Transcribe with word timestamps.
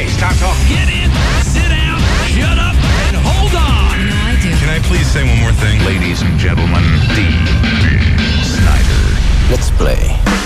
Hey, 0.00 0.08
stop 0.08 0.34
talking. 0.36 0.66
Get 0.66 0.88
in, 0.88 1.10
sit 1.44 1.68
down, 1.68 2.00
shut 2.32 2.56
up, 2.56 2.74
and 3.04 3.16
hold 3.20 3.52
on. 3.52 4.08
No, 4.08 4.16
I 4.16 4.38
do. 4.40 4.48
Can 4.56 4.70
I 4.70 4.78
please 4.88 5.06
say 5.06 5.28
one 5.28 5.38
more 5.40 5.52
thing? 5.52 5.78
Ladies 5.84 6.22
and 6.22 6.38
gentlemen, 6.38 6.82
Dee 7.12 7.36
Snider. 8.40 9.52
Let's 9.52 9.70
play. 9.72 10.39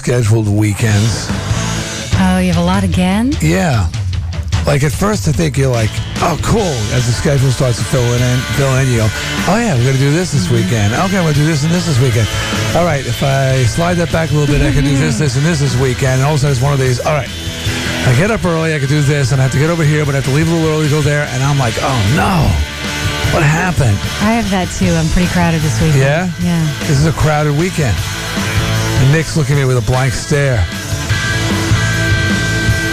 Scheduled 0.00 0.48
weekends. 0.48 1.28
Oh, 2.16 2.40
you 2.40 2.48
have 2.48 2.56
a 2.56 2.64
lot 2.64 2.84
again? 2.84 3.36
Yeah. 3.42 3.84
Like 4.64 4.80
at 4.80 4.96
first, 4.96 5.28
I 5.28 5.32
think 5.32 5.60
you're 5.60 5.68
like, 5.68 5.92
oh, 6.24 6.40
cool. 6.40 6.72
As 6.96 7.04
the 7.04 7.12
schedule 7.12 7.52
starts 7.52 7.76
to 7.76 7.84
fill 7.84 8.00
in, 8.00 8.38
fill 8.56 8.72
in, 8.80 8.88
you 8.88 9.04
go, 9.04 9.08
oh 9.52 9.60
yeah, 9.60 9.76
we're 9.76 9.84
gonna 9.92 10.00
do 10.00 10.08
this 10.08 10.32
this 10.32 10.48
weekend. 10.48 10.96
Okay, 10.96 11.20
gonna 11.20 11.36
do 11.36 11.44
this 11.44 11.64
and 11.64 11.72
this 11.72 11.84
this 11.84 12.00
weekend. 12.00 12.24
All 12.72 12.88
right, 12.88 13.04
if 13.04 13.20
I 13.22 13.60
slide 13.68 14.00
that 14.00 14.08
back 14.10 14.30
a 14.30 14.32
little 14.32 14.48
bit, 14.48 14.64
I 14.64 14.72
can 14.72 14.84
do 14.88 14.96
this, 14.96 15.18
this, 15.18 15.36
and 15.36 15.44
this 15.44 15.60
this 15.60 15.76
weekend. 15.76 16.20
And 16.20 16.24
all 16.24 16.32
of 16.32 16.40
a 16.40 16.48
sudden, 16.48 16.56
it's 16.56 16.64
one 16.64 16.72
of 16.72 16.80
these. 16.80 16.96
All 17.04 17.12
right, 17.12 17.28
I 18.08 18.16
get 18.16 18.32
up 18.32 18.40
early, 18.48 18.72
I 18.72 18.80
can 18.80 18.88
do 18.88 19.04
this, 19.04 19.32
and 19.32 19.40
I 19.40 19.44
have 19.44 19.52
to 19.52 19.60
get 19.60 19.68
over 19.68 19.84
here, 19.84 20.08
but 20.08 20.16
I 20.16 20.24
have 20.24 20.28
to 20.32 20.32
leave 20.32 20.48
a 20.48 20.52
little 20.56 20.80
early 20.80 20.88
to 20.88 20.94
go 20.96 21.04
there. 21.04 21.28
And 21.28 21.44
I'm 21.44 21.60
like, 21.60 21.76
oh 21.84 22.00
no, 22.16 22.48
what 23.36 23.44
happened? 23.44 24.00
I 24.24 24.40
have 24.40 24.48
that 24.48 24.72
too. 24.80 24.96
I'm 24.96 25.12
pretty 25.12 25.28
crowded 25.28 25.60
this 25.60 25.76
weekend. 25.76 26.00
Yeah? 26.00 26.32
Yeah. 26.40 26.64
This 26.88 26.96
is 26.96 27.04
a 27.04 27.12
crowded 27.12 27.52
weekend. 27.52 27.92
And 29.10 29.18
Nick's 29.18 29.36
looking 29.36 29.56
at 29.56 29.62
me 29.62 29.64
with 29.64 29.76
a 29.76 29.86
blank 29.90 30.12
stare. 30.12 30.64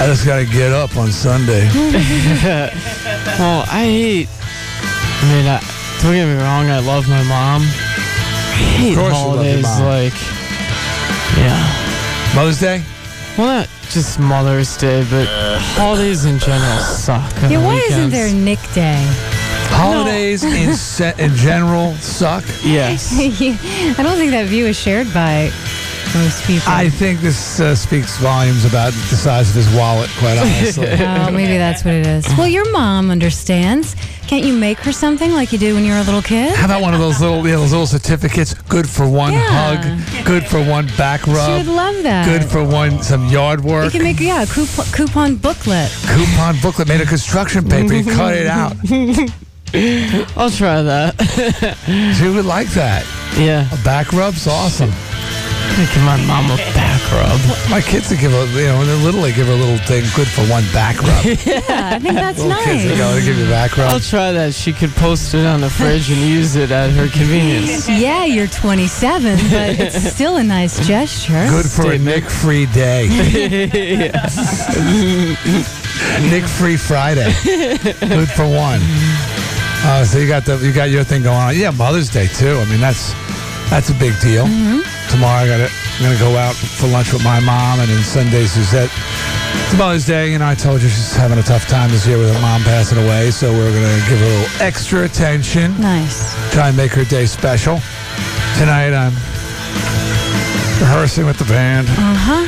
I 0.02 0.08
just 0.08 0.26
got 0.26 0.38
to 0.40 0.46
get 0.46 0.72
up 0.72 0.98
on 0.98 1.12
Sunday. 1.12 1.70
Well, 3.38 3.66
I 3.70 3.84
hate. 3.84 4.30
I 4.32 5.26
mean, 5.30 5.46
I, 5.46 5.60
don't 6.02 6.14
get 6.14 6.26
me 6.26 6.42
wrong. 6.42 6.66
I 6.72 6.80
love 6.80 7.08
my 7.08 7.22
mom. 7.24 7.62
I 7.62 7.66
hate 8.82 8.96
course 8.96 9.14
you 9.14 9.28
love 9.28 9.46
your 9.46 9.62
holidays. 9.62 9.64
mom. 9.64 9.84
Like, 9.84 10.14
yeah. 11.38 12.34
Mother's 12.36 12.60
Day? 12.60 12.84
Well, 13.38 13.46
not 13.60 13.70
just 13.92 14.20
Mother's 14.20 14.76
Day, 14.76 15.06
but 15.12 15.28
holidays 15.78 16.26
in 16.26 16.40
general 16.40 16.80
suck. 16.80 17.32
Yeah, 17.44 17.50
the 17.50 17.60
why 17.60 17.76
isn't 17.76 18.10
there 18.10 18.34
Nick 18.34 18.60
Day? 18.74 19.06
Holidays 19.70 20.44
in, 20.44 20.74
se- 20.74 21.14
in 21.20 21.36
general 21.36 21.94
suck. 21.96 22.44
Yes. 22.64 23.14
I 23.20 24.02
don't 24.02 24.18
think 24.18 24.32
that 24.32 24.48
view 24.48 24.66
is 24.66 24.80
shared 24.80 25.14
by 25.14 25.52
most 26.14 26.44
people. 26.46 26.68
I 26.72 26.90
think 26.90 27.20
this 27.22 27.60
uh, 27.60 27.76
speaks 27.76 28.18
volumes 28.18 28.66
about 28.66 28.94
the 28.94 29.16
size 29.16 29.50
of 29.50 29.56
his 29.56 29.70
wallet, 29.76 30.10
quite 30.20 30.38
honestly. 30.38 30.88
Oh, 31.08 31.32
maybe 31.32 31.58
that's 31.58 31.84
what 31.84 31.94
it 31.96 32.06
is. 32.08 32.26
Well, 32.38 32.48
your 32.48 32.70
mom 32.72 33.10
understands. 33.12 33.96
Can't 34.28 34.44
you 34.46 34.54
make 34.54 34.78
her 34.80 34.92
something 34.92 35.32
like 35.32 35.52
you 35.54 35.58
did 35.58 35.74
when 35.74 35.84
you 35.86 35.92
were 35.94 36.00
a 36.00 36.04
little 36.04 36.22
kid? 36.22 36.54
How 36.56 36.66
about 36.66 36.82
one 36.82 36.94
of 36.94 37.00
those 37.00 37.22
little, 37.22 37.46
you 37.46 37.54
know, 37.54 37.62
those 37.62 37.72
little 37.72 37.88
certificates? 37.88 38.54
Good 38.54 38.90
for 38.90 39.08
one 39.08 39.34
Yeah. 39.34 39.48
hug, 39.78 40.26
good 40.26 40.46
for 40.46 40.62
one 40.64 40.88
back 40.98 41.26
rub. 41.28 41.46
She 41.62 41.66
would 41.68 41.74
love 41.76 42.04
that. 42.04 42.26
good 42.26 42.44
for 42.50 42.64
one 42.64 43.02
some 43.04 43.28
yard 43.28 43.64
work. 43.64 43.86
You 43.86 43.92
can 43.92 44.04
make 44.04 44.20
yeah 44.20 44.44
a 44.44 44.48
coupon, 44.48 44.86
coupon 44.92 45.36
booklet. 45.36 45.90
Coupon 46.08 46.58
booklet 46.62 46.88
made 46.90 47.00
of 47.02 47.08
construction 47.08 47.68
paper. 47.68 47.94
You 47.94 48.04
cut 48.04 48.34
it 48.36 48.48
out. 48.48 48.74
I'll 50.38 50.50
try 50.50 50.82
that. 50.82 51.16
She 52.18 52.28
would 52.30 52.46
like 52.46 52.68
that. 52.70 53.06
yeah. 53.38 53.68
A 53.74 53.84
back 53.84 54.12
rub's 54.14 54.48
awesome. 54.48 54.92
Making 55.78 56.06
my 56.06 56.18
mom 56.26 56.46
a 56.50 56.58
back 56.74 57.00
rub. 57.12 57.40
My 57.70 57.82
kids 57.82 58.10
would 58.10 58.20
give 58.20 58.34
a, 58.34 58.46
you 58.48 58.66
know, 58.66 58.80
when 58.80 58.88
they're 58.88 58.96
little, 58.98 59.22
they 59.22 59.32
give 59.32 59.46
her 59.46 59.54
a 59.54 59.56
little 59.56 59.78
thing 59.86 60.04
good 60.16 60.28
for 60.28 60.42
one 60.50 60.64
back 60.74 61.00
rub. 61.04 61.24
Yeah, 61.46 61.94
I 61.94 62.00
think 62.00 62.16
that's 62.16 62.40
little 62.42 62.64
kids, 62.64 62.84
they 62.84 62.90
nice. 62.90 62.98
go, 62.98 63.14
they 63.14 63.24
give 63.24 63.38
you 63.38 63.46
a 63.46 63.50
back 63.50 63.78
I'll 63.78 64.00
try 64.00 64.32
that. 64.32 64.56
She 64.56 64.74
could 64.74 64.90
post 64.96 65.36
it 65.36 65.46
on 65.46 65.62
the 65.62 65.70
fridge 65.70 66.10
and 66.10 66.20
use 66.20 66.56
it 66.56 66.72
at 66.72 66.90
her 66.92 67.08
convenience. 67.10 67.88
Yeah, 67.88 68.26
you're 68.26 68.48
27, 68.48 69.38
but 69.52 69.80
it's 69.80 70.14
still 70.14 70.38
a 70.38 70.44
nice 70.44 70.86
gesture. 70.88 71.46
Good 71.48 71.70
for 71.70 71.92
a 71.92 71.98
Nick 72.00 72.24
free 72.26 72.66
day. 72.68 73.08
Nick 76.32 76.44
free 76.46 76.78
Friday. 76.78 77.32
Good 77.44 78.30
for 78.30 78.48
one. 78.48 78.80
Uh, 79.86 80.04
so 80.06 80.18
you 80.18 80.28
got 80.28 80.44
the 80.44 80.58
you 80.58 80.74
got 80.74 80.90
your 80.90 81.04
thing 81.04 81.22
going 81.24 81.36
on. 81.38 81.56
Yeah, 81.56 81.70
Mother's 81.70 82.10
Day 82.10 82.26
too. 82.28 82.58
I 82.58 82.66
mean 82.66 82.82
that's 82.82 83.14
that's 83.70 83.90
a 83.90 83.94
big 83.94 84.20
deal. 84.22 84.46
Tomorrow 85.10 85.44
I 85.44 85.48
got 85.48 85.58
to 85.58 85.70
I'm 85.98 86.04
gonna 86.04 86.20
go 86.20 86.38
out 86.38 86.54
for 86.56 86.88
lunch 86.88 87.12
with 87.14 87.24
my 87.24 87.40
mom, 87.40 87.80
and 87.80 87.90
then 87.90 88.04
Sunday 88.04 88.46
Suzette. 88.46 88.92
It's 89.66 89.78
Mother's 89.78 90.06
Day. 90.06 90.32
You 90.32 90.38
know, 90.38 90.48
I 90.48 90.54
told 90.54 90.82
you 90.82 90.90
she's 90.90 91.16
having 91.16 91.40
a 91.40 91.44
tough 91.44 91.68
time 91.68 91.90
this 91.90 92.06
year 92.06 92.18
with 92.20 92.32
her 92.32 92.40
mom 92.42 92.62
passing 92.62 93.00
away, 93.00 93.32
so 93.32 93.52
we're 93.52 93.72
gonna 93.74 93.98
give 94.10 94.20
her 94.20 94.26
a 94.26 94.30
little 94.30 94.62
extra 94.62 95.06
attention. 95.06 95.80
Nice. 95.82 96.36
Try 96.54 96.68
and 96.68 96.78
make 96.78 96.92
her 96.92 97.04
day 97.06 97.26
special. 97.26 97.80
Tonight 98.60 98.94
I'm 98.94 99.14
rehearsing 100.82 101.26
with 101.26 101.40
the 101.40 101.46
band. 101.46 101.88
Uh 101.90 102.14
huh. 102.14 102.46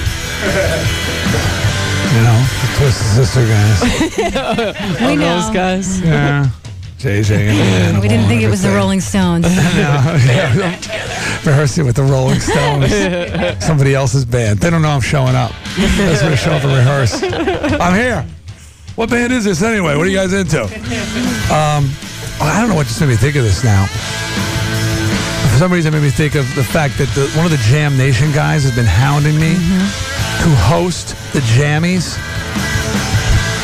You 2.13 2.21
know, 2.21 2.39
the 2.61 2.67
Twisted 2.77 3.07
Sister 3.17 3.45
guys. 3.47 5.01
We 5.07 5.15
know. 5.15 5.39
those 5.41 5.49
guys. 5.49 6.01
Yeah. 6.01 6.49
JJ 6.99 7.31
and 7.31 7.57
the 7.57 7.63
Animal 7.63 8.01
We 8.01 8.07
didn't 8.09 8.27
think 8.27 8.41
it 8.41 8.49
was 8.49 8.61
the 8.61 8.71
Rolling 8.75 8.99
Stones. 9.01 9.45
everything. 9.47 10.79
No. 11.45 11.51
Rehearsing 11.51 11.85
with 11.85 11.95
the 11.95 12.03
Rolling 12.03 12.41
Stones. 12.41 12.91
Somebody 13.65 13.95
else's 13.95 14.25
band. 14.25 14.59
They 14.59 14.69
don't 14.69 14.81
know 14.81 14.89
I'm 14.89 14.99
showing 15.01 15.35
up. 15.35 15.51
I 15.77 16.09
was 16.09 16.19
going 16.19 16.31
to 16.31 16.37
show 16.37 16.51
up 16.51 16.63
and 16.65 16.73
rehearse. 16.73 17.23
I'm 17.79 17.95
here. 17.95 18.25
What 18.95 19.09
band 19.09 19.31
is 19.31 19.45
this 19.45 19.61
anyway? 19.61 19.95
What 19.95 20.05
are 20.05 20.09
you 20.09 20.17
guys 20.17 20.33
into? 20.33 20.63
Um, 20.63 21.89
I 22.41 22.57
don't 22.59 22.67
know 22.67 22.75
what 22.75 22.87
just 22.87 22.99
made 22.99 23.07
me 23.07 23.15
think 23.15 23.37
of 23.37 23.43
this 23.43 23.63
now. 23.63 23.85
For 23.85 25.57
some 25.57 25.71
reason, 25.71 25.93
it 25.93 25.97
made 25.97 26.03
me 26.03 26.11
think 26.11 26.35
of 26.35 26.53
the 26.55 26.63
fact 26.63 26.97
that 26.97 27.07
the, 27.15 27.29
one 27.37 27.45
of 27.45 27.51
the 27.51 27.63
Jam 27.69 27.95
Nation 27.97 28.33
guys 28.33 28.63
has 28.63 28.75
been 28.75 28.85
hounding 28.85 29.39
me 29.39 29.53
to 29.53 30.49
host 30.67 31.15
the 31.31 31.39
Jammies. 31.55 32.17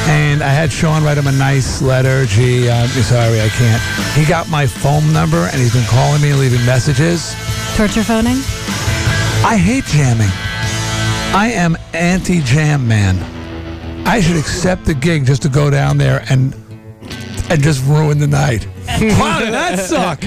And 0.07 0.43
I 0.43 0.49
had 0.49 0.71
Sean 0.71 1.03
write 1.03 1.17
him 1.17 1.27
a 1.27 1.31
nice 1.31 1.81
letter. 1.81 2.25
Gee, 2.25 2.69
I'm 2.69 2.88
sorry, 2.89 3.41
I 3.41 3.49
can't. 3.49 3.81
He 4.13 4.25
got 4.25 4.47
my 4.49 4.67
phone 4.67 5.11
number 5.11 5.38
and 5.51 5.55
he's 5.55 5.73
been 5.73 5.85
calling 5.85 6.21
me 6.21 6.29
and 6.31 6.39
leaving 6.39 6.63
messages. 6.66 7.33
Torture 7.75 8.03
phoning? 8.03 8.38
I 9.44 9.57
hate 9.57 9.85
jamming. 9.85 10.29
I 11.35 11.51
am 11.53 11.75
anti-jam 11.94 12.88
man. 12.88 13.17
I 14.07 14.21
should 14.21 14.38
accept 14.38 14.85
the 14.85 14.94
gig 14.94 15.25
just 15.25 15.41
to 15.41 15.49
go 15.49 15.69
down 15.69 15.97
there 15.97 16.23
and 16.29 16.53
and 17.49 17.61
just 17.61 17.83
ruin 17.85 18.19
the 18.19 18.27
night. 18.27 18.67
wow, 19.19 19.40
did 19.40 19.53
that 19.53 19.79
suck? 19.79 20.22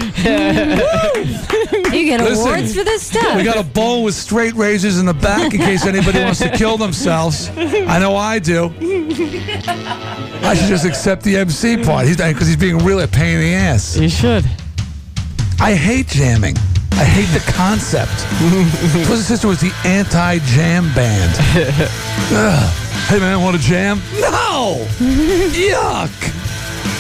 You 1.94 2.04
get 2.04 2.20
Listen, 2.20 2.46
awards 2.46 2.74
for 2.74 2.84
this 2.84 3.02
stuff. 3.06 3.36
We 3.36 3.44
got 3.44 3.56
a 3.56 3.62
bowl 3.62 4.02
with 4.02 4.14
straight 4.14 4.54
razors 4.54 4.98
in 4.98 5.06
the 5.06 5.14
back 5.14 5.54
in 5.54 5.60
case 5.60 5.86
anybody 5.86 6.20
wants 6.20 6.40
to 6.40 6.50
kill 6.50 6.76
themselves. 6.76 7.50
I 7.56 7.98
know 7.98 8.16
I 8.16 8.38
do. 8.38 8.72
I 10.42 10.54
should 10.54 10.68
just 10.68 10.84
accept 10.84 11.22
the 11.22 11.36
MC 11.36 11.82
part. 11.82 12.06
He's 12.06 12.16
because 12.16 12.46
he's 12.46 12.56
being 12.56 12.78
really 12.78 13.04
a 13.04 13.08
pain 13.08 13.36
in 13.36 13.40
the 13.42 13.54
ass. 13.54 13.96
You 13.96 14.08
should. 14.08 14.44
I 15.60 15.74
hate 15.74 16.08
jamming. 16.08 16.56
I 16.92 17.04
hate 17.04 17.32
the 17.32 17.52
concept. 17.52 18.12
Twisted 19.06 19.26
Sister 19.26 19.48
was 19.48 19.60
the 19.60 19.72
anti-jam 19.84 20.92
band. 20.94 21.34
Ugh. 22.32 22.74
Hey 23.08 23.18
man, 23.20 23.40
want 23.40 23.56
to 23.56 23.62
jam? 23.62 23.98
No. 24.20 24.84
Yuck. 24.98 26.10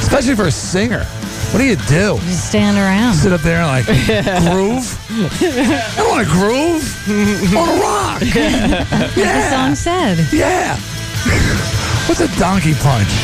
Especially 0.00 0.34
for 0.34 0.46
a 0.46 0.50
singer. 0.50 1.04
What 1.50 1.58
do 1.60 1.64
you 1.64 1.76
do? 1.76 2.18
Just 2.26 2.48
stand 2.50 2.76
around. 2.76 3.14
Sit 3.14 3.32
up 3.32 3.40
there 3.40 3.62
and 3.62 3.66
like 3.66 3.86
groove? 4.52 4.84
I 5.10 5.94
don't 5.96 6.08
want 6.10 6.26
to 6.26 6.32
groove. 6.32 6.84
I 7.08 7.56
want 7.56 7.70
to 7.70 7.80
rock. 7.80 8.20
The 8.20 9.20
Yeah. 9.20 9.50
song 9.50 9.74
said. 9.74 10.18
Yeah. 10.32 10.76
What's 12.06 12.20
a 12.20 12.28
donkey 12.38 12.74
punch? 12.74 13.08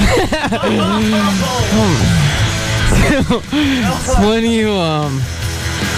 It's 3.17 4.19
when 4.19 4.45
you 4.45 4.71
um 4.73 5.21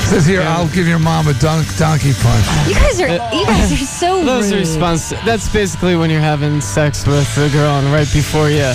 says 0.06 0.24
here, 0.26 0.42
I'll 0.42 0.68
give 0.68 0.86
your 0.86 0.98
mom 1.00 1.26
a 1.28 1.34
dunk 1.34 1.66
donkey 1.76 2.12
punch. 2.14 2.46
You 2.68 2.74
guys 2.74 3.00
are 3.00 3.08
you 3.34 3.44
guys 3.46 3.72
are 3.72 3.76
so 3.76 4.24
those 4.24 4.50
rude. 4.52 4.60
response 4.60 5.10
that's 5.24 5.48
basically 5.52 5.96
when 5.96 6.10
you're 6.10 6.20
having 6.20 6.60
sex 6.60 7.06
with 7.06 7.32
the 7.34 7.48
girl 7.50 7.76
and 7.78 7.86
right 7.92 8.10
before 8.12 8.48
you 8.50 8.72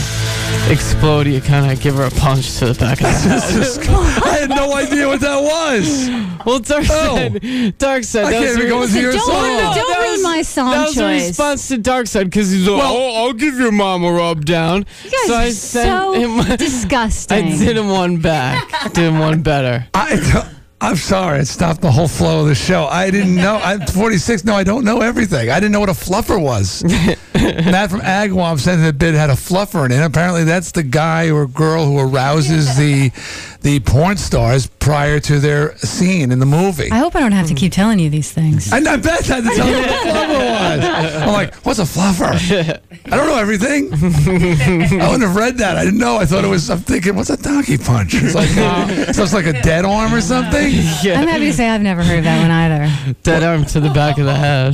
explode, 0.69 1.27
you 1.27 1.39
kind 1.41 1.71
of 1.71 1.79
give 1.79 1.95
her 1.95 2.03
a 2.03 2.11
punch 2.11 2.57
to 2.59 2.65
the 2.67 2.73
back 2.73 2.97
of 2.99 3.07
the 3.07 3.09
head. 3.87 4.23
I 4.23 4.37
had 4.41 4.49
no 4.49 4.73
idea 4.75 5.07
what 5.07 5.21
that 5.21 5.41
was. 5.41 6.45
well, 6.45 6.59
Dark 6.59 6.85
Oh. 6.89 7.15
said, 7.15 7.77
Dark 7.77 8.03
said, 8.03 8.25
I 8.25 8.31
that 8.31 8.37
can't 8.39 8.47
was 8.49 8.57
even 8.57 8.69
go 8.69 8.83
into 8.83 8.99
your 9.01 9.11
Don't- 9.13 9.25
song. 9.25 9.41
don't 9.41 9.73
that 9.75 9.97
read 10.01 10.11
was- 10.11 10.23
my 10.23 10.41
song 10.41 10.71
That 10.71 10.87
was 10.87 10.97
a 10.97 10.99
choice. 10.99 11.27
response 11.29 11.67
to 11.69 11.77
Dark 11.77 12.07
Side 12.07 12.25
because 12.25 12.51
he's 12.51 12.67
like, 12.67 12.77
Well- 12.81 12.93
oh, 12.93 13.23
I'll 13.27 13.33
give 13.33 13.55
your 13.57 13.71
mom 13.71 14.03
a 14.03 14.11
rub 14.11 14.43
down. 14.45 14.85
You 15.05 15.11
guys 15.11 15.27
so 15.27 15.33
I 15.35 15.47
are 15.47 15.51
sent 15.51 15.87
so 15.87 16.13
him. 16.19 16.39
I 16.41 17.41
did 17.57 17.77
him 17.77 17.87
one 17.87 18.17
back. 18.17 18.91
did 18.93 18.97
him 19.07 19.19
one 19.19 19.41
better. 19.43 19.87
I, 19.93 20.49
I'm 20.83 20.95
sorry, 20.95 21.41
it 21.41 21.47
stopped 21.47 21.81
the 21.81 21.91
whole 21.91 22.07
flow 22.07 22.41
of 22.41 22.47
the 22.47 22.55
show. 22.55 22.85
I 22.85 23.11
didn't 23.11 23.35
know. 23.35 23.59
I'm 23.63 23.81
46. 23.87 24.43
No, 24.45 24.55
I 24.55 24.63
don't 24.63 24.83
know 24.83 25.01
everything. 25.01 25.51
I 25.51 25.59
didn't 25.59 25.73
know 25.73 25.79
what 25.79 25.89
a 25.89 25.93
fluffer 25.93 26.41
was. 26.41 26.83
Matt 27.35 27.91
from 27.91 28.01
Agawam 28.01 28.59
said 28.59 28.77
the 28.77 28.91
bid 28.91 29.13
had 29.13 29.29
a 29.29 29.33
fluffer 29.33 29.85
in 29.85 29.91
it. 29.91 30.03
Apparently, 30.03 30.43
that's 30.43 30.71
the 30.71 30.81
guy 30.83 31.29
or 31.29 31.45
girl 31.45 31.85
who 31.85 31.99
arouses 31.99 32.75
the 32.77 33.11
the 33.61 33.79
porn 33.81 34.17
stars 34.17 34.67
prior 34.67 35.19
to 35.19 35.39
their 35.39 35.77
scene 35.77 36.31
in 36.31 36.39
the 36.39 36.45
movie. 36.45 36.89
I 36.91 36.97
hope 36.97 37.15
I 37.15 37.19
don't 37.19 37.31
have 37.31 37.47
to 37.47 37.53
keep 37.53 37.71
telling 37.71 37.99
you 37.99 38.09
these 38.09 38.31
things. 38.31 38.73
And 38.73 38.87
I 38.87 38.97
bet 38.97 39.29
I 39.29 39.35
had 39.35 39.43
to 39.43 39.55
tell 39.55 39.67
you 39.67 39.77
what 39.77 39.89
a 39.89 39.93
fluffer 39.93 40.77
was. 40.77 41.15
I'm 41.21 41.33
like, 41.33 41.53
what's 41.55 41.79
a 41.79 41.83
fluffer? 41.83 42.81
I 43.05 43.15
don't 43.15 43.27
know 43.27 43.37
everything. 43.37 43.93
I 43.93 45.05
wouldn't 45.05 45.21
have 45.21 45.35
read 45.35 45.57
that. 45.59 45.77
I 45.77 45.85
didn't 45.85 45.99
know. 45.99 46.17
I 46.17 46.25
thought 46.25 46.43
it 46.43 46.47
was. 46.47 46.69
I'm 46.71 46.79
thinking, 46.79 47.15
what's 47.15 47.29
a 47.29 47.37
donkey 47.37 47.77
punch? 47.77 48.15
It's 48.15 48.33
like, 48.33 48.49
uh, 48.57 49.13
so 49.13 49.23
it's 49.23 49.33
like 49.33 49.45
a 49.45 49.61
dead 49.61 49.85
arm 49.85 50.13
or 50.13 50.21
something. 50.21 50.65
I'm 50.73 51.27
happy 51.27 51.45
to 51.45 51.53
say 51.53 51.69
I've 51.69 51.81
never 51.81 52.03
heard 52.03 52.19
of 52.19 52.23
that 52.23 52.41
one 52.41 52.51
either. 52.51 53.13
Dead 53.21 53.43
arm 53.43 53.65
to 53.65 53.79
the 53.79 53.89
back 53.91 54.17
of 54.17 54.25
the 54.25 54.35
head. 54.35 54.73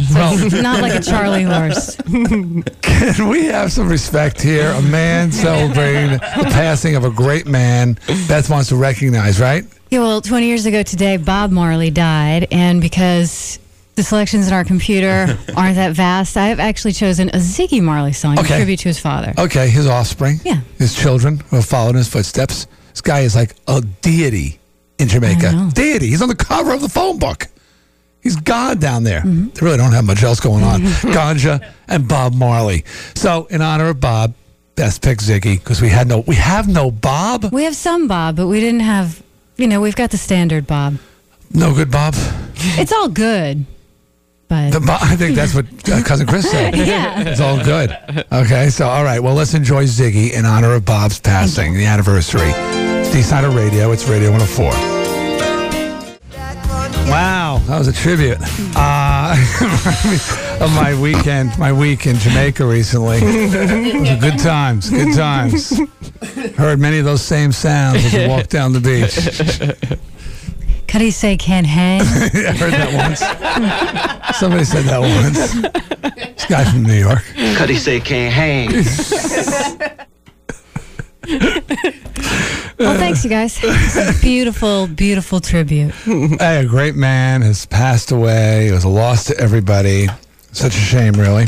Not 0.63 0.81
like 0.81 0.95
a 0.95 1.01
Charlie 1.01 1.43
horse. 1.43 1.97
Can 2.81 3.27
we 3.27 3.45
have 3.45 3.71
some 3.71 3.89
respect 3.89 4.41
here? 4.41 4.69
A 4.71 4.81
man 4.81 5.31
celebrating 5.31 6.11
the 6.11 6.49
passing 6.51 6.95
of 6.95 7.03
a 7.03 7.11
great 7.11 7.45
man. 7.47 7.97
Beth 8.27 8.49
wants 8.49 8.69
to 8.69 8.76
recognize, 8.77 9.39
right? 9.39 9.65
Yeah, 9.89 9.99
well, 9.99 10.21
20 10.21 10.45
years 10.45 10.65
ago 10.65 10.83
today, 10.83 11.17
Bob 11.17 11.51
Marley 11.51 11.89
died, 11.91 12.47
and 12.51 12.81
because 12.81 13.57
the 13.95 14.03
selections 14.03 14.47
in 14.47 14.53
our 14.53 14.63
computer 14.63 15.37
aren't 15.57 15.75
that 15.75 15.93
vast, 15.93 16.35
I 16.37 16.47
have 16.47 16.59
actually 16.59 16.93
chosen 16.93 17.29
a 17.29 17.37
Ziggy 17.37 17.81
Marley 17.81 18.13
song 18.13 18.37
Okay. 18.37 18.55
in 18.55 18.59
tribute 18.59 18.79
to 18.79 18.89
his 18.89 18.99
father. 18.99 19.33
Okay, 19.37 19.69
his 19.69 19.87
offspring, 19.87 20.39
Yeah. 20.43 20.61
his 20.77 20.93
children 20.95 21.39
who 21.49 21.55
have 21.57 21.65
followed 21.65 21.91
in 21.91 21.95
his 21.97 22.07
footsteps. 22.09 22.67
This 22.91 23.01
guy 23.01 23.21
is 23.21 23.35
like 23.35 23.55
a 23.67 23.81
deity 24.01 24.59
in 24.99 25.07
Jamaica. 25.07 25.51
Know. 25.51 25.69
Deity. 25.73 26.07
He's 26.07 26.21
on 26.21 26.29
the 26.29 26.35
cover 26.35 26.73
of 26.73 26.81
the 26.81 26.89
phone 26.89 27.17
book. 27.19 27.47
He's 28.21 28.35
God 28.35 28.81
down 28.81 29.03
there. 29.03 29.21
Mm-hmm. 29.21 29.49
They 29.49 29.65
really 29.65 29.77
don't 29.77 29.93
have 29.93 30.03
much 30.05 30.21
else 30.21 30.39
going 30.41 30.63
on. 30.63 30.81
Ganja 31.13 31.63
and 31.87 32.07
Bob 32.07 32.33
Marley. 32.33 32.83
So, 33.15 33.45
in 33.49 33.61
honor 33.61 33.87
of 33.89 33.99
Bob, 34.01 34.33
best 34.77 35.01
pick 35.01 35.17
Ziggy 35.17 35.59
because 35.59 35.81
we 35.81 35.89
had 35.89 36.07
no, 36.07 36.19
we 36.19 36.35
have 36.35 36.69
no 36.69 36.89
Bob. 36.89 37.51
We 37.51 37.65
have 37.65 37.75
some 37.75 38.07
Bob, 38.07 38.37
but 38.37 38.47
we 38.47 38.61
didn't 38.61 38.81
have, 38.81 39.21
you 39.57 39.67
know, 39.67 39.81
we've 39.81 39.95
got 39.95 40.11
the 40.11 40.17
standard 40.17 40.65
Bob. 40.65 40.99
No 41.53 41.73
good 41.73 41.91
Bob. 41.91 42.13
It's 42.55 42.93
all 42.93 43.09
good, 43.09 43.65
but 44.47 44.71
The 44.71 44.79
Bob 44.79 44.99
I 45.03 45.15
think 45.17 45.35
that's 45.35 45.53
what 45.53 45.65
uh, 45.89 46.01
cousin 46.03 46.27
Chris 46.27 46.49
said. 46.49 46.75
yeah. 46.87 47.21
It's 47.21 47.41
all 47.41 47.61
good. 47.61 47.97
Okay, 48.31 48.69
so 48.69 48.87
all 48.87 49.03
right. 49.03 49.19
Well, 49.19 49.33
let's 49.33 49.53
enjoy 49.53 49.85
Ziggy 49.85 50.31
in 50.31 50.45
honor 50.45 50.73
of 50.73 50.85
Bob's 50.85 51.19
passing, 51.19 51.73
the 51.73 51.85
anniversary. 51.85 52.51
It's 52.51 53.11
D-Side 53.11 53.43
Radio. 53.53 53.91
It's 53.91 54.07
Radio 54.07 54.31
104. 54.31 54.96
Wow, 57.07 57.61
that 57.67 57.77
was 57.77 57.87
a 57.87 57.93
tribute 57.93 58.37
uh, 58.75 59.31
of 60.61 60.75
my 60.75 60.97
weekend, 61.01 61.57
my 61.57 61.71
week 61.71 62.05
in 62.05 62.17
Jamaica 62.17 62.65
recently. 62.65 63.21
Good 63.21 64.37
times, 64.39 64.89
good 64.89 65.15
times. 65.15 65.79
Heard 66.57 66.79
many 66.79 66.99
of 66.99 67.05
those 67.05 67.21
same 67.21 67.53
sounds 67.53 68.03
as 68.03 68.13
we 68.13 68.27
walked 68.27 68.49
down 68.49 68.73
the 68.73 68.81
beach. 68.81 69.15
Cuddy 70.87 71.11
say 71.11 71.37
can't 71.37 71.65
hang. 71.65 72.01
I 72.01 72.51
heard 72.51 72.73
that 72.73 72.93
once. 72.93 74.37
Somebody 74.37 74.65
said 74.65 74.83
that 74.85 74.99
once. 74.99 75.53
This 76.33 76.45
guy 76.45 76.65
from 76.65 76.83
New 76.83 76.93
York. 76.93 77.23
Cuddy 77.55 77.77
say 77.77 78.01
can't 78.01 78.33
hang. 78.33 78.83
Well, 82.79 82.97
thanks, 82.97 83.23
you 83.23 83.29
guys. 83.29 83.59
Beautiful, 84.21 84.85
beautiful 84.87 85.39
tribute. 85.39 85.91
Hey, 86.05 86.63
a 86.63 86.65
great 86.65 86.95
man 86.95 87.41
has 87.41 87.65
passed 87.65 88.11
away. 88.11 88.67
It 88.67 88.71
was 88.71 88.83
a 88.83 88.89
loss 88.89 89.25
to 89.25 89.37
everybody. 89.39 90.07
Such 90.51 90.75
a 90.75 90.79
shame, 90.79 91.13
really. 91.13 91.47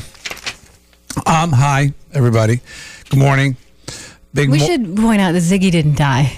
Um, 1.27 1.51
hi, 1.51 1.93
everybody. 2.13 2.61
Good 3.09 3.19
morning. 3.19 3.57
Big 4.33 4.49
We 4.49 4.57
mo- 4.57 4.65
should 4.65 4.95
point 4.97 5.21
out 5.21 5.33
that 5.33 5.43
Ziggy 5.43 5.69
didn't 5.71 5.97
die. 5.97 6.33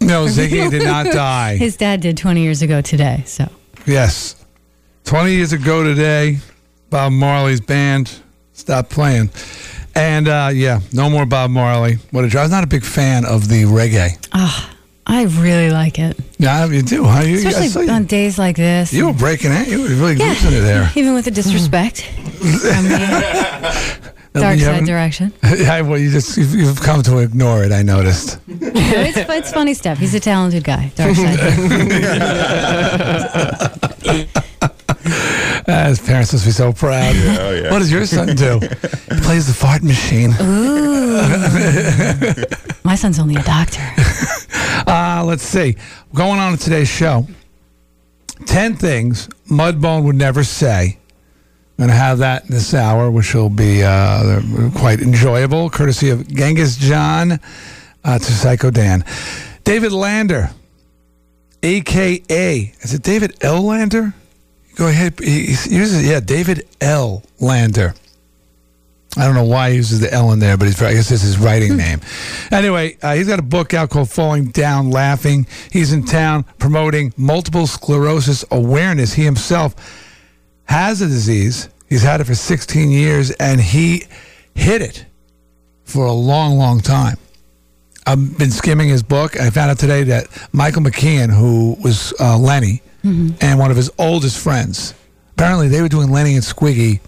No, 0.00 0.26
Ziggy 0.26 0.70
did 0.70 0.84
not 0.84 1.06
die. 1.12 1.56
His 1.56 1.76
dad 1.76 2.00
did 2.00 2.16
20 2.16 2.40
years 2.42 2.62
ago 2.62 2.80
today. 2.80 3.22
So 3.26 3.48
Yes. 3.84 4.36
20 5.04 5.32
years 5.32 5.52
ago 5.52 5.82
today, 5.82 6.38
Bob 6.90 7.12
Marley's 7.12 7.60
band 7.60 8.20
stopped 8.52 8.90
playing. 8.90 9.30
And 9.96 10.28
uh, 10.28 10.50
yeah, 10.52 10.80
no 10.92 11.08
more 11.10 11.24
Bob 11.26 11.50
Marley. 11.50 11.94
What 12.10 12.24
a 12.24 12.28
job. 12.28 12.40
I 12.40 12.42
was 12.42 12.50
not 12.52 12.62
a 12.64 12.66
big 12.66 12.84
fan 12.84 13.24
of 13.24 13.48
the 13.48 13.62
reggae. 13.64 14.18
I 15.08 15.22
really 15.24 15.70
like 15.70 15.98
it, 16.00 16.18
Yeah, 16.36 16.66
you 16.66 16.82
do, 16.82 17.04
huh? 17.04 17.22
You, 17.22 17.36
especially 17.48 17.86
you, 17.86 17.92
on 17.92 18.06
days 18.06 18.38
like 18.40 18.56
this. 18.56 18.92
you 18.92 19.06
were 19.06 19.12
breaking 19.12 19.52
it. 19.52 19.68
You 19.68 19.82
were 19.82 19.88
really 19.88 20.14
Yeah. 20.16 20.30
losing 20.30 20.52
it 20.52 20.60
there. 20.62 20.90
Even 20.96 21.14
with 21.14 21.24
the 21.26 21.30
disrespect 21.30 22.02
from 22.02 22.40
the 22.88 24.40
dark 24.40 24.58
side 24.58 24.84
direction. 24.84 25.32
Yeah, 25.44 25.80
well, 25.82 25.96
you 25.96 26.10
just 26.10 26.36
you've, 26.36 26.52
you've 26.54 26.80
come 26.80 27.02
to 27.04 27.18
ignore 27.18 27.62
it. 27.62 27.70
I 27.70 27.82
noticed. 27.82 28.38
it's, 28.48 29.16
it's 29.30 29.52
funny 29.52 29.74
stuff. 29.74 29.98
He's 29.98 30.12
a 30.14 30.20
talented 30.20 30.64
guy. 30.64 30.90
Dark 30.96 31.14
side. 31.14 31.38
Uh, 35.68 35.88
his 35.88 35.98
parents 35.98 36.32
must 36.32 36.44
be 36.44 36.52
so 36.52 36.72
proud. 36.72 37.12
Oh, 37.16 37.50
yeah. 37.50 37.72
What 37.72 37.80
does 37.80 37.90
your 37.90 38.06
son 38.06 38.36
do? 38.36 38.60
He 39.14 39.20
plays 39.22 39.48
the 39.48 39.52
fart 39.52 39.82
machine. 39.82 40.30
Ooh. 40.40 41.16
My 42.84 42.94
son's 42.94 43.18
only 43.18 43.34
a 43.34 43.42
doctor. 43.42 43.82
Uh, 44.86 45.24
let's 45.26 45.42
see. 45.42 45.74
Going 46.14 46.38
on 46.38 46.52
in 46.52 46.58
today's 46.58 46.88
show 46.88 47.26
10 48.44 48.76
things 48.76 49.26
Mudbone 49.50 50.04
would 50.04 50.14
never 50.14 50.44
say. 50.44 50.98
I'm 51.78 51.86
going 51.86 51.90
to 51.90 51.96
have 51.96 52.18
that 52.18 52.44
in 52.44 52.50
this 52.52 52.72
hour, 52.72 53.10
which 53.10 53.34
will 53.34 53.50
be 53.50 53.82
uh, 53.82 54.40
quite 54.76 55.00
enjoyable, 55.00 55.68
courtesy 55.70 56.10
of 56.10 56.28
Genghis 56.28 56.76
John 56.76 57.40
uh, 58.04 58.18
to 58.18 58.24
Psycho 58.32 58.70
Dan. 58.70 59.04
David 59.64 59.92
Lander, 59.92 60.50
a.k.a. 61.62 62.72
Is 62.80 62.94
it 62.94 63.02
David 63.02 63.36
L. 63.42 63.62
Lander? 63.62 64.14
Go 64.76 64.88
ahead. 64.88 65.18
He, 65.18 65.48
uses, 65.48 66.06
yeah, 66.06 66.20
David 66.20 66.68
L. 66.80 67.22
Lander. 67.40 67.94
I 69.18 69.24
don't 69.24 69.34
know 69.34 69.44
why 69.44 69.70
he 69.70 69.76
uses 69.76 70.00
the 70.00 70.12
L 70.12 70.32
in 70.32 70.38
there, 70.40 70.58
but 70.58 70.68
I 70.68 70.92
guess 70.92 71.08
this 71.08 71.22
is 71.22 71.22
his 71.22 71.38
writing 71.38 71.76
name. 71.76 72.00
Anyway, 72.52 72.98
uh, 73.02 73.14
he's 73.14 73.26
got 73.26 73.38
a 73.38 73.42
book 73.42 73.72
out 73.72 73.88
called 73.88 74.10
Falling 74.10 74.50
Down 74.50 74.90
Laughing. 74.90 75.46
He's 75.70 75.94
in 75.94 76.04
town 76.04 76.44
promoting 76.58 77.14
multiple 77.16 77.66
sclerosis 77.66 78.44
awareness. 78.50 79.14
He 79.14 79.24
himself 79.24 79.74
has 80.64 81.00
a 81.00 81.06
disease. 81.06 81.70
He's 81.88 82.02
had 82.02 82.20
it 82.20 82.24
for 82.24 82.34
16 82.34 82.90
years, 82.90 83.30
and 83.32 83.58
he 83.58 84.04
hid 84.54 84.82
it 84.82 85.06
for 85.84 86.04
a 86.04 86.12
long, 86.12 86.58
long 86.58 86.80
time. 86.80 87.16
I've 88.06 88.36
been 88.36 88.50
skimming 88.50 88.90
his 88.90 89.02
book. 89.02 89.40
I 89.40 89.48
found 89.48 89.70
out 89.70 89.78
today 89.78 90.02
that 90.04 90.26
Michael 90.52 90.82
McKean, 90.82 91.30
who 91.30 91.76
was 91.82 92.12
uh, 92.20 92.36
Lenny, 92.36 92.82
and 93.40 93.58
one 93.58 93.70
of 93.70 93.76
his 93.76 93.90
oldest 93.98 94.38
friends, 94.42 94.94
apparently 95.32 95.68
they 95.68 95.80
were 95.82 95.88
doing 95.88 96.10
Lenny 96.10 96.34
and 96.34 96.42
Squiggy 96.42 97.00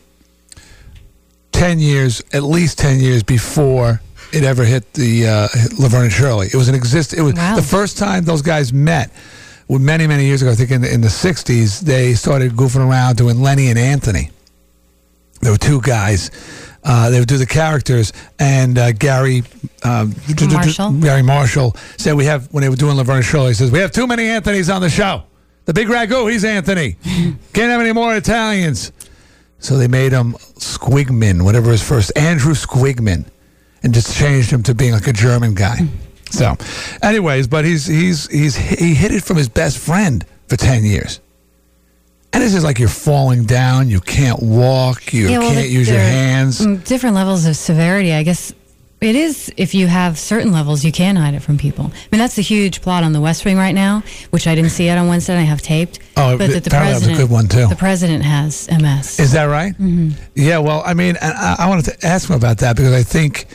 10 1.52 1.78
years, 1.80 2.22
at 2.32 2.42
least 2.44 2.78
10 2.78 3.00
years 3.00 3.22
before 3.22 4.00
it 4.32 4.44
ever 4.44 4.64
hit 4.64 4.92
the 4.92 5.26
uh, 5.26 5.48
Laverne 5.78 6.04
and 6.04 6.12
Shirley. 6.12 6.46
It 6.46 6.54
was 6.54 6.68
an 6.68 6.74
exist. 6.74 7.14
It 7.14 7.22
was 7.22 7.34
Wow. 7.34 7.56
the 7.56 7.62
first 7.62 7.98
time 7.98 8.24
those 8.24 8.42
guys 8.42 8.72
met. 8.72 9.10
well, 9.66 9.78
Many, 9.78 10.06
many 10.06 10.24
years 10.26 10.42
ago, 10.42 10.50
I 10.52 10.54
think 10.54 10.70
in 10.70 10.82
the, 10.82 10.92
in 10.92 11.00
the 11.00 11.08
60s, 11.08 11.80
they 11.80 12.14
started 12.14 12.52
goofing 12.52 12.86
around 12.88 13.16
doing 13.16 13.40
Lenny 13.42 13.68
and 13.70 13.78
Anthony. 13.78 14.30
There 15.40 15.50
were 15.52 15.58
two 15.58 15.80
guys. 15.80 16.30
Uh, 16.84 17.10
they 17.10 17.18
would 17.18 17.28
do 17.28 17.38
the 17.38 17.46
characters, 17.46 18.12
and 18.38 18.78
uh, 18.78 18.92
Garry 18.92 19.42
um, 19.82 20.14
Marshall? 20.50 20.92
Garry 21.00 21.22
Marshall 21.22 21.76
said 21.96 22.14
we 22.14 22.24
have 22.26 22.46
when 22.52 22.62
they 22.62 22.68
were 22.68 22.76
doing 22.76 22.96
Laverne 22.96 23.16
and 23.16 23.24
Shirley. 23.24 23.48
He 23.48 23.54
says 23.54 23.70
we 23.70 23.78
have 23.80 23.90
too 23.92 24.06
many 24.06 24.26
Anthony's 24.28 24.70
on 24.70 24.80
the 24.80 24.88
show. 24.88 25.24
The 25.68 25.74
big 25.74 25.88
ragu, 25.88 26.32
he's 26.32 26.46
Anthony. 26.46 26.96
Can't 27.52 27.70
have 27.70 27.82
any 27.82 27.92
more 27.92 28.16
Italians. 28.16 28.90
So 29.58 29.76
they 29.76 29.86
made 29.86 30.12
him 30.12 30.32
Squiggman, 30.58 31.42
whatever 31.44 31.70
his 31.70 31.86
first, 31.86 32.10
Andrew 32.16 32.54
Squiggman, 32.54 33.26
and 33.82 33.92
just 33.92 34.16
changed 34.16 34.50
him 34.50 34.62
to 34.62 34.74
being 34.74 34.92
like 34.94 35.06
a 35.08 35.12
German 35.12 35.54
guy. 35.54 35.80
So, 36.30 36.56
anyways, 37.02 37.48
but 37.48 37.64
he's 37.64 37.86
he's 37.86 38.30
he's 38.30 38.54
he 38.54 38.92
hid 38.94 39.12
it 39.12 39.22
from 39.24 39.38
his 39.38 39.48
best 39.48 39.78
friend 39.78 40.26
for 40.46 40.56
ten 40.58 40.84
years, 40.84 41.20
and 42.34 42.44
it's 42.44 42.52
just 42.52 42.64
like 42.66 42.78
you're 42.78 42.90
falling 42.90 43.44
down, 43.44 43.88
you 43.88 44.00
can't 44.00 44.42
walk, 44.42 45.14
you 45.14 45.28
Yeah, 45.30 45.38
well, 45.38 45.52
can't 45.54 45.70
use 45.70 45.88
your 45.88 45.96
there 45.96 46.06
are, 46.06 46.10
hands. 46.10 46.60
mm, 46.60 46.84
Different 46.84 47.16
levels 47.16 47.46
of 47.46 47.56
severity. 47.56 48.12
I 48.12 48.24
guess 48.24 48.52
It 49.00 49.14
is 49.14 49.52
if 49.56 49.74
you 49.74 49.86
have 49.86 50.18
certain 50.18 50.50
levels, 50.50 50.84
you 50.84 50.90
can 50.90 51.14
hide 51.14 51.34
it 51.34 51.40
from 51.40 51.56
people. 51.56 51.86
I 51.94 51.98
mean, 52.10 52.18
that's 52.18 52.36
a 52.36 52.42
huge 52.42 52.82
plot 52.82 53.04
on 53.04 53.12
the 53.12 53.20
West 53.20 53.44
Wing 53.44 53.56
right 53.56 53.74
now, 53.74 54.02
which 54.30 54.46
I 54.48 54.56
didn't 54.56 54.70
see 54.70 54.88
it 54.88 54.98
on 54.98 55.06
Wednesday. 55.06 55.34
and 55.34 55.40
I 55.42 55.44
have 55.44 55.62
taped. 55.62 56.00
Oh, 56.16 56.36
but 56.36 56.50
that 56.50 56.64
the 56.64 56.76
was 56.76 57.06
a 57.06 57.14
good 57.14 57.30
one, 57.30 57.46
too. 57.46 57.68
The 57.68 57.76
president 57.76 58.24
has 58.24 58.68
MS. 58.68 59.20
Is 59.20 59.32
that 59.32 59.44
right? 59.44 59.72
Mm-hmm. 59.74 60.10
Yeah. 60.34 60.58
Well, 60.58 60.82
I 60.84 60.94
mean, 60.94 61.16
I, 61.22 61.56
I 61.60 61.68
wanted 61.68 61.84
to 61.86 62.06
ask 62.06 62.28
him 62.28 62.34
about 62.34 62.58
that 62.58 62.74
because 62.76 62.92
I 62.92 63.04
think 63.04 63.46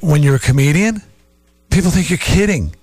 when 0.00 0.22
you're 0.24 0.36
a 0.36 0.40
comedian, 0.40 1.02
people 1.70 1.90
think 1.90 2.10
you're 2.10 2.18
kidding. 2.18 2.74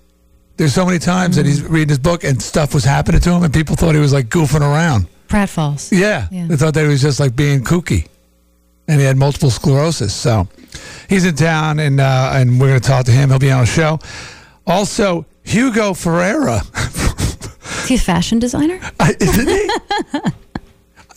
There's 0.58 0.74
so 0.74 0.86
many 0.86 1.00
times 1.00 1.36
that 1.38 1.46
he's 1.46 1.64
reading 1.64 1.90
his 1.90 2.00
book 2.00 2.24
and 2.24 2.42
stuff 2.42 2.74
was 2.74 2.84
happening 2.84 3.22
to 3.22 3.32
him, 3.32 3.44
and 3.44 3.54
people 3.54 3.76
thought 3.76 3.96
he 3.96 4.02
was 4.02 4.12
like 4.14 4.28
goofing 4.30 4.62
around. 4.62 5.08
Pratfalls. 5.30 5.92
Yeah, 5.98 6.28
Yeah. 6.32 6.48
they 6.48 6.56
thought 6.58 6.74
that 6.74 6.84
he 6.84 6.88
was 6.90 7.02
just 7.02 7.20
like 7.20 7.36
being 7.36 7.64
kooky, 7.64 8.08
and 8.90 9.00
he 9.00 9.06
had 9.06 9.16
multiple 9.18 9.50
sclerosis. 9.52 10.14
So 10.14 10.48
he's 11.08 11.24
in 11.26 11.36
town, 11.36 11.80
and 11.80 12.00
uh, 12.02 12.32
and 12.34 12.60
we're 12.60 12.68
going 12.70 12.82
to 12.82 12.88
talk 12.88 13.06
to 13.06 13.12
him. 13.12 13.30
He'll 13.30 13.40
be 13.40 13.52
on 13.52 13.64
a 13.64 13.66
show. 13.66 14.00
Also, 14.68 15.26
Hugo 15.44 15.94
Ferreira, 15.94 16.62
Is 16.76 17.86
he 17.88 17.96
a 17.96 18.00
fashion 18.00 18.40
designer? 18.40 18.80
I- 19.00 19.16
isn't 19.20 19.48
he? 19.48 19.70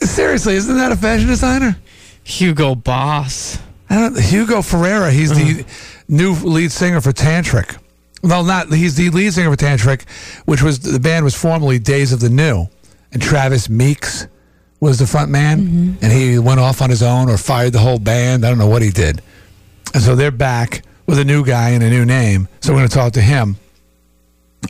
Seriously, 0.07 0.55
isn't 0.55 0.77
that 0.77 0.93
a 0.93 0.97
fashion 0.97 1.29
designer? 1.29 1.77
Hugo 2.25 2.75
Boss. 2.75 3.59
I 3.91 3.97
don't, 3.97 4.19
Hugo 4.19 4.63
Ferreira. 4.63 5.11
He's 5.11 5.31
the 5.31 5.65
new 6.09 6.33
lead 6.35 6.73
singer 6.73 7.01
for 7.01 7.13
Tantric. 7.13 7.79
Well, 8.23 8.45
not 8.45 8.73
he's 8.73 8.95
the 8.97 9.11
lead 9.11 9.33
singer 9.35 9.51
for 9.51 9.57
Tantric, 9.57 10.09
which 10.47 10.63
was 10.63 10.79
the 10.81 11.01
band 11.01 11.25
was 11.25 11.35
formerly 11.35 11.79
Days 11.79 12.13
of 12.13 12.21
the 12.21 12.31
New, 12.31 12.67
and 13.13 13.21
Travis 13.21 13.69
Meeks 13.69 14.27
was 14.83 14.99
the 14.99 15.07
front 15.07 15.31
man, 15.31 15.97
and 16.03 16.13
he 16.13 16.41
went 16.41 16.59
off 16.59 16.83
on 16.83 16.91
his 16.91 17.05
own 17.05 17.31
or 17.31 17.39
fired 17.39 17.73
the 17.73 17.79
whole 17.79 18.01
band. 18.01 18.45
I 18.45 18.49
don't 18.49 18.59
know 18.59 18.67
what 18.67 18.83
he 18.83 18.91
did, 18.91 19.23
and 19.95 20.03
so 20.03 20.17
they're 20.17 20.33
back 20.33 20.83
with 21.07 21.21
a 21.21 21.25
new 21.25 21.45
guy 21.45 21.71
and 21.71 21.85
a 21.85 21.89
new 21.89 22.05
name. 22.05 22.49
So 22.61 22.73
we're 22.73 22.81
going 22.81 22.89
to 22.89 22.95
talk 22.95 23.13
to 23.13 23.23
him, 23.23 23.57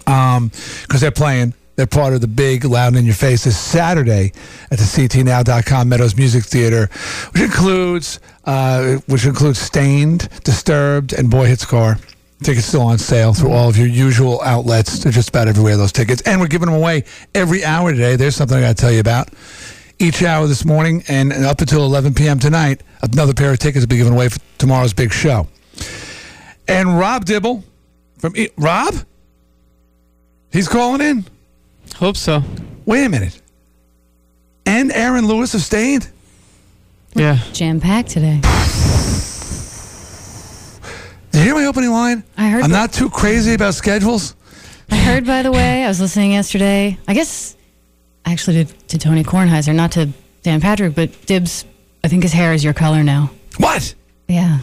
um, 0.07 0.51
because 0.83 1.01
they're 1.01 1.11
playing. 1.11 1.55
They're 1.77 1.87
part 1.87 2.13
of 2.13 2.21
the 2.21 2.29
big 2.29 2.67
Loud 2.67 2.95
in 2.97 3.07
Your 3.07 3.15
Face 3.15 3.45
this 3.45 3.57
Saturday 3.57 4.33
at 4.71 4.77
the 4.79 4.85
CTNow.com 4.85 5.89
Meadows 5.89 6.15
Music 6.15 6.45
Theater, 6.45 6.91
which 7.33 7.43
includes 7.43 8.21
uh, 8.45 8.97
which 9.07 9.25
includes 9.25 9.59
Staind, 9.59 10.29
Disturbed, 10.45 11.15
and 11.15 11.31
Boy 11.31 11.47
Hits 11.47 11.65
Car. 11.65 11.99
Tickets 12.43 12.67
still 12.67 12.83
on 12.83 12.99
sale 12.99 13.33
through 13.33 13.53
all 13.53 13.71
of 13.71 13.79
your 13.79 13.87
usual 13.87 14.43
outlets. 14.43 14.99
They're 14.99 15.13
just 15.13 15.31
about 15.31 15.49
everywhere, 15.49 15.79
those 15.79 15.93
tickets. 15.93 16.21
And 16.27 16.39
we're 16.39 16.49
giving 16.49 16.67
them 16.67 16.75
away 16.75 17.05
every 17.35 17.65
hour 17.65 17.93
today. 17.93 18.17
There's 18.17 18.37
something 18.37 18.59
I 18.59 18.61
got 18.61 18.77
to 18.77 18.81
tell 18.81 18.93
you 18.93 19.01
about. 19.01 19.29
Each 20.03 20.21
hour 20.25 20.49
this 20.49 20.65
morning 20.65 21.05
and 21.07 21.33
up 21.33 21.61
until 21.61 21.85
11 21.85 22.15
p.m. 22.15 22.41
tonight, 22.41 22.83
another 23.03 23.33
pair 23.33 23.53
of 23.53 23.61
tickets 23.61 23.85
will 23.85 23.89
be 23.89 23.99
given 23.99 24.13
away 24.13 24.29
for 24.29 24.41
tomorrow's 24.59 24.93
big 24.93 25.13
show. 25.13 25.47
And 26.67 26.99
Rob 26.99 27.25
Dibble 27.25 27.63
from 28.19 28.37
e- 28.37 28.49
Rob, 28.57 28.95
he's 30.51 30.67
calling 30.67 31.01
in. 31.03 31.25
Hope 31.95 32.17
so. 32.17 32.43
Wait 32.85 33.05
a 33.05 33.09
minute. 33.09 33.41
And 34.67 34.91
Aaron 34.91 35.29
Lewis 35.29 35.55
of 35.55 35.61
Staind? 35.61 36.11
Yeah. 37.15 37.39
Jam 37.53 37.79
packed 37.79 38.11
today. 38.11 38.41
Did 41.31 41.39
you 41.39 41.45
hear 41.45 41.55
my 41.55 41.67
opening 41.67 41.93
line? 41.93 42.25
I 42.37 42.49
heard 42.49 42.65
I'm 42.65 42.71
that. 42.73 42.77
not 42.77 42.93
too 42.93 43.09
crazy 43.09 43.55
about 43.55 43.75
schedules. 43.75 44.35
I 44.91 44.97
heard, 44.97 45.25
by 45.27 45.43
the 45.43 45.53
way, 45.53 45.85
I 45.85 45.89
was 45.89 46.01
listening 46.01 46.33
yesterday. 46.33 46.99
I 47.07 47.15
guess 47.15 47.57
actually 48.27 48.65
to, 48.65 48.73
to 48.89 48.99
Tony 48.99 49.23
Kornheiser, 49.25 49.75
not 49.75 49.93
to 49.93 50.11
Dan 50.43 50.61
Patrick, 50.61 50.95
but 50.95 51.27
Dibs. 51.27 51.65
I 52.05 52.09
think 52.09 52.23
his 52.25 52.33
hair 52.33 52.53
is 52.53 52.65
your 52.65 52.73
color 52.75 53.03
now. 53.05 53.31
What? 53.59 53.95
Yeah, 54.29 54.61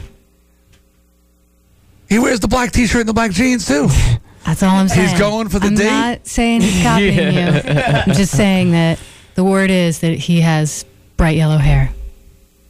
He 2.10 2.18
wears 2.18 2.40
the 2.40 2.48
black 2.48 2.72
t-shirt 2.72 3.02
and 3.02 3.10
the 3.10 3.14
black 3.14 3.32
jeans 3.32 3.68
too. 3.68 3.88
that's 4.46 4.64
all 4.64 4.76
I'm 4.76 4.88
saying. 4.88 5.10
He's 5.10 5.20
going 5.20 5.50
for 5.50 5.60
the 5.60 5.68
I'm 5.68 5.76
date? 5.76 5.86
not 5.86 6.28
saying 6.28 6.62
he's 6.62 6.82
copying 6.84 7.14
you. 7.34 7.42
I'm 7.42 8.14
just 8.14 8.36
saying 8.36 8.72
that 8.72 9.00
the 9.36 9.44
word 9.44 9.70
is 9.70 10.00
that 10.00 10.14
he 10.18 10.42
has 10.42 10.86
bright 11.18 11.36
yellow 11.38 11.58
hair, 11.58 11.92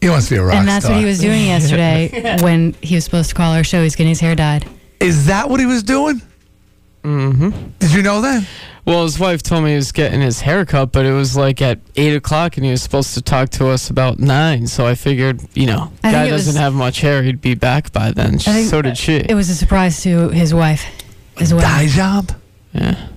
He 0.02 0.10
wants 0.10 0.28
to 0.28 0.36
be 0.36 0.40
a 0.40 0.44
rock 0.44 0.56
and 0.56 0.68
that's 0.68 0.86
star. 0.86 0.96
what 0.96 1.00
he 1.00 1.06
was 1.06 1.20
doing 1.20 1.46
yesterday 1.46 2.38
when 2.42 2.74
he 2.82 2.96
was 2.96 3.06
supposed 3.06 3.30
to 3.30 3.36
call 3.36 3.54
our 3.54 3.64
show. 3.64 3.82
He's 3.82 3.96
getting 3.96 4.10
his 4.10 4.20
hair 4.20 4.36
dyed. 4.36 4.68
Is 5.00 5.28
that 5.28 5.50
what 5.50 5.60
he 5.62 5.66
was 5.66 5.84
doing? 5.84 6.22
Mm-hmm. 7.04 7.70
Did 7.80 7.94
you 7.94 8.02
know 8.02 8.20
that? 8.22 8.46
Well, 8.90 9.04
his 9.04 9.20
wife 9.20 9.44
told 9.44 9.66
me 9.66 9.70
he 9.70 9.76
was 9.76 9.92
getting 9.92 10.20
his 10.20 10.42
hair 10.42 10.66
cut, 10.66 10.92
but 10.92 11.06
it 11.06 11.12
was 11.12 11.38
like 11.38 11.62
at 11.62 11.78
eight 11.96 12.16
o'clock, 12.16 12.58
and 12.58 12.66
he 12.66 12.72
was 12.72 12.82
supposed 12.82 13.14
to 13.14 13.22
talk 13.22 13.50
to 13.52 13.68
us 13.68 13.92
about 13.92 14.18
nine. 14.18 14.66
So 14.66 14.88
I 14.88 14.96
figured, 14.96 15.42
you 15.54 15.68
know, 15.68 15.92
I 16.04 16.12
guy 16.12 16.28
doesn't 16.28 16.56
have 16.56 16.74
much 16.74 17.02
hair; 17.02 17.22
he'd 17.22 17.40
be 17.40 17.54
back 17.54 17.92
by 17.94 18.10
then. 18.10 18.40
think- 18.40 18.68
so 18.68 18.82
did 18.82 18.98
she. 18.98 19.18
It 19.18 19.36
was 19.36 19.48
a 19.52 19.54
surprise 19.54 20.02
to 20.02 20.30
his 20.30 20.56
wife 20.56 20.84
as 21.40 21.54
well. 21.54 21.62
Dye 21.62 21.86
job? 21.86 22.32
yeah. 22.74 23.10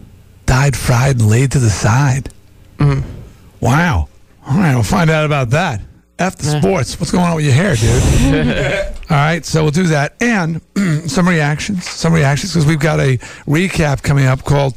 Dyed, 0.44 0.76
fried, 0.76 1.20
and 1.20 1.30
laid 1.30 1.52
to 1.52 1.58
the 1.58 1.70
side. 1.70 2.28
Mm-hmm. 2.76 3.08
Wow. 3.60 4.08
All 4.46 4.58
right, 4.58 4.74
we'll 4.74 4.82
find 4.82 5.08
out 5.08 5.24
about 5.24 5.48
that. 5.50 5.80
After 6.18 6.44
Yeah. 6.50 6.60
sports, 6.60 7.00
what's 7.00 7.10
going 7.12 7.24
on 7.24 7.36
with 7.36 7.46
your 7.46 7.54
hair, 7.54 7.76
dude? 7.76 8.94
All 9.10 9.16
right, 9.16 9.42
so 9.46 9.62
we'll 9.62 9.70
do 9.70 9.84
that. 9.84 10.16
And 10.20 10.60
some 11.10 11.26
reactions, 11.26 11.88
some 11.88 12.12
reactions, 12.12 12.52
because 12.52 12.66
we've 12.66 12.78
got 12.78 13.00
a 13.00 13.16
recap 13.46 14.02
coming 14.02 14.26
up 14.26 14.44
called 14.44 14.74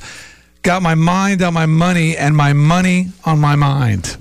Got 0.66 0.82
My 0.82 0.96
Mind 0.96 1.44
on 1.44 1.54
My 1.54 1.68
Money 1.68 2.18
and 2.18 2.36
My 2.36 2.52
Money 2.52 3.10
on 3.24 3.38
My 3.38 3.56
Mind. 3.56 4.18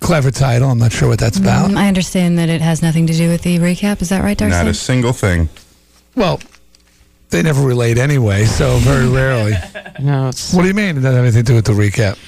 Clever 0.00 0.30
title. 0.30 0.68
I'm 0.70 0.76
not 0.78 0.92
sure 0.92 1.08
what 1.08 1.18
that's 1.18 1.38
about. 1.38 1.70
Um, 1.70 1.78
I 1.78 1.88
understand 1.88 2.36
that 2.38 2.50
it 2.50 2.60
has 2.60 2.82
nothing 2.82 3.06
to 3.06 3.14
do 3.14 3.30
with 3.30 3.40
the 3.40 3.56
recap. 3.56 4.02
Is 4.02 4.10
that 4.10 4.22
right, 4.22 4.36
Darcy? 4.36 4.54
Not 4.54 4.66
a 4.66 4.74
single 4.74 5.14
thing. 5.14 5.48
Well, 6.14 6.42
they 7.30 7.40
never 7.40 7.62
relate 7.66 7.96
anyway, 7.96 8.44
so 8.44 8.76
very 8.80 9.08
rarely. 9.20 9.54
No, 9.98 10.28
it's 10.28 10.52
What 10.52 10.60
do 10.60 10.68
you 10.68 10.74
mean? 10.74 10.98
It 10.98 11.00
doesn't 11.00 11.14
have 11.14 11.24
anything 11.24 11.44
to 11.44 11.52
do 11.52 11.54
with 11.54 11.64
the 11.64 11.72
recap. 11.72 12.18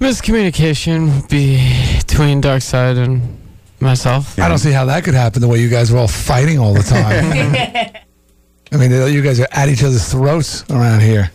miscommunication 0.00 1.22
between 1.28 2.42
Darkside 2.42 2.98
and 2.98 3.38
myself. 3.78 4.36
I 4.40 4.48
don't 4.48 4.58
see 4.58 4.72
how 4.72 4.86
that 4.86 5.04
could 5.04 5.14
happen 5.14 5.40
the 5.40 5.46
way 5.46 5.60
you 5.60 5.68
guys 5.68 5.92
were 5.92 5.98
all 6.00 6.08
fighting 6.08 6.58
all 6.58 6.74
the 6.74 6.82
time. 6.82 7.32
I 8.72 8.76
mean, 8.76 8.90
you 8.90 9.22
guys 9.22 9.38
are 9.38 9.46
at 9.52 9.68
each 9.68 9.84
other's 9.84 10.10
throats 10.10 10.68
around 10.68 11.00
here. 11.02 11.30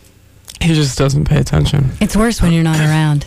He 0.64 0.74
just 0.74 0.96
doesn't 0.98 1.26
pay 1.26 1.38
attention. 1.38 1.90
It's 2.00 2.16
worse 2.16 2.40
when 2.40 2.52
you're 2.52 2.62
not 2.64 2.80
around. 2.80 3.26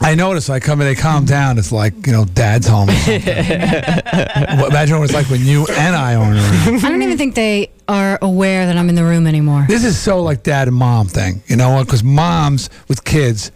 I 0.00 0.14
notice 0.14 0.50
I 0.50 0.60
come 0.60 0.80
in, 0.80 0.86
they 0.86 0.94
calm 0.94 1.24
down. 1.24 1.56
It's 1.58 1.72
like, 1.72 2.06
you 2.06 2.12
know, 2.12 2.24
dad's 2.24 2.66
home. 2.66 2.88
Or 2.90 2.92
something. 2.92 3.22
Well, 4.56 4.66
Imagine 4.66 4.98
what 4.98 5.04
it's 5.04 5.14
like 5.14 5.28
when 5.30 5.44
you 5.44 5.66
and 5.66 5.94
I 5.96 6.14
aren't 6.14 6.36
around. 6.38 6.84
I 6.84 6.88
don't 6.90 7.02
even 7.02 7.16
think 7.18 7.34
they 7.34 7.70
are 7.88 8.18
aware 8.22 8.66
that 8.66 8.76
I'm 8.76 8.88
in 8.88 8.94
the 8.94 9.04
room 9.04 9.26
anymore. 9.26 9.64
This 9.68 9.84
is 9.84 9.98
so 9.98 10.22
like 10.22 10.42
dad 10.42 10.68
and 10.68 10.76
mom 10.76 11.08
thing. 11.08 11.42
You 11.46 11.56
know 11.56 11.70
what? 11.70 11.86
Because 11.86 12.02
moms 12.04 12.68
with 12.88 13.04
kids, 13.04 13.50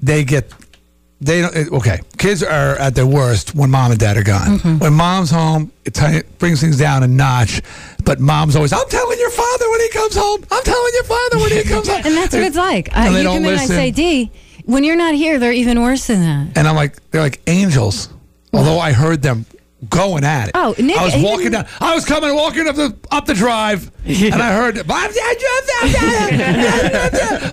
they 0.00 0.24
get, 0.24 0.52
they 1.20 1.40
don't, 1.42 1.72
okay, 1.72 2.00
kids 2.18 2.42
are 2.42 2.76
at 2.78 2.94
their 2.94 3.06
worst 3.06 3.54
when 3.54 3.70
mom 3.70 3.90
and 3.90 4.00
dad 4.00 4.16
are 4.16 4.22
gone. 4.22 4.58
Mm-hmm. 4.58 4.78
When 4.78 4.94
mom's 4.94 5.30
home, 5.30 5.72
it 5.84 5.94
ti- 5.94 6.22
brings 6.38 6.60
things 6.60 6.78
down 6.78 7.02
a 7.02 7.08
notch. 7.08 7.62
But 8.08 8.20
mom's 8.20 8.56
always, 8.56 8.72
I'm 8.72 8.88
telling 8.88 9.18
your 9.18 9.28
father 9.28 9.70
when 9.70 9.80
he 9.80 9.90
comes 9.90 10.16
home. 10.16 10.42
I'm 10.50 10.62
telling 10.64 10.92
your 10.94 11.04
father 11.04 11.36
when 11.40 11.52
he 11.52 11.62
comes 11.62 11.88
home. 11.88 12.00
And 12.06 12.16
that's 12.16 12.32
what 12.32 12.42
it's 12.42 12.56
like. 12.56 12.88
I, 12.96 13.10
they 13.10 13.18
you 13.18 13.22
don't 13.24 13.34
come 13.36 13.44
in 13.44 13.50
and 13.50 13.60
I 13.60 13.66
say, 13.66 13.90
D, 13.90 14.30
when 14.64 14.82
you're 14.82 14.96
not 14.96 15.12
here, 15.12 15.38
they're 15.38 15.52
even 15.52 15.82
worse 15.82 16.06
than 16.06 16.20
that. 16.20 16.56
And 16.56 16.66
I'm 16.66 16.74
like, 16.74 16.96
they're 17.10 17.20
like 17.20 17.42
angels. 17.46 18.08
Although 18.54 18.78
I 18.78 18.92
heard 18.92 19.20
them 19.20 19.44
going 19.90 20.24
at 20.24 20.48
it. 20.48 20.52
Oh, 20.54 20.74
Nick, 20.78 20.96
I 20.96 21.04
was 21.04 21.16
even- 21.16 21.26
walking 21.26 21.50
down. 21.50 21.66
I 21.82 21.94
was 21.94 22.06
coming, 22.06 22.34
walking 22.34 22.66
up 22.66 22.76
the 22.76 22.96
up 23.10 23.26
the 23.26 23.34
drive, 23.34 23.90
and 24.06 24.36
I 24.36 24.54
heard 24.54 24.78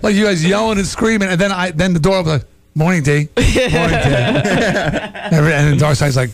like 0.02 0.14
you 0.14 0.24
guys 0.24 0.42
yelling 0.42 0.78
and 0.78 0.86
screaming, 0.86 1.28
and 1.28 1.38
then 1.38 1.52
I 1.52 1.70
then 1.70 1.92
the 1.92 2.00
door 2.00 2.22
was 2.22 2.26
like, 2.28 2.44
"Morning, 2.74 3.02
D." 3.02 3.28
Morning, 3.36 3.36
D. 3.36 4.16
Every- 4.16 5.52
and 5.52 5.68
then 5.68 5.76
Darcy's 5.76 6.16
like 6.16 6.30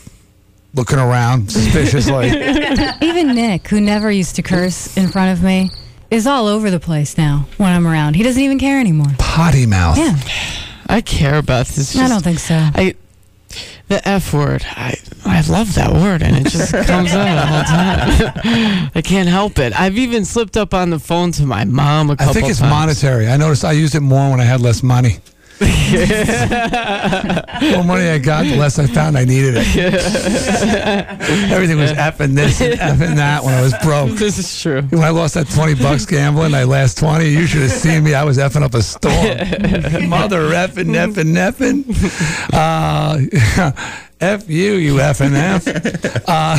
looking 0.74 0.98
around 0.98 1.50
suspiciously. 1.50 2.28
Even 3.00 3.34
Nick, 3.34 3.68
who 3.68 3.80
never 3.80 4.10
used 4.10 4.36
to 4.36 4.42
curse 4.42 4.96
in 4.96 5.08
front 5.08 5.36
of 5.36 5.44
me, 5.44 5.70
is 6.10 6.26
all 6.26 6.46
over 6.46 6.70
the 6.70 6.80
place 6.80 7.16
now 7.16 7.46
when 7.56 7.72
I'm 7.72 7.86
around. 7.86 8.14
He 8.16 8.22
doesn't 8.22 8.42
even 8.42 8.58
care 8.58 8.80
anymore. 8.80 9.14
Potty 9.18 9.66
mouth. 9.66 9.98
Yeah, 9.98 10.16
I 10.88 11.00
care 11.00 11.38
about 11.38 11.66
this. 11.66 11.96
I 11.96 12.08
don't 12.08 12.22
think 12.22 12.38
so. 12.38 12.54
I 12.56 12.94
the 13.88 14.06
F 14.08 14.32
word. 14.32 14.64
I 14.68 14.96
I 15.24 15.42
love 15.48 15.74
that 15.74 15.92
word, 15.92 16.22
and 16.22 16.36
it 16.36 16.50
just 16.50 16.72
comes 16.86 17.12
out 17.12 17.38
all 17.38 17.58
the 17.58 17.64
time. 17.64 18.90
I 18.94 19.02
can't 19.02 19.28
help 19.28 19.58
it. 19.58 19.78
I've 19.78 19.98
even 19.98 20.24
slipped 20.24 20.56
up 20.56 20.74
on 20.74 20.90
the 20.90 20.98
phone 20.98 21.32
to 21.32 21.46
my 21.46 21.64
mom 21.64 22.10
a 22.10 22.16
couple 22.16 22.26
times. 22.26 22.36
I 22.36 22.40
think 22.40 22.50
it's 22.50 22.60
times. 22.60 22.70
monetary. 22.70 23.28
I 23.28 23.36
noticed 23.36 23.64
I 23.64 23.72
used 23.72 23.94
it 23.94 24.00
more 24.00 24.30
when 24.30 24.40
I 24.40 24.44
had 24.44 24.60
less 24.60 24.82
money. 24.82 25.18
The 27.60 27.70
more 27.74 27.84
money 27.84 28.08
I 28.08 28.18
got, 28.18 28.44
the 28.44 28.56
less 28.56 28.78
I 28.78 28.86
found 28.86 29.16
I 29.16 29.24
needed 29.24 29.54
it. 29.56 29.76
Everything 31.52 31.78
was 31.78 31.92
effing 31.92 32.34
this 32.34 32.60
and 32.60 32.74
effing 32.78 33.16
that 33.16 33.44
when 33.44 33.54
I 33.54 33.62
was 33.62 33.74
broke. 33.82 34.10
This 34.18 34.38
is 34.38 34.60
true. 34.60 34.82
When 34.82 35.02
I 35.04 35.10
lost 35.10 35.34
that 35.34 35.48
20 35.48 35.74
bucks 35.74 36.06
gambling, 36.06 36.54
I 36.54 36.64
last 36.64 36.98
20, 36.98 37.28
you 37.28 37.46
should 37.46 37.62
have 37.62 37.70
seen 37.70 38.04
me. 38.04 38.14
I 38.14 38.24
was 38.24 38.38
effing 38.38 38.62
up 38.62 38.74
a 38.74 38.82
storm. 38.82 39.14
Mother 40.08 40.50
effing, 40.50 40.94
effing, 40.94 41.34
effing. 41.36 41.84
Uh, 42.52 43.72
F 44.22 44.48
you, 44.48 44.74
you 44.74 45.00
F 45.00 45.20
and 45.20 45.34
F. 45.34 45.66
Uh, 46.28 46.56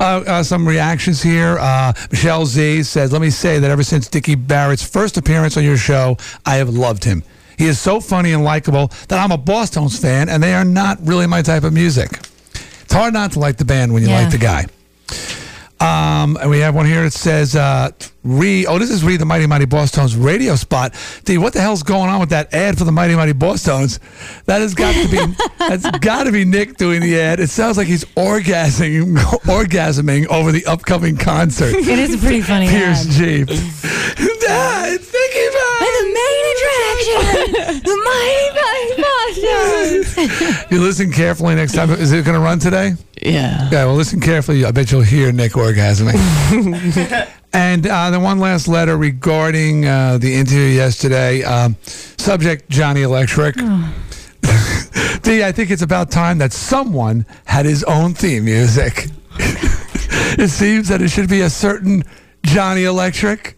uh, 0.00 0.24
uh, 0.26 0.42
some 0.42 0.66
reactions 0.66 1.22
here. 1.22 1.58
Uh, 1.60 1.92
Michelle 2.10 2.46
Z 2.46 2.84
says, 2.84 3.12
Let 3.12 3.20
me 3.20 3.28
say 3.28 3.58
that 3.58 3.70
ever 3.70 3.82
since 3.82 4.08
Dickie 4.08 4.36
Barrett's 4.36 4.82
first 4.82 5.18
appearance 5.18 5.58
on 5.58 5.64
your 5.64 5.76
show, 5.76 6.16
I 6.46 6.56
have 6.56 6.70
loved 6.70 7.04
him. 7.04 7.24
He 7.62 7.68
is 7.68 7.78
so 7.78 8.00
funny 8.00 8.32
and 8.32 8.42
likable 8.42 8.88
that 9.06 9.20
I'm 9.22 9.30
a 9.30 9.38
Bosstones 9.38 9.96
fan, 10.02 10.28
and 10.28 10.42
they 10.42 10.52
are 10.52 10.64
not 10.64 10.98
really 11.06 11.28
my 11.28 11.42
type 11.42 11.62
of 11.62 11.72
music. 11.72 12.10
It's 12.82 12.92
hard 12.92 13.14
not 13.14 13.30
to 13.32 13.38
like 13.38 13.56
the 13.56 13.64
band 13.64 13.94
when 13.94 14.02
you 14.02 14.08
Yeah. 14.08 14.18
like 14.22 14.32
the 14.32 14.38
guy. 14.38 14.66
Um, 15.82 16.36
and 16.40 16.48
we 16.48 16.60
have 16.60 16.76
one 16.76 16.86
here 16.86 17.02
that 17.02 17.12
says, 17.12 17.56
uh, 17.56 17.90
re, 18.22 18.66
oh, 18.66 18.78
this 18.78 18.88
is 18.88 19.02
re 19.02 19.16
the 19.16 19.24
Mighty 19.24 19.48
Mighty 19.48 19.66
Bosstones 19.66 20.14
radio 20.16 20.54
spot. 20.54 20.94
Dude, 21.24 21.42
what 21.42 21.54
the 21.54 21.60
hell's 21.60 21.82
going 21.82 22.08
on 22.08 22.20
with 22.20 22.28
that 22.28 22.54
ad 22.54 22.78
for 22.78 22.84
the 22.84 22.92
Mighty 22.92 23.16
Mighty 23.16 23.32
Bosstones? 23.32 23.98
That 24.44 24.60
has 24.60 24.74
got 24.74 24.94
to 24.94 25.08
be, 25.08 25.34
that's 25.58 25.90
got 25.98 26.24
to 26.24 26.32
be 26.32 26.44
Nick 26.44 26.76
doing 26.76 27.00
the 27.00 27.18
ad. 27.18 27.40
It 27.40 27.50
sounds 27.50 27.76
like 27.76 27.88
he's 27.88 28.04
orgasming, 28.14 29.16
orgasming 29.16 30.28
over 30.28 30.52
the 30.52 30.64
upcoming 30.66 31.16
concert. 31.16 31.74
It 31.74 31.98
is 31.98 32.14
a 32.14 32.18
pretty 32.18 32.42
funny 32.42 32.68
Pierce 32.68 33.04
ad. 33.04 33.12
Jeep. 33.12 33.48
ah, 33.50 34.86
it's 34.86 35.12
Nicky 35.12 35.46
The 35.50 36.04
main 36.14 36.44
attraction, 36.54 37.82
the 37.82 37.96
mighty 37.96 38.50
mighty 38.54 39.02
Boston. 39.02 39.21
You 40.70 40.80
listen 40.80 41.12
carefully 41.12 41.54
next 41.54 41.74
time. 41.74 41.90
Is 41.90 42.12
it 42.12 42.24
going 42.24 42.34
to 42.34 42.40
run 42.40 42.58
today? 42.58 42.92
Yeah. 43.20 43.68
Yeah, 43.70 43.84
well, 43.86 43.94
listen 43.94 44.20
carefully. 44.20 44.64
I 44.64 44.70
bet 44.70 44.90
you'll 44.90 45.02
hear 45.02 45.32
Nick 45.32 45.52
orgasming. 45.52 46.18
and 47.52 47.86
uh, 47.86 48.10
then 48.10 48.22
one 48.22 48.38
last 48.38 48.68
letter 48.68 48.96
regarding 48.96 49.86
uh, 49.86 50.18
the 50.18 50.34
interview 50.34 50.64
yesterday. 50.64 51.42
Um, 51.42 51.76
subject 51.82 52.68
Johnny 52.68 53.02
Electric. 53.02 53.56
D, 55.22 55.44
I 55.44 55.52
think 55.52 55.70
it's 55.70 55.82
about 55.82 56.10
time 56.10 56.38
that 56.38 56.52
someone 56.52 57.24
had 57.44 57.64
his 57.64 57.84
own 57.84 58.14
theme 58.14 58.44
music. 58.44 59.06
it 59.38 60.50
seems 60.50 60.88
that 60.88 61.00
it 61.00 61.08
should 61.10 61.28
be 61.28 61.42
a 61.42 61.50
certain 61.50 62.02
Johnny 62.42 62.84
Electric. 62.84 63.56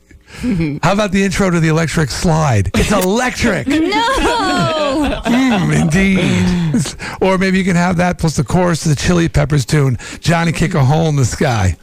How 0.83 0.93
about 0.93 1.13
the 1.13 1.23
intro 1.25 1.49
to 1.51 1.59
the 1.61 1.69
electric 1.69 2.11
slide? 2.11 2.71
It's 2.75 2.93
electric. 2.93 3.67
No. 3.95 5.21
Mm, 5.25 5.83
indeed. 5.83 6.97
or 7.21 7.37
maybe 7.39 7.59
you 7.59 7.65
can 7.65 7.77
have 7.77 7.97
that 7.97 8.19
plus 8.19 8.37
the 8.37 8.45
chorus 8.45 8.83
to 8.85 8.89
the 8.91 8.95
Chili 8.97 9.29
Peppers 9.29 9.65
tune, 9.65 9.97
Johnny 10.21 10.53
Kick 10.53 10.75
a 10.75 10.85
Hole 10.85 11.09
in 11.09 11.17
the 11.17 11.25
Sky. 11.25 11.77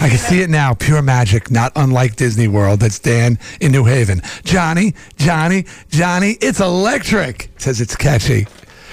I 0.00 0.08
can 0.08 0.18
see 0.18 0.40
it 0.42 0.50
now. 0.50 0.74
Pure 0.74 1.02
magic, 1.02 1.50
not 1.50 1.72
unlike 1.76 2.16
Disney 2.16 2.48
World. 2.48 2.80
That's 2.80 2.98
Dan 2.98 3.38
in 3.60 3.72
New 3.72 3.84
Haven. 3.84 4.20
Johnny, 4.44 4.94
Johnny, 5.16 5.64
Johnny, 5.90 6.36
it's 6.40 6.60
electric. 6.60 7.50
Says 7.58 7.80
it's 7.80 7.96
catchy. 7.96 8.46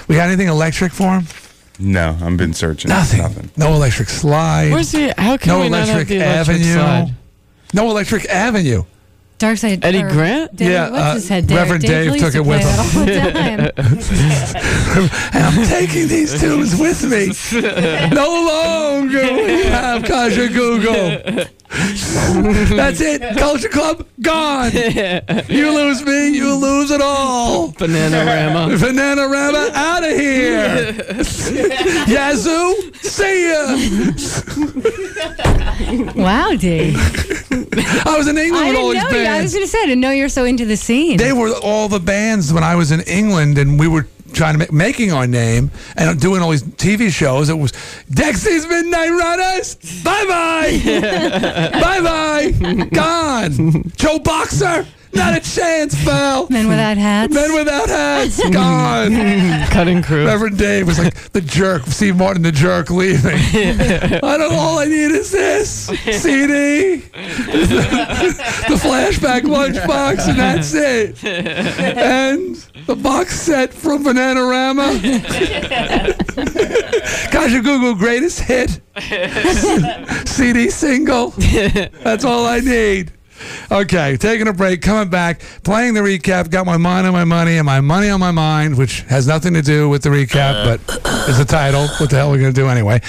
We 0.08 0.16
got 0.16 0.28
anything 0.28 0.48
electric 0.48 0.92
for 0.92 1.18
him? 1.18 1.26
No, 1.78 2.16
I've 2.22 2.36
been 2.36 2.54
searching. 2.54 2.88
Nothing. 2.88 3.50
No 3.56 3.74
electric 3.74 4.08
slide. 4.08 4.70
Where's 4.72 4.92
the? 4.92 5.12
How 5.18 5.36
can 5.36 5.48
no 5.50 5.60
we 5.60 5.68
not 5.68 5.88
have 5.88 6.06
the 6.08 6.16
electric 6.16 6.58
avenue. 6.58 6.72
slide? 6.74 7.14
No 7.74 7.90
electric 7.90 8.24
avenue. 8.26 8.84
Dark 9.38 9.58
side. 9.58 9.84
Eddy 9.84 10.02
or 10.02 10.10
Grant? 10.10 10.56
Dave, 10.56 10.70
Yeah, 10.70 10.88
what's 10.90 11.02
uh, 11.02 11.14
his 11.14 11.28
head? 11.28 11.46
Dave, 11.46 11.58
Reverend 11.58 11.82
Dave 11.84 12.12
Lee 12.12 12.18
took 12.20 12.32
to 12.32 12.38
it 12.38 12.46
with 12.46 12.60
him. 12.60 12.66
that 12.66 12.78
all 12.78 13.04
the 13.04 13.20
time. 13.32 15.10
and 15.34 15.44
I'm 15.44 15.66
taking 15.68 16.08
these 16.08 16.40
tunes 16.40 16.74
with 16.78 17.04
me. 17.04 17.32
No 18.14 18.26
longer 18.46 19.22
we 19.34 19.64
have 19.64 20.02
Kajagoogoo. 20.02 21.48
That's 22.76 23.00
it. 23.00 23.36
Culture 23.36 23.68
Club 23.68 24.06
gone. 24.22 24.72
You 25.48 25.72
lose 25.74 26.04
me, 26.04 26.28
you 26.30 26.54
lose 26.54 26.90
it 26.90 27.02
all. 27.02 27.72
Bananarama. 27.72 28.76
Bananarama 28.78 29.70
out 29.74 30.04
of 30.04 30.10
here. 30.16 30.94
Yazoo, 32.06 32.92
see 33.02 33.50
ya. 33.50 33.76
Wow, 36.14 36.54
D. 36.56 36.94
I 38.06 38.16
was 38.16 38.28
in 38.28 38.38
England 38.38 38.66
I 38.66 38.68
with 38.70 38.78
all 38.78 38.90
these 38.90 39.02
know 39.02 39.10
you. 39.10 39.16
I 39.26 39.40
was 39.42 39.52
bands. 39.52 39.54
going 39.54 39.64
to 39.64 39.70
say, 39.70 39.78
I 39.82 39.86
didn't 39.86 40.00
know 40.00 40.10
you're 40.10 40.28
so 40.28 40.44
into 40.44 40.64
the 40.64 40.76
scene. 40.76 41.16
They 41.16 41.32
were 41.32 41.52
all 41.62 41.88
the 41.88 42.00
bands 42.00 42.52
when 42.52 42.64
I 42.64 42.74
was 42.76 42.90
in 42.90 43.00
England, 43.02 43.58
and 43.58 43.78
we 43.78 43.88
were 43.88 44.06
trying 44.32 44.54
to 44.54 44.58
make 44.58 44.72
making 44.72 45.12
our 45.12 45.26
name 45.26 45.70
and 45.96 46.20
doing 46.20 46.42
all 46.42 46.50
these 46.50 46.62
TV 46.62 47.10
shows. 47.10 47.48
It 47.48 47.54
was 47.58 47.72
Dexy's 48.10 48.66
Midnight 48.66 49.10
Runners. 49.10 49.76
Bye 50.02 50.24
bye. 50.26 51.70
bye 51.80 52.00
bye. 52.02 52.84
Gone. 52.92 53.84
Joe 53.96 54.18
Boxer. 54.18 54.86
Not 55.16 55.36
a 55.36 55.40
chance, 55.40 56.04
pal. 56.04 56.46
Men 56.50 56.68
without 56.68 56.96
hats. 56.96 57.32
Men 57.34 57.54
without 57.54 57.88
hats. 57.88 58.50
Gone. 58.50 59.66
Cutting 59.68 60.02
crew. 60.02 60.26
Reverend 60.26 60.58
Dave 60.58 60.86
was 60.86 60.98
like 60.98 61.14
the 61.32 61.40
jerk. 61.40 61.82
Steve 61.86 62.16
Martin, 62.16 62.42
the 62.42 62.52
jerk, 62.52 62.90
leaving. 62.90 63.34
I 63.34 64.36
don't. 64.36 64.52
All 64.52 64.78
I 64.78 64.84
need 64.84 65.10
is 65.10 65.32
this 65.32 65.86
CD, 65.86 66.96
the 67.06 68.78
flashback 68.80 69.42
lunchbox, 69.42 70.28
and 70.28 70.38
that's 70.38 70.74
it. 70.74 71.22
And 71.24 72.56
the 72.86 72.96
box 72.96 73.38
set 73.40 73.72
from 73.72 74.04
Bananarama. 74.04 74.98
Kajagoogoo 77.30 77.98
greatest 77.98 78.40
hit 78.40 78.80
CD 80.26 80.70
single. 80.70 81.30
That's 81.30 82.24
all 82.24 82.46
I 82.46 82.60
need. 82.60 83.12
Okay, 83.70 84.16
taking 84.16 84.48
a 84.48 84.52
break, 84.52 84.82
coming 84.82 85.08
back, 85.08 85.40
playing 85.62 85.94
the 85.94 86.00
recap. 86.00 86.50
Got 86.50 86.66
my 86.66 86.76
mind 86.76 87.06
on 87.06 87.12
my 87.12 87.24
money 87.24 87.56
and 87.58 87.66
my 87.66 87.80
money 87.80 88.08
on 88.08 88.20
my 88.20 88.30
mind, 88.30 88.76
which 88.76 89.00
has 89.02 89.26
nothing 89.26 89.54
to 89.54 89.62
do 89.62 89.88
with 89.88 90.02
the 90.02 90.10
recap, 90.10 90.54
uh. 90.54 90.76
but 90.76 91.28
is 91.28 91.38
the 91.38 91.44
title. 91.44 91.88
What 91.98 92.10
the 92.10 92.16
hell 92.16 92.28
are 92.28 92.32
we 92.32 92.38
going 92.38 92.52
to 92.52 92.60
do 92.60 92.68
anyway? 92.68 93.00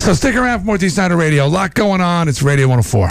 So 0.00 0.14
stick 0.14 0.34
around 0.34 0.60
for 0.60 0.66
more 0.66 0.78
Dee 0.78 0.88
Snider 0.88 1.16
Radio. 1.16 1.44
A 1.44 1.48
lot 1.48 1.74
going 1.74 2.00
on. 2.00 2.28
It's 2.28 2.42
Radio 2.42 2.66
104. 2.68 3.08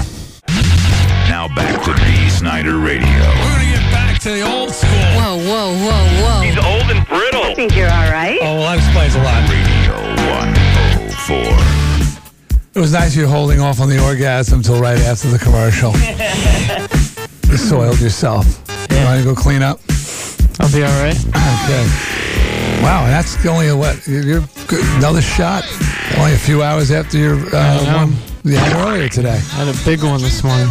Now 1.29 1.47
back 1.55 1.83
to 1.85 1.93
Dee 1.93 2.29
Snider 2.29 2.79
Radio. 2.79 3.05
We're 3.05 3.55
going 3.55 3.59
to 3.59 3.79
get 3.79 3.91
back 3.91 4.19
to 4.21 4.31
the 4.31 4.41
old 4.41 4.71
school. 4.71 4.89
Whoa, 4.89 5.37
whoa, 5.37 5.73
whoa, 5.77 6.07
whoa. 6.23 6.41
He's 6.41 6.57
old 6.57 6.89
and 6.89 7.07
brittle. 7.07 7.43
I 7.43 7.53
think 7.53 7.75
you're 7.75 7.91
all 7.91 8.11
right. 8.11 8.39
Oh, 8.41 8.55
well, 8.55 8.75
that 8.75 8.79
explains 8.79 9.15
a 9.15 9.21
lot. 9.21 9.47
Radio 9.47 9.93
104. 10.33 11.68
It 12.75 12.79
was 12.79 12.93
nice 12.93 13.15
you 13.15 13.27
holding 13.27 13.59
off 13.59 13.79
on 13.79 13.89
the 13.89 13.99
orgasm 14.03 14.59
until 14.59 14.79
right 14.79 14.99
after 14.99 15.27
the 15.27 15.39
commercial. 15.39 15.91
you 17.51 17.57
soiled 17.57 17.99
yourself. 17.99 18.45
You 18.91 18.97
want 18.97 19.19
to 19.19 19.25
go 19.25 19.33
clean 19.33 19.63
up? 19.63 19.79
I'll 20.59 20.71
be 20.71 20.83
all 20.83 21.03
right. 21.03 21.17
Okay. 21.17 21.85
Wow, 22.83 23.07
that's 23.07 23.43
only 23.45 23.69
a 23.69 23.75
what? 23.75 24.05
You're 24.07 24.41
good. 24.67 24.85
Another 24.97 25.21
shot. 25.21 25.63
Only 26.17 26.33
a 26.33 26.37
few 26.37 26.61
hours 26.61 26.91
after 26.91 27.17
your 27.17 27.37
uh, 27.55 28.05
one 28.05 28.13
you 28.49 28.57
had 28.57 28.87
earlier 28.87 29.09
today. 29.09 29.35
I 29.35 29.63
had 29.63 29.67
a 29.67 29.77
big 29.85 30.03
one 30.03 30.21
this 30.21 30.43
morning. 30.43 30.65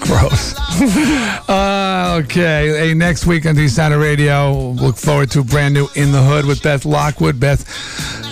Gross. 0.00 0.54
uh, 1.48 2.20
okay. 2.24 2.88
Hey, 2.88 2.94
next 2.94 3.26
week 3.26 3.46
on 3.46 3.54
Dee 3.54 3.68
Snider 3.68 3.98
Radio, 3.98 4.70
look 4.72 4.96
forward 4.96 5.30
to 5.32 5.44
brand 5.44 5.74
new 5.74 5.88
In 5.94 6.12
the 6.12 6.22
Hood 6.22 6.46
with 6.46 6.62
Beth 6.62 6.84
Lockwood. 6.84 7.38
Beth 7.38 7.64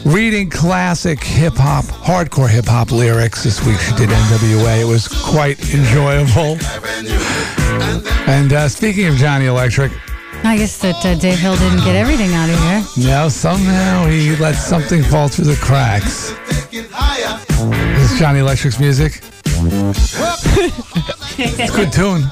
reading 0.06 0.50
classic 0.50 1.22
hip 1.22 1.54
hop, 1.56 1.84
hardcore 1.84 2.48
hip 2.48 2.66
hop 2.66 2.90
lyrics. 2.90 3.44
This 3.44 3.64
week 3.66 3.78
she 3.78 3.94
did 3.96 4.08
NWA. 4.08 4.82
It 4.82 4.86
was 4.86 5.08
quite 5.08 5.58
enjoyable. 5.74 6.56
And 8.28 8.52
uh, 8.52 8.68
speaking 8.68 9.06
of 9.08 9.16
Johnny 9.16 9.46
Electric, 9.46 9.92
I 10.44 10.56
guess 10.56 10.78
that 10.78 11.04
uh, 11.04 11.14
Dave 11.14 11.38
Hill 11.38 11.56
didn't 11.56 11.84
get 11.84 11.94
everything 11.94 12.34
out 12.34 12.50
of 12.50 12.58
here. 12.58 12.82
now 13.10 13.28
somehow 13.28 14.06
he 14.06 14.34
let 14.36 14.54
something 14.54 15.02
fall 15.02 15.28
through 15.28 15.44
the 15.46 15.56
cracks. 15.56 16.32
This 16.70 18.12
is 18.12 18.18
Johnny 18.18 18.40
Electric's 18.40 18.80
music. 18.80 19.20
it's 21.38 21.72
a 21.72 21.76
good 21.76 21.92
tune. 21.92 22.24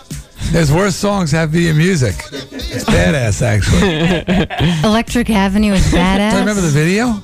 There's 0.51 0.73
worse 0.73 0.97
songs 0.97 1.31
have 1.31 1.51
via 1.51 1.73
music. 1.73 2.17
It's 2.33 2.85
badass, 2.85 3.43
actually. 3.43 4.85
Electric 4.89 5.31
Avenue 5.31 5.73
is 5.75 5.87
badass. 5.93 6.31
Do 6.31 6.37
you 6.37 6.41
remember 6.41 6.63
the 6.63 6.69
video? 6.69 7.15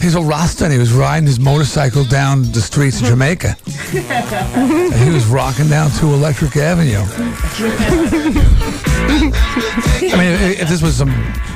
He's 0.00 0.16
a 0.16 0.20
Rasta 0.20 0.64
and 0.64 0.72
he 0.72 0.80
was 0.80 0.92
riding 0.92 1.28
his 1.28 1.38
motorcycle 1.38 2.02
down 2.04 2.42
the 2.50 2.60
streets 2.60 3.00
of 3.00 3.06
Jamaica. 3.06 3.54
he 3.92 5.10
was 5.10 5.26
rocking 5.26 5.68
down 5.68 5.92
to 5.92 6.06
Electric 6.06 6.56
Avenue. 6.56 7.04
I 9.04 10.16
mean, 10.16 10.32
if 10.60 10.68
this 10.68 10.82
was 10.82 10.96
some, 10.96 11.10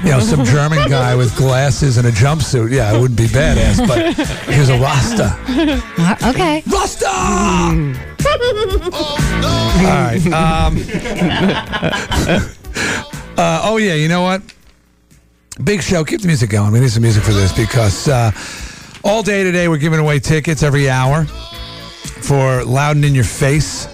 you 0.05 0.11
know, 0.11 0.21
some 0.21 0.45
German 0.45 0.89
guy 0.89 1.15
with 1.15 1.37
glasses 1.37 1.97
and 1.97 2.07
a 2.07 2.11
jumpsuit, 2.11 2.71
yeah, 2.73 2.95
it 2.95 3.01
wouldn't 3.01 3.19
be 3.19 3.27
badass. 3.27 3.87
But 3.87 4.15
he 4.53 4.59
was 4.59 4.69
a 4.69 4.79
Rasta. 4.79 5.37
Uh, 5.99 6.31
okay. 6.31 6.63
Rasta. 6.67 7.07
All 9.77 9.83
right. 9.83 10.25
Um, 10.27 10.77
uh, 13.37 13.61
oh 13.65 13.77
yeah, 13.79 13.95
you 13.95 14.09
know 14.09 14.23
what? 14.23 14.43
Big 15.65 15.83
show. 15.83 16.05
Keep 16.05 16.23
the 16.23 16.27
music 16.27 16.51
going. 16.51 16.73
We 16.73 16.81
need 16.81 16.91
some 16.91 17.03
music 17.03 17.23
for 17.23 17.33
this 17.33 17.53
because 17.53 18.09
uh, 18.09 18.31
all 19.05 19.23
day 19.23 19.43
today 19.45 19.69
we're 19.69 19.79
giving 19.79 20.01
away 20.01 20.19
tickets 20.19 20.63
every 20.63 20.91
hour 20.91 21.25
for 21.25 22.65
Loudon 22.65 23.05
in 23.05 23.15
Your 23.15 23.25
Face. 23.25 23.89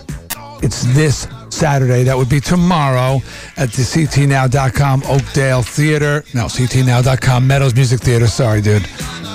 It's 0.62 0.84
this 0.94 1.26
Saturday. 1.52 2.02
That 2.04 2.16
would 2.16 2.28
be 2.28 2.40
tomorrow 2.40 3.20
at 3.56 3.70
the 3.72 3.82
CTNow.com 3.82 5.02
Oakdale 5.06 5.62
Theater. 5.62 6.24
No, 6.34 6.46
CTNow.com 6.46 7.46
Meadows 7.46 7.74
Music 7.74 8.00
Theater. 8.00 8.26
Sorry, 8.26 8.60
dude. 8.60 8.82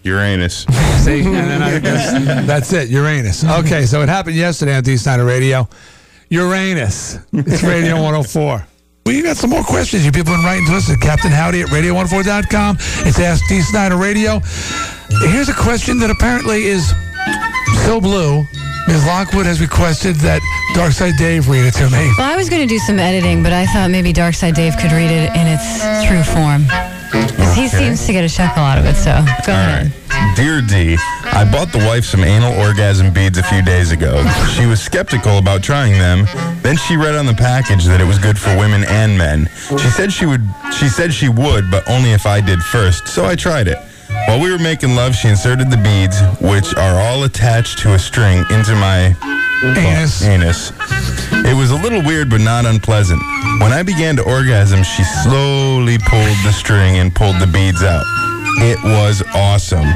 Uranus. 0.02 0.66
See, 1.02 1.20
and 1.22 1.34
then 1.34 1.62
I 1.62 1.78
guess 1.78 2.12
that's 2.46 2.72
it. 2.72 2.90
Uranus. 2.90 3.44
Okay, 3.44 3.86
so 3.86 4.02
it 4.02 4.08
happened 4.08 4.36
yesterday 4.36 4.76
on 4.76 4.82
Dee 4.82 4.96
Snider 4.96 5.24
Radio. 5.24 5.68
Uranus. 6.28 7.18
It's 7.32 7.62
Radio 7.62 7.94
104. 7.94 8.66
We 9.06 9.20
got 9.20 9.36
some 9.36 9.50
more 9.50 9.62
questions. 9.62 10.06
You 10.06 10.12
people 10.12 10.32
been 10.32 10.44
writing 10.44 10.64
to 10.66 10.76
us 10.76 10.90
at 10.90 10.98
Captain 10.98 11.30
Howdy 11.30 11.60
at 11.60 11.68
radio104.com. 11.68 12.76
It's 13.06 13.18
Ask 13.20 13.46
Dee 13.50 13.60
Snider 13.60 13.98
Radio. 13.98 14.40
Here's 15.28 15.50
a 15.50 15.54
question 15.54 15.98
that 15.98 16.10
apparently 16.10 16.64
is 16.64 16.88
so 17.84 18.00
blue. 18.00 18.46
Ms. 18.88 19.04
Lockwood 19.06 19.44
has 19.44 19.60
requested 19.60 20.16
that 20.16 20.40
Darkside 20.74 21.18
Dave 21.18 21.50
read 21.50 21.66
it 21.66 21.74
to 21.74 21.84
me. 21.90 22.12
Well, 22.16 22.32
I 22.32 22.36
was 22.36 22.48
going 22.48 22.62
to 22.62 22.68
do 22.68 22.78
some 22.78 22.98
editing, 22.98 23.42
but 23.42 23.52
I 23.52 23.66
thought 23.66 23.90
maybe 23.90 24.10
Darkside 24.10 24.54
Dave 24.54 24.74
could 24.78 24.92
read 24.92 25.10
it 25.10 25.28
in 25.36 25.46
its 25.48 26.08
true 26.08 26.22
form. 26.22 26.64
'Cause 27.14 27.54
He 27.54 27.66
Okay. 27.66 27.78
seems 27.78 28.04
to 28.06 28.12
get 28.12 28.24
a 28.24 28.28
chuckle 28.28 28.62
out 28.62 28.78
of 28.78 28.84
it, 28.86 28.96
so 28.96 29.12
go 29.46 29.52
All 29.52 29.58
ahead. 29.58 29.92
right. 30.10 30.36
Dear 30.36 30.60
D, 30.60 30.96
I 31.32 31.44
bought 31.44 31.70
the 31.70 31.78
wife 31.86 32.04
some 32.04 32.24
anal 32.24 32.52
orgasm 32.58 33.10
beads 33.10 33.38
a 33.38 33.42
few 33.44 33.62
days 33.62 33.92
ago. 33.92 34.24
She 34.56 34.66
was 34.66 34.80
skeptical 34.80 35.38
about 35.38 35.62
trying 35.62 35.98
them. 35.98 36.26
Then 36.62 36.76
she 36.76 36.96
read 36.96 37.14
on 37.14 37.26
the 37.26 37.34
package 37.34 37.84
that 37.84 38.00
it 38.00 38.06
was 38.06 38.18
good 38.18 38.36
for 38.38 38.56
women 38.56 38.84
and 38.84 39.16
men. 39.16 39.48
She 39.70 39.88
said 39.90 40.12
she 40.12 40.26
would 40.26 40.42
she 40.78 40.88
said 40.88 41.14
she 41.14 41.28
would, 41.28 41.70
but 41.70 41.88
only 41.88 42.12
if 42.12 42.26
I 42.26 42.40
did 42.40 42.60
first. 42.62 43.06
So 43.08 43.24
I 43.26 43.36
tried 43.36 43.68
it. 43.68 43.78
While 44.26 44.40
we 44.40 44.50
were 44.50 44.58
making 44.58 44.96
love, 44.96 45.14
she 45.14 45.28
inserted 45.28 45.70
the 45.70 45.76
beads, 45.76 46.16
which 46.40 46.74
are 46.74 47.00
all 47.00 47.24
attached 47.24 47.78
to 47.80 47.94
a 47.94 47.98
string, 47.98 48.44
into 48.50 48.74
my 48.74 49.14
Anus. 49.76 50.22
anus. 50.22 50.72
It 51.46 51.56
was 51.56 51.70
a 51.70 51.76
little 51.76 52.02
weird, 52.02 52.30
but 52.30 52.40
not 52.40 52.66
unpleasant. 52.66 53.20
When 53.60 53.72
I 53.72 53.82
began 53.82 54.16
to 54.16 54.22
orgasm, 54.22 54.82
she 54.82 55.02
slowly 55.04 55.98
pulled 55.98 56.36
the 56.44 56.52
string 56.52 56.98
and 56.98 57.14
pulled 57.14 57.38
the 57.40 57.46
beads 57.46 57.82
out. 57.82 58.04
It 58.58 58.78
was 58.84 59.22
awesome. 59.34 59.86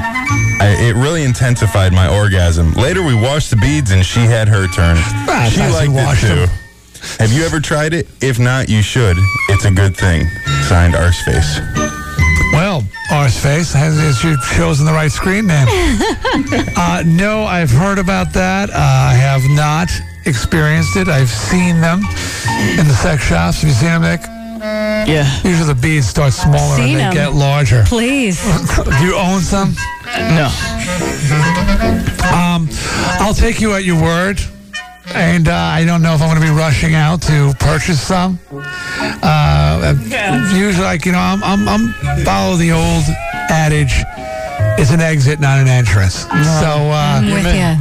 I, 0.61 0.75
it 0.79 0.95
really 0.95 1.23
intensified 1.23 1.93
my 1.93 2.07
orgasm. 2.07 2.73
Later, 2.73 3.03
we 3.03 3.13
washed 3.15 3.49
the 3.49 3.55
beads, 3.55 3.91
and 3.91 4.05
she 4.05 4.21
had 4.21 4.47
her 4.47 4.67
turn. 4.67 4.97
Ah, 4.97 5.49
she 5.51 5.61
liked 5.61 5.93
it 5.93 6.27
too. 6.27 6.45
them. 6.45 6.49
Have 7.19 7.31
you 7.31 7.43
ever 7.43 7.59
tried 7.59 7.93
it? 7.93 8.07
If 8.21 8.39
not, 8.39 8.67
you 8.69 8.81
should. 8.81 9.17
It's 9.49 9.65
a 9.65 9.71
good 9.71 9.95
thing. 9.95 10.27
Signed, 10.67 10.93
Arseface. 10.95 11.98
Well, 12.51 12.81
Arseface 13.09 13.73
has 13.73 13.97
has 13.99 14.23
you 14.23 14.35
chosen 14.57 14.85
the 14.85 14.91
right 14.91 15.11
screen 15.11 15.47
name. 15.47 15.67
uh, 16.75 17.03
no, 17.05 17.43
I've 17.43 17.69
heard 17.71 17.99
about 17.99 18.33
that. 18.33 18.69
Uh, 18.69 18.73
I 18.75 19.13
have 19.13 19.43
not 19.51 19.89
experienced 20.25 20.95
it. 20.97 21.07
I've 21.07 21.29
seen 21.29 21.79
them 21.79 21.99
in 22.79 22.87
the 22.87 22.97
sex 23.01 23.23
shops. 23.23 23.61
Have 23.61 23.69
you 23.69 23.75
seen 23.75 23.89
them, 23.89 24.01
Nick? 24.01 24.21
Yeah. 25.07 25.25
Usually 25.43 25.67
the 25.73 25.79
beads 25.79 26.07
start 26.07 26.33
smaller 26.33 26.75
and 26.75 26.83
they 26.83 26.95
they 26.95 27.01
'em. 27.03 27.13
get 27.13 27.33
larger. 27.33 27.83
Please. 27.85 28.41
Do 28.99 29.05
you 29.05 29.15
own 29.15 29.41
some? 29.41 29.75
No. 30.35 30.49
I'll 33.21 33.33
take 33.33 33.61
you 33.61 33.73
at 33.73 33.83
your 33.85 34.01
word. 34.01 34.39
And 35.15 35.47
uh, 35.47 35.53
I 35.55 35.85
don't 35.85 36.03
know 36.03 36.13
if 36.13 36.21
I'm 36.21 36.29
going 36.29 36.39
to 36.41 36.45
be 36.47 36.53
rushing 36.55 36.93
out 36.93 37.21
to 37.23 37.51
purchase 37.59 37.99
some. 37.99 38.37
Uh, 38.51 39.58
usually, 40.53 40.83
like 40.85 41.05
you 41.05 41.11
know, 41.11 41.19
I'm, 41.19 41.43
I'm 41.43 41.67
I'm 41.67 41.93
follow 42.25 42.55
the 42.55 42.71
old 42.71 43.03
adage: 43.49 44.03
it's 44.77 44.91
an 44.91 45.01
exit, 45.01 45.39
not 45.39 45.59
an 45.59 45.67
entrance. 45.67 46.15
So, 46.23 46.27
uh, 46.91 47.19
I'm 47.19 47.25
with 47.25 47.45
you. 47.45 47.75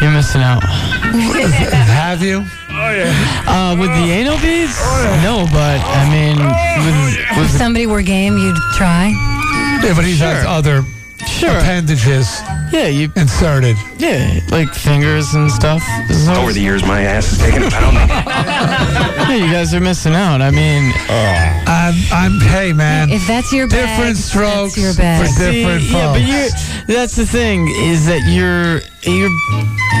You're 0.00 0.12
missing 0.12 0.42
out. 0.42 0.62
have 1.92 2.22
you? 2.22 2.44
Oh, 2.74 2.90
yeah. 2.90 3.12
uh, 3.46 3.76
with 3.78 3.90
the 3.90 4.10
anal 4.10 4.38
beads? 4.38 4.76
No, 5.22 5.46
but 5.52 5.78
I 5.84 6.08
mean, 6.10 6.36
with, 7.36 7.46
If 7.46 7.50
somebody 7.50 7.86
were 7.86 8.02
game, 8.02 8.36
you'd 8.38 8.56
try. 8.76 9.08
Yeah, 9.84 9.92
but 9.94 10.04
he 10.04 10.16
has 10.16 10.42
Sure. 10.42 10.48
other 10.48 10.84
sure. 11.28 11.50
appendages 11.58 12.40
Yeah, 12.72 12.86
you. 12.88 13.10
inserted. 13.16 13.76
Yeah, 13.98 14.40
like 14.50 14.72
fingers 14.74 15.34
and 15.34 15.50
stuff. 15.50 15.82
Over 16.28 16.52
the 16.52 16.60
years, 16.60 16.82
my 16.84 17.02
ass 17.02 17.30
has 17.30 17.38
taken 17.38 17.62
a 17.62 17.70
pounding. 17.70 18.08
yeah, 18.08 19.34
you 19.34 19.52
guys 19.52 19.74
are 19.74 19.80
missing 19.80 20.14
out. 20.14 20.40
I 20.40 20.50
mean, 20.50 20.92
oh. 21.08 21.62
I'm, 21.66 21.94
I'm 22.12 22.40
hey 22.40 22.72
man, 22.72 23.10
If 23.10 23.26
that's 23.26 23.52
your 23.52 23.68
bag, 23.68 23.96
different 23.98 24.16
strokes 24.16 24.74
that's 24.74 24.78
your 24.78 24.94
bag. 24.94 25.26
for 25.28 25.38
different 25.52 25.82
See, 25.82 25.92
yeah, 25.92 26.12
but 26.12 26.22
you're. 26.22 26.96
That's 26.96 27.14
the 27.16 27.26
thing 27.26 27.68
is 27.68 28.06
that 28.06 28.22
you're 28.26 28.80
you're 29.04 29.30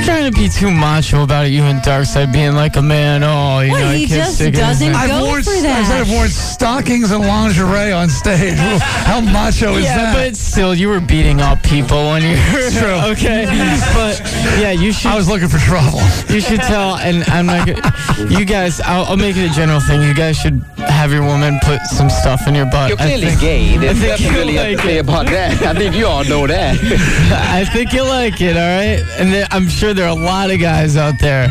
trying 0.04 0.30
to 0.30 0.36
be 0.36 0.48
too 0.48 0.70
macho 0.70 1.22
about 1.22 1.46
it. 1.46 1.50
You 1.52 1.62
and 1.62 1.80
Darkside 1.80 2.32
being 2.32 2.54
like 2.54 2.76
a 2.76 2.82
man. 2.82 3.22
Oh, 3.22 3.60
you 3.60 3.72
Well, 3.72 3.80
know, 3.80 3.88
I 3.90 3.96
he 3.96 4.06
can't 4.06 4.20
just 4.24 4.34
stick 4.36 4.54
doesn't 4.54 4.92
there. 4.92 5.00
I've 5.00 5.10
go 5.10 5.24
worn, 5.26 5.42
for 5.42 5.50
I 5.50 5.60
that. 5.62 5.86
said 5.86 6.00
I've 6.02 6.10
worn 6.10 6.28
stockings 6.28 7.10
and 7.10 7.20
lingerie 7.24 7.92
on 7.92 8.08
stage. 8.08 8.54
How 9.06 9.20
macho 9.20 9.74
is 9.76 9.84
Yeah, 9.84 9.96
that? 10.12 10.14
but 10.14 10.36
still, 10.36 10.74
you 10.74 10.88
were 10.88 11.00
beating 11.12 11.42
up 11.42 11.62
people 11.62 12.08
when 12.08 12.22
you 12.22 12.36
were 12.56 12.70
True. 12.70 13.12
okay. 13.12 13.44
But 13.92 14.16
yeah, 14.58 14.70
you 14.70 14.92
should 14.94 15.10
I 15.10 15.14
was 15.14 15.28
looking 15.28 15.46
for 15.48 15.58
trouble. 15.58 16.00
you 16.32 16.40
should 16.40 16.60
tell, 16.60 16.96
and 16.96 17.22
I'm 17.28 17.44
not. 17.44 17.66
Gonna, 17.66 18.30
you 18.32 18.46
guys, 18.46 18.80
I'll, 18.80 19.04
I'll 19.04 19.16
make 19.18 19.36
it 19.36 19.50
a 19.50 19.52
general 19.54 19.78
thing. 19.80 20.00
You 20.00 20.14
guys 20.14 20.38
should 20.38 20.62
have 20.78 21.12
your 21.12 21.22
woman 21.22 21.58
put 21.62 21.82
some 21.82 22.08
stuff 22.08 22.48
in 22.48 22.54
your 22.54 22.64
butt. 22.64 22.88
You're 22.88 22.98
I 23.00 23.04
clearly 23.04 23.26
think- 23.36 23.40
gay. 23.42 23.76
There's 23.76 23.98
think 24.00 24.20
you 24.20 24.30
really 24.30 24.56
like 24.56 24.78
to 24.78 24.82
say 24.82 24.98
about 24.98 25.26
that. 25.26 25.60
I 25.62 25.74
think 25.74 25.94
you 25.94 26.06
all 26.06 26.24
know 26.24 26.46
that. 26.46 26.78
I 27.52 27.66
think 27.66 27.92
you'll 27.92 28.06
like 28.08 28.40
it, 28.40 28.56
all 28.56 28.62
right? 28.62 29.04
And 29.20 29.30
there, 29.30 29.46
I'm 29.50 29.68
sure 29.68 29.92
there 29.92 30.06
are 30.06 30.16
a 30.16 30.20
lot 30.20 30.50
of 30.50 30.60
guys 30.60 30.96
out 30.96 31.18
there 31.20 31.48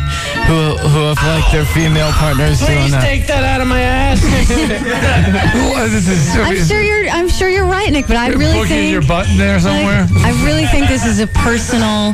who 0.49 0.75
who 0.89 0.99
have 1.13 1.21
liked 1.21 1.51
their 1.51 1.65
female 1.65 2.11
partners 2.13 2.59
doing 2.59 2.89
that. 2.89 3.03
take 3.03 3.27
that 3.27 3.43
out 3.43 3.61
of 3.61 3.67
my 3.67 3.81
ass. 3.81 4.19
What 5.71 5.89
is 5.91 6.07
this? 6.07 6.35
I'm 6.35 6.57
sure 6.65 6.81
you're. 6.81 7.07
I'm 7.09 7.29
sure 7.29 7.49
you're 7.49 7.65
right, 7.65 7.91
Nick. 7.91 8.07
But 8.07 8.17
I 8.17 8.29
really 8.29 8.57
Boogie 8.57 8.61
in 8.61 8.67
think. 8.67 8.91
your 8.91 9.01
button 9.01 9.37
there 9.37 9.50
somewhere. 9.59 10.07
Like, 10.13 10.25
I 10.25 10.45
really 10.45 10.65
think 10.67 10.87
this 10.87 11.05
is 11.05 11.19
a 11.19 11.27
personal 11.27 12.13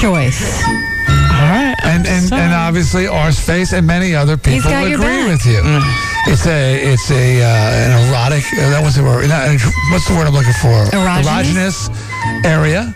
choice. 0.00 0.62
All 1.34 1.50
right, 1.50 1.74
and 1.84 2.06
and, 2.06 2.24
sorry. 2.28 2.42
and 2.42 2.54
obviously 2.54 3.04
Arseface 3.04 3.72
and 3.76 3.86
many 3.86 4.14
other 4.14 4.36
people 4.36 4.70
got 4.70 4.88
your 4.88 4.94
agree 4.98 5.24
back. 5.24 5.28
with 5.28 5.46
you. 5.46 5.60
Mm. 5.60 5.82
It's 6.26 6.46
a 6.46 6.92
it's 6.92 7.10
a 7.10 7.42
uh, 7.42 7.46
an 7.46 8.08
erotic. 8.08 8.44
Uh, 8.54 8.70
that 8.70 8.82
was 8.82 8.94
the 8.96 9.02
word. 9.02 9.28
Not, 9.28 9.50
what's 9.92 10.08
the 10.08 10.14
word 10.14 10.26
I'm 10.26 10.32
looking 10.32 10.54
for? 10.62 10.72
Erogenous? 10.96 11.90
Erogenous 11.90 12.46
area, 12.46 12.94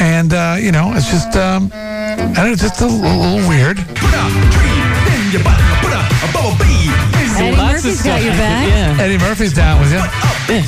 and 0.00 0.32
uh, 0.32 0.56
you 0.58 0.72
know 0.72 0.92
it's 0.94 1.10
just 1.10 1.36
um, 1.36 1.70
I 1.74 2.32
don't 2.36 2.50
know, 2.50 2.54
just 2.56 2.80
a, 2.80 2.86
little- 2.86 3.18
little 3.18 3.48
weird. 3.48 3.78
Eddie 7.34 7.56
Lots 7.56 7.78
of 7.78 7.84
Murphy's 7.84 8.02
got 8.02 8.20
stuff 8.20 8.22
your 8.22 8.24
you 8.24 8.30
could- 8.30 8.38
back. 8.38 8.68
Yeah, 8.68 9.02
Eddie 9.04 9.18
Murphy's 9.18 9.52
down 9.54 9.80
with 9.80 9.92
you. 9.92 9.98
I'm 9.98 10.60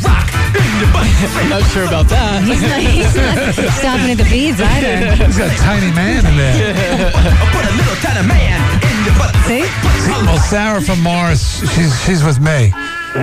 not 1.48 1.62
sure 1.70 1.84
about 1.84 2.08
that. 2.08 2.42
He's 2.44 2.62
not, 2.62 2.80
he's 2.80 3.14
not 3.16 3.72
stopping 3.78 4.10
at 4.10 4.18
the 4.18 4.28
beads 4.30 4.60
either. 4.60 5.14
He's 5.24 5.38
got 5.38 5.52
a 5.52 5.58
tiny 5.58 5.92
man 5.94 6.26
in 6.26 6.36
there. 6.36 6.74
I 7.14 7.44
put 7.54 7.64
a 7.64 7.74
little 7.74 7.96
tiny 8.02 8.26
man 8.26 8.60
in 8.82 8.96
your 9.04 9.16
butt. 9.18 9.34
See? 9.46 9.64
Well, 10.26 10.38
Sarah 10.38 10.80
from 10.80 11.02
Morris, 11.02 11.60
she's 11.74 11.92
she's 12.04 12.24
with 12.24 12.40
me. 12.40 12.72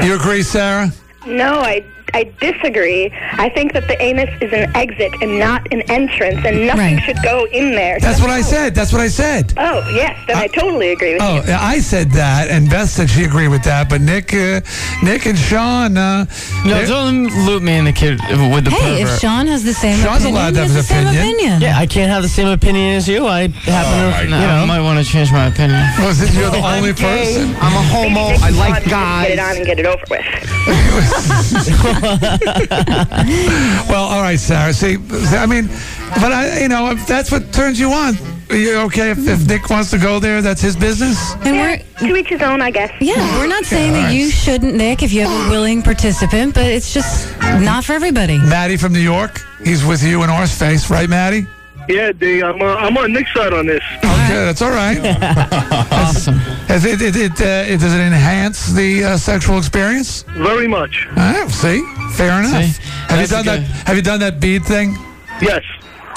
You 0.03 0.15
agree, 0.15 0.43
Sarah? 0.43 0.91
No, 1.25 1.59
I 1.61 1.85
I 2.13 2.31
disagree. 2.39 3.11
I 3.33 3.49
think 3.49 3.73
that 3.73 3.87
the 3.87 4.01
anus 4.01 4.29
is 4.41 4.51
an 4.53 4.75
exit 4.75 5.11
and 5.21 5.39
not 5.39 5.71
an 5.73 5.81
entrance, 5.89 6.43
and 6.45 6.67
nothing 6.67 6.95
Right. 6.95 7.03
should 7.03 7.21
go 7.23 7.45
in 7.51 7.71
there. 7.71 7.99
That's 7.99 8.19
what 8.21 8.29
I 8.29 8.41
said. 8.41 8.75
That's 8.75 8.91
what 8.91 9.01
I 9.01 9.07
said. 9.07 9.53
Oh 9.57 9.87
yes, 9.93 10.17
then 10.27 10.37
I 10.37 10.47
totally 10.47 10.91
agree 10.91 11.13
with 11.13 11.21
you. 11.21 11.41
Oh. 11.47 11.57
I 11.59 11.79
said 11.79 12.11
that, 12.11 12.49
and 12.49 12.69
Beth 12.69 12.89
said 12.89 13.09
she 13.09 13.23
agreed 13.23 13.47
with 13.49 13.63
that. 13.63 13.89
But 13.89 14.01
Nick, 14.01 14.33
uh, 14.33 14.61
Nick 15.03 15.25
and 15.25 15.37
Sean, 15.37 15.97
uh, 15.97 16.25
No, 16.65 16.73
they're- 16.75 16.87
don't 16.87 17.27
loop 17.45 17.63
me 17.63 17.77
in 17.77 17.85
the 17.85 17.91
kid 17.93 18.19
with 18.53 18.65
the 18.65 18.71
Hey, 18.71 19.01
if. 19.03 19.19
Sean 19.19 19.47
has 19.47 19.63
the 19.63 19.73
same 19.73 19.97
Sean's 20.01 20.23
opinion, 20.23 20.35
allowed 20.35 20.53
to 20.55 20.59
have 20.61 20.69
he 20.69 20.75
has 20.75 20.75
his 20.75 20.87
the 20.87 20.93
same 20.93 21.07
opinion. 21.07 21.23
opinion. 21.35 21.61
Yeah, 21.61 21.77
I 21.79 21.85
can't 21.85 22.11
have 22.11 22.23
the 22.23 22.29
same 22.29 22.47
opinion 22.47 22.95
as 22.97 23.07
you. 23.07 23.27
I 23.27 23.47
happen 23.47 23.53
Oh, 23.65 24.05
to, 24.05 24.11
my 24.11 24.21
you 24.23 24.29
no, 24.29 24.39
know. 24.39 24.61
I 24.63 24.65
might 24.65 24.81
want 24.81 24.99
to 24.99 25.05
change 25.11 25.31
my 25.31 25.45
opinion. 25.47 25.79
was 25.99 26.21
it 26.21 26.33
you're 26.33 26.49
the 26.51 26.57
only 26.57 26.93
person? 26.93 27.55
I'm 27.61 27.73
a 27.73 27.81
homo. 27.93 28.29
Maybe 28.29 28.31
Nick 28.33 28.41
I 28.43 28.47
and 28.47 28.57
like 28.57 28.73
Sean 28.73 28.81
should 28.83 28.89
just 28.91 28.91
Get 28.91 29.31
it 29.31 29.39
on 29.39 29.47
guys. 29.47 29.57
and 29.57 29.65
get 29.65 29.79
it 29.79 29.85
over 29.85 30.03
with. 30.09 30.25
Well, 33.89 34.03
all 34.05 34.21
right, 34.21 34.39
Sarah. 34.39 34.73
See, 34.73 34.97
I 35.35 35.45
mean, 35.45 35.67
but 36.15 36.31
I, 36.31 36.61
you 36.61 36.67
know, 36.69 36.91
if 36.91 37.05
that's 37.07 37.31
what 37.31 37.51
turns 37.53 37.79
you 37.79 37.91
on. 37.91 38.15
You 38.49 38.79
okay 38.87 39.11
if, 39.11 39.27
if 39.27 39.47
Nick 39.47 39.69
wants 39.69 39.91
to 39.91 39.97
go 39.97 40.19
there? 40.19 40.41
That's 40.41 40.61
his 40.61 40.75
business. 40.75 41.33
And 41.45 41.55
Yeah, 41.55 41.81
we're 42.01 42.07
to 42.09 42.15
each 42.17 42.27
his 42.27 42.41
own, 42.41 42.61
I 42.61 42.69
guess. 42.69 42.91
yeah, 42.99 43.37
we're 43.39 43.47
not 43.47 43.63
saying 43.63 43.93
that 43.93 44.13
you 44.13 44.29
shouldn't, 44.29 44.75
Nick, 44.75 45.03
if 45.03 45.13
you 45.13 45.21
have 45.25 45.47
a 45.47 45.49
willing 45.49 45.81
participant, 45.81 46.53
but 46.55 46.65
it's 46.65 46.93
just 46.93 47.31
not 47.61 47.85
for 47.85 47.93
everybody. 47.93 48.37
Maddie 48.39 48.75
from 48.77 48.91
New 48.91 48.99
York. 48.99 49.39
He's 49.63 49.85
with 49.85 50.03
you 50.03 50.23
in 50.23 50.29
Horseface, 50.29 50.89
right, 50.89 51.07
Maddie? 51.07 51.45
Yeah, 51.87 52.11
D, 52.11 52.41
I'm, 52.41 52.61
uh, 52.61 52.75
I'm 52.75 52.97
on 52.97 53.11
Nick's 53.11 53.33
side 53.33 53.53
on 53.53 53.65
this. 53.65 53.83
Okay, 53.97 54.45
that's 54.45 54.61
all 54.61 54.71
right. 54.71 54.99
Awesome. 56.01 56.35
Has 56.67 56.83
it, 56.83 57.01
it, 57.01 57.15
it, 57.15 57.41
uh, 57.41 57.71
it, 57.71 57.79
does 57.79 57.93
it 57.93 57.99
enhance 57.99 58.73
the 58.73 59.03
uh, 59.03 59.17
sexual 59.17 59.57
experience? 59.57 60.23
Very 60.35 60.67
much. 60.67 61.07
Uh, 61.15 61.47
see, 61.47 61.81
fair 62.13 62.39
enough. 62.39 62.65
See? 62.65 62.81
have 63.07 63.21
you 63.21 63.27
done 63.27 63.45
that? 63.45 63.59
Have 63.87 63.95
you 63.95 64.01
done 64.01 64.19
that 64.19 64.39
bead 64.39 64.65
thing? 64.65 64.97
Yes, 65.41 65.63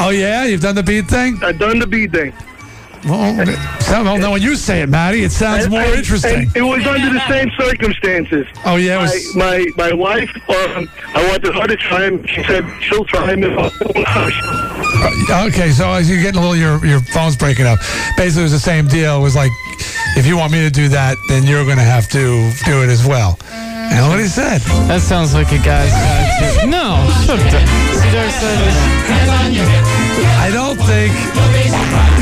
Oh 0.00 0.10
yeah, 0.10 0.44
you've 0.44 0.60
done 0.60 0.74
the 0.74 0.82
bead 0.82 1.08
thing. 1.08 1.38
I've 1.42 1.58
done 1.58 1.78
the 1.78 1.86
bead 1.86 2.12
thing. 2.12 2.32
Well, 3.06 3.46
so, 3.80 4.02
well, 4.02 4.18
no, 4.18 4.30
when 4.30 4.40
you 4.42 4.56
say 4.56 4.80
it, 4.82 4.88
Maddie, 4.88 5.24
it 5.24 5.32
sounds 5.32 5.64
And- 5.64 5.72
more 5.72 5.82
and- 5.82 5.94
interesting. 5.94 6.34
and 6.48 6.56
it 6.56 6.62
was 6.62 6.86
under 6.86 7.12
the 7.12 7.28
same 7.28 7.50
circumstances. 7.58 8.46
Oh 8.64 8.76
yeah, 8.76 8.94
it 8.94 8.96
My, 8.96 9.02
was. 9.02 9.34
my 9.36 9.66
my 9.76 9.92
wife, 9.92 10.30
um, 10.48 10.88
I 11.14 11.22
wanted 11.28 11.54
her 11.54 11.66
to 11.66 11.76
try 11.76 12.04
him. 12.06 12.24
She 12.26 12.42
said 12.44 12.64
she'll 12.80 13.04
try 13.04 13.32
him. 13.32 13.42
If 13.44 13.58
I 13.58 15.46
Okay, 15.48 15.70
so 15.70 15.90
as 15.92 16.08
you're 16.08 16.22
getting 16.22 16.38
a 16.38 16.42
little, 16.48 16.56
your 16.56 16.84
your 16.86 17.00
phone's 17.12 17.36
breaking 17.36 17.66
up. 17.66 17.78
Basically, 18.16 18.42
it 18.42 18.44
was 18.44 18.52
the 18.52 18.58
same 18.58 18.86
deal. 18.88 19.18
It 19.18 19.22
was 19.22 19.36
like, 19.36 19.50
if 20.16 20.26
you 20.26 20.36
want 20.36 20.52
me 20.52 20.60
to 20.60 20.70
do 20.70 20.88
that, 20.88 21.16
then 21.28 21.44
you're 21.44 21.64
going 21.64 21.76
to 21.78 21.82
have 21.84 22.08
to 22.10 22.50
do 22.64 22.82
it 22.82 22.88
as 22.88 23.04
well. 23.04 23.38
And 23.50 24.08
what 24.08 24.18
he 24.18 24.26
said. 24.26 24.60
That 24.88 25.02
sounds 25.02 25.34
like 25.34 25.52
a 25.52 25.58
guy's 25.58 25.90
guy 25.92 26.62
too. 26.62 26.70
No, 26.70 27.04
shut 27.26 27.38
up. 27.38 27.50
See, 27.92 28.10
Dark 28.12 28.30
Side 28.32 28.60
is- 28.66 29.74
I 30.40 30.50
don't 30.50 30.76
think 30.76 31.12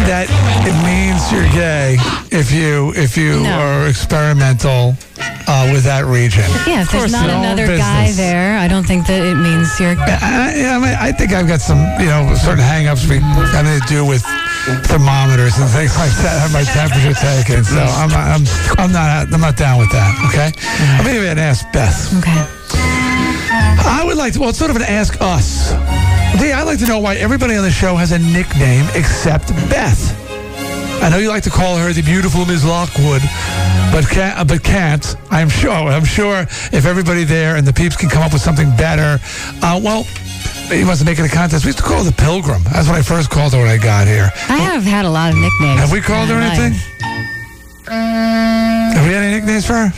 that 0.06 0.26
it 0.66 0.76
means 0.84 1.20
you're 1.32 1.48
gay 1.52 1.96
if 2.30 2.52
you 2.52 2.92
if 2.96 3.16
you 3.16 3.42
No. 3.42 3.50
are 3.58 3.88
experimental 3.88 4.96
uh, 5.46 5.68
with 5.72 5.84
that 5.84 6.04
region. 6.06 6.44
Yeah, 6.66 6.82
if 6.82 6.90
there's 6.90 7.10
course, 7.10 7.12
not 7.12 7.30
another 7.30 7.66
guy 7.66 8.12
there, 8.12 8.58
I 8.58 8.68
don't 8.68 8.86
think 8.86 9.06
that 9.06 9.22
it 9.22 9.34
means 9.34 9.68
you're. 9.80 9.98
I, 9.98 10.18
I, 10.22 10.74
I, 10.74 10.78
mean, 10.78 10.96
I 10.98 11.12
think 11.12 11.32
I've 11.32 11.48
got 11.48 11.60
some, 11.60 11.78
you 11.98 12.06
know, 12.06 12.34
certain 12.38 12.62
hang-ups 12.64 13.08
we 13.08 13.18
having 13.50 13.74
to 13.74 13.86
do 13.86 14.06
with 14.06 14.22
thermometers 14.86 15.58
and 15.58 15.68
things 15.70 15.94
like 15.98 16.14
that. 16.22 16.38
Have 16.46 16.52
my 16.52 16.62
temperature 16.64 17.14
taken, 17.18 17.64
so 17.64 17.82
I'm 17.82 18.10
not, 18.10 18.24
I'm, 18.30 18.42
I'm 18.78 18.92
not, 18.92 19.32
I'm 19.32 19.40
not 19.40 19.56
down 19.56 19.78
with 19.78 19.90
that. 19.92 20.10
Okay, 20.30 20.50
I'm 20.98 21.04
maybe 21.04 21.26
an 21.26 21.38
ask 21.38 21.66
Beth. 21.72 22.10
Okay. 22.18 22.46
I 23.84 24.02
would 24.04 24.16
like 24.16 24.32
to. 24.34 24.40
Well, 24.40 24.50
it's 24.50 24.58
sort 24.58 24.70
of 24.70 24.76
an 24.76 24.82
ask 24.82 25.20
us. 25.20 25.72
D, 26.38 26.50
I'd 26.52 26.62
like 26.64 26.78
to 26.80 26.86
know 26.86 26.98
why 26.98 27.16
everybody 27.16 27.54
on 27.56 27.62
the 27.62 27.70
show 27.70 27.94
has 27.96 28.12
a 28.12 28.18
nickname 28.18 28.86
except 28.94 29.48
Beth. 29.70 30.00
I 31.02 31.08
know 31.08 31.18
you 31.18 31.28
like 31.28 31.42
to 31.44 31.50
call 31.50 31.76
her 31.76 31.92
the 31.92 32.02
beautiful 32.02 32.44
Ms. 32.46 32.64
Lockwood, 32.64 33.22
but 33.92 34.08
can't. 34.08 34.38
uh, 34.38 34.44
But 34.44 34.62
can't. 34.62 35.04
I'm 35.30 35.48
sure. 35.48 35.70
I'm 35.72 36.04
sure 36.04 36.42
if 36.72 36.86
everybody 36.86 37.24
there 37.24 37.56
and 37.56 37.66
the 37.66 37.72
peeps 37.72 37.96
can 37.96 38.08
come 38.08 38.22
up 38.22 38.32
with 38.32 38.42
something 38.42 38.70
better. 38.76 39.18
Uh, 39.62 39.80
well, 39.82 40.04
he 40.70 40.84
wants 40.84 41.00
to 41.00 41.04
make 41.06 41.18
it 41.18 41.24
a 41.24 41.28
contest. 41.28 41.64
We 41.64 41.68
used 41.68 41.78
to 41.78 41.84
call 41.84 41.98
her 42.04 42.10
the 42.10 42.16
Pilgrim. 42.16 42.62
That's 42.64 42.86
what 42.88 42.96
I 42.96 43.02
first 43.02 43.30
called 43.30 43.52
her 43.52 43.58
when 43.58 43.68
I 43.68 43.76
got 43.78 44.06
here. 44.06 44.30
I 44.48 44.58
have 44.58 44.82
had 44.84 45.04
a 45.04 45.10
lot 45.10 45.32
of 45.32 45.38
nicknames. 45.38 45.80
Have 45.80 45.92
we 45.92 46.00
called 46.00 46.28
her 46.28 46.36
in 46.36 46.42
anything? 46.42 46.72
life. 46.72 46.88
Have 48.94 49.06
we 49.06 49.12
had 49.12 49.22
any 49.24 49.34
nicknames 49.36 49.66
for 49.66 49.74
her? 49.74 49.90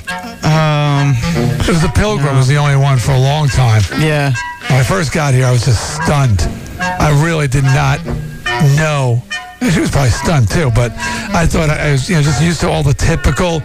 Um, 0.44 1.14
It 1.60 1.68
was 1.68 1.80
the 1.82 1.92
Pilgrim. 1.94 2.36
Was 2.36 2.48
the 2.48 2.56
only 2.56 2.76
one 2.76 2.98
for 2.98 3.12
a 3.12 3.18
long 3.20 3.48
time. 3.48 3.82
yeah. 4.00 4.32
When 4.68 4.80
I 4.80 4.82
first 4.82 5.12
got 5.12 5.34
here, 5.34 5.46
I 5.46 5.50
was 5.52 5.64
just 5.64 6.02
stunned. 6.02 6.40
I 6.80 7.10
really 7.24 7.48
did 7.48 7.64
not 7.64 8.04
know. 8.76 9.22
She 9.70 9.80
was 9.80 9.90
probably 9.90 10.10
stunned 10.10 10.50
too, 10.50 10.70
but 10.74 10.92
I 11.32 11.46
thought 11.46 11.70
I 11.70 11.92
was, 11.92 12.08
you 12.08 12.16
know, 12.16 12.22
just 12.22 12.42
used 12.42 12.60
to 12.60 12.68
all 12.70 12.82
the 12.82 12.94
typical 12.94 13.62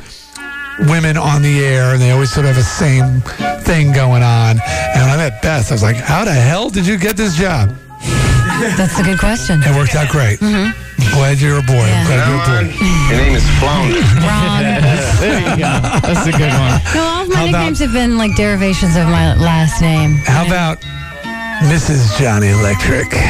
women 0.88 1.18
on 1.18 1.42
the 1.42 1.60
air, 1.66 1.94
and 1.94 2.02
they 2.02 2.12
always 2.12 2.32
sort 2.32 2.46
of 2.46 2.56
have 2.56 2.64
the 2.64 2.70
same 2.70 3.22
thing 3.64 3.92
going 3.92 4.24
on. 4.24 4.60
And 4.62 5.02
when 5.02 5.10
I 5.10 5.18
met 5.18 5.42
Beth, 5.42 5.72
I 5.72 5.74
was 5.76 5.84
like, 5.84 5.98
"How 5.98 6.24
the 6.24 6.34
hell 6.34 6.70
did 6.70 6.86
you 6.88 6.98
get 6.98 7.18
this 7.18 7.36
job?" 7.36 7.76
That's 8.78 8.98
a 9.00 9.04
good 9.04 9.20
question. 9.20 9.62
It 9.64 9.76
worked 9.76 9.96
out 9.96 10.10
great. 10.10 10.40
Mm-hmm. 10.40 10.89
Glad 11.20 11.42
you're 11.42 11.60
a 11.60 11.62
boy. 11.62 11.74
I'm 11.76 11.88
Yeah. 11.90 12.06
glad 12.08 12.28
you're 12.28 12.40
a 12.40 12.64
boy. 12.64 12.80
Your 13.12 13.18
name 13.20 13.36
is 13.36 13.44
Flounder. 13.60 14.00
Wrong. 14.24 14.64
There 15.20 15.40
you 15.42 15.58
go. 15.58 15.74
That's 16.00 16.28
a 16.28 16.32
good 16.32 16.54
one. 16.54 16.82
No, 16.96 17.02
all 17.04 17.22
of 17.24 17.28
my 17.30 17.36
How 17.36 17.44
about- 17.44 17.52
nicknames 17.52 17.80
have 17.80 17.92
been 17.92 18.18
like 18.18 18.36
derivations 18.38 18.96
of 18.96 19.06
my 19.08 19.34
last 19.36 19.82
name. 19.82 20.16
How 20.26 20.46
about 20.48 20.80
Mrs. 21.68 22.18
Johnny 22.18 22.48
Electric? 22.48 23.10
Glenn 23.10 23.22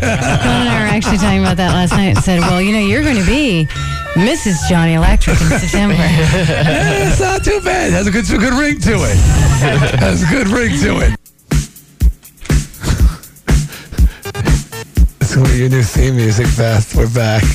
and 0.00 0.68
I 0.70 0.80
were 0.80 0.88
actually 0.88 1.18
talking 1.18 1.40
about 1.40 1.58
that 1.58 1.72
last 1.74 1.92
night 1.92 2.16
and 2.16 2.24
said, 2.24 2.40
well, 2.40 2.62
you 2.62 2.72
know, 2.72 2.78
you're 2.80 3.02
going 3.02 3.16
to 3.20 3.26
be 3.26 3.68
Mrs. 4.14 4.56
Johnny 4.70 4.94
Electric 4.94 5.38
in 5.42 5.48
September. 5.60 5.96
It's 6.00 7.20
not 7.20 7.44
too 7.44 7.60
bad. 7.60 7.92
Has 7.92 8.06
a 8.06 8.10
good, 8.10 8.24
a 8.32 8.38
good 8.38 8.54
ring 8.54 8.80
to 8.80 8.94
it. 9.04 9.16
Has 10.00 10.22
a 10.22 10.26
good 10.26 10.48
ring 10.48 10.78
to 10.80 11.00
it. 11.04 11.12
This 15.36 15.44
is 15.44 15.48
gonna 15.48 15.54
be 15.54 15.60
your 15.60 15.68
new 15.68 15.82
theme 15.82 16.16
music, 16.16 16.46
Beth. 16.56 16.94
We're 16.94 17.12
back. 17.12 17.42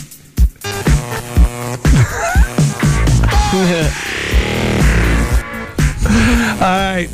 All 6.61 6.61
right. 6.61 7.09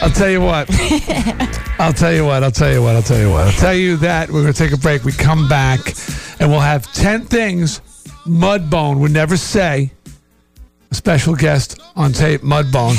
I'll 0.00 0.10
tell 0.10 0.30
you 0.30 0.40
what. 0.40 0.68
I'll 1.80 1.92
tell 1.92 2.12
you 2.12 2.24
what. 2.24 2.44
I'll 2.44 2.52
tell 2.52 2.72
you 2.72 2.80
what. 2.80 2.94
I'll 2.94 3.02
tell 3.02 3.18
you 3.18 3.30
what. 3.30 3.48
I'll 3.48 3.52
tell 3.54 3.74
you 3.74 3.96
that 3.96 4.30
we're 4.30 4.42
going 4.42 4.52
to 4.52 4.58
take 4.58 4.70
a 4.70 4.76
break. 4.76 5.02
We 5.02 5.10
come 5.10 5.48
back 5.48 5.80
and 6.38 6.48
we'll 6.48 6.60
have 6.60 6.86
10 6.92 7.22
things 7.22 7.80
Mudbone 8.24 9.00
would 9.00 9.10
never 9.10 9.36
say 9.36 9.90
a 10.92 10.94
special 10.94 11.34
guest 11.34 11.80
on 11.96 12.12
tape, 12.12 12.42
Mudbone. 12.42 12.94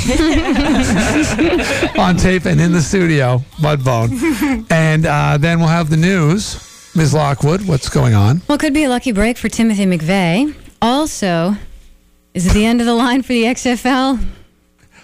on 1.98 2.18
tape 2.18 2.44
and 2.44 2.60
in 2.60 2.72
the 2.72 2.82
studio, 2.82 3.38
Mudbone. 3.56 4.70
and 4.70 5.06
uh, 5.06 5.38
then 5.38 5.60
we'll 5.60 5.68
have 5.68 5.88
the 5.88 5.96
news. 5.96 6.73
Ms. 6.96 7.12
Lockwood, 7.12 7.62
what's 7.66 7.88
going 7.88 8.14
on? 8.14 8.40
well, 8.48 8.54
it 8.56 8.60
could 8.60 8.72
be 8.74 8.84
a 8.84 8.88
lucky 8.88 9.10
break 9.12 9.36
for 9.36 9.48
Timothy 9.48 9.84
McVeigh. 9.84 10.54
Also, 10.80 11.56
is 12.34 12.46
it 12.46 12.52
the 12.52 12.64
end 12.64 12.80
of 12.80 12.86
the 12.86 12.94
line 12.94 13.22
for 13.22 13.32
the 13.32 13.44
XFL? 13.44 14.22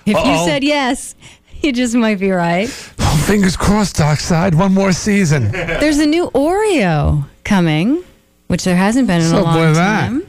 If 0.06 0.14
Uh-oh. 0.16 0.30
you 0.32 0.46
said 0.48 0.62
yes, 0.62 1.14
you 1.62 1.72
just 1.72 1.94
might 1.96 2.20
be 2.20 2.30
right. 2.30 2.68
Oh, 3.00 3.24
fingers 3.26 3.56
crossed, 3.56 3.96
Dockside. 3.96 4.54
One 4.54 4.72
more 4.72 4.92
season. 4.92 5.50
There's 5.50 5.98
a 5.98 6.06
new 6.06 6.30
Oreo 6.30 7.24
coming, 7.44 8.04
which 8.46 8.62
there 8.64 8.76
hasn't 8.76 9.08
been 9.08 9.20
in 9.20 9.28
So 9.28 9.40
a 9.40 9.42
long 9.42 9.54
boy, 9.54 9.72
that. 9.74 10.08
time. 10.08 10.26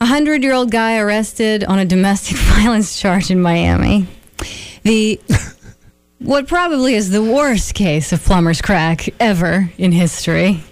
A 0.00 0.06
hundred 0.06 0.42
year 0.42 0.54
old 0.54 0.70
guy 0.72 0.98
arrested 0.98 1.62
on 1.64 1.78
a 1.78 1.84
domestic 1.84 2.36
violence 2.38 2.98
charge 2.98 3.30
in 3.30 3.40
Miami. 3.40 4.08
The 4.82 5.20
what 6.18 6.48
probably 6.48 6.94
is 6.94 7.10
the 7.10 7.22
worst 7.22 7.74
case 7.74 8.12
of 8.12 8.24
plumber's 8.24 8.60
crack 8.60 9.08
ever 9.20 9.70
in 9.78 9.92
history. 9.92 10.64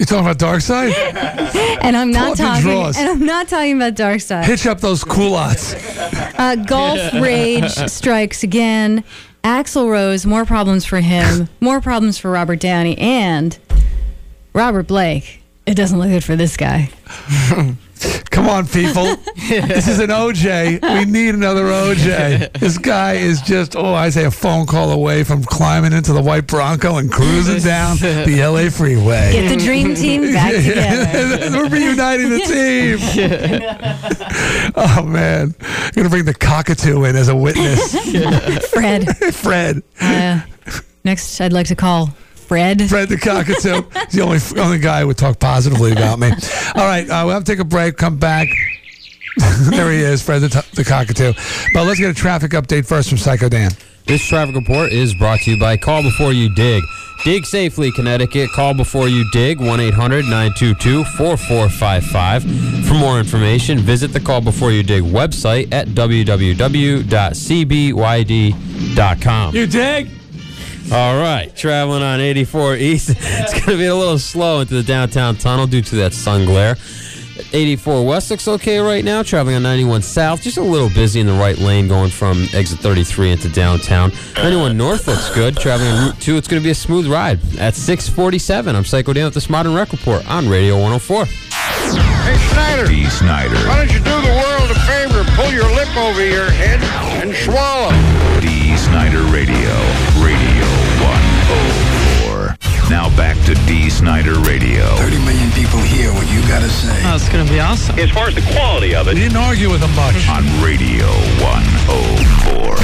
You 0.00 0.06
talking 0.06 0.24
about 0.26 0.38
Darkside? 0.38 0.94
And 1.82 1.96
I'm 1.96 2.10
not 2.10 2.32
up 2.32 2.36
talking 2.38 2.62
drawers. 2.62 2.96
and 2.96 3.08
I'm 3.08 3.24
not 3.24 3.48
talking 3.48 3.76
about 3.76 3.94
dark 3.94 4.20
side. 4.20 4.44
Hitch 4.44 4.66
up 4.66 4.80
those 4.80 5.02
culottes. 5.04 5.74
Uh, 6.38 6.56
golf 6.66 7.00
rage 7.14 7.70
strikes 7.90 8.42
again. 8.42 9.02
Axl 9.44 9.90
Rose, 9.90 10.24
more 10.26 10.44
problems 10.44 10.84
for 10.84 11.00
him, 11.00 11.48
more 11.60 11.80
problems 11.80 12.18
for 12.18 12.30
Robert 12.30 12.60
Downey, 12.60 12.96
and 12.98 13.58
Robert 14.52 14.86
Blake. 14.86 15.42
It 15.66 15.74
doesn't 15.74 15.98
look 15.98 16.08
good 16.08 16.24
for 16.24 16.36
this 16.36 16.56
guy. 16.56 16.90
Come 18.30 18.48
on, 18.48 18.66
people. 18.66 19.04
this 19.48 19.88
is 19.88 19.98
an 19.98 20.10
OJ. 20.10 20.80
We 20.98 21.10
need 21.10 21.34
another 21.34 21.64
OJ. 21.64 22.48
This 22.60 22.76
guy 22.78 23.14
is 23.14 23.40
just, 23.40 23.74
oh, 23.74 23.94
I 23.94 24.10
say 24.10 24.24
a 24.24 24.30
phone 24.30 24.66
call 24.66 24.90
away 24.92 25.24
from 25.24 25.42
climbing 25.42 25.92
into 25.92 26.12
the 26.12 26.22
white 26.22 26.46
Bronco 26.46 26.96
and 26.96 27.10
cruising 27.10 27.60
down 27.60 27.96
the 27.96 28.44
LA 28.46 28.70
freeway. 28.70 29.32
Get 29.32 29.48
the 29.48 29.56
dream 29.56 29.94
team 29.94 30.32
back 30.32 30.52
together. 30.54 31.56
We're 31.56 31.68
reuniting 31.68 32.30
the 32.30 32.40
team. 32.40 32.98
oh, 34.76 35.02
man. 35.02 35.54
I'm 35.60 35.90
going 35.92 36.04
to 36.04 36.10
bring 36.10 36.24
the 36.24 36.34
cockatoo 36.34 37.04
in 37.04 37.16
as 37.16 37.28
a 37.28 37.36
witness. 37.36 37.92
Fred. 38.70 39.16
Fred. 39.34 39.82
Uh, 40.00 40.40
next, 41.04 41.40
I'd 41.40 41.52
like 41.52 41.66
to 41.68 41.76
call 41.76 42.10
Fred. 42.50 42.82
Fred 42.88 43.08
the 43.08 43.16
cockatoo. 43.16 43.82
He's 44.06 44.14
the 44.14 44.22
only 44.22 44.40
only 44.60 44.80
guy 44.80 45.02
who 45.02 45.06
would 45.06 45.16
talk 45.16 45.38
positively 45.38 45.92
about 45.92 46.18
me. 46.18 46.32
All 46.74 46.84
right, 46.84 47.08
uh, 47.08 47.22
we'll 47.24 47.34
have 47.34 47.44
to 47.44 47.52
take 47.52 47.60
a 47.60 47.64
break. 47.64 47.96
Come 47.96 48.18
back. 48.18 48.48
there 49.70 49.92
he 49.92 49.98
is, 50.00 50.20
Fred 50.20 50.40
the, 50.40 50.48
t- 50.48 50.58
the 50.74 50.82
cockatoo. 50.82 51.32
But 51.72 51.86
let's 51.86 52.00
get 52.00 52.10
a 52.10 52.14
traffic 52.14 52.50
update 52.50 52.88
first 52.88 53.08
from 53.08 53.18
Psycho 53.18 53.48
Dan. 53.48 53.70
This 54.06 54.26
traffic 54.26 54.56
report 54.56 54.90
is 54.90 55.14
brought 55.14 55.38
to 55.42 55.52
you 55.52 55.60
by 55.60 55.76
Call 55.76 56.02
Before 56.02 56.32
You 56.32 56.52
Dig. 56.52 56.82
Dig 57.22 57.46
safely, 57.46 57.92
Connecticut. 57.92 58.50
Call 58.50 58.74
before 58.74 59.06
you 59.06 59.30
dig, 59.30 59.60
1 59.60 59.78
800 59.78 60.24
922 60.24 61.04
4455. 61.04 62.42
For 62.84 62.94
more 62.94 63.20
information, 63.20 63.78
visit 63.78 64.12
the 64.12 64.18
Call 64.18 64.40
Before 64.40 64.72
You 64.72 64.82
Dig 64.82 65.04
website 65.04 65.72
at 65.72 65.86
www.cbyd.com. 65.86 66.34
You 69.54 69.66
dig? 69.68 70.19
All 70.92 71.16
right, 71.16 71.54
traveling 71.54 72.02
on 72.02 72.20
84 72.20 72.76
East. 72.76 73.10
It's 73.20 73.52
going 73.52 73.66
to 73.66 73.76
be 73.78 73.86
a 73.86 73.94
little 73.94 74.18
slow 74.18 74.60
into 74.60 74.74
the 74.74 74.82
downtown 74.82 75.36
tunnel 75.36 75.66
due 75.66 75.82
to 75.82 75.96
that 75.96 76.12
sun 76.12 76.44
glare. 76.44 76.76
84 77.52 78.04
West 78.06 78.30
looks 78.30 78.48
okay 78.48 78.78
right 78.78 79.04
now. 79.04 79.22
Traveling 79.22 79.56
on 79.56 79.62
91 79.62 80.02
South, 80.02 80.42
just 80.42 80.56
a 80.56 80.62
little 80.62 80.88
busy 80.90 81.20
in 81.20 81.26
the 81.26 81.32
right 81.32 81.56
lane 81.58 81.88
going 81.88 82.10
from 82.10 82.46
exit 82.52 82.80
33 82.80 83.30
into 83.32 83.48
downtown. 83.48 84.12
91 84.36 84.76
North 84.76 85.06
looks 85.06 85.32
good. 85.34 85.56
Traveling 85.56 85.90
on 85.90 86.06
Route 86.08 86.20
2, 86.20 86.36
it's 86.36 86.48
going 86.48 86.60
to 86.60 86.64
be 86.64 86.70
a 86.70 86.74
smooth 86.74 87.06
ride. 87.06 87.38
At 87.58 87.74
647, 87.76 88.74
I'm 88.74 88.84
Psycho 88.84 89.12
Dan 89.12 89.24
with 89.26 89.34
this 89.34 89.48
Modern 89.48 89.74
Rec 89.74 89.92
Report 89.92 90.28
on 90.28 90.48
Radio 90.48 90.74
104. 90.74 91.24
Hey, 91.24 92.36
Snider. 92.52 92.86
D. 92.86 93.04
Snider. 93.06 93.54
Why 93.66 93.78
don't 93.78 93.92
you 93.92 93.98
do 93.98 94.10
the 94.10 94.34
world 94.44 94.70
a 94.70 94.78
favor? 94.86 95.24
Pull 95.34 95.50
your 95.52 95.70
lip 95.74 95.96
over 95.96 96.24
your 96.24 96.50
head 96.50 96.80
and 97.22 97.34
swallow. 97.34 97.90
Back 103.20 103.36
to 103.44 103.54
D. 103.66 103.90
Snider 103.90 104.32
Radio. 104.48 104.96
30 104.96 105.18
million 105.18 105.50
people 105.50 105.78
hear 105.78 106.10
what 106.14 106.26
you 106.32 106.40
gotta 106.48 106.70
say. 106.70 107.02
Oh, 107.04 107.16
it's 107.16 107.28
gonna 107.28 107.44
be 107.44 107.60
awesome. 107.60 107.98
As 107.98 108.10
far 108.10 108.28
as 108.28 108.34
the 108.34 108.40
quality 108.40 108.94
of 108.94 109.08
it, 109.08 109.14
We 109.14 109.20
didn't 109.20 109.36
argue 109.36 109.70
with 109.70 109.82
him 109.82 109.94
much. 109.94 110.26
On 110.30 110.42
Radio 110.64 111.04
104. 111.44 112.76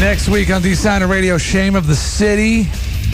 Next 0.00 0.30
week 0.30 0.50
on 0.50 0.62
Dee 0.62 0.74
Snider 0.74 1.06
Radio, 1.06 1.36
Shame 1.36 1.76
of 1.76 1.86
the 1.86 1.94
City, 1.94 2.66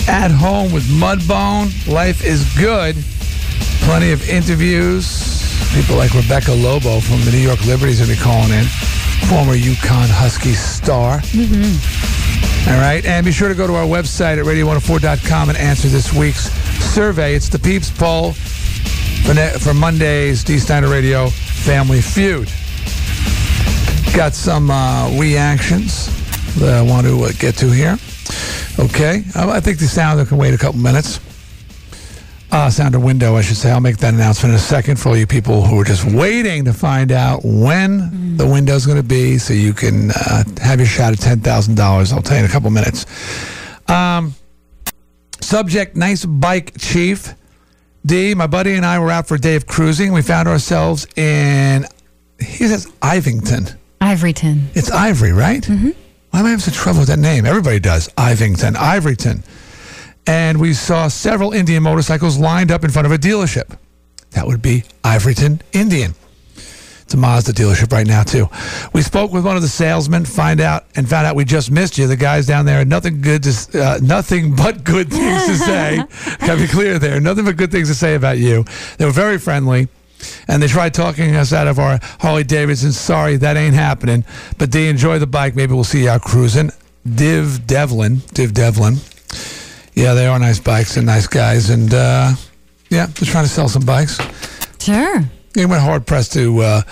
at 0.07 0.31
home 0.31 0.71
with 0.71 0.85
Mudbone. 0.85 1.67
Life 1.93 2.25
is 2.25 2.45
good. 2.57 2.95
Plenty 3.89 4.13
of 4.13 4.29
interviews. 4.29 5.49
People 5.73 5.97
like 5.97 6.13
Rebecca 6.13 6.53
Lobo 6.53 7.01
from 7.01 7.23
the 7.25 7.31
New 7.31 7.39
York 7.39 7.65
Liberties 7.65 8.01
will 8.01 8.09
be 8.09 8.17
calling 8.17 8.51
in. 8.51 8.67
Former 9.31 9.55
UConn 9.55 10.11
Husky 10.11 10.53
star. 10.53 11.23
All 12.71 12.81
right. 12.83 13.03
And 13.07 13.25
be 13.25 13.33
sure 13.33 13.49
to 13.49 13.55
go 13.55 13.67
to 13.67 13.75
our 13.77 13.87
website 13.87 14.39
at 14.39 14.45
radio104.com 14.45 15.49
and 15.49 15.57
answer 15.57 15.89
this 15.89 16.13
week's 16.13 16.51
survey. 16.93 17.35
It's 17.35 17.49
the 17.49 17.59
Peeps 17.59 17.91
poll 17.91 18.35
for, 19.25 19.33
ne- 19.33 19.57
for 19.59 19.73
Monday's 19.73 20.45
D. 20.45 20.59
Snider 20.59 20.89
Radio 20.89 21.29
Family 21.31 22.03
Feud. 22.03 22.51
Got 24.15 24.35
some 24.35 24.71
uh, 24.71 25.19
reactions 25.19 26.09
that 26.57 26.75
I 26.75 26.83
want 26.83 27.07
to 27.07 27.25
uh, 27.25 27.33
get 27.39 27.57
to 27.57 27.71
here. 27.71 27.97
Okay. 28.79 29.25
I, 29.35 29.49
I 29.57 29.61
think 29.61 29.79
the 29.79 29.87
sounder 29.87 30.27
can 30.27 30.37
wait 30.37 30.53
a 30.53 30.59
couple 30.59 30.79
minutes. 30.79 31.21
Uh, 32.51 32.71
sounder 32.71 32.99
window, 32.99 33.37
I 33.37 33.43
should 33.43 33.57
say. 33.57 33.71
I'll 33.71 33.81
make 33.81 33.99
that 33.99 34.15
announcement 34.15 34.53
in 34.53 34.57
a 34.57 34.61
second 34.61 34.99
for 34.99 35.11
all 35.11 35.17
you 35.17 35.27
people 35.27 35.63
who 35.67 35.79
are 35.81 35.85
just 35.85 36.05
waiting 36.05 36.65
to 36.65 36.73
find 36.73 37.13
out 37.13 37.41
when 37.45 38.37
the 38.39 38.47
window's 38.47 38.87
going 38.87 38.97
to 38.97 39.07
be 39.07 39.37
so 39.37 39.53
you 39.53 39.75
can 39.75 40.11
uh, 40.13 40.45
have 40.63 40.79
your 40.81 40.87
shot 40.87 41.13
at 41.13 41.19
$10,000. 41.19 42.13
I'll 42.13 42.23
tell 42.23 42.39
you 42.39 42.45
in 42.45 42.49
a 42.49 42.53
couple 42.53 42.71
minutes. 42.71 43.05
Um, 43.87 44.35
subject 45.41 45.95
Nice 45.95 46.25
Bike 46.25 46.73
Chief. 46.79 47.35
D, 48.07 48.35
my 48.35 48.47
buddy 48.47 48.75
and 48.75 48.87
I 48.87 48.99
were 48.99 49.11
out 49.11 49.29
for 49.29 49.35
a 49.35 49.39
day 49.41 49.57
of 49.57 49.67
cruising. 49.67 50.13
We 50.13 50.23
found 50.23 50.49
ourselves 50.49 51.07
in, 51.17 51.85
he 52.41 52.67
says, 52.67 52.87
Ivington. 53.03 53.77
Ivoryton. 54.01 54.75
It's 54.75 54.91
Ivory, 54.91 55.33
right? 55.33 55.63
Mm-hmm. 55.63 55.91
Why 56.31 56.41
am 56.41 56.47
I 56.47 56.51
having 56.51 56.61
such 56.63 56.75
trouble 56.75 57.01
with 57.01 57.09
that 57.09 57.19
name? 57.19 57.45
Everybody 57.45 57.81
does. 57.81 58.09
Ivington, 58.17 58.75
Ivoryton. 58.75 59.45
And 60.29 60.61
we 60.61 60.75
saw 60.75 61.09
several 61.09 61.53
Indian 61.53 61.83
motorcycles 61.83 62.37
lined 62.37 62.71
up 62.71 62.85
in 62.85 62.91
front 62.91 63.07
of 63.07 63.13
a 63.13 63.17
dealership. 63.17 63.79
That 64.33 64.47
would 64.47 64.61
be 64.61 64.85
Ivoryton 65.03 65.63
Indian. 65.73 66.15
It's 66.55 67.15
a 67.15 67.17
Mazda 67.17 67.53
dealership 67.53 67.91
right 67.91 68.07
now 68.07 68.25
too. 68.25 68.47
We 68.93 69.01
spoke 69.01 69.33
with 69.33 69.47
one 69.47 69.57
of 69.57 69.63
the 69.63 69.69
salesmen, 69.69 70.27
find 70.27 70.61
out 70.61 70.85
and 70.95 71.09
found 71.09 71.27
out 71.27 71.35
we 71.35 71.47
just 71.47 71.71
missed 71.71 71.97
you. 71.97 72.07
The 72.07 72.17
guys 72.17 72.47
down 72.47 72.67
there 72.67 72.77
had 72.77 72.89
nothing 72.89 73.23
good 73.23 73.43
to, 73.45 73.83
uh, 73.83 73.99
nothing 74.03 74.55
but 74.57 74.85
good 74.85 75.11
things 75.11 75.47
to 75.47 75.57
say. 75.57 76.05
Gotta 76.41 76.61
be 76.61 76.69
clear 76.69 76.99
there. 76.99 77.19
Nothing 77.23 77.47
but 77.47 77.57
good 77.57 77.73
things 77.73 77.89
to 77.89 77.95
say 77.95 78.15
about 78.15 78.37
you. 78.37 78.67
They 78.99 79.07
were 79.07 79.11
very 79.11 79.39
friendly. 79.39 79.89
And 80.47 80.63
they 80.63 80.67
tried 80.67 80.93
talking 80.93 81.37
us 81.37 81.55
out 81.55 81.69
of 81.69 81.79
our 81.79 82.01
Harley 82.03 82.45
Davidson. 82.45 82.93
Sorry, 82.93 83.37
that 83.37 83.57
ain't 83.57 83.75
happening. 83.75 84.27
But 84.59 84.73
they 84.73 84.91
enjoy 84.91 85.21
the 85.21 85.27
bike. 85.27 85.57
Maybe 85.57 85.73
we'll 85.73 85.85
see 85.85 86.03
you 86.03 86.11
out 86.11 86.21
cruising. 86.21 86.71
Div 87.09 87.67
Devlin. 87.67 88.17
Div 88.35 88.53
Devlin. 88.53 88.97
Yeah, 89.99 90.15
they 90.15 90.29
are 90.29 90.39
nice 90.39 90.61
bikes 90.61 90.97
and 90.97 91.07
nice 91.07 91.27
guys. 91.27 91.71
And 91.71 91.93
uh, 91.93 92.35
yeah, 92.89 93.07
they're 93.07 93.27
trying 93.29 93.45
to 93.45 93.51
sell 93.51 93.69
some 93.69 93.85
bikes. 93.85 94.17
Sure. 94.79 95.25
They 95.55 95.67
went 95.67 95.83
hard 95.83 96.07
pressed 96.07 96.33
to 96.35 96.61
uh, 96.61 96.83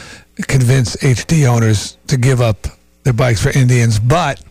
convince 0.48 0.96
HD 0.96 1.46
owners 1.46 1.98
to 2.08 2.16
give 2.16 2.40
up 2.40 2.66
their 3.04 3.12
bikes 3.12 3.40
for 3.40 3.56
Indians, 3.56 4.00
but 4.00 4.42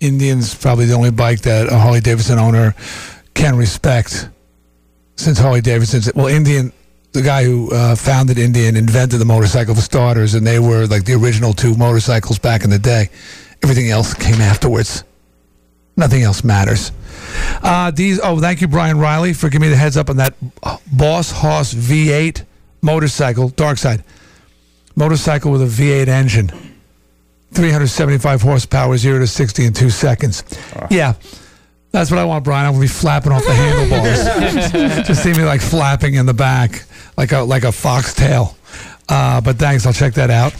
Indians 0.00 0.56
probably 0.56 0.86
the 0.86 0.94
only 0.94 1.12
bike 1.12 1.42
that 1.42 1.72
a 1.72 1.78
Harley 1.78 2.00
Davidson 2.00 2.40
owner 2.40 2.74
can 3.34 3.54
respect. 3.54 4.28
Since 5.14 5.38
Harley 5.38 5.60
Davidson's 5.60 6.12
well, 6.16 6.26
Indian, 6.26 6.72
the 7.12 7.22
guy 7.22 7.44
who 7.44 7.72
uh, 7.72 7.94
founded 7.94 8.38
Indian 8.38 8.76
invented 8.76 9.20
the 9.20 9.24
motorcycle 9.24 9.76
for 9.76 9.82
starters, 9.82 10.34
and 10.34 10.44
they 10.44 10.58
were 10.58 10.86
like 10.86 11.04
the 11.04 11.14
original 11.14 11.52
two 11.52 11.76
motorcycles 11.76 12.40
back 12.40 12.64
in 12.64 12.70
the 12.70 12.78
day. 12.80 13.08
Everything 13.62 13.88
else 13.88 14.14
came 14.14 14.40
afterwards. 14.40 15.04
Nothing 15.96 16.22
else 16.22 16.42
matters. 16.42 16.90
Uh, 17.62 17.90
these. 17.90 18.18
Oh, 18.22 18.40
thank 18.40 18.60
you, 18.60 18.68
Brian 18.68 18.98
Riley, 18.98 19.32
for 19.32 19.48
giving 19.48 19.68
me 19.68 19.70
the 19.70 19.76
heads 19.76 19.96
up 19.96 20.08
on 20.08 20.16
that 20.16 20.34
Boss 20.90 21.30
Hoss 21.30 21.74
V8 21.74 22.44
motorcycle, 22.80 23.48
dark 23.50 23.78
side 23.78 24.02
motorcycle 24.96 25.50
with 25.52 25.62
a 25.62 25.66
V8 25.66 26.08
engine, 26.08 26.48
375 27.52 28.42
horsepower, 28.42 28.96
zero 28.96 29.18
to 29.20 29.26
60 29.26 29.64
in 29.66 29.72
two 29.72 29.90
seconds. 29.90 30.44
Yeah, 30.90 31.14
that's 31.90 32.10
what 32.10 32.18
I 32.18 32.24
want, 32.24 32.44
Brian. 32.44 32.66
I'm 32.66 32.72
gonna 32.72 32.82
be 32.82 32.88
flapping 32.88 33.32
off 33.32 33.44
the 33.44 33.52
handlebars. 33.52 35.06
Just 35.06 35.22
see 35.22 35.32
me 35.32 35.44
like 35.44 35.60
flapping 35.60 36.14
in 36.14 36.24
the 36.26 36.34
back, 36.34 36.84
like 37.16 37.32
a 37.32 37.40
like 37.40 37.64
a 37.64 37.72
foxtail. 37.72 38.56
Uh, 39.08 39.40
but 39.42 39.56
thanks, 39.58 39.84
I'll 39.86 39.92
check 39.92 40.14
that 40.14 40.30
out. 40.30 40.54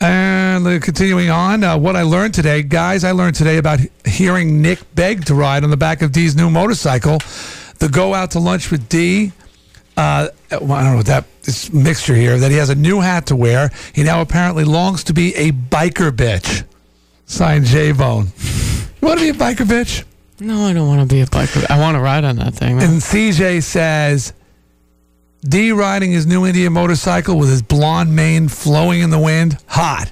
And 0.00 0.82
continuing 0.82 1.30
on, 1.30 1.64
uh, 1.64 1.78
what 1.78 1.96
I 1.96 2.02
learned 2.02 2.34
today, 2.34 2.62
guys, 2.62 3.04
I 3.04 3.12
learned 3.12 3.36
today 3.36 3.56
about 3.56 3.80
hearing 4.04 4.60
Nick 4.60 4.80
beg 4.94 5.24
to 5.26 5.34
ride 5.34 5.64
on 5.64 5.70
the 5.70 5.76
back 5.76 6.02
of 6.02 6.12
D's 6.12 6.36
new 6.36 6.50
motorcycle. 6.50 7.18
The 7.78 7.88
go 7.88 8.14
out 8.14 8.32
to 8.32 8.38
lunch 8.40 8.70
with 8.70 8.88
D. 8.88 9.32
Uh, 9.96 10.28
well, 10.50 10.72
I 10.72 10.82
don't 10.82 10.92
know 10.92 10.96
what 10.98 11.06
that 11.06 11.24
this 11.42 11.72
mixture 11.72 12.14
here 12.14 12.38
that 12.38 12.50
he 12.50 12.56
has 12.56 12.70
a 12.70 12.74
new 12.74 13.00
hat 13.00 13.26
to 13.26 13.36
wear. 13.36 13.70
He 13.94 14.02
now 14.02 14.20
apparently 14.20 14.64
longs 14.64 15.04
to 15.04 15.12
be 15.12 15.34
a 15.36 15.52
biker 15.52 16.10
bitch. 16.10 16.64
Signed 17.26 17.66
J 17.66 17.92
Bone. 17.92 18.28
You 19.00 19.08
want 19.08 19.20
to 19.20 19.24
be 19.24 19.30
a 19.30 19.40
biker 19.40 19.66
bitch? 19.66 20.04
No, 20.40 20.64
I 20.66 20.72
don't 20.72 20.88
want 20.88 21.00
to 21.08 21.14
be 21.14 21.20
a 21.20 21.26
biker. 21.26 21.70
I 21.70 21.78
want 21.78 21.96
to 21.96 22.00
ride 22.00 22.24
on 22.24 22.36
that 22.36 22.54
thing. 22.54 22.76
man. 22.76 22.90
And 22.90 23.00
CJ 23.00 23.62
says 23.62 24.32
D 25.46 25.72
riding 25.72 26.10
his 26.10 26.26
new 26.26 26.46
Indian 26.46 26.72
motorcycle 26.72 27.38
with 27.38 27.50
his 27.50 27.60
blonde 27.60 28.16
mane 28.16 28.48
flowing 28.48 29.00
in 29.00 29.10
the 29.10 29.18
wind. 29.18 29.58
Hot. 29.66 30.10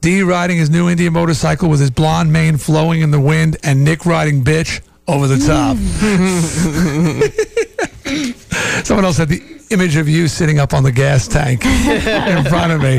D 0.00 0.22
riding 0.22 0.56
his 0.56 0.70
new 0.70 0.88
Indian 0.88 1.12
motorcycle 1.12 1.68
with 1.68 1.78
his 1.78 1.90
blonde 1.90 2.32
mane 2.32 2.56
flowing 2.56 3.02
in 3.02 3.10
the 3.10 3.20
wind, 3.20 3.58
and 3.62 3.84
Nick 3.84 4.06
riding 4.06 4.42
bitch 4.42 4.80
over 5.06 5.28
the 5.28 5.36
top. 5.36 5.76
Someone 8.84 9.04
else 9.04 9.18
said 9.18 9.28
the 9.28 9.42
image 9.70 9.96
of 9.96 10.08
you 10.08 10.26
sitting 10.26 10.58
up 10.58 10.72
on 10.72 10.82
the 10.82 10.92
gas 10.92 11.28
tank 11.28 11.64
in 11.66 12.44
front 12.46 12.72
of 12.72 12.80
me 12.80 12.98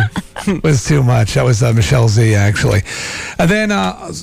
was 0.63 0.86
too 0.86 1.01
much. 1.01 1.34
That 1.34 1.43
was 1.43 1.63
uh, 1.63 1.74
Michelle 1.74 2.07
Z, 2.07 2.36
actually. 2.36 2.82
And 3.39 3.49
then, 3.49 3.71
uh, 3.71 4.13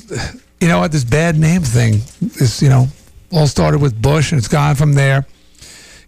you 0.61 0.69
know 0.69 0.79
what? 0.79 0.91
This 0.91 1.03
bad 1.03 1.37
name 1.37 1.63
thing 1.63 1.95
is, 2.21 2.61
you 2.61 2.69
know, 2.69 2.87
All 3.31 3.47
started 3.47 3.81
with 3.81 4.01
Bush, 4.01 4.31
and 4.31 4.39
it's 4.39 4.47
gone 4.47 4.75
from 4.75 4.93
there. 4.93 5.25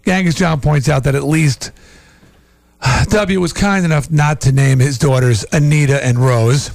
Genghis 0.04 0.34
John 0.34 0.60
points 0.60 0.88
out 0.88 1.04
that 1.04 1.14
at 1.14 1.24
least 1.24 1.72
W 3.08 3.40
was 3.40 3.52
kind 3.52 3.84
enough 3.84 4.10
not 4.10 4.42
to 4.42 4.52
name 4.52 4.78
his 4.78 4.98
daughters 4.98 5.44
Anita 5.52 6.04
and 6.04 6.18
Rose. 6.18 6.70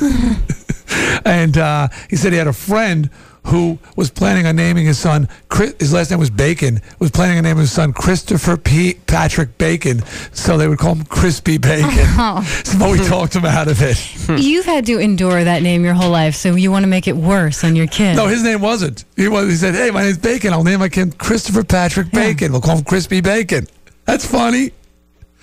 and 1.24 1.56
uh, 1.56 1.88
he 2.10 2.16
said 2.16 2.32
he 2.32 2.38
had 2.38 2.48
a 2.48 2.52
friend 2.52 3.10
who 3.46 3.78
was 3.96 4.10
planning 4.10 4.46
on 4.46 4.56
naming 4.56 4.86
his 4.86 4.98
son, 4.98 5.28
Chris, 5.48 5.74
his 5.78 5.92
last 5.92 6.10
name 6.10 6.20
was 6.20 6.30
Bacon, 6.30 6.80
was 6.98 7.10
planning 7.10 7.38
on 7.38 7.44
naming 7.44 7.62
his 7.62 7.72
son 7.72 7.92
Christopher 7.92 8.56
P. 8.56 8.94
Patrick 9.06 9.58
Bacon, 9.58 10.02
so 10.32 10.56
they 10.56 10.68
would 10.68 10.78
call 10.78 10.94
him 10.94 11.04
Crispy 11.04 11.58
Bacon. 11.58 11.88
Oh. 12.14 12.42
So 12.64 12.90
we 12.90 12.98
talked 12.98 13.34
him 13.34 13.44
out 13.44 13.68
of 13.68 13.80
it. 13.82 13.96
Hmm. 13.98 14.36
You've 14.36 14.64
had 14.64 14.86
to 14.86 14.98
endure 14.98 15.44
that 15.44 15.62
name 15.62 15.84
your 15.84 15.94
whole 15.94 16.10
life, 16.10 16.34
so 16.34 16.54
you 16.54 16.70
want 16.70 16.84
to 16.84 16.88
make 16.88 17.06
it 17.08 17.16
worse 17.16 17.64
on 17.64 17.74
your 17.76 17.86
kid. 17.86 18.16
No, 18.16 18.26
his 18.26 18.42
name 18.42 18.60
wasn't. 18.60 19.04
He 19.16 19.28
was. 19.28 19.48
He 19.48 19.56
said, 19.56 19.74
"Hey, 19.74 19.90
my 19.90 20.02
name's 20.02 20.18
Bacon. 20.18 20.52
I'll 20.52 20.64
name 20.64 20.80
my 20.80 20.88
kid 20.88 21.18
Christopher 21.18 21.64
Patrick 21.64 22.10
Bacon. 22.10 22.52
We'll 22.52 22.60
call 22.60 22.78
him 22.78 22.84
Crispy 22.84 23.20
Bacon." 23.20 23.66
That's 24.04 24.26
funny. 24.26 24.72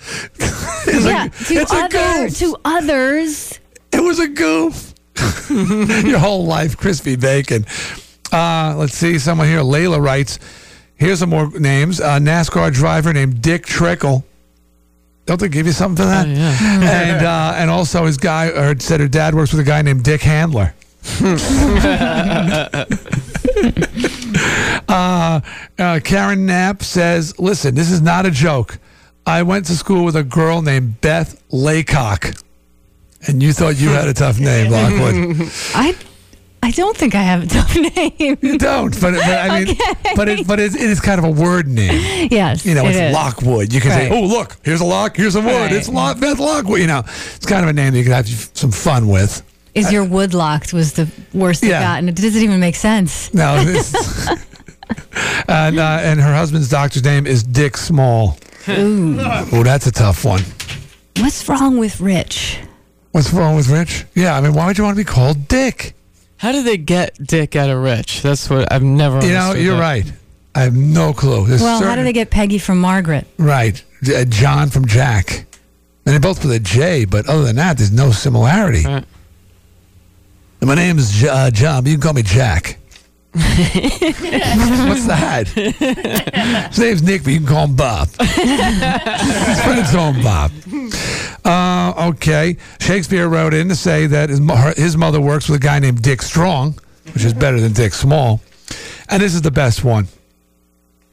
it's 0.36 1.04
yeah, 1.04 1.26
a, 1.26 1.30
to, 1.30 1.54
it's 1.54 1.72
a 1.72 1.76
other, 1.76 2.28
goof. 2.28 2.38
to 2.38 2.56
others. 2.64 3.60
It 3.92 4.00
was 4.00 4.18
a 4.18 4.28
goof. 4.28 4.89
Your 5.50 6.18
whole 6.18 6.46
life, 6.46 6.76
crispy 6.76 7.16
bacon. 7.16 7.66
Uh, 8.32 8.74
let's 8.76 8.94
see. 8.94 9.18
Someone 9.18 9.48
here, 9.48 9.60
Layla 9.60 10.02
writes. 10.02 10.38
Here's 10.94 11.20
some 11.20 11.30
more 11.30 11.50
names. 11.58 11.98
A 11.98 12.18
NASCAR 12.18 12.72
driver 12.72 13.12
named 13.12 13.40
Dick 13.40 13.64
Trickle. 13.64 14.24
Don't 15.26 15.40
they 15.40 15.48
give 15.48 15.66
you 15.66 15.72
something 15.72 16.04
for 16.04 16.10
that? 16.10 16.28
Yeah. 16.28 16.56
and 17.16 17.24
uh, 17.24 17.54
and 17.56 17.70
also 17.70 18.04
his 18.04 18.16
guy, 18.16 18.48
or 18.48 18.78
said 18.78 19.00
her 19.00 19.08
dad 19.08 19.34
works 19.34 19.52
with 19.52 19.60
a 19.60 19.64
guy 19.64 19.80
named 19.80 20.04
Dick 20.04 20.20
Handler. 20.20 20.74
uh, 24.88 25.40
uh, 25.78 26.00
Karen 26.04 26.46
Knapp 26.46 26.82
says, 26.82 27.38
"Listen, 27.38 27.74
this 27.74 27.90
is 27.90 28.02
not 28.02 28.26
a 28.26 28.30
joke. 28.30 28.78
I 29.24 29.42
went 29.42 29.66
to 29.66 29.76
school 29.76 30.04
with 30.04 30.16
a 30.16 30.24
girl 30.24 30.62
named 30.62 31.00
Beth 31.00 31.42
Laycock, 31.50 32.34
and 33.26 33.42
you 33.42 33.52
thought 33.52 33.78
you 33.80 33.88
had 33.90 34.08
a 34.08 34.14
tough 34.14 34.38
name, 34.40 34.70
Lockwood. 34.72 35.50
I, 35.74 35.96
I 36.62 36.70
don't 36.72 36.96
think 36.96 37.14
I 37.14 37.22
have 37.22 37.42
a 37.42 37.46
tough 37.46 37.74
name. 37.96 38.36
You 38.40 38.58
don't, 38.58 38.98
but, 39.00 39.12
but 39.14 39.22
I 39.24 39.64
mean, 39.64 39.76
but 40.16 40.28
it 40.28 40.46
but 40.46 40.60
it, 40.60 40.74
it 40.74 40.90
is 40.90 41.00
kind 41.00 41.18
of 41.18 41.24
a 41.24 41.30
word 41.30 41.66
name. 41.66 42.28
Yes, 42.30 42.64
You 42.66 42.74
know, 42.74 42.84
it 42.84 42.90
it's 42.90 42.98
is. 42.98 43.14
Lockwood. 43.14 43.72
You 43.72 43.80
can 43.80 43.90
say, 43.92 44.10
"Oh, 44.10 44.26
look, 44.26 44.56
here's 44.62 44.80
a 44.80 44.84
lock. 44.84 45.16
Here's 45.16 45.34
a 45.36 45.40
wood. 45.40 45.46
Right. 45.48 45.72
It's 45.72 45.88
Lock 45.88 46.20
Beth 46.20 46.38
Lockwood." 46.38 46.80
You 46.80 46.86
know, 46.86 47.00
it's 47.06 47.46
kind 47.46 47.62
of 47.64 47.70
a 47.70 47.72
name 47.72 47.92
that 47.92 47.98
you 47.98 48.04
can 48.04 48.12
have 48.12 48.28
some 48.28 48.70
fun 48.70 49.08
with. 49.08 49.42
Is 49.74 49.92
your 49.92 50.04
wood 50.04 50.34
locked 50.34 50.72
was 50.72 50.94
the 50.94 51.08
worst 51.32 51.62
Yeah. 51.62 51.78
I 51.78 51.82
got, 51.82 51.98
and 52.00 52.08
it 52.08 52.16
doesn't 52.16 52.42
even 52.42 52.58
make 52.58 52.74
sense. 52.74 53.32
No, 53.32 53.62
this, 53.64 53.94
and 55.48 55.78
uh, 55.78 55.98
and 56.02 56.20
her 56.20 56.34
husband's 56.34 56.68
doctor's 56.68 57.04
name 57.04 57.26
is 57.26 57.42
Dick 57.42 57.76
Small. 57.76 58.36
Ooh. 58.68 59.16
Oh, 59.20 59.62
that's 59.62 59.86
a 59.86 59.92
tough 59.92 60.24
one. 60.24 60.42
What's 61.18 61.48
wrong 61.48 61.78
with 61.78 62.00
Rich? 62.00 62.58
What's 63.12 63.32
wrong 63.32 63.56
with 63.56 63.68
Rich? 63.68 64.04
Yeah, 64.14 64.36
I 64.36 64.40
mean, 64.40 64.54
why 64.54 64.66
would 64.66 64.78
you 64.78 64.84
want 64.84 64.96
to 64.96 65.00
be 65.00 65.08
called 65.08 65.48
Dick? 65.48 65.94
How 66.36 66.52
did 66.52 66.64
they 66.64 66.76
get 66.76 67.14
Dick 67.26 67.56
out 67.56 67.68
of 67.68 67.82
Rich? 67.82 68.22
That's 68.22 68.48
what 68.48 68.72
I've 68.72 68.82
never. 68.82 69.24
You 69.24 69.32
know, 69.32 69.52
you're 69.52 69.74
that. 69.76 69.80
right. 69.80 70.12
I 70.54 70.62
have 70.62 70.74
no 70.74 71.12
clue. 71.12 71.46
There's 71.46 71.60
well, 71.60 71.74
how 71.74 71.80
certain- 71.80 71.98
do 71.98 72.04
they 72.04 72.12
get 72.12 72.30
Peggy 72.30 72.58
from 72.58 72.80
Margaret? 72.80 73.26
Right. 73.38 73.82
Uh, 74.06 74.24
John 74.24 74.70
from 74.70 74.86
Jack. 74.86 75.44
And 76.06 76.14
they 76.14 76.18
both 76.18 76.42
with 76.42 76.52
a 76.52 76.58
J, 76.58 77.04
but 77.04 77.28
other 77.28 77.44
than 77.44 77.56
that, 77.56 77.76
there's 77.76 77.92
no 77.92 78.10
similarity. 78.10 78.84
Right. 78.84 79.04
And 80.60 80.68
my 80.68 80.74
name 80.74 80.98
is 80.98 81.24
uh, 81.24 81.50
John, 81.50 81.82
but 81.84 81.90
you 81.90 81.96
can 81.96 82.02
call 82.02 82.14
me 82.14 82.22
Jack. 82.22 82.78
What's 83.34 85.06
that? 85.06 85.46
His 86.70 86.78
name's 86.78 87.02
Nick, 87.02 87.22
but 87.22 87.32
you 87.32 87.38
can 87.38 87.46
call 87.46 87.66
him 87.66 87.76
Bob. 87.76 88.08
His 88.08 89.60
friends 89.62 89.92
call 89.92 90.12
him 90.12 90.22
Bob. 90.22 90.50
Uh, 91.44 92.08
okay. 92.08 92.56
Shakespeare 92.80 93.28
wrote 93.28 93.54
in 93.54 93.68
to 93.68 93.76
say 93.76 94.06
that 94.08 94.30
his, 94.30 94.40
mo- 94.40 94.72
his 94.76 94.96
mother 94.96 95.20
works 95.20 95.48
with 95.48 95.60
a 95.60 95.62
guy 95.62 95.78
named 95.78 96.02
Dick 96.02 96.22
Strong, 96.22 96.74
which 97.14 97.24
is 97.24 97.32
better 97.32 97.60
than 97.60 97.72
Dick 97.72 97.92
Small. 97.92 98.40
And 99.08 99.22
this 99.22 99.34
is 99.34 99.42
the 99.42 99.50
best 99.52 99.84
one. 99.84 100.08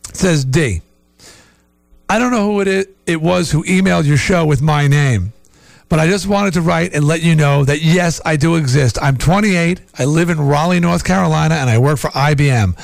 It 0.10 0.16
says 0.16 0.44
D. 0.44 0.82
I 2.10 2.18
don't 2.18 2.32
know 2.32 2.52
who 2.52 2.62
it, 2.62 2.96
it 3.06 3.22
was 3.22 3.52
who 3.52 3.64
emailed 3.66 4.06
your 4.06 4.18
show 4.18 4.46
with 4.46 4.62
my 4.62 4.88
name, 4.88 5.34
but 5.90 6.00
I 6.00 6.08
just 6.08 6.28
wanted 6.28 6.54
to 6.56 6.62
write 6.62 6.94
and 6.94 7.06
let 7.06 7.22
you 7.22 7.36
know 7.36 7.64
that 7.66 7.82
yes, 7.82 8.20
I 8.26 8.36
do 8.36 8.56
exist. 8.56 8.98
I'm 9.02 9.18
28. 9.18 9.82
I 9.98 10.06
live 10.06 10.30
in 10.30 10.40
Raleigh, 10.40 10.80
North 10.80 11.04
Carolina, 11.04 11.56
and 11.56 11.70
I 11.70 11.78
work 11.78 11.98
for 12.00 12.10
IBM. 12.10 12.76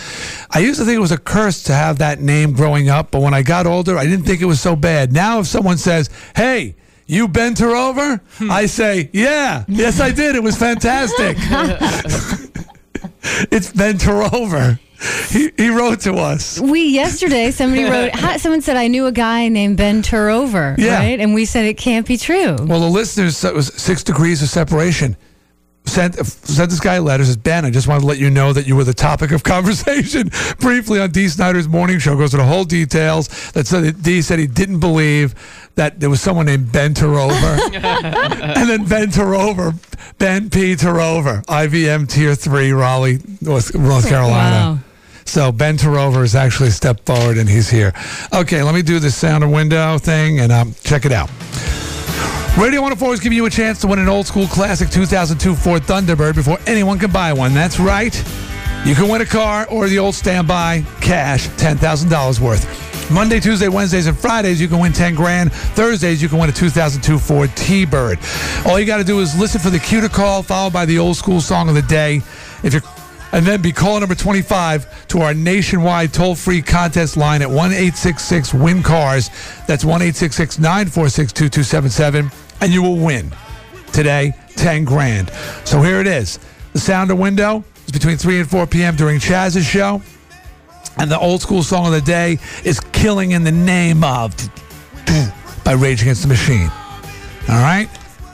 I 0.51 0.60
used 0.60 0.80
to 0.80 0.86
think 0.86 0.95
it 0.95 1.01
was 1.01 1.12
a 1.12 1.18
curse 1.18 1.64
to 1.64 1.74
have 1.74 1.97
that 1.99 2.22
name 2.22 2.54
growing 2.54 2.89
up, 2.89 3.12
but 3.12 3.22
when 3.22 3.34
I 3.34 3.41
got 3.41 3.66
older, 3.66 3.97
I 3.97 4.06
didn't 4.06 4.26
think 4.26 4.41
it 4.41 4.45
was 4.45 4.62
so 4.62 4.76
bad. 4.76 5.12
Now, 5.12 5.39
if 5.39 5.47
someone 5.47 5.78
says, 5.78 6.10
hey, 6.36 6.76
you 7.06 7.28
bent 7.28 7.60
her 7.60 7.76
over? 7.76 8.22
Hmm. 8.38 8.51
I 8.51 8.66
say, 8.66 9.10
yeah, 9.12 9.66
yes, 9.68 9.99
I 9.99 10.12
did. 10.12 10.36
It 10.36 10.43
was 10.43 10.58
fantastic. 10.58 11.38
it's 13.51 13.72
bent 13.74 14.01
her 14.04 14.24
over. 14.34 14.80
He, 15.30 15.51
he 15.58 15.70
wrote 15.70 16.01
to 16.01 16.14
us. 16.16 16.60
We 16.60 16.89
yesterday 16.89 17.51
somebody 17.51 17.84
wrote. 17.84 18.12
Someone 18.39 18.62
said 18.62 18.78
I 18.78 18.88
knew 18.88 19.06
a 19.06 19.12
guy 19.12 19.47
named 19.49 19.78
Ben 19.78 20.01
Turover, 20.01 20.78
Yeah. 20.78 20.97
right? 20.99 21.20
And 21.20 21.34
we 21.34 21.45
said 21.45 21.66
it 21.66 21.78
can't 21.78 22.06
be 22.08 22.18
true. 22.18 22.56
Well, 22.60 22.80
the 22.80 22.89
listeners 22.89 23.36
said 23.38 23.49
it 23.49 23.56
was 23.56 23.68
six 23.74 24.04
degrees 24.04 24.41
of 24.41 24.49
separation. 24.49 25.18
Sent 25.86 26.16
sent 26.26 26.70
this 26.70 26.80
guy 26.80 26.95
a 26.95 27.01
letter. 27.01 27.26
Says 27.26 27.36
Ben, 27.36 27.66
I 27.66 27.70
just 27.70 27.89
wanted 27.89 28.01
to 28.01 28.06
let 28.06 28.18
you 28.18 28.30
know 28.30 28.54
that 28.54 28.66
you 28.66 28.78
were 28.78 28.86
the 28.86 28.93
topic 28.93 29.32
of 29.32 29.43
conversation 29.56 30.30
briefly 30.60 31.01
on 31.01 31.12
D. 31.12 31.28
Snider's 31.28 31.68
morning 31.68 31.99
show. 31.99 32.16
Goes 32.16 32.34
into 32.34 32.45
whole 32.45 32.64
details. 32.64 33.28
That 33.51 33.68
said, 33.68 34.01
D 34.01 34.22
said 34.22 34.39
he 34.39 34.47
didn't 34.47 34.80
believe 34.80 35.36
that 35.76 35.99
there 35.99 36.10
was 36.10 36.22
someone 36.22 36.45
named 36.45 36.72
Ben 36.72 36.93
Turover, 36.93 37.60
and 37.76 38.70
then 38.70 38.86
Ben 38.86 39.10
Turover, 39.10 39.74
Ben 40.20 40.49
P. 40.49 40.76
Turover, 40.76 41.43
IBM 41.47 42.08
Tier 42.10 42.34
Three, 42.36 42.72
Raleigh, 42.72 43.20
North, 43.41 43.76
North 43.76 44.08
Carolina. 44.08 44.56
Wow. 44.76 44.80
So 45.26 45.52
Ben 45.52 45.78
Turover 45.78 46.22
has 46.22 46.36
actually 46.36 46.70
stepped 46.70 47.06
forward 47.06 47.38
and 47.38 47.50
he's 47.50 47.70
here. 47.70 47.94
Okay, 48.34 48.64
let 48.64 48.76
me 48.76 48.82
do 48.82 49.00
this 49.00 49.16
sound 49.16 49.44
and 49.44 49.54
window 49.54 49.98
thing 49.98 50.40
and 50.40 50.52
um, 50.52 50.76
check 50.84 51.06
it 51.06 51.12
out. 51.12 51.30
Radio 52.56 52.82
104 52.82 53.16
is 53.16 53.20
giving 53.20 53.36
you 53.36 53.46
a 53.48 53.50
chance 53.50 53.82
to 53.82 53.88
win 53.88 53.98
an 53.98 54.08
old 54.08 54.28
school 54.28 54.46
classic 54.46 54.90
2002 54.90 55.56
Ford 55.56 55.82
Thunderbird 55.82 56.36
before 56.36 56.60
anyone 56.68 57.00
can 57.00 57.12
buy 57.12 57.34
one. 57.34 57.54
That's 57.54 57.80
right. 57.80 58.16
You 58.86 58.96
can 58.96 59.10
win 59.10 59.22
a 59.22 59.26
car 59.26 59.66
or 59.70 59.88
the 59.88 59.98
old 59.98 60.14
standby 60.14 60.84
cash, 61.02 61.48
$10,000 61.48 62.40
worth. 62.40 63.12
Monday, 63.12 63.40
Tuesday, 63.40 63.68
Wednesdays, 63.68 64.08
and 64.08 64.18
Fridays, 64.18 64.62
you 64.62 64.68
can 64.68 64.80
win 64.80 64.94
10 64.94 65.16
grand. 65.16 65.52
Thursdays, 65.52 66.22
you 66.22 66.30
can 66.30 66.38
win 66.38 66.50
a 66.50 66.54
2002 66.54 67.18
Ford 67.18 67.50
T-Bird. 67.56 68.20
All 68.66 68.80
you 68.80 68.86
got 68.86 68.98
to 68.98 69.04
do 69.04 69.20
is 69.20 69.38
listen 69.38 69.60
for 69.60 69.70
the 69.70 69.80
cue 69.80 70.02
to 70.02 70.10
call, 70.10 70.44
followed 70.44 70.74
by 70.74 70.86
the 70.86 71.00
old 71.00 71.18
school 71.18 71.42
song 71.42 71.70
of 71.70 71.76
the 71.76 71.82
day. 71.82 72.22
If 72.64 72.74
you're 72.74 72.82
and 73.34 73.46
then 73.46 73.62
be 73.62 73.74
caller 73.74 74.00
number 74.00 74.16
25 74.16 75.08
to 75.08 75.20
our 75.22 75.34
nationwide 75.34 76.14
toll-free 76.14 76.62
contest 76.62 77.18
line 77.18 77.42
at 77.42 77.50
1-866-WIN-CARS. 77.50 79.30
That's 79.68 79.84
1-866-946-2277, 79.84 82.34
and 82.62 82.72
you 82.72 82.84
will 82.84 82.98
win 82.98 83.34
today 83.92 84.34
10 84.56 84.86
grand. 84.86 85.32
So 85.66 85.82
here 85.82 86.00
it 86.00 86.08
is. 86.08 86.40
The 86.74 86.80
Sounder 86.80 87.16
window 87.16 87.64
is 87.86 87.92
between 87.92 88.18
3 88.18 88.42
and 88.42 88.50
4 88.50 88.68
p.m. 88.68 88.96
during 88.96 89.20
Chaz's 89.20 89.66
show. 89.66 90.02
And 90.98 91.10
the 91.10 91.20
old 91.20 91.42
school 91.42 91.64
song 91.64 91.88
of 91.88 91.92
the 91.92 92.02
day 92.02 92.38
is 92.64 92.80
Killing 92.80 93.32
in 93.32 93.44
the 93.44 93.52
Name 93.52 94.04
of 94.04 94.36
by 95.64 95.74
Rage 95.74 96.04
Against 96.04 96.22
the 96.22 96.28
Machine. 96.28 96.70
All 97.50 97.62
right? 97.62 97.90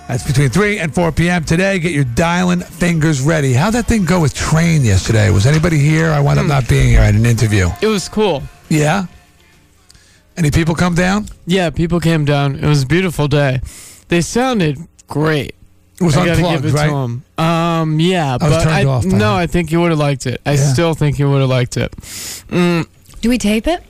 That's 0.09 0.23
between 0.25 0.49
3 0.49 0.79
and 0.79 0.93
4 0.93 1.11
p.m. 1.11 1.43
today. 1.45 1.77
Get 1.77 1.91
your 1.91 2.03
dialing 2.03 2.61
fingers 2.61 3.21
ready. 3.21 3.53
How'd 3.53 3.73
that 3.75 3.85
thing 3.85 4.05
go 4.05 4.19
with 4.19 4.33
Train 4.33 4.83
yesterday? 4.83 5.29
Was 5.29 5.45
anybody 5.45 5.77
here? 5.77 6.09
I 6.09 6.19
wound 6.19 6.39
up 6.39 6.47
not 6.47 6.67
being 6.67 6.87
here. 6.89 7.01
at 7.01 7.13
an 7.13 7.27
interview. 7.27 7.69
It 7.79 7.85
was 7.85 8.09
cool. 8.09 8.41
Yeah? 8.69 9.05
Any 10.35 10.49
people 10.49 10.73
come 10.73 10.95
down? 10.95 11.27
Yeah, 11.45 11.69
people 11.69 11.99
came 11.99 12.25
down. 12.25 12.55
It 12.55 12.65
was 12.65 12.81
a 12.81 12.87
beautiful 12.87 13.27
day. 13.27 13.61
They 14.07 14.21
sounded 14.21 14.79
great. 15.07 15.53
It 16.01 16.03
was 16.03 16.17
I 16.17 16.25
gotta 16.25 16.37
unplugged, 16.39 16.63
give 16.63 16.73
it 16.73 16.77
right? 16.77 16.89
to 16.89 16.95
'em. 16.95 17.23
Um, 17.37 17.99
yeah, 17.99 18.29
I 18.29 18.31
was 18.37 18.41
but 18.57 18.63
turned 18.63 18.75
I, 18.75 18.83
off 18.85 19.03
by 19.03 19.09
no, 19.11 19.17
that. 19.17 19.35
I 19.35 19.45
think 19.47 19.71
you 19.71 19.79
would 19.81 19.91
have 19.91 19.99
liked 19.99 20.25
it. 20.25 20.41
I 20.43 20.53
Yeah. 20.53 20.73
still 20.73 20.95
think 20.95 21.19
you 21.19 21.29
would 21.29 21.41
have 21.41 21.49
liked 21.49 21.77
it. 21.77 21.91
Mm, 22.49 22.87
Do 23.21 23.29
we 23.29 23.37
tape 23.37 23.67
it? 23.67 23.83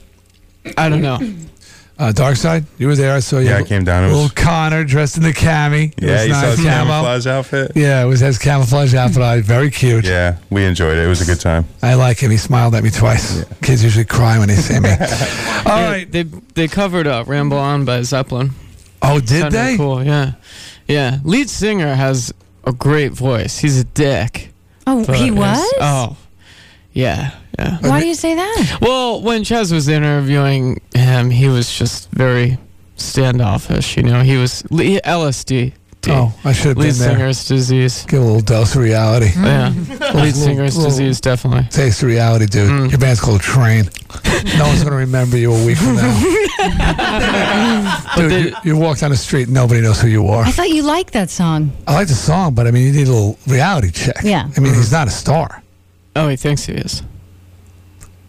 I 0.76 0.90
don't 0.90 1.00
know. 1.00 1.18
Uh, 2.00 2.10
Darkside, 2.12 2.64
you 2.78 2.86
were 2.86 2.96
there. 2.96 3.14
I 3.14 3.20
saw 3.20 3.40
you. 3.40 3.50
Yeah, 3.50 3.58
I 3.58 3.62
came 3.62 3.84
down. 3.84 4.04
It 4.04 4.06
was- 4.06 4.16
Little 4.16 4.30
Connor 4.34 4.84
dressed 4.84 5.18
in 5.18 5.22
the 5.22 5.34
cami. 5.34 5.92
It 5.98 6.02
Yeah, 6.02 6.12
was 6.14 6.26
you 6.28 6.32
saw 6.34 6.40
his 6.52 6.56
camo. 6.60 6.70
camouflage 6.70 7.26
outfit. 7.26 7.72
Yeah, 7.74 8.02
it 8.02 8.06
was 8.06 8.20
his 8.20 8.38
camouflage 8.38 8.94
outfit. 8.94 9.22
on. 9.22 9.42
Very 9.42 9.70
cute. 9.70 10.06
Yeah, 10.06 10.36
we 10.48 10.64
enjoyed 10.64 10.96
it. 10.96 11.04
It 11.04 11.08
was 11.08 11.20
a 11.20 11.26
good 11.26 11.40
time. 11.40 11.66
I 11.82 11.92
like 11.94 12.18
him. 12.18 12.30
He 12.30 12.38
smiled 12.38 12.74
at 12.74 12.82
me 12.82 12.88
twice. 12.88 13.44
Kids 13.60 13.84
usually 13.84 14.06
cry 14.06 14.38
when 14.38 14.48
they 14.48 14.56
see 14.56 14.80
me. 14.80 14.88
All 15.66 15.76
yeah, 15.78 15.90
right. 15.90 16.10
They 16.10 16.22
they 16.54 16.68
covered 16.68 17.06
up 17.06 17.28
"Ramble 17.28 17.58
On" 17.58 17.84
by 17.84 18.00
Zeppelin. 18.00 18.52
Oh, 19.02 19.20
did 19.20 19.28
Sounded 19.42 19.52
they? 19.52 19.76
Cool. 19.76 20.02
Yeah, 20.02 20.32
yeah. 20.88 21.18
Lead 21.22 21.50
singer 21.50 21.94
has 21.94 22.32
a 22.64 22.72
great 22.72 23.12
voice. 23.12 23.58
He's 23.58 23.78
a 23.78 23.84
dick. 23.84 24.52
Oh, 24.86 25.04
he 25.12 25.24
his- 25.26 25.32
was. 25.34 25.74
Oh, 25.82 26.16
yeah. 26.94 27.32
Yeah. 27.60 27.78
Why 27.88 28.00
do 28.00 28.06
you 28.06 28.14
say 28.14 28.34
that? 28.34 28.78
Well, 28.80 29.20
when 29.20 29.42
Chaz 29.42 29.70
was 29.72 29.86
interviewing 29.88 30.80
him, 30.94 31.30
he 31.30 31.48
was 31.48 31.70
just 31.76 32.10
very 32.10 32.58
standoffish. 32.96 33.96
You 33.96 34.04
know, 34.04 34.22
he 34.22 34.36
was 34.36 34.62
LSD. 34.62 35.74
Oh, 36.08 36.34
I 36.44 36.52
should 36.54 36.68
have 36.68 36.76
Lead 36.78 36.92
been 36.92 36.98
there. 36.98 37.10
singer's 37.10 37.44
disease. 37.46 38.06
Give 38.06 38.22
a 38.22 38.24
little 38.24 38.40
dose 38.40 38.74
of 38.74 38.80
reality. 38.80 39.32
Yeah. 39.36 39.68
Lead 40.14 40.34
singer's 40.34 40.74
little 40.76 40.90
disease, 40.90 41.20
definitely. 41.20 41.64
Taste 41.70 42.02
of 42.02 42.08
reality, 42.08 42.46
dude. 42.46 42.70
Mm. 42.70 42.90
Your 42.90 42.98
band's 42.98 43.20
called 43.20 43.42
Train. 43.42 43.84
no 44.56 44.64
one's 44.66 44.80
going 44.82 44.92
to 44.92 44.96
remember 44.96 45.36
you 45.36 45.52
a 45.52 45.66
week 45.66 45.76
from 45.76 45.96
now. 45.96 46.36
Dude, 48.16 48.32
you, 48.32 48.54
you 48.64 48.76
walk 48.76 48.98
down 48.98 49.10
the 49.10 49.16
street, 49.16 49.48
nobody 49.48 49.80
knows 49.80 50.00
who 50.00 50.08
you 50.08 50.26
are. 50.28 50.44
I 50.44 50.50
thought 50.50 50.70
you 50.70 50.82
liked 50.82 51.12
that 51.12 51.30
song. 51.30 51.70
I 51.86 51.94
like 51.94 52.08
the 52.08 52.14
song, 52.14 52.54
but 52.54 52.66
I 52.66 52.70
mean, 52.70 52.86
you 52.86 52.92
need 52.92 53.08
a 53.08 53.12
little 53.12 53.38
reality 53.46 53.90
check. 53.90 54.16
Yeah. 54.22 54.48
I 54.56 54.60
mean, 54.60 54.74
he's 54.74 54.92
not 54.92 55.06
a 55.06 55.10
star. 55.10 55.62
Oh, 56.16 56.28
he 56.28 56.36
thinks 56.36 56.64
he 56.66 56.72
is. 56.74 57.02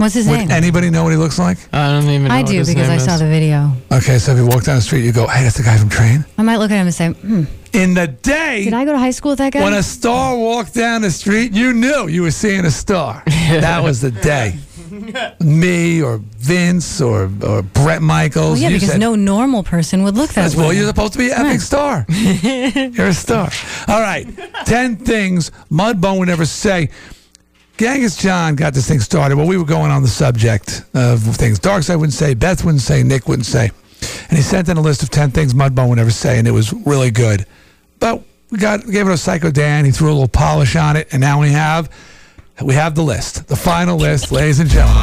What's 0.02 0.16
his 0.16 0.28
Would 0.28 0.38
name? 0.40 0.52
anybody 0.52 0.90
know 0.90 1.04
what 1.04 1.12
he 1.12 1.18
looks 1.18 1.38
like? 1.38 1.58
I 1.72 1.92
don't 1.92 2.10
even 2.10 2.28
know. 2.28 2.34
I 2.34 2.42
what 2.42 2.50
do 2.50 2.58
his 2.58 2.68
because 2.70 2.88
name 2.88 2.96
I 3.00 3.02
saw 3.02 3.14
is. 3.14 3.20
the 3.20 3.28
video. 3.28 3.72
Okay, 3.92 4.18
so 4.18 4.32
if 4.32 4.38
you 4.40 4.48
walk 4.48 4.64
down 4.64 4.76
the 4.78 4.82
street, 4.82 5.06
you 5.06 5.12
go, 5.12 5.28
hey, 5.28 5.44
that's 5.44 5.58
the 5.58 5.64
guy 5.64 5.78
from 5.78 5.90
Train. 5.90 6.26
I 6.40 6.42
might 6.42 6.58
look 6.58 6.72
at 6.72 6.78
him 6.78 6.88
and 6.88 6.94
say, 6.96 7.10
hmm, 7.12 7.44
In 7.74 7.94
the 7.94 8.08
day, 8.08 8.64
did 8.64 8.74
I 8.74 8.84
go 8.84 8.94
to 8.94 8.98
high 8.98 9.12
school 9.12 9.32
with 9.34 9.38
that 9.40 9.54
guy? 9.54 9.62
when 9.62 9.74
a 9.74 9.84
star 9.84 10.36
walked 10.36 10.74
down 10.74 11.04
the 11.04 11.12
street, 11.12 11.54
you 11.54 11.72
knew 11.74 12.08
you 12.08 12.24
were 12.24 12.32
seeing 12.32 12.66
a 12.66 12.72
star. 12.72 13.22
that 13.28 13.84
was 13.84 14.02
the 14.02 14.10
day. 14.12 14.56
Me 15.40 16.02
or 16.02 16.18
Vince 16.18 17.00
or, 17.00 17.30
or 17.46 17.62
Bret 17.62 18.02
Michaels. 18.02 18.54
well, 18.54 18.58
yeah, 18.64 18.70
you 18.70 18.76
because 18.76 18.90
said, 18.94 19.00
no 19.00 19.16
normal 19.16 19.64
person 19.64 20.04
would 20.04 20.16
look 20.16 20.30
that 20.32 20.42
That's 20.42 20.56
way. 20.56 20.64
well, 20.64 20.74
you're 20.74 20.88
supposed 20.88 21.14
to 21.14 21.20
be 21.20 21.30
an 21.32 21.46
epic 21.46 21.62
star. 21.62 22.06
you're 22.10 23.08
a 23.08 23.14
star. 23.14 23.50
All 23.88 24.02
right. 24.02 24.28
Ten 24.66 24.98
things 24.98 25.52
Mudbone 25.72 26.18
would 26.20 26.28
never 26.28 26.46
say. 26.46 26.90
Genghis 27.82 28.16
John 28.16 28.56
got 28.56 28.76
this 28.76 28.88
thing 28.88 29.00
started. 29.00 29.38
Well, 29.38 29.48
we 29.48 29.58
were 29.58 29.66
going 29.66 29.90
on 29.90 30.04
the 30.04 30.08
subject 30.08 30.84
of 30.94 31.24
things 31.24 31.60
Darkside 31.60 31.96
wouldn't 31.96 32.14
say, 32.14 32.36
Beth 32.36 32.64
wouldn't 32.64 32.84
say, 32.84 33.02
Nick 33.02 33.28
wouldn't 33.28 33.48
say. 33.48 33.72
And 34.30 34.38
he 34.38 34.44
sent 34.44 34.70
in 34.70 34.78
a 34.78 34.82
list 34.82 35.02
of 35.02 35.10
10 35.10 35.32
things 35.32 35.56
Mudbone 35.56 35.90
would 35.90 35.96
never 35.96 36.12
say, 36.12 36.38
and 36.38 36.48
it 36.48 36.52
was 36.52 36.72
really 36.86 37.10
good. 37.10 37.48
But 38.00 38.22
we 38.52 38.60
got 38.60 38.86
gave 38.86 39.08
it 39.08 39.12
a 39.12 39.18
Psycho 39.18 39.50
Dan. 39.50 39.86
He 39.86 39.90
threw 39.90 40.10
a 40.10 40.14
little 40.14 40.28
polish 40.28 40.76
on 40.76 40.96
it, 40.96 41.08
and 41.12 41.20
now 41.20 41.42
we 41.42 41.50
have 41.50 41.90
we 42.62 42.76
have 42.76 42.94
the 42.94 43.02
list, 43.02 43.48
the 43.48 43.56
final 43.56 43.98
list, 43.98 44.32
ladies 44.32 44.60
and 44.60 44.70
gentlemen. 44.70 45.02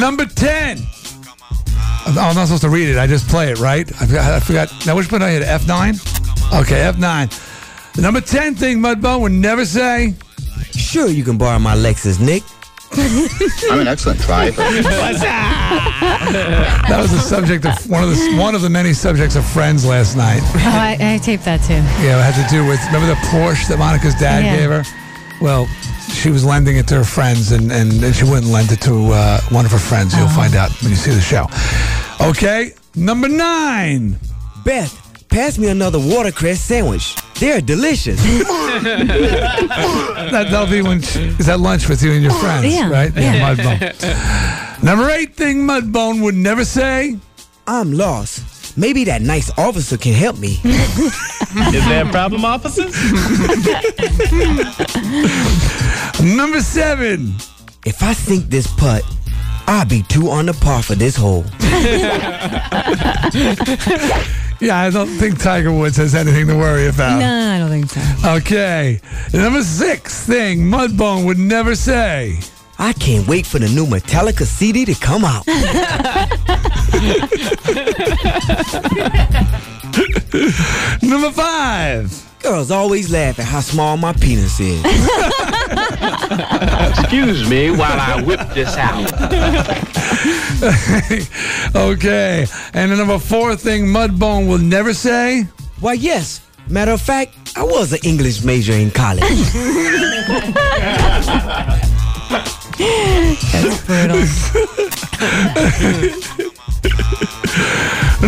Number 0.00 0.24
10. 0.24 0.78
Oh, 0.78 2.14
I'm 2.16 2.34
not 2.34 2.46
supposed 2.46 2.62
to 2.62 2.70
read 2.70 2.88
it. 2.88 2.96
I 2.96 3.06
just 3.06 3.28
play 3.28 3.50
it, 3.50 3.58
right? 3.58 3.86
I 4.00 4.06
forgot. 4.06 4.32
I 4.32 4.40
forgot. 4.40 4.86
Now, 4.86 4.96
which 4.96 5.10
button 5.10 5.28
I 5.28 5.32
hit? 5.32 5.42
F9? 5.42 6.62
Okay, 6.62 6.76
F9. 6.76 7.45
The 7.96 8.02
number 8.02 8.20
10 8.20 8.54
thing 8.54 8.78
Mudbone 8.78 9.20
would 9.22 9.32
never 9.32 9.64
say. 9.64 10.14
Sure, 10.72 11.08
you 11.08 11.24
can 11.24 11.38
borrow 11.38 11.58
my 11.58 11.74
Lexus, 11.74 12.20
Nick. 12.20 12.42
I'm 13.70 13.80
an 13.80 13.88
excellent 13.88 14.20
driver. 14.20 14.62
That 16.26 16.98
was 17.00 17.10
the 17.10 17.18
subject 17.18 17.64
of 17.66 17.90
one 17.90 18.02
of 18.02 18.10
the 18.10 18.36
one 18.36 18.54
of 18.54 18.62
the 18.62 18.70
many 18.70 18.92
subjects 18.92 19.36
of 19.36 19.44
Friends 19.44 19.84
last 19.84 20.16
night. 20.16 20.40
Oh, 20.42 20.58
I, 20.64 20.96
I 21.14 21.18
taped 21.18 21.44
that 21.44 21.60
too. 21.62 21.74
Yeah, 22.04 22.18
it 22.18 22.22
had 22.32 22.42
to 22.42 22.50
do 22.54 22.64
with 22.66 22.80
remember 22.86 23.06
the 23.08 23.14
Porsche 23.28 23.66
that 23.68 23.78
Monica's 23.78 24.14
dad 24.14 24.44
Yeah. 24.44 24.56
gave 24.56 24.70
her. 24.70 24.82
Well, 25.40 25.66
she 26.12 26.30
was 26.30 26.44
lending 26.44 26.76
it 26.76 26.86
to 26.88 26.94
her 26.96 27.04
friends, 27.04 27.52
and 27.52 27.70
and, 27.72 27.92
and 28.02 28.14
she 28.14 28.24
wouldn't 28.24 28.46
lend 28.46 28.72
it 28.72 28.80
to 28.82 29.12
uh, 29.12 29.40
one 29.50 29.64
of 29.64 29.70
her 29.72 29.78
friends. 29.78 30.16
You'll 30.16 30.28
find 30.28 30.54
out 30.54 30.70
when 30.82 30.90
you 30.90 30.96
see 30.96 31.12
the 31.12 31.20
show. 31.20 31.46
Okay, 32.20 32.72
number 32.94 33.28
nine. 33.28 34.16
Beth, 34.64 35.28
pass 35.28 35.58
me 35.58 35.68
another 35.68 35.98
watercress 35.98 36.60
sandwich. 36.60 37.14
They're 37.38 37.60
delicious. 37.60 38.22
that, 38.82 40.46
that'll 40.50 40.66
be 40.66 40.80
when 40.82 41.02
she, 41.02 41.20
is 41.38 41.48
at 41.48 41.60
lunch 41.60 41.88
with 41.88 42.02
you 42.02 42.12
and 42.12 42.22
your 42.22 42.32
oh, 42.32 42.38
friends, 42.38 42.74
Yeah. 42.74 42.90
right? 42.90 43.12
Yeah. 43.14 43.54
Mudbone. 43.54 44.82
Number 44.82 45.10
eight 45.10 45.34
thing 45.34 45.66
Mudbone 45.66 46.22
would 46.22 46.34
never 46.34 46.64
say. 46.64 47.18
I'm 47.66 47.92
lost. 47.92 48.78
Maybe 48.78 49.04
that 49.04 49.22
nice 49.22 49.50
officer 49.58 49.96
can 49.96 50.12
help 50.12 50.38
me. 50.38 50.58
Is 50.64 51.84
there 51.86 52.06
a 52.06 52.10
problem, 52.10 52.44
officer? 52.44 52.84
Number 56.22 56.60
seven. 56.60 57.34
If 57.84 58.02
I 58.02 58.12
sink 58.12 58.46
this 58.46 58.66
putt, 58.66 59.02
I'll 59.66 59.86
be 59.86 60.02
two 60.02 60.28
on 60.28 60.46
the 60.46 60.52
par 60.54 60.82
for 60.82 60.94
this 60.94 61.16
hole. 61.16 61.44
Yeah, 64.60 64.78
I 64.80 64.90
don't 64.90 65.08
think 65.08 65.38
Tiger 65.40 65.72
Woods 65.72 65.96
has 65.98 66.14
anything 66.14 66.46
to 66.48 66.56
worry 66.56 66.86
about. 66.86 67.18
No, 67.18 67.50
I 67.52 67.58
don't 67.58 67.70
think 67.70 67.90
so. 67.90 68.00
Okay. 68.36 69.00
Number 69.32 69.62
six 69.62 70.26
thing 70.26 70.60
Mudbone 70.60 71.24
would 71.26 71.38
never 71.38 71.74
say. 71.74 72.38
I 72.78 72.92
can't 72.94 73.26
wait 73.26 73.46
for 73.46 73.58
the 73.58 73.68
new 73.68 73.86
Metallica 73.86 74.44
CD 74.44 74.84
to 74.84 74.94
come 74.94 75.24
out. 75.24 75.46
Number 81.02 81.30
five. 81.30 82.25
Girls 82.46 82.70
always 82.70 83.10
laugh 83.10 83.40
at 83.40 83.44
how 83.44 83.58
small 83.58 83.96
my 83.96 84.12
penis 84.12 84.60
is. 84.60 84.80
Excuse 87.00 87.50
me 87.50 87.72
while 87.72 87.98
I 87.98 88.22
whip 88.24 88.38
this 88.54 88.76
out. 88.76 89.12
okay. 91.74 92.46
And 92.72 92.92
the 92.92 92.96
number 92.96 93.18
four 93.18 93.56
thing 93.56 93.86
Mudbone 93.86 94.46
will 94.46 94.58
never 94.58 94.94
say. 94.94 95.48
Why, 95.80 95.94
yes. 95.94 96.40
Matter 96.68 96.92
of 96.92 97.00
fact, 97.00 97.34
I 97.56 97.64
was 97.64 97.92
an 97.92 97.98
English 98.04 98.44
major 98.44 98.74
in 98.74 98.92
college. 98.92 99.22
That's 103.50 103.82
brutal. 103.86 104.22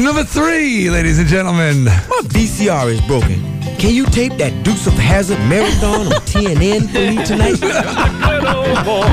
Number 0.02 0.24
three, 0.24 0.90
ladies 0.90 1.20
and 1.20 1.28
gentlemen. 1.28 1.84
My 1.84 2.20
VCR 2.24 2.90
is 2.90 3.00
broken. 3.02 3.67
Can 3.78 3.94
you 3.94 4.06
tape 4.06 4.32
that 4.34 4.64
Dukes 4.64 4.86
of 4.86 4.92
Hazzard 4.94 5.38
marathon 5.48 6.06
on 6.06 6.20
TNN 6.22 6.88
for 6.90 6.98
me 6.98 7.24
tonight? 7.24 7.58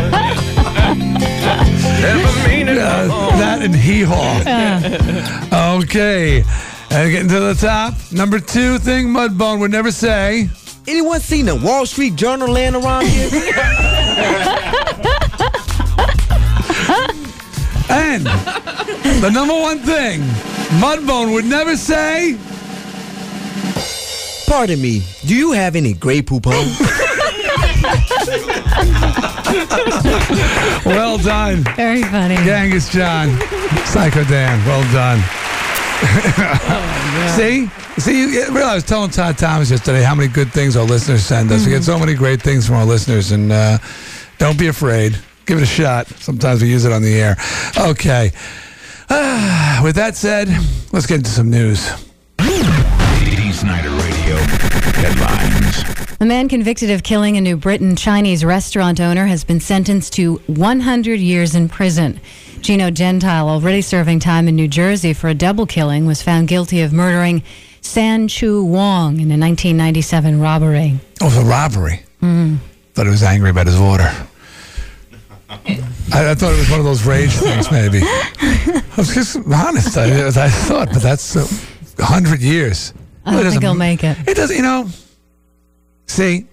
Uh, 2.78 3.07
that 3.38 3.61
and 3.61 3.76
hee 3.76 4.01
haw. 4.05 5.78
Okay. 5.78 6.43
And 6.89 7.11
getting 7.11 7.30
to 7.30 7.39
the 7.39 7.53
top. 7.53 7.93
Number 8.11 8.39
two 8.39 8.80
thing 8.80 9.07
Mudbone 9.07 9.59
would 9.59 9.72
never 9.72 9.91
say. 9.91 10.49
Anyone 10.88 11.20
seen 11.20 11.45
the 11.45 11.55
Wall 11.55 11.86
Street 11.86 12.16
Journal 12.16 12.49
laying 12.49 12.76
around 12.76 13.05
here? 13.07 13.30
And 17.88 18.26
the 18.26 19.30
number 19.32 19.53
one 19.53 19.80
thing 19.80 20.22
Mudbone 20.82 21.34
would 21.34 21.45
never 21.45 21.78
say. 21.78 22.38
Pardon 24.48 24.82
me, 24.82 25.02
do 25.26 25.36
you 25.36 25.52
have 25.52 25.76
any 25.76 25.93
Grey 25.93 26.22
Poupon? 26.22 26.66
Well 30.86 31.18
done. 31.18 31.64
Very 31.76 32.04
funny. 32.04 32.36
Genghis 32.38 32.89
John. 32.89 33.30
Psycho 33.86 34.24
Dan. 34.26 34.64
Well 34.66 34.84
done. 34.93 35.20
See? 37.36 37.68
See, 38.00 38.20
you 38.20 38.28
you 38.28 38.46
realize 38.52 38.64
I 38.64 38.76
was 38.76 38.84
telling 38.84 39.10
Todd 39.10 39.38
Thomas 39.38 39.72
yesterday 39.72 40.04
how 40.04 40.14
many 40.14 40.28
good 40.28 40.52
things 40.52 40.76
our 40.76 40.84
listeners 40.84 41.24
send 41.26 41.52
us. 41.52 41.66
We 41.66 41.72
get 41.72 41.84
so 41.84 41.98
many 41.98 42.14
great 42.14 42.41
things 42.41 42.68
from 42.68 42.76
our 42.76 42.86
listeners, 42.86 43.32
and 43.32 43.52
uh, 43.52 43.78
don't 44.38 44.60
be 44.60 44.68
afraid. 44.68 45.18
Give 45.46 45.58
it 45.58 45.64
a 45.64 45.66
shot. 45.66 46.08
Sometimes 46.08 46.62
we 46.62 46.70
use 46.70 46.86
it 46.86 46.91
on 46.91 47.02
the 47.02 47.20
air. 47.20 47.38
Okay. 47.78 48.32
Ah, 49.10 49.82
with 49.84 49.96
that 49.96 50.16
said, 50.16 50.50
let's 50.91 51.08
get 51.08 51.16
into 51.16 51.32
some 51.32 51.50
news. 51.50 51.89
D. 53.56 53.62
Snider 53.62 53.89
Radio. 53.89 54.36
Headlines. 54.95 56.18
A 56.20 56.26
man 56.26 56.49
convicted 56.49 56.91
of 56.91 57.03
killing 57.03 57.38
a 57.38 57.41
New 57.41 57.56
Britain 57.56 57.95
Chinese 57.95 58.43
restaurant 58.43 58.99
owner 58.99 59.28
has 59.28 59.45
been 59.45 59.62
sentenced 59.62 60.12
to 60.14 60.36
100 60.47 61.20
years 61.22 61.56
in 61.56 61.70
prison. 61.70 62.20
Gino 62.60 62.91
Gentile, 62.91 63.47
already 63.47 63.82
serving 63.82 64.20
time 64.20 64.49
in 64.49 64.58
New 64.58 64.68
Jersey 64.68 65.14
for 65.14 65.30
a 65.30 65.34
double 65.34 65.66
killing, 65.66 66.06
was 66.06 66.22
found 66.22 66.49
guilty 66.49 66.82
of 66.82 66.91
murdering 66.91 67.43
San 67.80 68.28
Chu 68.28 68.62
Wong 68.66 69.22
in 69.22 69.32
a 69.32 69.39
1997 69.39 70.41
robbery. 70.41 70.99
Oh, 71.22 71.28
it 71.28 71.30
was 71.30 71.38
a 71.38 71.45
robbery. 71.45 72.03
Mm. 72.22 72.58
Thought 72.93 73.06
he 73.06 73.12
was 73.12 73.24
angry 73.24 73.51
about 73.51 73.68
his 73.68 73.80
order. 73.80 74.12
I, 75.49 76.32
I 76.32 76.36
thought 76.36 76.51
it 76.51 76.58
was 76.58 76.70
one 76.70 76.80
of 76.80 76.86
those 76.86 77.06
rage 77.06 77.32
things, 77.32 77.72
maybe. 77.72 77.99
I 78.03 78.84
was 78.97 79.14
just 79.14 79.38
honest. 79.38 79.97
I, 79.97 80.28
I 80.28 80.49
thought, 80.49 80.89
but 80.91 81.01
that's 81.01 81.36
a 81.38 82.03
hundred 82.03 82.41
years. 82.41 82.93
I 83.26 83.42
don't 83.42 83.52
think 83.52 83.64
he'll 83.64 83.74
make 83.74 84.04
it. 84.04 84.18
It 84.28 84.36
doesn't, 84.36 84.56
you 84.56 84.62
know. 84.62 84.88
See, 86.08 86.46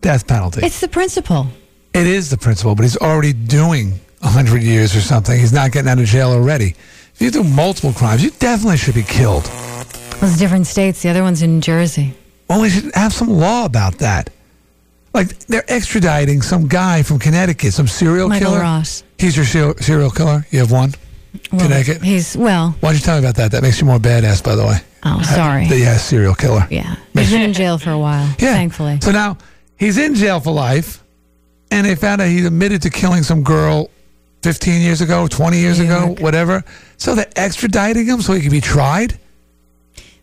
death 0.00 0.26
penalty. 0.26 0.60
It's 0.64 0.80
the 0.80 0.88
principle. 0.88 1.46
it 1.94 2.06
is 2.06 2.30
the 2.30 2.36
principle, 2.38 2.74
but 2.74 2.82
he's 2.82 2.96
already 2.96 3.32
doing 3.32 4.00
a 4.22 4.28
hundred 4.28 4.62
years 4.62 4.96
or 4.96 5.00
something. 5.00 5.38
He's 5.38 5.52
not 5.52 5.70
getting 5.72 5.88
out 5.90 5.98
of 5.98 6.06
jail 6.06 6.30
already. 6.30 6.74
If 7.14 7.22
you 7.22 7.30
do 7.30 7.44
multiple 7.44 7.92
crimes, 7.92 8.22
you 8.22 8.30
definitely 8.30 8.76
should 8.78 8.94
be 8.94 9.02
killed. 9.02 9.44
Those 10.20 10.36
different 10.38 10.66
states. 10.66 11.02
The 11.02 11.08
other 11.10 11.22
one's 11.22 11.42
in 11.42 11.60
Jersey. 11.60 12.14
Well, 12.48 12.60
we 12.62 12.70
should 12.70 12.92
have 12.94 13.12
some 13.12 13.28
law 13.28 13.64
about 13.64 13.98
that. 13.98 14.30
Like 15.14 15.38
they're 15.46 15.62
extraditing 15.62 16.42
some 16.42 16.66
guy 16.66 17.02
from 17.02 17.18
Connecticut, 17.18 17.72
some 17.72 17.86
serial 17.88 18.28
Michael 18.28 18.48
killer. 18.52 18.60
Ross. 18.60 19.04
He's 19.18 19.36
your 19.36 19.44
serial, 19.46 19.74
serial 19.76 20.10
killer. 20.10 20.44
You 20.50 20.60
have 20.60 20.70
one. 20.72 20.94
Well, 21.52 21.62
Connecticut. 21.62 22.02
He's 22.02 22.36
well. 22.36 22.76
Why 22.80 22.90
don't 22.90 22.94
you 22.96 23.04
tell 23.04 23.16
me 23.20 23.24
about 23.24 23.36
that? 23.36 23.52
That 23.52 23.62
makes 23.62 23.80
you 23.80 23.86
more 23.86 23.98
badass, 23.98 24.42
by 24.42 24.54
the 24.56 24.66
way. 24.66 24.78
Oh, 25.04 25.22
sorry. 25.22 25.66
Uh, 25.66 25.74
yeah, 25.74 25.96
serial 25.96 26.34
killer. 26.34 26.66
Yeah, 26.70 26.96
he's 27.14 27.30
been 27.30 27.42
in 27.42 27.52
jail 27.52 27.78
for 27.78 27.90
a 27.90 27.98
while. 27.98 28.26
Yeah. 28.38 28.54
Thankfully. 28.54 28.98
So 29.00 29.12
now 29.12 29.38
he's 29.76 29.96
in 29.98 30.14
jail 30.14 30.40
for 30.40 30.50
life, 30.52 31.02
and 31.70 31.86
they 31.86 31.94
found 31.94 32.20
out 32.20 32.28
he 32.28 32.44
admitted 32.44 32.82
to 32.82 32.90
killing 32.90 33.22
some 33.22 33.42
girl 33.42 33.90
15 34.42 34.80
years 34.82 35.00
ago, 35.00 35.26
20 35.28 35.58
years 35.58 35.78
New 35.78 35.84
ago, 35.86 36.06
York. 36.06 36.20
whatever. 36.20 36.64
So 36.96 37.14
they're 37.14 37.24
extraditing 37.36 38.06
him 38.06 38.20
so 38.22 38.32
he 38.32 38.40
can 38.40 38.50
be 38.50 38.60
tried. 38.60 39.18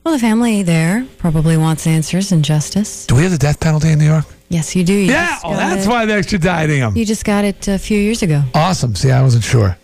Well, 0.04 0.14
the 0.14 0.20
family 0.20 0.62
there 0.64 1.06
probably 1.18 1.58
wants 1.58 1.88
answers 1.88 2.32
and 2.32 2.44
justice. 2.46 3.08
Do 3.08 3.16
we 3.16 3.24
have 3.24 3.32
the 3.32 3.38
death 3.40 3.60
penalty 3.60 3.90
in 3.90 4.00
New 4.00 4.06
York? 4.06 4.26
Yes, 4.50 4.76
you 4.76 4.84
do. 4.84 4.94
You 4.94 5.12
yeah, 5.12 5.40
oh, 5.44 5.56
that's 5.56 5.86
it- 5.86 5.90
why 5.90 6.06
they're 6.06 6.22
extraditing 6.22 6.78
him. 6.78 6.96
You 6.96 7.06
just 7.06 7.26
got 7.26 7.44
it 7.44 7.68
a 7.68 7.80
few 7.80 7.98
years 8.00 8.22
ago. 8.22 8.44
Awesome. 8.54 8.94
See, 8.94 9.10
I 9.10 9.22
wasn't 9.24 9.44
sure. 9.44 9.76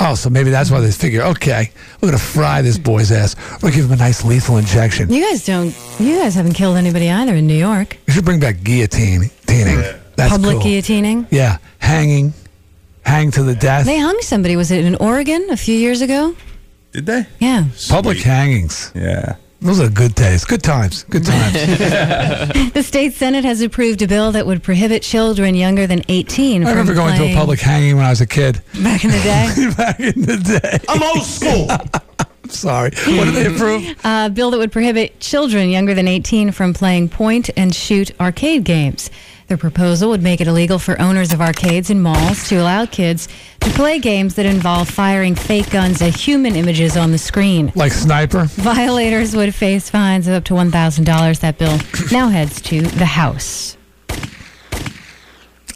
Oh, 0.00 0.14
so 0.14 0.30
maybe 0.30 0.50
that's 0.50 0.70
why 0.70 0.80
they 0.80 0.92
figure, 0.92 1.22
okay, 1.22 1.72
we're 2.00 2.08
going 2.10 2.18
to 2.18 2.24
fry 2.24 2.62
this 2.62 2.78
boy's 2.78 3.10
ass. 3.10 3.34
We're 3.54 3.58
going 3.58 3.72
to 3.72 3.76
give 3.80 3.86
him 3.86 3.92
a 3.92 3.96
nice 3.96 4.24
lethal 4.24 4.56
injection. 4.56 5.10
You 5.12 5.28
guys 5.28 5.44
don't. 5.44 5.74
You 5.98 6.18
guys 6.18 6.34
haven't 6.36 6.52
killed 6.52 6.76
anybody 6.76 7.10
either 7.10 7.34
in 7.34 7.46
New 7.48 7.56
York. 7.58 7.96
You 8.06 8.12
should 8.12 8.24
bring 8.24 8.38
back 8.38 8.62
guillotine. 8.62 9.22
guillotining. 9.46 10.00
That's 10.14 10.30
Public 10.32 10.54
cool. 10.58 10.62
guillotining. 10.62 11.26
Yeah, 11.30 11.58
hanging, 11.78 12.32
hang 13.02 13.30
to 13.32 13.42
the 13.42 13.54
death. 13.54 13.86
They 13.86 13.98
hung 13.98 14.20
somebody. 14.20 14.54
Was 14.56 14.70
it 14.70 14.84
in 14.84 14.94
Oregon 14.96 15.48
a 15.50 15.56
few 15.56 15.74
years 15.76 16.00
ago? 16.00 16.34
Did 16.92 17.06
they? 17.06 17.26
Yeah. 17.40 17.64
Public 17.88 18.18
hangings. 18.18 18.92
Yeah. 18.94 19.36
Those 19.60 19.80
are 19.80 19.88
good 19.88 20.14
days. 20.14 20.44
Good 20.44 20.62
times. 20.62 21.02
Good 21.04 21.24
times. 21.26 21.54
The 22.72 22.82
state 22.82 23.14
senate 23.14 23.44
has 23.44 23.60
approved 23.60 24.02
a 24.02 24.06
bill 24.06 24.30
that 24.32 24.46
would 24.46 24.62
prohibit 24.62 25.02
children 25.02 25.54
younger 25.56 25.86
than 25.86 26.02
18 26.08 26.62
I 26.62 26.64
from 26.64 26.70
remember 26.70 26.94
going 26.94 27.16
to 27.16 27.24
a 27.24 27.34
public 27.34 27.58
hanging 27.58 27.96
when 27.96 28.04
I 28.04 28.10
was 28.10 28.20
a 28.20 28.26
kid. 28.26 28.62
back 28.82 29.04
in 29.04 29.10
the 29.10 29.18
day. 29.18 29.70
Back 29.76 30.00
in 30.00 30.22
the 30.22 30.60
day. 30.60 30.78
I'm 30.88 31.02
old 31.02 31.24
school. 31.24 31.66
I'm 32.44 32.50
sorry. 32.50 32.90
What 33.16 33.24
did 33.24 33.34
they 33.34 33.46
approve? 33.46 33.96
A 34.04 34.30
bill 34.30 34.52
that 34.52 34.58
would 34.58 34.70
prohibit 34.72 35.18
children 35.18 35.70
younger 35.70 35.92
than 35.94 36.06
18 36.06 36.52
from 36.52 36.72
playing 36.72 37.08
point 37.08 37.50
and 37.56 37.74
shoot 37.74 38.12
arcade 38.20 38.62
games. 38.64 39.10
The 39.48 39.56
proposal 39.56 40.10
would 40.10 40.22
make 40.22 40.42
it 40.42 40.46
illegal 40.46 40.78
for 40.78 41.00
owners 41.00 41.32
of 41.32 41.40
arcades 41.40 41.88
and 41.88 42.02
malls 42.02 42.46
to 42.50 42.56
allow 42.56 42.84
kids 42.84 43.28
to 43.60 43.70
play 43.70 43.98
games 43.98 44.34
that 44.34 44.44
involve 44.44 44.90
firing 44.90 45.34
fake 45.34 45.70
guns 45.70 46.02
at 46.02 46.14
human 46.14 46.54
images 46.54 46.98
on 46.98 47.12
the 47.12 47.18
screen. 47.18 47.72
Like 47.74 47.92
sniper? 47.92 48.44
Violators 48.44 49.34
would 49.34 49.54
face 49.54 49.88
fines 49.88 50.28
of 50.28 50.34
up 50.34 50.44
to 50.44 50.54
$1,000. 50.54 51.40
That 51.40 51.56
bill 51.56 51.78
now 52.12 52.28
heads 52.28 52.60
to 52.60 52.82
the 52.82 53.06
House. 53.06 53.78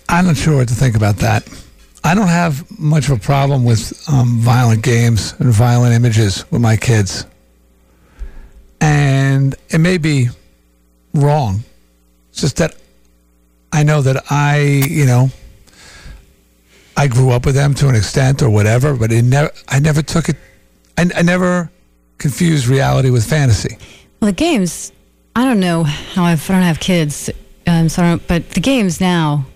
I'm 0.06 0.26
not 0.26 0.36
sure 0.36 0.58
what 0.58 0.68
to 0.68 0.74
think 0.74 0.94
about 0.94 1.16
that. 1.18 1.48
I 2.04 2.14
don't 2.14 2.28
have 2.28 2.78
much 2.78 3.08
of 3.08 3.16
a 3.16 3.20
problem 3.20 3.64
with 3.64 4.04
um, 4.06 4.38
violent 4.38 4.82
games 4.82 5.34
and 5.38 5.50
violent 5.50 5.94
images 5.94 6.44
with 6.50 6.60
my 6.60 6.76
kids. 6.76 7.24
And 8.82 9.54
it 9.70 9.78
may 9.78 9.96
be 9.96 10.28
wrong. 11.14 11.60
It's 12.32 12.42
just 12.42 12.58
that 12.58 12.74
I 13.72 13.82
know 13.82 14.02
that 14.02 14.24
I, 14.30 14.60
you 14.60 15.06
know, 15.06 15.30
I 16.96 17.06
grew 17.08 17.30
up 17.30 17.46
with 17.46 17.54
them 17.54 17.74
to 17.74 17.88
an 17.88 17.94
extent 17.94 18.42
or 18.42 18.50
whatever, 18.50 18.94
but 18.94 19.10
it 19.10 19.22
never, 19.24 19.50
I 19.68 19.78
never 19.80 20.02
took 20.02 20.28
it, 20.28 20.36
I, 20.98 21.08
I 21.16 21.22
never 21.22 21.70
confused 22.18 22.66
reality 22.66 23.10
with 23.10 23.28
fantasy. 23.28 23.78
Well, 24.20 24.30
the 24.30 24.36
games, 24.36 24.92
I 25.34 25.44
don't 25.44 25.58
know 25.60 25.84
how 25.84 26.24
I've, 26.24 26.48
I 26.50 26.54
don't 26.54 26.62
have 26.62 26.80
kids, 26.80 27.30
um, 27.66 27.88
so 27.88 28.02
I 28.02 28.10
don't, 28.10 28.26
but 28.28 28.50
the 28.50 28.60
games 28.60 29.00
now, 29.00 29.46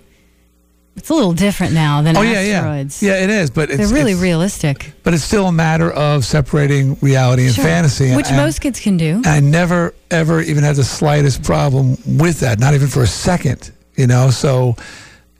it's 0.96 1.10
a 1.10 1.14
little 1.14 1.34
different 1.34 1.74
now 1.74 2.00
than 2.00 2.16
oh 2.16 2.22
yeah, 2.22 2.40
yeah, 2.40 2.84
yeah. 3.00 3.22
It 3.22 3.28
is, 3.28 3.50
but 3.50 3.68
it's, 3.68 3.76
They're 3.76 3.94
really 3.94 4.14
realistic, 4.14 4.92
But 5.02 5.12
it's 5.12 5.22
still 5.22 5.46
a 5.46 5.52
matter 5.52 5.92
of 5.92 6.24
separating 6.24 6.96
reality 7.02 7.44
and 7.44 7.54
Sure. 7.54 7.64
fantasy, 7.64 8.16
which 8.16 8.28
and- 8.28 8.38
most 8.38 8.62
kids 8.62 8.80
can 8.80 8.96
do. 8.96 9.20
I 9.26 9.40
never, 9.40 9.92
ever 10.10 10.40
even 10.40 10.64
had 10.64 10.76
the 10.76 10.84
slightest 10.84 11.42
problem 11.42 11.98
with 12.06 12.40
that, 12.40 12.58
not 12.58 12.72
even 12.72 12.88
for 12.88 13.02
a 13.02 13.06
second, 13.06 13.72
you 13.96 14.06
know. 14.06 14.30
So, 14.30 14.76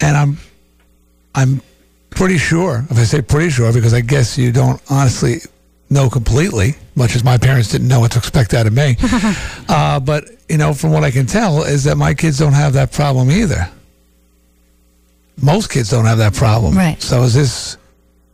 and 0.01 0.17
I'm, 0.17 0.39
I'm 1.35 1.63
pretty 2.11 2.39
sure. 2.39 2.85
If 2.91 2.99
I 2.99 3.05
say 3.05 3.23
pretty 3.23 3.51
sure, 3.51 3.73
because 3.73 3.95
I 3.95 4.01
guess 4.01 4.37
you 4.37 4.53
don't 4.53 4.81
honestly 4.91 5.39
know 5.91 6.11
completely, 6.11 6.75
much 6.95 7.15
as 7.15 7.23
my 7.23 7.39
parents 7.39 7.71
didn't 7.71 7.89
know 7.89 8.01
what 8.01 8.13
to 8.13 8.19
expect 8.19 8.55
out 8.55 8.67
of 8.67 8.73
me. 8.73 8.97
uh, 9.69 10.01
but 10.01 10.25
you 10.49 10.59
know, 10.59 10.73
from 10.75 10.93
what 10.93 11.05
I 11.05 11.11
can 11.11 11.27
tell, 11.27 11.63
is 11.63 11.85
that 11.85 11.97
my 11.97 12.15
kids 12.15 12.39
don't 12.39 12.53
have 12.53 12.73
that 12.75 12.93
problem 12.93 13.31
either. 13.31 13.69
Most 15.41 15.71
kids 15.71 15.91
don't 15.91 16.07
have 16.07 16.19
that 16.19 16.35
problem. 16.35 16.75
Right. 16.75 17.01
So 17.01 17.23
is 17.23 17.35
this 17.35 17.77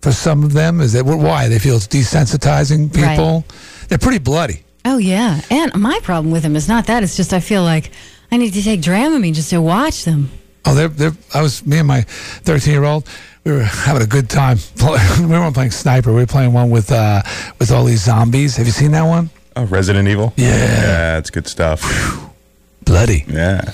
for 0.03 0.13
some 0.13 0.45
of 0.45 0.53
them? 0.53 0.81
Is 0.81 0.95
it 0.95 1.05
why 1.05 1.49
they 1.49 1.59
feel 1.59 1.77
it's 1.77 1.89
desensitizing 1.89 2.93
people? 2.93 3.03
Right. 3.03 3.17
people? 3.17 3.45
They're 3.89 3.99
pretty 3.99 4.19
bloody. 4.19 4.63
Oh 4.85 4.99
yeah, 4.99 5.41
and 5.49 5.73
my 5.77 6.01
problem 6.03 6.33
with 6.33 6.43
them 6.43 6.57
is 6.57 6.67
not 6.69 6.87
that. 6.87 7.05
It's 7.05 7.17
just 7.17 7.33
I 7.33 7.39
feel 7.39 7.63
like 7.63 7.93
I 8.33 8.39
need 8.39 8.55
to 8.55 8.63
take 8.63 8.81
Dramamine 8.81 9.35
just 9.35 9.51
to 9.51 9.61
watch 9.61 10.05
them. 10.07 10.31
Oh, 10.65 10.75
they're, 10.75 10.89
they're, 10.89 11.13
I 11.35 11.43
was, 11.43 11.67
me 11.67 11.79
and 11.79 11.87
my 11.87 12.01
13 12.01 12.73
year 12.73 12.85
old, 12.85 13.07
we 13.45 13.53
were 13.53 13.63
having 13.63 14.01
a 14.03 14.07
good 14.07 14.31
time. 14.31 14.57
we 15.21 15.27
weren't 15.27 15.55
playing 15.55 15.71
Sniper. 15.71 16.11
We 16.13 16.21
were 16.21 16.27
playing 16.27 16.55
one 16.55 16.71
with, 16.71 16.91
uh, 16.91 17.21
with 17.59 17.71
all 17.71 17.85
these 17.85 18.03
zombies. 18.03 18.57
Have 18.57 18.65
you 18.65 18.73
seen 18.73 18.93
that 18.93 19.03
one? 19.03 19.29
Oh, 19.55 19.65
Resident 19.67 20.09
Evil? 20.09 20.33
Yeah. 20.37 20.57
Yeah, 20.57 21.19
it's 21.19 21.29
good 21.29 21.47
stuff. 21.47 21.83
Bloody. 22.85 23.25
Yeah. 23.29 23.61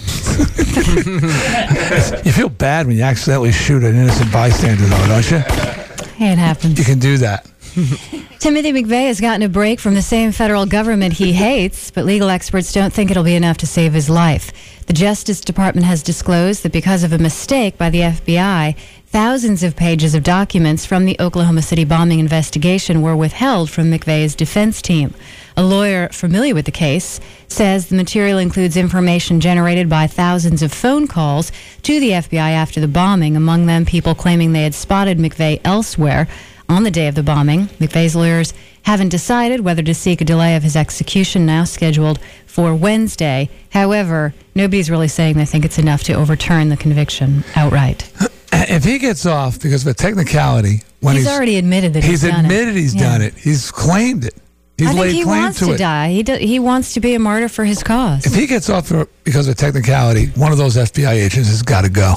You 2.24 2.32
feel 2.32 2.48
bad 2.48 2.86
when 2.86 2.96
you 2.96 3.02
accidentally 3.02 3.52
shoot 3.52 3.82
an 3.82 3.94
innocent 3.96 4.32
bystander, 4.32 4.84
though, 4.84 5.06
don't 5.08 5.30
you? 5.30 5.38
It 5.38 6.38
happens. 6.38 6.78
You 6.78 6.84
can 6.84 6.98
do 6.98 7.18
that. 7.18 7.46
Timothy 8.38 8.72
McVeigh 8.72 9.06
has 9.06 9.20
gotten 9.20 9.42
a 9.42 9.48
break 9.48 9.78
from 9.78 9.94
the 9.94 10.02
same 10.02 10.32
federal 10.32 10.66
government 10.66 11.14
he 11.14 11.32
hates, 11.32 11.90
but 11.90 12.04
legal 12.04 12.28
experts 12.28 12.72
don't 12.72 12.92
think 12.92 13.10
it'll 13.10 13.24
be 13.24 13.36
enough 13.36 13.58
to 13.58 13.66
save 13.66 13.92
his 13.92 14.10
life. 14.10 14.52
The 14.86 14.92
Justice 14.92 15.40
Department 15.40 15.86
has 15.86 16.02
disclosed 16.02 16.62
that 16.62 16.72
because 16.72 17.04
of 17.04 17.12
a 17.12 17.18
mistake 17.18 17.78
by 17.78 17.90
the 17.90 18.00
FBI, 18.00 18.76
thousands 19.06 19.62
of 19.62 19.76
pages 19.76 20.14
of 20.14 20.22
documents 20.22 20.86
from 20.86 21.04
the 21.04 21.16
Oklahoma 21.20 21.62
City 21.62 21.84
bombing 21.84 22.18
investigation 22.18 23.00
were 23.00 23.16
withheld 23.16 23.70
from 23.70 23.90
McVeigh's 23.90 24.34
defense 24.34 24.82
team. 24.82 25.14
A 25.56 25.62
lawyer 25.62 26.08
familiar 26.08 26.54
with 26.54 26.64
the 26.64 26.72
case 26.72 27.20
says 27.48 27.88
the 27.88 27.96
material 27.96 28.38
includes 28.38 28.76
information 28.76 29.40
generated 29.40 29.88
by 29.88 30.06
thousands 30.06 30.62
of 30.62 30.72
phone 30.72 31.06
calls 31.06 31.52
to 31.82 32.00
the 32.00 32.10
FBI 32.10 32.52
after 32.52 32.80
the 32.80 32.88
bombing, 32.88 33.36
among 33.36 33.66
them 33.66 33.84
people 33.84 34.14
claiming 34.14 34.52
they 34.52 34.62
had 34.62 34.74
spotted 34.74 35.18
McVeigh 35.18 35.60
elsewhere 35.64 36.28
on 36.68 36.82
the 36.82 36.90
day 36.90 37.08
of 37.08 37.14
the 37.14 37.22
bombing. 37.22 37.66
McVeigh's 37.80 38.14
lawyers 38.14 38.52
haven't 38.82 39.08
decided 39.08 39.60
whether 39.60 39.82
to 39.82 39.94
seek 39.94 40.20
a 40.20 40.24
delay 40.24 40.56
of 40.56 40.62
his 40.62 40.76
execution, 40.76 41.46
now 41.46 41.64
scheduled 41.64 42.18
for 42.46 42.74
Wednesday. 42.74 43.48
However, 43.70 44.34
nobody's 44.54 44.90
really 44.90 45.08
saying 45.08 45.36
they 45.36 45.44
think 45.44 45.64
it's 45.64 45.78
enough 45.78 46.02
to 46.04 46.14
overturn 46.14 46.68
the 46.68 46.76
conviction 46.76 47.44
outright. 47.56 48.10
If 48.50 48.82
he 48.82 48.98
gets 48.98 49.24
off 49.24 49.60
because 49.60 49.86
of 49.86 49.90
a 49.92 49.94
technicality, 49.94 50.80
when 51.00 51.14
he's, 51.14 51.26
he's, 51.26 51.34
already 51.34 51.58
admitted 51.58 51.92
that 51.92 52.02
he's, 52.02 52.22
he's 52.22 52.30
done 52.30 52.44
admitted 52.46 52.76
it. 52.76 52.80
he's 52.80 52.94
Yeah. 52.94 53.00
done 53.02 53.22
it, 53.22 53.34
he's 53.34 53.70
claimed 53.70 54.24
it. 54.24 54.34
He's 54.78 54.88
I 54.88 54.94
think 54.94 55.12
he 55.12 55.24
wants 55.24 55.58
to, 55.58 55.66
to, 55.66 55.76
die. 55.76 56.10
He 56.10 56.22
do, 56.22 56.34
he 56.34 56.58
wants 56.58 56.94
to 56.94 57.00
be 57.00 57.14
a 57.14 57.18
martyr 57.18 57.48
for 57.48 57.64
his 57.64 57.82
cause. 57.82 58.24
If 58.26 58.34
he 58.34 58.46
gets 58.46 58.70
off 58.70 58.88
for, 58.88 59.06
because 59.24 59.48
of 59.48 59.52
a 59.52 59.54
technicality, 59.54 60.26
one 60.34 60.50
of 60.50 60.58
those 60.58 60.76
FBI 60.76 61.12
agents 61.12 61.48
has 61.48 61.62
got 61.62 61.82
to 61.82 61.90
go. 61.90 62.14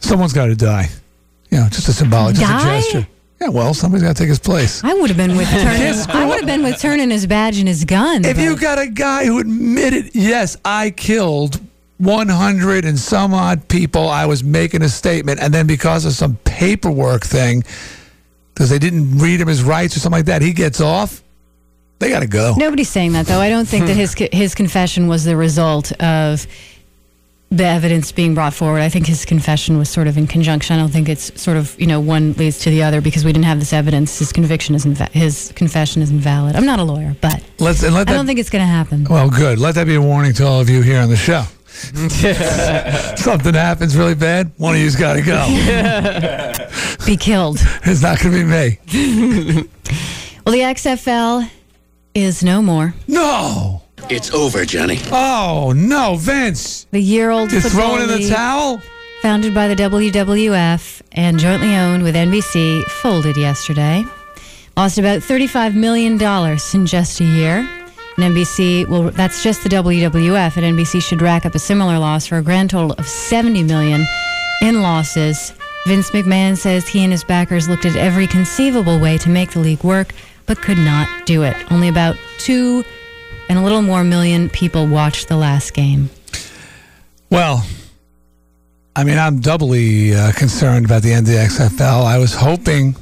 Someone's 0.00 0.32
got 0.32 0.46
to 0.46 0.56
die. 0.56 0.88
You 1.50 1.60
know, 1.60 1.68
just 1.68 1.88
a 1.88 1.92
symbolic, 1.92 2.36
just 2.36 2.50
a 2.50 2.66
gesture. 2.66 3.06
Yeah, 3.44 3.50
well, 3.50 3.74
somebody's 3.74 4.04
got 4.04 4.16
to 4.16 4.22
take 4.22 4.30
his 4.30 4.38
place. 4.38 4.82
I 4.82 4.94
would 4.94 5.10
have 5.10 5.18
been 5.18 5.36
with 5.36 5.48
turning. 5.50 5.92
I 6.08 6.24
would 6.24 6.38
have 6.38 6.46
been 6.46 6.62
with 6.62 6.80
turning 6.80 7.10
his 7.10 7.26
badge 7.26 7.58
and 7.58 7.68
his 7.68 7.84
gun. 7.84 8.24
If 8.24 8.36
but- 8.36 8.42
you 8.42 8.56
got 8.56 8.78
a 8.78 8.86
guy 8.86 9.26
who 9.26 9.38
admitted, 9.38 10.14
yes, 10.14 10.56
I 10.64 10.88
killed 10.88 11.60
100 11.98 12.86
and 12.86 12.98
some 12.98 13.34
odd 13.34 13.68
people, 13.68 14.08
I 14.08 14.24
was 14.24 14.42
making 14.42 14.80
a 14.80 14.88
statement, 14.88 15.40
and 15.40 15.52
then 15.52 15.66
because 15.66 16.06
of 16.06 16.12
some 16.12 16.36
paperwork 16.44 17.22
thing, 17.24 17.64
because 18.54 18.70
they 18.70 18.78
didn't 18.78 19.18
read 19.18 19.42
him 19.42 19.48
his 19.48 19.62
rights 19.62 19.94
or 19.94 20.00
something 20.00 20.20
like 20.20 20.26
that, 20.26 20.40
he 20.40 20.54
gets 20.54 20.80
off, 20.80 21.22
they 21.98 22.08
got 22.08 22.20
to 22.20 22.26
go. 22.26 22.54
Nobody's 22.56 22.88
saying 22.88 23.12
that 23.12 23.26
though. 23.26 23.40
I 23.40 23.50
don't 23.50 23.68
think 23.68 23.86
that 23.86 23.96
his 23.96 24.14
his 24.32 24.54
confession 24.54 25.06
was 25.06 25.24
the 25.24 25.36
result 25.36 25.92
of 26.00 26.46
the 27.50 27.64
evidence 27.64 28.10
being 28.10 28.34
brought 28.34 28.52
forward. 28.54 28.80
I 28.80 28.88
think 28.88 29.06
his 29.06 29.24
confession 29.24 29.78
was 29.78 29.88
sort 29.88 30.06
of 30.08 30.16
in 30.18 30.26
conjunction. 30.26 30.74
I 30.74 30.78
don't 30.80 30.88
think 30.90 31.08
it's 31.08 31.40
sort 31.40 31.56
of 31.56 31.78
you 31.80 31.86
know 31.86 32.00
one 32.00 32.32
leads 32.32 32.58
to 32.60 32.70
the 32.70 32.82
other 32.82 33.00
because 33.00 33.24
we 33.24 33.32
didn't 33.32 33.44
have 33.46 33.60
this 33.60 33.72
evidence. 33.72 34.18
His 34.18 34.32
conviction 34.32 34.74
isn't 34.74 34.94
va- 34.94 35.10
his 35.12 35.52
confession 35.54 36.02
isn't 36.02 36.18
valid. 36.20 36.56
I'm 36.56 36.66
not 36.66 36.78
a 36.80 36.84
lawyer, 36.84 37.14
but 37.20 37.42
Let's 37.60 37.82
and 37.82 37.94
let 37.94 38.08
I 38.08 38.12
don't 38.14 38.26
think 38.26 38.38
it's 38.40 38.50
going 38.50 38.62
to 38.62 38.66
happen. 38.70 39.04
well, 39.08 39.30
good. 39.30 39.58
Let 39.58 39.74
that 39.76 39.86
be 39.86 39.94
a 39.94 40.02
warning 40.02 40.32
to 40.34 40.46
all 40.46 40.60
of 40.60 40.68
you 40.68 40.82
here 40.82 41.00
on 41.00 41.08
the 41.10 41.16
show. 41.16 41.44
Something 43.16 43.54
happens 43.54 43.96
really 43.96 44.14
bad, 44.14 44.52
one 44.58 44.74
of 44.74 44.80
you's 44.80 44.96
got 44.96 45.14
to 45.14 45.22
go. 45.22 45.44
Be 47.06 47.16
killed. 47.16 47.58
It's 47.84 48.00
not 48.02 48.20
going 48.20 48.32
to 48.34 48.44
be 48.44 48.44
me. 48.44 49.68
Well, 50.46 50.52
the 50.52 50.60
XFL 50.60 51.48
is 52.14 52.44
no 52.44 52.60
more. 52.60 52.92
No. 53.08 53.80
It's 54.10 54.32
over, 54.32 54.64
Johnny. 54.64 54.98
Oh 55.10 55.72
no, 55.74 56.16
Vince! 56.16 56.86
The 56.90 57.00
year-old 57.00 57.50
You're 57.52 57.62
football 57.62 57.96
throwing 57.96 58.02
in 58.02 58.08
the 58.08 58.16
league, 58.18 58.32
towel. 58.32 58.82
founded 59.22 59.54
by 59.54 59.66
the 59.68 59.74
WWF 59.74 61.02
and 61.12 61.38
jointly 61.38 61.74
owned 61.74 62.02
with 62.02 62.14
NBC, 62.14 62.84
folded 62.84 63.36
yesterday. 63.36 64.04
Lost 64.76 64.98
about 64.98 65.20
$35 65.20 65.74
million 65.74 66.14
in 66.14 66.86
just 66.86 67.20
a 67.20 67.24
year. 67.24 67.68
And 68.16 68.34
NBC, 68.36 68.88
well, 68.88 69.10
that's 69.10 69.42
just 69.42 69.62
the 69.64 69.68
WWF, 69.70 70.56
and 70.56 70.78
NBC 70.78 71.02
should 71.02 71.20
rack 71.22 71.44
up 71.46 71.54
a 71.54 71.58
similar 71.58 71.98
loss 71.98 72.26
for 72.26 72.38
a 72.38 72.42
grand 72.42 72.70
total 72.70 72.92
of 72.92 73.08
70 73.08 73.62
million 73.64 74.06
in 74.60 74.82
losses. 74.82 75.52
Vince 75.86 76.10
McMahon 76.10 76.56
says 76.56 76.86
he 76.86 77.02
and 77.02 77.10
his 77.12 77.24
backers 77.24 77.68
looked 77.68 77.84
at 77.86 77.96
every 77.96 78.26
conceivable 78.26 79.00
way 79.00 79.18
to 79.18 79.28
make 79.30 79.50
the 79.52 79.58
league 79.60 79.82
work, 79.82 80.12
but 80.46 80.58
could 80.60 80.78
not 80.78 81.08
do 81.26 81.42
it. 81.42 81.56
Only 81.72 81.88
about 81.88 82.16
two 82.38 82.84
and 83.48 83.58
a 83.58 83.62
little 83.62 83.82
more 83.82 84.04
million 84.04 84.48
people 84.48 84.86
watched 84.86 85.28
the 85.28 85.36
last 85.36 85.74
game. 85.74 86.10
Well, 87.30 87.64
I 88.96 89.04
mean, 89.04 89.18
I'm 89.18 89.40
doubly 89.40 90.14
uh, 90.14 90.32
concerned 90.32 90.84
about 90.84 91.02
the 91.02 91.12
end 91.12 91.26
of 91.26 91.32
the 91.32 91.38
XFL. 91.40 92.04
I 92.04 92.18
was 92.18 92.34
hoping 92.34 92.94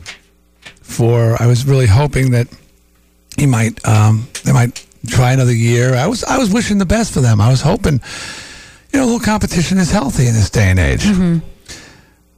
for, 0.81 1.41
I 1.41 1.47
was 1.47 1.67
really 1.67 1.87
hoping 1.87 2.31
that 2.33 2.49
he 3.37 3.47
might, 3.47 3.87
um, 3.87 4.27
they 4.45 4.53
might 4.53 4.87
try 5.09 5.33
another 5.33 5.53
year. 5.55 5.95
I 5.95 6.07
was, 6.07 6.25
I 6.25 6.39
was 6.39 6.51
wishing 6.53 6.79
the 6.79 6.87
best 6.87 7.13
for 7.13 7.21
them. 7.21 7.41
I 7.41 7.51
was 7.51 7.61
hoping, 7.61 8.01
you 8.93 8.99
know, 8.99 9.05
a 9.05 9.07
little 9.07 9.21
competition 9.21 9.79
is 9.79 9.91
healthy 9.91 10.27
in 10.27 10.35
this 10.35 10.49
day 10.51 10.71
and 10.71 10.79
age. 10.79 11.05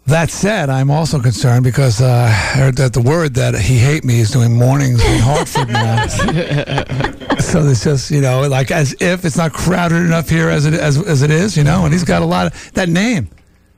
That 0.07 0.31
said, 0.31 0.69
I'm 0.69 0.91
also 0.91 1.19
concerned 1.19 1.65
because 1.65 2.03
uh, 2.03 2.07
I 2.29 2.31
heard 2.31 2.77
that 2.77 2.93
the 2.93 3.01
word 3.01 3.35
that 3.35 3.55
he 3.55 3.79
hate 3.79 4.05
me 4.05 4.21
is 4.21 4.31
doing 4.31 4.53
mornings 4.53 5.03
in 5.03 5.19
Hartford 5.19 5.69
now. 5.69 6.07
so 7.39 7.67
it's 7.67 7.83
just 7.83 8.11
you 8.11 8.21
know 8.21 8.47
like 8.47 8.71
as 8.71 8.95
if 9.01 9.25
it's 9.25 9.39
not 9.39 9.55
crowded 9.55 9.97
enough 9.97 10.29
here 10.29 10.51
as 10.51 10.67
it 10.67 10.75
as, 10.75 11.03
as 11.07 11.23
it 11.23 11.31
is, 11.31 11.57
you 11.57 11.65
know. 11.65 11.85
And 11.85 11.93
he's 11.93 12.05
got 12.05 12.21
a 12.21 12.27
lot 12.27 12.49
of 12.53 12.73
that 12.75 12.91
name, 12.91 13.31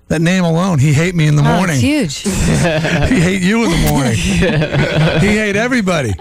that 0.09 0.21
name 0.21 0.43
alone. 0.43 0.81
He 0.81 0.93
hate 0.93 1.15
me 1.15 1.29
in 1.29 1.37
the 1.37 1.43
Oh, 1.43 1.57
morning. 1.59 1.77
it's 1.81 2.21
huge. 2.23 2.35
he 3.09 3.21
hate 3.21 3.43
you 3.43 3.63
in 3.65 3.71
the 3.71 3.89
morning. 3.89 4.15
he 5.21 5.29
hate 5.39 5.55
everybody. 5.55 6.13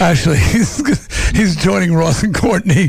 Actually, 0.00 0.38
he's, 0.38 1.30
he's 1.36 1.56
joining 1.56 1.92
Ross 1.94 2.22
and 2.22 2.32
Courtney. 2.32 2.86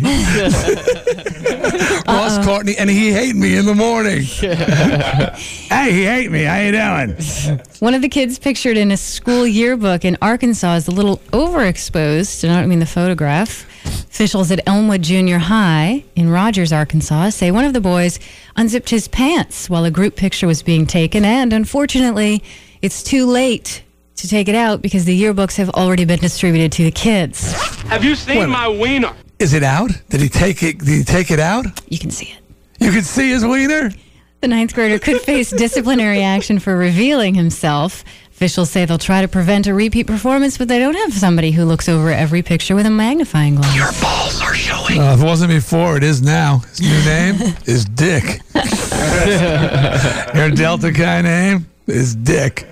Ross 2.08 2.44
Courtney, 2.46 2.76
and 2.78 2.90
he 2.90 3.12
hate 3.12 3.36
me 3.36 3.58
in 3.58 3.66
the 3.66 3.76
morning. 3.76 4.22
hey, 4.24 5.92
he 5.92 6.06
hate 6.06 6.32
me. 6.32 6.44
How 6.44 6.60
you 6.60 6.72
doing? 6.72 7.60
One 7.80 7.94
of 7.94 8.02
the 8.02 8.10
kids 8.10 8.40
pictured 8.40 8.78
in 8.78 8.92
a 8.92 8.98
school 8.98 9.46
yearbook 9.46 10.06
in 10.06 10.18
Arkansas 10.22 10.76
is 10.76 10.88
a 10.88 10.92
little 10.92 11.18
overexposed, 11.32 12.44
and 12.44 12.54
I 12.54 12.60
don't 12.60 12.70
mean 12.70 12.80
the 12.80 12.86
photograph. 12.86 13.68
Officials 13.86 14.52
at 14.52 14.62
Elmwood 14.68 15.02
Junior 15.02 15.40
High 15.40 16.06
in 16.16 16.30
Rogers, 16.30 16.72
Arkansas, 16.72 17.32
say 17.32 17.52
one 17.52 17.66
of 17.66 17.74
the 17.74 17.82
boys 17.82 18.20
unzipped 18.56 18.90
his 18.90 19.08
pants 19.08 19.70
while 19.70 19.84
a 19.86 19.92
group 19.92 20.16
picture 20.16 20.48
was 20.48 20.64
being 20.64 20.86
taken, 20.86 21.26
and 21.26 21.52
unfortunately, 21.52 22.44
it's 22.82 23.04
too 23.04 23.26
late 23.26 23.84
to 24.16 24.28
take 24.28 24.48
it 24.48 24.56
out 24.56 24.82
because 24.82 25.06
the 25.06 25.22
yearbooks 25.22 25.58
have 25.58 25.70
already 25.72 26.06
been 26.06 26.20
distributed 26.20 26.72
to 26.72 26.84
the 26.84 26.92
kids. 26.92 27.54
Have 27.84 28.04
you 28.04 28.16
seen 28.16 28.50
my 28.50 28.68
wiener? 28.68 29.14
Is 29.44 29.52
it 29.52 29.62
out? 29.62 29.92
Did 30.08 30.22
he 30.22 30.30
take 30.30 30.64
it? 30.64 30.78
Did 30.78 30.88
he 30.88 31.04
take 31.04 31.30
it 31.30 31.38
out? 31.38 31.66
You 31.92 32.00
can 32.00 32.12
see 32.12 32.28
it. 32.28 32.40
You 32.80 32.94
can 32.94 33.04
see 33.04 33.30
his 33.30 33.44
wiener. 33.44 33.92
The 34.40 34.48
ninth 34.48 34.74
grader 34.74 35.00
could 35.00 35.20
face 35.20 35.50
disciplinary 35.58 36.24
action 36.24 36.60
for 36.60 36.78
revealing 36.78 37.36
himself. 37.36 38.06
Officials 38.32 38.70
say 38.70 38.86
they'll 38.86 38.98
try 38.98 39.22
to 39.22 39.28
prevent 39.28 39.68
a 39.68 39.74
repeat 39.74 40.08
performance, 40.08 40.58
but 40.58 40.70
they 40.70 40.80
don't 40.80 40.96
have 40.96 41.12
somebody 41.14 41.52
who 41.52 41.66
looks 41.66 41.90
over 41.90 42.10
every 42.10 42.42
picture 42.42 42.74
with 42.74 42.86
a 42.86 42.90
magnifying 42.90 43.56
glass. 43.56 43.76
Your 43.76 43.92
balls 44.02 44.42
are 44.42 44.54
showing. 44.54 45.02
Uh, 45.02 45.14
if 45.14 45.22
it 45.22 45.26
wasn't 45.26 45.52
before, 45.52 45.98
it 45.98 46.04
is 46.06 46.22
now. 46.22 46.60
His 46.60 46.80
new 46.80 47.04
name 47.04 47.36
is 47.66 47.84
Dick. 47.84 48.40
Your 50.36 50.52
Delta 50.52 50.90
guy 50.90 51.22
name 51.22 51.68
is 51.88 52.16
Dick. 52.16 52.66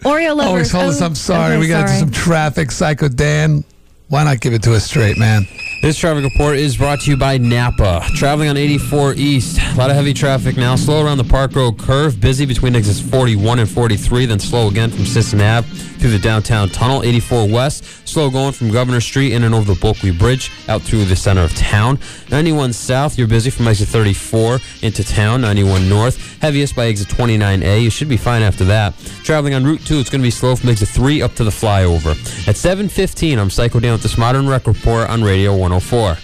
Oreo 0.00 0.34
lovers. 0.34 0.48
Oh, 0.48 0.56
he's 0.56 0.72
hold 0.72 0.88
us. 0.88 1.00
I'm 1.00 1.14
sorry. 1.14 1.52
okay, 1.52 1.60
we 1.60 1.68
got 1.68 1.82
into 1.82 1.92
sorry. 1.92 2.00
some 2.00 2.10
traffic. 2.10 2.72
Psycho 2.72 3.06
Dan. 3.06 3.62
Why 4.08 4.22
not 4.22 4.40
give 4.40 4.52
it 4.52 4.62
to 4.64 4.74
us 4.74 4.84
straight, 4.84 5.18
man? 5.18 5.48
This 5.82 5.98
traffic 5.98 6.24
report 6.24 6.56
is 6.56 6.76
brought 6.76 7.02
to 7.02 7.10
you 7.10 7.16
by 7.16 7.38
Napa. 7.38 8.02
Traveling 8.14 8.48
on 8.48 8.56
84 8.56 9.14
East. 9.14 9.60
A 9.60 9.76
lot 9.76 9.90
of 9.90 9.94
heavy 9.94 10.14
traffic 10.14 10.56
now. 10.56 10.74
Slow 10.74 11.04
around 11.04 11.18
the 11.18 11.24
Park 11.24 11.54
Road 11.54 11.78
curve. 11.78 12.20
Busy 12.20 12.44
between 12.44 12.74
exits 12.74 13.00
41 13.00 13.60
and 13.60 13.70
43. 13.70 14.26
Then 14.26 14.40
slow 14.40 14.68
again 14.68 14.90
from 14.90 15.02
Ave 15.02 15.68
through 15.98 16.10
the 16.10 16.18
downtown 16.18 16.70
tunnel. 16.70 17.02
84 17.04 17.48
West. 17.48 17.84
Slow 18.08 18.30
going 18.30 18.52
from 18.52 18.72
Governor 18.72 19.00
Street 19.00 19.32
in 19.32 19.44
and 19.44 19.54
over 19.54 19.72
the 19.72 19.78
Bulkeley 19.78 20.10
Bridge 20.10 20.50
out 20.68 20.82
through 20.82 21.04
the 21.04 21.14
center 21.14 21.42
of 21.42 21.54
town. 21.54 22.00
91 22.30 22.72
South. 22.72 23.16
You're 23.16 23.28
busy 23.28 23.50
from 23.50 23.68
exit 23.68 23.88
34 23.88 24.58
into 24.82 25.04
town. 25.04 25.42
91 25.42 25.88
North. 25.88 26.40
Heaviest 26.40 26.74
by 26.74 26.86
exit 26.86 27.08
29A. 27.08 27.82
You 27.82 27.90
should 27.90 28.08
be 28.08 28.16
fine 28.16 28.42
after 28.42 28.64
that. 28.64 28.96
Traveling 29.22 29.54
on 29.54 29.64
Route 29.64 29.84
2. 29.84 29.98
It's 29.98 30.10
going 30.10 30.20
to 30.20 30.26
be 30.26 30.30
slow 30.30 30.56
from 30.56 30.70
exit 30.70 30.88
3 30.88 31.22
up 31.22 31.34
to 31.34 31.44
the 31.44 31.50
flyover. 31.50 32.12
At 32.48 32.56
7:15, 32.56 33.38
I'm 33.38 33.50
Psycho 33.50 33.78
Dan 33.78 33.92
with 33.92 34.02
this 34.02 34.18
modern 34.18 34.48
rec 34.48 34.66
report 34.66 35.08
on 35.10 35.22
Radio 35.22 35.56
104. 35.70 36.16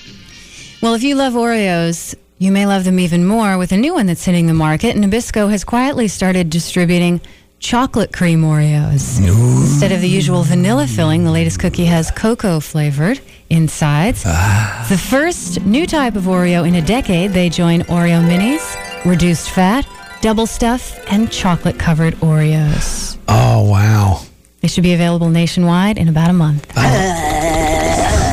Well, 0.83 0.95
if 0.95 1.03
you 1.03 1.15
love 1.17 1.33
Oreos, 1.33 2.15
you 2.39 2.53
may 2.53 2.67
love 2.67 2.85
them 2.85 2.99
even 2.99 3.27
more 3.27 3.59
with 3.59 3.73
a 3.73 3.77
new 3.77 3.95
one 3.95 4.07
that's 4.07 4.25
hitting 4.25 4.47
the 4.47 4.55
market. 4.55 4.97
Nabisco 4.97 5.51
has 5.51 5.65
quietly 5.65 6.09
started 6.09 6.49
distributing 6.51 7.21
chocolate 7.59 8.13
cream 8.13 8.43
Oreos. 8.43 9.19
Instead 9.19 9.93
of 9.93 10.01
the 10.01 10.09
usual 10.09 10.43
vanilla 10.43 10.87
filling, 10.87 11.25
the 11.25 11.31
latest 11.31 11.61
cookie 11.61 11.85
has 11.85 12.11
cocoa 12.11 12.61
flavored 12.61 13.21
insides. 13.51 14.25
Ah. 14.27 14.87
The 14.89 14.99
first 14.99 15.65
new 15.65 15.87
type 15.87 16.17
of 16.17 16.25
Oreo 16.25 16.67
in 16.67 16.75
a 16.75 16.83
decade, 16.83 17.33
they 17.33 17.49
join 17.49 17.83
Oreo 17.83 18.23
minis, 18.25 18.65
reduced 19.05 19.51
fat, 19.51 19.87
double 20.21 20.47
stuff, 20.47 20.99
and 21.11 21.31
chocolate 21.31 21.79
covered 21.79 22.15
Oreos. 22.15 23.17
Oh, 23.29 23.69
wow. 23.71 24.23
They 24.61 24.69
should 24.69 24.85
be 24.85 24.95
available 24.95 25.29
nationwide 25.29 25.99
in 25.99 26.09
about 26.09 26.31
a 26.31 26.33
month. 26.33 26.73
Oh. 26.77 27.62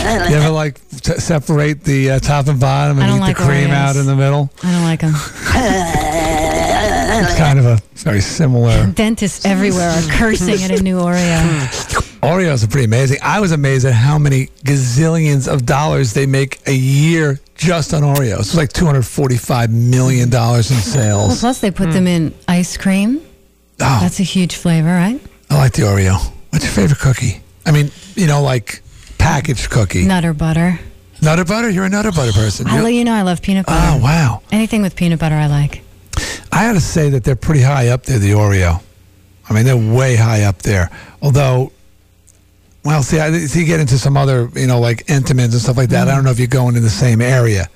You 0.10 0.36
ever 0.36 0.49
like 0.49 0.80
t- 0.89 1.14
separate 1.14 1.84
the 1.84 2.12
uh, 2.12 2.20
top 2.20 2.47
and 2.47 2.60
bottom 2.60 2.99
and 2.99 3.16
eat 3.16 3.20
like 3.20 3.38
the 3.38 3.43
cream 3.43 3.70
Oreos. 3.70 3.74
out 3.74 3.95
in 3.95 4.05
the 4.05 4.16
middle? 4.16 4.49
I 4.64 4.72
don't 4.72 4.84
like 4.84 5.01
them. 5.01 5.14
It's 7.22 7.36
kind 7.38 7.60
of 7.60 7.66
a 7.66 7.80
very 7.95 8.22
similar. 8.22 8.88
Dentists 8.93 9.45
everywhere 9.45 9.89
are 9.89 10.01
cursing 10.12 10.64
at 10.64 10.72
a 10.72 10.82
new 10.82 10.97
Oreo. 10.97 11.39
Oreos 12.22 12.64
are 12.64 12.68
pretty 12.68 12.86
amazing. 12.86 13.18
I 13.24 13.39
was 13.39 13.51
amazed 13.51 13.86
at 13.86 13.93
how 13.93 14.18
many 14.18 14.47
gazillions 14.66 15.51
of 15.51 15.66
dollars 15.66 16.14
they 16.14 16.26
make 16.26 16.60
a 16.68 16.74
year 16.74 17.39
just 17.55 17.93
on 17.93 18.03
Oreos. 18.03 18.39
It's 18.39 18.55
like 18.55 18.70
$245 18.74 19.70
million 19.70 20.28
in 20.28 20.32
Well, 20.34 20.62
sales. 20.62 21.39
plus 21.39 21.60
they 21.62 21.72
put 21.72 21.91
them 21.91 22.07
in 22.07 22.34
ice 22.47 22.78
cream. 22.78 23.22
Oh. 23.82 23.99
That's 24.01 24.20
a 24.20 24.24
huge 24.24 24.55
flavor, 24.55 24.88
right? 24.89 25.20
I 25.49 25.55
like 25.57 25.74
the 25.74 25.84
Oreo. 25.84 26.18
What's 26.51 26.66
your 26.66 26.74
favorite 26.74 26.99
cookie? 26.99 27.41
I 27.66 27.72
mean, 27.72 27.91
you 28.16 28.28
know, 28.28 28.41
like 28.41 28.82
packaged 29.20 29.70
cookie. 29.70 30.06
Nutter 30.06 30.34
butter. 30.34 30.80
Nutter 31.22 31.46
butter? 31.46 31.70
You're 31.70 31.86
a 31.86 31.90
nutter 31.90 32.12
butter 32.12 32.32
person. 32.32 32.66
I 32.68 32.78
You- 32.78 32.84
let 32.84 32.94
you 32.94 33.04
know 33.04 33.14
I 33.14 33.22
love 33.22 33.42
peanut 33.42 33.66
butter. 33.68 33.80
Oh, 33.92 33.98
wow. 34.04 34.42
Anything 34.52 34.82
with 34.82 34.96
peanut 34.96 35.20
butter 35.20 35.36
I 35.36 35.46
like. 35.48 35.84
I 36.52 36.66
got 36.66 36.74
to 36.74 36.82
say 36.82 37.10
that 37.12 37.24
they're 37.24 37.36
pretty 37.36 37.62
high 37.62 37.90
up 37.90 38.04
there, 38.06 38.18
the 38.20 38.32
Oreo. 38.32 38.82
I 39.50 39.54
mean, 39.54 39.66
they're 39.66 39.78
way 39.78 40.16
high 40.16 40.44
up 40.44 40.62
there. 40.64 40.90
Although, 41.22 41.72
well, 42.84 43.04
see, 43.04 43.20
I 43.20 43.38
see 43.46 43.60
you 43.62 43.66
get 43.66 43.80
into 43.80 43.98
some 43.98 44.16
other, 44.18 44.50
you 44.56 44.66
know, 44.68 44.80
like 44.80 45.06
Entenmann's 45.08 45.54
and 45.54 45.62
stuff 45.62 45.78
like 45.78 45.90
that. 45.90 46.08
I 46.08 46.16
don't 46.16 46.24
know 46.24 46.32
if 46.32 46.40
you're 46.40 46.48
going 46.48 46.76
in 46.76 46.84
the 46.84 46.90
same 46.90 47.22
area 47.22 47.68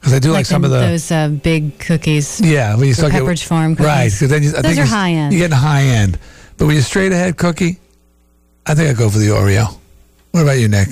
because 0.00 0.12
I 0.12 0.18
do 0.18 0.32
like, 0.32 0.44
some 0.46 0.62
the- 0.62 0.66
of 0.68 0.72
the 0.72 0.78
those 0.88 1.10
uh, 1.10 1.28
big 1.28 1.78
cookies. 1.78 2.40
yeah. 2.40 2.74
When 2.76 2.88
you 2.88 2.94
start 2.94 3.12
get- 3.12 3.22
Pepperidge 3.22 3.44
Farm 3.44 3.76
cookies. 3.76 3.86
right? 3.86 4.12
Because 4.12 4.28
then 4.30 4.42
you, 4.42 4.48
I 4.50 4.62
those 4.62 4.74
think 4.74 4.78
are 4.86 4.90
high 4.90 5.10
end. 5.12 5.32
You 5.32 5.38
get 5.38 5.52
high 5.52 5.82
end, 5.82 6.18
but 6.58 6.66
when 6.66 6.74
you 6.76 6.82
straight 6.82 7.12
ahead 7.12 7.36
cookie, 7.36 7.78
I 8.66 8.74
think 8.74 8.90
I 8.90 8.98
go 8.98 9.08
for 9.10 9.18
the 9.18 9.28
Oreo. 9.28 9.76
What 10.34 10.42
about 10.42 10.58
you, 10.58 10.66
Nick? 10.66 10.88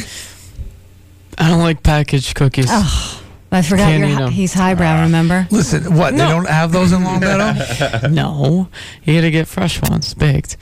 I 1.37 1.49
don't 1.49 1.59
like 1.59 1.83
packaged 1.83 2.37
cookies. 2.37 2.67
Oh, 2.69 3.23
I 3.51 3.63
forgot 3.63 3.87
Can't 3.89 3.99
you're 3.99 4.09
eat 4.11 4.15
hi- 4.15 4.23
'em. 4.27 4.31
he's 4.31 4.55
highbrow. 4.55 5.03
Remember? 5.03 5.49
Listen, 5.51 5.97
what 5.97 6.13
they 6.13 6.19
No. 6.19 6.29
don't 6.29 6.49
have 6.49 6.71
those 6.71 6.93
in 6.93 7.03
Longmeadow? 7.03 8.07
no, 8.11 8.69
you 9.03 9.15
gotta 9.17 9.33
get 9.33 9.49
fresh 9.49 9.83
ones, 9.83 10.15
baked. 10.15 10.57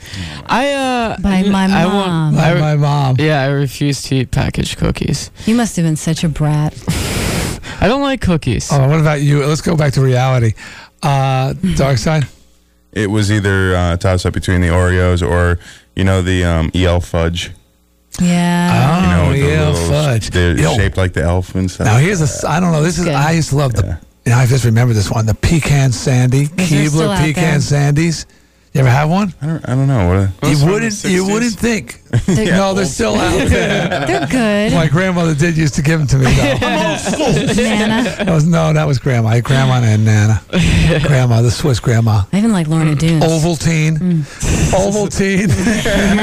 I 0.47 0.71
uh, 0.71 1.17
By 1.21 1.43
my 1.43 1.65
I 1.65 1.83
mom. 1.85 1.93
want, 1.93 2.37
By 2.37 2.51
I, 2.53 2.59
my 2.59 2.75
mom. 2.75 3.15
Yeah, 3.19 3.41
I 3.43 3.47
refuse 3.49 4.01
to 4.03 4.15
eat 4.15 4.31
packaged 4.31 4.79
cookies. 4.79 5.29
You 5.45 5.53
must 5.53 5.75
have 5.75 5.85
been 5.85 5.95
such 5.95 6.23
a 6.23 6.29
brat. 6.29 6.73
I 7.81 7.87
don't 7.87 8.01
like 8.01 8.21
cookies. 8.21 8.67
Oh, 8.71 8.87
what 8.87 8.99
about 8.99 9.21
you? 9.21 9.45
Let's 9.45 9.61
go 9.61 9.75
back 9.75 9.93
to 9.93 10.01
reality. 10.01 10.53
Uh, 11.03 11.53
dark 11.75 11.97
side. 12.07 12.27
It 12.93 13.11
was 13.11 13.31
either 13.31 13.75
uh, 13.75 13.97
toss 13.97 14.25
up 14.25 14.33
between 14.33 14.61
the 14.61 14.69
Oreos 14.69 15.21
or 15.21 15.59
you 15.95 16.03
know 16.03 16.23
the 16.23 16.43
um, 16.43 16.71
EL 16.73 16.99
fudge. 17.01 17.51
Yeah. 18.19 18.71
Oh, 18.73 19.01
you 19.01 19.07
know, 19.07 19.45
Oh, 19.47 19.49
yeah, 19.53 19.69
little- 19.69 19.89
fudge. 19.89 20.29
They're 20.31 20.57
Yo. 20.57 20.75
shaped 20.75 20.97
like 20.97 21.13
the 21.13 21.23
elf 21.23 21.55
and 21.55 21.69
stuff. 21.71 21.85
Now 21.85 21.97
here's 21.97 22.19
a. 22.21 22.25
s- 22.25 22.43
I 22.43 22.59
don't 22.59 22.71
know. 22.71 22.83
This 22.83 22.97
is. 22.99 23.05
Good. 23.05 23.13
I 23.13 23.31
used 23.31 23.49
to 23.49 23.55
love 23.55 23.73
the. 23.73 23.97
You 24.25 24.31
know, 24.33 24.37
I 24.37 24.45
just 24.45 24.65
remember 24.65 24.93
this 24.93 25.09
one. 25.09 25.25
The 25.25 25.33
pecan 25.33 25.91
sandy 25.91 26.45
Those 26.45 26.67
Keebler 26.69 27.17
pecan 27.17 27.59
there. 27.59 27.59
sandies. 27.93 28.25
You 28.73 28.79
ever 28.79 28.89
have 28.89 29.09
one? 29.09 29.33
I 29.41 29.45
don't, 29.47 29.69
I 29.69 29.75
don't 29.75 29.87
know. 29.87 30.07
What 30.07 30.15
are- 30.17 30.49
You 30.49 30.65
wouldn't. 30.65 31.03
You 31.03 31.25
wouldn't 31.27 31.53
think. 31.55 31.97
Yeah, 32.27 32.57
no, 32.57 32.73
they're 32.73 32.85
still 32.85 33.15
out 33.15 33.47
there. 33.47 34.05
They're 34.07 34.27
good. 34.27 34.73
My 34.73 34.87
grandmother 34.89 35.33
did 35.33 35.55
used 35.57 35.75
to 35.75 35.81
give 35.81 35.97
them 35.99 36.07
to 36.09 36.17
me. 36.17 36.25
Though. 36.25 36.57
Oh, 36.61 37.53
Nana. 37.55 38.03
That 38.03 38.27
was 38.29 38.45
no, 38.45 38.73
that 38.73 38.85
was 38.85 38.99
grandma. 38.99 39.29
I 39.29 39.35
had 39.35 39.43
grandma 39.45 39.75
and 39.81 40.03
Nana. 40.03 40.41
grandma, 41.03 41.41
the 41.41 41.51
Swiss 41.51 41.79
grandma. 41.79 42.23
I 42.33 42.37
even 42.37 42.51
like 42.51 42.67
Lorna 42.67 42.95
Doone. 42.95 43.21
Ovaltine, 43.21 43.97
mm. 43.97 44.21
Ovaltine, 44.71 45.49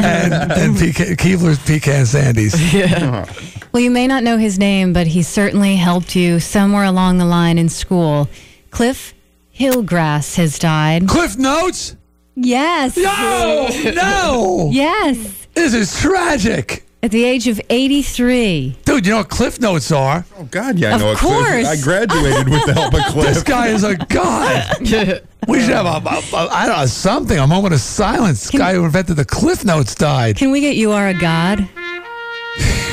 and, 0.04 0.52
and 0.52 0.76
PK, 0.76 1.16
Keebler's 1.16 1.58
pecan 1.58 2.04
sandies. 2.04 2.54
Yeah. 2.72 3.24
Well, 3.72 3.82
you 3.82 3.90
may 3.90 4.06
not 4.06 4.22
know 4.22 4.36
his 4.36 4.58
name, 4.58 4.92
but 4.92 5.06
he 5.06 5.22
certainly 5.22 5.76
helped 5.76 6.14
you 6.14 6.38
somewhere 6.38 6.84
along 6.84 7.16
the 7.18 7.24
line 7.26 7.56
in 7.56 7.68
school. 7.70 8.28
Cliff 8.70 9.14
Hillegass 9.58 10.36
has 10.36 10.58
died. 10.58 11.08
Cliff 11.08 11.36
Notes? 11.38 11.96
Yes. 12.40 12.96
No, 12.96 13.68
no. 13.92 14.68
Yes. 14.72 15.46
This 15.54 15.74
is 15.74 15.98
tragic. 16.00 16.84
At 17.02 17.10
the 17.12 17.24
age 17.24 17.46
of 17.48 17.60
83. 17.70 18.76
Dude, 18.84 19.06
you 19.06 19.12
know 19.12 19.18
what 19.18 19.28
Cliff 19.28 19.60
Notes 19.60 19.90
are? 19.92 20.24
Oh 20.38 20.44
God, 20.44 20.78
yeah, 20.78 20.90
I 20.90 20.94
Of 20.94 21.00
know. 21.00 21.12
a 21.12 21.16
Cliff. 21.16 21.32
course. 21.32 21.66
I 21.66 21.76
graduated 21.80 22.48
with 22.48 22.66
the 22.66 22.74
help 22.74 22.94
of 22.94 23.00
Cliff. 23.12 23.26
This 23.34 23.42
guy 23.42 23.68
is 23.68 23.84
a 23.84 23.96
god. 23.96 24.76
We 25.46 25.60
should 25.60 25.70
have 25.70 25.86
a, 25.86 26.06
a, 26.06 26.20
a 26.36 26.48
I 26.50 26.66
don't 26.66 26.76
know 26.78 26.84
something, 26.86 27.38
a 27.38 27.46
moment 27.46 27.72
of 27.72 27.80
silence. 27.80 28.42
This 28.50 28.60
guy 28.60 28.74
who 28.74 28.84
invented 28.84 29.16
the 29.16 29.24
Cliff 29.24 29.64
Notes 29.64 29.94
died. 29.94 30.36
Can 30.36 30.50
we 30.50 30.60
get 30.60 30.76
You 30.76 30.92
Are 30.92 31.08
a 31.08 31.14
God? 31.14 31.66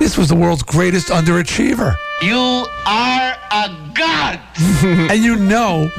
This 0.00 0.16
was 0.16 0.28
the 0.28 0.34
world's 0.36 0.62
greatest 0.62 1.08
underachiever. 1.08 1.96
You 2.22 2.66
are 2.86 3.36
a 3.52 3.90
god. 3.94 4.40
and 4.82 5.22
you 5.22 5.36
know, 5.36 5.90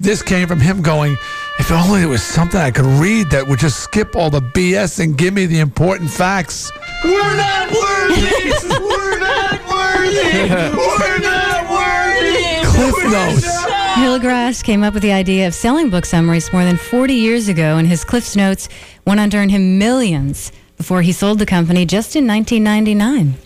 this 0.00 0.22
came 0.22 0.48
from 0.48 0.60
him 0.60 0.82
going, 0.82 1.16
if 1.58 1.70
only 1.70 2.00
there 2.00 2.08
was 2.08 2.22
something 2.22 2.60
I 2.60 2.70
could 2.70 2.84
read 2.84 3.30
that 3.30 3.46
would 3.46 3.58
just 3.58 3.80
skip 3.80 4.16
all 4.16 4.30
the 4.30 4.40
BS 4.40 5.00
and 5.00 5.16
give 5.16 5.34
me 5.34 5.46
the 5.46 5.60
important 5.60 6.10
facts. 6.10 6.70
We're 7.04 7.36
not 7.36 7.70
worthy. 7.70 8.20
We're 8.68 9.18
not 9.18 9.60
worthy. 9.68 10.50
We're 10.76 11.18
not 11.20 11.70
worthy. 11.70 12.66
Cliff 12.66 13.12
Notes. 13.12 13.64
Hillegass 13.94 14.62
came 14.64 14.82
up 14.82 14.94
with 14.94 15.02
the 15.02 15.12
idea 15.12 15.46
of 15.46 15.54
selling 15.54 15.90
book 15.90 16.04
summaries 16.04 16.52
more 16.52 16.64
than 16.64 16.76
40 16.76 17.14
years 17.14 17.48
ago, 17.48 17.76
and 17.76 17.86
his 17.86 18.04
Cliff's 18.04 18.34
Notes 18.34 18.68
went 19.06 19.20
on 19.20 19.30
to 19.30 19.36
earn 19.36 19.48
him 19.48 19.78
millions 19.78 20.50
before 20.76 21.02
he 21.02 21.12
sold 21.12 21.38
the 21.38 21.46
company 21.46 21.86
just 21.86 22.16
in 22.16 22.26
1999. 22.26 23.43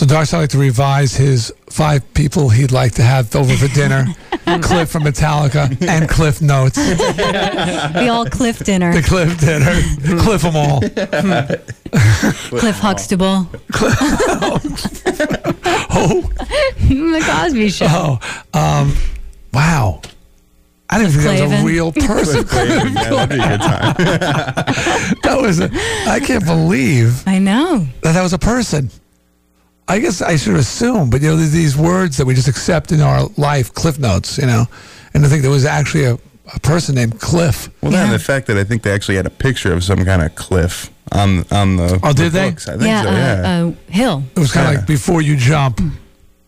So 0.00 0.06
Darcy 0.06 0.34
would 0.34 0.44
like 0.44 0.50
to 0.52 0.58
revise 0.58 1.14
his 1.14 1.52
five 1.68 2.14
people 2.14 2.48
he'd 2.48 2.72
like 2.72 2.92
to 2.92 3.02
have 3.02 3.36
over 3.36 3.54
for 3.54 3.68
dinner. 3.68 4.06
Cliff 4.62 4.90
from 4.90 5.02
Metallica 5.02 5.76
and 5.86 6.08
Cliff 6.08 6.40
Notes. 6.40 6.76
The 6.76 8.08
all 8.10 8.24
Cliff 8.24 8.60
dinner. 8.60 8.94
The 8.94 9.02
Cliff 9.02 9.38
dinner. 9.38 9.78
Cliff 10.22 10.40
them 10.40 10.56
all. 10.56 10.80
Cliff 12.58 12.78
Huxtable. 12.78 13.46
Oh, 15.92 16.22
the 16.78 17.22
Cosby 17.26 17.68
Show. 17.68 17.86
oh, 17.90 18.18
um, 18.54 18.94
wow. 19.52 20.00
I 20.88 20.98
didn't 20.98 21.12
think 21.12 21.24
that 21.24 21.42
was 21.42 21.60
a 21.60 21.66
real 21.66 21.92
person. 21.92 22.44
Clavin, 22.44 22.94
yeah, 22.94 23.10
that'd 23.10 23.28
be 23.28 23.34
a 23.34 23.48
good 23.48 23.60
time. 23.60 23.94
that 25.22 25.38
was. 25.42 25.60
A, 25.60 25.68
I 26.08 26.20
can't 26.20 26.46
believe 26.46 27.22
I 27.28 27.38
know. 27.38 27.86
that 28.00 28.14
that 28.14 28.22
was 28.22 28.32
a 28.32 28.38
person. 28.38 28.90
I 29.90 29.98
guess 29.98 30.22
I 30.22 30.36
should 30.36 30.54
assume, 30.56 31.10
but 31.10 31.20
you 31.20 31.28
know, 31.30 31.36
there's 31.36 31.50
these 31.52 31.76
words 31.76 32.16
that 32.18 32.26
we 32.26 32.34
just 32.34 32.46
accept 32.48 32.92
in 32.92 33.00
our 33.00 33.28
life, 33.36 33.74
Cliff 33.74 33.98
Notes, 33.98 34.38
you 34.38 34.46
know, 34.46 34.66
and 35.14 35.22
to 35.24 35.28
think 35.28 35.42
there 35.42 35.50
was 35.50 35.64
actually 35.64 36.04
a, 36.04 36.14
a 36.54 36.60
person 36.60 36.94
named 36.94 37.20
Cliff. 37.20 37.68
Well, 37.82 37.90
then 37.90 38.10
the 38.12 38.18
fact 38.20 38.46
that 38.46 38.56
I 38.56 38.62
think 38.64 38.82
they 38.82 38.92
actually 38.92 39.16
had 39.16 39.26
a 39.26 39.30
picture 39.30 39.72
of 39.72 39.82
some 39.82 40.04
kind 40.04 40.22
of 40.22 40.34
cliff 40.36 40.90
on 41.12 41.44
on 41.50 41.74
the. 41.76 41.98
Oh, 42.04 42.12
the 42.12 42.24
did 42.24 42.32
they? 42.32 42.50
books. 42.50 42.68
I 42.68 42.72
think 42.72 42.84
Yeah, 42.84 43.02
so. 43.02 43.10
Yeah. 43.10 43.32
uh, 43.64 43.68
uh, 43.70 43.72
Hill. 43.92 44.22
It 44.36 44.38
was 44.38 44.52
kind 44.52 44.66
of 44.68 44.72
Yeah. 44.74 44.78
like 44.78 44.86
before 44.86 45.22
you 45.22 45.36
jump, 45.36 45.80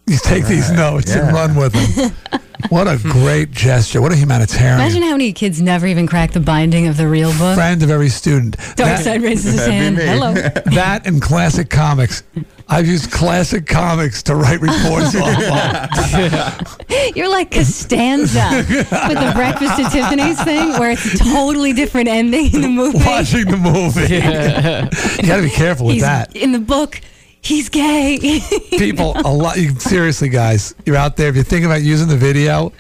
you 0.07 0.17
take 0.23 0.45
these 0.47 0.69
Right, 0.71 0.77
notes 0.79 1.11
and 1.13 1.33
run 1.35 1.57
with 1.57 1.73
them. 1.73 2.41
what 2.69 2.87
a 2.87 2.97
great 3.03 3.51
gesture! 3.51 4.01
What 4.01 4.13
a 4.13 4.17
humanitarian. 4.17 4.75
Imagine 4.81 5.03
how 5.03 5.13
many 5.13 5.33
kids 5.33 5.61
never 5.61 5.87
even 5.89 6.07
crack 6.07 6.31
the 6.31 6.41
binding 6.41 6.87
of 6.87 6.97
the 6.97 7.09
real 7.09 7.33
book. 7.39 7.57
Friend 7.57 7.83
of 7.83 7.91
every 7.91 8.09
student. 8.09 8.57
Dark 8.57 8.77
That- 8.77 9.05
Side 9.05 9.23
raises 9.23 9.55
his 9.55 9.67
hand. 9.67 9.99
Hello. 9.99 10.33
that 10.75 11.07
and 11.07 11.21
classic 11.21 11.71
comics. 11.71 12.23
I've 12.69 12.87
used 12.87 13.11
classic 13.11 13.67
comics 13.67 14.23
to 14.25 14.35
write 14.37 14.61
reports 14.61 15.15
off 15.15 16.79
of. 16.91 17.17
You're 17.17 17.29
like 17.29 17.51
Costanza 17.51 18.49
with 18.69 18.89
the 18.89 19.33
Breakfast 19.35 19.79
at 19.81 19.93
Tiffany's 19.93 20.43
thing, 20.43 20.71
where 20.79 20.93
it's 20.93 21.15
a 21.15 21.19
totally 21.19 21.73
different 21.73 22.09
ending 22.09 22.53
in 22.55 22.61
the 22.63 22.69
movie. 22.83 22.99
Watching 22.99 23.45
the 23.47 23.57
movie. 23.57 25.23
you 25.23 25.29
got 25.29 25.37
to 25.37 25.43
be 25.43 25.51
careful 25.51 25.87
with 25.87 25.95
He's 25.95 26.03
that. 26.03 26.35
in 26.37 26.53
the 26.53 26.59
book. 26.61 27.01
He's 27.41 27.69
gay. 27.69 28.41
People, 28.71 29.15
a 29.17 29.33
lot. 29.33 29.57
You, 29.57 29.71
seriously, 29.81 30.29
guys, 30.29 30.75
you're 30.87 30.97
out 30.97 31.17
there. 31.17 31.29
If 31.29 31.37
you 31.37 31.43
think 31.43 31.65
about 31.65 31.83
using 31.83 32.07
the 32.09 32.17
video, 32.17 32.73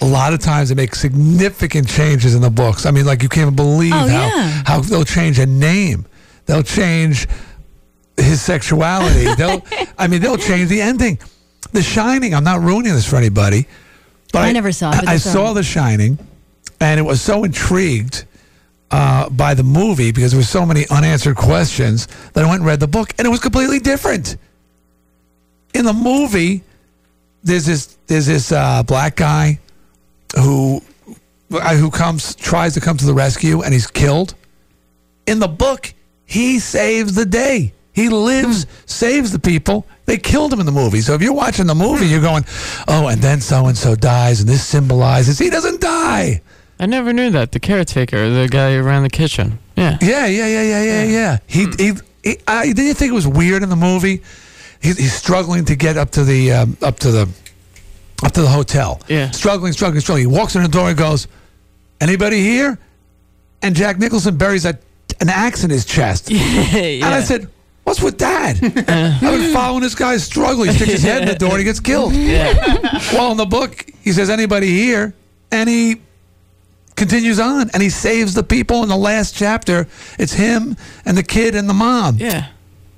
a 0.00 0.06
lot 0.06 0.32
of 0.32 0.40
times 0.40 0.70
they 0.70 0.74
make 0.74 0.94
significant 0.94 1.86
changes 1.88 2.34
in 2.34 2.40
the 2.40 2.48
books. 2.50 2.86
I 2.86 2.90
mean, 2.90 3.04
like 3.04 3.22
you 3.22 3.28
can't 3.28 3.54
believe 3.54 3.92
Oh, 3.92 3.98
how 3.98 4.06
yeah. 4.06 4.62
how 4.64 4.80
they'll 4.80 5.04
change 5.04 5.38
a 5.38 5.44
name. 5.46 6.06
They'll 6.46 6.62
change 6.62 7.28
his 8.18 8.42
sexuality. 8.42 9.34
They'll, 9.36 9.62
I 9.96 10.08
mean, 10.08 10.20
they'll 10.20 10.36
change 10.36 10.68
the 10.68 10.80
ending. 10.80 11.18
The 11.72 11.82
Shining. 11.82 12.34
I'm 12.34 12.44
not 12.44 12.60
ruining 12.60 12.92
this 12.92 13.08
for 13.08 13.16
anybody, 13.16 13.66
but 14.32 14.40
I 14.44 14.52
never 14.52 14.72
saw 14.72 14.90
it, 14.90 14.96
but 14.96 15.08
I 15.08 15.12
that's 15.12 15.26
all 15.26 15.32
saw 15.32 15.46
right. 15.48 15.54
The 15.54 15.62
Shining, 15.62 16.18
and 16.80 16.98
it 16.98 17.02
was 17.02 17.20
so 17.20 17.44
intrigued 17.44 18.24
uh, 18.90 19.28
by 19.28 19.54
the 19.54 19.62
movie 19.62 20.12
because 20.12 20.32
there 20.32 20.38
were 20.38 20.44
so 20.44 20.64
many 20.64 20.86
unanswered 20.90 21.36
questions 21.36 22.06
that 22.32 22.44
I 22.44 22.48
went 22.48 22.60
and 22.60 22.66
read 22.66 22.80
the 22.80 22.86
book, 22.88 23.12
and 23.18 23.26
it 23.26 23.30
was 23.30 23.40
completely 23.40 23.80
different. 23.80 24.36
In 25.74 25.84
the 25.84 25.92
movie, 25.92 26.62
there's 27.42 27.66
this 27.66 27.98
there's 28.06 28.26
this 28.26 28.50
uh, 28.52 28.82
black 28.84 29.16
guy 29.16 29.58
who 30.36 30.80
uh, 31.52 31.76
who 31.76 31.90
comes 31.90 32.34
tries 32.34 32.74
to 32.74 32.80
come 32.80 32.96
to 32.96 33.04
the 33.06 33.14
rescue, 33.14 33.62
and 33.62 33.74
he's 33.74 33.86
killed. 33.86 34.34
In 35.26 35.38
the 35.40 35.48
book, 35.48 35.92
he 36.24 36.58
saves 36.58 37.14
the 37.14 37.26
day. 37.26 37.74
He 37.98 38.08
lives, 38.08 38.66
saves 38.86 39.32
the 39.32 39.40
people. 39.40 39.84
They 40.06 40.18
killed 40.18 40.52
him 40.52 40.60
in 40.60 40.66
the 40.66 40.72
movie. 40.72 41.00
So 41.00 41.14
if 41.14 41.20
you're 41.20 41.32
watching 41.32 41.66
the 41.66 41.74
movie, 41.74 42.06
you're 42.06 42.20
going, 42.20 42.44
"Oh, 42.86 43.08
and 43.08 43.20
then 43.20 43.40
so 43.40 43.66
and 43.66 43.76
so 43.76 43.96
dies, 43.96 44.38
and 44.38 44.48
this 44.48 44.64
symbolizes 44.64 45.36
he 45.36 45.50
doesn't 45.50 45.80
die." 45.80 46.40
I 46.78 46.86
never 46.86 47.12
knew 47.12 47.30
that. 47.30 47.50
The 47.50 47.58
caretaker, 47.58 48.30
the 48.30 48.46
guy 48.48 48.76
who 48.76 48.82
ran 48.84 49.02
the 49.02 49.10
kitchen. 49.10 49.58
Yeah. 49.76 49.98
Yeah, 50.00 50.26
yeah, 50.26 50.46
yeah, 50.46 50.62
yeah, 50.62 50.82
yeah, 50.84 51.04
yeah. 51.04 51.38
He, 51.48 51.66
he, 51.76 51.92
he 52.22 52.38
I, 52.46 52.66
didn't 52.66 52.86
you 52.86 52.94
think 52.94 53.10
it 53.10 53.14
was 53.14 53.26
weird 53.26 53.64
in 53.64 53.68
the 53.68 53.74
movie? 53.90 54.22
He, 54.80 54.92
he's 54.92 55.12
struggling 55.12 55.64
to 55.64 55.74
get 55.74 55.96
up 55.96 56.10
to 56.12 56.22
the 56.22 56.52
um, 56.52 56.76
up 56.80 57.00
to 57.00 57.10
the 57.10 57.28
up 58.24 58.32
to 58.32 58.42
the 58.42 58.48
hotel. 58.48 59.00
Yeah. 59.08 59.32
struggling, 59.32 59.72
struggling, 59.72 60.02
struggling. 60.02 60.30
He 60.30 60.32
walks 60.38 60.54
in 60.54 60.62
the 60.62 60.68
door 60.68 60.88
and 60.88 60.96
goes, 60.96 61.26
"Anybody 62.00 62.42
here?" 62.42 62.78
And 63.60 63.74
Jack 63.74 63.98
Nicholson 63.98 64.36
buries 64.36 64.64
a, 64.64 64.78
an 65.20 65.28
axe 65.28 65.64
in 65.64 65.70
his 65.70 65.84
chest. 65.84 66.30
Yeah. 66.38 67.06
And 67.06 67.14
I 67.14 67.22
said, 67.22 67.48
"What's 67.88 68.02
with 68.02 68.18
that?" 68.18 68.56
I've 68.62 69.20
been 69.40 69.52
following 69.52 69.82
this 69.82 69.94
guy's 69.94 70.22
struggle. 70.24 70.64
He 70.64 70.72
sticks 70.72 70.92
his 70.92 71.02
head 71.02 71.22
in 71.22 71.28
the 71.28 71.34
door 71.34 71.50
and 71.50 71.58
he 71.58 71.64
gets 71.64 71.80
killed. 71.80 72.12
Yeah. 72.28 72.52
well, 73.14 73.30
in 73.32 73.36
the 73.38 73.46
book, 73.46 73.86
he 74.02 74.12
says, 74.12 74.28
"Anybody 74.30 74.68
here?" 74.68 75.14
And 75.50 75.68
he 75.68 76.02
continues 76.94 77.38
on 77.40 77.70
and 77.72 77.82
he 77.82 77.88
saves 77.88 78.34
the 78.34 78.42
people 78.42 78.82
in 78.82 78.88
the 78.88 78.96
last 78.96 79.34
chapter. 79.34 79.86
It's 80.18 80.34
him 80.34 80.76
and 81.06 81.16
the 81.16 81.22
kid 81.22 81.54
and 81.54 81.68
the 81.68 81.74
mom. 81.74 82.16
Yeah. 82.18 82.48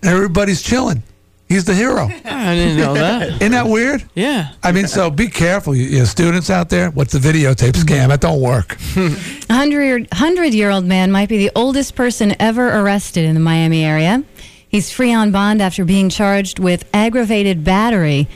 And 0.03 0.11
everybody's 0.11 0.63
chilling. 0.63 1.03
He's 1.49 1.65
the 1.65 1.75
hero. 1.75 2.05
I 2.25 2.55
didn't 2.55 2.79
know 2.79 2.95
that. 2.95 3.29
Isn't 3.29 3.53
that 3.53 3.67
weird? 3.67 4.09
Yeah. 4.15 4.53
I 4.63 4.73
mean, 4.73 4.87
so 4.87 5.11
be 5.11 5.27
careful, 5.29 5.75
you, 5.75 5.85
you 5.85 6.07
students 6.07 6.49
out 6.49 6.71
there. 6.71 6.91
What's 6.91 7.13
the 7.13 7.19
videotape 7.19 7.73
scam? 7.73 8.09
That 8.09 8.21
don't 8.21 8.41
work. 8.41 8.77
A 8.97 10.15
hundred 10.15 10.55
year 10.55 10.71
old 10.71 10.85
man 10.85 11.11
might 11.13 11.29
be 11.29 11.39
the 11.39 11.51
oldest 11.57 11.95
person 11.97 12.35
ever 12.41 12.69
arrested 12.69 13.25
in 13.25 13.35
the 13.35 13.41
Miami 13.41 13.85
area. 13.85 14.23
He's 14.71 14.91
free 14.91 15.13
on 15.13 15.33
bond 15.33 15.61
after 15.61 15.85
being 15.85 16.09
charged 16.09 16.59
with 16.61 16.89
aggravated 16.95 17.65
battery 17.65 18.29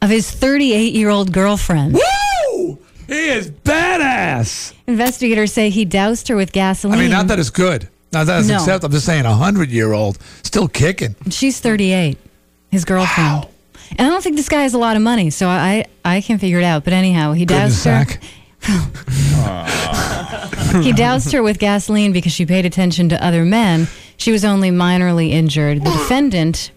of 0.00 0.08
his 0.10 0.30
38 0.30 0.94
year 0.94 1.10
old 1.10 1.32
girlfriend. 1.32 1.94
Woo! 1.94 2.78
He 3.08 3.28
is 3.28 3.50
badass. 3.50 4.72
Investigators 4.86 5.52
say 5.52 5.70
he 5.70 5.84
doused 5.84 6.28
her 6.28 6.36
with 6.36 6.52
gasoline. 6.52 6.98
I 6.98 7.02
mean, 7.02 7.10
not 7.10 7.26
that 7.28 7.38
it's 7.38 7.50
good. 7.50 7.88
Not 8.12 8.26
that 8.26 8.40
it's 8.40 8.48
No. 8.48 8.56
acceptable. 8.56 8.86
I'm 8.86 8.92
just 8.92 9.06
saying, 9.06 9.26
a 9.26 9.34
hundred 9.34 9.70
year 9.70 9.92
old 9.92 10.18
still 10.44 10.68
kicking. 10.68 11.14
She's 11.30 11.58
38, 11.60 12.16
his 12.70 12.84
girlfriend. 12.84 13.44
Wow. 13.44 13.50
And 13.98 14.06
I 14.06 14.10
don't 14.10 14.22
think 14.22 14.36
this 14.36 14.48
guy 14.48 14.62
has 14.62 14.74
a 14.74 14.78
lot 14.78 14.96
of 14.96 15.02
money, 15.02 15.30
so 15.30 15.48
I 15.48 15.84
I 16.04 16.20
can 16.20 16.38
figure 16.38 16.58
it 16.58 16.64
out. 16.64 16.84
But 16.84 16.92
anyhow, 16.92 17.32
he 17.32 17.44
doused 17.44 17.84
her. 17.84 18.04
sack. 18.06 18.22
He 20.82 20.92
doused 20.92 21.32
her 21.32 21.42
with 21.42 21.58
gasoline 21.58 22.12
because 22.12 22.32
she 22.32 22.44
paid 22.44 22.66
attention 22.66 23.08
to 23.10 23.24
other 23.24 23.44
men. 23.44 23.86
She 24.16 24.32
was 24.32 24.44
only 24.44 24.70
minorly 24.70 25.30
injured. 25.30 25.84
The 25.84 25.90
defendant, 25.90 26.70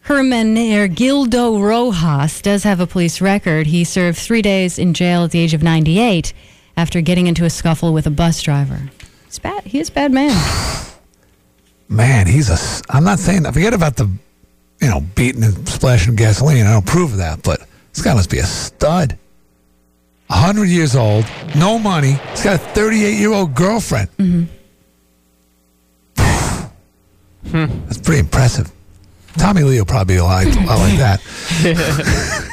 Herman 0.00 0.54
Ergildo 0.56 1.60
Rojas, 1.60 2.40
does 2.40 2.62
have 2.64 2.80
a 2.80 2.86
police 2.86 3.20
record. 3.20 3.66
He 3.66 3.84
served 3.84 4.18
three 4.18 4.42
days 4.42 4.78
in 4.78 4.94
jail 4.94 5.24
at 5.24 5.30
the 5.30 5.38
age 5.40 5.54
of 5.54 5.62
98 5.62 6.32
after 6.76 7.00
getting 7.00 7.26
into 7.26 7.44
a 7.44 7.50
scuffle 7.50 7.92
with 7.92 8.06
a 8.06 8.10
bus 8.10 8.40
driver. 8.42 8.90
He's 9.26 9.38
bad. 9.38 9.64
He 9.64 9.80
is 9.80 9.88
a 9.88 9.92
bad 9.92 10.12
man. 10.12 10.36
Man, 11.88 12.26
he's 12.26 12.48
a. 12.48 12.56
I'm 12.88 13.04
not 13.04 13.18
saying 13.18 13.42
that. 13.42 13.52
Forget 13.52 13.74
about 13.74 13.96
the, 13.96 14.10
you 14.80 14.88
know, 14.88 15.00
beating 15.14 15.44
and 15.44 15.68
splashing 15.68 16.16
gasoline. 16.16 16.64
I 16.64 16.72
don't 16.72 16.86
prove 16.86 17.18
that, 17.18 17.42
but 17.42 17.60
this 17.92 18.02
guy 18.02 18.14
must 18.14 18.30
be 18.30 18.38
a 18.38 18.46
stud. 18.46 19.18
100 20.28 20.64
years 20.64 20.96
old, 20.96 21.26
no 21.54 21.78
money. 21.78 22.12
He's 22.30 22.44
got 22.44 22.54
a 22.54 22.58
38 22.58 23.18
year 23.18 23.32
old 23.32 23.54
girlfriend. 23.54 24.08
Mm-hmm. 24.16 24.44
That's 27.44 27.98
pretty 27.98 28.20
impressive. 28.20 28.70
Tommy 29.36 29.62
Lee 29.62 29.78
will 29.78 29.86
probably 29.86 30.20
like, 30.20 30.48
I 30.48 30.76
like 30.76 30.98
that. 30.98 32.48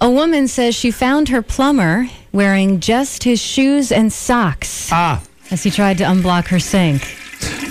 A 0.00 0.10
woman 0.10 0.48
says 0.48 0.74
she 0.74 0.90
found 0.90 1.28
her 1.28 1.42
plumber 1.42 2.08
wearing 2.32 2.80
just 2.80 3.24
his 3.24 3.40
shoes 3.40 3.90
and 3.90 4.12
socks 4.12 4.90
ah. 4.92 5.22
as 5.50 5.62
he 5.62 5.70
tried 5.70 5.98
to 5.98 6.04
unblock 6.04 6.48
her 6.48 6.58
sink. 6.58 7.16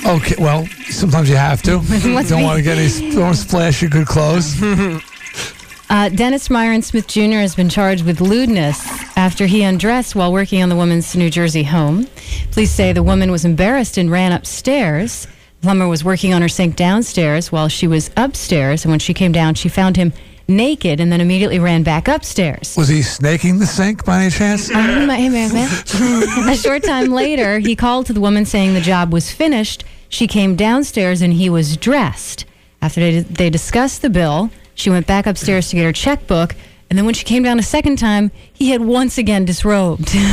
Okay, 0.05 0.35
well, 0.37 0.65
sometimes 0.89 1.29
you 1.29 1.35
have 1.35 1.61
to. 1.63 1.81
Don't 2.27 2.43
want 2.43 2.57
to 2.57 2.63
get 2.63 2.77
any 2.77 3.11
don't 3.15 3.33
splash 3.33 3.81
your 3.81 3.89
good 3.89 4.07
clothes. 4.07 4.55
Uh, 5.89 6.09
Dennis 6.09 6.49
Myron 6.49 6.81
Smith 6.81 7.07
Jr. 7.07 7.41
has 7.41 7.55
been 7.55 7.69
charged 7.69 8.05
with 8.05 8.21
lewdness 8.21 8.85
after 9.15 9.45
he 9.45 9.61
undressed 9.63 10.15
while 10.15 10.31
working 10.31 10.63
on 10.63 10.69
the 10.69 10.75
woman's 10.75 11.15
New 11.15 11.29
Jersey 11.29 11.63
home. 11.63 12.07
Police 12.51 12.71
say 12.71 12.91
the 12.91 13.03
woman 13.03 13.31
was 13.31 13.45
embarrassed 13.45 13.97
and 13.97 14.09
ran 14.09 14.31
upstairs. 14.31 15.27
Plumber 15.65 15.87
was 15.87 16.03
working 16.03 16.31
on 16.31 16.43
her 16.43 16.47
sink 16.47 16.75
downstairs 16.75 17.51
while 17.51 17.69
she 17.69 17.87
was 17.87 18.11
upstairs, 18.15 18.85
and 18.85 18.91
when 18.91 18.99
she 18.99 19.15
came 19.15 19.31
down, 19.31 19.55
she 19.55 19.67
found 19.67 19.97
him 19.97 20.13
naked 20.47 20.99
and 20.99 21.11
then 21.11 21.21
immediately 21.21 21.57
ran 21.57 21.81
back 21.81 22.07
upstairs. 22.07 22.75
Was 22.77 22.87
he 22.87 23.01
snaking 23.01 23.57
the 23.57 23.65
sink 23.65 24.05
by 24.05 24.21
any 24.21 24.29
chance? 24.29 24.69
Hey, 24.69 25.27
man, 25.27 25.51
man. 25.51 25.67
A 26.47 26.55
short 26.55 26.83
time 26.83 27.07
later, 27.07 27.57
he 27.57 27.75
called 27.75 28.05
to 28.05 28.13
the 28.13 28.19
woman 28.19 28.45
saying 28.45 28.75
the 28.75 28.79
job 28.79 29.11
was 29.11 29.31
finished. 29.31 29.83
She 30.07 30.27
came 30.27 30.55
downstairs 30.55 31.23
and 31.23 31.33
he 31.33 31.49
was 31.49 31.77
dressed. 31.77 32.45
After 32.79 32.99
they, 32.99 33.19
they 33.21 33.49
discussed 33.49 34.03
the 34.03 34.11
bill, 34.11 34.51
she 34.75 34.91
went 34.91 35.07
back 35.07 35.25
upstairs 35.25 35.69
to 35.69 35.77
get 35.77 35.83
her 35.83 35.91
checkbook. 35.91 36.55
And 36.91 36.99
then 36.99 37.05
when 37.05 37.15
she 37.15 37.25
came 37.25 37.41
down 37.41 37.57
a 37.57 37.63
second 37.63 37.97
time, 37.97 38.29
he 38.53 38.69
had 38.69 38.81
once 38.81 39.17
again 39.17 39.45
disrobed. 39.45 40.15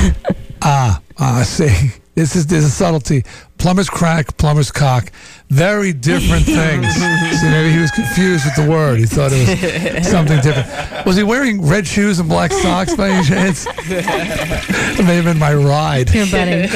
Ah, 0.65 1.03
ah, 1.19 1.43
see, 1.43 1.91
this 2.15 2.37
is 2.37 2.47
there's 2.47 2.65
a 2.65 2.71
subtlety. 2.71 3.25
Plumber's 3.59 3.89
crack, 3.89 4.37
plumber's 4.37 4.71
cock, 4.71 5.11
very 5.49 5.93
different 5.93 6.45
things. 6.45 6.87
see, 6.95 7.49
maybe 7.49 7.73
he 7.73 7.79
was 7.79 7.91
confused 7.91 8.45
with 8.45 8.57
the 8.57 8.71
word. 8.71 8.99
He 8.99 9.07
thought 9.07 9.31
it 9.33 9.99
was 9.99 10.09
something 10.11 10.41
different. 10.41 11.07
Was 11.07 11.17
he 11.17 11.23
wearing 11.23 11.67
red 11.67 11.87
shoes 11.87 12.19
and 12.19 12.29
black 12.29 12.53
socks 12.53 12.95
by 12.95 13.11
any 13.11 13.27
chance? 13.27 13.67
it 13.87 15.05
may 15.05 15.17
have 15.17 15.25
been 15.25 15.39
my 15.39 15.55
ride. 15.55 16.11
Here, 16.11 16.27
buddy. 16.27 16.69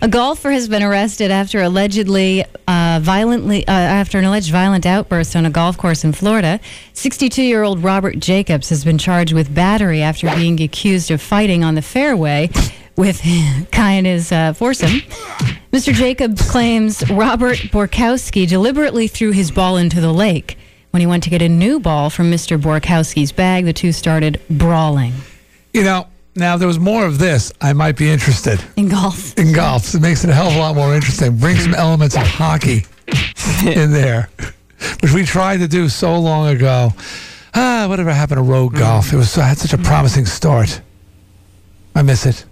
A 0.00 0.06
golfer 0.06 0.52
has 0.52 0.68
been 0.68 0.84
arrested 0.84 1.32
after 1.32 1.60
allegedly 1.60 2.44
uh, 2.68 3.00
violently 3.02 3.66
uh, 3.66 3.72
after 3.72 4.18
an 4.18 4.24
alleged 4.24 4.52
violent 4.52 4.86
outburst 4.86 5.34
on 5.34 5.44
a 5.44 5.50
golf 5.50 5.76
course 5.76 6.04
in 6.04 6.12
Florida. 6.12 6.60
62-year-old 6.94 7.82
Robert 7.82 8.20
Jacobs 8.20 8.68
has 8.68 8.84
been 8.84 8.96
charged 8.98 9.32
with 9.32 9.52
battery 9.52 10.00
after 10.00 10.32
being 10.36 10.60
accused 10.62 11.10
of 11.10 11.20
fighting 11.20 11.64
on 11.64 11.74
the 11.74 11.82
fairway 11.82 12.48
with 12.98 13.22
Kai 13.72 13.92
and 13.92 14.06
his 14.06 14.30
uh, 14.32 14.52
foursome. 14.52 15.00
Mr. 15.72 15.94
Jacobs 15.94 16.50
claims 16.50 17.08
Robert 17.10 17.56
Borkowski 17.70 18.46
deliberately 18.46 19.06
threw 19.06 19.30
his 19.30 19.50
ball 19.50 19.76
into 19.78 20.00
the 20.00 20.12
lake. 20.12 20.58
When 20.90 21.00
he 21.00 21.06
went 21.06 21.22
to 21.24 21.30
get 21.30 21.40
a 21.40 21.48
new 21.48 21.78
ball 21.80 22.10
from 22.10 22.30
Mr. 22.30 22.60
Borkowski's 22.60 23.30
bag, 23.30 23.64
the 23.66 23.72
two 23.72 23.92
started 23.92 24.40
brawling. 24.50 25.12
You 25.72 25.84
know, 25.84 26.08
now 26.34 26.54
if 26.54 26.58
there 26.58 26.66
was 26.66 26.78
more 26.78 27.04
of 27.06 27.18
this, 27.18 27.52
I 27.60 27.72
might 27.74 27.96
be 27.96 28.10
interested. 28.10 28.62
In 28.76 28.88
golf. 28.88 29.38
In 29.38 29.52
golf. 29.52 29.94
It 29.94 30.00
makes 30.00 30.24
it 30.24 30.30
a 30.30 30.34
hell 30.34 30.48
of 30.48 30.56
a 30.56 30.58
lot 30.58 30.74
more 30.74 30.94
interesting. 30.94 31.36
Bring 31.36 31.56
some 31.56 31.74
elements 31.74 32.16
of 32.16 32.22
hockey 32.22 32.84
in 33.66 33.92
there, 33.92 34.30
which 35.00 35.12
we 35.12 35.24
tried 35.24 35.58
to 35.58 35.68
do 35.68 35.88
so 35.88 36.18
long 36.18 36.48
ago. 36.48 36.90
Ah, 37.54 37.86
whatever 37.88 38.12
happened 38.12 38.38
to 38.38 38.42
road 38.42 38.74
golf? 38.74 39.12
It 39.12 39.16
was 39.16 39.30
so, 39.30 39.42
had 39.42 39.58
such 39.58 39.74
a 39.74 39.78
promising 39.78 40.24
start. 40.24 40.80
I 41.94 42.02
miss 42.02 42.24
it. 42.24 42.44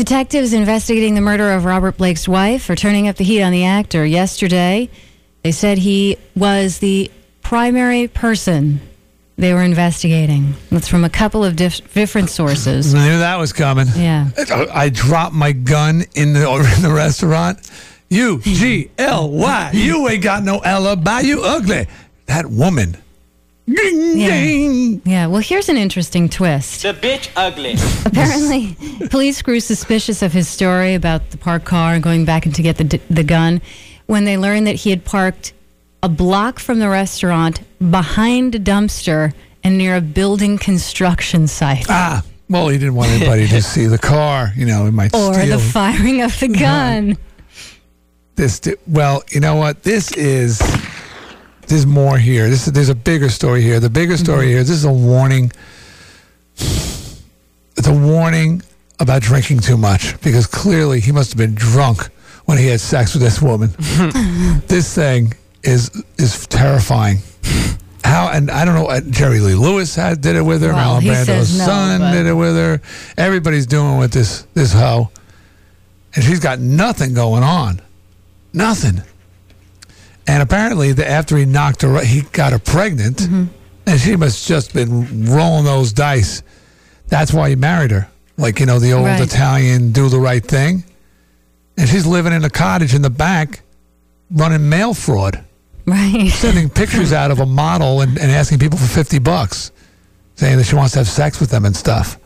Detectives 0.00 0.54
investigating 0.54 1.14
the 1.14 1.20
murder 1.20 1.52
of 1.52 1.66
Robert 1.66 1.98
Blake's 1.98 2.26
wife 2.26 2.70
are 2.70 2.74
turning 2.74 3.06
up 3.06 3.16
the 3.16 3.22
heat 3.22 3.42
on 3.42 3.52
the 3.52 3.66
actor. 3.66 4.02
Yesterday, 4.02 4.88
they 5.42 5.52
said 5.52 5.76
he 5.76 6.16
was 6.34 6.78
the 6.78 7.10
primary 7.42 8.08
person 8.08 8.80
they 9.36 9.52
were 9.52 9.62
investigating. 9.62 10.54
That's 10.70 10.88
from 10.88 11.04
a 11.04 11.10
couple 11.10 11.44
of 11.44 11.54
dif- 11.54 11.92
different 11.92 12.30
sources. 12.30 12.94
I 12.94 13.06
knew 13.10 13.18
that 13.18 13.36
was 13.36 13.52
coming. 13.52 13.88
Yeah. 13.94 14.30
I, 14.38 14.68
I 14.72 14.88
dropped 14.88 15.34
my 15.34 15.52
gun 15.52 16.04
in 16.14 16.32
the 16.32 16.48
in 16.76 16.82
the 16.82 16.94
restaurant. 16.94 17.70
U 18.08 18.40
G 18.40 18.90
L 18.96 19.30
Y. 19.30 19.70
You 19.74 20.08
ain't 20.08 20.22
got 20.22 20.42
no 20.42 20.62
alibi. 20.64 21.20
You 21.20 21.42
ugly. 21.42 21.88
That 22.24 22.46
woman. 22.46 22.96
Ding, 23.74 24.14
ding. 24.14 25.02
Yeah, 25.04 25.26
well, 25.26 25.40
here's 25.40 25.68
an 25.68 25.76
interesting 25.76 26.28
twist. 26.28 26.82
The 26.82 26.92
bitch 26.94 27.30
ugly. 27.36 27.74
Apparently, 28.04 28.76
police 29.08 29.42
grew 29.42 29.60
suspicious 29.60 30.22
of 30.22 30.32
his 30.32 30.48
story 30.48 30.94
about 30.94 31.30
the 31.30 31.38
parked 31.38 31.66
car 31.66 31.94
and 31.94 32.02
going 32.02 32.24
back 32.24 32.46
in 32.46 32.52
to 32.52 32.62
get 32.62 32.76
the, 32.78 33.00
the 33.10 33.22
gun 33.24 33.60
when 34.06 34.24
they 34.24 34.36
learned 34.36 34.66
that 34.66 34.76
he 34.76 34.90
had 34.90 35.04
parked 35.04 35.52
a 36.02 36.08
block 36.08 36.58
from 36.58 36.78
the 36.78 36.88
restaurant 36.88 37.60
behind 37.90 38.54
a 38.54 38.58
dumpster 38.58 39.32
and 39.62 39.78
near 39.78 39.96
a 39.96 40.00
building 40.00 40.58
construction 40.58 41.46
site. 41.46 41.86
Ah, 41.88 42.24
well, 42.48 42.68
he 42.68 42.78
didn't 42.78 42.94
want 42.94 43.10
anybody 43.10 43.46
to 43.48 43.62
see 43.62 43.86
the 43.86 43.98
car. 43.98 44.52
You 44.56 44.66
know, 44.66 44.86
he 44.86 44.90
might 44.90 45.14
or 45.14 45.34
steal. 45.34 45.58
the 45.58 45.62
firing 45.62 46.22
of 46.22 46.38
the 46.40 46.48
gun. 46.48 47.16
this 48.36 48.60
well 48.86 49.22
you 49.30 49.38
know 49.38 49.54
what 49.54 49.82
this 49.82 50.12
is 50.12 50.58
there's 51.70 51.86
more 51.86 52.18
here. 52.18 52.50
This 52.50 52.66
is 52.66 52.72
there's 52.72 52.88
a 52.88 52.94
bigger 52.94 53.28
story 53.30 53.62
here. 53.62 53.80
The 53.80 53.88
bigger 53.88 54.16
story 54.16 54.48
here 54.48 54.58
this 54.58 54.70
is 54.70 54.84
a 54.84 54.92
warning. 54.92 55.52
It's 56.56 57.86
a 57.86 57.94
warning 57.94 58.62
about 58.98 59.22
drinking 59.22 59.60
too 59.60 59.78
much 59.78 60.20
because 60.20 60.46
clearly 60.46 61.00
he 61.00 61.12
must 61.12 61.30
have 61.30 61.38
been 61.38 61.54
drunk 61.54 62.10
when 62.44 62.58
he 62.58 62.66
had 62.66 62.80
sex 62.80 63.14
with 63.14 63.22
this 63.22 63.40
woman. 63.40 63.70
This 64.66 64.94
thing 64.94 65.34
is 65.62 65.90
is 66.18 66.46
terrifying. 66.48 67.18
How 68.04 68.30
and 68.30 68.50
I 68.50 68.64
don't 68.64 68.74
know 68.74 68.86
uh, 68.86 69.00
Jerry 69.08 69.38
Lee 69.40 69.54
Lewis 69.54 69.94
had 69.94 70.20
did 70.20 70.36
it 70.36 70.42
with 70.42 70.62
her. 70.62 70.72
Well, 70.72 71.00
Marlon 71.00 71.06
Brando's 71.06 71.56
no, 71.58 71.64
son 71.64 72.12
did 72.12 72.26
it 72.26 72.34
with 72.34 72.54
her. 72.56 72.80
Everybody's 73.16 73.66
doing 73.66 73.98
with 73.98 74.12
this 74.12 74.42
this 74.54 74.72
hoe. 74.72 75.10
And 76.14 76.24
she's 76.24 76.40
got 76.40 76.58
nothing 76.58 77.14
going 77.14 77.44
on. 77.44 77.80
Nothing. 78.52 79.02
And 80.30 80.44
apparently, 80.44 80.92
the, 80.92 81.08
after 81.08 81.36
he 81.36 81.44
knocked 81.44 81.82
her, 81.82 82.04
he 82.04 82.22
got 82.22 82.52
her 82.52 82.60
pregnant, 82.60 83.16
mm-hmm. 83.16 83.44
and 83.86 84.00
she 84.00 84.14
must 84.14 84.46
just 84.46 84.72
been 84.72 85.26
rolling 85.26 85.64
those 85.64 85.92
dice. 85.92 86.44
That's 87.08 87.32
why 87.32 87.48
he 87.48 87.56
married 87.56 87.90
her, 87.90 88.08
like 88.36 88.60
you 88.60 88.66
know 88.66 88.78
the 88.78 88.92
old 88.92 89.06
Right. 89.06 89.20
Italian 89.20 89.90
do 89.90 90.08
the 90.08 90.20
right 90.20 90.44
thing. 90.44 90.84
And 91.76 91.88
she's 91.88 92.06
living 92.06 92.32
in 92.32 92.44
a 92.44 92.50
cottage 92.50 92.94
in 92.94 93.02
the 93.02 93.10
back, 93.10 93.62
running 94.30 94.68
mail 94.68 94.94
fraud, 94.94 95.42
Right. 95.84 96.30
sending 96.30 96.70
pictures 96.70 97.12
out 97.12 97.32
of 97.32 97.40
a 97.40 97.46
model 97.46 98.00
and, 98.00 98.16
and 98.16 98.30
asking 98.30 98.60
people 98.60 98.78
for 98.78 98.86
fifty 98.86 99.18
bucks, 99.18 99.72
saying 100.36 100.58
that 100.58 100.64
she 100.64 100.76
wants 100.76 100.92
to 100.92 101.00
have 101.00 101.08
sex 101.08 101.40
with 101.40 101.50
them 101.50 101.64
and 101.64 101.76
stuff. 101.76 102.18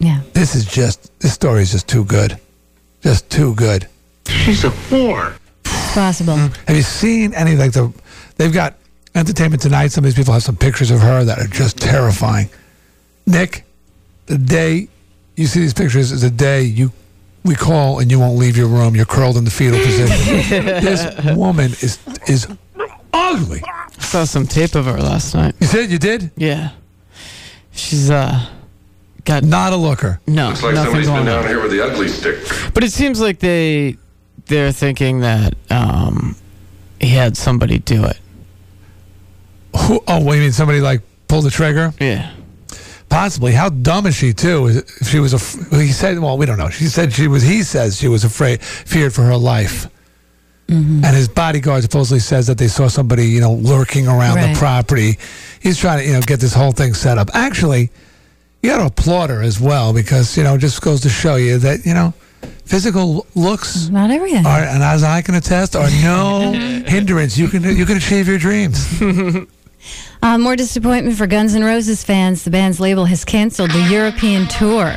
Yeah. 0.00 0.20
This 0.32 0.56
is 0.56 0.64
just 0.64 1.16
this 1.20 1.34
story 1.34 1.62
is 1.62 1.70
just 1.70 1.86
too 1.86 2.04
good, 2.04 2.40
just 3.02 3.30
too 3.30 3.54
good. 3.54 3.86
She's 4.26 4.64
a 4.64 4.70
whore. 4.70 5.36
It's 5.96 6.02
possible. 6.02 6.36
Have 6.36 6.76
you 6.76 6.82
seen 6.82 7.32
any 7.32 7.56
like 7.56 7.72
the? 7.72 7.90
They've 8.36 8.52
got 8.52 8.74
Entertainment 9.14 9.62
Tonight. 9.62 9.88
Some 9.92 10.04
of 10.04 10.10
these 10.10 10.14
people 10.14 10.34
have 10.34 10.42
some 10.42 10.56
pictures 10.56 10.90
of 10.90 11.00
her 11.00 11.24
that 11.24 11.38
are 11.38 11.46
just 11.46 11.78
terrifying. 11.78 12.50
Nick, 13.26 13.64
the 14.26 14.36
day 14.36 14.88
you 15.36 15.46
see 15.46 15.60
these 15.60 15.72
pictures 15.72 16.12
is 16.12 16.20
the 16.20 16.28
day 16.28 16.64
you 16.64 16.92
we 17.44 17.54
call 17.54 17.98
and 18.00 18.10
you 18.10 18.20
won't 18.20 18.36
leave 18.36 18.58
your 18.58 18.66
room. 18.68 18.94
You're 18.94 19.06
curled 19.06 19.38
in 19.38 19.44
the 19.44 19.50
fetal 19.50 19.78
position. 19.80 20.66
this 20.84 21.34
woman 21.34 21.70
is 21.80 21.98
is 22.28 22.46
ugly. 23.14 23.62
I 23.64 24.02
saw 24.02 24.24
some 24.24 24.46
tape 24.46 24.74
of 24.74 24.84
her 24.84 24.98
last 24.98 25.34
night. 25.34 25.54
You 25.60 25.66
said 25.66 25.90
you 25.90 25.98
did? 25.98 26.30
Yeah. 26.36 26.72
She's 27.72 28.10
uh 28.10 28.46
got 29.24 29.44
not 29.44 29.72
a 29.72 29.76
looker. 29.76 30.20
No, 30.26 30.48
Looks 30.48 30.62
like 30.62 30.74
nothing 30.74 30.84
somebody's 30.92 31.08
going 31.08 31.24
been 31.24 31.32
on. 31.34 31.42
down 31.42 31.48
here 31.50 31.62
with 31.62 31.70
the 31.70 31.82
ugly 31.82 32.08
stick. 32.08 32.36
But 32.74 32.84
it 32.84 32.92
seems 32.92 33.18
like 33.18 33.38
they 33.38 33.96
they're 34.46 34.72
thinking 34.72 35.20
that 35.20 35.54
um 35.70 36.36
he 37.00 37.08
had 37.08 37.36
somebody 37.36 37.78
do 37.78 38.04
it. 38.04 38.18
Who, 39.76 40.00
oh, 40.08 40.20
what, 40.20 40.34
you 40.34 40.40
mean 40.40 40.52
somebody 40.52 40.80
like 40.80 41.02
pulled 41.28 41.44
the 41.44 41.50
trigger? 41.50 41.92
Yeah. 42.00 42.32
Possibly. 43.08 43.52
How 43.52 43.68
dumb 43.68 44.06
is 44.06 44.16
she 44.16 44.32
too? 44.32 44.66
Is 44.66 44.76
it- 44.78 44.90
If 45.00 45.08
she 45.08 45.18
was 45.20 45.34
a, 45.34 45.76
he 45.76 45.88
said, 45.92 46.18
well, 46.18 46.38
we 46.38 46.46
don't 46.46 46.58
know. 46.58 46.70
She 46.70 46.86
said 46.86 47.12
she 47.12 47.28
was. 47.28 47.42
He 47.42 47.62
says 47.62 47.98
she 47.98 48.08
was 48.08 48.24
afraid, 48.24 48.62
feared 48.62 49.12
for 49.12 49.22
her 49.22 49.36
life. 49.36 49.88
And 50.68 51.04
his 51.04 51.28
bodyguard 51.28 51.82
supposedly 51.84 52.18
says 52.18 52.48
that 52.48 52.58
they 52.58 52.66
saw 52.66 52.88
somebody, 52.88 53.26
you 53.28 53.40
know, 53.40 53.52
lurking 53.52 54.08
around 54.08 54.34
Right. 54.36 54.52
the 54.52 54.58
property. 54.58 55.16
He's 55.60 55.78
trying 55.78 56.00
to, 56.00 56.06
you 56.06 56.14
know, 56.14 56.20
get 56.22 56.40
this 56.40 56.54
whole 56.54 56.72
thing 56.72 56.92
set 56.94 57.18
up. 57.18 57.30
Actually, 57.34 57.90
you 58.64 58.70
got 58.70 58.78
to 58.78 58.86
applaud 58.86 59.30
her 59.30 59.42
as 59.42 59.60
well 59.60 59.92
because 59.92 60.36
you 60.36 60.42
know 60.42 60.54
it 60.54 60.58
just 60.58 60.82
goes 60.82 61.02
to 61.02 61.08
show 61.08 61.36
you 61.36 61.58
that 61.58 61.86
you 61.86 61.94
know 61.94 62.12
physical 62.64 63.26
looks 63.34 63.88
Not 63.88 64.10
everything. 64.10 64.46
are, 64.46 64.60
and 64.60 64.82
as 64.82 65.02
I 65.02 65.22
can 65.22 65.34
attest, 65.34 65.76
are 65.76 65.88
no 66.02 66.52
hindrance. 66.86 67.36
You 67.38 67.48
can 67.48 67.62
you 67.76 67.84
can 67.86 67.96
achieve 67.96 68.28
your 68.28 68.38
dreams. 68.38 68.86
Uh, 70.22 70.36
more 70.36 70.56
disappointment 70.56 71.16
for 71.16 71.28
Guns 71.28 71.54
N' 71.54 71.62
Roses 71.62 72.02
fans. 72.02 72.42
The 72.42 72.50
band's 72.50 72.80
label 72.80 73.04
has 73.04 73.24
canceled 73.24 73.70
the 73.70 73.82
European 73.88 74.48
tour. 74.48 74.96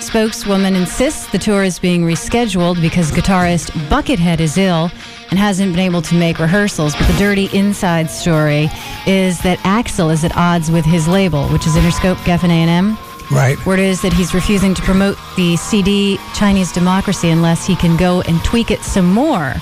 Spokeswoman 0.00 0.74
insists 0.74 1.26
the 1.28 1.38
tour 1.38 1.62
is 1.64 1.78
being 1.78 2.02
rescheduled 2.02 2.82
because 2.82 3.10
guitarist 3.10 3.70
Buckethead 3.88 4.40
is 4.40 4.58
ill 4.58 4.90
and 5.30 5.38
hasn't 5.38 5.72
been 5.72 5.80
able 5.80 6.02
to 6.02 6.14
make 6.14 6.38
rehearsals. 6.38 6.94
But 6.96 7.06
the 7.06 7.16
dirty 7.18 7.46
inside 7.56 8.10
story 8.10 8.68
is 9.06 9.40
that 9.40 9.58
Axl 9.60 10.12
is 10.12 10.22
at 10.24 10.36
odds 10.36 10.70
with 10.70 10.84
his 10.84 11.08
label, 11.08 11.48
which 11.48 11.66
is 11.66 11.74
Interscope 11.76 12.16
Geffen 12.16 12.50
A&M. 12.50 12.98
Right. 13.30 13.64
Word 13.66 13.78
is 13.80 14.02
that 14.02 14.12
he's 14.12 14.34
refusing 14.34 14.74
to 14.74 14.82
promote 14.82 15.18
the 15.36 15.56
CD 15.56 16.18
Chinese 16.34 16.72
Democracy 16.72 17.30
unless 17.30 17.66
he 17.66 17.74
can 17.76 17.96
go 17.96 18.20
and 18.22 18.42
tweak 18.44 18.70
it 18.70 18.82
some 18.82 19.12
more. 19.12 19.54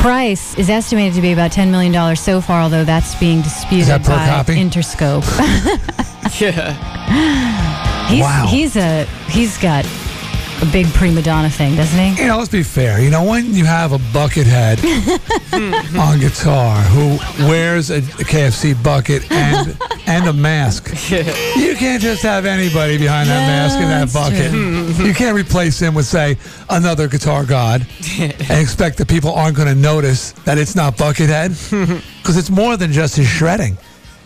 Price 0.00 0.56
is 0.56 0.70
estimated 0.70 1.14
to 1.14 1.20
be 1.20 1.32
about 1.32 1.50
$10 1.50 1.70
million 1.70 2.16
so 2.16 2.40
far, 2.40 2.60
although 2.62 2.84
that's 2.84 3.14
being 3.16 3.42
disputed 3.42 3.88
that 3.88 4.04
by 4.04 4.26
copy? 4.26 4.54
Interscope. 4.54 5.24
yeah. 6.40 8.08
He's, 8.08 8.20
Wow. 8.20 8.46
He's 8.48 8.76
a 8.76 9.04
he's 9.28 9.58
got 9.58 9.84
a 10.60 10.66
big 10.72 10.86
prima 10.88 11.22
donna 11.22 11.48
thing, 11.48 11.76
doesn't 11.76 11.98
he? 11.98 12.22
You 12.22 12.28
know, 12.28 12.38
let's 12.38 12.48
be 12.50 12.62
fair. 12.62 13.00
You 13.00 13.10
know, 13.10 13.24
when 13.24 13.54
you 13.54 13.64
have 13.64 13.92
a 13.92 13.98
buckethead 13.98 14.78
on 15.98 16.18
guitar 16.18 16.80
who 16.82 17.18
wears 17.46 17.90
a, 17.90 17.98
a 17.98 18.24
KFC 18.24 18.80
bucket 18.82 19.30
and 19.30 19.76
and 20.06 20.26
a 20.26 20.32
mask, 20.32 20.88
you 21.10 21.74
can't 21.76 22.02
just 22.02 22.22
have 22.22 22.44
anybody 22.46 22.98
behind 22.98 23.28
that 23.28 23.46
mask 23.46 23.78
and 23.78 23.90
that 23.90 24.12
bucket. 24.12 25.06
You 25.06 25.14
can't 25.14 25.36
replace 25.36 25.80
him 25.80 25.94
with, 25.94 26.06
say, 26.06 26.36
another 26.70 27.08
guitar 27.08 27.44
god 27.44 27.86
and 28.18 28.50
expect 28.50 28.98
that 28.98 29.08
people 29.08 29.32
aren't 29.32 29.56
going 29.56 29.68
to 29.68 29.74
notice 29.74 30.32
that 30.44 30.58
it's 30.58 30.74
not 30.74 30.96
Buckethead 30.96 31.50
because 32.20 32.36
it's 32.36 32.50
more 32.50 32.76
than 32.76 32.92
just 32.92 33.16
his 33.16 33.28
shredding. 33.28 33.76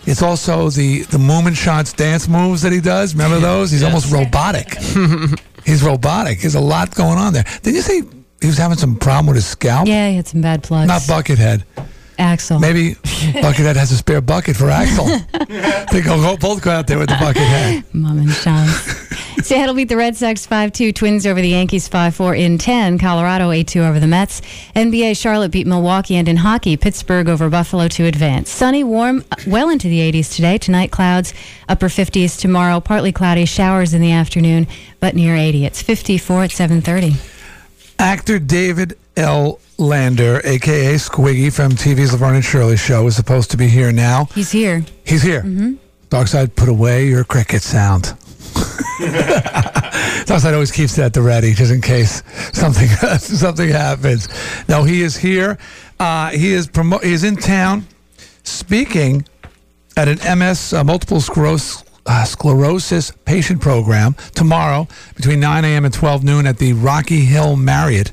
It's 0.05 0.23
also 0.23 0.69
the 0.71 1.03
the 1.03 1.19
movement 1.19 1.57
shots, 1.57 1.93
dance 1.93 2.27
moves 2.27 2.63
that 2.63 2.73
he 2.73 2.81
does. 2.81 3.15
Remember 3.15 3.39
those? 3.39 3.71
He's 3.71 3.83
almost 3.83 4.13
robotic. 4.13 4.77
He's 5.65 5.83
robotic. 5.83 6.41
There's 6.41 6.55
a 6.55 6.61
lot 6.61 6.95
going 6.95 7.19
on 7.19 7.33
there. 7.33 7.45
Did 7.63 7.75
you 7.75 7.83
say 7.83 8.03
he 8.41 8.47
was 8.47 8.59
having 8.59 8.79
some 8.79 8.97
problem 8.97 9.27
with 9.27 9.37
his 9.37 9.47
scalp? 9.47 9.87
Yeah, 9.87 10.09
he 10.11 10.17
had 10.17 10.27
some 10.27 10.41
bad 10.41 10.63
plugs. 10.63 10.89
Not 10.89 11.03
Buckethead. 11.03 11.65
Axl. 12.23 12.61
Maybe 12.61 12.95
Buckethead 13.43 13.77
has 13.77 13.91
a 13.93 13.97
spare 13.97 14.21
bucket 14.21 14.57
for 14.57 14.67
Axl. 14.67 15.07
they 15.91 16.01
go, 16.01 16.37
both 16.37 16.63
go 16.63 16.71
out 16.71 16.87
there 16.87 16.99
with 16.99 17.09
the 17.09 17.17
bucket 17.17 17.43
Buckethead. 17.43 17.85
Mom 17.93 18.19
and 18.19 18.31
Sean. 18.31 18.69
Seattle 19.43 19.75
beat 19.75 19.89
the 19.89 19.97
Red 19.97 20.17
Sox 20.17 20.47
5 20.47 20.73
2. 20.73 20.93
Twins 20.93 21.27
over 21.27 21.41
the 21.41 21.49
Yankees 21.49 21.89
5 21.89 22.15
4 22.15 22.35
in 22.35 22.59
10. 22.59 22.99
Colorado 22.99 23.51
8 23.51 23.67
2 23.67 23.83
over 23.83 23.99
the 23.99 24.07
Mets. 24.07 24.41
NBA 24.77 25.21
Charlotte 25.21 25.51
beat 25.51 25.67
Milwaukee. 25.67 26.17
And 26.17 26.29
in 26.29 26.37
hockey, 26.37 26.77
Pittsburgh 26.77 27.29
over 27.29 27.51
Buffalo 27.51 27.89
to 27.89 28.05
advance. 28.05 28.51
Sunny, 28.51 28.85
warm, 28.85 29.25
well 29.47 29.69
into 29.69 29.89
the 29.89 29.99
80s 30.13 30.35
today. 30.35 30.59
Tonight, 30.59 30.93
clouds, 30.93 31.35
upper 31.69 31.89
50s. 31.89 32.39
Tomorrow, 32.39 32.81
partly 32.81 33.11
cloudy, 33.11 33.45
showers 33.45 33.95
in 33.95 34.01
the 34.01 34.13
afternoon, 34.13 34.69
but 35.01 35.17
near 35.17 35.35
80. 35.35 35.65
It's 35.65 35.83
54 35.83 36.45
at 36.45 36.51
730. 36.53 37.17
Actor 37.99 38.39
David 38.39 38.99
L. 39.17 39.59
Lander, 39.79 40.41
aka 40.45 40.95
Squiggy 40.95 41.53
from 41.53 41.73
TV's 41.73 42.13
Laverne 42.13 42.37
and 42.37 42.45
Shirley 42.45 42.77
show, 42.77 43.07
is 43.07 43.17
supposed 43.17 43.51
to 43.51 43.57
be 43.57 43.67
here 43.69 43.91
now. 43.93 44.27
He's 44.35 44.51
here. 44.53 44.85
He's 45.05 45.23
here. 45.23 45.43
Mhm. 45.43 45.79
Darkside, 46.11 46.55
put 46.57 46.69
away 46.69 47.07
your 47.09 47.25
cricket 47.25 47.63
sound. 47.63 48.15
Darkside 50.27 50.53
always 50.53 50.71
keeps 50.73 50.97
that 50.97 51.07
at 51.07 51.13
the 51.15 51.23
ready, 51.23 51.53
just 51.55 51.73
in 51.73 51.81
case 51.81 52.23
something 52.53 52.87
something 53.19 53.69
happens. 53.71 54.29
No, 54.69 54.85
he 54.85 55.03
is 55.03 55.17
here. 55.17 55.59
Uh, 55.99 56.31
he 56.31 56.53
is 56.53 56.69
promo- 56.69 57.03
He 57.03 57.13
is 57.13 57.25
in 57.25 57.37
town, 57.37 57.87
speaking 58.45 59.25
at 59.97 60.09
an 60.09 60.39
MS 60.39 60.73
uh, 60.73 60.85
multiple 60.85 61.21
sclerosis. 61.21 61.85
Uh, 62.05 62.25
sclerosis 62.25 63.13
patient 63.27 63.61
program 63.63 64.17
tomorrow 64.35 64.89
between 65.15 65.39
9 65.39 65.65
a.m. 65.65 65.85
and 65.85 65.95
12 65.95 66.25
noon 66.25 66.49
at 66.49 66.59
the 66.59 66.73
Rocky 66.73 67.21
Hill 67.25 67.55
Marriott. 67.55 68.11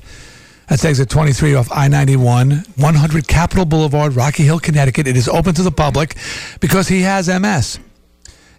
That's 0.70 0.86
exit 0.86 1.10
23 1.10 1.56
off 1.56 1.68
I 1.72 1.88
91, 1.88 2.52
100 2.76 3.28
Capitol 3.28 3.66
Boulevard, 3.66 4.16
Rocky 4.16 4.44
Hill, 4.44 4.60
Connecticut. 4.60 5.08
It 5.08 5.18
is 5.18 5.28
open 5.28 5.56
to 5.56 5.64
the 5.64 5.72
public 5.72 6.16
because 6.60 6.88
he 6.88 7.02
has 7.02 7.28
MS. 7.28 7.80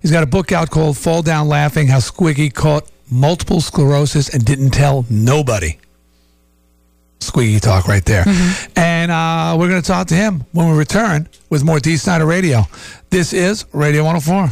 He's 0.03 0.11
got 0.11 0.25
a 0.25 0.27
book 0.27 0.51
out 0.51 0.71
called 0.71 0.99
Fall 0.99 1.23
Down 1.23 1.47
Laughing 1.49 1.87
How 1.87 1.99
Squiggy 1.99 2.53
Caught 2.53 2.91
Multiple 3.11 3.61
Sclerosis 3.61 4.29
and 4.35 4.45
Didn't 4.45 4.71
Tell 4.71 5.05
Nobody. 5.09 5.79
Squiggy 7.21 7.61
talk 7.61 7.87
right 7.87 8.05
there. 8.05 8.25
And 8.75 9.13
uh, 9.13 9.57
we're 9.59 9.69
going 9.69 9.81
to 9.83 9.87
talk 9.87 10.09
to 10.09 10.15
him 10.15 10.45
when 10.53 10.71
we 10.71 10.77
return 10.77 11.29
with 11.49 11.63
more 11.63 11.79
Dee 11.79 11.97
Snider 11.97 12.27
Radio. 12.27 12.63
This 13.11 13.33
is 13.33 13.67
Radio 13.73 14.03
104. 14.05 14.49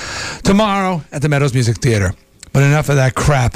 tomorrow 0.44 1.02
at 1.14 1.22
the 1.22 1.30
Meadows 1.30 1.54
Music 1.54 1.78
Theater. 1.78 2.14
But 2.52 2.64
enough 2.64 2.90
of 2.90 2.98
that 2.98 3.16
crap. 3.16 3.56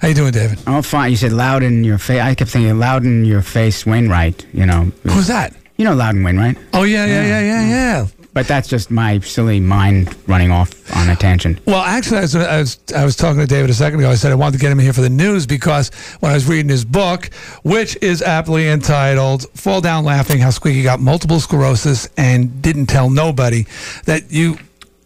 How 0.00 0.08
you 0.08 0.14
doing, 0.14 0.32
David? 0.32 0.58
Oh, 0.66 0.80
fine. 0.80 1.10
You 1.10 1.18
said 1.18 1.32
loud 1.32 1.62
in 1.62 1.84
your 1.84 1.98
face. 1.98 2.22
I 2.22 2.34
kept 2.34 2.50
thinking 2.50 2.78
loud 2.78 3.04
in 3.04 3.26
your 3.26 3.42
face, 3.42 3.84
Wainwright. 3.84 4.46
You 4.54 4.64
know. 4.64 4.90
Who's 5.02 5.26
that? 5.26 5.54
You 5.76 5.84
know 5.84 5.94
Loudon 5.94 6.22
Wainwright. 6.22 6.56
Oh 6.72 6.84
yeah, 6.84 7.04
yeah, 7.04 7.26
yeah, 7.26 7.40
yeah, 7.40 7.68
yeah. 7.68 8.06
But 8.36 8.46
that's 8.46 8.68
just 8.68 8.90
my 8.90 9.18
silly 9.20 9.60
mind 9.60 10.14
running 10.26 10.50
off 10.50 10.94
on 10.94 11.08
a 11.08 11.16
tangent. 11.16 11.58
Well, 11.64 11.80
actually, 11.80 12.18
I 12.18 12.20
was, 12.20 12.36
I 12.36 12.58
was 12.58 12.78
I 12.94 13.04
was 13.06 13.16
talking 13.16 13.40
to 13.40 13.46
David 13.46 13.70
a 13.70 13.72
second 13.72 14.00
ago. 14.00 14.10
I 14.10 14.14
said 14.14 14.30
I 14.30 14.34
wanted 14.34 14.58
to 14.58 14.60
get 14.60 14.70
him 14.70 14.78
here 14.78 14.92
for 14.92 15.00
the 15.00 15.08
news 15.08 15.46
because 15.46 15.88
when 16.20 16.32
I 16.32 16.34
was 16.34 16.46
reading 16.46 16.68
his 16.68 16.84
book, 16.84 17.30
which 17.62 17.96
is 18.02 18.20
aptly 18.20 18.68
entitled 18.68 19.50
"Fall 19.54 19.80
Down 19.80 20.04
Laughing: 20.04 20.38
How 20.38 20.50
Squiggy 20.50 20.82
Got 20.82 21.00
Multiple 21.00 21.40
Sclerosis 21.40 22.10
and 22.18 22.60
Didn't 22.60 22.88
Tell 22.88 23.08
Nobody," 23.08 23.64
that 24.04 24.30
you. 24.30 24.58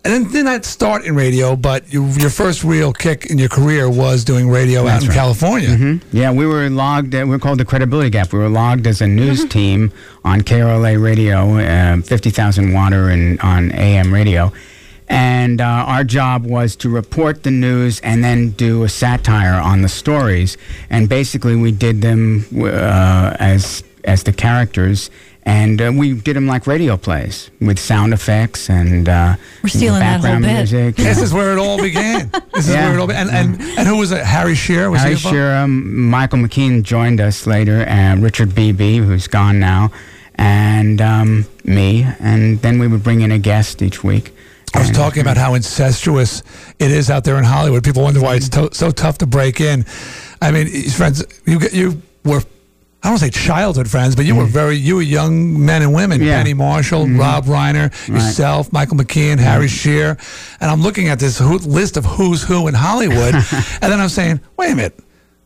And 0.03 0.31
then 0.31 0.47
not 0.47 0.65
start 0.65 1.05
in 1.05 1.15
radio, 1.15 1.57
but 1.57 1.93
you, 1.93 2.07
your 2.13 2.31
first 2.31 2.65
real 2.65 2.91
kick 2.91 3.27
in 3.27 3.37
your 3.37 3.51
career 3.51 3.91
was 3.91 4.25
doing 4.25 4.49
radio 4.49 4.87
out 4.89 5.03
in 5.03 5.09
right. 5.09 5.15
California. 5.15 5.69
Mhm. 5.69 6.01
Yeah, 6.11 6.33
we 6.33 6.47
were 6.47 6.71
logged. 6.71 7.13
We 7.13 7.21
are 7.21 7.39
called 7.39 7.59
the 7.61 7.67
Credibility 7.67 8.09
Gap. 8.09 8.33
We 8.33 8.39
were 8.39 8.49
logged 8.49 8.87
as 8.87 9.03
a 9.03 9.07
news 9.07 9.45
team 9.45 9.93
on 10.25 10.41
KRLA 10.41 10.97
radio, 10.97 11.59
uh, 11.59 12.01
fifty 12.01 12.31
thousand 12.31 12.73
water, 12.73 13.11
and 13.11 13.39
on 13.41 13.73
AM 13.73 14.13
radio. 14.15 14.51
And 15.09 15.61
uh, 15.61 15.65
our 15.65 16.05
job 16.05 16.47
was 16.47 16.77
to 16.77 16.89
report 16.89 17.43
the 17.43 17.51
news 17.51 18.01
and 18.01 18.25
then 18.25 18.51
do 18.51 18.85
a 18.85 18.89
satire 18.89 19.61
on 19.61 19.83
the 19.83 19.89
stories. 19.89 20.57
And 20.89 21.09
basically, 21.11 21.57
we 21.57 21.73
did 21.73 22.01
them 22.01 22.47
uh, 22.57 23.37
as 23.39 23.83
as 24.05 24.23
the 24.23 24.33
characters. 24.33 25.11
And 25.45 25.81
uh, 25.81 25.91
we 25.95 26.13
did 26.13 26.37
them 26.37 26.47
like 26.47 26.67
radio 26.67 26.97
plays 26.97 27.51
with 27.61 27.79
sound 27.79 28.13
effects 28.13 28.69
and 28.69 29.09
uh, 29.09 29.37
We're 29.63 29.71
stealing 29.71 30.01
that 30.01 30.21
whole 30.21 30.23
background 30.31 30.45
bit. 30.45 30.55
music. 30.55 30.97
This 30.97 31.21
is 31.21 31.33
where 31.33 31.53
it 31.53 31.59
all 31.59 31.81
began. 31.81 32.31
This 32.53 32.69
is 32.69 32.75
Yeah. 32.75 32.87
where 32.89 32.99
it 32.99 33.01
all 33.01 33.07
began. 33.07 33.29
And, 33.31 33.55
and, 33.59 33.79
and 33.79 33.89
who 33.89 33.97
was 33.97 34.13
it? 34.13 34.25
Harry 34.25 34.55
Shearer? 34.55 34.91
Was 34.91 35.01
Harry 35.01 35.15
involved? 35.15 35.35
Shearer, 35.35 35.55
um, 35.57 36.09
Michael 36.11 36.39
McKean 36.41 36.83
joined 36.83 37.21
us 37.23 37.47
later, 37.47 37.85
and 37.85 38.23
Richard 38.23 38.55
Beebe, 38.55 38.99
who's 38.99 39.27
gone 39.29 39.59
now, 39.59 39.91
and 40.35 41.01
um, 41.01 41.47
me, 41.65 42.07
and 42.21 42.61
then 42.61 42.79
we 42.79 42.87
would 42.87 43.03
bring 43.03 43.23
in 43.23 43.33
a 43.33 43.39
guest 43.39 43.81
each 43.83 44.05
week. 44.05 44.35
I 44.75 44.79
was 44.81 44.91
talking 44.91 45.21
about 45.23 45.37
how 45.37 45.55
incestuous 45.55 46.43
it 46.79 46.91
is 46.93 47.11
out 47.11 47.25
there 47.25 47.39
in 47.39 47.45
Hollywood. 47.45 47.83
People 47.83 48.03
wonder 48.05 48.21
why 48.21 48.37
it's 48.37 48.49
to- 48.51 48.71
so 48.73 48.91
tough 48.93 49.19
to 49.19 49.27
break 49.27 49.61
in. 49.61 49.85
I 50.41 50.51
mean, 50.53 50.67
his 50.69 50.95
friends, 50.97 51.25
you 51.47 51.59
get- 51.59 51.73
you 51.73 52.03
were. 52.25 52.43
I 53.03 53.09
don't 53.09 53.19
say 53.19 53.31
childhood 53.31 53.89
friends, 53.89 54.15
but 54.15 54.27
you 54.27 54.35
were 54.35 54.45
very 54.45 54.77
you 54.77 54.97
were 54.97 55.03
young 55.03 55.65
men 55.65 55.81
and 55.83 55.95
women. 55.95 56.21
Mm. 56.21 56.27
Yeah. 56.27 56.37
Penny 56.37 56.53
Marshall, 56.55 57.09
Rob 57.09 57.47
Reiner, 57.47 57.91
yourself, 58.09 58.73
Michael 58.73 58.99
McKean, 58.99 59.39
Harry 59.39 59.69
Shearer, 59.69 60.19
and 60.61 60.71
I'm 60.71 60.83
looking 60.83 61.09
at 61.09 61.19
this 61.19 61.39
who, 61.39 61.57
list 61.59 61.97
of 61.97 62.05
who's 62.05 62.43
who 62.43 62.69
in 62.69 62.75
Hollywood, 62.75 63.35
and 63.35 63.45
then 63.81 64.01
I'm 64.01 64.11
saying, 64.11 64.41
wait 64.59 64.73
a 64.73 64.77
minute, 64.77 64.99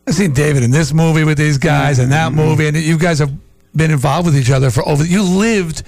I've 0.05 0.15
seen 0.15 0.33
David 0.33 0.63
in 0.63 0.71
this 0.71 0.93
movie 0.93 1.23
with 1.23 1.37
these 1.37 1.57
guys 1.57 1.99
and 1.99 2.11
that 2.11 2.33
movie, 2.33 2.67
and 2.67 2.75
you 2.75 2.97
guys 2.97 3.19
have 3.19 3.31
been 3.73 3.91
involved 3.91 4.25
with 4.25 4.37
each 4.37 4.51
other 4.51 4.69
for 4.69 4.85
over. 4.87 5.05
You 5.05 5.23
lived 5.23 5.83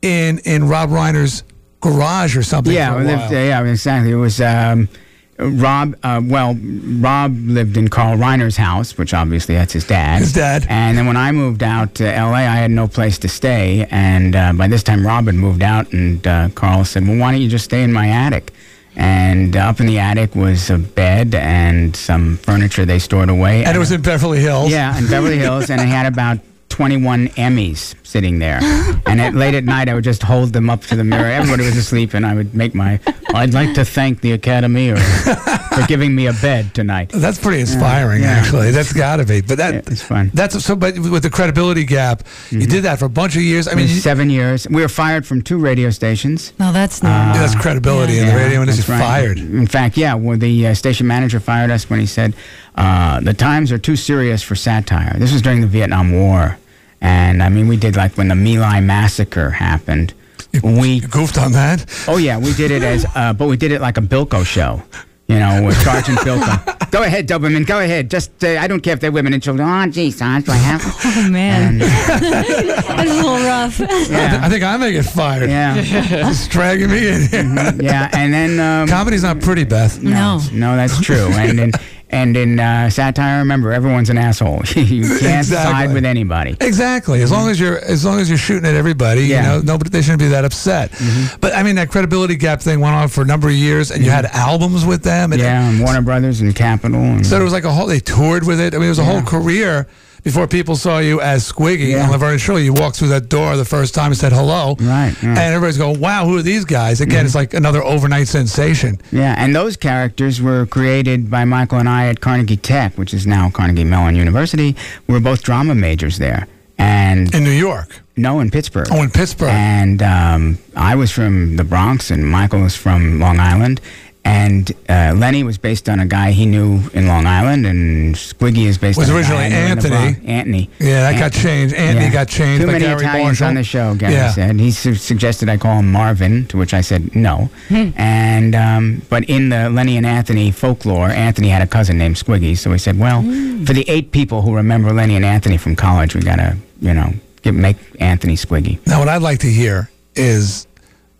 in 0.00 0.38
in 0.40 0.68
Rob 0.68 0.88
Reiner's 0.88 1.42
garage 1.80 2.34
or 2.34 2.42
something. 2.42 2.72
yeah, 2.72 2.92
for 2.92 2.96
a 2.96 2.98
we 3.00 3.06
while. 3.06 3.16
lived, 3.18 3.32
uh, 3.34 3.36
yeah, 3.36 3.62
exactly. 3.64 4.10
It 4.10 4.16
was 4.16 4.40
um, 4.40 4.88
Rob. 5.38 5.96
Uh, 6.02 6.20
well, 6.24 6.54
Rob 6.54 7.36
lived 7.36 7.76
in 7.76 7.88
Carl 7.88 8.16
Reiner's 8.16 8.56
house, 8.56 8.96
which 8.96 9.12
obviously 9.12 9.54
that's 9.54 9.72
his 9.72 9.84
dad. 9.86 10.20
His 10.20 10.32
dad. 10.32 10.66
And 10.68 10.96
then 10.96 11.06
when 11.06 11.16
I 11.16 11.32
moved 11.32 11.62
out 11.62 11.96
to 11.96 12.12
L.A., 12.12 12.46
I 12.46 12.56
had 12.56 12.70
no 12.70 12.86
place 12.86 13.18
to 13.18 13.28
stay, 13.28 13.86
and 13.90 14.36
uh, 14.36 14.52
by 14.52 14.68
this 14.68 14.82
time 14.82 15.06
Rob 15.06 15.26
had 15.26 15.34
moved 15.34 15.62
out, 15.62 15.92
and 15.92 16.24
uh, 16.26 16.48
Carl 16.54 16.84
said, 16.84 17.06
"Well, 17.06 17.18
why 17.18 17.32
don't 17.32 17.40
you 17.40 17.48
just 17.48 17.64
stay 17.64 17.82
in 17.82 17.92
my 17.92 18.08
attic?" 18.08 18.52
And 18.96 19.56
up 19.56 19.80
in 19.80 19.86
the 19.86 19.98
attic 19.98 20.36
was 20.36 20.70
a 20.70 20.78
bed 20.78 21.34
and 21.34 21.96
some 21.96 22.36
furniture 22.36 22.84
they 22.84 23.00
stored 23.00 23.28
away. 23.28 23.64
And 23.64 23.74
it 23.76 23.80
was 23.80 23.90
in 23.90 24.02
Beverly 24.02 24.38
Hills. 24.38 24.70
Yeah, 24.70 24.96
in 24.96 25.08
Beverly 25.08 25.36
Hills, 25.38 25.68
and 25.68 25.80
I 25.80 25.84
had 25.84 26.06
about 26.06 26.38
21 26.78 27.28
Emmys 27.36 27.94
sitting 28.02 28.40
there. 28.40 28.58
And 29.06 29.20
at, 29.20 29.34
late 29.34 29.54
at 29.54 29.62
night, 29.64 29.88
I 29.88 29.94
would 29.94 30.02
just 30.02 30.22
hold 30.24 30.52
them 30.54 30.68
up 30.70 30.80
to 30.84 30.96
the 30.96 31.04
mirror. 31.04 31.26
Everybody 31.28 31.64
was 31.64 31.76
asleep, 31.76 32.14
and 32.14 32.26
I 32.26 32.34
would 32.34 32.52
make 32.54 32.74
my. 32.74 32.98
I'd 33.32 33.52
like 33.54 33.74
to 33.74 33.84
thank 33.84 34.22
the 34.22 34.32
Academy 34.32 34.88
or, 34.90 34.96
for 34.96 35.86
giving 35.86 36.14
me 36.16 36.26
a 36.26 36.32
bed 36.32 36.74
tonight. 36.74 37.10
That's 37.10 37.38
pretty 37.38 37.60
inspiring, 37.60 38.22
Yeah. 38.22 38.30
actually. 38.30 38.70
That's 38.72 38.92
got 38.92 39.16
to 39.18 39.24
be. 39.24 39.40
But 39.42 39.58
that 39.58 39.86
it's 39.92 40.02
fun. 40.02 40.30
That's 40.34 40.64
so. 40.64 40.74
But 40.74 40.98
with 40.98 41.22
the 41.22 41.30
credibility 41.30 41.84
gap, 41.84 42.24
you 42.50 42.66
did 42.66 42.82
that 42.84 42.98
for 42.98 43.04
a 43.04 43.08
bunch 43.10 43.36
of 43.36 43.42
years. 43.42 43.68
I 43.68 43.72
I 43.72 43.74
mean, 43.76 43.86
mean, 43.86 43.94
you- 43.94 44.00
seven 44.00 44.30
years. 44.30 44.66
We 44.68 44.80
were 44.82 44.88
fired 44.88 45.26
from 45.26 45.42
two 45.42 45.58
radio 45.58 45.90
stations. 45.90 46.52
No, 46.58 46.72
that's 46.72 47.04
Uh, 47.04 47.06
not. 47.08 47.34
that's 47.36 47.54
credibility 47.54 48.18
in 48.18 48.26
the 48.26 48.34
radio 48.34 48.62
industry. 48.62 48.84
that's 48.96 49.00
right. 49.00 49.06
Fired. 49.26 49.38
In 49.38 49.66
fact, 49.68 49.96
yeah, 49.96 50.14
well, 50.14 50.38
the 50.38 50.68
uh, 50.68 50.74
station 50.74 51.06
manager 51.06 51.38
fired 51.40 51.70
us 51.70 51.88
when 51.88 52.00
he 52.00 52.06
said 52.06 52.34
uh, 52.74 53.20
the 53.20 53.34
times 53.34 53.70
are 53.70 53.78
too 53.78 53.96
serious 53.96 54.42
for 54.42 54.56
satire. 54.56 55.14
This 55.18 55.32
was 55.32 55.42
during 55.42 55.60
the 55.60 55.68
Vietnam 55.68 56.10
War, 56.10 56.58
and 57.04 57.42
I 57.42 57.48
mean, 57.50 57.68
we 57.68 57.76
did 57.76 57.96
like 57.96 58.16
when 58.16 58.28
the 58.28 58.34
My 58.34 58.56
Lai 58.58 58.80
massacre 58.80 59.50
happened. 59.50 60.14
We 60.62 61.00
goofed 61.00 61.36
on 61.36 61.52
that. 61.52 61.84
Oh 62.08 62.16
yeah, 62.16 62.38
we 62.38 62.54
did 62.54 62.70
it 62.70 62.82
as, 62.82 63.04
uh, 63.14 63.32
but 63.34 63.46
we 63.48 63.56
did 63.56 63.72
it 63.72 63.80
like 63.80 63.98
a 63.98 64.00
Bilko 64.00 64.44
show. 64.46 64.82
You 65.26 65.38
know, 65.38 65.62
with 65.64 65.76
Sergeant 65.82 66.18
Bilko. 66.18 66.90
go 66.90 67.02
ahead, 67.02 67.26
Doberman. 67.26 67.66
Go 67.66 67.80
ahead. 67.80 68.10
Just 68.10 68.44
uh, 68.44 68.58
I 68.60 68.66
don't 68.66 68.80
care 68.82 68.92
if 68.94 69.00
they're 69.00 69.10
women 69.12 69.32
and 69.32 69.42
children. 69.42 69.66
Oh, 69.68 69.86
gee, 69.90 70.10
Sarge, 70.10 70.44
do 70.44 70.52
I 70.52 70.56
have? 70.56 70.82
Oh 71.04 71.28
man, 71.30 71.78
that's 71.78 73.10
a 73.10 73.14
little 73.14 73.36
rough. 73.36 73.78
Yeah. 73.80 74.40
I 74.42 74.48
think 74.48 74.62
I 74.64 74.76
may 74.76 74.92
get 74.92 75.06
fired. 75.06 75.48
Yeah. 75.50 75.82
Just 75.82 76.50
dragging 76.50 76.90
me 76.90 77.08
in 77.08 77.28
here. 77.28 77.72
yeah, 77.80 78.10
and 78.12 78.32
then 78.32 78.60
um, 78.60 78.88
Comedy's 78.88 79.22
not 79.22 79.40
pretty, 79.40 79.64
Beth. 79.64 80.02
No. 80.02 80.40
No, 80.52 80.76
that's 80.76 81.00
true. 81.00 81.28
And 81.32 81.58
in 81.58 81.72
and 82.10 82.36
in 82.36 82.60
uh, 82.60 82.90
satire, 82.90 83.38
remember, 83.38 83.72
everyone's 83.72 84.10
an 84.10 84.18
asshole. 84.18 84.62
you 84.76 85.02
can't 85.18 85.38
Exactly. 85.38 85.72
side 85.72 85.92
with 85.92 86.04
anybody. 86.04 86.56
Exactly. 86.60 87.22
As 87.22 87.32
long 87.32 87.48
as 87.48 87.58
you're 87.58 87.78
as 87.78 88.04
long 88.04 88.20
as 88.20 88.28
you're 88.28 88.38
shooting 88.38 88.68
at 88.68 88.74
everybody, 88.74 89.22
Yeah. 89.22 89.36
you 89.42 89.48
know, 89.48 89.60
nobody 89.64 89.90
they 89.90 90.02
shouldn't 90.02 90.20
be 90.20 90.28
that 90.28 90.44
upset. 90.44 90.92
But 91.40 91.54
I 91.54 91.62
mean, 91.62 91.76
that 91.76 91.88
credibility 91.90 92.36
gap 92.36 92.60
thing 92.60 92.80
went 92.80 92.94
on 92.94 93.08
for 93.08 93.22
a 93.22 93.26
number 93.26 93.48
of 93.48 93.54
years, 93.54 93.90
and 93.90 94.04
you 94.04 94.10
had 94.10 94.26
albums 94.26 94.84
with 94.84 95.02
them. 95.02 95.32
And 95.32 95.40
Yeah, 95.40 95.68
and 95.68 95.80
Warner 95.80 96.02
Brothers 96.02 96.40
and 96.40 96.54
Capitol. 96.54 97.00
And, 97.00 97.26
So 97.26 97.40
it 97.40 97.44
was 97.44 97.52
like 97.52 97.64
a 97.64 97.72
whole. 97.72 97.86
They 97.86 98.00
toured 98.00 98.46
with 98.46 98.60
it. 98.60 98.74
I 98.74 98.78
mean, 98.78 98.86
it 98.86 98.90
was 98.90 98.98
a 98.98 99.04
whole 99.04 99.22
career 99.22 99.86
before 100.24 100.46
people 100.48 100.74
saw 100.74 100.98
you 100.98 101.20
as 101.20 101.50
Squiggy 101.52 101.90
Yeah. 101.92 102.04
on 102.06 102.10
Laverne 102.10 102.32
and 102.32 102.40
Shirley. 102.40 102.64
You 102.64 102.72
walked 102.72 102.96
through 102.96 103.08
that 103.08 103.28
door 103.28 103.56
the 103.56 103.64
first 103.64 103.94
time 103.94 104.06
and 104.06 104.16
said 104.16 104.32
hello, 104.32 104.74
Right, 104.80 105.14
And 105.22 105.38
everybody's 105.38 105.78
going, 105.78 106.00
"Wow, 106.00 106.26
who 106.26 106.36
are 106.38 106.42
these 106.42 106.64
guys?" 106.64 107.00
Again, 107.00 107.24
it's 107.26 107.34
like 107.34 107.54
another 107.54 107.82
overnight 107.84 108.26
sensation. 108.28 108.98
yeah, 109.12 109.34
and 109.38 109.54
those 109.54 109.76
characters 109.76 110.40
were 110.40 110.66
created 110.66 111.30
by 111.30 111.44
Michael 111.44 111.78
and 111.78 111.88
I 111.88 112.06
at 112.06 112.20
Carnegie 112.20 112.56
Tech, 112.56 112.96
which 112.98 113.14
is 113.14 113.26
now 113.26 113.50
Carnegie 113.50 113.84
Mellon 113.84 114.16
University. 114.16 114.74
We 115.06 115.14
were 115.14 115.20
both 115.20 115.42
drama 115.42 115.74
majors 115.74 116.18
there. 116.18 116.46
And 116.76 117.32
in 117.32 117.44
New 117.44 117.50
York. 117.52 118.00
No, 118.16 118.40
in 118.40 118.50
Pittsburgh. 118.50 118.88
Oh, 118.90 119.02
in 119.02 119.10
Pittsburgh. 119.10 119.50
And 119.52 120.02
um, 120.02 120.58
I 120.76 120.94
was 120.96 121.10
from 121.12 121.56
the 121.56 121.62
Bronx, 121.64 122.10
and 122.10 122.28
Michael 122.28 122.60
was 122.62 122.74
from 122.74 123.20
Long 123.20 123.38
Island. 123.38 123.80
And 124.26 124.72
uh, 124.88 125.12
Lenny 125.16 125.42
was 125.44 125.58
based 125.58 125.86
on 125.88 126.00
a 126.00 126.06
guy 126.06 126.30
he 126.32 126.46
knew 126.46 126.80
in 126.94 127.06
Long 127.06 127.26
Island, 127.26 127.66
and 127.66 128.14
Squiggy 128.14 128.64
is 128.66 128.78
based 128.78 128.96
Was 128.98 129.10
on 129.10 129.16
a 129.16 129.18
originally 129.18 129.42
guy 129.42 129.46
I 129.46 129.48
knew 129.66 129.72
in 129.72 129.78
the 129.78 129.94
Anthony. 129.94 130.28
Anthony. 130.28 130.70
Yeah, 130.80 131.00
that 131.02 131.12
An- 131.14 131.18
got 131.20 131.32
changed. 131.32 131.74
Anthony 131.74 132.10
got 132.10 132.28
changed 132.28 132.60
Too 132.62 132.66
many 132.66 132.80
Garry 132.86 133.02
Italians 133.04 133.26
Marshall. 133.40 133.46
on 133.48 133.54
the 133.56 133.64
show, 133.64 133.94
Garry 133.94 134.14
Yeah. 134.14 134.30
said. 134.32 134.58
He 134.58 134.70
su- 134.70 134.94
suggested 134.94 135.50
I 135.50 135.58
call 135.58 135.78
him 135.78 135.92
Marvin, 135.92 136.46
to 136.46 136.56
which 136.56 136.72
I 136.72 136.80
said 136.80 137.14
no. 137.14 137.50
and 137.70 138.54
um, 138.54 139.02
but 139.10 139.24
in 139.24 139.50
the 139.50 139.68
Lenny 139.68 139.96
and 139.98 140.06
Anthony 140.06 140.50
folklore, 140.50 141.10
Anthony 141.10 141.48
had 141.50 141.60
a 141.62 141.66
cousin 141.66 141.98
named 141.98 142.16
Squiggy, 142.16 142.56
so 142.56 142.70
we 142.70 142.78
said, 142.78 142.98
well, 142.98 143.20
for 143.22 143.72
the 143.74 143.84
eight 143.88 144.10
people 144.10 144.40
who 144.42 144.54
remember 144.54 144.92
Lenny 144.92 145.16
and 145.16 145.24
Anthony 145.24 145.58
from 145.58 145.76
college, 145.76 146.14
we 146.14 146.22
gotta, 146.22 146.56
you 146.80 146.94
know, 146.94 147.12
get, 147.42 147.52
make 147.54 147.76
Anthony 148.00 148.36
Squiggy. 148.36 148.78
Now, 148.86 149.00
what 149.00 149.08
I'd 149.08 149.22
like 149.22 149.40
to 149.40 149.50
hear 149.50 149.90
is 150.14 150.66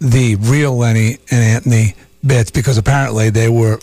the 0.01 0.37
real 0.37 0.77
Lenny 0.77 1.19
and 1.31 1.43
Anthony 1.43 1.95
bits 2.27 2.51
because 2.51 2.79
apparently 2.79 3.31
they 3.31 3.49
were 3.49 3.79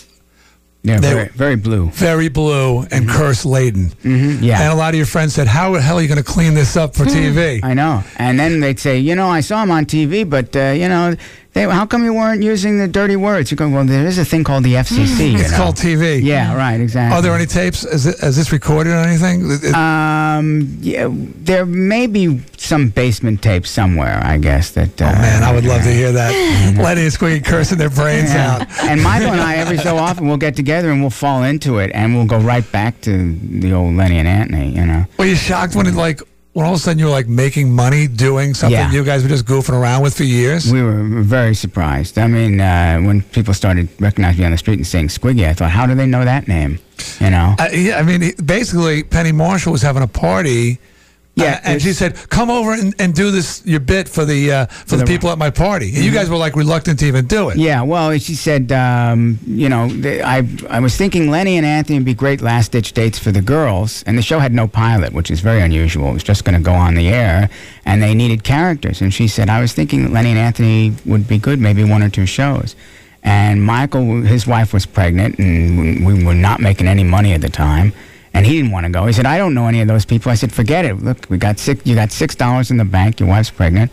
Yeah, 0.84 0.98
They- 0.98 1.14
very, 1.14 1.28
very 1.36 1.54
blue. 1.56 1.90
very 1.94 2.28
blue 2.28 2.84
and 2.90 3.08
curse 3.08 3.44
laden. 3.44 3.92
Mm-hmm, 4.02 4.42
yeah. 4.42 4.62
And 4.62 4.72
a 4.72 4.74
lot 4.74 4.88
of 4.94 4.96
your 4.96 5.06
friends 5.06 5.32
said, 5.32 5.46
"How 5.46 5.72
the 5.74 5.80
hell 5.80 5.98
are 5.98 6.02
you 6.02 6.08
going 6.08 6.18
to 6.18 6.24
clean 6.24 6.54
this 6.54 6.76
up 6.76 6.96
for 6.96 7.04
TV?" 7.04 7.60
I 7.62 7.72
know. 7.72 8.02
And 8.16 8.36
then 8.36 8.58
they'd 8.58 8.80
say, 8.80 8.98
you 8.98 9.14
know, 9.14 9.28
I 9.28 9.42
saw 9.42 9.62
him 9.62 9.70
on 9.70 9.86
TV, 9.86 10.24
but, 10.28 10.56
uh, 10.56 10.72
you 10.74 10.88
know, 10.88 11.14
they, 11.54 11.62
how 11.64 11.84
come 11.84 12.02
you 12.04 12.14
weren't 12.14 12.42
using 12.42 12.78
the 12.78 12.88
dirty 12.88 13.14
words? 13.16 13.50
You're 13.50 13.56
go, 13.56 13.68
well, 13.68 13.84
there 13.84 14.06
is 14.06 14.16
a 14.18 14.24
thing 14.24 14.42
called 14.42 14.64
the 14.64 14.74
FCC. 14.74 15.32
you 15.32 15.38
It's 15.38 15.50
know." 15.50 15.56
called 15.58 15.76
TV. 15.76 16.22
Yeah, 16.22 16.54
right, 16.56 16.80
exactly. 16.80 17.16
Are 17.18 17.20
there 17.20 17.34
any 17.34 17.44
tapes? 17.44 17.84
Is, 17.84 18.06
it, 18.06 18.22
is 18.22 18.36
this 18.36 18.52
recorded 18.52 18.90
or 18.90 18.96
anything? 18.96 19.74
Um, 19.74 20.78
yeah, 20.80 21.08
there 21.10 21.66
may 21.66 22.06
be 22.06 22.40
some 22.56 22.88
basement 22.88 23.42
tape 23.42 23.66
somewhere, 23.66 24.20
I 24.24 24.38
guess. 24.38 24.70
That. 24.70 25.00
Uh, 25.02 25.06
oh 25.14 25.20
man, 25.20 25.42
I 25.42 25.52
would 25.54 25.64
love 25.66 25.82
to 25.82 25.92
hear 25.92 26.12
that. 26.12 26.30
Lenny 26.78 27.02
and 27.02 27.10
Squiggy 27.12 27.44
cursing 27.44 27.76
their 27.78 27.90
brains 27.90 28.32
Yeah. 28.32 28.60
out. 28.60 28.84
and 28.84 29.02
Michael 29.02 29.32
and 29.32 29.40
I, 29.40 29.56
every 29.56 29.78
so 29.78 29.96
often, 29.98 30.26
we'll 30.28 30.36
get 30.38 30.56
together 30.56 30.90
and 30.90 31.00
we'll 31.02 31.10
fall 31.10 31.42
into 31.42 31.78
it, 31.78 31.90
and 31.94 32.14
we'll 32.14 32.26
go 32.26 32.38
right 32.38 32.64
back 32.72 33.00
to 33.02 33.34
the 33.60 33.72
old 33.72 33.94
Lenny 33.94 34.18
and 34.18 34.26
Anthony. 34.28 34.70
You 34.74 34.86
know. 34.86 35.04
Were 35.18 35.26
you 35.26 35.36
shocked 35.36 35.74
when 35.76 35.86
it 35.86 35.94
like 35.94 36.22
when 36.52 36.66
all 36.66 36.72
of 36.74 36.78
a 36.78 36.82
sudden 36.82 36.98
you 36.98 37.06
were 37.06 37.10
like 37.10 37.28
making 37.28 37.74
money 37.74 38.06
doing 38.06 38.52
something 38.54 38.78
Yeah. 38.78 38.92
you 38.92 39.04
guys 39.04 39.22
were 39.22 39.28
just 39.28 39.46
goofing 39.46 39.72
around 39.80 40.02
with 40.02 40.14
for 40.16 40.24
years? 40.24 40.70
We 40.70 40.82
were 40.82 41.02
very 41.22 41.54
surprised. 41.54 42.18
I 42.18 42.26
mean, 42.26 42.60
uh, 42.60 42.98
when 43.00 43.22
people 43.22 43.54
started 43.54 43.88
recognizing 43.98 44.40
me 44.40 44.44
on 44.46 44.52
the 44.52 44.58
street 44.58 44.78
and 44.78 44.86
saying 44.86 45.08
Squiggy, 45.08 45.48
I 45.48 45.54
thought, 45.54 45.70
how 45.70 45.86
do 45.86 45.94
they 45.94 46.06
know 46.06 46.24
that 46.24 46.48
name? 46.48 46.78
You 47.20 47.30
know. 47.30 47.54
Uh, 47.58 47.68
yeah, 47.72 47.98
I 47.98 48.02
mean, 48.02 48.32
basically, 48.44 49.02
Penny 49.02 49.32
Marshall 49.32 49.72
was 49.72 49.82
having 49.82 50.02
a 50.02 50.06
party 50.06 50.78
Yeah, 51.34 51.60
and 51.64 51.80
she 51.80 51.94
said, 51.94 52.14
"Come 52.28 52.50
over 52.50 52.72
and, 52.74 52.94
and 52.98 53.14
do 53.14 53.30
this 53.30 53.62
your 53.64 53.80
bit 53.80 54.06
for 54.06 54.26
the 54.26 54.52
uh, 54.52 54.66
for, 54.66 54.96
the, 54.96 55.04
the- 55.04 55.06
people 55.06 55.30
at 55.30 55.38
my 55.38 55.48
party." 55.48 55.86
And 55.94 56.04
you 56.04 56.12
guys 56.12 56.28
were 56.28 56.36
like 56.36 56.54
reluctant 56.56 56.98
to 56.98 57.06
even 57.06 57.26
do 57.26 57.48
it. 57.48 57.56
Yeah, 57.56 57.80
well, 57.82 58.12
she 58.18 58.34
said, 58.34 58.70
um, 58.70 59.38
you 59.46 59.70
know, 59.70 59.88
th- 59.88 60.20
I 60.22 60.46
I 60.68 60.80
was 60.80 60.94
thinking 60.96 61.30
Lenny 61.30 61.56
and 61.56 61.64
Anthony 61.64 61.98
would 61.98 62.04
be 62.04 62.12
great 62.12 62.42
last 62.42 62.72
ditch 62.72 62.92
dates 62.92 63.18
for 63.18 63.32
the 63.32 63.40
girls, 63.40 64.02
and 64.06 64.18
the 64.18 64.22
show 64.22 64.40
had 64.40 64.52
no 64.52 64.68
pilot, 64.68 65.14
which 65.14 65.30
is 65.30 65.40
very 65.40 65.62
unusual. 65.62 66.10
It 66.10 66.14
was 66.14 66.22
just 66.22 66.44
going 66.44 66.54
to 66.58 66.62
go 66.62 66.74
on 66.74 66.94
the 66.96 67.08
air, 67.08 67.48
and 67.86 68.02
they 68.02 68.14
needed 68.14 68.44
characters. 68.44 69.00
And 69.00 69.12
she 69.14 69.26
said, 69.26 69.48
I 69.48 69.60
was 69.62 69.72
thinking 69.72 70.12
Lenny 70.12 70.30
and 70.30 70.38
Anthony 70.38 70.92
would 71.06 71.26
be 71.26 71.38
good, 71.38 71.58
maybe 71.58 71.82
one 71.82 72.02
or 72.02 72.10
two 72.10 72.26
shows. 72.26 72.76
And 73.22 73.64
Michael, 73.64 74.20
his 74.20 74.46
wife 74.46 74.74
was 74.74 74.84
pregnant, 74.84 75.38
and 75.38 76.04
we 76.04 76.22
were 76.24 76.34
not 76.34 76.60
making 76.60 76.88
any 76.88 77.04
money 77.04 77.32
at 77.32 77.40
the 77.40 77.48
time. 77.48 77.94
And 78.34 78.46
he 78.46 78.56
didn't 78.56 78.70
want 78.72 78.86
to 78.86 78.90
go. 78.92 79.06
He 79.06 79.12
said, 79.12 79.26
"I 79.26 79.36
don't 79.38 79.54
know 79.54 79.66
any 79.66 79.80
of 79.80 79.88
those 79.88 80.04
people." 80.04 80.32
I 80.32 80.36
said, 80.36 80.52
"Forget 80.52 80.84
it. 80.84 81.02
Look, 81.02 81.26
we 81.28 81.36
got 81.38 81.58
six. 81.58 81.82
You 81.84 81.94
got 81.94 82.12
six 82.12 82.34
dollars 82.34 82.70
in 82.70 82.78
the 82.78 82.84
bank. 82.84 83.20
Your 83.20 83.28
wife's 83.28 83.50
pregnant. 83.50 83.90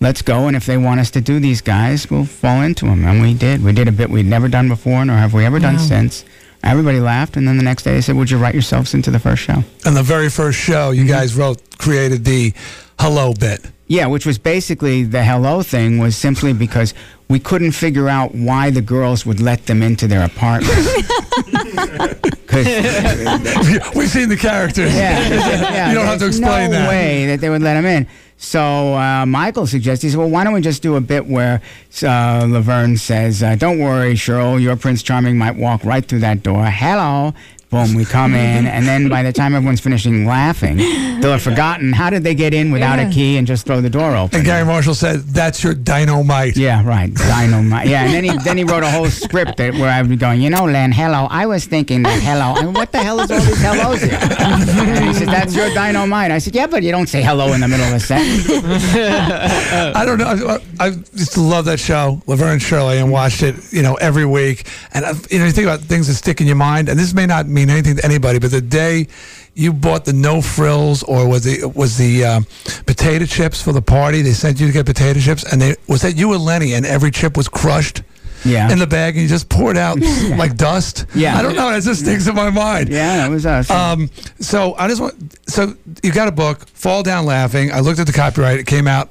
Let's 0.00 0.22
go. 0.22 0.46
And 0.48 0.56
if 0.56 0.66
they 0.66 0.76
want 0.76 1.00
us 1.00 1.10
to 1.12 1.20
do 1.20 1.38
these 1.40 1.60
guys, 1.60 2.10
we'll 2.10 2.24
fall 2.24 2.62
into 2.62 2.86
them." 2.86 3.04
And 3.04 3.22
we 3.22 3.34
did. 3.34 3.62
We 3.62 3.72
did 3.72 3.88
a 3.88 3.92
bit 3.92 4.10
we'd 4.10 4.26
never 4.26 4.48
done 4.48 4.68
before, 4.68 5.04
nor 5.04 5.16
have 5.16 5.32
we 5.32 5.44
ever 5.44 5.58
done 5.58 5.76
Wow. 5.76 5.82
since. 5.82 6.24
Everybody 6.64 6.98
laughed, 6.98 7.36
and 7.36 7.46
then 7.46 7.58
the 7.58 7.62
next 7.62 7.84
day 7.84 7.94
they 7.94 8.00
said, 8.00 8.16
"Would 8.16 8.30
you 8.30 8.38
write 8.38 8.54
yourselves 8.54 8.92
into 8.92 9.10
the 9.12 9.20
first 9.20 9.42
show?" 9.42 9.62
And 9.84 9.96
the 9.96 10.02
very 10.02 10.28
first 10.30 10.58
show 10.58 10.90
you 10.90 11.04
guys 11.04 11.32
mm-hmm. 11.32 11.40
wrote 11.40 11.78
created 11.78 12.24
the 12.24 12.52
hello 12.98 13.34
bit. 13.34 13.60
Yeah, 13.86 14.06
which 14.06 14.26
was 14.26 14.36
basically 14.36 15.04
the 15.04 15.22
hello 15.22 15.62
thing 15.62 15.98
was 15.98 16.16
simply 16.16 16.52
because 16.52 16.92
we 17.28 17.38
couldn't 17.40 17.72
figure 17.72 18.08
out 18.08 18.34
why 18.34 18.70
the 18.70 18.80
girls 18.80 19.26
would 19.26 19.40
let 19.40 19.66
them 19.66 19.82
into 19.82 20.06
their 20.06 20.24
apartment. 20.24 20.72
We've 22.56 24.08
seen 24.08 24.28
the 24.30 24.38
characters. 24.40 24.94
Yeah, 24.94 25.28
yeah, 25.28 25.88
you 25.88 25.94
don't 25.94 26.06
have 26.06 26.14
to 26.14 26.24
there's 26.24 26.38
explain 26.38 26.70
no 26.70 26.78
that. 26.78 26.88
way 26.88 27.26
that 27.26 27.40
they 27.40 27.50
would 27.50 27.60
let 27.60 27.74
them 27.74 27.84
in. 27.84 28.06
So 28.38 28.94
uh, 28.94 29.26
Michael 29.26 29.66
suggested, 29.66 30.06
he 30.06 30.10
said, 30.10 30.18
well, 30.18 30.30
why 30.30 30.44
don't 30.44 30.52
we 30.52 30.60
just 30.60 30.82
do 30.82 30.96
a 30.96 31.00
bit 31.00 31.26
where 31.26 31.60
uh, 32.02 32.46
Laverne 32.48 32.96
says, 32.96 33.42
uh, 33.42 33.56
don't 33.56 33.78
worry, 33.78 34.14
Shirley, 34.14 34.62
your 34.62 34.76
Prince 34.76 35.02
Charming 35.02 35.36
might 35.36 35.56
walk 35.56 35.84
right 35.84 36.04
through 36.04 36.20
that 36.20 36.42
door. 36.42 36.64
Hello. 36.66 37.34
Boom, 37.70 37.94
we 37.94 38.04
come 38.04 38.34
in, 38.48 38.66
and 38.66 38.86
then 38.86 39.08
by 39.08 39.22
the 39.22 39.32
time 39.32 39.54
everyone's 39.54 39.80
finishing 39.80 40.24
laughing, 40.24 40.76
they'll 40.76 41.32
have 41.32 41.42
forgotten 41.42 41.92
how 41.92 42.10
did 42.10 42.22
they 42.22 42.34
get 42.34 42.54
in 42.54 42.70
without 42.70 42.98
Yeah. 42.98 43.08
a 43.08 43.12
key 43.12 43.36
and 43.38 43.46
just 43.46 43.66
throw 43.66 43.80
the 43.80 43.90
door 43.90 44.14
open. 44.16 44.36
And 44.38 44.46
Garry 44.46 44.64
Marshall 44.64 44.94
said, 44.94 45.20
"That's 45.20 45.62
your 45.64 45.74
dynamite." 45.74 46.56
Yeah, 46.56 46.84
right, 46.86 47.12
dynamite. 47.14 47.88
Yeah, 47.88 48.04
and 48.04 48.14
then 48.14 48.24
he 48.24 48.36
then 48.44 48.56
he 48.56 48.64
wrote 48.64 48.82
a 48.84 48.90
whole 48.90 49.08
script 49.10 49.56
that, 49.56 49.74
where 49.74 49.90
I 49.90 50.00
would 50.00 50.08
be 50.10 50.16
going, 50.16 50.40
you 50.40 50.50
know, 50.50 50.64
Len, 50.64 50.92
hello. 50.92 51.26
I 51.30 51.46
was 51.46 51.64
thinking 51.66 52.02
that 52.04 52.20
hello. 52.22 52.52
I 52.54 52.62
mean, 52.64 52.74
what 52.74 52.92
the 52.92 52.98
hell 52.98 53.18
is 53.20 53.30
all 53.30 53.40
these 53.40 53.60
hellos 53.60 54.00
here? 54.02 54.18
And 54.20 55.04
he 55.04 55.12
said, 55.14 55.28
that's 55.28 55.54
your 55.54 55.72
dynamite. 55.74 56.30
I 56.30 56.38
said, 56.38 56.54
yeah, 56.54 56.66
but 56.66 56.82
you 56.82 56.92
don't 56.92 57.08
say 57.08 57.22
hello 57.22 57.52
in 57.52 57.60
the 57.60 57.68
middle 57.68 57.86
of 57.86 57.94
a 57.94 58.00
sentence. 58.00 58.46
I 58.48 60.04
don't 60.06 60.18
know. 60.18 60.58
I, 60.80 60.86
I 60.86 60.86
used 61.14 61.32
to 61.32 61.40
love 61.40 61.64
that 61.66 61.80
show, 61.80 62.22
Laverne 62.26 62.52
and 62.54 62.62
Shirley, 62.62 62.98
and 62.98 63.10
watched 63.10 63.42
it, 63.42 63.56
you 63.72 63.82
know, 63.82 63.94
every 63.94 64.24
week. 64.26 64.68
And 64.92 65.04
uh, 65.04 65.14
you 65.30 65.38
know, 65.38 65.44
you 65.46 65.52
think 65.52 65.66
about 65.66 65.80
things 65.80 66.06
that 66.08 66.14
stick 66.14 66.40
in 66.40 66.46
your 66.46 66.56
mind. 66.56 66.88
And 66.88 66.98
this 66.98 67.12
may 67.14 67.26
not 67.26 67.46
mean 67.48 67.65
anything 67.70 67.96
to 67.96 68.04
anybody, 68.04 68.38
but 68.38 68.50
the 68.50 68.60
day 68.60 69.06
you 69.54 69.72
bought 69.72 70.04
the 70.04 70.12
no 70.12 70.42
frills, 70.42 71.02
or 71.02 71.28
was 71.28 71.44
the 71.44 71.64
was 71.66 71.96
the 71.96 72.24
um, 72.24 72.46
potato 72.86 73.24
chips 73.24 73.62
for 73.62 73.72
the 73.72 73.82
party? 73.82 74.22
They 74.22 74.32
sent 74.32 74.60
you 74.60 74.66
to 74.66 74.72
get 74.72 74.86
potato 74.86 75.18
chips, 75.18 75.50
and 75.50 75.60
they 75.60 75.76
was 75.88 76.02
that 76.02 76.16
you 76.16 76.32
and 76.34 76.44
Lenny, 76.44 76.74
and 76.74 76.84
every 76.84 77.10
chip 77.10 77.36
was 77.36 77.48
crushed. 77.48 78.02
Yeah. 78.44 78.70
In 78.70 78.78
the 78.78 78.86
bag, 78.86 79.14
and 79.14 79.22
you 79.22 79.28
just 79.28 79.48
poured 79.48 79.76
out 79.76 79.98
like 80.36 80.56
dust. 80.56 81.06
Yeah. 81.16 81.36
I 81.36 81.42
don't 81.42 81.56
know. 81.56 81.70
It 81.70 81.80
just 81.80 82.02
sticks 82.02 82.28
in 82.28 82.34
my 82.36 82.50
mind. 82.50 82.90
Yeah, 82.90 83.16
that 83.16 83.30
was 83.30 83.44
us. 83.44 83.68
Um, 83.70 84.08
so 84.38 84.74
I 84.74 84.86
just 84.86 85.00
want. 85.00 85.36
So 85.48 85.74
you 86.04 86.12
got 86.12 86.28
a 86.28 86.32
book, 86.32 86.68
Fall 86.68 87.02
Down 87.02 87.26
Laughing. 87.26 87.72
I 87.72 87.80
looked 87.80 87.98
at 87.98 88.06
the 88.06 88.12
copyright. 88.12 88.60
It 88.60 88.66
came 88.66 88.86
out. 88.86 89.08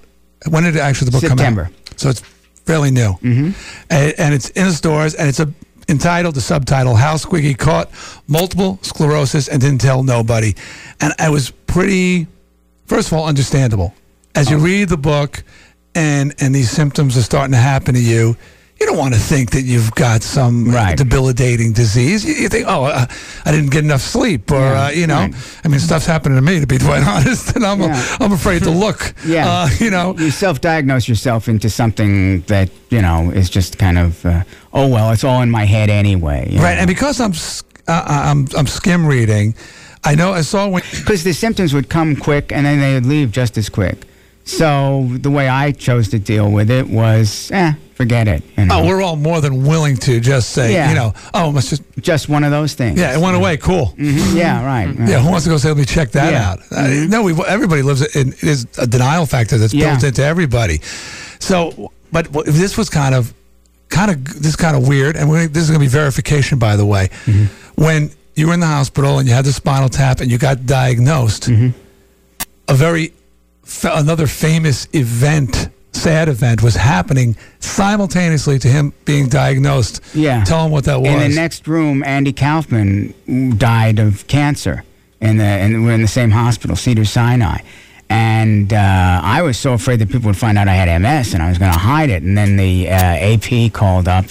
When 0.48 0.64
did 0.64 0.78
actually 0.78 1.08
the 1.08 1.12
book 1.12 1.22
September. 1.22 1.66
come 1.66 1.74
out? 1.74 2.00
So 2.00 2.10
it's 2.10 2.22
fairly 2.66 2.92
new, 2.92 3.14
mm-hmm. 3.14 3.52
and, 3.90 4.14
and 4.18 4.34
it's 4.34 4.50
in 4.52 4.66
the 4.66 4.74
stores, 4.74 5.16
and 5.16 5.28
it's 5.28 5.40
a 5.40 5.52
entitled 5.88 6.36
the 6.36 6.42
subtitle 6.42 6.96
"How 6.96 7.16
Squiggy 7.16 7.58
Caught 7.58 7.90
Multiple 8.28 8.80
Sclerosis 8.82 9.48
and 9.48 9.62
Didn't 9.62 9.82
Tell 9.82 10.04
Nobody," 10.04 10.56
and 11.02 11.14
I 11.20 11.30
was 11.30 11.52
pretty, 11.68 12.28
first 12.88 13.08
of 13.08 13.14
all, 13.14 13.26
understandable. 13.26 13.94
As 14.34 14.48
Oh. 14.48 14.52
you 14.52 14.58
read 14.58 14.90
the 14.90 14.98
book, 14.98 15.44
and 15.94 16.34
and 16.40 16.54
these 16.54 16.70
symptoms 16.72 17.16
are 17.18 17.22
starting 17.24 17.52
to 17.54 17.58
happen 17.58 17.94
to 17.96 18.02
you. 18.02 18.36
You 18.80 18.86
don't 18.88 18.98
want 18.98 19.14
to 19.14 19.20
think 19.20 19.52
that 19.52 19.62
you've 19.62 19.92
got 19.96 20.22
some 20.22 20.70
uh, 20.76 20.96
debilitating 20.96 21.72
disease. 21.72 22.26
You, 22.26 22.34
you 22.34 22.50
think, 22.50 22.66
oh, 22.68 22.84
uh, 22.86 23.06
I 23.46 23.52
didn't 23.52 23.70
get 23.72 23.86
enough 23.86 24.02
sleep, 24.02 24.52
or 24.52 24.60
Yeah, 24.60 24.84
uh, 24.86 24.90
you 24.90 25.08
know, 25.08 25.16
right. 25.22 25.62
I 25.64 25.68
mean, 25.70 25.80
stuff's 25.80 26.06
happening 26.06 26.38
to 26.38 26.42
me 26.42 26.60
to 26.60 26.68
be 26.68 26.78
quite 26.90 27.02
honest, 27.08 27.56
and 27.56 27.66
I'm 27.66 27.80
Yeah. 27.82 28.18
I'm 28.20 28.34
afraid 28.34 28.64
to 28.64 28.72
look. 28.72 29.14
Yeah, 29.26 29.50
uh, 29.50 29.70
you 29.80 29.90
know, 29.92 30.16
you 30.18 30.30
self-diagnose 30.30 31.08
yourself 31.08 31.48
into 31.48 31.70
something 31.70 32.42
that 32.42 32.70
you 32.90 33.02
know 33.02 33.32
is 33.32 33.50
just 33.50 33.78
kind 33.78 33.98
of, 33.98 34.24
uh, 34.26 34.44
oh 34.74 34.88
well, 34.90 35.12
it's 35.12 35.24
all 35.24 35.42
in 35.42 35.50
my 35.50 35.66
head 35.66 35.90
anyway. 35.90 36.46
right? 36.52 36.76
know. 36.76 36.82
And 36.82 36.88
because 36.88 37.20
I'm 37.22 37.32
s- 37.32 37.64
uh, 37.88 38.04
I'm 38.06 38.48
I'm 38.58 38.68
skim 38.68 39.06
reading, 39.06 39.56
I 40.04 40.16
know 40.16 40.34
I 40.34 40.42
saw 40.42 40.68
when 40.68 40.84
because 40.92 41.24
the 41.24 41.34
symptoms 41.34 41.74
would 41.74 41.88
come 41.90 42.16
quick 42.18 42.52
and 42.52 42.66
then 42.66 42.82
they 42.82 42.94
would 42.94 43.06
leave 43.06 43.32
just 43.32 43.58
as 43.58 43.70
quick. 43.70 43.98
So 44.48 45.10
the 45.12 45.32
way 45.32 45.48
I 45.50 45.72
chose 45.72 46.10
to 46.10 46.20
deal 46.20 46.52
with 46.52 46.70
it 46.70 46.88
was, 46.88 47.50
eh, 47.52 47.74
forget 47.96 48.28
it. 48.28 48.44
You 48.58 48.66
know? 48.66 48.80
oh, 48.82 48.86
we're 48.86 49.02
all 49.02 49.16
more 49.16 49.42
than 49.42 49.66
willing 49.66 49.98
to 49.98 50.20
just 50.20 50.52
say, 50.52 50.72
Yeah. 50.74 50.90
you 50.90 50.96
know, 50.96 51.14
oh, 51.34 51.50
it 51.50 51.54
must 51.54 51.70
just 51.70 51.82
just 52.00 52.30
one 52.30 52.44
of 52.44 52.52
those 52.52 52.74
things. 52.76 53.00
yeah, 53.00 53.14
it 53.16 53.20
went 53.20 53.36
away, 53.36 53.58
cool. 53.58 53.96
Mhm, 53.98 54.36
Yeah, 54.36 54.64
right. 54.64 54.88
right. 54.98 55.10
Yeah, 55.10 55.20
who 55.20 55.30
wants 55.32 55.46
to 55.46 55.50
go 55.50 55.58
say, 55.58 55.70
let 55.70 55.78
me 55.78 55.86
check 55.86 56.12
that 56.12 56.32
Yeah. 56.32 56.52
out? 56.52 56.60
Uh, 56.72 56.88
no, 57.08 57.24
we 57.24 57.34
everybody 57.48 57.82
lives 57.82 58.02
in 58.16 58.30
it 58.34 58.44
is 58.44 58.68
a 58.78 58.86
denial 58.86 59.26
factor 59.26 59.58
that's 59.58 59.74
Yeah. 59.74 59.92
built 59.92 60.04
into 60.04 60.24
everybody. 60.24 60.80
So, 61.40 61.92
but 62.12 62.32
this 62.46 62.78
was 62.78 62.88
kind 62.90 63.16
of, 63.16 63.34
kind 63.90 64.12
of 64.12 64.44
this 64.44 64.56
kind 64.56 64.78
of 64.78 64.88
weird, 64.88 65.16
and 65.16 65.32
this 65.52 65.64
is 65.64 65.70
going 65.70 65.80
to 65.80 65.86
be 65.86 65.90
verification, 65.90 66.60
by 66.60 66.76
the 66.76 66.86
way. 66.86 67.10
When 67.76 68.12
you 68.36 68.48
were 68.48 68.54
in 68.54 68.60
the 68.60 68.68
hospital 68.68 69.18
and 69.18 69.28
you 69.28 69.34
had 69.34 69.46
the 69.46 69.54
spinal 69.54 69.90
tap 69.90 70.20
and 70.22 70.30
you 70.30 70.38
got 70.38 70.66
diagnosed, 70.68 71.50
a 72.68 72.74
very 72.76 73.12
another 73.84 74.28
famous 74.28 74.88
event, 74.94 75.70
sad 75.92 76.28
event, 76.30 76.62
was 76.62 76.76
happening 76.76 77.36
simultaneously 77.60 78.60
to 78.60 78.68
him 78.68 78.94
being 79.06 79.28
diagnosed. 79.28 80.02
Yeah. 80.14 80.44
tell 80.44 80.66
him 80.66 80.72
what 80.72 80.86
that 80.86 81.02
was. 81.02 81.10
In 81.10 81.20
the 81.20 81.36
next 81.36 81.68
room, 81.68 82.04
Andy 82.04 82.34
Kaufman 82.34 83.14
died 83.58 84.00
of 84.00 84.28
cancer, 84.28 84.84
in 85.22 85.38
the 85.38 85.44
and 85.44 85.86
we're 85.86 85.94
in 85.94 86.02
the 86.02 86.08
same 86.08 86.32
hospital, 86.32 86.76
Cedar 86.76 87.06
Sinai. 87.06 87.60
And 88.08 88.72
uh, 88.72 89.20
I 89.24 89.42
was 89.42 89.58
so 89.58 89.74
afraid 89.74 89.98
that 90.00 90.10
people 90.10 90.28
would 90.28 90.38
find 90.38 90.58
out 90.60 90.68
I 90.68 90.76
had 90.76 91.02
MS, 91.02 91.34
and 91.34 91.42
I 91.42 91.50
was 91.50 91.58
going 91.58 91.74
to 91.74 91.80
hide 91.80 92.12
it. 92.12 92.22
And 92.22 92.38
then 92.38 92.56
the 92.56 92.88
uh, 92.88 92.94
AP 92.94 93.74
called 93.74 94.08
up, 94.08 94.26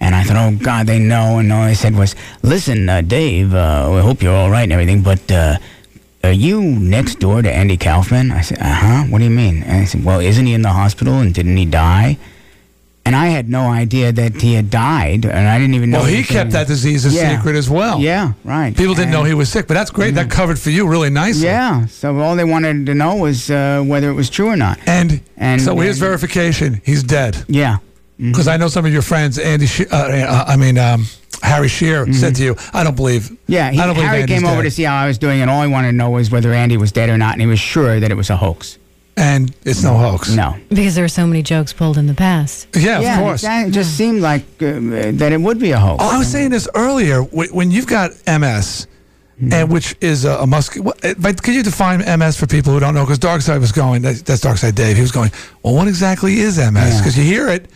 and 0.00 0.16
I 0.16 0.24
thought, 0.24 0.36
oh 0.36 0.56
God, 0.56 0.86
they 0.88 0.98
know. 0.98 1.38
And 1.38 1.52
all 1.52 1.64
they 1.64 1.74
said 1.74 1.94
was, 1.94 2.16
"Listen, 2.42 2.88
uh, 2.88 3.02
Dave, 3.02 3.54
uh, 3.54 3.88
we 3.94 4.00
hope 4.00 4.20
you're 4.22 4.34
all 4.34 4.50
right 4.50 4.64
and 4.64 4.72
everything, 4.72 5.02
but." 5.02 5.30
Are 6.22 6.32
you 6.32 6.60
next 6.62 7.18
door 7.18 7.40
to 7.42 7.50
Andy 7.50 7.76
Kaufman? 7.78 8.30
I 8.30 8.42
said, 8.42 8.58
uh 8.60 8.64
huh. 8.64 9.02
What 9.04 9.18
do 9.18 9.24
you 9.24 9.30
mean? 9.30 9.62
And 9.62 9.82
I 9.82 9.84
said, 9.84 10.04
well, 10.04 10.20
isn't 10.20 10.44
he 10.46 10.52
in 10.52 10.62
the 10.62 10.72
hospital 10.72 11.14
and 11.18 11.32
didn't 11.32 11.56
he 11.56 11.64
die? 11.64 12.18
And 13.06 13.16
I 13.16 13.26
had 13.28 13.48
no 13.48 13.62
idea 13.70 14.12
that 14.12 14.40
he 14.42 14.52
had 14.52 14.70
died, 14.70 15.24
and 15.24 15.48
I 15.48 15.58
didn't 15.58 15.74
even 15.74 15.90
know. 15.90 16.00
Well, 16.00 16.06
he 16.06 16.16
anything. 16.16 16.36
kept 16.36 16.50
that 16.52 16.66
disease 16.66 17.06
a 17.06 17.08
Yeah. 17.08 17.34
secret 17.38 17.56
as 17.56 17.68
well. 17.70 17.98
Yeah, 17.98 18.34
right. 18.44 18.76
People 18.76 18.94
didn't 18.94 19.10
know 19.10 19.24
he 19.24 19.32
was 19.32 19.48
sick, 19.48 19.66
but 19.66 19.74
that's 19.74 19.90
great. 19.90 20.14
That 20.14 20.30
covered 20.30 20.58
for 20.58 20.68
you 20.68 20.86
really 20.86 21.08
nicely. 21.08 21.46
Yeah. 21.46 21.86
So 21.86 22.18
all 22.20 22.36
they 22.36 22.44
wanted 22.44 22.84
to 22.86 22.94
know 22.94 23.16
was 23.16 23.50
uh, 23.50 23.82
whether 23.86 24.10
it 24.10 24.12
was 24.14 24.28
true 24.28 24.48
or 24.48 24.56
not. 24.56 24.78
And, 24.86 25.22
And 25.38 25.62
so 25.62 25.74
here's 25.76 25.98
verification. 25.98 26.82
He's 26.84 27.02
dead. 27.02 27.42
Yeah. 27.48 27.78
Because 28.18 28.46
I 28.46 28.58
know 28.58 28.68
some 28.68 28.84
of 28.84 28.92
your 28.92 29.02
friends, 29.02 29.38
Andy, 29.38 29.66
uh, 29.90 29.96
uh, 29.96 30.44
I 30.46 30.56
mean, 30.56 30.76
um, 30.76 31.06
Harry 31.42 31.68
Shearer 31.68 32.12
said 32.12 32.34
to 32.36 32.44
you, 32.44 32.56
I 32.72 32.84
don't 32.84 32.96
believe. 32.96 33.22
Mm-hmm. 33.22 33.34
Yeah, 33.48 33.70
he, 33.70 33.78
I 33.78 33.86
don't 33.86 33.94
believe 33.94 34.08
Harry 34.08 34.22
Andy's 34.22 34.40
came 34.40 34.48
over 34.48 34.62
to 34.62 34.70
see 34.70 34.82
how 34.82 34.96
I 34.96 35.06
was 35.06 35.18
doing, 35.18 35.40
and 35.40 35.50
all 35.50 35.62
he 35.62 35.68
wanted 35.68 35.88
to 35.88 35.96
know 35.96 36.10
was 36.10 36.30
whether 36.30 36.52
Andy 36.52 36.76
was 36.76 36.92
dead 36.92 37.08
or 37.08 37.18
not, 37.18 37.32
and 37.32 37.40
he 37.40 37.46
was 37.46 37.58
sure 37.60 38.00
that 38.00 38.10
it 38.10 38.14
was 38.14 38.30
a 38.30 38.36
hoax. 38.36 38.78
And 39.16 39.54
it's 39.64 39.82
no 39.82 39.96
hoax. 39.96 40.30
No. 40.30 40.56
Because 40.70 40.94
there 40.94 41.04
were 41.04 41.08
so 41.08 41.26
many 41.26 41.42
jokes 41.42 41.72
pulled 41.72 41.98
in 41.98 42.06
the 42.06 42.14
past. 42.14 42.68
Yeah, 42.74 43.00
of 43.00 43.18
course. 43.18 43.40
exactly. 43.42 43.70
It 43.70 43.74
just 43.74 43.96
seemed 43.96 44.22
like 44.22 44.42
uh, 44.62 44.78
that 44.80 45.32
it 45.32 45.40
would 45.40 45.58
be 45.58 45.72
a 45.72 45.78
hoax. 45.78 46.02
Oh, 46.02 46.08
I 46.08 46.18
was 46.18 46.28
saying 46.28 46.50
this 46.50 46.68
earlier. 46.74 47.22
When 47.22 47.70
you've 47.70 47.86
got 47.86 48.12
MS, 48.26 48.86
Mm-hmm. 49.40 49.54
and 49.54 49.72
which 49.72 49.96
is 50.02 50.26
a, 50.26 50.32
a 50.32 50.46
muscular. 50.46 50.92
But 51.18 51.42
could 51.42 51.54
you 51.54 51.62
define 51.62 52.00
MS 52.00 52.38
for 52.38 52.46
people 52.46 52.74
who 52.74 52.80
don't 52.80 52.92
know? 52.92 53.04
Because 53.04 53.18
Darkside 53.18 53.60
was 53.60 53.72
going. 53.72 54.02
That, 54.02 54.16
that's 54.16 54.44
Darkside 54.44 54.74
Dave. 54.74 54.96
He 54.96 55.00
was 55.00 55.12
going. 55.12 55.30
Well, 55.62 55.74
what 55.74 55.88
exactly 55.88 56.40
is 56.40 56.58
MS? 56.58 56.60
Yeah. 56.60 56.70
Mm-hmm. 56.70 56.98
Because 56.98 57.16
you 57.16 57.24
hear 57.24 57.48
it, 57.48 57.70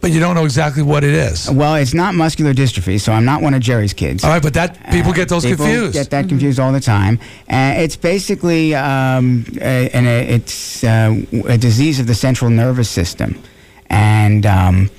but 0.00 0.10
you 0.10 0.18
don't 0.18 0.34
know 0.34 0.44
exactly 0.44 0.82
what 0.82 1.04
it 1.04 1.14
is. 1.14 1.48
Well, 1.48 1.76
it's 1.76 1.94
not 1.94 2.16
muscular 2.16 2.52
dystrophy, 2.52 3.00
so 3.00 3.12
I'm 3.12 3.24
not 3.24 3.42
one 3.42 3.54
of 3.54 3.60
Jerry's 3.60 3.92
kids. 3.92 4.24
All 4.24 4.30
right, 4.30 4.42
but 4.42 4.54
that 4.54 4.90
people 4.90 5.12
get 5.12 5.28
those 5.28 5.44
People 5.44 5.66
confused. 5.66 5.92
Get 5.92 6.10
that 6.10 6.28
confused 6.28 6.58
all 6.58 6.72
the 6.72 6.80
time. 6.80 7.20
Uh, 7.48 7.74
it's 7.76 7.94
basically 7.94 8.74
um, 8.74 9.44
a, 9.60 9.90
and 9.90 10.06
a, 10.08 10.34
it's 10.34 10.82
uh, 10.82 11.14
a 11.46 11.56
disease 11.56 12.00
of 12.00 12.08
the 12.08 12.14
central 12.16 12.50
nervous 12.50 12.90
system, 12.90 13.40
and 13.88 14.44
um, 14.46 14.90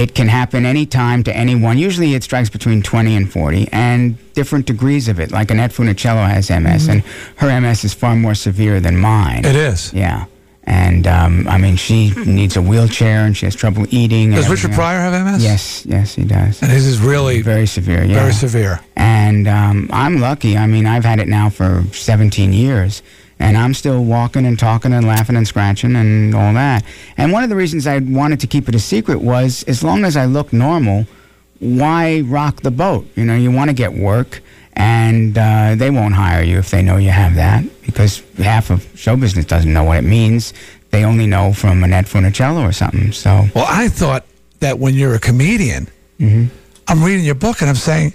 It 0.00 0.14
can 0.14 0.28
happen 0.28 0.64
anytime 0.64 1.22
to 1.24 1.36
anyone. 1.36 1.76
Usually 1.76 2.14
it 2.14 2.22
strikes 2.22 2.48
between 2.48 2.82
20 2.82 3.16
and 3.16 3.30
40 3.30 3.68
and 3.70 4.32
different 4.32 4.64
degrees 4.64 5.08
of 5.08 5.20
it. 5.20 5.30
Like 5.30 5.50
Annette 5.50 5.72
Funicello 5.72 6.26
has 6.26 6.48
MS, 6.48 6.88
and 6.88 7.02
her 7.36 7.60
MS 7.60 7.84
is 7.84 7.92
far 7.92 8.16
more 8.16 8.34
severe 8.34 8.80
than 8.80 8.96
mine. 8.96 9.44
It 9.44 9.56
is. 9.56 9.92
Yeah. 9.92 10.24
And 10.64 11.06
um, 11.06 11.46
I 11.48 11.58
mean, 11.58 11.76
she 11.76 12.10
needs 12.26 12.56
a 12.56 12.62
wheelchair 12.62 13.26
and 13.26 13.36
she 13.36 13.44
has 13.44 13.54
trouble 13.54 13.84
eating. 13.90 14.30
Does 14.30 14.48
Richard 14.48 14.72
Pryor 14.72 15.00
else. 15.00 15.14
have 15.14 15.26
MS? 15.34 15.44
Yes, 15.44 15.84
yes, 15.84 16.14
he 16.14 16.24
does. 16.24 16.62
And 16.62 16.70
his 16.70 16.86
is 16.86 16.98
really 16.98 17.42
very 17.42 17.66
severe. 17.66 18.02
Yeah, 18.02 18.20
very 18.20 18.32
severe. 18.32 18.80
And 18.96 19.46
um, 19.48 19.90
I'm 19.92 20.18
lucky. 20.20 20.56
I 20.56 20.66
mean, 20.66 20.86
I've 20.86 21.04
had 21.04 21.18
it 21.18 21.28
now 21.28 21.50
for 21.50 21.84
17 21.92 22.54
years, 22.54 23.02
and 23.40 23.56
I'm 23.56 23.74
still 23.74 24.04
walking 24.04 24.46
and 24.46 24.56
talking 24.56 24.92
and 24.92 25.04
laughing 25.06 25.34
and 25.34 25.48
scratching 25.48 25.96
and 25.96 26.34
all 26.34 26.52
that. 26.54 26.84
And 27.16 27.32
one 27.32 27.42
of 27.42 27.48
the 27.48 27.56
reasons 27.56 27.86
I 27.88 27.98
wanted 27.98 28.38
to 28.40 28.46
keep 28.46 28.68
it 28.68 28.74
a 28.76 28.78
secret 28.78 29.20
was, 29.20 29.64
as 29.64 29.82
long 29.82 30.04
as 30.04 30.16
I 30.16 30.26
look 30.26 30.52
normal, 30.52 31.06
why 31.58 32.20
rock 32.20 32.60
the 32.62 32.70
boat? 32.70 33.06
You 33.16 33.24
know, 33.24 33.34
you 33.34 33.50
want 33.50 33.70
to 33.70 33.74
get 33.74 33.92
work. 33.94 34.42
And 34.74 35.36
uh, 35.36 35.74
they 35.76 35.90
won't 35.90 36.14
hire 36.14 36.42
you 36.42 36.58
if 36.58 36.70
they 36.70 36.80
know 36.80 36.96
you 36.96 37.10
have 37.10 37.34
that, 37.34 37.64
because 37.82 38.22
half 38.38 38.70
of 38.70 38.86
show 38.94 39.16
business 39.16 39.44
doesn't 39.44 39.70
know 39.70 39.82
what 39.84 39.98
it 39.98 40.04
means. 40.04 40.54
They 40.90 41.04
only 41.04 41.26
know 41.26 41.52
from 41.52 41.82
Annette 41.84 42.06
Funicello 42.06 42.66
or 42.66 42.72
something. 42.72 43.12
So, 43.12 43.46
Well, 43.54 43.66
I 43.68 43.88
thought 43.88 44.24
that 44.60 44.78
when 44.78 44.94
you're 44.94 45.14
a 45.14 45.18
comedian, 45.18 45.88
Mm-hmm. 46.20 46.54
I'm 46.88 47.02
reading 47.02 47.24
your 47.24 47.34
book 47.34 47.60
and 47.62 47.68
I'm 47.70 47.76
saying, 47.76 48.12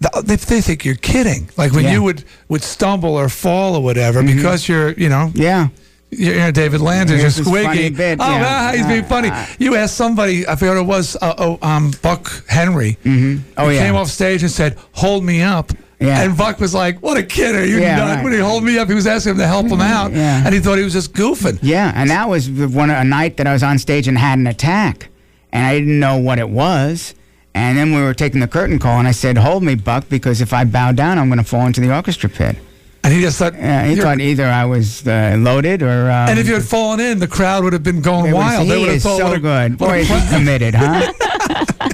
they, 0.00 0.36
they 0.36 0.60
think 0.60 0.84
you're 0.84 0.94
kidding. 0.94 1.48
Like 1.56 1.72
when 1.72 1.84
Yeah. 1.84 1.92
you 1.94 2.02
would, 2.02 2.24
would 2.48 2.62
stumble 2.62 3.14
or 3.14 3.28
fall 3.28 3.76
or 3.76 3.82
whatever 3.82 4.22
Mhm. 4.22 4.36
because 4.36 4.68
you're, 4.68 4.92
you 4.92 5.08
know, 5.08 5.30
yeah, 5.34 5.68
you're, 6.10 6.52
David 6.52 6.80
Landers, 6.80 7.20
you're 7.20 7.44
squigging. 7.46 7.96
bit, 7.96 8.18
oh, 8.20 8.30
yeah. 8.30 8.42
wow, 8.68 8.72
he's 8.76 8.86
being 8.86 9.04
funny. 9.04 9.30
you 9.58 9.74
asked 9.74 9.96
somebody, 9.96 10.46
I 10.46 10.54
forgot 10.56 10.74
who 10.74 10.80
it 10.80 10.84
was, 10.84 11.16
uh, 11.20 11.34
oh, 11.38 11.58
um, 11.62 11.92
Buck 12.02 12.44
Henry. 12.48 12.98
Mm-hmm. 13.04 13.42
Oh, 13.56 13.68
He 13.68 13.76
yeah. 13.76 13.86
came 13.86 13.94
off 13.96 14.08
stage 14.10 14.42
and 14.42 14.50
said, 14.52 14.76
"Hold 14.92 15.24
me 15.24 15.40
up." 15.42 15.72
Yeah. 15.98 16.20
And 16.22 16.36
Buck 16.36 16.60
was 16.60 16.74
like, 16.74 16.98
"What 17.02 17.16
a 17.16 17.22
kid! 17.22 17.54
Are 17.56 17.64
you 17.64 17.80
Yeah, 17.80 18.16
right. 18.16 18.22
When 18.22 18.32
he 18.34 18.38
hold 18.38 18.62
me 18.64 18.78
up, 18.78 18.86
he 18.88 18.94
was 18.94 19.06
asking 19.06 19.32
him 19.32 19.38
to 19.38 19.46
help 19.46 19.66
him 19.66 19.80
out, 19.80 20.12
Yeah. 20.12 20.42
and 20.44 20.54
he 20.54 20.60
thought 20.60 20.76
he 20.76 20.84
was 20.84 20.92
just 20.92 21.14
goofing." 21.14 21.58
Yeah, 21.62 21.90
and 21.96 22.10
that 22.10 22.28
was 22.28 22.50
one 22.50 22.90
a 22.90 23.02
night 23.02 23.38
that 23.38 23.46
I 23.46 23.54
was 23.54 23.62
on 23.62 23.78
stage 23.78 24.06
and 24.06 24.18
had 24.18 24.38
an 24.38 24.46
attack, 24.46 25.08
and 25.54 25.64
I 25.64 25.78
didn't 25.78 25.98
know 25.98 26.18
what 26.18 26.38
it 26.38 26.50
was. 26.50 27.14
And 27.56 27.78
then 27.78 27.94
we 27.94 28.02
were 28.02 28.12
taking 28.12 28.40
the 28.40 28.46
curtain 28.46 28.78
call, 28.78 28.98
and 28.98 29.08
I 29.08 29.12
said, 29.12 29.38
"Hold 29.38 29.62
me, 29.62 29.76
Buck, 29.76 30.10
because 30.10 30.42
if 30.42 30.52
I 30.52 30.64
bow 30.64 30.92
down, 30.92 31.18
I'm 31.18 31.28
going 31.28 31.38
to 31.38 31.44
fall 31.44 31.66
into 31.66 31.80
the 31.80 31.90
orchestra 31.92 32.28
pit." 32.28 32.56
And 33.02 33.14
he 33.14 33.20
just 33.20 33.38
thought, 33.38 33.54
Yeah, 33.54 33.86
he 33.86 33.94
thought 33.94 34.20
either 34.20 34.44
I 34.46 34.64
was 34.64 35.06
uh, 35.06 35.36
loaded 35.38 35.80
or. 35.80 36.10
Um, 36.10 36.28
and 36.28 36.38
if 36.38 36.48
you 36.48 36.54
had 36.54 36.64
fallen 36.64 36.98
in, 37.00 37.18
the 37.20 37.28
crowd 37.28 37.62
would 37.62 37.72
have 37.72 37.84
been 37.84 38.02
going 38.02 38.24
they 38.24 38.32
wild. 38.32 38.68
they 38.68 38.76
he 38.76 38.84
would 38.84 38.92
have 38.94 39.02
thought, 39.02 39.18
so 39.18 39.24
what 39.28 39.36
a- 39.36 39.40
good. 39.40 39.78
Boy, 39.78 39.98
is 40.00 40.08
he 40.08 40.36
committed, 40.36 40.74
huh? 40.74 41.12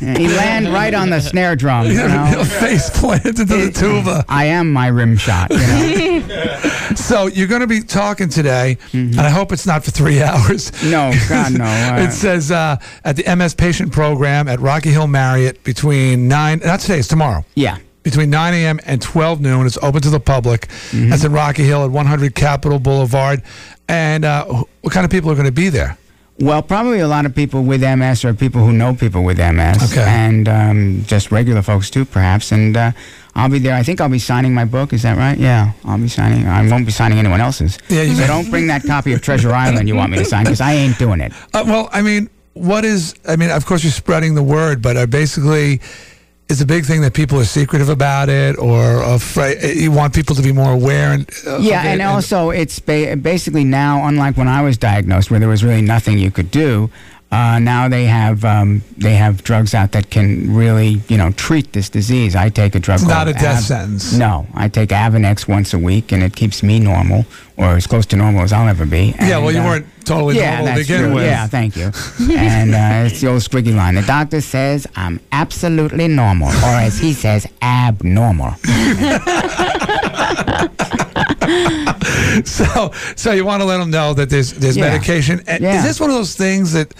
Yeah, 0.02 0.18
he 0.18 0.28
land 0.28 0.72
right 0.72 0.92
on 0.92 1.10
the 1.10 1.20
snare 1.20 1.56
drum. 1.56 1.86
You 1.86 1.94
know? 2.08 2.44
face 2.44 2.90
planted 2.98 3.40
into 3.40 3.44
the 3.44 3.70
tuba. 3.72 4.24
I 4.28 4.46
am 4.46 4.72
my 4.72 4.88
rim 4.88 5.16
shot. 5.16 5.50
You 5.50 6.20
know? 6.20 6.58
So 6.96 7.26
you're 7.26 7.46
going 7.48 7.62
to 7.62 7.66
be 7.66 7.80
talking 7.80 8.28
today, 8.28 8.76
and 8.92 9.18
I 9.18 9.30
hope 9.30 9.50
it's 9.50 9.66
not 9.66 9.82
for 9.82 9.90
three 9.90 10.22
hours. 10.22 10.70
Mm-hmm. 10.70 10.90
No, 10.90 11.12
God, 11.26 11.52
no. 11.54 11.64
Uh, 11.64 12.06
it 12.06 12.12
says 12.12 12.50
uh, 12.50 12.76
at 13.04 13.16
the 13.16 13.34
MS 13.34 13.54
Patient 13.54 13.92
Program 13.92 14.46
at 14.46 14.60
Rocky 14.60 14.90
Hill 14.90 15.06
Marriott 15.06 15.64
between 15.64 16.28
nine. 16.28 16.60
Not 16.62 16.80
today. 16.80 16.98
It's 16.98 17.08
tomorrow. 17.08 17.46
Yeah. 17.54 17.78
Between 18.02 18.28
9 18.30 18.52
a.m. 18.54 18.78
and 18.84 19.00
12 19.00 19.40
noon. 19.40 19.64
It's 19.66 19.78
open 19.78 20.02
to 20.02 20.10
the 20.10 20.20
public. 20.20 20.66
Mm-hmm. 20.90 21.10
That's 21.10 21.24
in 21.24 21.32
Rocky 21.32 21.62
Hill 21.62 21.84
at 21.84 21.90
100 21.90 22.34
Capitol 22.34 22.78
Boulevard. 22.78 23.42
And 23.88 24.24
uh, 24.24 24.64
what 24.80 24.92
kind 24.92 25.04
of 25.04 25.10
people 25.10 25.30
are 25.30 25.34
going 25.34 25.46
to 25.46 25.52
be 25.52 25.70
there? 25.70 25.96
Well, 26.42 26.60
probably 26.60 26.98
a 26.98 27.06
lot 27.06 27.24
of 27.24 27.36
people 27.36 27.62
with 27.62 27.82
MS 27.82 28.24
or 28.24 28.34
people 28.34 28.62
who 28.66 28.72
know 28.72 28.94
people 28.94 29.22
with 29.22 29.38
MS, 29.38 29.92
Okay. 29.92 30.02
and 30.04 30.48
um, 30.48 31.04
just 31.06 31.30
regular 31.30 31.62
folks 31.62 31.88
too, 31.88 32.04
perhaps. 32.04 32.50
And 32.50 32.76
uh, 32.76 32.90
I'll 33.36 33.48
be 33.48 33.60
there. 33.60 33.76
I 33.76 33.84
think 33.84 34.00
I'll 34.00 34.08
be 34.08 34.18
signing 34.18 34.52
my 34.52 34.64
book. 34.64 34.92
Is 34.92 35.02
that 35.02 35.16
right? 35.16 35.38
Yeah, 35.38 35.70
I'll 35.84 35.98
be 35.98 36.08
signing. 36.08 36.48
I 36.48 36.68
won't 36.68 36.84
be 36.84 36.90
signing 36.90 37.18
anyone 37.20 37.40
else's. 37.40 37.78
Yeah, 37.88 38.02
you- 38.02 38.16
so 38.16 38.26
don't 38.26 38.50
bring 38.50 38.66
that 38.66 38.82
copy 38.84 39.12
of 39.12 39.22
Treasure 39.22 39.52
Island 39.52 39.86
you 39.86 39.94
want 39.94 40.10
me 40.10 40.18
to 40.18 40.24
sign 40.24 40.42
because 40.42 40.60
I 40.60 40.72
ain't 40.72 40.98
doing 40.98 41.20
it. 41.20 41.32
Uh, 41.54 41.62
well, 41.64 41.88
I 41.92 42.02
mean, 42.02 42.28
what 42.54 42.84
is? 42.84 43.14
I 43.28 43.36
mean, 43.36 43.50
of 43.50 43.64
course, 43.64 43.84
you're 43.84 43.92
spreading 43.92 44.34
the 44.34 44.42
word, 44.42 44.82
but 44.82 44.96
uh, 44.96 45.06
basically, 45.06 45.80
it's 46.48 46.60
a 46.60 46.66
big 46.66 46.84
thing 46.84 47.00
that 47.00 47.14
people 47.14 47.38
are 47.40 47.44
secretive 47.44 47.88
about 47.88 48.28
it, 48.28 48.58
or 48.58 49.02
afraid. 49.02 49.76
You 49.76 49.90
want 49.90 50.14
people 50.14 50.36
to 50.36 50.42
be 50.42 50.52
more 50.52 50.72
aware. 50.72 51.12
And 51.12 51.28
uh, 51.46 51.58
yeah, 51.58 51.82
it, 51.84 51.92
and 51.92 52.02
also 52.02 52.50
it's 52.50 52.78
ba- 52.78 53.16
basically 53.16 53.64
now, 53.64 54.06
unlike 54.06 54.36
when 54.36 54.48
I 54.48 54.62
was 54.62 54.76
diagnosed, 54.76 55.30
where 55.30 55.40
there 55.40 55.48
was 55.48 55.64
really 55.64 55.82
nothing 55.82 56.18
you 56.18 56.30
could 56.30 56.50
do. 56.50 56.90
Uh, 57.32 57.58
now 57.58 57.88
they 57.88 58.04
have 58.04 58.44
um, 58.44 58.82
they 58.98 59.14
have 59.14 59.42
drugs 59.42 59.72
out 59.74 59.92
that 59.92 60.10
can 60.10 60.54
really 60.54 61.00
you 61.08 61.16
know 61.16 61.32
treat 61.32 61.72
this 61.72 61.88
disease. 61.88 62.36
I 62.36 62.50
take 62.50 62.74
a 62.74 62.78
drug. 62.78 63.00
It's 63.00 63.08
not 63.08 63.24
called 63.24 63.28
a 63.36 63.40
death 63.40 63.62
sentence. 63.64 64.12
No, 64.12 64.46
I 64.52 64.68
take 64.68 64.90
Avonex 64.90 65.48
once 65.48 65.72
a 65.72 65.78
week, 65.78 66.12
and 66.12 66.22
it 66.22 66.36
keeps 66.36 66.62
me 66.62 66.78
normal, 66.78 67.24
or 67.56 67.68
as 67.70 67.86
close 67.86 68.04
to 68.06 68.16
normal 68.16 68.42
as 68.42 68.52
I'll 68.52 68.68
ever 68.68 68.84
be. 68.84 69.14
Yeah, 69.18 69.38
well, 69.38 69.50
you 69.50 69.60
uh, 69.60 69.64
weren't 69.64 69.86
totally 70.04 70.36
yeah, 70.36 70.58
normal 70.58 70.74
to 70.74 70.80
begin 70.80 71.00
true. 71.04 71.14
with. 71.14 71.24
Yeah, 71.24 71.46
thank 71.46 71.74
you. 71.74 71.90
and 72.36 72.74
uh, 72.74 73.06
it's 73.10 73.22
the 73.22 73.28
old 73.28 73.40
squiggy 73.40 73.74
line. 73.74 73.94
The 73.94 74.02
doctor 74.02 74.42
says 74.42 74.86
I'm 74.94 75.18
absolutely 75.32 76.08
normal, 76.08 76.48
or 76.48 76.74
as 76.84 76.98
he 76.98 77.14
says, 77.14 77.46
abnormal. 77.62 78.56
so, 82.44 82.90
so 83.16 83.32
you 83.32 83.46
want 83.46 83.62
to 83.62 83.66
let 83.66 83.78
them 83.78 83.90
know 83.90 84.12
that 84.14 84.28
there's 84.28 84.52
there's 84.52 84.76
Yeah. 84.76 84.90
medication. 84.90 85.40
Yeah. 85.46 85.78
Is 85.78 85.84
this 85.84 85.98
one 85.98 86.10
of 86.10 86.16
those 86.16 86.34
things 86.34 86.72
that 86.72 86.92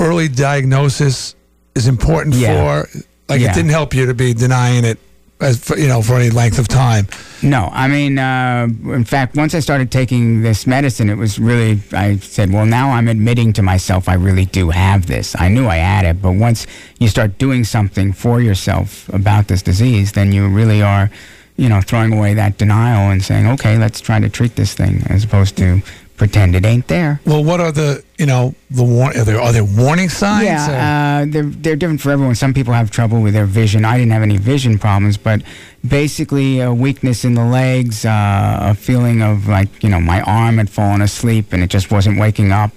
early 0.00 0.28
diagnosis 0.28 1.34
is 1.76 1.86
important 1.86 2.34
Yeah. 2.34 2.54
for? 2.84 2.88
Like 3.28 3.40
Yeah. 3.40 3.50
it 3.52 3.54
didn't 3.54 3.70
help 3.70 3.94
you 3.94 4.06
to 4.06 4.14
be 4.14 4.34
denying 4.34 4.84
it, 4.84 4.98
as 5.40 5.58
for, 5.58 5.78
you 5.78 5.86
know, 5.88 6.02
for 6.02 6.16
any 6.16 6.30
length 6.30 6.58
of 6.58 6.66
time. 6.68 7.06
No, 7.42 7.70
I 7.72 7.86
mean, 7.88 8.18
uh, 8.18 8.66
in 8.92 9.04
fact, 9.04 9.36
once 9.36 9.54
I 9.54 9.60
started 9.60 9.90
taking 9.90 10.42
this 10.42 10.66
medicine, 10.66 11.08
it 11.08 11.16
was 11.16 11.38
really, 11.38 11.80
I 11.92 12.16
said, 12.16 12.52
well, 12.52 12.66
now 12.66 12.90
I'm 12.90 13.08
admitting 13.08 13.52
to 13.54 13.62
myself 13.62 14.08
I 14.08 14.14
really 14.14 14.44
do 14.46 14.70
have 14.70 15.06
this. 15.06 15.34
I 15.38 15.48
knew 15.48 15.66
I 15.68 15.76
had 15.76 16.04
it, 16.04 16.20
but 16.20 16.32
once 16.32 16.66
you 16.98 17.08
start 17.08 17.38
doing 17.38 17.64
something 17.64 18.12
for 18.12 18.40
yourself 18.42 19.08
about 19.12 19.48
this 19.48 19.62
disease, 19.62 20.12
then 20.12 20.32
you 20.32 20.48
really 20.48 20.82
are, 20.82 21.08
you 21.56 21.68
know, 21.68 21.80
throwing 21.80 22.12
away 22.12 22.34
that 22.34 22.58
denial 22.58 23.10
and 23.10 23.22
saying, 23.22 23.46
okay, 23.46 23.78
let's 23.78 24.00
try 24.00 24.18
to 24.20 24.28
treat 24.28 24.56
this 24.56 24.74
thing 24.74 25.04
as 25.08 25.24
opposed 25.24 25.56
to 25.58 25.80
pretend 26.20 26.54
it 26.54 26.66
ain't 26.66 26.86
there. 26.86 27.18
Well, 27.24 27.42
what 27.42 27.60
are 27.60 27.72
the 27.72 28.04
you 28.18 28.26
know 28.26 28.54
the 28.70 28.84
war- 28.84 29.16
are 29.16 29.24
there 29.24 29.40
are 29.40 29.52
there 29.56 29.64
warning 29.64 30.10
signs? 30.10 30.44
Yeah, 30.44 31.22
uh, 31.24 31.30
they're 31.32 31.50
they're 31.62 31.76
different 31.76 32.02
for 32.02 32.10
everyone. 32.12 32.34
Some 32.34 32.52
people 32.52 32.74
have 32.74 32.90
trouble 32.90 33.22
with 33.22 33.32
their 33.32 33.46
vision. 33.46 33.86
I 33.86 33.96
didn't 33.98 34.12
have 34.12 34.22
any 34.22 34.36
vision 34.36 34.78
problems, 34.78 35.16
but 35.16 35.40
basically 35.88 36.60
a 36.60 36.72
weakness 36.86 37.24
in 37.24 37.32
the 37.34 37.44
legs, 37.62 38.04
uh, 38.04 38.58
a 38.72 38.74
feeling 38.74 39.22
of 39.22 39.48
like 39.48 39.70
you 39.82 39.88
know 39.88 39.98
my 40.14 40.20
arm 40.40 40.58
had 40.58 40.68
fallen 40.68 41.00
asleep 41.00 41.46
and 41.54 41.62
it 41.64 41.70
just 41.70 41.90
wasn't 41.90 42.20
waking 42.20 42.52
up. 42.52 42.72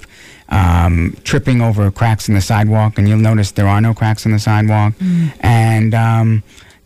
Um, 0.50 1.16
tripping 1.24 1.62
over 1.62 1.90
cracks 1.92 2.30
in 2.30 2.36
the 2.36 2.42
sidewalk, 2.42 2.98
and 2.98 3.08
you'll 3.10 3.18
notice 3.32 3.52
there 3.52 3.68
are 3.68 3.82
no 3.82 3.94
cracks 3.94 4.26
in 4.26 4.32
the 4.32 4.40
sidewalk, 4.40 4.94
and 5.42 5.94
um, 5.94 6.44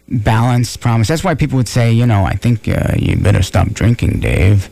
balance 0.07 0.77
problems. 0.77 1.07
That's 1.07 1.23
why 1.23 1.35
people 1.35 1.57
would 1.57 1.67
say, 1.67 1.91
you 1.91 2.05
know, 2.05 2.23
I 2.23 2.35
think 2.35 2.67
uh, 2.67 2.93
you 2.97 3.17
better 3.17 3.43
stop 3.43 3.67
drinking, 3.79 4.21
Dave. 4.21 4.69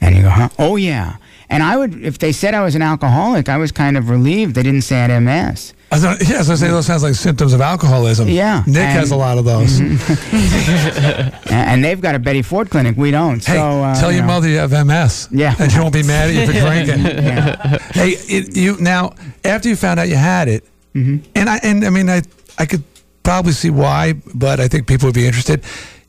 And 0.00 0.14
you 0.16 0.22
go, 0.22 0.30
huh? 0.30 0.48
Oh 0.58 0.76
yeah. 0.76 1.16
And 1.50 1.62
I 1.62 1.76
would, 1.76 2.02
if 2.04 2.18
they 2.18 2.32
said 2.32 2.52
I 2.54 2.62
was 2.62 2.74
an 2.74 2.82
alcoholic, 2.82 3.48
I 3.48 3.56
was 3.56 3.72
kind 3.72 3.96
of 3.96 4.10
relieved 4.10 4.54
they 4.54 4.62
didn't 4.62 4.82
say 4.82 4.96
I 5.02 5.06
had 5.08 5.20
MS. 5.22 5.72
I 5.90 5.98
gonna, 5.98 6.18
yeah, 6.20 6.34
I 6.34 6.38
was 6.38 6.48
gonna 6.48 6.56
say 6.58 6.68
those 6.68 6.84
sounds 6.84 7.02
like 7.02 7.14
symptoms 7.14 7.54
of 7.54 7.62
alcoholism. 7.62 8.28
Yeah, 8.28 8.62
Nick 8.66 8.76
and- 8.82 8.98
has 8.98 9.10
a 9.10 9.16
lot 9.16 9.38
of 9.38 9.46
those. 9.46 9.80
And 11.50 11.82
they've 11.84 12.00
got 12.00 12.14
a 12.14 12.18
Betty 12.18 12.42
Ford 12.42 12.70
clinic. 12.70 12.96
We 12.96 13.10
don't. 13.10 13.44
Hey, 13.44 13.54
so 13.54 13.82
uh, 13.82 13.94
tell 13.98 14.10
you 14.10 14.18
your 14.18 14.26
know. 14.26 14.34
mother 14.34 14.48
you 14.48 14.58
have 14.58 14.72
MS. 14.86 15.28
Yeah. 15.30 15.54
and 15.58 15.70
she 15.72 15.78
won't 15.80 15.92
be 15.94 16.02
mad 16.02 16.28
at 16.30 16.34
you 16.34 16.46
for 16.46 16.52
drinking. 16.66 17.04
Yeah. 17.24 17.78
Hey, 17.92 18.10
it, 18.10 18.56
you 18.56 18.76
now 18.80 19.14
after 19.44 19.68
you 19.68 19.76
found 19.76 20.00
out 20.00 20.08
you 20.08 20.16
had 20.16 20.48
it, 20.48 20.64
Mm-hmm. 20.94 21.30
and 21.36 21.48
I 21.50 21.58
and 21.62 21.84
I 21.84 21.90
mean 21.90 22.08
I 22.08 22.22
I 22.58 22.64
could 22.66 22.82
probably 23.22 23.52
see 23.52 23.68
why, 23.70 24.14
but 24.34 24.58
I 24.58 24.68
think 24.68 24.86
people 24.86 25.06
would 25.06 25.14
be 25.14 25.26
interested. 25.26 25.62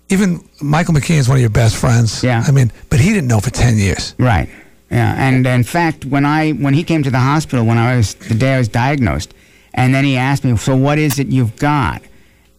Even 0.09 0.43
Michael 0.61 0.93
McKean 0.93 1.17
is 1.19 1.27
one 1.27 1.35
of 1.37 1.41
your 1.41 1.49
best 1.49 1.75
friends. 1.75 2.23
Yeah. 2.23 2.43
I 2.47 2.51
mean, 2.51 2.71
but 2.89 2.99
he 2.99 3.09
didn't 3.13 3.27
know 3.27 3.39
for 3.41 3.49
ten 3.51 3.77
years. 3.77 4.15
Right. 4.17 4.49
Yeah. 4.91 5.13
And 5.17 5.45
in 5.45 5.63
fact, 5.63 6.05
when 6.05 6.25
I 6.25 6.51
when 6.51 6.73
he 6.73 6.83
came 6.83 7.03
to 7.03 7.11
the 7.11 7.19
hospital 7.19 7.65
when 7.65 7.77
I 7.77 7.95
was 7.95 8.15
the 8.15 8.33
day 8.33 8.55
I 8.55 8.57
was 8.57 8.67
diagnosed, 8.67 9.33
and 9.73 9.93
then 9.93 10.03
he 10.03 10.17
asked 10.17 10.43
me, 10.43 10.57
"So 10.57 10.75
what 10.75 10.97
is 10.97 11.19
it 11.19 11.27
you've 11.27 11.55
got?" 11.57 12.01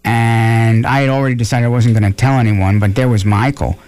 And 0.05 0.87
I 0.87 1.01
had 1.01 1.11
already 1.11 1.35
decided 1.35 1.67
I 1.67 1.69
wasn't 1.69 1.99
going 1.99 2.11
to 2.11 2.17
tell 2.17 2.39
anyone, 2.39 2.79
but 2.79 2.95
there 2.95 3.09
was 3.09 3.25
Michael, 3.25 3.79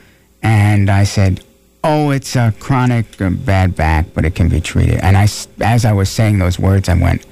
and 0.43 0.90
I 0.90 1.05
said, 1.05 1.40
"Oh, 1.85 2.10
it's 2.10 2.36
a 2.36 2.52
chronic 2.59 3.20
uh, 3.20 3.31
bad 3.31 3.74
back, 3.77 4.06
but 4.14 4.24
it 4.24 4.35
can 4.35 4.48
be 4.48 4.60
treated." 4.60 4.98
And 5.01 5.16
I, 5.16 5.27
as 5.60 5.85
I 5.85 5.93
was 5.93 6.09
saying 6.10 6.39
those 6.39 6.59
words, 6.59 6.89
I 6.89 6.94
went, 6.94 7.24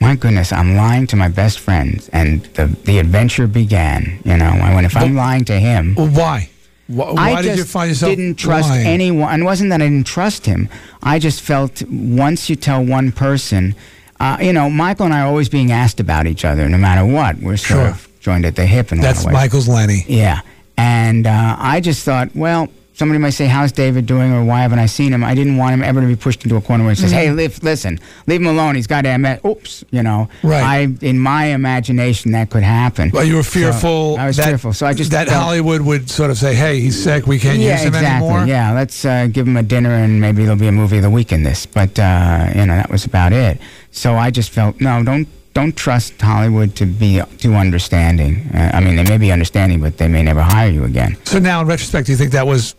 "My 0.00 0.16
goodness, 0.16 0.52
I'm 0.52 0.74
lying 0.74 1.06
to 1.08 1.16
my 1.16 1.28
best 1.28 1.60
friends," 1.60 2.08
and 2.12 2.42
the 2.54 2.66
the 2.84 2.98
adventure 2.98 3.46
began. 3.46 4.18
You 4.24 4.36
know, 4.36 4.50
I 4.50 4.74
went, 4.74 4.86
"If 4.86 4.96
I'm 4.96 5.14
lying 5.14 5.44
to 5.46 5.58
him." 5.58 5.94
Well, 5.96 6.08
why? 6.08 6.50
Why, 6.90 7.12
why 7.12 7.32
I 7.34 7.42
did 7.42 7.56
just 7.56 7.58
you 7.58 7.64
find 7.64 7.88
yourself 7.90 8.10
didn't 8.16 8.34
trust 8.36 8.68
lying? 8.70 8.86
anyone. 8.86 9.32
And 9.32 9.42
it 9.42 9.44
wasn't 9.44 9.70
that 9.70 9.80
I 9.80 9.86
didn't 9.86 10.06
trust 10.06 10.46
him. 10.46 10.68
I 11.02 11.18
just 11.18 11.40
felt 11.40 11.82
once 11.88 12.50
you 12.50 12.56
tell 12.56 12.84
one 12.84 13.12
person, 13.12 13.74
uh, 14.18 14.36
you 14.40 14.52
know, 14.52 14.68
Michael 14.68 15.06
and 15.06 15.14
I 15.14 15.20
are 15.20 15.26
always 15.26 15.48
being 15.48 15.70
asked 15.72 16.00
about 16.00 16.26
each 16.26 16.44
other, 16.44 16.68
no 16.68 16.78
matter 16.78 17.04
what. 17.06 17.36
We're 17.38 17.56
sort 17.56 17.78
Sure. 17.80 17.88
of 17.88 18.08
joined 18.20 18.44
at 18.44 18.56
the 18.56 18.66
hip 18.66 18.92
And 18.92 19.02
That's. 19.02 19.24
Michael's 19.26 19.68
Lenny. 19.68 20.04
Yeah. 20.08 20.40
And 20.76 21.26
uh, 21.26 21.56
I 21.58 21.80
just 21.80 22.04
thought, 22.04 22.34
well, 22.34 22.68
somebody 23.00 23.18
might 23.18 23.30
say, 23.30 23.46
how's 23.46 23.72
David 23.72 24.04
doing 24.04 24.30
or 24.30 24.44
why 24.44 24.60
haven't 24.60 24.78
I 24.78 24.84
seen 24.84 25.10
him? 25.14 25.24
I 25.24 25.34
didn't 25.34 25.56
want 25.56 25.72
him 25.72 25.82
ever 25.82 26.02
to 26.02 26.06
be 26.06 26.16
pushed 26.16 26.44
into 26.44 26.56
a 26.56 26.60
corner 26.60 26.84
where 26.84 26.92
he 26.94 27.00
says, 27.00 27.12
Mhm. 27.12 27.14
hey, 27.14 27.30
live, 27.30 27.62
listen, 27.62 27.98
leave 28.26 28.42
him 28.42 28.46
alone. 28.46 28.74
He's 28.74 28.86
got 28.86 29.06
MS. 29.06 29.38
Oops, 29.44 29.84
you 29.90 30.02
know. 30.02 30.28
Right. 30.42 30.62
I, 30.62 30.78
in 31.00 31.18
my 31.18 31.46
imagination, 31.46 32.32
that 32.32 32.50
could 32.50 32.62
happen. 32.62 33.10
Well, 33.10 33.24
you 33.24 33.36
were 33.36 33.42
So 33.42 33.50
fearful. 33.58 34.16
I 34.18 34.26
was 34.26 34.36
that, 34.36 34.44
fearful. 34.48 34.74
So 34.74 34.86
I 34.86 34.92
just 34.92 35.10
that 35.12 35.28
felt- 35.28 35.42
Hollywood 35.42 35.80
would 35.80 36.10
sort 36.10 36.30
of 36.30 36.36
say, 36.36 36.54
"Hey, 36.54 36.78
he's 36.80 37.02
sick. 37.02 37.26
We 37.26 37.38
can't 37.38 37.58
yeah, 37.58 37.72
use 37.72 37.82
him 37.82 37.94
exactly. 37.94 38.28
anymore." 38.28 38.46
Yeah, 38.46 38.72
let's 38.72 39.02
uh, 39.06 39.28
give 39.32 39.46
him 39.48 39.56
a 39.56 39.62
dinner 39.62 39.94
and 39.94 40.20
maybe 40.20 40.42
there'll 40.42 40.58
be 40.58 40.68
a 40.68 40.72
movie 40.72 40.98
of 40.98 41.02
the 41.02 41.10
week 41.10 41.32
in 41.32 41.42
this. 41.42 41.64
But 41.64 41.98
uh, 41.98 42.50
you 42.54 42.66
know, 42.66 42.76
that 42.76 42.90
was 42.90 43.06
about 43.06 43.32
it. 43.32 43.58
So 43.92 44.14
I 44.16 44.30
just 44.30 44.50
felt 44.50 44.78
no, 44.80 45.02
don't 45.02 45.26
don't 45.54 45.74
trust 45.74 46.20
Hollywood 46.20 46.76
to 46.76 46.84
be 46.86 47.20
too 47.38 47.54
understanding. 47.54 48.48
Uh, 48.54 48.70
I 48.74 48.80
mean, 48.80 48.96
they 48.96 49.04
may 49.04 49.18
be 49.18 49.32
understanding, 49.32 49.80
but 49.80 49.96
they 49.96 50.06
may 50.08 50.22
never 50.22 50.42
hire 50.42 50.70
you 50.70 50.84
again. 50.84 51.16
So 51.24 51.38
now, 51.38 51.62
in 51.62 51.66
retrospect, 51.66 52.06
do 52.06 52.12
you 52.12 52.18
think 52.18 52.32
that 52.32 52.46
was 52.46 52.74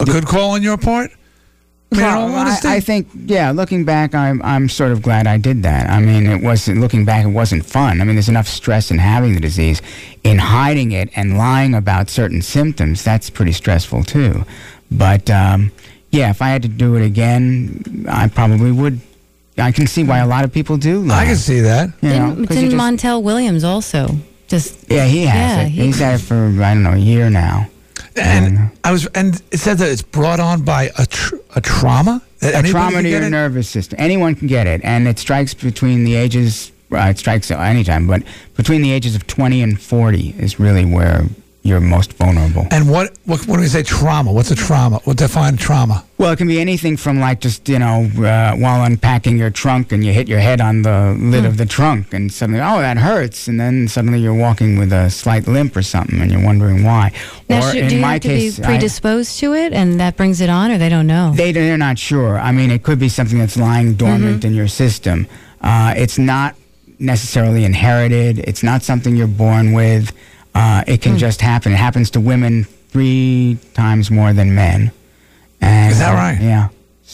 a 0.00 0.04
good 0.04 0.26
call 0.26 0.50
on 0.52 0.62
your 0.62 0.76
part? 0.76 1.10
I 1.90 1.94
mean, 1.96 2.04
Well. 2.04 2.34
I, 2.36 2.76
I 2.76 2.80
think, 2.80 3.08
yeah. 3.14 3.50
Looking 3.50 3.84
back, 3.86 4.14
I'm 4.14 4.42
I'm 4.42 4.68
sort 4.68 4.92
of 4.92 5.00
glad 5.00 5.26
I 5.26 5.38
did 5.38 5.62
that. 5.62 5.88
I 5.88 6.00
mean, 6.00 6.26
it 6.26 6.42
wasn't 6.42 6.80
looking 6.80 7.06
back, 7.06 7.24
it 7.24 7.28
wasn't 7.30 7.64
fun. 7.64 8.00
I 8.00 8.04
mean, 8.04 8.14
there's 8.14 8.28
enough 8.28 8.46
stress 8.46 8.90
in 8.90 8.98
having 8.98 9.32
the 9.34 9.40
disease, 9.40 9.80
in 10.22 10.36
hiding 10.38 10.92
it 10.92 11.08
and 11.16 11.38
lying 11.38 11.74
about 11.74 12.10
certain 12.10 12.42
symptoms. 12.42 13.02
That's 13.02 13.30
pretty 13.30 13.52
stressful 13.52 14.04
too. 14.04 14.44
But 14.90 15.30
um, 15.30 15.72
yeah, 16.10 16.28
if 16.28 16.42
I 16.42 16.48
had 16.50 16.60
to 16.62 16.68
do 16.68 16.94
it 16.96 17.04
again, 17.04 18.04
I 18.08 18.28
probably 18.28 18.70
would. 18.70 19.00
I 19.56 19.72
can 19.72 19.86
see 19.86 20.04
why 20.04 20.18
a 20.18 20.26
lot 20.26 20.44
of 20.44 20.52
people 20.52 20.76
do. 20.76 21.00
Lie. 21.00 21.22
I 21.22 21.24
can 21.24 21.36
see 21.36 21.60
that. 21.60 21.90
You 22.02 22.10
know, 22.10 22.28
Didn't, 22.34 22.46
'cause 22.48 22.56
you 22.58 22.68
didn't 22.68 22.78
just- 22.78 23.04
Montel 23.04 23.22
Williams 23.22 23.64
also 23.64 24.14
just? 24.46 24.76
yeah, 24.88 25.06
he 25.06 25.24
has 25.24 25.56
Yeah, 25.56 25.62
it. 25.62 25.68
he- 25.70 25.86
He's 25.86 25.98
had 26.00 26.16
it 26.16 26.22
for 26.22 26.34
I 26.62 26.74
don't 26.74 26.82
know 26.82 26.92
a 26.92 26.96
year 26.98 27.30
now. 27.30 27.66
And 28.26 28.70
I 28.84 28.92
was, 28.92 29.06
and 29.06 29.40
it 29.50 29.58
said 29.58 29.78
that 29.78 29.90
it's 29.90 30.02
brought 30.02 30.40
on 30.40 30.62
by 30.62 30.90
a 30.98 31.06
tr- 31.06 31.36
a 31.54 31.60
trauma. 31.60 32.22
That 32.40 32.64
a 32.64 32.68
trauma 32.68 33.02
to 33.02 33.08
your 33.08 33.22
it? 33.22 33.30
nervous 33.30 33.68
system. 33.68 33.98
Anyone 34.00 34.34
can 34.34 34.46
get 34.46 34.66
it, 34.66 34.80
and 34.84 35.08
it 35.08 35.18
strikes 35.18 35.54
between 35.54 36.04
the 36.04 36.14
ages. 36.14 36.72
Uh, 36.92 36.98
it 37.10 37.18
strikes 37.18 37.50
at 37.50 37.58
any 37.60 37.84
time, 37.84 38.06
but 38.06 38.22
between 38.56 38.80
the 38.82 38.92
ages 38.92 39.14
of 39.14 39.26
20 39.26 39.62
and 39.62 39.80
40 39.80 40.34
is 40.38 40.58
really 40.58 40.84
where 40.84 41.26
you're 41.62 41.80
most 41.80 42.12
vulnerable. 42.14 42.66
And 42.70 42.88
what, 42.88 43.18
what 43.24 43.46
what 43.46 43.56
do 43.56 43.60
we 43.62 43.66
say? 43.68 43.82
Trauma. 43.82 44.32
What's 44.32 44.50
a 44.50 44.54
trauma? 44.54 45.00
What 45.04 45.16
define 45.18 45.56
trauma? 45.56 46.04
Well, 46.16 46.32
it 46.32 46.36
can 46.36 46.46
be 46.48 46.60
anything 46.60 46.96
from 46.96 47.18
like 47.20 47.40
just 47.40 47.68
you 47.68 47.78
know 47.78 48.04
uh, 48.18 48.56
while 48.56 48.84
unpacking 48.84 49.36
your 49.36 49.50
trunk 49.50 49.92
and 49.92 50.04
you 50.04 50.12
hit 50.12 50.28
your 50.28 50.38
head 50.38 50.60
on 50.60 50.82
the 50.82 51.16
lid 51.18 51.44
of 51.44 51.56
the 51.56 51.66
trunk 51.66 52.14
and 52.14 52.32
suddenly 52.32 52.60
oh 52.60 52.78
that 52.80 52.96
hurts 52.96 53.48
and 53.48 53.60
then 53.60 53.88
suddenly 53.88 54.18
you're 54.20 54.34
walking 54.34 54.78
with 54.78 54.92
a 54.92 55.10
slight 55.10 55.46
limp 55.46 55.76
or 55.76 55.82
something 55.82 56.20
and 56.20 56.30
you're 56.30 56.44
wondering 56.44 56.84
why. 56.84 57.12
Now, 57.48 57.58
or 57.58 57.72
should, 57.72 57.82
in 57.82 57.88
do 57.88 57.96
you 57.96 58.00
my 58.02 58.12
have 58.14 58.22
to 58.22 58.28
case, 58.28 58.58
be 58.58 58.64
I- 58.64 58.66
predisposed 58.66 59.38
to 59.40 59.52
it, 59.54 59.72
and 59.72 60.00
that 60.00 60.16
brings 60.16 60.40
it 60.40 60.48
on, 60.48 60.70
or 60.70 60.78
they 60.78 60.88
don't 60.88 61.06
know? 61.06 61.32
They 61.34 61.52
they're 61.52 61.76
not 61.76 61.98
sure. 61.98 62.38
I 62.38 62.52
mean, 62.52 62.70
it 62.70 62.82
could 62.82 62.98
be 62.98 63.08
something 63.08 63.38
that's 63.38 63.56
lying 63.56 63.94
dormant 63.94 64.44
in 64.44 64.54
your 64.54 64.68
system. 64.68 65.26
Uh, 65.60 65.92
it's 65.96 66.18
not 66.18 66.54
necessarily 67.00 67.64
inherited. 67.64 68.38
It's 68.40 68.62
not 68.62 68.82
something 68.82 69.16
you're 69.16 69.26
born 69.26 69.72
with. 69.72 70.12
Uh, 70.54 70.84
it 70.86 71.00
can 71.02 71.18
just 71.18 71.40
happen. 71.40 71.72
It 71.72 71.76
happens 71.76 72.10
to 72.12 72.20
women 72.20 72.64
three 72.64 73.58
times 73.74 74.10
more 74.10 74.32
than 74.32 74.54
men. 74.54 74.92
And, 75.60 75.92
Is 75.92 75.98
that 75.98 76.12
uh, 76.12 76.16
right? 76.16 76.40
Yeah. 76.40 76.68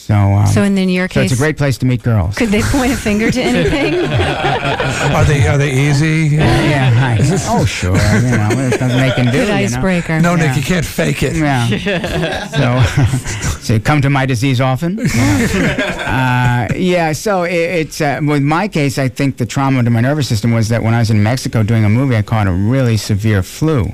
So. 0.05 0.13
Um, 0.13 0.45
So 0.45 0.61
in, 0.61 0.77
in 0.77 0.89
your 0.89 1.07
so 1.09 1.13
case, 1.15 1.31
it's 1.31 1.39
a 1.39 1.43
great 1.43 1.57
place 1.57 1.79
to 1.79 1.85
meet 1.87 2.03
girls. 2.03 2.35
could 2.35 2.49
they 2.49 2.61
point 2.61 2.91
a 2.93 2.95
finger 2.97 3.31
to 3.31 3.41
anything? 3.41 3.95
Are 4.05 5.25
they 5.25 5.47
are 5.47 5.57
they 5.57 5.71
easy? 5.71 6.35
yeah. 6.35 6.91
Hi. 6.91 7.17
oh 7.49 7.65
sure. 7.65 7.97
You 7.97 8.37
know, 8.37 8.49
there's 8.53 8.79
nothing 8.79 8.97
they 8.99 9.11
can 9.15 9.25
do. 9.25 9.31
Good 9.31 9.47
you 9.47 9.53
know? 9.53 9.65
icebreaker. 9.65 10.19
No, 10.21 10.35
Yeah. 10.35 10.47
Nick, 10.47 10.57
you 10.57 10.63
can't 10.63 10.85
fake 10.85 11.23
it. 11.23 11.35
Yeah. 11.35 12.47
so, 12.61 13.59
so 13.65 13.73
you 13.73 13.79
come 13.79 14.01
to 14.01 14.09
my 14.11 14.25
disease 14.27 14.61
often. 14.61 14.99
uh, 14.99 16.67
yeah. 16.75 17.11
So 17.13 17.43
it, 17.43 17.53
it's 17.81 17.99
uh, 17.99 18.19
with 18.21 18.43
my 18.43 18.67
case, 18.67 18.99
I 18.99 19.07
think 19.09 19.37
the 19.37 19.45
trauma 19.45 19.83
to 19.83 19.89
my 19.89 20.01
nervous 20.01 20.27
system 20.27 20.53
was 20.53 20.69
that 20.69 20.83
when 20.83 20.93
I 20.93 20.99
was 20.99 21.09
in 21.09 21.23
Mexico 21.23 21.63
doing 21.63 21.83
a 21.83 21.89
movie, 21.89 22.15
I 22.15 22.21
caught 22.21 22.47
a 22.47 22.51
really 22.51 22.97
severe 22.97 23.41
flu, 23.41 23.91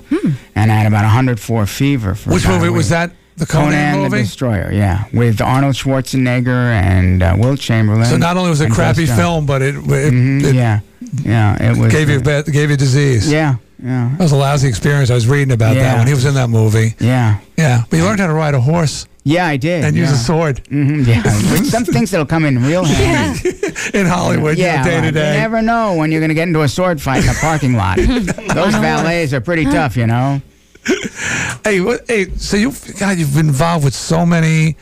and 0.55 0.71
I 0.71 0.75
had 0.75 0.87
about 0.87 1.03
104 1.03 1.65
fever. 1.67 2.15
For 2.15 2.31
Which 2.33 2.43
about 2.43 2.55
a 2.55 2.59
movie 2.59 2.75
was 2.75 2.89
that? 2.89 3.11
The 3.41 3.47
Conan, 3.47 3.93
Conan 3.95 4.11
the. 4.11 4.17
Destroyer, 4.19 4.71
yeah, 4.71 5.05
with 5.13 5.41
Arnold 5.41 5.73
Schwarzenegger 5.73 6.47
and 6.47 7.23
uh, 7.23 7.35
Wilt 7.37 7.59
Chamberlain. 7.59 8.05
So 8.05 8.15
not 8.17 8.37
only 8.37 8.51
was 8.51 8.61
it 8.61 8.69
a 8.69 8.73
crappy 8.73 9.07
Joe 9.07 9.15
film, 9.15 9.45
but 9.47 9.63
it, 9.63 9.73
it, 9.75 9.81
Mhm, 10.13 10.43
it 10.43 10.53
yeah, 10.53 10.81
yeah, 11.23 11.71
it 11.71 11.75
was. 11.75 11.91
gave 11.91 12.07
you 12.07 12.17
uh, 12.19 12.21
bad, 12.21 12.45
gave 12.45 12.69
you 12.69 12.77
disease. 12.77 13.31
yeah, 13.31 13.55
yeah, 13.83 14.09
That 14.17 14.19
was 14.23 14.31
a 14.31 14.35
lousy 14.35 14.67
experience. 14.67 15.09
I 15.09 15.15
was 15.15 15.27
reading 15.27 15.51
about 15.53 15.75
Yeah. 15.75 15.83
that 15.83 15.97
when 15.97 16.07
he 16.07 16.13
was 16.13 16.25
in 16.25 16.35
that 16.35 16.49
movie. 16.49 16.95
yeah. 16.99 17.39
Yeah, 17.57 17.83
but 17.89 17.97
you 17.97 18.03
learned 18.05 18.19
how 18.19 18.27
to 18.27 18.33
ride 18.33 18.53
a 18.53 18.61
horse 18.61 19.05
Yeah, 19.23 19.45
I 19.47 19.57
did. 19.57 19.83
and 19.85 19.95
yeah. 19.95 20.03
use 20.03 20.11
a 20.11 20.17
sword 20.17 20.61
hmm 20.67 21.01
yeah, 21.03 21.23
With 21.51 21.65
some 21.65 21.83
things 21.85 22.11
that'll 22.11 22.25
come 22.27 22.45
in 22.45 22.61
real 22.63 22.83
handy. 22.83 23.49
in 23.95 24.05
Hollywood, 24.05 24.57
you 24.59 24.65
know, 24.65 24.69
yeah, 24.69 24.83
day 24.83 25.01
to 25.01 25.11
day. 25.11 25.33
You 25.33 25.39
never 25.39 25.61
know 25.63 25.95
when 25.95 26.11
you're 26.11 26.21
going 26.21 26.29
to 26.29 26.35
get 26.35 26.47
into 26.47 26.61
a 26.61 26.67
sword 26.67 27.01
fight 27.01 27.23
in 27.23 27.29
a 27.29 27.33
parking 27.35 27.73
lot. 27.73 27.97
Those 27.97 28.75
valets 28.75 29.33
are 29.33 29.41
pretty 29.41 29.65
tough, 29.65 29.97
you 29.97 30.05
know. 30.05 30.41
Hey, 31.63 31.79
what, 31.81 32.01
hey, 32.07 32.25
so 32.37 32.57
you, 32.57 32.73
God, 32.99 33.17
you've 33.17 33.35
been 33.35 33.47
involved 33.49 33.85
with 33.85 33.93
so 33.93 34.25
many 34.25 34.75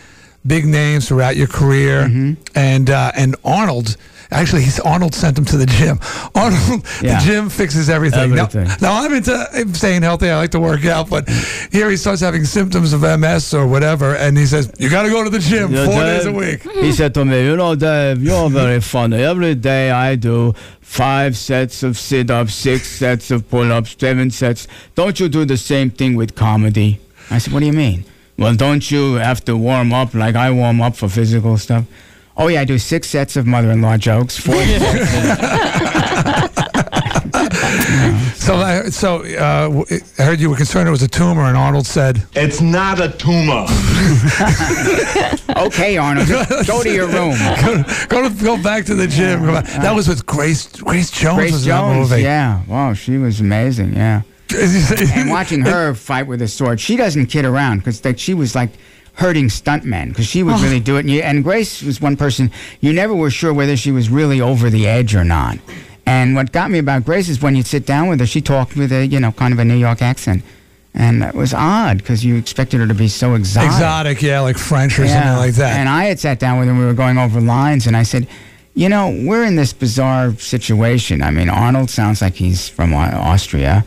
big 0.48 0.66
names 0.66 1.08
throughout 1.08 1.36
your 1.36 1.48
career, 1.48 2.04
Mm-hmm. 2.04 2.34
and 2.56 2.90
uh, 2.90 3.12
and 3.16 3.36
Arnold. 3.44 3.98
Actually, 4.32 4.62
he's 4.62 4.80
Arnold 4.82 5.16
sent 5.16 5.38
him 5.38 5.46
to 5.46 5.58
the 5.58 5.66
gym. 5.66 6.00
Arnold, 6.36 6.86
Yeah. 7.02 7.18
the 7.20 7.26
gym 7.26 7.50
fixes 7.50 7.90
everything. 7.90 8.36
Now- 8.36 8.44
Everything. 8.46 8.68
Now, 8.80 9.02
I'm 9.04 9.12
into 9.14 9.74
staying 9.74 10.04
healthy. 10.04 10.30
I 10.30 10.38
like 10.38 10.52
to 10.52 10.60
work 10.60 10.86
out, 10.86 11.10
but 11.10 11.28
here 11.72 11.90
he 11.90 11.98
starts 11.98 12.22
having 12.22 12.46
symptoms 12.46 12.94
of 12.94 13.02
MS 13.02 13.54
or 13.56 13.66
whatever, 13.66 14.16
and 14.16 14.38
he 14.38 14.46
says, 14.46 14.72
"You 14.78 14.90
got 14.90 15.04
to 15.04 15.10
go 15.10 15.24
to 15.24 15.30
the 15.32 15.40
gym 15.40 15.74
Yeah, 15.74 15.86
four 15.86 15.96
Dave, 16.04 16.18
days 16.18 16.26
a 16.28 16.32
week." 16.32 16.62
He 16.86 16.92
said 16.92 17.14
to 17.16 17.26
me, 17.26 17.44
You 17.46 17.56
know, 17.56 17.74
Dave, 17.76 18.22
you're 18.22 18.50
very 18.62 18.82
funny. 18.82 19.18
Every 19.18 19.56
day 19.56 19.90
I 19.90 20.16
do 20.16 20.54
five 20.82 21.36
sets 21.36 21.82
of 21.82 21.98
sit 21.98 22.30
ups, 22.30 22.54
six 22.54 22.88
sets 22.88 23.32
of 23.32 23.50
pull 23.50 23.72
ups, 23.72 23.96
seven 24.00 24.30
sets. 24.30 24.68
Don't 24.94 25.20
you 25.20 25.28
do 25.30 25.44
the 25.46 25.58
same 25.58 25.90
thing 25.90 26.16
with 26.16 26.36
comedy? 26.36 27.00
I 27.32 27.40
said, 27.40 27.52
what 27.54 27.60
do 27.62 27.66
you 27.66 27.74
mean? 27.74 28.06
Well, 28.38 28.56
don't 28.56 28.90
you 28.92 29.16
have 29.16 29.44
to 29.46 29.58
warm 29.58 29.92
up 29.92 30.14
like 30.14 30.36
I 30.36 30.50
warm 30.52 30.82
up 30.82 30.96
for 30.96 31.10
physical 31.10 31.58
stuff? 31.58 31.86
Oh, 32.40 32.48
yeah, 32.48 32.62
I 32.62 32.66
do 32.66 32.78
six 32.80 33.08
sets 33.10 33.36
of 33.36 33.46
mother-in-law 33.46 33.98
jokes. 33.98 34.38
Four 34.38 34.56
So, 38.36 38.56
I, 38.56 38.90
so 38.90 39.24
uh, 39.24 39.68
w- 39.68 39.86
I 40.18 40.24
heard 40.24 40.40
you 40.40 40.50
were 40.50 40.56
concerned 40.56 40.88
it 40.88 40.92
was 40.92 41.04
a 41.04 41.08
tumor, 41.08 41.44
and 41.44 41.56
Arnold 41.58 41.86
said, 41.86 42.24
It's 42.34 42.62
not 42.62 43.00
a 43.00 43.10
tumor. 43.10 43.66
okay, 45.68 45.98
Arnold, 45.98 46.30
go 46.66 46.82
to 46.82 46.90
your 46.92 47.08
room. 47.08 47.36
"Go, 47.62 47.84
go, 48.08 48.30
to, 48.30 48.44
go 48.44 48.64
back 48.64 48.86
to 48.86 48.96
the 48.96 49.06
gym." 49.08 49.42
Go. 49.42 49.62
That 49.62 49.94
was 49.94 50.08
with 50.08 50.26
Grace 50.26 50.68
Grace 50.68 51.12
Jones. 51.12 51.36
Grace 51.38 51.52
was 51.52 51.66
in 51.68 51.72
that 51.72 51.82
Jones, 51.82 52.10
movie. 52.10 52.24
yeah. 52.24 52.64
Wow, 52.66 52.94
she 52.94 53.18
was 53.18 53.40
amazing, 53.40 53.94
yeah. 53.94 54.22
and 54.58 55.30
watching 55.30 55.62
her 55.62 55.94
fight 55.94 56.26
with 56.26 56.42
a 56.42 56.48
sword, 56.48 56.80
she 56.80 56.96
doesn't 56.96 57.28
kid 57.28 57.46
around 57.46 57.80
because 57.80 58.04
like, 58.04 58.18
she 58.18 58.34
was 58.34 58.56
like 58.56 58.72
hurting 59.20 59.48
stuntmen 59.50 60.10
because 60.10 60.26
she 60.26 60.42
would 60.44 60.56
Oh. 60.56 60.64
really 60.64 60.80
do 60.80 60.96
it. 60.98 61.02
And, 61.02 61.10
you, 61.12 61.22
and 61.22 61.44
Grace 61.44 61.82
was 61.84 62.00
one 62.02 62.16
person 62.18 62.52
you 62.80 62.94
never 62.94 63.14
were 63.14 63.30
sure 63.30 63.54
whether 63.54 63.76
she 63.78 63.92
was 63.92 64.10
really 64.10 64.40
over 64.42 64.70
the 64.70 64.88
edge 64.88 65.14
or 65.14 65.24
not. 65.26 65.58
And 66.06 66.36
what 66.36 66.52
got 66.52 66.72
me 66.72 66.80
about 66.80 67.06
Grace 67.06 67.30
is 67.30 67.42
when 67.42 67.56
you'd 67.56 67.68
sit 67.68 67.86
down 67.86 68.08
with 68.08 68.20
her, 68.22 68.26
she 68.26 68.42
talked 68.42 68.76
with 68.76 68.92
a 68.92 69.06
you 69.06 69.20
know 69.20 69.32
kind 69.32 69.54
of 69.54 69.60
a 69.60 69.66
New 69.66 69.76
York 69.78 70.02
accent, 70.02 70.42
and 70.96 71.22
that 71.22 71.36
was 71.36 71.54
odd 71.54 71.98
because 72.00 72.26
you 72.26 72.36
expected 72.36 72.80
her 72.80 72.88
to 72.88 72.94
be 72.96 73.08
so 73.08 73.36
exotic. 73.36 73.70
Exotic, 73.72 74.22
yeah, 74.22 74.40
like 74.40 74.58
French 74.58 74.98
or 74.98 75.08
something 75.08 75.36
like 75.38 75.54
that. 75.56 75.76
And 75.78 75.88
I 75.88 76.06
had 76.06 76.20
sat 76.20 76.40
down 76.40 76.58
with 76.60 76.68
him. 76.68 76.80
We 76.80 76.86
were 76.86 76.94
going 76.96 77.18
over 77.20 77.40
lines, 77.40 77.86
and 77.88 77.96
I 77.96 78.04
said, 78.04 78.26
"You 78.74 78.90
know, 78.90 79.10
we're 79.28 79.44
in 79.44 79.56
this 79.56 79.72
bizarre 79.74 80.34
situation. 80.40 81.22
I 81.22 81.30
mean, 81.30 81.50
Arnold 81.50 81.90
sounds 81.92 82.22
like 82.24 82.36
he's 82.36 82.68
from 82.70 82.94
Austria. 82.94 83.84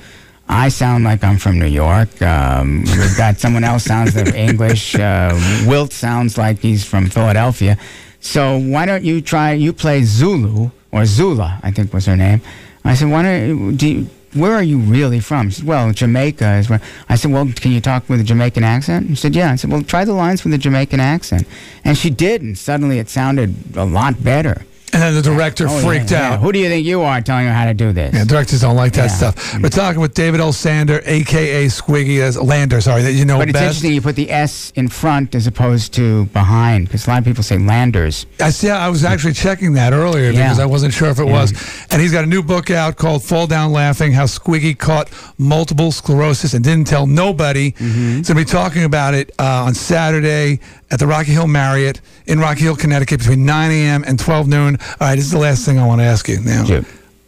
I 0.48 0.68
sound 0.68 1.04
like 1.04 1.24
I'm 1.24 1.38
from 1.38 1.58
New 1.58 1.66
York. 1.66 2.20
Um, 2.20 2.82
we've 2.82 3.16
got 3.16 3.38
someone 3.38 3.64
else 3.64 3.84
sounds 3.84 4.14
like 4.14 4.34
English. 4.34 4.94
Uh, 4.94 5.38
Wilt 5.66 5.92
sounds 5.92 6.36
like 6.36 6.58
he's 6.58 6.84
from 6.84 7.08
Philadelphia. 7.08 7.78
So 8.20 8.58
why 8.58 8.86
don't 8.86 9.04
you 9.04 9.20
try? 9.20 9.52
You 9.52 9.72
play 9.72 10.02
Zulu 10.02 10.70
or 10.92 11.06
Zula, 11.06 11.58
I 11.62 11.70
think 11.70 11.92
was 11.92 12.06
her 12.06 12.16
name. 12.16 12.40
I 12.84 12.94
said, 12.94 13.10
why 13.10 13.22
don't 13.22 13.76
do 13.76 13.88
you, 13.88 14.06
where 14.34 14.52
are 14.52 14.62
you 14.62 14.78
really 14.78 15.20
from? 15.20 15.50
She 15.50 15.56
said, 15.56 15.66
well, 15.66 15.92
Jamaica 15.92 16.56
is 16.56 16.68
where. 16.68 16.80
I 17.08 17.16
said, 17.16 17.32
well, 17.32 17.50
can 17.54 17.72
you 17.72 17.80
talk 17.80 18.08
with 18.08 18.20
a 18.20 18.24
Jamaican 18.24 18.64
accent? 18.64 19.08
She 19.08 19.14
said, 19.16 19.34
yeah. 19.34 19.52
I 19.52 19.56
said, 19.56 19.70
well, 19.70 19.82
try 19.82 20.04
the 20.04 20.12
lines 20.12 20.44
with 20.44 20.52
a 20.52 20.58
Jamaican 20.58 21.00
accent. 21.00 21.46
And 21.84 21.96
she 21.96 22.10
did, 22.10 22.42
and 22.42 22.56
suddenly 22.56 22.98
it 22.98 23.08
sounded 23.08 23.76
a 23.76 23.84
lot 23.84 24.22
better. 24.22 24.64
And 24.94 25.00
then 25.02 25.14
the 25.14 25.22
director 25.22 25.66
Oh, 25.68 25.78
freaked 25.80 26.10
yeah. 26.10 26.32
out. 26.34 26.40
Who 26.40 26.52
do 26.52 26.58
you 26.58 26.68
think 26.68 26.84
you 26.84 27.00
are 27.00 27.20
telling 27.22 27.46
you 27.46 27.50
how 27.52 27.64
to 27.64 27.72
do 27.72 27.92
this? 27.92 28.14
Yeah, 28.14 28.24
directors 28.24 28.60
don't 28.60 28.76
like 28.76 28.92
that 28.92 29.10
Yeah. 29.10 29.16
stuff. 29.32 29.58
We're 29.58 29.70
talking 29.70 30.00
with 30.02 30.12
David 30.12 30.40
L. 30.40 30.52
Sander, 30.52 31.00
aka 31.06 31.66
Squiggy, 31.66 32.20
as 32.20 32.36
Lander. 32.36 32.80
Sorry, 32.82 33.02
that 33.02 33.12
you 33.12 33.24
know 33.24 33.38
but 33.38 33.48
it's 33.48 33.52
best. 33.54 33.62
interesting 33.64 33.94
you 33.94 34.02
put 34.02 34.16
the 34.16 34.30
S 34.30 34.70
in 34.76 34.88
front 34.88 35.34
as 35.34 35.46
opposed 35.46 35.94
to 35.94 36.26
behind 36.26 36.86
because 36.88 37.06
a 37.06 37.10
lot 37.10 37.18
of 37.20 37.24
people 37.24 37.42
say 37.42 37.56
Landers. 37.56 38.26
I 38.40 38.50
see. 38.50 38.68
I 38.68 38.88
was 38.90 39.02
actually 39.04 39.32
checking 39.32 39.72
that 39.74 39.94
earlier 39.94 40.30
Yeah. 40.30 40.42
because 40.42 40.58
I 40.58 40.66
wasn't 40.66 40.92
sure 40.92 41.08
if 41.08 41.18
it 41.18 41.26
Yeah. 41.26 41.32
was. 41.40 41.54
And 41.90 42.02
he's 42.02 42.12
got 42.12 42.24
a 42.24 42.28
new 42.28 42.42
book 42.42 42.70
out 42.70 42.96
called 42.96 43.24
"Fall 43.24 43.46
Down 43.46 43.72
Laughing: 43.72 44.12
How 44.12 44.24
Squiggy 44.26 44.76
Caught 44.76 45.08
Multiple 45.38 45.90
Sclerosis 45.90 46.52
and 46.52 46.62
Didn't 46.62 46.86
Tell 46.86 47.06
Nobody." 47.06 47.72
Mm-hmm. 47.72 48.16
He's 48.18 48.28
going 48.28 48.36
to 48.38 48.44
be 48.44 48.44
talking 48.44 48.84
about 48.84 49.14
it 49.14 49.32
uh, 49.38 49.64
on 49.64 49.74
Saturday 49.74 50.60
at 50.92 50.98
the 50.98 51.06
Rocky 51.06 51.32
Hill 51.32 51.48
Marriott 51.48 52.00
in 52.26 52.38
Rocky 52.38 52.60
Hill, 52.60 52.76
Connecticut, 52.76 53.18
between 53.18 53.44
9 53.46 53.70
a.m. 53.70 54.04
and 54.06 54.18
12 54.18 54.46
noon. 54.46 54.76
All 54.80 55.08
right, 55.08 55.16
this 55.16 55.24
is 55.24 55.30
the 55.32 55.38
last 55.38 55.64
thing 55.64 55.78
I 55.78 55.86
want 55.86 56.00
to 56.00 56.04
ask 56.04 56.28
you. 56.28 56.38
Now, 56.40 56.64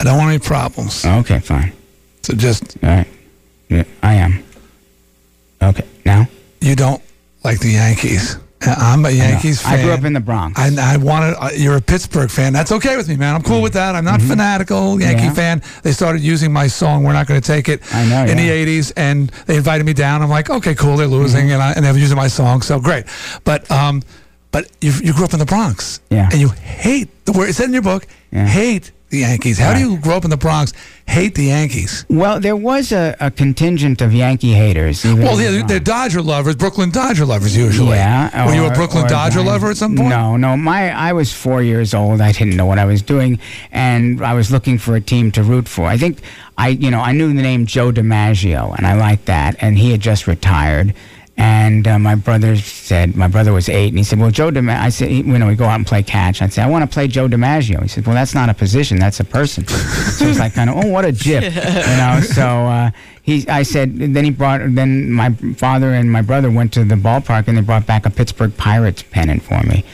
I 0.01 0.05
don't 0.05 0.19
want 0.19 0.31
any 0.31 0.39
problems. 0.39 1.05
Okay, 1.05 1.41
fine. 1.41 1.73
So 2.23 2.35
just 2.35 2.77
All 2.83 2.91
right. 2.91 3.09
Yeah, 3.69 3.85
I 4.03 4.15
am. 4.15 4.45
Okay. 5.63 5.85
Now? 6.05 6.29
you 6.61 6.77
don't 6.77 7.03
like 7.43 7.61
the 7.61 7.71
Yankees. 7.71 8.39
Uh, 8.67 8.75
I'm 8.79 9.05
a 9.05 9.11
Yankees 9.11 9.65
I 9.65 9.71
fan. 9.71 9.79
I 9.79 9.83
grew 9.83 9.93
up 9.93 10.05
in 10.05 10.13
the 10.13 10.21
Bronx. 10.21 10.59
I, 10.59 10.95
I 10.95 10.97
wanted. 10.97 11.35
Uh, 11.39 11.51
you're 11.57 11.77
a 11.77 11.81
Pittsburgh 11.81 12.31
fan. 12.31 12.53
That's 12.53 12.73
okay 12.73 12.97
with 12.97 13.09
me, 13.09 13.17
man. 13.17 13.35
I'm 13.35 13.43
cool 13.43 13.61
with 13.63 13.73
that. 13.75 13.95
I'm 13.95 14.05
not 14.05 14.21
fanatical 14.23 15.01
Yankee 15.01 15.15
Mm-hmm. 15.25 15.25
Yeah. 15.27 15.33
fan. 15.35 15.63
They 15.83 15.93
started 15.93 16.23
using 16.23 16.53
my 16.53 16.67
song. 16.67 17.05
We're 17.05 17.13
not 17.13 17.27
going 17.27 17.41
to 17.41 17.47
take 17.47 17.69
it. 17.69 17.83
I 17.95 18.05
know, 18.09 18.23
In 18.25 18.39
yeah. 18.39 18.45
the 18.65 18.67
'80s, 18.81 18.93
and 18.97 19.29
they 19.47 19.57
invited 19.57 19.85
me 19.85 19.93
down. 19.93 20.23
I'm 20.23 20.31
like, 20.31 20.51
okay, 20.51 20.75
cool. 20.75 20.97
They're 20.97 21.07
losing, 21.07 21.47
Mm-hmm. 21.47 21.53
and 21.53 21.63
I 21.63 21.73
and 21.73 21.85
they're 21.85 21.97
using 21.97 22.17
my 22.17 22.29
song, 22.29 22.63
so 22.63 22.81
great. 22.81 23.05
But 23.45 23.71
um, 23.71 24.03
but 24.51 24.71
you 24.81 24.93
you 25.03 25.13
grew 25.13 25.25
up 25.25 25.33
in 25.33 25.39
the 25.39 25.47
Bronx, 25.47 26.01
Yeah. 26.11 26.29
and 26.31 26.41
you 26.41 26.49
hate 26.49 27.09
the 27.27 27.33
word. 27.33 27.49
It 27.49 27.55
said 27.55 27.67
in 27.67 27.73
your 27.73 27.83
book, 27.83 28.07
Yeah. 28.33 28.47
hate 28.47 28.93
the 29.15 29.21
Yankees. 29.21 29.59
How 29.59 29.73
do 29.73 29.81
you 29.81 29.99
grow 29.99 30.17
up 30.17 30.25
in 30.25 30.31
the 30.31 30.37
Bronx, 30.37 30.73
hate 31.07 31.35
the 31.35 31.45
Yankees? 31.45 32.05
Well, 32.11 32.41
there 32.41 32.57
was 32.57 32.93
a, 32.93 33.17
a 33.21 33.31
contingent 33.31 34.03
of 34.03 34.13
Yankee 34.13 34.53
haters. 34.53 35.05
Well, 35.05 35.37
they're, 35.37 35.63
they're 35.63 35.81
Dodger 35.81 36.21
lovers, 36.21 36.57
Brooklyn 36.57 36.91
Dodger 36.91 37.25
lovers 37.25 37.57
usually. 37.57 37.97
Yeah. 37.97 38.47
Were 38.47 38.55
you 38.55 38.67
a 38.67 38.75
Brooklyn 38.75 39.07
Dodger 39.07 39.43
lover 39.43 39.71
at 39.71 39.77
some 39.77 39.97
point? 39.97 40.09
No, 40.09 40.37
no. 40.37 40.57
My 40.57 40.91
I 40.91 41.13
was 41.13 41.33
four 41.33 41.63
years 41.63 41.95
old. 41.95 42.21
I 42.21 42.33
didn't 42.33 42.57
know 42.57 42.67
what 42.67 42.79
I 42.79 42.85
was 42.85 43.03
doing, 43.03 43.39
and 43.71 44.21
I 44.23 44.35
was 44.35 44.51
looking 44.51 44.79
for 44.79 44.97
a 44.97 45.01
team 45.01 45.31
to 45.33 45.43
root 45.43 45.69
for. 45.69 45.87
I 45.87 45.97
think 45.97 46.21
I, 46.59 46.69
you 46.69 46.91
know, 46.91 47.01
I 47.01 47.13
knew 47.13 47.29
the 47.29 47.43
name 47.43 47.67
Joe 47.67 47.93
DiMaggio, 47.93 48.77
and 48.77 48.87
I 48.87 48.95
liked 48.95 49.27
that. 49.27 49.57
And 49.61 49.79
he 49.79 49.91
had 49.91 50.01
just 50.01 50.27
retired. 50.27 50.95
And 51.37 51.89
uh, 51.89 51.99
my 51.99 52.15
brother 52.15 52.57
said, 52.57 53.17
my 53.17 53.27
brother 53.27 53.53
was 53.53 53.69
eight, 53.69 53.89
and 53.89 53.99
he 53.99 54.05
said, 54.05 54.21
"Well, 54.21 54.31
Joe 54.31 54.51
DiMaggio." 54.51 54.81
I 54.81 54.89
said, 54.91 55.11
you 55.11 55.25
know, 55.25 55.49
we 55.49 55.57
go 55.57 55.65
out 55.65 55.75
and 55.75 55.87
play 55.87 56.03
catch. 56.03 56.41
I'd 56.41 56.53
say, 56.53 56.63
"I 56.63 56.69
want 56.69 56.89
to 56.89 56.95
play 56.95 57.09
Joe 57.09 57.27
DiMaggio." 57.27 57.83
He 57.83 57.89
said, 57.89 58.07
"Well, 58.07 58.15
that's 58.15 58.35
not 58.35 58.49
a 58.49 58.55
position; 58.55 58.99
that's 58.99 59.19
a 59.19 59.25
person." 59.25 59.67
so 59.69 60.27
it's 60.27 60.39
like 60.39 60.55
kind 60.55 60.71
of, 60.71 60.77
oh, 60.77 60.89
what 60.89 61.05
a 61.05 61.11
jip, 61.27 61.43
you 61.43 61.51
know. 61.51 62.21
So 62.23 62.43
uh, 62.43 62.91
he, 63.23 63.49
I 63.49 63.63
said, 63.63 63.97
then 63.97 64.25
he 64.25 64.31
brought, 64.31 64.61
then 64.75 65.11
my 65.11 65.31
father 65.57 65.95
and 65.95 66.13
my 66.13 66.21
brother 66.21 66.51
went 66.51 66.73
to 66.75 66.85
the 66.85 66.95
ballpark, 66.95 67.49
and 67.49 67.57
they 67.57 67.63
brought 67.63 67.87
back 67.87 68.05
a 68.05 68.11
Pittsburgh 68.11 68.55
Pirates 68.57 69.03
pennant 69.03 69.43
for 69.43 69.63
me. 69.63 69.85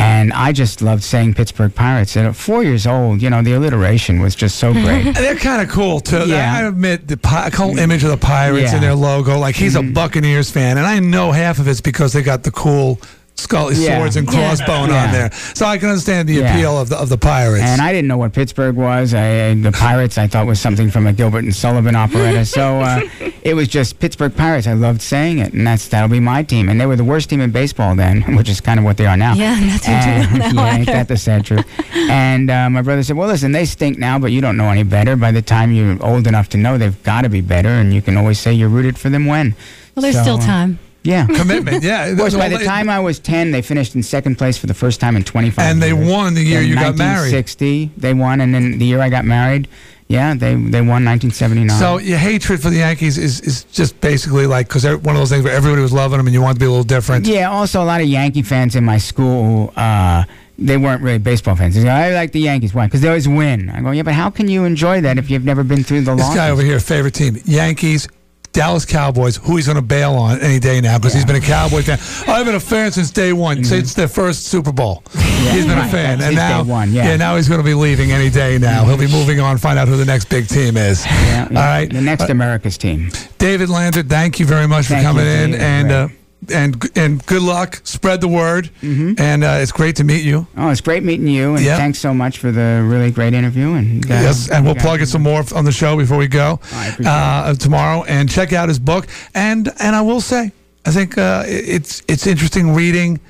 And 0.00 0.32
I 0.32 0.52
just 0.52 0.82
loved 0.82 1.02
saying 1.02 1.34
Pittsburgh 1.34 1.74
Pirates. 1.74 2.16
At 2.16 2.34
four 2.34 2.62
years 2.62 2.86
old, 2.86 3.20
you 3.22 3.28
know, 3.30 3.42
the 3.42 3.52
alliteration 3.52 4.20
was 4.20 4.34
just 4.34 4.56
so 4.56 4.72
great. 4.72 5.02
They're 5.14 5.36
kind 5.36 5.60
of 5.62 5.68
cool 5.68 6.00
too. 6.00 6.26
Yeah. 6.26 6.54
I 6.56 6.62
admit 6.66 7.06
the 7.08 7.16
pi- 7.16 7.50
whole 7.50 7.78
image 7.78 8.02
of 8.04 8.10
the 8.10 8.16
Pirates 8.16 8.60
Yeah. 8.62 8.66
Mm-hmm. 8.68 8.74
and 8.76 8.82
their 8.84 8.94
logo. 8.94 9.38
Like 9.38 9.54
he's 9.56 9.76
a 9.76 9.82
Buccaneers 9.82 10.50
fan, 10.50 10.78
and 10.78 10.86
I 10.86 10.98
know 11.00 11.32
half 11.32 11.58
of 11.58 11.68
it's 11.68 11.80
because 11.80 12.12
they 12.12 12.22
got 12.22 12.42
the 12.44 12.50
cool 12.50 12.98
skull 13.40 13.72
Yeah. 13.72 13.96
swords 13.98 14.16
and 14.16 14.26
Yeah. 14.32 14.38
crossbone 14.54 14.88
Yeah. 14.88 15.04
on 15.04 15.12
there. 15.12 15.30
So 15.54 15.66
I 15.66 15.78
can 15.78 15.88
understand 15.88 16.28
the 16.28 16.34
Yeah. 16.34 16.52
appeal 16.54 16.78
of 16.78 16.88
the 16.88 16.96
of 16.96 17.08
the 17.08 17.18
Pirates. 17.18 17.62
And 17.64 17.80
I 17.80 17.92
didn't 17.92 18.08
know 18.08 18.16
what 18.18 18.32
Pittsburgh 18.32 18.76
was. 18.76 19.14
I, 19.14 19.48
I- 19.50 19.54
the 19.54 19.72
Pirates 19.72 20.18
I 20.18 20.26
thought 20.26 20.46
was 20.46 20.60
something 20.60 20.90
from 20.90 21.06
a 21.06 21.12
Gilbert 21.12 21.44
and 21.44 21.54
Sullivan 21.54 21.96
operetta. 21.96 22.44
So 22.44 22.80
uh, 22.80 23.00
it 23.42 23.54
was 23.54 23.68
just 23.68 23.98
Pittsburgh 24.00 24.34
Pirates. 24.36 24.66
I 24.66 24.72
loved 24.74 25.02
saying 25.02 25.38
it, 25.38 25.52
and 25.52 25.66
that's 25.66 25.88
that'll 25.88 26.08
be 26.08 26.20
my 26.20 26.42
team. 26.42 26.68
And 26.68 26.80
they 26.80 26.86
were 26.86 26.96
the 26.96 27.04
worst 27.04 27.30
team 27.30 27.40
in 27.40 27.50
baseball 27.50 27.94
then, 27.94 28.22
which 28.36 28.48
is 28.48 28.60
kind 28.60 28.78
of 28.78 28.84
what 28.84 28.96
they 28.96 29.06
are 29.06 29.16
now. 29.16 29.34
Yeah, 29.34 29.58
that's 29.60 29.86
what 29.88 29.96
And- 29.96 30.32
you 30.32 30.38
know 30.38 30.48
now. 30.52 30.66
yeah, 30.66 30.76
ain't 30.76 30.86
that 30.86 31.08
the 31.08 31.16
sad 31.16 31.44
truth? 31.44 31.64
And 32.08 32.50
uh, 32.50 32.68
my 32.70 32.82
brother 32.82 33.02
said, 33.02 33.16
"Well, 33.16 33.28
listen, 33.28 33.52
they 33.52 33.64
stink 33.64 33.98
now, 33.98 34.18
but 34.18 34.32
you 34.32 34.40
don't 34.40 34.56
know 34.56 34.68
any 34.70 34.82
better. 34.82 35.16
By 35.16 35.32
the 35.32 35.42
time 35.42 35.72
you're 35.72 35.96
old 36.04 36.26
enough 36.26 36.48
to 36.50 36.58
know, 36.58 36.78
they've 36.78 37.02
got 37.02 37.22
to 37.22 37.28
be 37.28 37.40
better, 37.40 37.68
and 37.70 37.92
you 37.94 38.02
can 38.02 38.16
always 38.16 38.38
say 38.38 38.52
you're 38.52 38.68
rooted 38.68 38.98
for 38.98 39.08
them 39.10 39.26
when." 39.26 39.54
Well, 39.94 40.02
there's 40.02 40.14
So, 40.16 40.22
still 40.22 40.36
uh, 40.40 40.46
time. 40.46 40.78
Yeah. 41.02 41.26
Commitment, 41.26 41.82
yeah. 41.82 42.06
Of 42.12 42.18
course, 42.18 42.34
by 42.34 42.48
the 42.48 42.58
time 42.58 42.88
I 42.90 43.00
was 43.00 43.18
10, 43.18 43.52
they 43.52 43.62
finished 43.62 43.94
in 43.94 44.02
second 44.02 44.36
place 44.36 44.58
for 44.58 44.66
the 44.66 44.74
first 44.74 45.00
time 45.00 45.16
in 45.16 45.24
25 45.24 45.64
And 45.64 45.82
they 45.82 45.92
years. 45.94 46.10
won 46.10 46.34
the 46.34 46.42
year 46.42 46.60
In 46.60 46.68
you 46.68 46.74
got 46.74 46.96
married. 46.96 47.32
1960, 47.32 47.92
they 47.96 48.12
won. 48.14 48.40
And 48.40 48.54
then 48.54 48.78
the 48.78 48.84
year 48.84 49.00
I 49.00 49.08
got 49.08 49.24
married, 49.24 49.66
yeah, 50.08 50.34
they, 50.34 50.54
they 50.56 50.80
won 50.80 51.04
1979. 51.06 51.70
So 51.78 51.98
your 51.98 52.18
hatred 52.18 52.60
for 52.60 52.68
the 52.68 52.78
Yankees 52.78 53.16
is, 53.16 53.40
is 53.40 53.64
just 53.64 53.98
basically 54.00 54.46
like 54.46 54.68
because 54.68 54.84
one 54.84 55.14
of 55.14 55.20
those 55.20 55.30
things 55.30 55.44
where 55.44 55.54
everybody 55.54 55.80
was 55.82 55.92
loving 55.92 56.18
them 56.18 56.26
and 56.26 56.34
you 56.34 56.42
wanted 56.42 56.54
to 56.54 56.60
be 56.60 56.66
a 56.66 56.70
little 56.70 56.84
different. 56.84 57.26
Yeah, 57.26 57.48
also 57.50 57.82
a 57.82 57.84
lot 57.86 58.00
of 58.00 58.06
Yankee 58.08 58.42
fans 58.42 58.74
in 58.76 58.84
my 58.84 58.98
school, 58.98 59.72
uh, 59.76 60.24
they 60.58 60.76
weren't 60.76 61.00
really 61.02 61.18
baseball 61.18 61.56
fans. 61.56 61.76
Go, 61.82 61.88
I 61.88 62.10
like 62.12 62.32
the 62.32 62.40
Yankees. 62.40 62.74
Why? 62.74 62.86
Because 62.86 63.00
they 63.00 63.08
always 63.08 63.26
win. 63.28 63.70
I 63.70 63.80
go, 63.80 63.92
yeah, 63.92 64.02
but 64.02 64.12
how 64.14 64.28
can 64.28 64.48
you 64.48 64.64
enjoy 64.64 65.00
that 65.00 65.16
if 65.16 65.30
you've 65.30 65.44
never 65.44 65.62
been 65.64 65.82
through 65.84 66.02
the 66.02 66.14
This 66.14 66.24
losses? 66.24 66.36
guy 66.36 66.50
over 66.50 66.60
here, 66.62 66.78
favorite 66.80 67.14
team, 67.14 67.38
Yankees. 67.46 68.06
Dallas 68.52 68.84
Cowboys, 68.84 69.36
who 69.36 69.56
he's 69.56 69.66
going 69.66 69.76
to 69.76 69.82
bail 69.82 70.14
on 70.14 70.40
any 70.40 70.58
day 70.58 70.80
now 70.80 70.98
because 70.98 71.14
he's 71.14 71.24
been 71.24 71.36
a 71.36 71.40
Cowboy 71.40 71.82
fan. 71.82 71.98
I've 72.28 72.44
been 72.44 72.56
a 72.56 72.60
fan 72.60 72.90
since 72.90 73.10
day 73.10 73.32
one, 73.32 73.62
since 73.64 73.94
their 73.94 74.08
first 74.08 74.44
Super 74.46 74.72
Bowl. 74.72 75.02
he's 75.12 75.66
been 75.66 75.78
a 75.78 75.88
fan, 75.88 76.18
that's 76.18 76.28
and 76.28 76.36
now, 76.36 76.64
one, 76.64 76.92
yeah. 76.92 77.14
now 77.16 77.36
he's 77.36 77.48
going 77.48 77.60
to 77.60 77.64
be 77.64 77.74
leaving 77.74 78.10
any 78.10 78.28
day. 78.28 78.58
Now 78.58 78.84
he'll 78.84 78.98
be 78.98 79.06
moving 79.10 79.38
on, 79.40 79.56
find 79.58 79.78
out 79.78 79.86
who 79.88 79.96
the 79.96 80.04
next 80.04 80.26
big 80.28 80.48
team 80.48 80.76
is. 80.76 81.06
Yeah, 81.06 81.46
All 81.48 81.54
right, 81.54 81.88
The 81.90 82.00
next 82.00 82.24
Uh, 82.24 82.32
America's 82.32 82.76
team. 82.76 83.10
David 83.38 83.68
Lander, 83.68 84.02
thank 84.02 84.40
you 84.40 84.46
very 84.46 84.66
much 84.66 84.86
for 84.86 84.94
coming 84.94 85.24
you, 85.24 85.30
in, 85.30 85.54
and 85.54 85.92
uh, 85.92 86.08
and 86.52 86.82
and 86.96 87.24
good 87.26 87.42
luck. 87.42 87.80
Spread 87.84 88.20
the 88.20 88.28
word, 88.28 88.70
Mm-hmm. 88.82 89.14
and 89.18 89.44
uh, 89.44 89.58
it's 89.60 89.72
great 89.72 89.96
to 89.96 90.04
meet 90.04 90.24
you. 90.24 90.46
Oh, 90.56 90.70
it's 90.70 90.80
great 90.80 91.02
meeting 91.02 91.26
you, 91.28 91.54
and 91.54 91.64
Yeah. 91.64 91.76
thanks 91.76 91.98
so 91.98 92.14
much 92.14 92.38
for 92.38 92.50
the 92.50 92.82
really 92.84 93.10
great 93.10 93.34
interview. 93.34 93.74
And 93.74 94.04
uh, 94.10 94.14
Yes, 94.14 94.48
and 94.50 94.64
we'll 94.64 94.74
plug 94.74 95.00
it 95.02 95.08
some 95.08 95.22
more 95.22 95.44
on 95.54 95.64
the 95.64 95.72
show 95.72 95.96
before 95.96 96.16
we 96.18 96.28
go 96.28 96.58
uh, 97.04 97.54
tomorrow. 97.54 98.04
And 98.04 98.30
check 98.30 98.52
out 98.52 98.68
his 98.68 98.78
book. 98.78 99.06
And 99.34 99.68
and 99.78 99.94
I 99.94 100.00
will 100.02 100.20
say, 100.20 100.52
I 100.86 100.90
think 100.92 101.18
uh, 101.18 101.44
it's 101.46 102.02
it's 102.08 102.26
interesting 102.26 102.74
reading. 102.74 103.20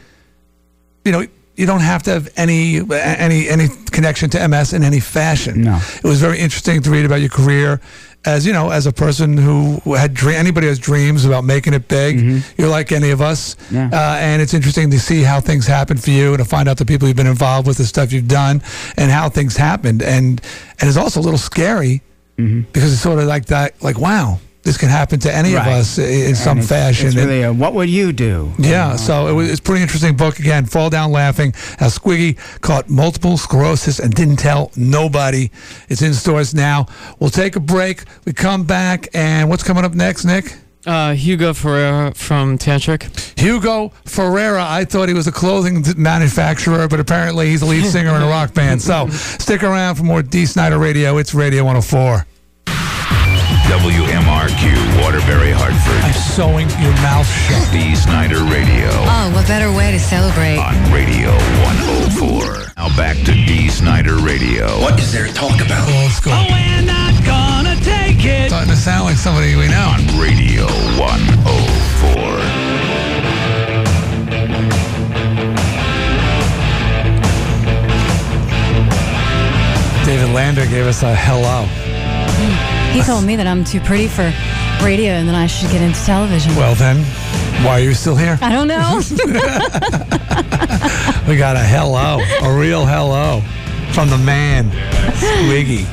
You 1.04 1.12
know, 1.12 1.26
you 1.56 1.66
don't 1.66 1.80
have 1.82 2.02
to 2.04 2.10
have 2.10 2.28
any 2.36 2.80
any 2.90 3.48
any 3.48 3.68
connection 3.90 4.30
to 4.30 4.48
MS 4.48 4.72
in 4.72 4.82
any 4.84 5.00
fashion. 5.00 5.62
No. 5.62 5.80
it 5.96 6.04
was 6.08 6.20
very 6.20 6.38
interesting 6.38 6.80
to 6.82 6.90
read 6.90 7.04
about 7.04 7.20
your 7.20 7.30
career. 7.30 7.80
As 8.26 8.44
you 8.44 8.52
know, 8.52 8.68
as 8.70 8.86
a 8.86 8.92
person 8.92 9.38
who 9.38 9.80
had 9.94 10.12
dream, 10.12 10.36
anybody 10.36 10.66
has 10.66 10.78
dreams 10.78 11.24
about 11.24 11.42
making 11.42 11.72
it 11.72 11.88
big. 11.88 12.42
You're 12.58 12.68
like 12.68 12.92
any 12.92 13.10
of 13.10 13.20
us, 13.22 13.54
Mm-hmm. 13.54 13.74
Yeah. 13.76 13.86
uh, 13.92 14.16
and 14.16 14.42
it's 14.42 14.52
interesting 14.52 14.90
to 14.90 15.00
see 15.00 15.22
how 15.22 15.40
things 15.40 15.66
happen 15.66 15.96
for 15.96 16.10
you 16.10 16.28
and 16.34 16.38
to 16.38 16.44
find 16.44 16.68
out 16.68 16.76
the 16.76 16.84
people 16.84 17.08
you've 17.08 17.16
been 17.16 17.26
involved 17.26 17.66
with, 17.66 17.78
the 17.78 17.86
stuff 17.86 18.12
you've 18.12 18.28
done, 18.28 18.60
and 18.98 19.10
how 19.10 19.30
things 19.30 19.56
happened. 19.56 20.02
And 20.02 20.40
and 20.80 20.88
it's 20.88 20.98
also 20.98 21.20
a 21.20 21.24
little 21.24 21.38
scary 21.38 22.02
because 22.36 22.92
it's 22.92 23.02
sort 23.02 23.18
of 23.18 23.24
like 23.26 23.46
that, 23.46 23.82
like 23.82 23.98
wow, 23.98 24.38
this 24.62 24.76
can 24.76 24.88
happen 24.88 25.18
to 25.20 25.34
any 25.34 25.54
of 25.54 25.60
Mm-hmm. 25.62 25.70
Us 25.80 25.98
in 25.98 26.26
And 26.28 26.36
some 26.36 26.58
it's- 26.58 26.68
fashion. 26.68 27.06
It's 27.08 27.16
really 27.16 27.42
a, 27.42 27.52
what 27.52 27.72
would 27.74 27.88
you 27.88 28.12
do? 28.12 28.52
yeah, 28.58 28.96
so 28.96 29.26
it 29.28 29.32
was, 29.32 29.50
it's 29.50 29.60
a 29.60 29.62
pretty 29.62 29.82
interesting 29.82 30.16
book. 30.16 30.38
Again, 30.38 30.66
Fall 30.66 30.90
Down 30.90 31.12
Laughing, 31.12 31.52
how 31.78 31.86
Squiggy 31.86 32.36
caught 32.60 32.88
multiple 32.90 33.36
sclerosis 33.36 33.98
and 33.98 34.12
didn't 34.14 34.36
tell 34.36 34.70
nobody. 34.76 35.50
It's 35.88 36.02
in 36.02 36.12
stores 36.14 36.54
now. 36.54 36.86
We'll 37.18 37.30
take 37.30 37.56
a 37.56 37.60
break. 37.60 38.04
We 38.24 38.32
come 38.32 38.64
back, 38.64 39.08
and 39.14 39.48
what's 39.48 39.62
coming 39.62 39.84
up 39.84 39.94
next, 39.94 40.24
Nick? 40.24 40.56
Uh, 40.86 41.12
Hugo 41.12 41.52
Ferreira 41.52 42.12
from 42.14 42.56
Tantric. 42.56 43.38
Hugo 43.38 43.92
Ferreira. 44.06 44.64
I 44.66 44.86
thought 44.86 45.08
he 45.08 45.14
was 45.14 45.26
a 45.26 45.32
clothing 45.32 45.84
manufacturer, 45.96 46.88
but 46.88 46.98
apparently 47.00 47.50
he's 47.50 47.60
a 47.60 47.66
lead 47.66 47.84
singer 47.84 48.14
in 48.16 48.22
a 48.22 48.26
rock 48.26 48.54
band. 48.54 48.80
So 48.80 49.08
stick 49.10 49.62
around 49.62 49.96
for 49.96 50.04
more 50.04 50.22
Dee 50.22 50.46
Snider 50.46 50.78
Radio. 50.78 51.18
It's 51.18 51.34
Radio 51.34 51.64
104. 51.64 52.26
WMRQ, 53.70 54.66
Waterbury, 55.00 55.52
Hartford. 55.54 56.02
I'm 56.02 56.12
sewing 56.12 56.66
your 56.82 56.90
mouth 57.06 57.22
shut. 57.22 57.70
Dee 57.70 57.94
Snider 57.94 58.42
Radio. 58.42 58.90
Oh, 59.06 59.30
what 59.32 59.46
better 59.46 59.70
way 59.70 59.92
to 59.92 60.00
celebrate? 60.00 60.58
On 60.58 60.74
Radio 60.90 61.30
104. 62.18 62.74
Now 62.76 62.90
back 62.98 63.14
to 63.18 63.32
Dee 63.32 63.68
Snider 63.68 64.16
Radio. 64.16 64.66
What 64.82 64.98
is 64.98 65.12
there 65.12 65.28
to 65.28 65.32
talk 65.32 65.62
about? 65.62 65.86
Oh, 65.86 66.02
let's 66.02 66.18
go. 66.18 66.34
we're 66.50 66.82
not 66.82 67.14
gonna 67.22 67.78
take 67.86 68.24
it. 68.26 68.50
Starting 68.50 68.74
to 68.74 68.76
sound 68.76 69.04
like 69.04 69.16
somebody 69.16 69.54
we 69.54 69.68
know. 69.68 69.94
On 69.94 70.02
Radio 70.18 70.66
104. 70.98 72.42
David 80.04 80.34
Lander 80.34 80.66
gave 80.66 80.86
us 80.86 81.04
a 81.04 81.14
hello. 81.14 81.68
He 82.92 83.02
told 83.02 83.24
me 83.24 83.36
that 83.36 83.46
I'm 83.46 83.64
too 83.64 83.80
pretty 83.80 84.08
for 84.08 84.32
radio 84.84 85.12
and 85.12 85.28
then 85.28 85.34
I 85.34 85.46
should 85.46 85.70
get 85.70 85.80
into 85.82 86.00
television. 86.04 86.54
Well, 86.56 86.74
then, 86.74 86.96
why 87.64 87.80
are 87.80 87.84
you 87.84 87.94
still 87.94 88.16
here? 88.16 88.38
I 88.42 88.50
don't 88.52 88.68
know. 88.68 89.00
We 91.28 91.36
got 91.36 91.54
a 91.54 91.60
hello, 91.60 92.18
a 92.42 92.58
real 92.58 92.84
hello 92.84 93.40
from 93.92 94.08
the 94.10 94.18
man, 94.18 94.68
Squiggy. 95.20 95.86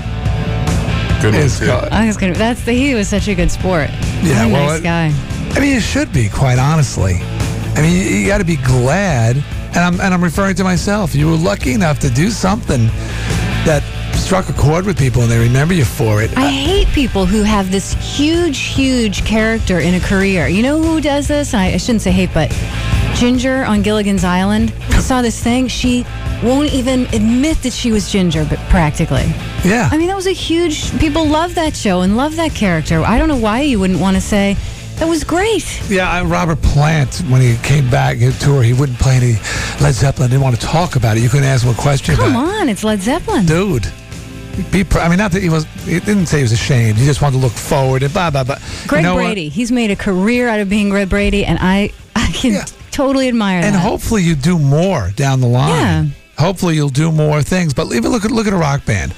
Good 1.22 1.34
one, 1.36 1.50
too. 1.50 1.96
I 1.96 2.08
was 2.08 2.18
gonna. 2.18 2.34
That's 2.34 2.64
the. 2.64 2.72
He 2.74 2.96
was 2.96 3.08
such 3.08 3.28
a 3.28 3.36
good 3.36 3.52
sport. 3.52 3.90
Yeah, 4.24 4.46
What 4.46 4.50
a 4.50 4.54
well, 4.54 4.68
nice 4.70 4.80
it- 4.80 4.84
guy. 4.84 5.14
I 5.56 5.60
mean, 5.60 5.74
you 5.76 5.80
should 5.80 6.12
be, 6.12 6.28
quite 6.30 6.58
honestly. 6.58 7.16
I 7.76 7.82
mean, 7.82 7.96
you, 7.96 8.02
you 8.18 8.28
got 8.28 8.40
to 8.40 8.46
be 8.46 8.56
glad, 8.58 9.36
and 9.38 9.78
I'm 9.78 10.00
and 10.02 10.12
I'm 10.14 10.24
referring 10.24 10.56
to 10.56 10.64
myself. 10.64 11.14
You 11.14 11.28
were 11.30 11.38
lucky 11.38 11.74
enough 11.74 12.00
to 12.00 12.10
do 12.10 12.32
something 12.32 12.90
that 13.68 13.84
struck 14.16 14.48
a 14.48 14.54
chord 14.54 14.86
with 14.86 14.98
people, 14.98 15.22
and 15.22 15.30
they 15.30 15.38
remember 15.38 15.74
you 15.74 15.84
for 15.84 16.22
it. 16.24 16.36
I 16.38 16.48
hate 16.48 16.88
people 16.88 17.26
who 17.26 17.44
have 17.44 17.70
this 17.70 17.94
huge, 17.96 18.60
huge 18.60 19.26
character 19.26 19.80
in 19.80 19.94
a 19.94 20.00
career. 20.00 20.48
You 20.48 20.64
know 20.64 20.82
who 20.82 21.02
does 21.02 21.28
this? 21.28 21.54
I, 21.54 21.66
I 21.74 21.78
shouldn't 21.78 22.02
say 22.02 22.12
hate, 22.12 22.30
but 22.34 22.50
Ginger 23.16 23.66
on 23.66 23.82
Gilligan's 23.82 24.24
Island. 24.24 24.74
I 24.92 25.00
saw 25.00 25.22
this 25.22 25.44
thing. 25.44 25.68
She 25.68 26.06
won't 26.42 26.72
even 26.72 27.08
admit 27.08 27.62
that 27.64 27.74
she 27.74 27.92
was 27.92 28.10
Ginger, 28.10 28.46
but 28.46 28.58
practically. 28.70 29.26
Yeah. 29.66 29.90
I 29.92 29.98
mean, 29.98 30.08
that 30.08 30.16
was 30.16 30.28
a 30.28 30.32
huge. 30.32 30.98
People 30.98 31.28
love 31.28 31.56
that 31.56 31.76
show 31.76 32.02
and 32.02 32.16
love 32.16 32.38
that 32.38 32.56
character. 32.56 33.02
I 33.02 33.18
don't 33.18 33.28
know 33.28 33.38
why 33.38 33.62
you 33.62 33.82
wouldn't 33.82 34.00
want 34.00 34.16
to 34.16 34.22
say 34.22 34.56
that 34.98 35.08
was 35.08 35.24
great. 35.24 35.82
Yeah, 35.90 36.20
uh, 36.20 36.26
Robert 36.26 36.62
Plant, 36.62 37.18
when 37.30 37.42
he 37.42 37.56
came 37.64 37.90
back 37.90 38.18
his 38.18 38.38
tour, 38.40 38.64
he 38.64 38.74
wouldn't 38.74 39.00
play 39.00 39.16
any 39.16 39.34
Led 39.82 39.94
Zeppelin. 39.94 40.30
Didn't 40.30 40.42
want 40.44 40.60
to 40.60 40.66
talk 40.66 40.96
about 40.96 41.18
it. 41.18 41.24
You 41.24 41.30
couldn't 41.30 41.46
ask 41.46 41.64
him 41.64 41.72
a 41.72 41.78
question 41.78 42.16
Come 42.16 42.32
about 42.32 42.62
on, 42.62 42.70
it's 42.70 42.84
Led 42.84 43.02
Zeppelin. 43.02 43.46
Dude. 43.46 43.92
Be 44.72 44.84
pr- 44.84 45.00
I 45.00 45.08
mean, 45.08 45.20
not 45.20 45.32
that 45.34 45.44
he 45.44 45.50
was. 45.50 45.66
He 45.86 46.00
didn't 46.00 46.26
say 46.26 46.38
he 46.38 46.44
was 46.44 46.52
ashamed. 46.52 46.98
He 46.98 47.06
just 47.06 47.22
wanted 47.22 47.36
to 47.38 47.42
look 47.44 47.52
forward 47.52 48.02
and 48.02 48.12
blah 48.12 48.32
blah 48.32 48.44
blah. 48.44 48.58
Greg 48.88 49.04
you 49.04 49.08
know 49.08 49.16
what? 49.16 49.26
Brady. 49.26 49.50
He's 49.50 49.72
made 49.72 49.92
a 49.92 49.96
career 49.96 50.48
out 50.48 50.60
of 50.60 50.68
being 50.68 50.90
Greg 50.90 51.10
Brady, 51.10 51.46
and 51.46 51.60
I, 51.62 51.92
I 52.16 52.32
can 52.32 52.66
totally 52.90 53.28
admire 53.28 53.58
and 53.58 53.66
that. 53.66 53.74
And 53.74 53.78
hopefully 53.78 54.24
you 54.24 54.34
do 54.34 54.58
more 54.58 55.12
down 55.16 55.42
the 55.42 55.48
line. 55.48 55.70
Yeah. 55.70 56.06
Hopefully 56.40 56.74
you'll 56.74 56.90
do 56.90 57.12
more 57.12 57.44
things. 57.44 57.76
But 57.76 57.94
even 57.94 58.12
look 58.12 58.26
at 58.26 58.32
look 58.32 58.48
at 58.48 58.54
a 58.54 58.58
rock 58.58 58.84
band. 58.84 59.14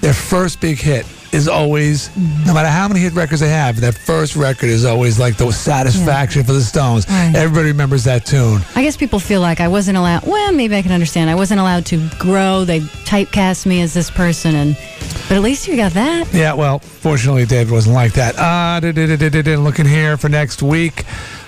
Their 0.00 0.14
first 0.14 0.60
big 0.60 0.78
hit 0.78 1.06
is 1.34 1.48
always, 1.48 2.16
no 2.46 2.54
matter 2.54 2.68
how 2.68 2.86
many 2.86 3.00
hit 3.00 3.12
records 3.12 3.40
they 3.40 3.48
have, 3.48 3.80
that 3.80 3.94
first 3.94 4.36
record 4.36 4.68
is 4.68 4.84
always 4.84 5.18
like 5.18 5.36
the 5.36 5.50
satisfaction 5.50 6.44
for 6.44 6.52
the 6.52 6.60
Stones. 6.60 7.08
Right. 7.08 7.32
Everybody 7.34 7.68
remembers 7.68 8.04
that 8.04 8.24
tune. 8.24 8.60
I 8.76 8.82
guess 8.82 8.96
people 8.96 9.18
feel 9.18 9.40
like 9.40 9.60
I 9.60 9.68
wasn't 9.68 9.98
allowed. 9.98 10.24
Well, 10.26 10.52
maybe 10.52 10.76
I 10.76 10.82
can 10.82 10.92
understand. 10.92 11.28
I 11.28 11.34
wasn't 11.34 11.60
allowed 11.60 11.86
to 11.86 12.08
grow. 12.18 12.64
They 12.64 12.80
typecast 12.80 13.66
me 13.66 13.82
as 13.82 13.92
this 13.92 14.10
person, 14.10 14.54
and 14.54 14.76
but 15.28 15.32
at 15.32 15.42
least 15.42 15.66
you 15.66 15.76
got 15.76 15.92
that. 15.92 16.32
Yeah, 16.32 16.54
well, 16.54 16.78
fortunately, 16.78 17.46
David 17.46 17.72
wasn't 17.72 17.94
like 17.94 18.12
that. 18.12 18.36
Uh, 18.38 19.56
looking 19.58 19.86
here 19.86 20.16
for 20.16 20.28
next 20.28 20.62
week. 20.62 21.04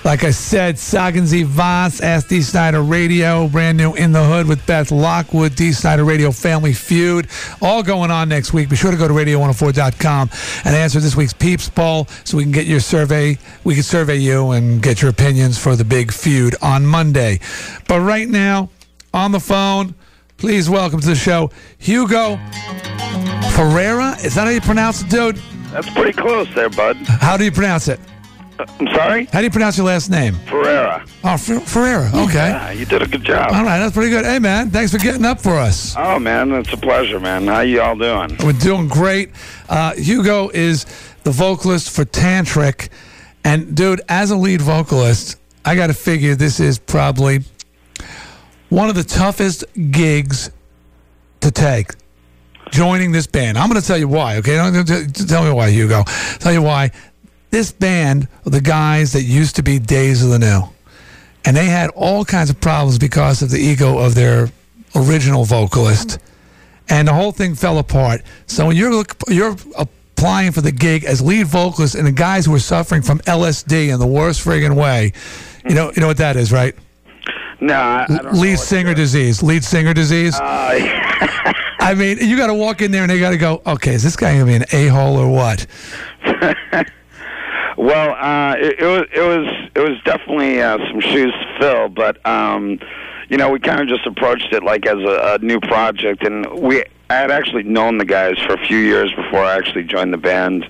Like 0.06 0.22
I 0.22 0.30
said, 0.30 0.78
Sagan 0.78 1.26
Z 1.26 1.42
Voss, 1.42 2.00
Ask 2.00 2.28
Dee 2.28 2.40
Snider 2.40 2.80
Radio, 2.80 3.48
brand 3.48 3.76
new 3.76 3.92
In 3.94 4.12
the 4.12 4.22
Hood 4.22 4.46
with 4.46 4.64
Beth 4.64 4.92
Lockwood, 4.92 5.56
Dee 5.56 5.72
Snider 5.72 6.04
Radio 6.04 6.30
Family 6.30 6.74
Feud, 6.74 7.26
all 7.60 7.82
going 7.82 8.12
on 8.12 8.28
next 8.28 8.52
week. 8.52 8.68
Be 8.68 8.76
sure 8.76 8.92
to 8.92 8.96
go 8.96 9.08
to 9.08 9.14
radio104.com 9.14 10.30
and 10.64 10.76
answer 10.76 11.00
this 11.00 11.16
week's 11.16 11.32
Peeps 11.32 11.68
poll 11.68 12.06
so 12.22 12.36
we 12.36 12.44
can 12.44 12.52
get 12.52 12.66
your 12.66 12.78
survey. 12.78 13.36
We 13.64 13.74
can 13.74 13.82
survey 13.82 14.18
you 14.18 14.52
and 14.52 14.80
get 14.80 15.02
your 15.02 15.10
opinions 15.10 15.58
for 15.58 15.74
the 15.74 15.84
big 15.84 16.12
feud 16.12 16.54
on 16.62 16.86
Monday. 16.86 17.40
But 17.88 17.98
right 17.98 18.28
now, 18.28 18.70
on 19.12 19.32
the 19.32 19.40
phone, 19.40 19.96
please 20.36 20.70
welcome 20.70 21.00
to 21.00 21.06
the 21.08 21.16
show, 21.16 21.50
Hugo 21.78 22.36
Pereira. 23.56 24.14
Is 24.22 24.36
that 24.36 24.44
how 24.44 24.50
you 24.50 24.60
pronounce 24.60 25.02
it, 25.02 25.10
dude? 25.10 25.42
That's 25.72 25.90
pretty 25.90 26.12
close 26.12 26.46
there, 26.54 26.70
bud. 26.70 26.94
How 26.94 27.36
do 27.36 27.44
you 27.44 27.50
pronounce 27.50 27.88
it? 27.88 27.98
I'm 28.80 28.86
sorry? 28.94 29.24
How 29.26 29.40
do 29.40 29.44
you 29.44 29.50
pronounce 29.50 29.76
your 29.76 29.86
last 29.86 30.10
name? 30.10 30.34
Ferreira. 30.46 31.04
Oh, 31.24 31.36
Fer- 31.36 31.60
Ferreira. 31.60 32.08
Okay. 32.14 32.34
Yeah, 32.50 32.70
you 32.72 32.84
did 32.86 33.02
a 33.02 33.06
good 33.06 33.24
job. 33.24 33.52
All 33.52 33.64
right, 33.64 33.78
that's 33.78 33.94
pretty 33.94 34.10
good. 34.10 34.24
Hey, 34.24 34.38
man, 34.38 34.70
thanks 34.70 34.92
for 34.92 34.98
getting 34.98 35.24
up 35.24 35.40
for 35.40 35.56
us. 35.56 35.94
Oh, 35.96 36.18
man, 36.18 36.52
it's 36.52 36.72
a 36.72 36.76
pleasure, 36.76 37.20
man. 37.20 37.46
How 37.46 37.60
you 37.60 37.80
all 37.80 37.96
doing? 37.96 38.36
We're 38.44 38.52
doing 38.52 38.88
great. 38.88 39.30
Uh, 39.68 39.94
Hugo 39.94 40.48
is 40.50 40.86
the 41.24 41.30
vocalist 41.30 41.90
for 41.94 42.04
Tantric. 42.04 42.88
And, 43.44 43.76
dude, 43.76 44.00
as 44.08 44.30
a 44.30 44.36
lead 44.36 44.62
vocalist, 44.62 45.36
I 45.64 45.76
got 45.76 45.88
to 45.88 45.94
figure 45.94 46.34
this 46.34 46.58
is 46.60 46.78
probably 46.78 47.40
one 48.68 48.88
of 48.88 48.94
the 48.94 49.04
toughest 49.04 49.64
gigs 49.90 50.50
to 51.40 51.50
take. 51.50 51.90
Joining 52.72 53.12
this 53.12 53.28
band. 53.28 53.56
I'm 53.56 53.68
going 53.70 53.80
to 53.80 53.86
tell 53.86 53.96
you 53.96 54.08
why, 54.08 54.38
okay? 54.38 54.56
Don't- 54.56 54.72
don't- 54.72 54.86
don't 54.86 55.28
Tell 55.28 55.44
me 55.44 55.52
why, 55.52 55.70
Hugo. 55.70 56.02
Tell 56.40 56.52
you 56.52 56.62
why. 56.62 56.90
This 57.50 57.72
band 57.72 58.28
are 58.44 58.50
the 58.50 58.60
guys 58.60 59.12
that 59.12 59.22
used 59.22 59.56
to 59.56 59.62
be 59.62 59.78
Days 59.78 60.22
of 60.22 60.30
the 60.30 60.38
New. 60.38 60.62
And 61.44 61.56
they 61.56 61.66
had 61.66 61.90
all 61.90 62.24
kinds 62.24 62.50
of 62.50 62.60
problems 62.60 62.98
because 62.98 63.40
of 63.40 63.50
the 63.50 63.58
ego 63.58 63.98
of 63.98 64.14
their 64.14 64.50
original 64.94 65.44
vocalist 65.44 66.18
and 66.88 67.08
the 67.08 67.12
whole 67.12 67.32
thing 67.32 67.54
fell 67.54 67.78
apart. 67.78 68.22
So 68.46 68.66
when 68.66 68.76
you're 68.76 68.92
look, 68.92 69.16
you're 69.28 69.56
applying 69.76 70.52
for 70.52 70.60
the 70.60 70.72
gig 70.72 71.04
as 71.04 71.20
lead 71.20 71.46
vocalist, 71.46 71.94
and 71.94 72.06
the 72.06 72.12
guys 72.12 72.46
who 72.46 72.54
are 72.54 72.60
suffering 72.60 73.02
from 73.02 73.18
LSD 73.20 73.92
in 73.92 73.98
the 73.98 74.06
worst 74.06 74.44
friggin' 74.44 74.76
way, 74.76 75.12
you 75.68 75.74
know, 75.74 75.92
you 75.94 76.00
know 76.00 76.06
what 76.06 76.18
that 76.18 76.36
is, 76.36 76.52
right? 76.52 76.74
No, 77.60 77.74
I, 77.74 78.06
I 78.08 78.30
lead 78.32 78.58
singer 78.58 78.94
disease. 78.94 79.42
Lead 79.42 79.64
singer 79.64 79.94
disease. 79.94 80.38
I 80.40 81.94
mean, 81.96 82.18
you 82.20 82.36
got 82.36 82.48
to 82.48 82.54
walk 82.54 82.82
in 82.82 82.90
there 82.90 83.02
and 83.02 83.10
they 83.10 83.18
got 83.18 83.30
to 83.30 83.38
go. 83.38 83.62
Okay, 83.66 83.94
is 83.94 84.02
this 84.02 84.16
guy 84.16 84.32
gonna 84.34 84.44
be 84.44 84.54
an 84.54 84.64
a 84.72 84.88
hole 84.88 85.16
or 85.16 85.28
what? 85.28 85.66
Well, 87.76 88.16
uh, 88.18 88.56
it, 88.58 88.80
it 88.80 88.86
was 88.86 89.06
it 89.12 89.20
was 89.20 89.70
it 89.74 89.80
was 89.80 90.02
definitely 90.04 90.60
uh, 90.62 90.78
some 90.88 91.00
shoes 91.00 91.32
to 91.32 91.56
fill, 91.60 91.88
but 91.88 92.24
um, 92.26 92.78
you 93.28 93.36
know, 93.36 93.50
we 93.50 93.58
kind 93.58 93.80
of 93.80 93.88
just 93.88 94.06
approached 94.06 94.52
it 94.52 94.62
like 94.62 94.86
as 94.86 94.98
a, 94.98 95.34
a 95.34 95.38
new 95.44 95.60
project, 95.60 96.24
and 96.24 96.46
we 96.58 96.84
I 97.10 97.14
had 97.14 97.30
actually 97.30 97.64
known 97.64 97.98
the 97.98 98.04
guys 98.04 98.38
for 98.46 98.54
a 98.54 98.66
few 98.66 98.78
years 98.78 99.12
before 99.12 99.44
I 99.44 99.56
actually 99.56 99.84
joined 99.84 100.12
the 100.12 100.18
band. 100.18 100.66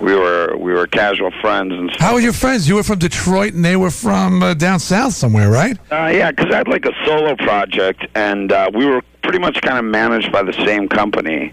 We 0.00 0.14
were 0.14 0.56
we 0.56 0.72
were 0.72 0.86
casual 0.86 1.30
friends 1.40 1.72
and 1.72 1.90
stuff. 1.90 2.00
How 2.00 2.14
were 2.14 2.20
your 2.20 2.32
friends? 2.32 2.68
You 2.68 2.76
were 2.76 2.82
from 2.82 2.98
Detroit 2.98 3.54
and 3.54 3.64
they 3.64 3.76
were 3.76 3.90
from 3.90 4.42
uh, 4.42 4.54
down 4.54 4.80
south 4.80 5.12
somewhere, 5.12 5.50
right? 5.50 5.76
Uh, 5.90 6.10
yeah, 6.12 6.30
because 6.30 6.52
I 6.52 6.58
had 6.58 6.68
like 6.68 6.84
a 6.84 6.92
solo 7.04 7.36
project, 7.36 8.06
and 8.14 8.52
uh, 8.52 8.70
we 8.74 8.86
were 8.86 9.02
pretty 9.22 9.38
much 9.38 9.60
kind 9.62 9.78
of 9.78 9.84
managed 9.84 10.32
by 10.32 10.42
the 10.42 10.52
same 10.52 10.88
company. 10.88 11.52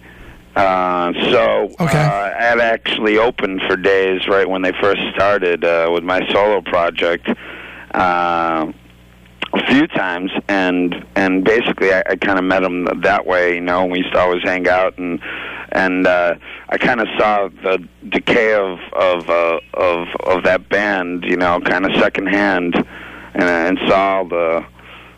Uh, 0.55 1.13
so 1.31 1.73
uh, 1.79 1.85
I 1.85 2.43
had 2.43 2.59
actually 2.59 3.17
opened 3.17 3.61
for 3.67 3.77
days 3.77 4.27
right 4.27 4.47
when 4.47 4.61
they 4.61 4.73
first 4.81 5.01
started 5.15 5.63
uh, 5.63 5.89
with 5.93 6.03
my 6.03 6.27
solo 6.31 6.61
project 6.61 7.29
uh, 7.93 8.71
a 9.53 9.65
few 9.67 9.87
times, 9.87 10.31
and 10.49 11.05
and 11.15 11.43
basically 11.43 11.93
I, 11.93 12.03
I 12.09 12.15
kind 12.15 12.37
of 12.37 12.43
met 12.43 12.63
them 12.63 12.87
that 13.01 13.25
way. 13.25 13.55
You 13.55 13.61
know, 13.61 13.85
we 13.85 13.99
used 13.99 14.13
to 14.13 14.19
always 14.19 14.43
hang 14.43 14.67
out, 14.67 14.97
and 14.97 15.21
and 15.71 16.05
uh, 16.05 16.35
I 16.69 16.77
kind 16.77 16.99
of 16.99 17.07
saw 17.17 17.47
the 17.63 17.87
decay 18.09 18.53
of 18.53 18.79
of 18.93 19.29
uh, 19.29 19.59
of 19.73 20.07
of 20.25 20.43
that 20.43 20.67
band. 20.69 21.23
You 21.23 21.37
know, 21.37 21.61
kind 21.61 21.85
of 21.85 21.93
secondhand, 21.99 22.75
and 22.75 23.43
and 23.43 23.79
saw 23.87 24.23
the 24.23 24.65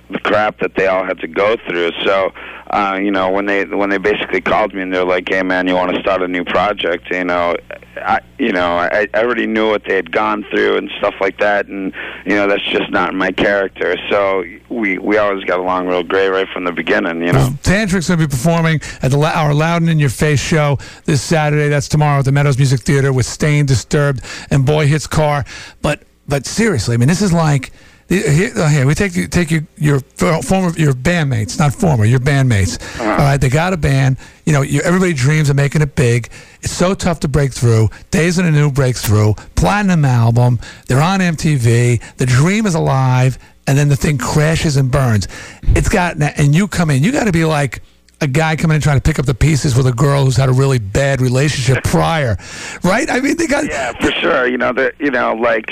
the 0.10 0.20
crap 0.20 0.60
that 0.60 0.76
they 0.76 0.88
all 0.88 1.04
had 1.04 1.20
to 1.20 1.28
go 1.28 1.58
through. 1.68 1.92
So, 2.04 2.32
uh, 2.74 2.98
you 2.98 3.12
know, 3.12 3.30
when 3.30 3.46
they 3.46 3.66
when 3.66 3.92
they 3.92 4.00
basically 4.00 4.42
called 4.42 4.74
me 4.74 4.82
and 4.82 4.92
they're 4.92 5.06
like, 5.06 5.30
"Hey, 5.30 5.44
man, 5.44 5.68
you 5.68 5.76
want 5.76 5.94
to 5.94 6.02
start 6.02 6.24
a 6.24 6.28
new 6.28 6.44
project?" 6.44 7.08
You 7.12 7.24
know, 7.24 7.56
I 7.98 8.20
you 8.40 8.52
know 8.52 8.78
I, 8.78 9.08
I 9.14 9.20
already 9.20 9.46
knew 9.46 9.70
what 9.70 9.84
they 9.88 9.96
had 9.96 10.12
gone 10.12 10.44
through 10.50 10.78
and 10.78 10.90
stuff 10.98 11.14
like 11.22 11.38
that, 11.38 11.68
and 11.68 11.94
you 12.26 12.36
know 12.36 12.48
that's 12.48 12.64
just 12.64 12.90
not 12.90 13.14
my 13.14 13.32
character. 13.32 13.96
So 14.10 14.44
we 14.70 14.98
we 14.98 15.20
always 15.20 15.44
got 15.44 15.60
along 15.60 15.86
real 15.86 16.02
great 16.02 16.30
right 16.30 16.48
from 16.52 16.64
the 16.64 16.72
beginning. 16.72 17.22
You 17.22 17.34
know. 17.34 17.50
Tantric's 17.62 18.08
to 18.08 18.18
be 18.18 18.26
performing 18.26 18.82
at 19.04 19.12
the, 19.12 19.20
our 19.20 19.54
Loud 19.54 19.84
and 19.84 19.92
in 19.92 20.00
Your 20.00 20.10
Face 20.10 20.40
show 20.40 20.80
this 21.06 21.22
Saturday. 21.22 21.70
That's 21.70 21.88
tomorrow 21.88 22.20
at 22.20 22.26
the 22.26 22.32
Meadows 22.32 22.58
Music 22.58 22.80
Theater 22.80 23.14
with 23.14 23.28
Staind 23.28 23.68
Disturbed 23.68 24.24
and 24.50 24.66
Boy 24.66 24.88
Hits 24.88 25.06
Car. 25.06 25.46
But 25.84 26.02
but 26.28 26.48
seriously, 26.48 26.96
I 26.96 26.98
mean, 26.98 27.08
this 27.08 27.22
is 27.22 27.32
like. 27.32 27.72
Here, 28.10 28.52
uh, 28.56 28.68
here 28.68 28.86
we 28.86 28.94
take 28.94 29.14
take 29.32 29.50
you, 29.50 29.66
your 29.78 30.00
former, 30.00 30.70
your 30.78 30.94
bandmates, 30.94 31.58
not 31.58 31.74
former, 31.74 32.06
your 32.06 32.20
bandmates. 32.20 33.00
All 33.00 33.18
right, 33.18 33.38
they 33.38 33.50
got 33.50 33.74
a 33.74 33.78
band. 33.78 34.18
You 34.46 34.54
know, 34.54 34.62
you, 34.62 34.82
everybody 34.82 35.14
dreams 35.14 35.50
of 35.50 35.56
making 35.56 35.82
it 35.82 35.96
big. 35.96 36.30
It's 36.62 36.74
so 36.74 36.94
tough 36.94 37.22
to 37.22 37.28
break 37.28 37.54
through. 37.54 37.90
Days 38.12 38.38
of 38.38 38.46
the 38.46 38.52
New 38.52 38.72
breakthrough. 38.72 39.34
Platinum 39.56 40.06
album. 40.06 40.60
They're 40.88 41.02
on 41.02 41.22
MTV. 41.22 42.18
The 42.18 42.26
dream 42.26 42.66
is 42.66 42.76
alive, 42.76 43.40
and 43.68 43.78
then 43.78 43.90
the 43.90 43.96
thing 43.96 44.18
crashes 44.18 44.78
and 44.78 44.92
burns. 44.92 45.28
It's 45.76 45.90
got, 45.90 46.22
and 46.22 46.54
you 46.54 46.68
come 46.68 46.90
in. 46.90 47.04
You 47.04 47.12
got 47.12 47.26
to 47.26 47.32
be 47.32 47.46
like 47.46 47.82
a 48.24 48.28
guy 48.28 48.56
coming 48.56 48.76
in 48.76 48.82
trying 48.82 48.98
to 48.98 49.02
pick 49.02 49.20
up 49.20 49.26
the 49.26 49.34
pieces 49.34 49.76
with 49.76 49.86
a 49.88 49.92
girl 49.92 50.26
who's 50.26 50.38
had 50.38 50.50
a 50.50 50.54
really 50.54 50.80
bad 50.80 51.22
relationship 51.22 51.84
prior, 51.84 52.38
right? 52.84 53.10
I 53.10 53.20
mean, 53.20 53.38
they 53.38 53.48
got 53.48 53.66
yeah, 53.66 53.92
for 54.00 54.12
sure. 54.12 54.48
You 54.48 54.58
know, 54.58 54.72
the 54.74 54.94
you 55.00 55.12
know, 55.12 55.34
like, 55.34 55.70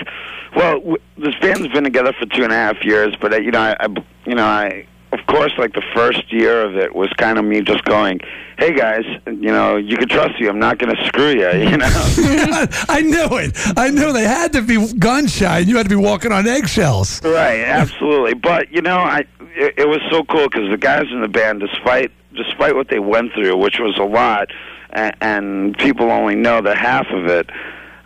well, 0.56 0.80
w- 0.80 0.98
this 1.18 1.36
band's 1.42 1.68
been 1.70 1.84
together 1.84 2.14
for 2.14 2.26
two 2.26 2.44
and 2.44 2.52
a 2.52 2.56
half 2.56 2.84
years, 2.84 3.16
but 3.20 3.44
you 3.44 3.52
know, 3.52 3.60
I, 3.60 3.76
I 3.80 3.88
you 4.26 4.36
know, 4.36 4.46
I 4.46 4.86
of 5.14 5.20
course, 5.28 5.52
like 5.58 5.74
the 5.74 5.84
first 5.94 6.32
year 6.32 6.64
of 6.64 6.78
it 6.78 6.96
was 6.96 7.12
kind 7.18 7.38
of 7.38 7.44
me 7.44 7.62
just 7.62 7.84
going, 7.84 8.20
"Hey 8.58 8.74
guys, 8.74 9.04
you 9.26 9.52
know, 9.52 9.76
you 9.76 9.98
can 9.98 10.08
trust 10.08 10.40
you. 10.40 10.50
I'm 10.50 10.60
not 10.60 10.78
going 10.78 10.96
to 10.96 11.06
screw 11.06 11.32
you." 11.32 11.52
You 11.52 11.78
know. 11.78 11.88
I 12.90 13.02
knew 13.04 13.38
it. 13.38 13.58
I 13.78 13.90
knew 13.90 14.14
they 14.14 14.24
had 14.24 14.54
to 14.54 14.62
be 14.62 14.94
gun 14.94 15.28
shy, 15.28 15.60
and 15.60 15.68
you 15.68 15.76
had 15.78 15.84
to 15.84 15.90
be 15.90 15.96
walking 15.96 16.32
on 16.32 16.48
eggshells. 16.48 17.22
Right, 17.24 17.60
absolutely. 17.60 18.36
But 18.36 18.72
you 18.72 18.82
know, 18.82 18.98
I 18.98 19.26
it, 19.56 19.74
it 19.80 19.88
was 19.88 20.00
so 20.10 20.24
cool 20.24 20.48
because 20.48 20.70
the 20.70 20.78
guys 20.78 21.06
in 21.12 21.22
the 21.22 21.28
band, 21.28 21.60
despite 21.60 22.12
despite 22.34 22.76
what 22.76 22.88
they 22.88 23.00
went 23.00 23.34
through, 23.34 23.58
which 23.58 23.80
was 23.80 23.98
a 23.98 24.04
lot, 24.04 24.48
and, 24.92 25.16
and 25.20 25.78
people 25.78 26.10
only 26.10 26.36
know 26.36 26.62
the 26.62 26.76
half 26.76 27.08
of 27.10 27.26
it. 27.26 27.50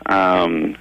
Um, 0.07 0.76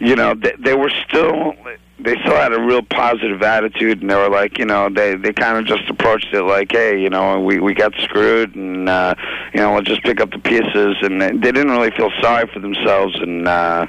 you 0.00 0.16
know, 0.16 0.34
they, 0.34 0.54
they 0.58 0.74
were 0.74 0.90
still 1.06 1.54
they 2.02 2.14
still 2.20 2.34
had 2.34 2.52
a 2.52 2.60
real 2.60 2.82
positive 2.82 3.42
attitude, 3.42 4.00
and 4.00 4.10
they 4.10 4.14
were 4.14 4.30
like, 4.30 4.58
you 4.58 4.64
know, 4.64 4.88
they 4.88 5.14
they 5.16 5.32
kind 5.32 5.58
of 5.58 5.66
just 5.66 5.88
approached 5.90 6.32
it 6.32 6.42
like, 6.42 6.72
hey, 6.72 7.00
you 7.00 7.10
know, 7.10 7.38
we 7.40 7.60
we 7.60 7.74
got 7.74 7.92
screwed, 8.00 8.54
and 8.54 8.88
uh, 8.88 9.14
you 9.52 9.60
know, 9.60 9.72
we'll 9.72 9.82
just 9.82 10.02
pick 10.02 10.20
up 10.20 10.30
the 10.30 10.38
pieces, 10.38 10.96
and 11.02 11.20
they, 11.20 11.30
they 11.30 11.52
didn't 11.52 11.70
really 11.70 11.90
feel 11.90 12.10
sorry 12.20 12.48
for 12.52 12.60
themselves, 12.60 13.14
and 13.20 13.46
uh, 13.46 13.86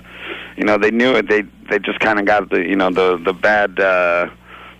you 0.57 0.65
know, 0.65 0.77
they 0.77 0.91
knew 0.91 1.15
it. 1.15 1.29
They 1.29 1.43
they 1.69 1.79
just 1.79 1.99
kind 1.99 2.19
of 2.19 2.25
got 2.25 2.49
the 2.49 2.59
you 2.59 2.75
know 2.75 2.91
the 2.91 3.17
the 3.17 3.33
bad 3.33 3.79
uh, 3.79 4.29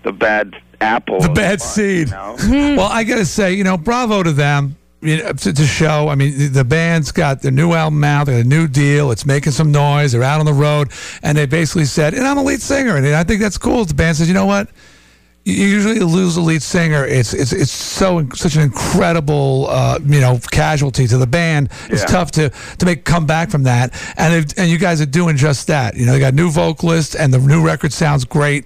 the 0.03 0.11
bad 0.11 0.55
apple, 0.81 1.21
The 1.21 1.29
bad 1.29 1.61
seed. 1.61 2.11
well, 2.11 2.89
I 2.91 3.03
got 3.03 3.17
to 3.17 3.25
say, 3.25 3.53
you 3.53 3.63
know, 3.63 3.77
bravo 3.77 4.23
to 4.23 4.31
them. 4.31 4.75
You 5.01 5.17
know, 5.17 5.33
to, 5.33 5.51
to 5.53 5.65
show, 5.65 6.09
I 6.09 6.15
mean, 6.15 6.53
the- 6.53 6.63
band's 6.63 7.11
got 7.11 7.41
their 7.41 7.51
new 7.51 7.73
album 7.73 8.03
out, 8.03 8.25
they 8.25 8.33
got 8.33 8.45
a 8.45 8.47
new 8.47 8.67
deal. 8.67 9.11
It's 9.11 9.25
making 9.25 9.51
some 9.51 9.71
noise. 9.71 10.11
They're 10.11 10.23
out 10.23 10.39
on 10.39 10.45
the 10.45 10.53
road, 10.53 10.91
and 11.23 11.37
they 11.37 11.47
basically 11.47 11.85
said, 11.85 12.13
"And 12.13 12.25
I'm 12.27 12.37
a 12.37 12.43
lead 12.43 12.61
singer," 12.61 12.95
and 12.97 13.07
I 13.07 13.23
think 13.23 13.41
that's 13.41 13.57
cool. 13.57 13.83
The 13.85 13.95
band 13.95 14.17
says, 14.17 14.27
"You 14.27 14.35
know 14.35 14.45
what? 14.45 14.69
You 15.43 15.53
usually 15.65 15.99
lose 15.99 16.35
the 16.35 16.41
lead 16.41 16.61
singer. 16.61 17.03
It's 17.03 17.34
it's 17.34 17.51
it's 17.51 17.72
so 17.72 18.27
such 18.35 18.55
an 18.55 18.61
incredible 18.61 19.65
uh, 19.69 19.97
you 20.05 20.19
know 20.22 20.39
casualty 20.51 21.07
to 21.07 21.18
the 21.18 21.26
band. 21.26 21.69
It's 21.89 22.01
Yeah. 22.03 22.07
tough 22.07 22.31
to 22.34 22.49
to 22.77 22.85
make 22.85 23.05
come 23.05 23.26
back 23.26 23.49
from 23.49 23.63
that. 23.63 23.91
And 24.18 24.53
and 24.57 24.69
you 24.69 24.77
guys 24.77 25.01
are 25.01 25.07
doing 25.07 25.38
just 25.38 25.65
that. 25.68 25.95
You 25.97 26.05
know, 26.05 26.11
they 26.11 26.19
got 26.19 26.35
new 26.35 26.51
vocalists, 26.51 27.15
and 27.15 27.34
the 27.34 27.39
new 27.39 27.65
record 27.65 27.91
sounds 27.91 28.23
great. 28.23 28.65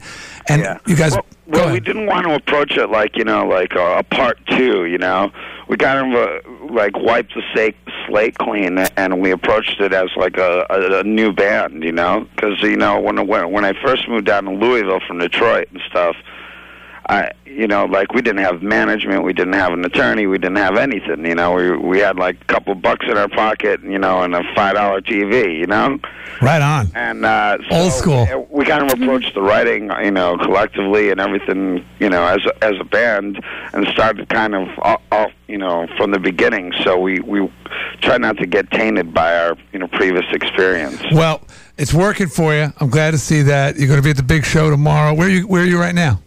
And 0.50 0.80
you 0.86 0.98
guys, 0.98 1.16
go 1.16 1.22
Well, 1.48 1.72
we 1.72 1.80
didn't 1.80 2.08
want 2.08 2.28
to 2.28 2.34
approach 2.36 2.76
it 2.78 2.88
like 2.90 3.16
you 3.16 3.24
know, 3.24 3.48
like 3.48 3.74
a, 3.74 4.00
a 4.00 4.04
part 4.04 4.38
two. 4.48 4.84
You 4.86 4.98
know, 4.98 5.32
we 5.70 5.78
kind 5.78 6.14
of 6.14 6.14
uh, 6.14 6.74
like 6.74 6.98
wiped 7.00 7.36
the 7.36 7.42
slate, 7.54 7.78
slate 8.06 8.38
clean, 8.38 8.80
and 8.98 9.22
we 9.22 9.32
approached 9.32 9.80
it 9.80 9.94
as 9.94 10.10
like 10.18 10.36
a, 10.38 10.66
a, 10.70 11.00
a 11.00 11.04
new 11.04 11.32
band. 11.32 11.84
You 11.84 11.94
know, 11.94 12.28
because 12.36 12.62
you 12.62 12.76
know 12.76 13.00
when 13.00 13.26
when 13.28 13.50
when 13.54 13.64
I 13.64 13.72
first 13.82 14.10
moved 14.10 14.26
down 14.26 14.44
to 14.44 14.52
Louisville 14.52 15.00
from 15.08 15.20
Detroit 15.20 15.70
and 15.72 15.82
stuff. 15.90 16.18
I, 17.08 17.32
you 17.46 17.68
know, 17.68 17.86
like 17.86 18.14
we 18.14 18.22
didn't 18.22 18.44
have 18.44 18.64
management, 18.64 19.24
we 19.24 19.34
didn't 19.34 19.54
have 19.54 19.74
an 19.74 19.86
attorney, 19.86 20.26
we 20.26 20.38
didn't 20.38 20.58
have 20.58 20.76
anything. 20.76 21.26
You 21.26 21.36
know, 21.36 21.54
we 21.54 21.78
we 21.78 22.00
had 22.00 22.18
like 22.18 22.42
a 22.42 22.46
couple 22.46 22.74
bucks 22.76 23.06
in 23.08 23.18
our 23.18 23.30
pocket, 23.30 23.82
you 23.84 24.00
know, 24.00 24.24
and 24.24 24.34
a 24.34 24.42
five 24.56 24.76
dollar 24.76 25.02
TV. 25.02 25.60
You 25.60 25.68
know, 25.68 26.00
right 26.42 26.62
on. 26.62 26.92
and 26.96 27.24
uh, 27.26 27.58
so 27.70 27.76
Old 27.76 27.94
school. 27.94 28.48
We 28.50 28.66
kind 28.66 28.84
of 28.84 29.00
approached 29.00 29.36
the 29.36 29.42
writing, 29.42 29.92
you 30.04 30.12
know, 30.12 30.38
collectively 30.38 31.12
and 31.12 31.20
everything, 31.20 31.86
you 32.00 32.10
know, 32.10 32.26
as 32.26 32.44
a, 32.46 32.64
as 32.64 32.74
a 32.80 32.84
band, 32.84 33.40
and 33.74 33.88
started 33.88 34.28
kind 34.30 34.56
of 34.56 34.68
off, 34.80 35.02
off, 35.12 35.32
you 35.48 35.58
know, 35.58 35.88
from 35.98 36.12
the 36.12 36.20
beginning. 36.20 36.74
So 36.84 37.00
we 37.00 37.20
we 37.20 37.52
try 38.02 38.18
not 38.18 38.38
to 38.38 38.48
get 38.48 38.72
tainted 38.72 39.14
by 39.14 39.38
our 39.38 39.58
you 39.72 39.80
know 39.80 39.88
previous 39.90 40.26
experience. 40.32 41.02
Well, 41.12 41.42
it's 41.78 41.94
working 41.94 42.28
for 42.28 42.54
you. 42.56 42.74
I'm 42.80 42.90
glad 42.90 43.12
to 43.12 43.20
see 43.20 43.44
that. 43.44 43.78
You're 43.78 43.88
going 43.88 44.00
to 44.00 44.04
be 44.04 44.10
at 44.10 44.18
the 44.18 44.24
big 44.24 44.44
show 44.44 44.70
tomorrow. 44.72 45.14
Where 45.14 45.28
are 45.28 45.32
you? 45.32 45.48
Where 45.48 45.62
are 45.62 45.66
you 45.66 45.80
right 45.80 45.96
now? 45.96 46.20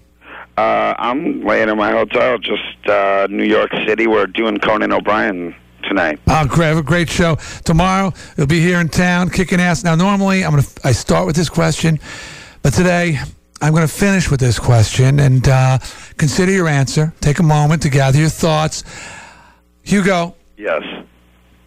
Uh, 0.58 0.92
I'm 0.98 1.40
laying 1.44 1.68
in 1.68 1.76
my 1.78 1.92
hotel, 1.92 2.36
just 2.36 2.88
uh, 2.88 3.28
New 3.30 3.44
York 3.44 3.70
City. 3.86 4.08
We're 4.08 4.26
doing 4.26 4.58
Conan 4.58 4.90
O'Brien 4.92 5.54
tonight. 5.84 6.18
Oh, 6.26 6.46
great! 6.48 6.66
Have 6.66 6.78
a 6.78 6.82
great 6.82 7.08
show 7.08 7.36
tomorrow. 7.64 8.12
You'll 8.36 8.48
be 8.48 8.58
here 8.58 8.80
in 8.80 8.88
town, 8.88 9.30
kicking 9.30 9.60
ass. 9.60 9.84
Now, 9.84 9.94
normally 9.94 10.44
I'm 10.44 10.60
to 10.60 10.66
I 10.82 10.90
start 10.90 11.26
with 11.26 11.36
this 11.36 11.48
question, 11.48 12.00
but 12.64 12.72
today 12.72 13.20
I'm 13.62 13.72
going 13.72 13.86
to 13.86 13.92
finish 13.92 14.32
with 14.32 14.40
this 14.40 14.58
question 14.58 15.20
and 15.20 15.46
uh, 15.48 15.78
consider 16.16 16.50
your 16.50 16.66
answer. 16.66 17.14
Take 17.20 17.38
a 17.38 17.44
moment 17.44 17.82
to 17.82 17.88
gather 17.88 18.18
your 18.18 18.28
thoughts. 18.28 18.82
Hugo, 19.84 20.34
Yes. 20.56 20.82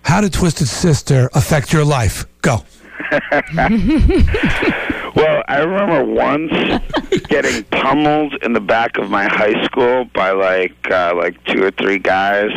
how 0.03 0.19
did 0.19 0.33
Twisted 0.33 0.67
Sister 0.67 1.29
affect 1.33 1.71
your 1.71 1.85
life? 1.85 2.25
Go. 2.41 2.65
Well, 5.15 5.43
I 5.47 5.59
remember 5.59 6.05
once 6.05 6.51
getting 7.27 7.63
pummeled 7.65 8.35
in 8.43 8.53
the 8.53 8.61
back 8.61 8.97
of 8.97 9.09
my 9.09 9.25
high 9.25 9.63
school 9.65 10.05
by 10.05 10.31
like 10.31 10.89
uh, 10.89 11.13
like 11.15 11.43
two 11.45 11.63
or 11.63 11.71
three 11.71 11.99
guys, 11.99 12.51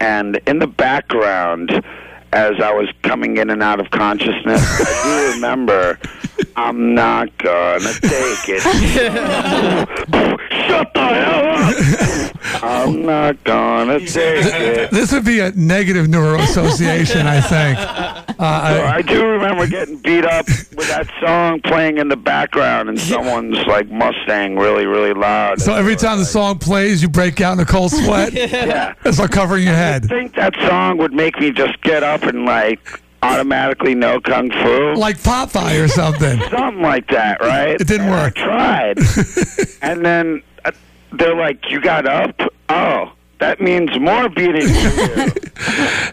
and 0.00 0.40
in 0.46 0.58
the 0.58 0.66
background, 0.66 1.70
as 2.32 2.60
I 2.60 2.72
was 2.72 2.88
coming 3.02 3.36
in 3.38 3.50
and 3.50 3.62
out 3.62 3.80
of 3.80 3.90
consciousness, 3.90 4.60
I 4.62 5.02
do 5.04 5.34
remember, 5.34 5.98
"I'm 6.56 6.94
not 6.94 7.36
gonna 7.38 7.92
take 8.00 8.48
it." 8.48 8.62
Shut 10.68 10.92
the 10.94 11.00
hell 11.00 11.46
up! 11.54 12.62
I'm 12.62 13.02
not 13.06 13.42
gonna 13.44 14.00
take 14.00 14.44
it. 14.46 14.90
This 14.90 15.12
would 15.12 15.24
be 15.24 15.40
a 15.40 15.50
negative 15.52 16.06
neuroassociation, 16.06 17.26
I 17.26 17.40
think. 17.40 17.78
Uh, 17.78 18.44
I, 18.44 18.96
I 18.96 19.02
do 19.02 19.24
remember 19.24 19.66
getting 19.66 19.96
beat 19.98 20.24
up 20.24 20.46
with 20.46 20.88
that 20.88 21.08
song 21.20 21.60
playing 21.62 21.98
in 21.98 22.08
the 22.08 22.16
background 22.16 22.88
and 22.88 22.98
someone's 22.98 23.58
like 23.66 23.88
Mustang 23.90 24.56
really, 24.56 24.86
really 24.86 25.12
loud. 25.12 25.60
so 25.60 25.74
every 25.74 25.96
time 25.96 26.18
the 26.18 26.24
song 26.24 26.58
plays, 26.58 27.02
you 27.02 27.08
break 27.08 27.40
out 27.40 27.52
in 27.52 27.60
a 27.60 27.64
cold 27.64 27.90
sweat. 27.92 28.32
Yeah. 28.52 28.94
It's 29.04 29.18
like 29.18 29.30
covering 29.30 29.64
your 29.64 29.74
head. 29.74 30.04
I 30.04 30.08
think 30.08 30.34
that 30.34 30.54
song 30.68 30.98
would 30.98 31.12
make 31.12 31.38
me 31.38 31.52
just 31.52 31.80
get 31.82 32.02
up 32.02 32.22
and 32.24 32.44
like 32.44 33.00
automatically 33.22 33.94
know 33.94 34.20
kung 34.20 34.50
fu. 34.50 34.94
Like 34.94 35.18
Popeye 35.18 35.82
or 35.82 35.88
something. 35.88 36.40
Something 36.50 36.82
like 36.82 37.08
that, 37.08 37.40
right? 37.40 37.80
It 37.80 37.86
didn't 37.86 38.08
And 38.08 38.10
work. 38.10 38.34
I 38.38 38.44
tried. 38.44 38.98
and 39.82 40.04
then 40.04 40.42
uh, 40.64 40.72
they're 41.12 41.36
like, 41.36 41.70
You 41.70 41.80
got 41.80 42.06
up? 42.06 42.40
Oh, 42.68 43.12
that 43.38 43.60
means 43.60 43.90
more 44.00 44.28
beating. 44.28 44.68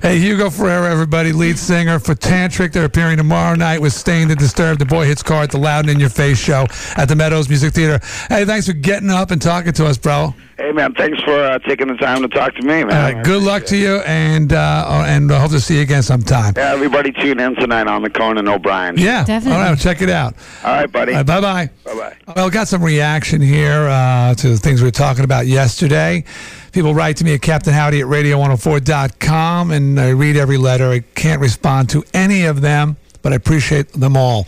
Hey, 0.01 0.19
Hugo 0.19 0.49
Ferreira, 0.49 0.89
everybody, 0.91 1.33
lead 1.33 1.57
singer 1.57 1.97
for 1.99 2.13
Tantric. 2.13 2.71
They're 2.71 2.85
appearing 2.85 3.17
tomorrow 3.17 3.55
night 3.55 3.81
with 3.81 3.93
Staind 3.93 4.29
and 4.29 4.39
Disturbed, 4.39 4.79
the 4.79 4.85
Boy 4.85 5.05
Hits 5.05 5.23
Car 5.23 5.43
at 5.43 5.51
the 5.51 5.57
Loud 5.57 5.85
and 5.85 5.89
in 5.89 5.99
Your 5.99 6.09
Face 6.09 6.37
show 6.37 6.67
at 6.95 7.07
the 7.07 7.15
Meadows 7.15 7.49
Music 7.49 7.73
Theater. 7.73 7.99
Hey, 8.29 8.45
thanks 8.45 8.67
for 8.67 8.73
getting 8.73 9.09
up 9.09 9.31
and 9.31 9.41
talking 9.41 9.73
to 9.73 9.85
us, 9.87 9.97
bro. 9.97 10.35
Hey, 10.59 10.71
man, 10.71 10.93
thanks 10.93 11.21
for 11.23 11.33
uh, 11.33 11.57
taking 11.59 11.87
the 11.87 11.95
time 11.95 12.21
to 12.21 12.27
talk 12.27 12.53
to 12.55 12.61
me, 12.61 12.83
man. 12.83 13.17
Uh, 13.17 13.23
good 13.23 13.41
luck 13.41 13.65
to 13.65 13.77
you, 13.77 13.97
and 14.05 14.53
uh, 14.53 15.03
and 15.07 15.31
I 15.31 15.39
hope 15.39 15.51
to 15.51 15.59
see 15.59 15.77
you 15.77 15.81
again 15.81 16.03
sometime. 16.03 16.53
Yeah, 16.55 16.73
everybody 16.73 17.11
tune 17.11 17.39
in 17.39 17.55
tonight 17.55 17.87
on 17.87 18.03
the 18.03 18.09
Conan 18.09 18.47
O'Brien. 18.47 18.97
Yeah, 18.97 19.23
definitely. 19.25 19.53
all 19.53 19.59
right, 19.59 19.69
well, 19.69 19.77
check 19.77 20.01
it 20.01 20.09
out. 20.09 20.35
All 20.63 20.73
right, 20.73 20.91
buddy. 20.91 21.13
bye 21.13 21.23
bye. 21.23 21.69
Bye 21.83 21.93
bye. 21.93 22.17
Well, 22.35 22.49
got 22.49 22.67
some 22.67 22.83
reaction 22.83 23.41
here 23.41 23.87
uh, 23.87 24.35
to 24.35 24.49
the 24.49 24.57
things 24.57 24.81
we 24.81 24.87
were 24.87 24.91
talking 24.91 25.23
about 25.23 25.47
yesterday. 25.47 26.23
People 26.71 26.93
write 26.93 27.17
to 27.17 27.23
me 27.25 27.33
at 27.33 27.41
CaptainHowdy 27.41 28.01
at 28.01 28.07
radio104.com, 28.07 29.71
and 29.71 29.99
I 29.99 30.09
read 30.09 30.37
every 30.37 30.57
letter. 30.57 30.89
I 30.89 30.99
can't 30.99 31.41
respond 31.41 31.89
to 31.91 32.03
any 32.13 32.45
of 32.45 32.61
them, 32.61 32.97
but 33.21 33.33
I 33.33 33.35
appreciate 33.35 33.93
them 33.93 34.15
all. 34.15 34.45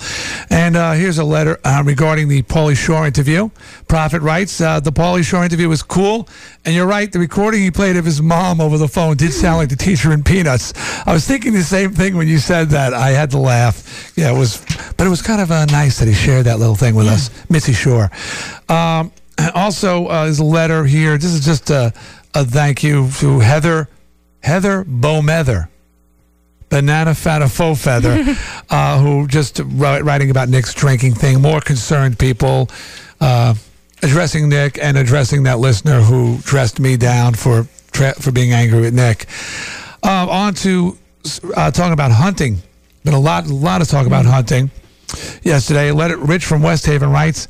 And 0.50 0.76
uh, 0.76 0.94
here's 0.94 1.18
a 1.18 1.24
letter 1.24 1.60
uh, 1.64 1.84
regarding 1.86 2.28
the 2.28 2.44
Pauly 2.44 2.76
Shore 2.76 3.06
interview. 3.06 3.50
Prophet 3.88 4.22
writes 4.22 4.60
uh, 4.62 4.80
The 4.80 4.92
Pauly 4.92 5.24
Shore 5.24 5.44
interview 5.44 5.70
was 5.70 5.84
cool, 5.84 6.28
and 6.66 6.76
you're 6.76 6.88
right, 6.88 7.12
the 7.12 7.20
recording 7.20 7.62
he 7.62 7.72
played 7.72 7.98
of 7.98 8.06
his 8.06 8.22
mom 8.22 8.62
over 8.62 8.78
the 8.78 8.88
phone 8.88 9.18
did 9.18 9.34
sound 9.34 9.58
like 9.58 9.70
the 9.70 9.76
teacher 9.76 10.12
in 10.12 10.24
Peanuts. 10.24 10.74
I 11.08 11.14
was 11.14 11.28
thinking 11.28 11.54
the 11.54 11.64
same 11.64 11.92
thing 11.92 12.16
when 12.16 12.28
you 12.28 12.38
said 12.38 12.70
that. 12.70 12.94
I 12.94 13.10
had 13.10 13.32
to 13.32 13.38
laugh. 13.38 14.14
Yeah, 14.16 14.34
it 14.34 14.38
was, 14.38 14.64
but 14.98 15.08
it 15.08 15.10
was 15.10 15.22
kind 15.22 15.42
of 15.42 15.52
uh, 15.52 15.66
nice 15.66 16.00
that 16.00 16.08
he 16.08 16.14
shared 16.14 16.46
that 16.46 16.60
little 16.60 16.76
thing 16.76 16.96
with 16.96 17.08
us, 17.08 17.30
Missy 17.50 17.74
Shore. 17.74 18.10
Um, 18.70 19.12
also, 19.56 20.08
uh, 20.08 20.26
there's 20.26 20.40
a 20.40 20.44
letter 20.44 20.86
here. 20.86 21.18
This 21.18 21.34
is 21.34 21.44
just 21.44 21.70
a, 21.70 21.94
a 22.34 22.46
thank 22.46 22.84
you 22.84 23.10
to 23.20 23.40
Heather, 23.40 23.90
Heather 24.44 24.84
Bowmether. 24.86 25.71
Banana 26.72 27.14
Fata 27.14 27.48
Faux 27.50 27.80
Feather, 27.84 28.36
uh, 28.70 29.00
who 29.00 29.28
just 29.28 29.58
wri- 29.58 30.04
writing 30.04 30.32
about 30.32 30.50
Nick's 30.50 30.74
drinking 30.74 31.14
thing, 31.14 31.42
more 31.42 31.60
concerned 31.60 32.18
people, 32.18 32.70
uh, 33.20 33.54
addressing 34.02 34.50
Nick 34.50 34.80
and 34.82 34.98
addressing 34.98 35.44
that 35.44 35.60
listener 35.60 36.02
who 36.02 36.38
dressed 36.40 36.80
me 36.80 36.98
down 36.98 37.34
for 37.36 37.68
tra- 37.92 38.16
for 38.16 38.32
being 38.32 38.54
angry 38.54 38.80
with 38.82 38.94
Nick. 38.96 39.28
Uh, 40.02 40.28
on 40.30 40.54
to 40.56 40.98
uh, 41.56 41.70
talking 41.70 41.94
about 41.94 42.12
hunting. 42.12 42.58
Been 43.04 43.14
a 43.14 43.20
lot, 43.20 43.46
a 43.46 43.54
lot 43.54 43.82
of 43.82 43.90
talk 43.90 44.08
about 44.08 44.26
hunting 44.26 44.72
yesterday. 45.44 45.92
Let 45.92 46.10
it 46.12 46.20
Rich 46.20 46.46
from 46.46 46.64
West 46.64 46.86
Haven 46.86 47.12
writes, 47.12 47.48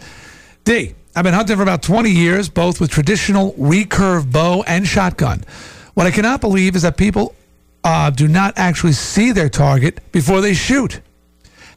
D. 0.64 0.96
I've 1.16 1.24
been 1.26 1.34
hunting 1.34 1.58
for 1.58 1.64
about 1.64 1.84
20 1.84 2.10
years, 2.10 2.48
both 2.48 2.80
with 2.80 2.90
traditional 2.90 3.52
recurve 3.54 4.32
bow 4.32 4.64
and 4.66 4.88
shotgun. 4.88 5.44
What 5.94 6.08
I 6.08 6.12
cannot 6.12 6.40
believe 6.40 6.76
is 6.78 6.84
that 6.84 6.96
people 6.96 7.36
uh, 7.84 8.10
do 8.10 8.28
not 8.28 8.54
actually 8.58 8.94
see 8.94 9.32
their 9.32 9.50
target 9.50 10.00
before 10.12 10.42
they 10.42 10.54
shoot. 10.54 11.02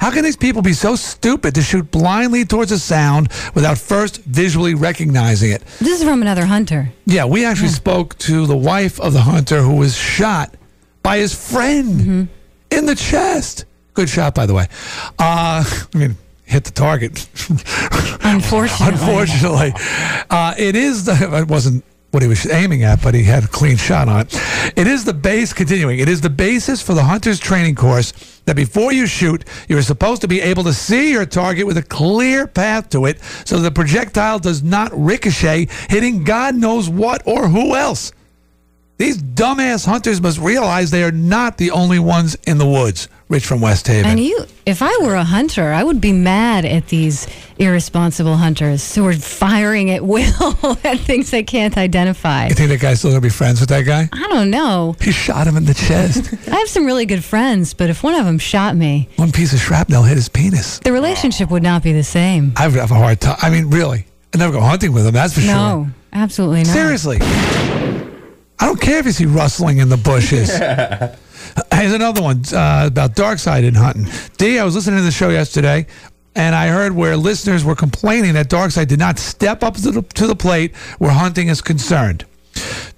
How 0.00 0.10
can 0.10 0.24
these 0.24 0.36
people 0.36 0.60
be 0.60 0.72
so 0.72 0.96
stupid 0.96 1.54
to 1.54 1.62
shoot 1.62 1.90
blindly 1.90 2.44
towards 2.44 2.72
a 2.72 2.78
sound 2.78 3.28
without 3.54 3.78
first 3.78 4.22
visually 4.24 4.74
recognizing 4.74 5.50
it? 5.52 5.64
This 5.78 6.00
is 6.00 6.04
from 6.04 6.20
another 6.20 6.44
hunter. 6.44 6.92
Yeah, 7.06 7.24
we 7.24 7.44
actually 7.44 7.68
spoke 7.68 8.18
to 8.18 8.46
the 8.46 8.56
wife 8.56 9.00
of 9.00 9.12
the 9.12 9.22
hunter 9.22 9.62
who 9.62 9.76
was 9.76 9.96
shot 9.96 10.54
by 11.02 11.18
his 11.18 11.34
friend 11.34 12.28
in 12.70 12.86
the 12.86 12.94
chest. 12.94 13.64
Good 13.94 14.08
shot, 14.08 14.34
by 14.34 14.46
the 14.46 14.54
way. 14.54 14.66
Uh, 15.18 15.64
I 15.94 15.96
mean, 15.96 16.16
hit 16.44 16.64
the 16.64 16.72
target. 16.72 17.28
Unfortunately. 18.22 18.88
Unfortunately, 18.88 19.72
uh, 20.28 20.54
it 20.58 20.76
is 20.76 21.04
the. 21.04 21.14
It 21.44 21.48
wasn't 21.48 21.84
what 22.14 22.22
he 22.22 22.28
was 22.28 22.48
aiming 22.50 22.84
at, 22.84 23.02
but 23.02 23.12
he 23.12 23.24
had 23.24 23.44
a 23.44 23.48
clean 23.48 23.76
shot 23.76 24.08
on 24.08 24.20
it. 24.20 24.34
It 24.76 24.86
is 24.86 25.04
the 25.04 25.12
base. 25.12 25.52
Continuing, 25.52 25.98
it 25.98 26.08
is 26.08 26.20
the 26.20 26.30
basis 26.30 26.80
for 26.80 26.94
the 26.94 27.02
hunter's 27.02 27.40
training 27.40 27.74
course 27.74 28.12
that 28.44 28.56
before 28.56 28.92
you 28.92 29.06
shoot, 29.06 29.44
you 29.68 29.76
are 29.76 29.82
supposed 29.82 30.22
to 30.22 30.28
be 30.28 30.40
able 30.40 30.62
to 30.64 30.72
see 30.72 31.10
your 31.10 31.26
target 31.26 31.66
with 31.66 31.76
a 31.76 31.82
clear 31.82 32.46
path 32.46 32.88
to 32.90 33.06
it, 33.06 33.20
so 33.44 33.58
the 33.58 33.70
projectile 33.70 34.38
does 34.38 34.62
not 34.62 34.90
ricochet, 34.94 35.68
hitting 35.88 36.24
God 36.24 36.54
knows 36.54 36.88
what 36.88 37.22
or 37.26 37.48
who 37.48 37.74
else. 37.74 38.12
These 38.96 39.22
dumbass 39.22 39.86
hunters 39.86 40.20
must 40.20 40.38
realize 40.38 40.90
they 40.90 41.02
are 41.02 41.10
not 41.10 41.58
the 41.58 41.72
only 41.72 41.98
ones 41.98 42.36
in 42.46 42.58
the 42.58 42.66
woods. 42.66 43.08
Rich 43.28 43.46
from 43.46 43.60
West 43.62 43.86
Haven. 43.86 44.10
And 44.10 44.20
you, 44.20 44.44
if 44.66 44.82
I 44.82 44.96
were 45.00 45.14
a 45.14 45.24
hunter, 45.24 45.72
I 45.72 45.82
would 45.82 45.98
be 46.00 46.12
mad 46.12 46.64
at 46.66 46.88
these 46.88 47.26
irresponsible 47.58 48.36
hunters 48.36 48.94
who 48.94 49.06
are 49.06 49.14
firing 49.14 49.90
at 49.90 50.04
will 50.04 50.78
at 50.84 51.00
things 51.00 51.30
they 51.30 51.42
can't 51.42 51.76
identify. 51.78 52.48
You 52.48 52.54
think 52.54 52.68
that 52.68 52.80
guy's 52.80 52.98
still 52.98 53.10
gonna 53.12 53.22
be 53.22 53.30
friends 53.30 53.60
with 53.60 53.70
that 53.70 53.82
guy? 53.86 54.08
I 54.12 54.28
don't 54.28 54.50
know. 54.50 54.94
He 55.00 55.10
shot 55.10 55.46
him 55.46 55.56
in 55.56 55.64
the 55.64 55.72
chest. 55.74 56.34
I 56.48 56.56
have 56.56 56.68
some 56.68 56.84
really 56.84 57.06
good 57.06 57.24
friends, 57.24 57.72
but 57.72 57.88
if 57.88 58.02
one 58.02 58.14
of 58.14 58.26
them 58.26 58.38
shot 58.38 58.76
me, 58.76 59.08
One 59.16 59.32
piece 59.32 59.52
of 59.54 59.58
shrapnel 59.60 60.02
hit 60.02 60.16
his 60.16 60.28
penis. 60.28 60.78
the 60.80 60.92
relationship 60.92 61.50
would 61.50 61.62
not 61.62 61.82
be 61.82 61.92
the 61.92 62.04
same. 62.04 62.52
I 62.56 62.68
would 62.68 62.76
have 62.76 62.90
a 62.90 62.94
hard 62.94 63.20
time. 63.22 63.36
I 63.40 63.48
mean, 63.48 63.70
really. 63.70 64.06
I'd 64.34 64.38
never 64.40 64.52
go 64.52 64.60
hunting 64.60 64.92
with 64.92 65.06
him, 65.06 65.14
that's 65.14 65.32
for 65.34 65.40
sure. 65.40 65.50
No, 65.54 65.86
absolutely 66.12 66.64
not. 66.64 66.72
Seriously. 66.72 67.18
I 67.22 68.66
don't 68.66 68.80
care 68.80 68.98
if 68.98 69.06
you 69.06 69.12
see 69.12 69.26
rustling 69.26 69.78
in 69.78 69.88
the 69.88 69.96
bushes. 69.96 70.50
Here's 71.72 71.92
another 71.92 72.22
one 72.22 72.42
uh, 72.52 72.84
about 72.86 73.14
dark 73.14 73.38
side 73.38 73.64
in 73.64 73.74
hunting. 73.74 74.06
D, 74.36 74.58
I 74.58 74.64
was 74.64 74.74
listening 74.74 74.98
to 74.98 75.04
the 75.04 75.10
show 75.10 75.30
yesterday, 75.30 75.86
and 76.34 76.54
I 76.54 76.68
heard 76.68 76.92
where 76.92 77.16
listeners 77.16 77.64
were 77.64 77.74
complaining 77.74 78.34
that 78.34 78.48
Darkside 78.48 78.88
did 78.88 78.98
not 78.98 79.18
step 79.18 79.62
up 79.62 79.74
to 79.74 79.90
the, 79.90 80.02
to 80.02 80.26
the 80.26 80.36
plate 80.36 80.74
where 80.98 81.10
hunting 81.10 81.48
is 81.48 81.60
concerned. 81.60 82.24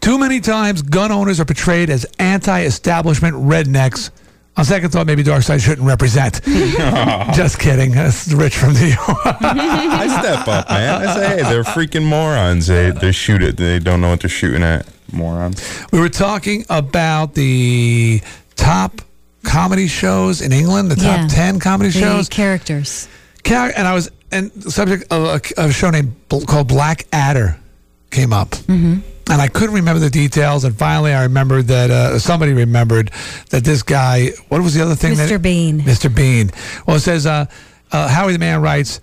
Too 0.01 0.18
many 0.18 0.40
times, 0.40 0.82
gun 0.82 1.10
owners 1.10 1.40
are 1.40 1.44
portrayed 1.44 1.90
as 1.90 2.06
anti-establishment 2.18 3.35
rednecks. 3.35 4.10
On 4.59 4.65
second 4.65 4.91
thought, 4.91 5.07
maybe 5.07 5.23
Darkside 5.23 5.61
shouldn't 5.62 5.87
represent. 5.87 6.41
Just 7.35 7.59
kidding. 7.59 7.91
That's 7.93 8.33
Rich 8.33 8.57
from 8.57 8.73
New 8.73 8.87
York. 8.87 8.99
I 9.24 10.19
step 10.20 10.49
up, 10.49 10.69
man. 10.70 11.07
I 11.07 11.15
say, 11.15 11.28
hey, 11.28 11.43
they're 11.43 11.62
freaking 11.62 12.05
morons. 12.05 12.66
They 12.66 12.91
they 12.91 13.12
shoot 13.12 13.43
it. 13.43 13.57
They 13.59 13.78
don't 13.78 14.01
know 14.01 14.09
what 14.11 14.20
they're 14.20 14.31
shooting 14.31 14.62
at. 14.62 14.87
Morons. 15.12 15.62
We 15.93 16.01
were 16.01 16.09
talking 16.09 16.65
about 16.70 17.35
the 17.35 18.20
top 18.57 19.01
comedy 19.45 19.87
shows 19.89 20.41
in 20.41 20.53
England, 20.53 20.91
the 20.91 20.97
top 20.97 21.20
Yeah. 21.20 21.28
10 21.28 21.61
comedy 21.61 21.91
The 21.91 22.01
shows. 22.01 22.28
characters. 22.28 23.07
Char- 23.45 23.73
and 23.77 23.87
I 23.87 23.95
was, 23.95 24.11
and 24.33 24.51
the 24.53 24.73
subject 24.73 25.05
of 25.12 25.23
a, 25.23 25.35
of 25.62 25.70
a 25.70 25.73
show 25.73 25.91
named 25.91 26.16
Bl- 26.28 26.41
called 26.47 26.66
Blackadder 26.66 27.57
came 28.11 28.33
up. 28.33 28.51
Mm-hmm. 28.51 28.97
And 29.28 29.43
I 29.43 29.48
couldn't 29.48 29.74
remember 29.74 29.98
the 29.98 30.11
details. 30.11 30.65
And 30.65 30.77
finally, 30.77 31.12
I 31.12 31.24
remembered 31.24 31.66
that 31.66 31.90
uh, 31.90 32.19
somebody 32.19 32.53
remembered 32.53 33.11
that 33.51 33.65
this 33.65 33.82
guy, 33.82 34.31
what 34.48 34.62
was 34.62 34.74
the 34.74 34.82
other 34.82 34.94
thing? 34.94 35.15
Mr. 35.15 35.28
That, 35.31 35.43
Bean. 35.43 35.81
Mr. 35.81 36.15
Bean. 36.15 36.51
Well, 36.86 36.97
it 36.97 37.01
says, 37.01 37.27
uh, 37.27 37.47
uh, 37.90 38.09
Howie 38.09 38.32
the 38.32 38.39
Man 38.39 38.62
writes, 38.62 39.01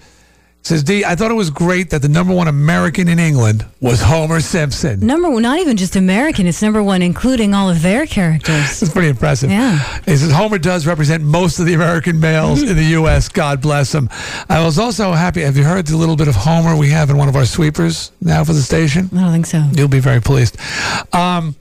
says, 0.63 0.83
D, 0.83 1.03
I 1.03 1.15
thought 1.15 1.29
it 1.29 1.35
was 1.35 1.49
great 1.49 1.89
that 1.89 2.01
the 2.01 2.09
number 2.09 2.33
one 2.33 2.47
American 2.47 3.09
in 3.09 3.19
England 3.19 3.65
was 3.81 4.01
Homer 4.01 4.39
Simpson. 4.39 5.01
Number 5.01 5.29
one, 5.29 5.41
not 5.43 5.59
even 5.59 5.75
just 5.75 5.95
American, 5.95 6.47
it's 6.47 6.61
number 6.61 6.81
one, 6.81 7.01
including 7.01 7.53
all 7.53 7.69
of 7.69 7.81
their 7.81 8.05
characters. 8.05 8.81
It's 8.81 8.91
pretty 8.91 9.09
impressive. 9.09 9.51
Yeah. 9.51 9.77
He 10.05 10.15
says 10.15 10.31
Homer 10.31 10.57
does 10.57 10.87
represent 10.87 11.23
most 11.23 11.59
of 11.59 11.65
the 11.65 11.73
American 11.73 12.19
males 12.19 12.61
in 12.61 12.75
the 12.77 12.83
U.S. 12.85 13.27
God 13.27 13.61
bless 13.61 13.93
him. 13.93 14.09
I 14.49 14.63
was 14.63 14.79
also 14.79 15.11
happy. 15.11 15.41
Have 15.41 15.57
you 15.57 15.63
heard 15.63 15.85
the 15.85 15.97
little 15.97 16.15
bit 16.15 16.27
of 16.29 16.35
Homer 16.35 16.77
we 16.77 16.89
have 16.89 17.09
in 17.09 17.17
one 17.17 17.27
of 17.27 17.35
our 17.35 17.45
sweepers 17.45 18.11
now 18.21 18.43
for 18.43 18.53
the 18.53 18.61
station? 18.61 19.09
I 19.13 19.21
don't 19.21 19.31
think 19.33 19.45
so. 19.45 19.63
You'll 19.73 19.87
be 19.89 19.99
very 19.99 20.21
pleased. 20.21 20.57
Um, 21.13 21.55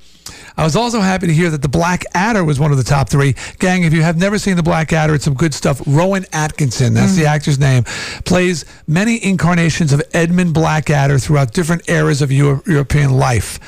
I 0.57 0.65
was 0.65 0.77
also 0.77 1.01
happy 1.01 1.27
to 1.27 1.33
hear 1.33 1.51
that 1.51 1.63
the 1.63 1.69
Black 1.69 2.05
Adder 2.15 2.45
was 2.45 2.61
one 2.61 2.71
of 2.73 2.77
the 2.77 2.85
top 2.85 3.09
three. 3.09 3.35
Gang, 3.59 3.85
if 3.85 3.93
you 3.93 4.03
have 4.03 4.17
never 4.17 4.39
seen 4.39 4.57
the 4.57 4.63
Black 4.63 4.93
Adder, 4.93 5.15
it's 5.15 5.25
some 5.25 5.35
good 5.35 5.55
stuff. 5.55 5.81
Rowan 5.87 6.27
Atkinson, 6.33 6.95
that's 6.95 7.15
the 7.15 7.23
mm. 7.23 7.29
actor's 7.29 7.59
name, 7.59 7.85
plays 8.25 8.65
many 8.87 9.25
incarnations 9.25 9.93
of 9.93 10.03
Edmund 10.13 10.55
Blackadder 10.55 11.19
throughout 11.19 11.53
different 11.53 11.89
eras 11.89 12.23
of 12.23 12.31
Euro- 12.31 12.63
European 12.67 13.13
life. 13.13 13.59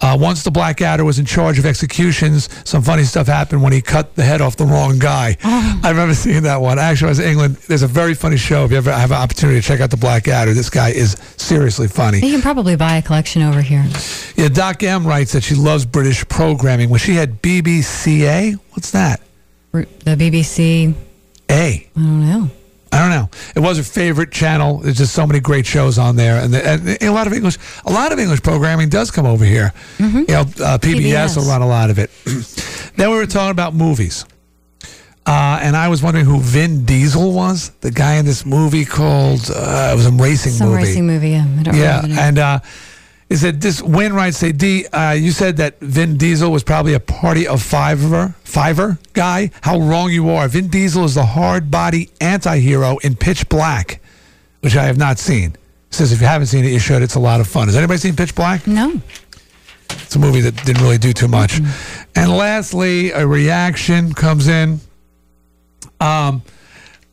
Uh, 0.00 0.16
once 0.20 0.42
the 0.42 0.50
Blackadder 0.50 1.04
was 1.04 1.18
in 1.18 1.24
charge 1.24 1.58
of 1.58 1.64
executions, 1.64 2.48
some 2.68 2.82
funny 2.82 3.02
stuff 3.02 3.26
happened 3.26 3.62
when 3.62 3.72
he 3.72 3.80
cut 3.80 4.14
the 4.14 4.22
head 4.22 4.40
off 4.40 4.56
the 4.56 4.66
wrong 4.66 4.98
guy. 4.98 5.36
I 5.42 5.88
remember 5.88 6.14
seeing 6.14 6.42
that 6.42 6.60
one. 6.60 6.78
Actually, 6.78 7.06
I 7.06 7.10
was 7.10 7.18
in 7.20 7.28
England. 7.30 7.56
There's 7.66 7.82
a 7.82 7.86
very 7.86 8.14
funny 8.14 8.36
show. 8.36 8.64
If 8.66 8.72
you 8.72 8.76
ever 8.76 8.92
have 8.92 9.10
an 9.10 9.16
opportunity 9.16 9.60
to 9.60 9.66
check 9.66 9.80
out 9.80 9.90
the 9.90 9.96
Blackadder, 9.96 10.52
this 10.52 10.68
guy 10.68 10.90
is 10.90 11.12
seriously 11.38 11.88
funny. 11.88 12.18
You 12.20 12.30
can 12.32 12.42
probably 12.42 12.76
buy 12.76 12.96
a 12.96 13.02
collection 13.02 13.42
over 13.42 13.62
here. 13.62 13.84
Yeah, 14.36 14.48
Doc 14.48 14.82
M 14.82 15.06
writes 15.06 15.32
that 15.32 15.42
she 15.42 15.54
loves 15.54 15.86
British 15.86 16.26
programming. 16.28 16.90
When 16.90 17.00
she 17.00 17.14
had 17.14 17.40
BBCA, 17.40 18.54
what's 18.72 18.90
that? 18.90 19.20
The 19.72 20.16
BBC. 20.16 20.94
A. 21.50 21.88
I 21.96 22.00
don't 22.00 22.26
know. 22.28 22.50
I 22.96 23.00
don't 23.00 23.10
know. 23.10 23.28
It 23.54 23.60
was 23.60 23.76
her 23.76 23.82
favorite 23.84 24.32
channel. 24.32 24.78
There's 24.78 24.96
just 24.96 25.12
so 25.14 25.26
many 25.26 25.40
great 25.40 25.66
shows 25.66 25.98
on 25.98 26.16
there, 26.16 26.38
and, 26.42 26.52
the, 26.54 26.66
and 26.66 27.02
a 27.02 27.10
lot 27.12 27.26
of 27.26 27.32
English, 27.32 27.58
a 27.84 27.92
lot 27.92 28.12
of 28.12 28.18
English 28.18 28.42
programming 28.42 28.88
does 28.88 29.10
come 29.10 29.26
over 29.26 29.44
here. 29.44 29.72
You 29.98 30.06
know, 30.26 30.40
uh, 30.40 30.78
PBS, 30.78 31.12
PBS. 31.12 31.36
will 31.36 31.44
run 31.44 31.62
a 31.62 31.66
lot 31.68 31.90
of 31.90 31.98
it. 31.98 32.10
then 32.96 33.10
we 33.10 33.16
were 33.16 33.26
talking 33.26 33.50
about 33.50 33.74
movies, 33.74 34.24
uh, 35.26 35.58
and 35.60 35.76
I 35.76 35.88
was 35.88 36.02
wondering 36.02 36.24
who 36.24 36.38
Vin 36.40 36.84
Diesel 36.84 37.32
was, 37.32 37.70
the 37.80 37.90
guy 37.90 38.14
in 38.14 38.24
this 38.24 38.46
movie 38.46 38.84
called 38.84 39.50
uh, 39.54 39.90
it 39.92 39.96
was 39.96 40.06
a 40.06 40.12
racing 40.12 40.52
Some 40.52 40.68
movie. 40.68 40.82
racing 40.84 41.06
movie. 41.06 41.30
Yeah. 41.30 41.44
I 41.58 41.62
don't 41.62 41.74
Yeah, 41.76 41.96
remember 41.96 42.02
the 42.02 42.08
name. 42.08 42.18
and 42.18 42.38
uh, 42.38 42.60
is 43.28 43.42
that 43.42 43.60
this 43.60 43.82
Win 43.82 44.12
writes 44.12 44.38
say 44.38 44.52
D? 44.52 44.86
Uh, 44.86 45.12
you 45.12 45.32
said 45.32 45.56
that 45.56 45.80
Vin 45.80 46.16
Diesel 46.16 46.50
was 46.50 46.62
probably 46.62 46.94
a 46.94 47.00
party 47.00 47.46
of 47.46 47.60
fiver 47.60 48.34
fiver 48.44 48.98
guy. 49.14 49.50
How 49.62 49.80
wrong 49.80 50.10
you 50.10 50.30
are. 50.30 50.46
Vin 50.46 50.68
Diesel 50.68 51.04
is 51.04 51.14
the 51.14 51.26
hard 51.26 51.70
body 51.70 52.10
anti-hero 52.20 52.98
in 52.98 53.16
Pitch 53.16 53.48
Black, 53.48 54.00
which 54.60 54.76
I 54.76 54.84
have 54.84 54.96
not 54.96 55.18
seen. 55.18 55.56
Says 55.90 56.12
if 56.12 56.20
you 56.20 56.26
haven't 56.26 56.46
seen 56.46 56.64
it, 56.64 56.70
you 56.70 56.78
should. 56.78 57.02
It's 57.02 57.16
a 57.16 57.20
lot 57.20 57.40
of 57.40 57.48
fun. 57.48 57.66
Has 57.66 57.76
anybody 57.76 57.98
seen 57.98 58.14
Pitch 58.14 58.34
Black? 58.34 58.66
No. 58.66 59.00
It's 59.90 60.14
a 60.14 60.18
movie 60.20 60.40
that 60.42 60.64
didn't 60.64 60.82
really 60.82 60.98
do 60.98 61.12
too 61.12 61.28
much. 61.28 61.60
And 62.14 62.30
lastly, 62.30 63.10
a 63.10 63.26
reaction 63.26 64.12
comes 64.14 64.46
in. 64.46 64.80
Um, 66.00 66.42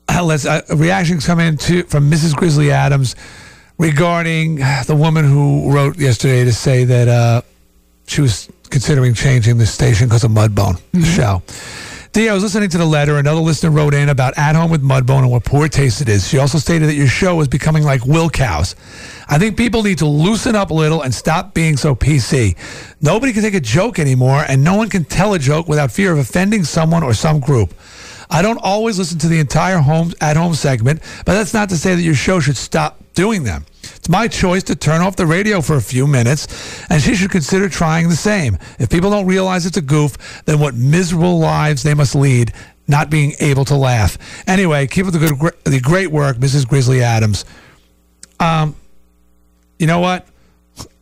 uh, 0.08 0.24
let's 0.24 0.46
uh, 0.46 0.62
a 0.70 0.76
reaction 0.76 1.20
come 1.20 1.40
in 1.40 1.58
to 1.58 1.84
from 1.84 2.12
Mrs. 2.12 2.36
Grizzly 2.36 2.72
Adams 2.72 3.16
regarding 3.84 4.56
the 4.88 4.96
woman 4.98 5.26
who 5.26 5.70
wrote 5.70 5.98
yesterday 5.98 6.46
to 6.46 6.54
say 6.54 6.86
that 6.86 7.10
uh, 7.10 7.42
she 8.08 8.22
was 8.22 8.50
considering 8.70 9.14
changing 9.14 9.58
the 9.58 9.66
station 9.66 10.08
because 10.08 10.24
of 10.24 10.32
Mudbone, 10.32 10.80
the 10.94 11.04
show. 11.04 11.44
D, 12.14 12.30
I 12.30 12.34
was 12.34 12.44
listening 12.44 12.70
to 12.70 12.78
the 12.78 12.86
letter. 12.86 13.18
Another 13.18 13.42
listener 13.42 13.72
wrote 13.72 13.94
in 13.94 14.08
about 14.08 14.38
At 14.38 14.56
Home 14.56 14.72
with 14.72 14.82
Mudbone 14.82 15.24
and 15.24 15.32
what 15.32 15.44
poor 15.44 15.68
taste 15.68 16.00
it 16.00 16.08
is. 16.08 16.28
She 16.28 16.38
also 16.38 16.60
stated 16.60 16.88
that 16.88 16.94
your 16.94 17.08
show 17.08 17.42
is 17.42 17.50
becoming 17.50 17.84
like 17.84 18.06
Wilkow's. 18.06 18.76
I 19.28 19.38
think 19.38 19.58
people 19.58 19.84
need 19.84 19.98
to 19.98 20.06
loosen 20.06 20.56
up 20.56 20.70
a 20.70 20.74
little 20.74 21.02
and 21.02 21.14
stop 21.14 21.54
being 21.54 21.76
so 21.76 21.94
PC. 21.94 22.56
Nobody 23.02 23.34
can 23.34 23.42
take 23.42 23.56
a 23.56 23.60
joke 23.60 24.00
anymore, 24.00 24.46
and 24.48 24.64
no 24.64 24.76
one 24.76 24.90
can 24.90 25.04
tell 25.04 25.34
a 25.34 25.40
joke 25.40 25.68
without 25.68 25.92
fear 25.92 26.14
of 26.14 26.20
offending 26.20 26.64
someone 26.64 27.04
or 27.04 27.14
some 27.14 27.42
group. 27.42 27.74
I 28.30 28.42
don't 28.42 28.60
always 28.64 28.98
listen 28.98 29.20
to 29.20 29.28
the 29.28 29.40
entire 29.40 29.80
home 29.80 30.14
at 30.22 30.38
home 30.38 30.54
segment, 30.54 31.02
but 31.26 31.34
that's 31.34 31.54
not 31.54 31.68
to 31.70 31.78
say 31.78 31.96
that 31.96 32.02
your 32.02 32.16
show 32.16 32.40
should 32.40 32.58
stop 32.58 32.98
doing 33.14 33.44
them. 33.44 33.66
It's 33.84 34.10
my 34.10 34.28
choice 34.28 34.64
to 34.64 34.76
turn 34.76 35.02
off 35.02 35.16
the 35.16 35.26
radio 35.26 35.62
for 35.62 35.76
a 35.76 35.82
few 35.82 36.08
minutes, 36.08 36.48
and 36.90 37.02
she 37.02 37.16
should 37.16 37.32
consider 37.32 37.70
trying 37.70 38.10
the 38.10 38.16
same. 38.16 38.58
If 38.80 38.90
people 38.90 39.10
don't 39.10 39.26
realize 39.26 39.66
it's 39.66 39.78
a 39.78 39.82
goof, 39.82 40.44
then 40.46 40.60
what 40.60 40.76
miserable 40.76 41.40
lives 41.40 41.84
they 41.84 41.94
must 41.94 42.16
lead, 42.16 42.54
not 42.88 43.10
being 43.10 43.34
able 43.40 43.66
to 43.66 43.76
laugh. 43.76 44.18
Anyway, 44.48 44.88
keep 44.88 45.06
up 45.06 45.14
the 45.14 45.20
good, 45.20 45.54
the 45.64 45.80
great 45.80 46.12
work, 46.12 46.38
Mrs. 46.38 46.68
Grizzly 46.68 47.02
Adams. 47.02 47.46
Um, 48.40 48.76
you 49.80 49.88
know 49.88 50.00
what? 50.00 50.28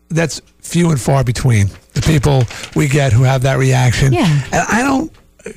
That's 0.09 0.41
few 0.59 0.89
and 0.89 0.99
far 0.99 1.23
between 1.23 1.67
the 1.93 2.01
people 2.01 2.43
we 2.75 2.87
get 2.87 3.13
who 3.13 3.23
have 3.23 3.43
that 3.43 3.57
reaction. 3.57 4.13
Yeah. 4.13 4.25
And 4.51 4.65
I 4.69 4.81
don't 4.83 5.11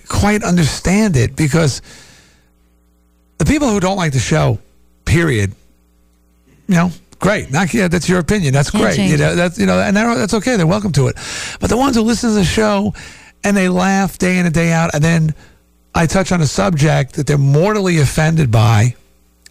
quite 0.09 0.42
understand 0.42 1.16
it 1.16 1.36
because 1.36 1.82
the 3.38 3.44
people 3.44 3.68
who 3.68 3.80
don't 3.80 3.96
like 3.96 4.12
the 4.12 4.18
show, 4.18 4.59
period, 5.05 5.55
you 6.66 6.74
know, 6.74 6.90
great. 7.24 7.48
Yeah, 7.74 7.88
that's 7.88 8.09
your 8.09 8.18
opinion. 8.18 8.52
That's 8.52 8.70
great. 8.70 8.98
You 8.98 9.16
know, 9.16 9.34
that's 9.34 9.59
you 9.59 9.66
know, 9.66 9.80
and 9.80 9.96
that's 9.96 10.34
okay. 10.34 10.56
They're 10.56 10.66
welcome 10.66 10.92
to 10.92 11.09
it. 11.09 11.16
But 11.59 11.70
the 11.70 11.76
ones 11.76 11.96
who 11.96 12.02
listen 12.02 12.30
to 12.30 12.34
the 12.36 12.44
show 12.44 12.92
and 13.42 13.56
they 13.56 13.68
laugh 13.68 14.18
day 14.18 14.38
in 14.38 14.46
and 14.46 14.55
day 14.55 14.72
out, 14.72 14.94
and 14.94 15.02
then 15.02 15.34
I 15.94 16.06
touch 16.06 16.32
on 16.32 16.40
a 16.42 16.46
subject 16.46 17.14
that 17.14 17.26
they're 17.26 17.38
mortally 17.38 17.98
offended 17.98 18.51
by, 18.51 18.94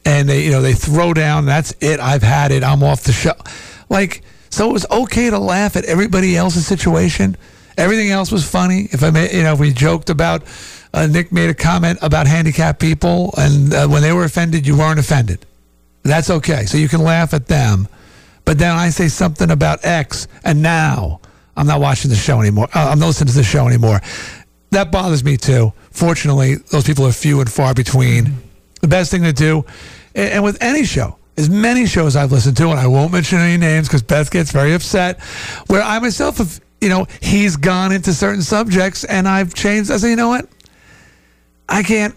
and 0.06 0.30
they 0.30 0.45
you 0.45 0.52
know 0.52 0.62
they 0.62 0.74
throw 0.74 1.14
down. 1.14 1.45
That's 1.45 1.74
it. 1.82 2.00
I've 2.00 2.24
had 2.24 2.52
it. 2.52 2.64
I'm 2.64 2.84
off 2.84 3.04
the 3.04 3.12
show. 3.12 3.34
Like 3.90 4.22
so, 4.52 4.70
it 4.70 4.74
was 4.74 4.86
okay 4.91 5.32
to 5.32 5.40
laugh 5.40 5.76
at 5.76 5.86
everybody 5.86 6.38
else's 6.38 6.68
situation. 6.68 7.36
Everything 7.76 8.12
else 8.12 8.32
was 8.32 8.48
funny. 8.48 8.88
If 8.91 9.02
I 9.02 9.10
made, 9.10 9.34
you 9.34 9.41
know, 9.41 9.54
if 9.54 9.60
we 9.60 9.74
joked 9.74 10.12
about, 10.12 10.44
uh, 10.94 11.08
Nick 11.08 11.32
made 11.32 11.50
a 11.50 11.56
comment 11.56 11.98
about 12.04 12.28
handicapped 12.28 12.80
people, 12.80 13.34
and 13.36 13.74
uh, 13.74 13.88
when 13.88 14.04
they 14.04 14.14
were 14.14 14.26
offended, 14.26 14.68
you 14.68 14.78
weren't 14.78 15.00
offended. 15.00 15.44
That's 16.04 16.30
okay. 16.30 16.66
So 16.66 16.78
you 16.78 16.88
can 16.88 17.02
laugh 17.02 17.34
at 17.34 17.48
them. 17.48 17.88
But 18.46 18.60
then 18.60 18.72
I 18.72 18.90
say 18.90 19.08
something 19.08 19.52
about 19.52 19.86
X, 19.86 20.28
and 20.44 20.62
now 20.62 21.22
I'm 21.56 21.66
not 21.66 21.80
watching 21.80 22.10
the 22.10 22.18
show 22.18 22.42
anymore. 22.42 22.68
Uh, 22.76 22.90
I'm 22.90 23.00
not 23.00 23.08
listening 23.08 23.30
to 23.30 23.36
the 23.36 23.44
show 23.44 23.68
anymore. 23.68 24.02
That 24.72 24.92
bothers 24.92 25.24
me 25.24 25.38
too. 25.38 25.72
Fortunately, 25.92 26.56
those 26.56 26.84
people 26.84 27.06
are 27.06 27.12
few 27.12 27.40
and 27.40 27.52
far 27.52 27.74
between. 27.74 28.38
The 28.82 28.88
best 28.88 29.12
thing 29.12 29.24
to 29.24 29.32
do, 29.32 29.64
and, 30.14 30.44
with 30.44 30.62
any 30.62 30.84
show, 30.84 31.18
as 31.38 31.50
many 31.50 31.86
shows 31.86 32.16
I've 32.16 32.32
listened 32.32 32.58
to, 32.58 32.70
and 32.70 32.80
I 32.80 32.88
won't 32.88 33.14
mention 33.14 33.40
any 33.40 33.58
names 33.58 33.88
because 33.88 34.04
Beth 34.04 34.30
gets 34.30 34.52
very 34.52 34.74
upset, 34.74 35.22
where 35.68 35.82
I 35.82 36.00
myself 36.00 36.38
have, 36.40 36.60
you 36.82 36.90
know, 36.90 37.08
he's 37.22 37.56
gone 37.56 37.92
into 37.94 38.14
certain 38.14 38.42
subjects 38.42 39.04
and 39.06 39.28
I've 39.28 39.54
changed. 39.54 39.90
I 39.90 39.98
say, 39.98 40.10
you 40.10 40.16
know 40.16 40.28
what? 40.28 40.50
I 41.70 41.82
can't. 41.82 42.14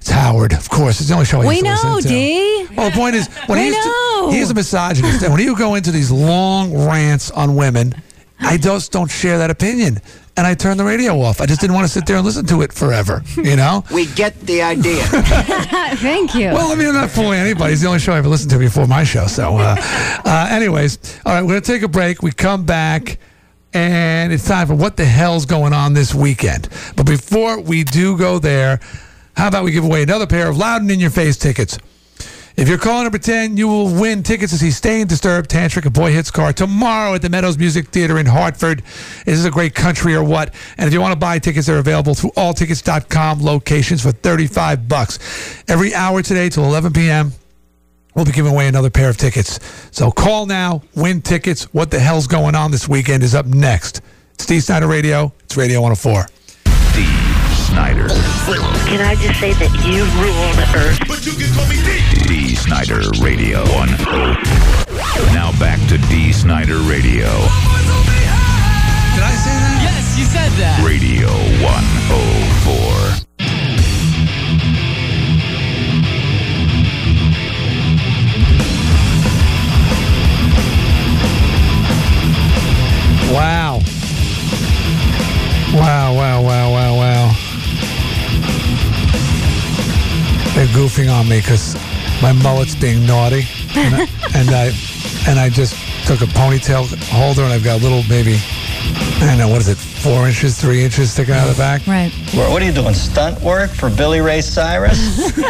It's 0.00 0.10
Howard, 0.10 0.52
of 0.54 0.68
course. 0.70 0.98
It's 1.00 1.08
the 1.08 1.14
only 1.14 1.26
show 1.26 1.42
I 1.42 1.46
We 1.46 1.54
used 1.60 1.66
to 1.66 1.86
know, 1.86 1.94
listen 1.96 2.10
to. 2.10 2.16
D. 2.16 2.66
Well, 2.76 2.90
the 2.90 2.96
point 2.96 3.14
is, 3.16 3.28
when 3.46 3.58
We 3.58 3.64
he's 3.66 3.74
know. 3.74 4.30
he's 4.32 4.50
a 4.50 4.54
misogynist, 4.54 5.22
and 5.22 5.32
when 5.32 5.42
you 5.42 5.56
go 5.56 5.74
into 5.74 5.90
these 5.92 6.10
long 6.10 6.72
rants 6.88 7.30
on 7.30 7.54
women, 7.54 7.94
I 8.40 8.56
just 8.56 8.92
don't 8.92 9.10
share 9.10 9.36
that 9.38 9.50
opinion, 9.50 10.00
and 10.38 10.46
I 10.46 10.54
turn 10.54 10.78
the 10.78 10.84
radio 10.84 11.20
off. 11.20 11.42
I 11.42 11.46
just 11.46 11.60
didn't 11.60 11.74
want 11.74 11.86
to 11.86 11.92
sit 11.92 12.06
there 12.06 12.16
and 12.16 12.24
listen 12.24 12.46
to 12.46 12.62
it 12.62 12.72
forever. 12.72 13.22
You 13.36 13.56
know. 13.56 13.84
We 13.92 14.06
get 14.06 14.40
the 14.40 14.62
idea. 14.62 15.02
Thank 15.96 16.34
you. 16.34 16.46
Well, 16.48 16.72
I 16.72 16.74
mean, 16.76 16.88
I'm 16.88 16.94
not 16.94 17.10
fooling 17.10 17.38
anybody. 17.38 17.74
It's 17.74 17.82
the 17.82 17.88
only 17.88 18.00
show 18.00 18.14
I 18.14 18.18
ever 18.18 18.28
listened 18.28 18.50
to 18.52 18.58
before 18.58 18.86
my 18.86 19.04
show. 19.04 19.26
So, 19.26 19.58
uh, 19.58 19.76
uh, 20.24 20.48
anyways, 20.50 21.20
all 21.26 21.34
right, 21.34 21.42
we're 21.42 21.48
going 21.50 21.60
to 21.62 21.72
take 21.72 21.82
a 21.82 21.88
break. 21.88 22.22
We 22.22 22.32
come 22.32 22.64
back, 22.64 23.18
and 23.74 24.32
it's 24.32 24.46
time 24.48 24.66
for 24.66 24.74
what 24.74 24.96
the 24.96 25.04
hell's 25.04 25.44
going 25.44 25.74
on 25.74 25.92
this 25.92 26.14
weekend. 26.14 26.70
But 26.96 27.04
before 27.04 27.60
we 27.60 27.84
do 27.84 28.16
go 28.16 28.38
there, 28.38 28.80
how 29.36 29.48
about 29.48 29.64
we 29.64 29.72
give 29.72 29.84
away 29.84 30.02
another 30.02 30.26
pair 30.26 30.48
of 30.48 30.56
Loud 30.56 30.82
and 30.82 30.90
in 30.90 31.00
Your 31.00 31.10
Face 31.10 31.36
tickets? 31.36 31.78
If 32.56 32.68
you're 32.68 32.78
calling 32.78 33.04
number 33.04 33.16
10, 33.16 33.56
you 33.56 33.68
will 33.68 33.86
win 33.86 34.22
tickets 34.22 34.52
to 34.52 34.58
see 34.58 34.70
Staind 34.70 35.08
Disturbed, 35.08 35.48
Tantric, 35.48 35.84
and 35.84 35.94
Boy 35.94 36.12
Hits 36.12 36.30
Car 36.30 36.52
tomorrow 36.52 37.14
at 37.14 37.22
the 37.22 37.30
Meadows 37.30 37.56
Music 37.56 37.88
Theater 37.88 38.18
in 38.18 38.26
Hartford. 38.26 38.80
Is 38.80 39.24
this 39.24 39.38
is 39.38 39.44
a 39.46 39.50
great 39.50 39.74
country 39.74 40.14
or 40.14 40.22
what. 40.22 40.52
And 40.76 40.86
if 40.86 40.92
you 40.92 41.00
want 41.00 41.12
to 41.12 41.18
buy 41.18 41.38
tickets, 41.38 41.68
they're 41.68 41.78
available 41.78 42.14
through 42.14 42.32
alltickets.com 42.32 43.42
locations 43.42 44.02
for 44.02 44.12
35 44.12 44.88
bucks. 44.88 45.18
Every 45.68 45.94
hour 45.94 46.22
today 46.22 46.50
till 46.50 46.64
11 46.64 46.92
p.m., 46.92 47.32
we'll 48.14 48.26
be 48.26 48.32
giving 48.32 48.52
away 48.52 48.68
another 48.68 48.90
pair 48.90 49.08
of 49.08 49.16
tickets. 49.16 49.58
So 49.90 50.10
call 50.10 50.44
now, 50.44 50.82
win 50.94 51.22
tickets. 51.22 51.64
What 51.72 51.90
the 51.90 52.00
hell's 52.00 52.26
going 52.26 52.56
on 52.56 52.72
this 52.72 52.88
weekend 52.88 53.22
is 53.22 53.34
up 53.34 53.46
next. 53.46 54.02
It's 54.34 54.44
Dee 54.44 54.60
Snider 54.60 54.86
Radio. 54.86 55.32
It's 55.44 55.56
Radio 55.56 55.80
104. 55.80 56.39
Snider. 57.70 58.08
Can 58.90 59.00
I 59.00 59.14
just 59.14 59.38
say 59.38 59.52
that 59.52 59.70
you 59.86 60.02
rule 60.18 60.50
the 60.58 60.66
earth? 60.74 60.98
But 61.06 61.24
you 61.24 61.32
can 61.38 61.46
call 61.54 61.66
me 61.70 61.78
D. 61.86 62.02
Dee 62.26 62.54
Snider 62.56 63.00
Radio 63.22 63.62
104. 63.78 64.34
Now 65.32 65.52
back 65.58 65.78
to 65.88 65.98
Dee 66.10 66.32
Snider 66.32 66.78
Radio. 66.78 67.30
Did 69.14 69.22
I 69.22 69.34
say 69.38 69.54
that? 69.54 69.78
Yes, 69.86 70.18
you 70.18 70.24
said 70.26 70.50
that. 70.58 70.82
Radio 70.82 71.30
104. 71.62 73.20
Wow. 83.32 83.78
Wow, 85.72 86.14
wow, 86.14 86.42
wow, 86.42 86.72
wow, 86.72 86.96
They're 90.54 90.66
goofing 90.68 91.12
on 91.12 91.28
me 91.28 91.38
because 91.40 91.74
my 92.20 92.32
mullet's 92.32 92.74
being 92.74 93.06
naughty. 93.06 93.44
And 93.76 93.94
I, 93.94 94.00
and 94.34 94.50
I 94.50 94.72
and 95.28 95.38
I 95.38 95.48
just 95.48 95.74
took 96.06 96.20
a 96.22 96.26
ponytail 96.26 96.86
holder 97.10 97.42
and 97.42 97.52
I've 97.52 97.64
got 97.64 97.80
a 97.80 97.82
little 97.82 98.02
maybe 98.08 98.38
I 99.22 99.26
don't 99.26 99.38
know, 99.38 99.48
what 99.48 99.60
is 99.60 99.68
it, 99.68 99.76
four 99.76 100.26
inches, 100.26 100.58
three 100.60 100.82
inches 100.82 101.12
sticking 101.12 101.34
out 101.34 101.46
of 101.48 101.54
the 101.56 101.60
back? 101.60 101.86
Right. 101.86 102.10
What 102.34 102.50
what 102.50 102.62
are 102.62 102.64
you 102.64 102.72
doing? 102.72 102.94
Stunt 102.94 103.40
work 103.42 103.70
for 103.70 103.90
Billy 103.90 104.20
Ray 104.20 104.40
Cyrus? 104.40 105.32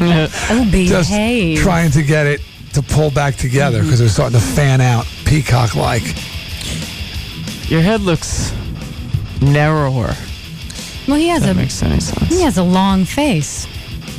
Oh, 0.00 0.68
Just 0.70 1.10
behave. 1.10 1.58
trying 1.60 1.90
to 1.92 2.02
get 2.02 2.26
it 2.26 2.40
to 2.74 2.82
pull 2.82 3.10
back 3.10 3.36
together 3.36 3.78
mm-hmm. 3.78 3.86
because 3.86 4.00
it 4.00 4.04
was 4.04 4.12
starting 4.12 4.38
to 4.38 4.44
fan 4.44 4.80
out 4.80 5.06
peacock 5.24 5.74
like. 5.76 6.02
Your 7.70 7.80
head 7.80 8.00
looks 8.02 8.52
narrower. 9.40 10.14
Well, 11.08 11.16
he 11.16 11.28
has 11.28 11.42
That 11.42 11.52
a 11.52 11.54
makes 11.54 11.82
any 11.82 12.00
sense. 12.00 12.28
he 12.28 12.42
has 12.42 12.58
a 12.58 12.62
long 12.62 13.04
face. 13.04 13.66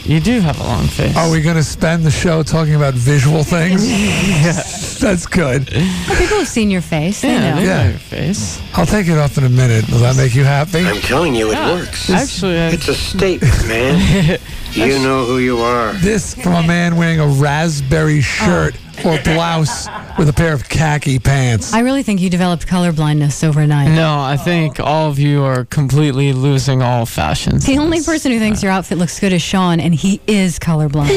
You 0.05 0.19
do 0.19 0.41
have 0.41 0.59
a 0.59 0.63
long 0.63 0.85
face. 0.87 1.15
Are 1.15 1.31
we 1.31 1.41
going 1.41 1.55
to 1.55 1.63
spend 1.63 2.03
the 2.03 2.11
show 2.11 2.43
talking 2.43 2.75
about 2.75 2.93
visual 2.93 3.43
things? 3.43 3.89
yeah. 3.89 4.61
That's 4.99 5.25
good. 5.25 5.69
Well, 5.71 6.17
people 6.17 6.37
have 6.39 6.47
seen 6.47 6.69
your 6.69 6.81
face. 6.81 7.21
They 7.21 7.29
Yeah, 7.29 7.39
know. 7.51 7.55
they 7.55 7.61
know 7.67 7.69
Yeah. 7.69 7.89
your 7.89 7.99
face. 7.99 8.61
I'll 8.73 8.85
take 8.85 9.07
it 9.07 9.17
off 9.17 9.37
in 9.37 9.45
a 9.45 9.49
minute. 9.49 9.89
Will 9.89 9.99
that 9.99 10.17
make 10.17 10.35
you 10.35 10.43
happy? 10.43 10.85
I'm 10.85 10.99
telling 11.01 11.35
you, 11.35 11.51
it 11.51 11.53
Yeah. 11.53 11.73
works. 11.73 12.09
Actually, 12.09 12.59
I, 12.59 12.69
It's 12.71 12.87
a 12.89 12.95
statement, 12.95 13.67
man. 13.67 14.39
you 14.75 14.99
know 14.99 15.25
who 15.25 15.37
you 15.37 15.59
are. 15.59 15.93
This 15.93 16.33
from 16.35 16.53
a 16.53 16.67
man 16.67 16.95
wearing 16.95 17.19
a 17.19 17.27
raspberry 17.27 18.21
shirt 18.21 18.75
or 19.05 19.19
blouse 19.23 19.87
with 20.17 20.29
a 20.29 20.33
pair 20.33 20.53
of 20.53 20.67
khaki 20.69 21.19
pants. 21.19 21.73
I 21.73 21.79
really 21.79 22.03
think 22.03 22.21
you 22.21 22.29
developed 22.29 22.67
color 22.67 22.91
blindness 22.91 23.43
overnight. 23.43 23.89
no, 23.89 24.19
I 24.19 24.37
think 24.37 24.79
all 24.79 25.09
of 25.09 25.19
you 25.19 25.43
are 25.43 25.65
completely 25.65 26.33
losing 26.33 26.81
all 26.81 27.05
fashions. 27.05 27.65
The 27.65 27.77
only 27.77 28.01
person 28.01 28.31
who 28.31 28.39
thinks 28.39 28.63
your 28.63 28.71
outfit 28.71 28.97
looks 28.97 29.19
good 29.19 29.33
is 29.33 29.41
Sean, 29.41 29.79
and 29.79 29.93
he 29.93 30.21
is 30.27 30.59
colorblind. 30.59 31.07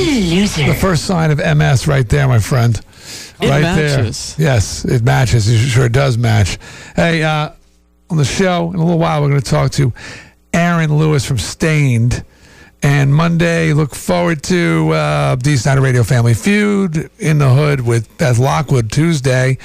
The 0.57 0.75
first 0.75 1.05
sign 1.05 1.31
of 1.31 1.39
MS 1.39 1.87
right 1.87 2.09
there, 2.09 2.27
my 2.29 2.39
friend. 2.39 2.81
It 3.41 3.51
right 3.51 3.63
matches. 3.63 4.37
there. 4.37 4.47
Yes, 4.47 4.85
it 4.85 5.03
matches. 5.03 5.49
It 5.49 5.59
sure 5.59 5.89
does 5.89 6.17
match. 6.17 6.59
Hey, 6.95 7.23
uh, 7.23 7.51
on 8.09 8.17
the 8.17 8.25
show 8.25 8.71
in 8.71 8.77
a 8.77 8.83
little 8.85 8.99
while, 8.99 9.23
we're 9.23 9.29
going 9.29 9.41
to 9.41 9.51
talk 9.51 9.71
to 9.73 9.93
Aaron 10.53 10.97
Lewis 10.97 11.25
from 11.25 11.39
Staind. 11.39 12.25
And 12.83 13.15
Monday, 13.15 13.73
look 13.73 13.95
forward 13.95 14.43
to 14.45 14.91
uh, 14.91 15.37
Dee 15.37 15.57
Snider 15.57 15.81
Radio 15.81 16.03
Family 16.03 16.35
Feud 16.35 17.11
in 17.19 17.39
the 17.39 17.49
Hood 17.49 17.81
with 17.81 18.17
Beth 18.19 18.39
Lockwood 18.39 18.93
Tuesday. 18.93 19.59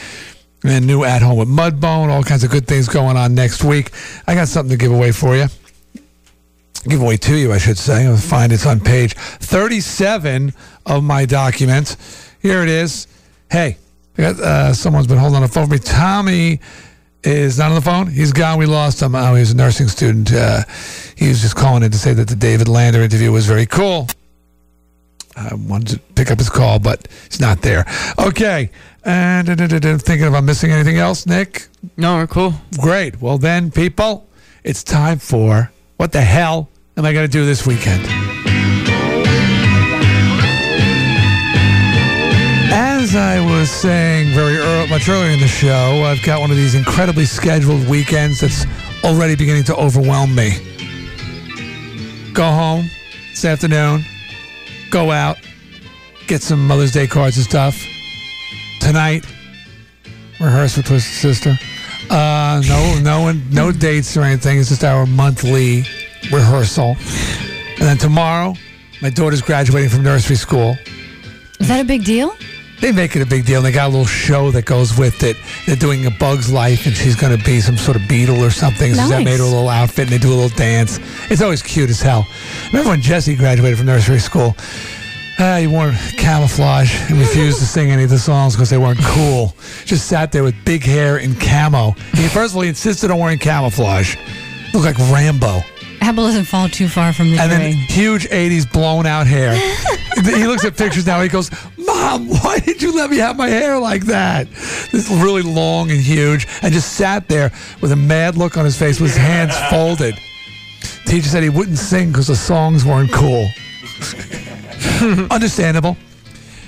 And 0.63 0.85
new 0.85 1.03
At 1.03 1.21
Home 1.21 1.37
with 1.37 1.47
Mudbone. 1.47 2.09
All 2.09 2.23
kinds 2.23 2.43
of 2.43 2.51
good 2.51 2.67
things 2.67 2.87
going 2.87 3.17
on 3.17 3.33
next 3.33 3.63
week. 3.63 3.91
I 4.27 4.35
got 4.35 4.47
something 4.47 4.69
to 4.69 4.77
give 4.77 4.91
away 4.91 5.11
for 5.11 5.35
you. 5.35 5.47
Give 6.87 7.01
away 7.01 7.17
to 7.17 7.35
you, 7.35 7.51
I 7.51 7.57
should 7.57 7.77
say. 7.77 8.05
I'll 8.05 8.17
find 8.17 8.51
it's 8.51 8.65
on 8.65 8.79
page 8.79 9.13
37 9.13 10.53
of 10.85 11.03
my 11.03 11.25
document. 11.25 11.95
Here 12.41 12.63
it 12.63 12.69
is. 12.69 13.07
Hey, 13.51 13.77
I 14.17 14.21
got, 14.21 14.39
uh, 14.39 14.73
someone's 14.73 15.07
been 15.07 15.17
holding 15.17 15.37
on 15.37 15.41
the 15.41 15.47
phone 15.47 15.67
for 15.67 15.73
me. 15.73 15.79
Tommy 15.79 16.59
is 17.23 17.57
not 17.57 17.69
on 17.69 17.75
the 17.75 17.81
phone. 17.81 18.07
He's 18.07 18.33
gone. 18.33 18.57
We 18.57 18.65
lost 18.65 19.01
him. 19.01 19.15
Oh, 19.15 19.35
he's 19.35 19.51
a 19.51 19.55
nursing 19.55 19.87
student. 19.87 20.33
Uh, 20.33 20.63
he 21.15 21.27
was 21.27 21.41
just 21.41 21.55
calling 21.55 21.83
in 21.83 21.91
to 21.91 21.97
say 21.97 22.13
that 22.13 22.27
the 22.27 22.35
David 22.35 22.67
Lander 22.67 23.01
interview 23.01 23.31
was 23.31 23.45
very 23.45 23.65
cool. 23.65 24.07
I 25.35 25.53
wanted 25.53 25.89
to 25.89 25.99
pick 26.15 26.29
up 26.29 26.39
his 26.39 26.49
call, 26.49 26.79
but 26.79 27.07
he's 27.29 27.39
not 27.39 27.61
there. 27.61 27.85
Okay. 28.19 28.69
And 29.03 29.49
uh, 29.49 29.55
thinking 29.97 30.27
if 30.27 30.33
I'm 30.33 30.45
missing 30.45 30.71
anything 30.71 30.97
else, 30.97 31.25
Nick? 31.25 31.67
No, 31.97 32.15
we're 32.15 32.27
cool. 32.27 32.53
Great. 32.79 33.21
Well, 33.21 33.37
then, 33.37 33.71
people, 33.71 34.27
it's 34.63 34.83
time 34.83 35.19
for 35.19 35.71
what 35.97 36.11
the 36.11 36.21
hell 36.21 36.69
am 36.97 37.05
I 37.05 37.13
going 37.13 37.25
to 37.25 37.31
do 37.31 37.45
this 37.45 37.65
weekend? 37.65 38.40
As 43.11 43.17
I 43.17 43.41
was 43.41 43.69
saying 43.69 44.33
very 44.33 44.55
early, 44.55 44.89
much 44.89 45.09
earlier 45.09 45.31
in 45.31 45.41
the 45.41 45.45
show, 45.45 46.01
I've 46.05 46.23
got 46.23 46.39
one 46.39 46.49
of 46.49 46.55
these 46.55 46.75
incredibly 46.75 47.25
scheduled 47.25 47.85
weekends 47.89 48.39
that's 48.39 48.65
already 49.03 49.35
beginning 49.35 49.65
to 49.65 49.75
overwhelm 49.75 50.33
me. 50.33 50.51
Go 52.31 52.45
home 52.45 52.89
this 53.31 53.43
afternoon, 53.43 54.05
go 54.91 55.11
out, 55.11 55.35
get 56.27 56.41
some 56.41 56.65
Mother's 56.65 56.93
Day 56.93 57.05
cards 57.05 57.35
and 57.35 57.45
stuff. 57.45 57.85
Tonight, 58.79 59.25
rehearse 60.39 60.77
with 60.77 60.85
Twisted 60.85 61.13
Sister. 61.13 61.59
Uh, 62.09 62.61
no, 62.65 62.99
no 63.03 63.21
one, 63.23 63.43
no 63.51 63.73
dates 63.73 64.15
or 64.15 64.21
anything. 64.21 64.57
It's 64.57 64.69
just 64.69 64.85
our 64.85 65.05
monthly 65.05 65.83
rehearsal. 66.31 66.95
And 67.71 67.81
then 67.81 67.97
tomorrow, 67.97 68.55
my 69.01 69.09
daughter's 69.09 69.41
graduating 69.41 69.89
from 69.89 70.01
nursery 70.01 70.37
school. 70.37 70.77
Is 71.59 71.67
that 71.67 71.81
a 71.81 71.85
big 71.85 72.05
deal? 72.05 72.33
They 72.81 72.91
make 72.91 73.15
it 73.15 73.21
a 73.21 73.25
big 73.25 73.45
deal. 73.45 73.57
And 73.57 73.65
they 73.65 73.71
got 73.71 73.85
a 73.87 73.89
little 73.89 74.05
show 74.05 74.51
that 74.51 74.65
goes 74.65 74.97
with 74.97 75.23
it. 75.23 75.37
They're 75.65 75.75
doing 75.75 76.05
a 76.05 76.11
Bug's 76.11 76.51
Life, 76.51 76.85
and 76.85 76.95
she's 76.95 77.15
going 77.15 77.37
to 77.37 77.43
be 77.45 77.61
some 77.61 77.77
sort 77.77 77.95
of 77.97 78.07
beetle 78.07 78.43
or 78.43 78.49
something. 78.49 78.93
So 78.93 79.01
that 79.07 79.09
Nice. 79.09 79.25
made 79.25 79.37
her 79.37 79.43
a 79.43 79.47
little 79.47 79.69
outfit, 79.69 80.05
and 80.05 80.09
they 80.09 80.17
do 80.17 80.29
a 80.29 80.35
little 80.35 80.57
dance. 80.57 80.99
It's 81.29 81.41
always 81.41 81.61
cute 81.61 81.89
as 81.89 82.01
hell. 82.01 82.25
Remember 82.67 82.89
when 82.89 83.01
Jesse 83.01 83.35
graduated 83.35 83.77
from 83.77 83.87
nursery 83.87 84.19
school? 84.19 84.55
Uh, 85.39 85.57
he 85.57 85.65
wore 85.65 85.91
camouflage 86.17 86.93
and 87.09 87.17
refused 87.17 87.57
to 87.59 87.65
sing 87.65 87.89
any 87.89 88.03
of 88.03 88.09
the 88.11 88.19
songs 88.19 88.53
because 88.55 88.69
they 88.69 88.77
weren't 88.77 88.99
cool. 89.01 89.55
Just 89.85 90.07
sat 90.07 90.31
there 90.31 90.43
with 90.43 90.53
big 90.65 90.83
hair 90.83 91.17
and 91.17 91.39
camo. 91.39 91.91
He 92.13 92.27
first 92.27 92.51
of 92.51 92.57
all 92.57 92.61
he 92.61 92.69
insisted 92.69 93.09
on 93.09 93.17
wearing 93.17 93.39
camouflage. 93.39 94.17
Looked 94.73 94.85
like 94.85 94.97
Rambo. 95.11 95.61
Apple 96.01 96.25
doesn't 96.25 96.45
fall 96.45 96.67
too 96.67 96.87
far 96.87 97.11
from 97.13 97.31
the 97.31 97.37
And 97.39 97.51
then 97.51 97.71
huge 97.73 98.27
80s 98.27 98.71
blown 98.71 99.05
out 99.07 99.25
hair. 99.25 99.53
he 100.23 100.45
looks 100.47 100.65
at 100.65 100.77
pictures 100.77 101.05
now. 101.07 101.21
He 101.21 101.29
goes, 101.29 101.49
Mom, 102.01 102.27
why 102.43 102.59
did 102.59 102.81
you 102.81 102.95
let 102.95 103.09
me 103.09 103.17
have 103.17 103.37
my 103.37 103.47
hair 103.47 103.77
like 103.79 104.05
that? 104.05 104.49
This 104.91 105.09
really 105.09 105.43
long 105.43 105.91
and 105.91 105.99
huge. 105.99 106.47
And 106.61 106.73
just 106.73 106.93
sat 106.93 107.27
there 107.27 107.51
with 107.81 107.91
a 107.91 107.95
mad 107.95 108.35
look 108.37 108.57
on 108.57 108.65
his 108.65 108.77
face 108.77 108.99
with 108.99 109.11
his 109.11 109.19
hands 109.19 109.55
folded. 109.69 110.15
Teacher 111.05 111.27
said 111.27 111.43
he 111.43 111.49
wouldn't 111.49 111.77
sing 111.77 112.09
because 112.09 112.27
the 112.27 112.35
songs 112.35 112.85
weren't 112.85 113.11
cool. 113.11 113.47
Understandable. 115.31 115.97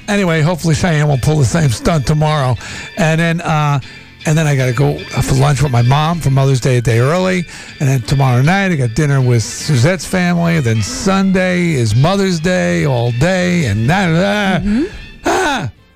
Anyway, 0.08 0.42
hopefully 0.42 0.76
Cheyenne 0.76 1.08
will 1.08 1.18
pull 1.18 1.38
the 1.38 1.46
same 1.46 1.70
stunt 1.70 2.06
tomorrow. 2.06 2.56
And 2.98 3.20
then 3.20 3.42
uh 3.42 3.80
and 4.26 4.38
then 4.38 4.48
I 4.48 4.56
got 4.56 4.68
to 4.68 4.74
go 4.74 4.98
for 5.00 5.36
lunch 5.36 5.62
with 5.62 5.74
my 5.74 5.82
mom 5.82 6.22
for 6.22 6.30
Mother's 6.30 6.62
Day 6.62 6.78
a 6.78 6.82
day 6.82 7.00
early. 7.00 7.44
And 7.82 7.90
then 7.90 8.02
tomorrow 8.04 8.42
night, 8.42 8.72
I 8.72 8.78
got 8.78 8.96
dinner 8.96 9.20
with 9.20 9.44
Suzette's 9.44 10.06
family. 10.06 10.62
Then 10.62 10.82
Sunday 10.82 11.74
is 11.74 11.94
Mother's 11.94 12.40
Day 12.40 12.86
all 12.86 13.12
day. 13.12 13.66
And 13.66 13.90
that, 13.90 14.62
ah, 14.64 15.03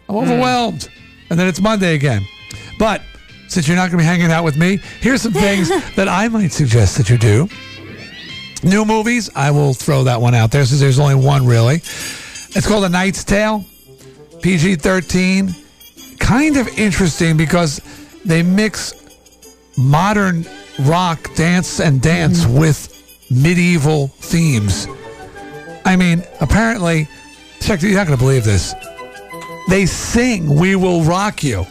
I'm 0.09 0.15
overwhelmed. 0.15 0.89
And 1.29 1.39
then 1.39 1.47
it's 1.47 1.59
Monday 1.59 1.95
again. 1.95 2.25
But 2.79 3.01
since 3.47 3.67
you're 3.67 3.77
not 3.77 3.91
going 3.91 3.99
to 3.99 4.03
be 4.03 4.03
hanging 4.03 4.31
out 4.31 4.43
with 4.43 4.57
me, 4.57 4.79
here's 4.99 5.21
some 5.21 5.33
things 5.33 5.69
that 5.95 6.07
I 6.07 6.27
might 6.27 6.51
suggest 6.51 6.97
that 6.97 7.09
you 7.09 7.17
do. 7.17 7.49
New 8.63 8.85
movies, 8.85 9.29
I 9.35 9.51
will 9.51 9.73
throw 9.73 10.03
that 10.05 10.19
one 10.19 10.33
out 10.33 10.51
there 10.51 10.65
since 10.65 10.79
there's 10.81 10.99
only 10.99 11.15
one 11.15 11.45
really. 11.45 11.75
It's 11.75 12.67
called 12.67 12.85
A 12.85 12.89
Knight's 12.89 13.23
Tale, 13.23 13.65
PG 14.41 14.77
13. 14.77 15.53
Kind 16.19 16.57
of 16.57 16.67
interesting 16.77 17.37
because 17.37 17.79
they 18.25 18.41
mix 18.41 18.93
modern 19.77 20.45
rock 20.79 21.33
dance 21.35 21.79
and 21.79 22.01
dance 22.01 22.43
mm-hmm. 22.43 22.59
with 22.59 22.93
medieval 23.29 24.07
themes. 24.07 24.87
I 25.85 25.95
mean, 25.95 26.23
apparently, 26.41 27.07
check, 27.61 27.81
you're 27.81 27.93
not 27.93 28.07
going 28.07 28.17
to 28.17 28.23
believe 28.23 28.43
this. 28.43 28.73
They 29.67 29.85
sing 29.85 30.55
We 30.55 30.75
Will 30.75 31.03
Rock 31.03 31.43
You. 31.43 31.65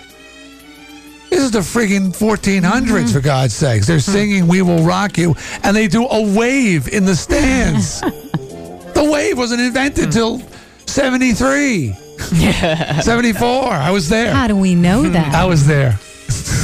This 1.31 1.43
is 1.43 1.51
the 1.51 1.61
freaking 1.61 2.17
1400s, 2.17 3.13
for 3.13 3.19
mm-hmm. 3.19 3.21
God's 3.21 3.55
sakes. 3.55 3.87
They're 3.87 3.99
mm-hmm. 3.99 4.13
singing 4.13 4.47
We 4.49 4.63
Will 4.63 4.85
Rock 4.85 5.19
You, 5.19 5.35
and 5.63 5.77
they 5.77 5.89
do 5.89 6.07
a 6.07 6.35
wave 6.37 6.89
in 6.89 7.05
the 7.05 7.17
stands. 7.17 8.01
the 8.01 9.09
wave 9.11 9.37
wasn't 9.37 9.61
invented 9.61 10.09
mm. 10.09 10.13
till 10.13 10.43
73. 10.87 11.95
74. 13.03 13.73
I 13.73 13.91
was 13.91 14.09
there. 14.09 14.33
How 14.33 14.47
do 14.47 14.57
we 14.57 14.75
know 14.75 15.03
hmm. 15.03 15.13
that? 15.13 15.35
I 15.35 15.45
was 15.45 15.67
there. 15.67 15.99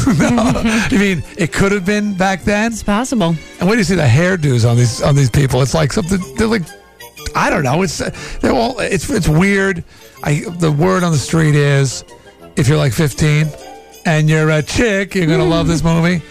no, 0.19 0.87
you 0.91 0.99
mean 0.99 1.23
it 1.37 1.53
could 1.53 1.73
have 1.73 1.85
been 1.85 2.15
back 2.15 2.43
then? 2.43 2.73
It's 2.73 2.83
possible. 2.83 3.37
And 3.61 3.69
when 3.69 3.79
you 3.79 3.85
see 3.85 3.95
the 3.95 4.03
hairdos 4.03 4.69
on 4.69 4.77
these 4.77 5.03
on 5.03 5.15
these 5.15 5.31
people, 5.31 5.63
it's 5.63 5.75
like 5.75 5.93
something. 5.93 6.19
They're 6.37 6.47
like, 6.47 6.63
I 7.35 7.51
don't 7.51 7.63
know. 7.63 7.83
It's 7.83 7.99
they're 8.39 8.53
all. 8.53 8.79
It's 8.81 9.09
it's 9.11 9.29
weird. 9.29 9.85
I 10.23 10.45
the 10.59 10.71
word 10.71 11.03
on 11.03 11.13
the 11.13 11.19
street 11.19 11.55
is, 11.55 12.05
if 12.57 12.69
you're 12.69 12.79
like 12.79 12.93
15 12.93 13.49
and 14.07 14.29
you're 14.29 14.51
a 14.51 14.63
chick, 14.63 15.15
you're 15.15 15.27
gonna 15.27 15.45
love 15.45 15.67
this 15.67 15.83
movie. 15.83 16.23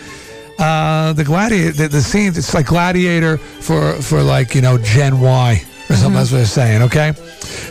Uh, 0.59 1.13
the 1.13 1.23
gladiator, 1.23 1.71
the, 1.71 1.87
the 1.87 2.01
scenes. 2.01 2.37
It's 2.37 2.53
like 2.53 2.67
Gladiator 2.67 3.37
for 3.37 3.93
for 4.01 4.21
like 4.21 4.53
you 4.53 4.61
know 4.61 4.77
Gen 4.77 5.19
Y 5.19 5.63
or 5.89 5.95
something. 5.95 6.13
That's 6.13 6.31
what 6.31 6.37
they're 6.37 6.45
saying. 6.45 6.83
Okay, 6.83 7.13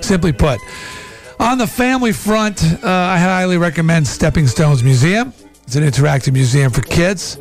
simply 0.00 0.32
put. 0.32 0.60
On 1.38 1.56
the 1.56 1.66
family 1.66 2.12
front, 2.12 2.62
uh, 2.64 2.86
I 2.86 3.18
highly 3.18 3.56
recommend 3.56 4.06
Stepping 4.06 4.46
Stones 4.46 4.82
Museum. 4.82 5.32
It's 5.64 5.76
an 5.76 5.84
interactive 5.84 6.32
museum 6.32 6.70
for 6.72 6.82
kids. 6.82 7.38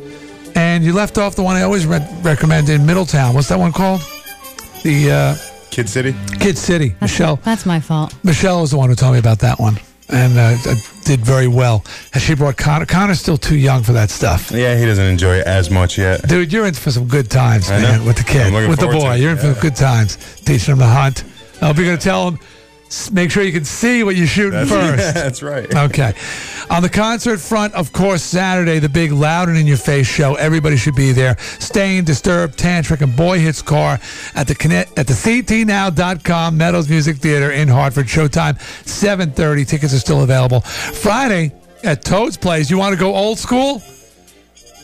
And 0.54 0.84
you 0.84 0.92
left 0.92 1.18
off 1.18 1.36
the 1.36 1.42
one 1.42 1.56
I 1.56 1.62
always 1.62 1.84
re- 1.84 2.06
recommend 2.22 2.68
in 2.68 2.86
Middletown. 2.86 3.34
What's 3.34 3.48
that 3.48 3.58
one 3.58 3.72
called? 3.72 4.00
The 4.82 5.10
uh, 5.10 5.49
Kid 5.70 5.88
City. 5.88 6.14
Kid 6.40 6.58
City. 6.58 6.94
Michelle. 7.00 7.36
That's 7.36 7.64
my 7.66 7.80
fault. 7.80 8.14
Michelle 8.24 8.60
was 8.60 8.70
the 8.72 8.76
one 8.76 8.88
who 8.90 8.94
told 8.96 9.12
me 9.14 9.18
about 9.18 9.38
that 9.40 9.58
one, 9.60 9.78
and 10.08 10.36
uh, 10.38 10.56
uh, 10.68 10.74
did 11.04 11.20
very 11.20 11.46
well. 11.48 11.84
And 12.12 12.22
she 12.22 12.34
brought 12.34 12.56
Connor. 12.56 12.86
Connor's 12.86 13.20
still 13.20 13.36
too 13.38 13.56
young 13.56 13.82
for 13.82 13.92
that 13.92 14.10
stuff. 14.10 14.50
Yeah, 14.50 14.76
he 14.76 14.84
doesn't 14.84 15.04
enjoy 15.06 15.36
it 15.36 15.46
as 15.46 15.70
much 15.70 15.96
yet. 15.98 16.26
Dude, 16.28 16.52
you're 16.52 16.66
in 16.66 16.74
for 16.74 16.90
some 16.90 17.06
good 17.06 17.30
times, 17.30 17.68
man, 17.70 18.04
with 18.04 18.16
the 18.16 18.22
I'm 18.40 18.52
kid, 18.52 18.68
with 18.68 18.78
the 18.80 18.86
forward 18.86 18.98
to 19.00 19.04
boy. 19.06 19.14
it, 19.14 19.20
You're 19.20 19.30
in 19.32 19.38
for 19.38 19.54
good 19.60 19.76
times, 19.76 20.16
teaching 20.44 20.72
him 20.72 20.78
to 20.80 20.86
hunt. 20.86 21.24
I 21.62 21.66
hope 21.66 21.76
you're 21.76 21.86
going 21.86 21.98
to 21.98 22.02
tell 22.04 22.28
him. 22.30 22.38
S- 22.90 23.10
Make 23.12 23.30
sure 23.30 23.44
you 23.44 23.52
can 23.52 23.64
see 23.64 24.02
what 24.02 24.16
you're 24.16 24.26
shooting 24.26 24.66
first. 24.66 25.14
That's 25.14 25.42
right. 25.44 25.72
Okay. 25.72 26.12
On 26.70 26.82
the 26.82 26.88
concert 26.88 27.38
front, 27.38 27.72
of 27.74 27.92
course, 27.92 28.20
Saturday, 28.22 28.80
the 28.80 28.88
big 28.88 29.12
Loud 29.12 29.48
and 29.48 29.56
In 29.56 29.66
Your 29.66 29.76
Face 29.76 30.08
show. 30.08 30.34
Everybody 30.34 30.76
should 30.76 30.96
be 30.96 31.12
there. 31.12 31.36
Staind, 31.38 32.04
Disturbed, 32.06 32.58
Tantric, 32.58 33.00
and 33.00 33.14
Boy 33.16 33.38
Hits 33.38 33.62
Car 33.62 34.00
at 34.34 34.48
the 34.48 34.54
connect, 34.56 34.98
at 34.98 35.06
the 35.06 35.12
CTNow.com 35.14 36.56
Meadows 36.56 36.88
Music 36.88 37.16
Theater 37.18 37.52
in 37.52 37.68
Hartford. 37.68 38.06
Showtime 38.06 38.58
7:30. 38.84 39.64
Tickets 39.66 39.94
are 39.94 39.98
still 40.00 40.22
available. 40.22 40.60
Friday 40.60 41.52
at 41.84 42.04
Toad's 42.04 42.36
Place. 42.36 42.70
You 42.70 42.78
want 42.78 42.92
to 42.92 42.98
go 42.98 43.14
old 43.14 43.38
school? 43.38 43.82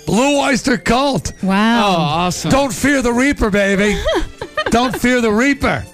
Blue 0.07 0.41
Oyster 0.41 0.79
Cult. 0.79 1.33
Wow. 1.43 1.89
Oh, 1.89 2.01
awesome. 2.01 2.51
Don't 2.53 2.73
fear 2.73 3.03
the 3.03 3.13
Reaper, 3.13 3.51
baby. 3.51 4.01
Don't 4.71 4.97
fear 4.97 5.21
the 5.21 5.33
Reaper. 5.33 5.85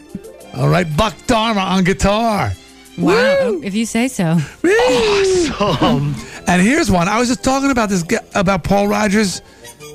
All 0.54 0.68
right, 0.68 0.86
Buck 0.96 1.14
Dharma 1.26 1.60
on 1.60 1.84
guitar. 1.84 2.52
Wow. 2.98 3.14
Oh, 3.40 3.60
if 3.62 3.74
you 3.74 3.86
say 3.86 4.08
so. 4.08 4.36
Awesome. 4.64 6.14
And 6.48 6.60
here's 6.60 6.90
one. 6.90 7.06
I 7.08 7.20
was 7.20 7.28
just 7.28 7.44
talking 7.44 7.70
about 7.70 7.88
this 7.88 8.02
guy- 8.02 8.18
about 8.34 8.64
Paul 8.64 8.88
Rodgers 8.88 9.42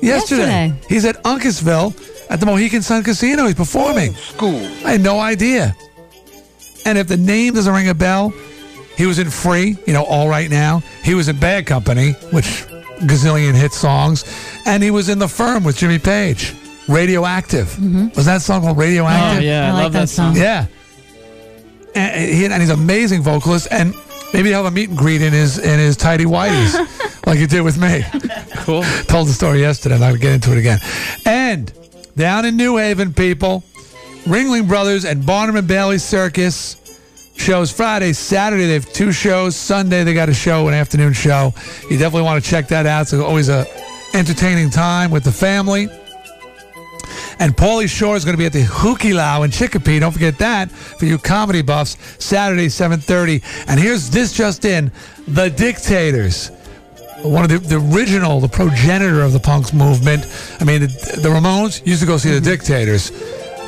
yesterday. 0.00 0.68
Yesterday. 0.68 0.74
He's 0.88 1.04
at 1.04 1.22
Uncasville 1.22 1.94
at 2.30 2.40
the 2.40 2.46
Mohegan 2.46 2.80
Sun 2.80 3.04
Casino. 3.04 3.44
He's 3.44 3.54
performing. 3.54 4.14
School. 4.14 4.56
I 4.84 4.92
had 4.92 5.02
no 5.02 5.20
idea. 5.20 5.76
And 6.86 6.96
if 6.96 7.06
the 7.06 7.18
name 7.18 7.52
doesn't 7.52 7.72
ring 7.72 7.90
a 7.90 7.94
bell, 7.94 8.32
he 8.96 9.04
was 9.04 9.18
in 9.18 9.28
Free, 9.30 9.76
you 9.86 9.92
know, 9.92 10.04
All 10.04 10.28
Right 10.28 10.50
Now. 10.50 10.82
He 11.04 11.14
was 11.14 11.28
in 11.28 11.38
Bad 11.38 11.66
Company, 11.66 12.12
which 12.32 12.64
gazillion 13.02 13.54
hit 13.54 13.72
songs, 13.72 14.24
and 14.64 14.82
he 14.82 14.90
was 14.90 15.10
in 15.10 15.18
The 15.18 15.28
Firm 15.28 15.64
with 15.64 15.76
Jimmy 15.76 15.98
Page. 15.98 16.54
Radioactive. 16.88 17.78
Was 18.16 18.26
that 18.26 18.42
song 18.42 18.62
called 18.62 18.78
Radioactive? 18.78 19.42
Oh, 19.42 19.44
yeah, 19.46 19.66
I 19.66 19.68
I 19.68 19.72
like 19.72 19.82
love 19.84 19.92
that 19.92 20.00
that 20.00 20.08
song. 20.08 20.34
song. 20.34 20.42
Yeah 20.42 20.66
and, 21.98 22.30
he, 22.32 22.44
and 22.44 22.54
he's 22.54 22.70
an 22.70 22.78
amazing 22.78 23.22
vocalist. 23.22 23.68
And 23.70 23.94
maybe 24.32 24.48
he'll 24.48 24.62
have 24.64 24.72
a 24.72 24.74
meet 24.74 24.88
and 24.88 24.98
greet 24.98 25.22
in 25.22 25.32
his 25.32 25.58
in 25.58 25.78
his 25.78 25.96
tidy 25.96 26.24
whities, 26.24 26.74
like 27.26 27.38
he 27.38 27.46
did 27.46 27.62
with 27.62 27.78
me. 27.78 28.04
Cool. 28.64 28.82
Told 29.06 29.28
the 29.28 29.32
story 29.32 29.60
yesterday. 29.60 29.94
I'm 29.96 30.00
not 30.00 30.08
gonna 30.08 30.18
get 30.18 30.32
into 30.34 30.52
it 30.52 30.58
again. 30.58 30.78
And 31.24 31.72
down 32.16 32.44
in 32.44 32.56
New 32.56 32.76
Haven, 32.76 33.12
people, 33.12 33.62
Ringling 34.24 34.68
Brothers 34.68 35.04
and 35.04 35.24
Barnum 35.24 35.56
and 35.56 35.68
Bailey 35.68 35.98
Circus 35.98 36.76
shows 37.36 37.70
Friday, 37.70 38.12
Saturday. 38.12 38.66
They 38.66 38.74
have 38.74 38.92
two 38.92 39.12
shows. 39.12 39.56
Sunday 39.56 40.04
they 40.04 40.14
got 40.14 40.28
a 40.28 40.34
show, 40.34 40.68
an 40.68 40.74
afternoon 40.74 41.12
show. 41.12 41.52
You 41.90 41.98
definitely 41.98 42.22
want 42.22 42.42
to 42.42 42.48
check 42.50 42.68
that 42.68 42.86
out. 42.86 43.02
It's 43.02 43.14
always 43.14 43.48
a 43.48 43.66
entertaining 44.14 44.70
time 44.70 45.10
with 45.10 45.24
the 45.24 45.32
family. 45.32 45.88
And 47.38 47.56
Pauly 47.56 47.88
Shore 47.88 48.16
is 48.16 48.24
going 48.24 48.34
to 48.34 48.38
be 48.38 48.46
at 48.46 48.52
the 48.52 48.64
Hukilau 48.64 49.44
in 49.44 49.50
Chicopee. 49.50 49.98
Don't 49.98 50.12
forget 50.12 50.38
that 50.38 50.70
for 50.70 51.04
you 51.04 51.18
comedy 51.18 51.62
buffs. 51.62 51.96
Saturday, 52.22 52.66
7.30. 52.66 53.66
And 53.68 53.80
here's 53.80 54.10
this 54.10 54.32
just 54.32 54.64
in. 54.64 54.90
The 55.26 55.50
Dictators. 55.50 56.50
One 57.22 57.42
of 57.42 57.50
the, 57.50 57.58
the 57.58 57.96
original, 57.96 58.40
the 58.40 58.48
progenitor 58.48 59.22
of 59.22 59.32
the 59.32 59.40
punks 59.40 59.72
movement. 59.72 60.24
I 60.60 60.64
mean, 60.64 60.82
the, 60.82 60.86
the 61.22 61.28
Ramones 61.28 61.84
used 61.84 62.00
to 62.00 62.06
go 62.06 62.16
see 62.16 62.30
the 62.30 62.36
mm-hmm. 62.36 62.44
Dictators 62.44 63.10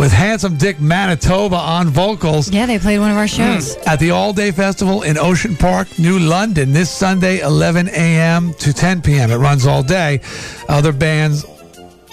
with 0.00 0.12
Handsome 0.12 0.56
Dick 0.56 0.80
Manitoba 0.80 1.56
on 1.56 1.88
vocals. 1.88 2.50
Yeah, 2.50 2.64
they 2.64 2.78
played 2.78 3.00
one 3.00 3.10
of 3.10 3.18
our 3.18 3.24
mm. 3.24 3.36
shows. 3.36 3.76
At 3.86 4.00
the 4.00 4.12
All 4.12 4.32
Day 4.32 4.50
Festival 4.50 5.02
in 5.02 5.18
Ocean 5.18 5.54
Park, 5.54 5.98
New 5.98 6.18
London, 6.18 6.72
this 6.72 6.90
Sunday, 6.90 7.40
11 7.40 7.88
a.m. 7.88 8.54
to 8.54 8.72
10 8.72 9.02
p.m. 9.02 9.30
It 9.30 9.36
runs 9.36 9.66
all 9.66 9.82
day. 9.82 10.22
Other 10.70 10.92
bands, 10.92 11.44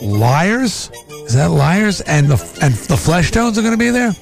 Liars, 0.01 0.91
is 1.25 1.33
that 1.33 1.51
Liars? 1.51 2.01
And 2.01 2.27
the 2.27 2.59
and 2.61 2.73
the 2.73 2.97
Flesh 2.97 3.31
Tones 3.31 3.57
are 3.57 3.61
going 3.61 3.73
to 3.73 3.77
be 3.77 3.89
there. 3.89 4.13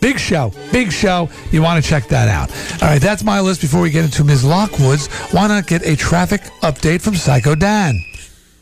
Big 0.00 0.18
show, 0.18 0.52
big 0.72 0.92
show. 0.92 1.28
You 1.50 1.62
want 1.62 1.82
to 1.82 1.88
check 1.88 2.06
that 2.08 2.28
out. 2.28 2.50
All 2.82 2.88
right, 2.88 3.00
that's 3.00 3.24
my 3.24 3.40
list. 3.40 3.60
Before 3.60 3.80
we 3.80 3.90
get 3.90 4.04
into 4.04 4.24
Ms. 4.24 4.44
Lockwood's, 4.44 5.06
why 5.32 5.48
not 5.48 5.66
get 5.66 5.84
a 5.86 5.96
traffic 5.96 6.42
update 6.62 7.00
from 7.00 7.14
Psycho 7.14 7.54
Dan? 7.54 8.04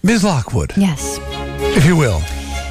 Ms. 0.02 0.23
Lockwood, 0.24 0.73
Yes. 0.77 1.19
if 1.77 1.85
you 1.85 1.97
will. 1.97 2.20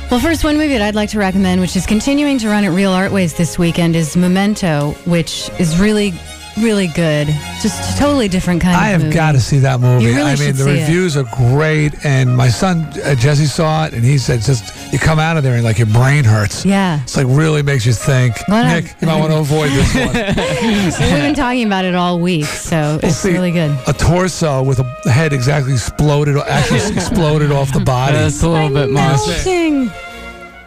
Well, 0.10 0.19
first 0.19 0.44
one 0.44 0.57
movie 0.57 0.73
that 0.77 0.81
I'd 0.81 0.95
like 0.95 1.10
to 1.10 1.19
recommend, 1.19 1.60
which 1.61 1.76
is 1.76 1.85
continuing 1.85 2.38
to 2.40 2.48
run 2.49 2.64
at 2.64 2.72
Real 2.72 2.91
Artways 2.91 3.34
this 3.34 3.57
weekend, 3.57 3.95
is 3.95 4.15
Memento, 4.15 4.91
which 5.06 5.49
is 5.60 5.77
really 5.80 6.14
really 6.57 6.88
good. 6.88 7.27
Just 7.61 7.97
totally 7.97 8.27
different 8.27 8.61
kind 8.61 8.75
of 8.75 8.81
I 8.81 8.89
of 8.89 9.01
have 9.03 9.13
got 9.13 9.31
to 9.34 9.39
see 9.39 9.59
that 9.59 9.80
movie. 9.80 10.05
You 10.05 10.15
really 10.15 10.31
I 10.31 10.35
mean, 10.35 10.47
should 10.47 10.55
the 10.55 10.63
see 10.63 10.69
it. 10.71 10.80
reviews 10.81 11.17
are 11.17 11.23
great, 11.35 12.05
and 12.05 12.35
my 12.35 12.49
son 12.49 12.85
uh, 13.03 13.15
Jesse 13.15 13.45
saw 13.45 13.85
it, 13.85 13.93
and 13.93 14.03
he 14.03 14.17
said, 14.17 14.41
"Just 14.41 14.93
you 14.93 14.99
come 14.99 15.19
out 15.19 15.38
of 15.38 15.43
there 15.43 15.55
and 15.55 15.63
like 15.63 15.77
your 15.77 15.88
brain 15.88 16.23
hurts." 16.23 16.65
Yeah. 16.65 17.01
It's 17.03 17.17
like 17.17 17.27
really 17.27 17.63
makes 17.63 17.85
you 17.85 17.93
think. 17.93 18.35
Well, 18.47 18.81
Nick, 18.81 18.95
you 19.01 19.07
might 19.07 19.19
want 19.19 19.31
to 19.31 19.39
avoid 19.39 19.71
this 19.71 19.95
one. 19.95 21.11
We've 21.11 21.21
been 21.21 21.35
talking 21.35 21.65
about 21.65 21.85
it 21.85 21.95
all 21.95 22.19
week, 22.19 22.45
so 22.45 22.99
it's 23.01 23.17
see. 23.17 23.31
really 23.31 23.51
good. 23.51 23.75
A 23.88 23.93
torso 23.93 24.63
with 24.63 24.80
a 24.80 25.11
head 25.11 25.34
exactly 25.34 25.73
exploded, 25.73 26.38
actually 26.38 26.80
exploded 26.95 27.51
off 27.51 27.71
the 27.73 27.80
body. 27.80 28.13
That's 28.13 28.41
a 28.43 28.49
little 28.49 28.69
bit 28.69 28.89
much. 28.89 29.19
Melting. 29.45 29.91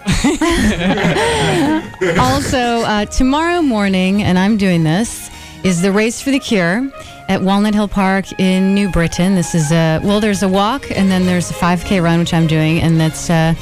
also, 2.18 2.58
uh, 2.58 3.04
tomorrow 3.06 3.62
morning, 3.62 4.22
and 4.22 4.38
I'm 4.38 4.56
doing 4.56 4.84
this, 4.84 5.30
is 5.66 5.82
the 5.82 5.90
Race 5.90 6.20
for 6.20 6.30
the 6.30 6.38
Cure 6.38 6.88
at 7.28 7.42
Walnut 7.42 7.74
Hill 7.74 7.88
Park 7.88 8.26
in 8.38 8.72
New 8.72 8.88
Britain. 8.88 9.34
This 9.34 9.52
is 9.52 9.72
a, 9.72 9.98
well, 10.04 10.20
there's 10.20 10.44
a 10.44 10.48
walk 10.48 10.88
and 10.92 11.10
then 11.10 11.26
there's 11.26 11.50
a 11.50 11.54
5K 11.54 12.00
run, 12.00 12.20
which 12.20 12.32
I'm 12.32 12.46
doing, 12.46 12.78
and 12.78 13.00
that's 13.00 13.28
uh, 13.28 13.52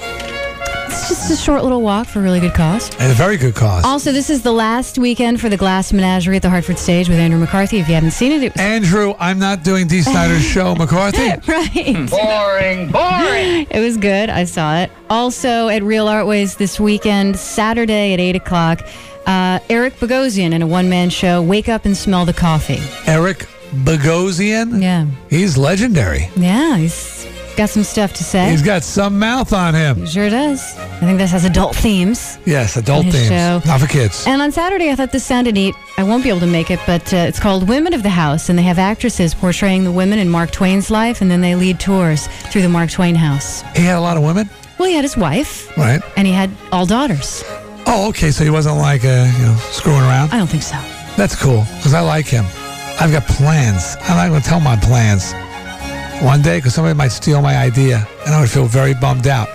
It's 0.90 1.08
just 1.08 1.30
a 1.30 1.36
short 1.36 1.62
little 1.62 1.82
walk 1.82 2.06
for 2.06 2.20
a 2.20 2.22
really 2.22 2.40
good 2.40 2.54
cause. 2.54 2.88
And 2.98 3.12
a 3.12 3.14
very 3.14 3.36
good 3.36 3.54
cause. 3.54 3.84
Also, 3.84 4.10
this 4.10 4.30
is 4.30 4.42
the 4.42 4.52
last 4.52 4.98
weekend 4.98 5.38
for 5.38 5.50
the 5.50 5.56
Glass 5.56 5.92
Menagerie 5.92 6.36
at 6.36 6.42
the 6.42 6.48
Hartford 6.48 6.78
Stage 6.78 7.10
with 7.10 7.18
Andrew 7.18 7.38
McCarthy. 7.38 7.78
If 7.78 7.88
you 7.88 7.94
haven't 7.94 8.12
seen 8.12 8.32
it, 8.32 8.42
it 8.42 8.52
was 8.54 8.60
Andrew, 8.62 9.14
I'm 9.18 9.38
not 9.38 9.62
doing 9.62 9.86
Dee 9.86 10.00
Snider's 10.00 10.42
show, 10.54 10.74
McCarthy. 10.74 11.28
right. 11.46 12.08
Boring, 12.10 12.90
boring. 12.90 13.66
It 13.70 13.80
was 13.80 13.98
good. 13.98 14.30
I 14.30 14.44
saw 14.44 14.78
it. 14.78 14.90
Also 15.10 15.68
at 15.68 15.82
Real 15.82 16.08
Artways 16.08 16.56
this 16.56 16.80
weekend, 16.80 17.36
Saturday 17.36 18.14
at 18.14 18.20
8 18.20 18.36
o'clock, 18.36 18.80
uh, 19.26 19.58
Eric 19.68 19.94
Bogosian 19.96 20.52
in 20.54 20.62
a 20.62 20.66
one 20.66 20.88
man 20.88 21.10
show, 21.10 21.42
Wake 21.42 21.68
Up 21.68 21.84
and 21.84 21.94
Smell 21.96 22.24
the 22.24 22.32
Coffee. 22.32 22.80
Eric 23.06 23.46
Bogosian. 23.84 24.80
Yeah. 24.82 25.06
He's 25.28 25.58
legendary. 25.58 26.30
Yeah, 26.34 26.78
he's 26.78 27.26
got 27.58 27.68
some 27.68 27.82
stuff 27.84 28.12
to 28.14 28.24
say. 28.24 28.50
He's 28.50 28.62
got 28.62 28.82
some 28.84 29.18
mouth 29.18 29.52
on 29.52 29.74
him. 29.74 29.96
He 29.96 30.06
Sure 30.06 30.30
does. 30.30 30.62
I 30.78 31.00
think 31.00 31.18
this 31.18 31.32
has 31.32 31.44
adult 31.44 31.74
themes. 31.74 32.38
Yes, 32.46 32.76
adult 32.76 33.06
themes. 33.06 33.28
show. 33.28 33.60
Not 33.66 33.80
for 33.80 33.86
kids. 33.88 34.24
And 34.26 34.40
on 34.40 34.52
Saturday, 34.52 34.90
I 34.90 34.94
thought 34.94 35.10
this 35.12 35.24
sounded 35.24 35.54
neat. 35.54 35.74
I 35.98 36.04
won't 36.04 36.22
be 36.22 36.28
able 36.30 36.40
to 36.40 36.46
make 36.46 36.70
it, 36.70 36.78
but 36.86 37.12
uh, 37.12 37.16
it's 37.16 37.40
called 37.40 37.68
Women 37.68 37.92
of 37.94 38.02
the 38.02 38.08
House, 38.10 38.48
and 38.48 38.58
they 38.58 38.62
have 38.62 38.78
actresses 38.78 39.34
portraying 39.34 39.82
the 39.84 39.92
women 39.92 40.18
in 40.20 40.28
Mark 40.30 40.52
Twain's 40.52 40.90
life, 40.90 41.20
and 41.20 41.30
then 41.30 41.40
they 41.40 41.54
lead 41.56 41.80
tours 41.80 42.28
through 42.50 42.62
the 42.62 42.68
Mark 42.68 42.90
Twain 42.90 43.16
house. 43.16 43.62
He 43.76 43.82
had 43.82 43.98
a 43.98 44.00
lot 44.00 44.16
of 44.16 44.22
women? 44.22 44.48
Well, 44.78 44.88
he 44.88 44.94
had 44.94 45.04
his 45.04 45.16
wife, 45.16 45.76
Right. 45.76 46.00
and 46.16 46.26
he 46.26 46.32
had 46.32 46.50
all 46.70 46.86
daughters. 46.86 47.42
Oh, 47.86 48.08
okay. 48.10 48.30
So 48.30 48.44
he 48.44 48.50
wasn't 48.50 48.76
like, 48.76 49.04
uh, 49.04 49.28
you 49.36 49.44
know, 49.46 49.56
screwing 49.72 50.00
around? 50.02 50.32
I 50.32 50.38
don't 50.38 50.46
think 50.46 50.62
so. 50.62 50.76
That's 51.16 51.34
cool 51.34 51.64
because 51.78 51.94
I 51.94 52.00
like 52.00 52.26
him. 52.26 52.44
I've 53.00 53.10
got 53.10 53.26
plans. 53.26 53.96
I'm 54.02 54.16
not 54.16 54.28
going 54.28 54.40
to 54.42 54.48
tell 54.48 54.60
my 54.60 54.76
plans 54.76 55.32
one 56.22 56.42
day 56.42 56.58
because 56.58 56.74
somebody 56.74 56.96
might 56.96 57.08
steal 57.12 57.40
my 57.42 57.56
idea 57.56 58.06
and 58.26 58.34
I 58.34 58.40
would 58.40 58.50
feel 58.50 58.66
very 58.66 58.94
bummed 58.94 59.26
out. 59.26 59.48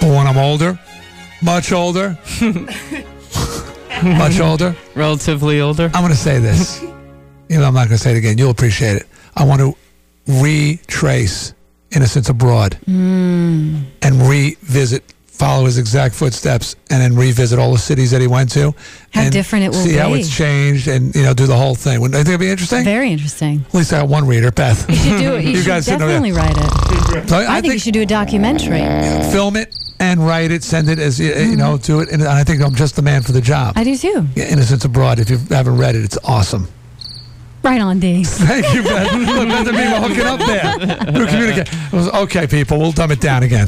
But 0.00 0.08
when 0.08 0.26
I'm 0.26 0.36
older, 0.38 0.78
much 1.42 1.72
older, 1.72 2.18
much 4.02 4.40
older, 4.40 4.74
Relatively 4.94 5.60
older. 5.60 5.90
I'm 5.94 6.02
going 6.02 6.12
to 6.12 6.16
say 6.18 6.38
this. 6.38 6.82
Even 7.48 7.60
though 7.60 7.68
I'm 7.68 7.74
not 7.74 7.86
going 7.88 7.96
to 7.96 7.98
say 7.98 8.12
it 8.12 8.18
again. 8.18 8.38
You'll 8.38 8.50
appreciate 8.50 8.96
it. 8.96 9.06
I 9.36 9.44
want 9.44 9.60
to 9.60 9.76
retrace 10.42 11.54
Innocents 11.92 12.28
Abroad 12.28 12.76
Mm. 12.86 13.84
and 14.02 14.22
revisit, 14.28 15.04
follow 15.38 15.66
his 15.66 15.78
exact 15.78 16.14
footsteps, 16.14 16.76
and 16.90 17.00
then 17.00 17.14
revisit 17.14 17.58
all 17.58 17.72
the 17.72 17.78
cities 17.78 18.10
that 18.10 18.20
he 18.20 18.26
went 18.26 18.50
to. 18.52 18.74
How 19.12 19.22
and 19.22 19.32
different 19.32 19.64
it 19.64 19.68
will 19.68 19.76
see 19.76 19.94
how 19.94 20.14
it's 20.14 20.34
changed, 20.34 20.88
and 20.88 21.14
you 21.14 21.22
know, 21.22 21.34
do 21.34 21.46
the 21.46 21.56
whole 21.56 21.74
thing. 21.74 22.00
Wouldn't 22.00 22.14
I 22.14 22.18
think 22.18 22.28
it'd 22.34 22.40
be 22.40 22.50
interesting? 22.50 22.84
Very 22.84 23.10
interesting. 23.10 23.64
At 23.68 23.74
least 23.74 23.92
I 23.92 24.00
got 24.00 24.08
one 24.08 24.26
reader, 24.26 24.50
Beth. 24.50 24.88
You 24.88 24.96
should 24.96 25.18
do 25.18 25.34
it. 25.36 25.44
You, 25.44 25.56
should 25.58 25.66
guys 25.66 25.86
definitely 25.86 26.32
write 26.32 26.56
it. 26.56 27.28
So 27.28 27.38
I, 27.38 27.60
think, 27.60 27.74
you 27.74 27.78
should 27.78 27.94
do 27.94 28.02
a 28.02 28.06
documentary. 28.06 28.80
film 29.30 29.56
it 29.56 29.74
and 29.98 30.26
write 30.26 30.50
it, 30.50 30.62
send 30.62 30.88
it 30.88 30.98
as 30.98 31.18
you 31.18 31.32
you 31.34 31.56
know, 31.56 31.74
mm-hmm. 31.74 31.82
do 31.82 32.00
it, 32.00 32.10
and 32.10 32.22
I 32.22 32.44
think 32.44 32.62
I'm 32.62 32.74
just 32.74 32.96
the 32.96 33.02
man 33.02 33.22
for 33.22 33.32
the 33.32 33.40
job. 33.40 33.74
I 33.76 33.84
do 33.84 33.96
too. 33.96 34.26
Yeah, 34.34 34.48
Innocents 34.48 34.84
Abroad. 34.84 35.18
If 35.18 35.30
you 35.30 35.38
haven't 35.50 35.76
read 35.76 35.96
it, 35.96 36.04
it's 36.04 36.18
awesome. 36.24 36.68
Right 37.62 37.80
on, 37.80 37.98
D. 37.98 38.22
Thank 38.24 38.72
you, 38.74 38.82
Beth. 38.82 39.12
Look, 39.14 39.48
Beth 39.48 39.66
and 39.66 39.76
me 39.76 39.82
were 39.84 40.08
hooking 40.08 40.26
up 40.26 40.38
there. 40.38 41.18
We're 41.18 41.26
communicating. 41.26 42.10
Okay, 42.14 42.46
people, 42.46 42.78
we'll 42.78 42.92
dumb 42.92 43.10
it 43.10 43.20
down 43.20 43.42
again. 43.42 43.66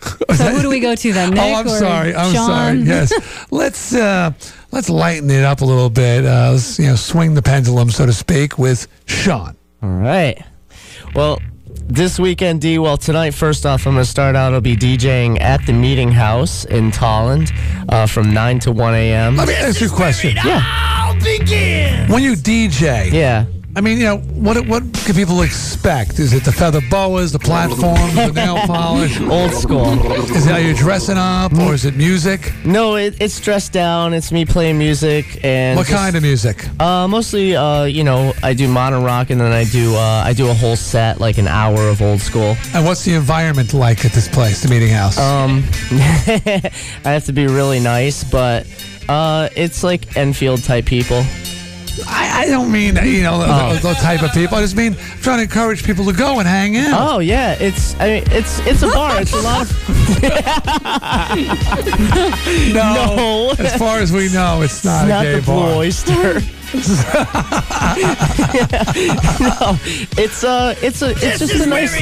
So 0.36 0.44
who 0.50 0.60
do 0.62 0.68
we 0.68 0.80
go 0.80 0.94
to 0.94 1.12
then? 1.12 1.30
Nick 1.30 1.40
oh, 1.42 1.54
I'm 1.54 1.66
or 1.66 1.70
sorry. 1.70 2.14
I'm 2.14 2.32
Sean? 2.34 2.46
sorry. 2.48 2.78
Yes, 2.80 3.46
let's 3.50 3.94
uh, 3.94 4.32
let's 4.70 4.90
lighten 4.90 5.30
it 5.30 5.44
up 5.44 5.62
a 5.62 5.64
little 5.64 5.88
bit. 5.88 6.24
Uh, 6.26 6.50
let's 6.52 6.78
you 6.78 6.86
know 6.86 6.96
swing 6.96 7.32
the 7.34 7.42
pendulum, 7.42 7.90
so 7.90 8.04
to 8.04 8.12
speak, 8.12 8.58
with 8.58 8.86
Sean. 9.06 9.56
All 9.82 9.88
right. 9.88 10.42
Well, 11.14 11.40
this 11.88 12.18
weekend, 12.18 12.60
D. 12.60 12.78
Well, 12.78 12.98
tonight, 12.98 13.30
first 13.32 13.64
off, 13.64 13.86
I'm 13.86 13.94
going 13.94 14.04
to 14.04 14.10
start 14.10 14.36
out. 14.36 14.52
I'll 14.52 14.60
be 14.60 14.76
DJing 14.76 15.40
at 15.40 15.64
the 15.64 15.72
Meeting 15.72 16.10
House 16.10 16.64
in 16.66 16.90
Tolland 16.90 17.50
uh, 17.88 18.06
from 18.06 18.34
9 18.34 18.58
to 18.60 18.72
1 18.72 18.94
a.m. 18.94 19.36
Let 19.36 19.48
me 19.48 19.54
ask 19.54 19.80
you 19.80 19.86
a 19.86 19.90
question. 19.90 20.34
Yeah. 20.36 21.12
When 22.08 22.22
you 22.22 22.34
DJ, 22.34 23.10
Yeah. 23.12 23.46
I 23.76 23.82
mean, 23.82 23.98
you 23.98 24.04
know, 24.04 24.16
what 24.16 24.56
what 24.66 24.82
can 25.04 25.14
people 25.14 25.42
expect? 25.42 26.18
Is 26.18 26.32
it 26.32 26.44
the 26.44 26.50
feather 26.52 26.80
boas, 26.90 27.32
the 27.32 27.38
platforms, 27.38 28.14
the 28.14 28.32
nail 28.32 28.56
polish? 28.66 29.20
Old 29.20 29.52
school. 29.52 29.92
Is 30.34 30.46
it 30.46 30.50
how 30.50 30.56
you're 30.56 30.72
dressing 30.72 31.18
up, 31.18 31.52
or 31.58 31.74
is 31.74 31.84
it 31.84 31.94
music? 31.94 32.54
No, 32.64 32.96
it, 32.96 33.16
it's 33.20 33.38
dressed 33.38 33.74
down. 33.74 34.14
It's 34.14 34.32
me 34.32 34.46
playing 34.46 34.78
music 34.78 35.44
and 35.44 35.76
What 35.76 35.88
just- 35.88 35.98
kind 35.98 36.16
of 36.16 36.22
music? 36.22 36.66
Uh, 36.80 37.06
mostly, 37.06 37.54
uh, 37.54 37.84
you 37.84 38.02
know, 38.02 38.32
I 38.42 38.54
do 38.54 38.66
modern 38.66 39.02
rock, 39.04 39.28
and 39.28 39.38
then 39.38 39.52
I 39.52 39.64
do 39.64 39.94
uh, 39.94 40.22
I 40.24 40.32
do 40.32 40.48
a 40.48 40.54
whole 40.54 40.76
set, 40.76 41.20
like 41.20 41.36
an 41.36 41.46
hour 41.46 41.86
of 41.90 42.00
old 42.00 42.22
school. 42.22 42.56
And 42.72 42.82
what's 42.86 43.04
the 43.04 43.12
environment 43.12 43.74
like 43.74 44.06
at 44.06 44.12
this 44.12 44.26
place, 44.26 44.62
the 44.62 44.70
meeting 44.70 44.88
house? 44.94 45.18
Um, 45.18 45.62
I 45.92 46.70
have 47.12 47.26
to 47.26 47.32
be 47.34 47.46
really 47.46 47.80
nice, 47.80 48.24
but 48.24 48.66
uh, 49.10 49.50
it's 49.54 49.84
like 49.84 50.16
Enfield 50.16 50.64
type 50.64 50.86
people. 50.86 51.22
I, 52.06 52.42
I 52.42 52.46
don't 52.48 52.70
mean 52.70 52.96
you 53.04 53.22
know 53.22 53.42
Oh. 53.46 53.74
the, 53.74 53.80
the 53.88 53.94
type 53.94 54.22
of 54.22 54.32
people. 54.32 54.56
I 54.58 54.62
just 54.62 54.76
mean 54.76 54.94
I'm 54.94 55.18
trying 55.20 55.38
to 55.38 55.42
encourage 55.44 55.84
people 55.84 56.04
to 56.06 56.12
go 56.12 56.38
and 56.38 56.48
hang 56.48 56.76
out. 56.76 57.14
Oh 57.14 57.18
yeah, 57.20 57.56
it's 57.60 57.94
I 58.00 58.06
mean, 58.08 58.24
it's 58.30 58.58
it's 58.66 58.82
a 58.82 58.88
bar. 58.88 59.20
It's 59.20 59.32
a 59.32 59.40
lot 59.42 59.62
of 59.62 60.16
no, 62.74 63.14
no. 63.16 63.50
As 63.58 63.76
far 63.76 63.98
as 63.98 64.12
we 64.12 64.32
know, 64.32 64.62
it's 64.62 64.84
not, 64.84 65.02
It's 65.02 65.04
a 65.04 65.08
not 65.08 65.22
gay 65.22 65.40
the 65.40 65.46
bar. 65.46 65.74
Oyster. 65.76 66.40
no, 66.74 66.80
it's 70.18 70.42
uh, 70.42 70.74
it's 70.82 71.00
a, 71.00 71.10
it's 71.10 71.38
just 71.38 71.54
a 71.54 71.66
nice. 71.66 71.92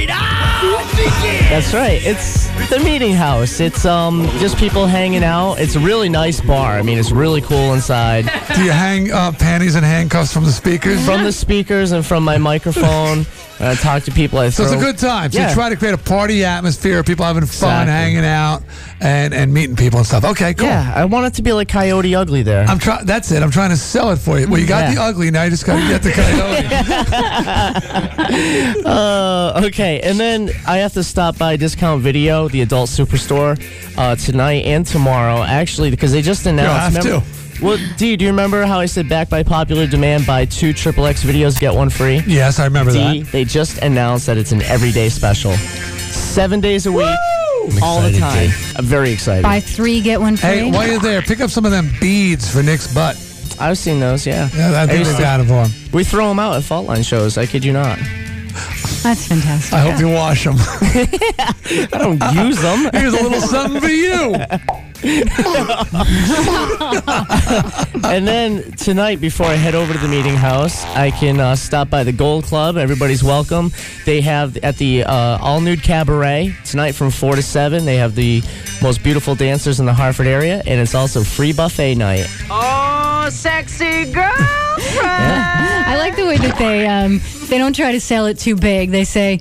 That's 1.51 1.75
right. 1.75 2.01
It's 2.03 2.49
the 2.71 2.81
meeting 2.83 3.13
house. 3.13 3.61
It's 3.61 3.85
um, 3.85 4.27
just 4.39 4.57
people 4.57 4.87
hanging 4.87 5.23
out. 5.23 5.57
It's 5.57 5.75
a 5.77 5.81
really 5.81 6.09
nice 6.09 6.41
bar. 6.41 6.79
I 6.79 6.83
mean, 6.83 6.97
it's 6.97 7.13
really 7.13 7.43
cool 7.43 7.75
inside. 7.75 8.25
Do 8.55 8.65
you 8.65 8.71
hang 8.71 9.13
uh, 9.13 9.33
panties 9.33 9.75
and 9.75 9.85
handcuffs 9.85 10.33
from 10.33 10.45
the 10.45 10.53
speakers? 10.53 11.05
From 11.05 11.25
the 11.25 11.33
speakers 11.33 11.93
and 11.93 12.05
from 12.05 12.25
my 12.25 12.39
microphone. 12.39 13.27
I 13.65 13.75
talk 13.75 14.03
to 14.05 14.11
people. 14.13 14.39
I 14.39 14.51
So 14.51 14.63
it's 14.65 14.73
a 14.73 14.77
good 14.77 14.99
time. 14.99 15.33
So 15.33 15.39
Yeah. 15.39 15.49
you 15.49 15.55
try 15.55 15.69
to 15.71 15.77
create 15.77 15.95
a 15.95 15.99
party 15.99 16.45
atmosphere, 16.45 17.03
people 17.03 17.25
having 17.25 17.47
fun, 17.47 17.83
Exactly. 17.83 17.93
hanging 17.93 18.25
out, 18.25 18.63
and 19.01 19.33
and 19.35 19.53
meeting 19.53 19.77
people 19.77 19.99
and 19.99 20.07
stuff. 20.07 20.25
Okay, 20.25 20.55
cool. 20.55 20.67
Yeah, 20.69 20.93
I 20.95 21.05
want 21.07 21.27
it 21.27 21.35
to 21.35 21.43
be 21.43 21.53
like 21.53 21.69
Coyote 21.69 22.15
Ugly 22.15 22.43
there. 22.43 22.65
I'm 22.69 22.79
trying. 22.79 23.05
That's 23.07 23.31
it. 23.33 23.43
I'm 23.43 23.51
trying 23.51 23.71
to 23.71 23.77
sell 23.77 24.11
it 24.11 24.19
for 24.19 24.39
you. 24.39 24.47
Well, 24.49 24.61
you 24.61 24.67
got 24.67 24.85
Yeah. 24.89 24.95
the 24.95 25.03
ugly. 25.03 25.31
Now 25.31 25.43
you 25.45 25.51
just 25.51 25.65
got 25.67 25.77
to 25.81 25.89
get 25.89 26.03
the 26.03 26.13
coyote. 26.19 26.65
uh, 28.85 29.63
okay, 29.67 30.01
and 30.01 30.19
then 30.19 30.51
I 30.67 30.79
have 30.79 30.93
to 30.95 31.05
stop 31.05 31.39
by 31.39 31.57
Discount 31.57 32.03
Video, 32.03 32.49
the 32.49 32.63
adult 32.63 32.91
superstore, 32.91 33.59
uh, 33.99 34.17
tonight 34.17 34.65
and 34.67 34.85
tomorrow. 34.87 35.43
Actually, 35.43 35.91
because 35.91 36.13
they 36.13 36.23
just 36.23 36.47
announced. 36.47 36.95
have 36.97 37.05
remember- 37.05 37.27
Well, 37.65 37.79
D, 37.97 38.15
do 38.17 38.27
you 38.27 38.31
remember 38.31 38.65
how 38.67 38.79
I 38.79 38.85
said 38.85 39.09
back 39.09 39.31
by 39.31 39.43
popular 39.43 39.87
demand, 39.87 40.27
buy 40.27 40.45
two 40.45 40.75
Triple 40.75 41.07
X 41.07 41.25
videos, 41.25 41.59
get 41.59 41.73
one 41.75 41.89
free? 41.89 42.23
yes, 42.27 42.59
I 42.59 42.65
remember 42.67 42.93
D, 42.93 43.23
that. 43.23 43.33
they 43.33 43.45
just 43.45 43.79
announced 43.79 44.27
that 44.27 44.37
it's 44.37 44.53
an 44.53 44.61
everyday 44.63 45.09
special. 45.09 45.53
Seven 45.55 46.61
days 46.61 46.85
a 46.85 46.93
week, 46.93 47.07
all 47.83 48.03
the 48.03 48.09
excited, 48.11 48.51
time. 48.51 48.75
I'm 48.77 48.85
very 48.85 49.11
excited. 49.13 49.45
Buy 49.45 49.61
three, 49.61 50.03
get 50.03 50.21
one 50.21 50.37
free. 50.37 50.49
Hey, 50.51 50.71
while 50.71 50.87
you're 50.87 51.01
there, 51.01 51.23
pick 51.23 51.41
up 51.41 51.49
some 51.49 51.65
of 51.65 51.71
them 51.71 51.91
beads 52.03 52.51
for 52.53 52.63
Nick's 52.63 52.93
butt. 52.93 53.17
I've 53.59 53.79
seen 53.79 53.99
those, 53.99 54.27
yeah. 54.27 54.51
Yeah, 54.55 54.83
I 54.83 54.87
think 54.87 54.99
used 54.99 55.13
we 55.13 55.17
to- 55.17 55.23
got 55.23 55.41
it 55.41 55.45
for 55.47 55.65
him. 55.67 55.91
We 55.93 56.05
throw 56.05 56.29
them 56.29 56.39
out 56.39 56.57
at 56.57 56.65
Fault 56.65 56.87
Line 56.87 57.03
shows. 57.03 57.39
I 57.39 57.47
kid 57.47 57.65
you 57.65 57.73
not. 57.73 57.99
That's 59.03 59.27
fantastic. 59.27 59.73
I 59.73 59.81
hope 59.81 59.99
you 60.01 60.11
wash 60.11 60.45
them. 60.45 60.57
I 60.59 61.87
don't 61.99 62.23
use 62.47 62.61
them. 62.61 62.91
Here's 62.93 63.15
a 63.15 63.23
little 63.23 63.41
something 63.41 63.81
for 63.81 63.89
you. 63.89 64.35
and 68.05 68.27
then 68.27 68.73
tonight, 68.73 69.21
before 69.21 69.47
I 69.47 69.55
head 69.55 69.75
over 69.75 69.93
to 69.93 69.99
the 69.99 70.09
meeting 70.09 70.35
house, 70.37 70.85
I 70.95 71.11
can 71.11 71.41
uh, 71.41 71.57
stop 71.57 71.91
by 71.91 72.05
the 72.05 72.13
Gold 72.13 72.45
Club. 72.45 72.77
Everybody's 72.77 73.25
welcome. 73.25 73.73
They 74.07 74.21
have 74.21 74.57
at 74.59 74.77
the 74.77 75.05
uh, 75.05 75.39
All 75.41 75.61
Nude 75.61 75.83
Cabaret 75.83 76.55
tonight 76.65 76.93
from 76.93 77.11
4 77.11 77.37
to 77.37 77.43
7. 77.43 77.85
They 77.85 77.97
have 77.97 78.15
the 78.15 78.43
most 78.83 79.03
beautiful 79.03 79.35
dancers 79.35 79.81
in 79.81 79.87
the 79.87 79.95
Hartford 79.95 80.27
area, 80.27 80.63
and 80.67 80.81
it's 80.81 80.95
also 80.95 81.23
free 81.23 81.53
buffet 81.53 81.97
night. 81.97 82.27
Oh, 82.51 83.29
sexy 83.31 84.05
girlfriend. 84.13 84.45
I 85.03 85.97
like 85.99 86.17
the 86.17 86.27
way 86.27 86.39
that 86.39 86.57
they 86.59 86.87
um, 86.87 87.21
they 87.49 87.59
don't 87.59 87.75
try 87.75 87.93
to 87.93 88.01
sell 88.01 88.27
it 88.27 88.39
too 88.39 88.57
big. 88.57 88.91
They 88.91 89.05
say 89.05 89.41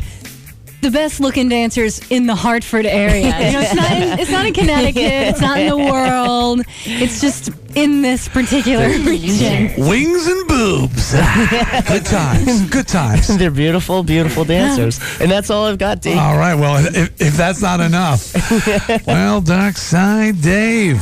the 0.83 0.91
best 0.91 1.19
looking 1.19 1.49
dancers 1.49 1.99
in 2.11 2.27
the 2.27 2.35
Hartford 2.35 2.85
area. 2.85 3.25
You 3.25 3.53
know, 3.53 3.61
it's 3.61 3.73
not 3.73 3.91
in, 3.91 4.19
it's 4.19 4.31
not 4.31 4.45
in 4.45 4.53
Connecticut. 4.53 4.97
It's 4.97 5.41
not 5.41 5.57
in 5.57 5.69
the 5.69 5.77
world. 5.77 6.61
It's 6.85 7.21
just 7.21 7.49
in 7.75 8.01
this 8.01 8.27
particular 8.27 8.87
region. 8.89 9.71
Wings 9.77 10.27
and 10.27 10.47
boobs. 10.47 11.13
Good 11.87 12.05
times. 12.05 12.69
Good 12.69 12.87
times. 12.87 13.27
They're 13.37 13.49
beautiful, 13.49 14.03
beautiful 14.03 14.43
dancers. 14.43 14.99
And 15.19 15.31
that's 15.31 15.49
all 15.49 15.65
I've 15.65 15.77
got, 15.77 16.01
Dave. 16.01 16.17
All 16.17 16.37
right. 16.37 16.55
Well, 16.55 16.85
if, 16.85 17.21
if 17.21 17.33
that's 17.35 17.61
not 17.61 17.79
enough, 17.79 18.33
well, 19.07 19.41
Darkside 19.41 20.41
Dave, 20.43 20.97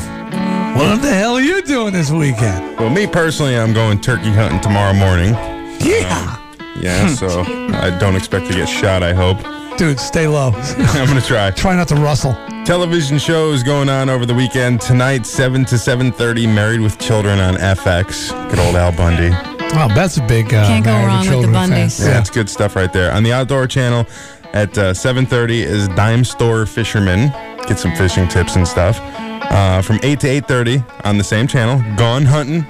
what 0.78 1.02
the 1.02 1.14
hell 1.14 1.34
are 1.34 1.42
you 1.42 1.62
doing 1.64 1.92
this 1.92 2.12
weekend? 2.12 2.80
Well, 2.80 2.92
me 2.92 3.08
personally, 3.08 3.58
I'm 3.58 3.74
going 3.74 4.00
turkey 4.00 4.32
hunting 4.32 4.62
tomorrow 4.62 4.94
morning. 4.94 5.34
Yeah. 5.82 6.38
Um, 6.38 6.38
yeah, 6.80 7.08
so 7.08 7.42
I 7.74 7.96
don't 8.00 8.16
expect 8.16 8.48
to 8.48 8.54
get 8.54 8.70
shot, 8.70 9.04
I 9.04 9.14
hope. 9.14 9.61
Dude, 9.78 10.00
stay 10.00 10.28
low. 10.28 10.52
I'm 10.56 11.08
going 11.08 11.20
to 11.20 11.26
try. 11.28 11.50
Try 11.52 11.76
not 11.76 11.88
to 11.88 11.96
rustle. 11.96 12.34
Television 12.66 13.18
shows 13.18 13.64
going 13.64 13.90
on 13.90 14.10
over 14.10 14.26
the 14.26 14.34
weekend. 14.36 14.80
Tonight, 14.80 15.26
7 15.26 15.66
to 15.66 15.76
7.30, 15.76 16.54
Married 16.54 16.82
with 16.82 17.00
Children 17.00 17.40
on 17.40 17.56
FX. 17.56 18.30
Good 18.52 18.60
old 18.60 18.76
Al 18.76 18.92
Bundy. 18.92 19.32
Oh, 19.74 19.88
that's 19.96 20.18
a 20.18 20.28
big. 20.28 20.54
Uh, 20.54 20.68
Can't 20.68 20.86
go 20.86 20.92
Married 20.92 21.08
wrong 21.08 21.20
with 21.20 21.26
the 21.28 21.32
Children 21.34 21.54
fan. 21.54 21.70
Bundys. 21.72 22.00
Yeah, 22.00 22.06
that's 22.14 22.30
good 22.30 22.50
stuff 22.50 22.76
right 22.76 22.92
there. 22.94 23.12
On 23.12 23.24
the 23.24 23.34
Outdoor 23.34 23.66
Channel 23.66 24.06
at 24.54 24.78
uh, 24.78 24.92
7.30 24.94 25.50
is 25.52 25.88
Dime 25.90 26.24
Store 26.24 26.66
Fisherman. 26.68 27.30
Get 27.68 27.80
some 27.80 27.96
fishing 27.96 28.28
tips 28.28 28.56
and 28.56 28.68
stuff. 28.68 29.00
Uh, 29.02 29.82
from 29.82 30.00
8 30.04 30.20
to 30.20 30.28
8.30 30.28 31.06
on 31.06 31.18
the 31.18 31.24
same 31.24 31.48
channel, 31.48 31.78
Gone 31.98 32.24
Hunting. 32.26 32.66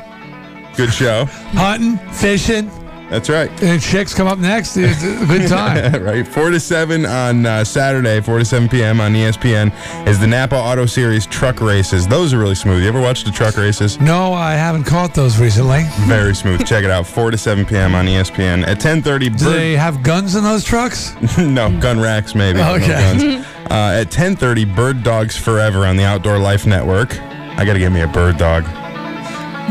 Good 0.77 0.93
show. 0.93 1.25
Hunting, 1.25 1.97
fishing, 2.13 2.69
That's 3.11 3.29
right. 3.29 3.49
and 3.61 3.81
chicks 3.81 4.13
come 4.13 4.25
up 4.25 4.39
next. 4.39 4.77
It's 4.77 5.03
a 5.03 5.25
good 5.25 5.49
time. 5.49 6.01
right. 6.03 6.25
4 6.25 6.49
to 6.51 6.59
7 6.61 7.05
on 7.05 7.45
uh, 7.45 7.63
Saturday, 7.65 8.21
4 8.21 8.39
to 8.39 8.45
7 8.45 8.69
p.m. 8.69 9.01
on 9.01 9.11
ESPN 9.11 10.07
is 10.07 10.17
the 10.17 10.27
Napa 10.27 10.55
Auto 10.55 10.85
Series 10.85 11.25
truck 11.25 11.59
races. 11.59 12.07
Those 12.07 12.33
are 12.33 12.39
really 12.39 12.55
smooth. 12.55 12.81
You 12.81 12.87
ever 12.87 13.01
watched 13.01 13.25
the 13.25 13.31
truck 13.31 13.57
races? 13.57 13.99
no, 13.99 14.31
I 14.31 14.53
haven't 14.53 14.85
caught 14.85 15.13
those 15.13 15.39
recently. 15.39 15.83
Very 16.07 16.33
smooth. 16.33 16.65
Check 16.65 16.85
it 16.85 16.89
out. 16.89 17.05
4 17.05 17.31
to 17.31 17.37
7 17.37 17.65
p.m. 17.65 17.95
on 17.95 18.05
ESPN. 18.05 18.65
At 18.65 18.79
10:30, 18.79 19.37
Do 19.37 19.49
they 19.51 19.73
have 19.75 20.03
guns 20.03 20.35
in 20.35 20.43
those 20.45 20.63
trucks? 20.63 21.13
no 21.37 21.69
gun 21.81 21.99
racks 21.99 22.33
maybe. 22.33 22.61
Okay. 22.61 22.87
guns. 22.87 23.45
Uh, 23.71 24.01
at 24.01 24.07
10:30, 24.11 24.75
Bird 24.75 25.01
Dogs 25.01 25.37
Forever 25.37 25.85
on 25.85 25.95
the 25.95 26.03
Outdoor 26.03 26.37
Life 26.37 26.65
Network. 26.65 27.17
I 27.21 27.63
got 27.63 27.71
to 27.73 27.79
get 27.79 27.93
me 27.93 28.01
a 28.01 28.07
bird 28.07 28.37
dog. 28.37 28.65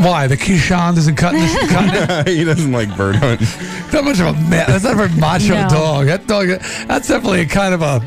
Why? 0.01 0.27
The 0.27 0.37
Keyshawn 0.37 0.97
isn't 0.97 1.15
cutting, 1.15 1.41
this, 1.41 1.69
cutting 1.71 1.93
it? 1.93 2.27
he 2.37 2.43
doesn't 2.43 2.71
like 2.71 2.95
bird 2.97 3.15
hunting. 3.17 3.47
Not 3.93 4.03
much 4.05 4.19
of 4.19 4.27
a 4.27 4.33
man. 4.49 4.65
That's 4.67 4.83
not 4.83 4.93
a 4.93 4.95
very 5.07 5.19
macho 5.19 5.53
No. 5.55 5.69
dog. 5.69 6.05
That 6.07 6.27
dog. 6.27 6.47
That's 6.87 7.07
definitely 7.07 7.41
a 7.41 7.45
kind 7.45 7.73
of 7.73 7.81
a. 7.81 7.99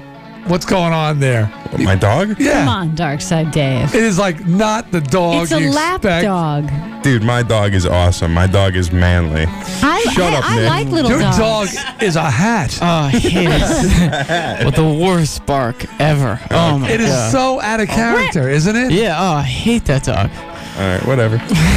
What's 0.49 0.67
going 0.67 0.93
on 0.93 1.21
there? 1.21 1.51
My 1.79 1.97
dog? 1.97 2.39
Yeah. 2.39 2.53
Come 2.67 2.69
on, 2.69 2.91
Darkside 2.97 3.51
Dave. 3.51 3.95
It 3.95 4.03
is 4.03 4.19
like 4.19 4.45
not 4.47 4.91
the 4.93 5.01
dog. 5.01 5.45
It's 5.45 5.53
a 5.53 5.61
you 5.63 5.71
lap 5.71 6.01
expect. 6.05 6.25
dog. 6.25 7.03
Dude, 7.03 7.23
my 7.23 7.43
dog 7.43 7.73
is 7.73 7.87
awesome. 7.87 8.35
My 8.35 8.47
dog 8.47 8.77
is 8.77 8.93
manly. 8.93 9.47
I, 9.49 10.03
Shut 10.13 10.35
I, 10.35 10.37
up, 10.37 10.45
I 10.51 10.57
Nick. 10.57 10.69
like 10.69 10.87
little 10.89 11.11
Your 11.13 11.21
dogs. 11.21 11.39
dog 11.75 12.03
is 12.03 12.17
a 12.17 12.31
hat. 12.31 12.79
Oh, 12.83 12.87
I 12.87 13.11
hate. 13.11 14.65
With 14.67 14.75
the 14.75 14.85
worst 15.03 15.47
bark 15.47 15.77
ever. 15.99 16.39
Oh 16.51 16.79
my 16.79 16.91
it 16.91 17.01
is 17.01 17.09
god. 17.09 17.33
so 17.33 17.61
out 17.63 17.81
of 17.81 17.89
character, 17.89 18.49
isn't 18.51 18.77
it? 18.77 18.93
yeah. 18.93 19.17
Oh, 19.19 19.37
I 19.37 19.43
hate 19.43 19.87
that 19.87 20.03
dog. 20.05 20.31
All 20.77 20.81
right, 20.81 21.07
whatever. 21.07 21.37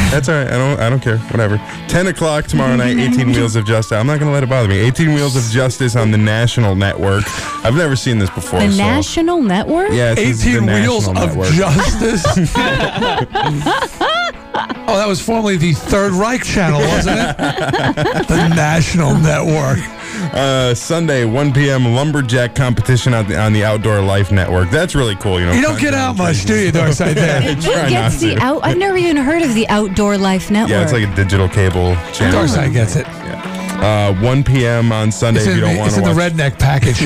That's 0.10 0.28
all 0.28 0.36
right. 0.36 0.48
I 0.48 0.58
don't. 0.58 0.80
I 0.80 0.90
don't 0.90 1.00
care. 1.02 1.20
Whatever. 1.20 1.58
Ten 1.88 2.08
o'clock 2.08 2.46
tomorrow 2.46 2.76
night. 2.76 2.98
Eighteen 2.98 3.28
Wheels 3.32 3.56
of 3.56 3.66
Justice. 3.66 3.92
I'm 3.92 4.08
not 4.08 4.20
gonna 4.20 4.32
let 4.32 4.42
it 4.44 4.50
bother 4.50 4.68
me. 4.68 4.78
Eighteen 4.80 5.14
Wheels 5.14 5.36
of 5.36 5.44
Justice 5.52 5.96
on 5.96 6.10
the 6.10 6.18
National 6.18 6.74
Network. 6.76 7.24
I've 7.64 7.76
never 7.76 7.96
seen 7.96 8.18
this 8.18 8.32
before. 8.32 8.60
The 8.60 8.72
so. 8.72 8.78
National 8.78 9.42
Network? 9.42 9.92
Yeah, 9.92 10.16
it's 10.18 10.44
the 10.44 10.50
18 10.58 10.66
wheels 10.66 11.08
National 11.08 11.24
of 11.24 11.36
Network. 11.36 11.54
justice. 11.54 12.26
oh, 14.70 14.98
that 14.98 15.08
was 15.08 15.22
formerly 15.22 15.58
the 15.58 15.74
Third 15.74 16.14
Reich 16.14 16.44
channel, 16.44 16.80
wasn't 16.80 17.20
it? 17.20 17.38
the 18.28 18.48
National 18.56 19.16
Network. 19.18 19.80
Uh, 20.34 20.74
Sunday, 20.74 21.26
1 21.26 21.54
p.m. 21.54 21.94
lumberjack 21.94 22.56
competition 22.56 23.14
on 23.14 23.28
the 23.28 23.38
on 23.38 23.54
the 23.54 23.64
Outdoor 23.64 24.02
Life 24.02 24.32
Network. 24.32 24.70
That's 24.72 24.96
really 24.96 25.16
cool. 25.16 25.40
You 25.40 25.46
know, 25.46 25.54
You 25.54 25.62
don't 25.62 25.80
get 25.80 25.94
out 25.94 26.18
much, 26.18 26.46
do 26.46 26.56
you, 26.56 26.72
Darkside 26.72 27.16
Dan? 27.16 27.44
think. 27.44 27.64
Who 27.64 27.72
gets 27.90 28.22
not 28.22 28.36
the 28.36 28.38
out? 28.42 28.66
I've 28.66 28.78
never 28.78 28.98
even 28.98 29.18
heard 29.18 29.44
of 29.44 29.54
the 29.54 29.68
Outdoor 29.70 30.18
Life 30.18 30.50
Network. 30.50 30.72
Yeah, 30.72 30.84
it's 30.84 30.94
like 30.94 31.08
a 31.08 31.16
digital 31.16 31.48
cable 31.48 31.96
channel. 32.14 32.42
Darkside 32.42 32.74
gets 32.74 32.96
it. 32.96 33.06
Uh, 33.78 34.14
1 34.22 34.44
p.m. 34.44 34.92
on 34.92 35.12
Sunday 35.12 35.40
It's 35.42 35.50
if 35.50 35.56
you 35.56 35.62
don't 35.62 35.74
the, 35.74 35.80
want 35.80 35.88
it's 35.92 36.02
to 36.02 36.10
in 36.10 36.16
the 36.16 36.22
redneck 36.22 36.58
package. 36.60 36.98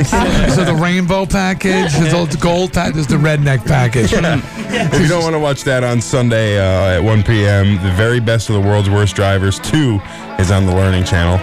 so 0.55 0.63
the 0.63 0.73
rainbow 0.73 1.25
package, 1.25 1.91
there's 1.93 2.29
the 2.29 2.37
gold 2.39 2.71
package, 2.73 2.95
there's 2.95 3.07
the 3.07 3.15
redneck 3.17 3.65
package. 3.65 4.11
if 4.13 5.01
you 5.01 5.07
don't 5.07 5.21
want 5.23 5.35
to 5.35 5.39
watch 5.39 5.63
that 5.65 5.83
on 5.83 5.99
Sunday 6.01 6.57
uh, 6.59 6.97
at 6.97 6.99
1 7.03 7.23
p.m., 7.23 7.75
the 7.83 7.91
very 7.91 8.19
best 8.21 8.49
of 8.49 8.55
the 8.55 8.61
world's 8.61 8.89
worst 8.89 9.15
drivers 9.15 9.59
2 9.59 9.99
is 10.39 10.49
on 10.49 10.65
the 10.65 10.73
Learning 10.73 11.03
Channel. 11.03 11.37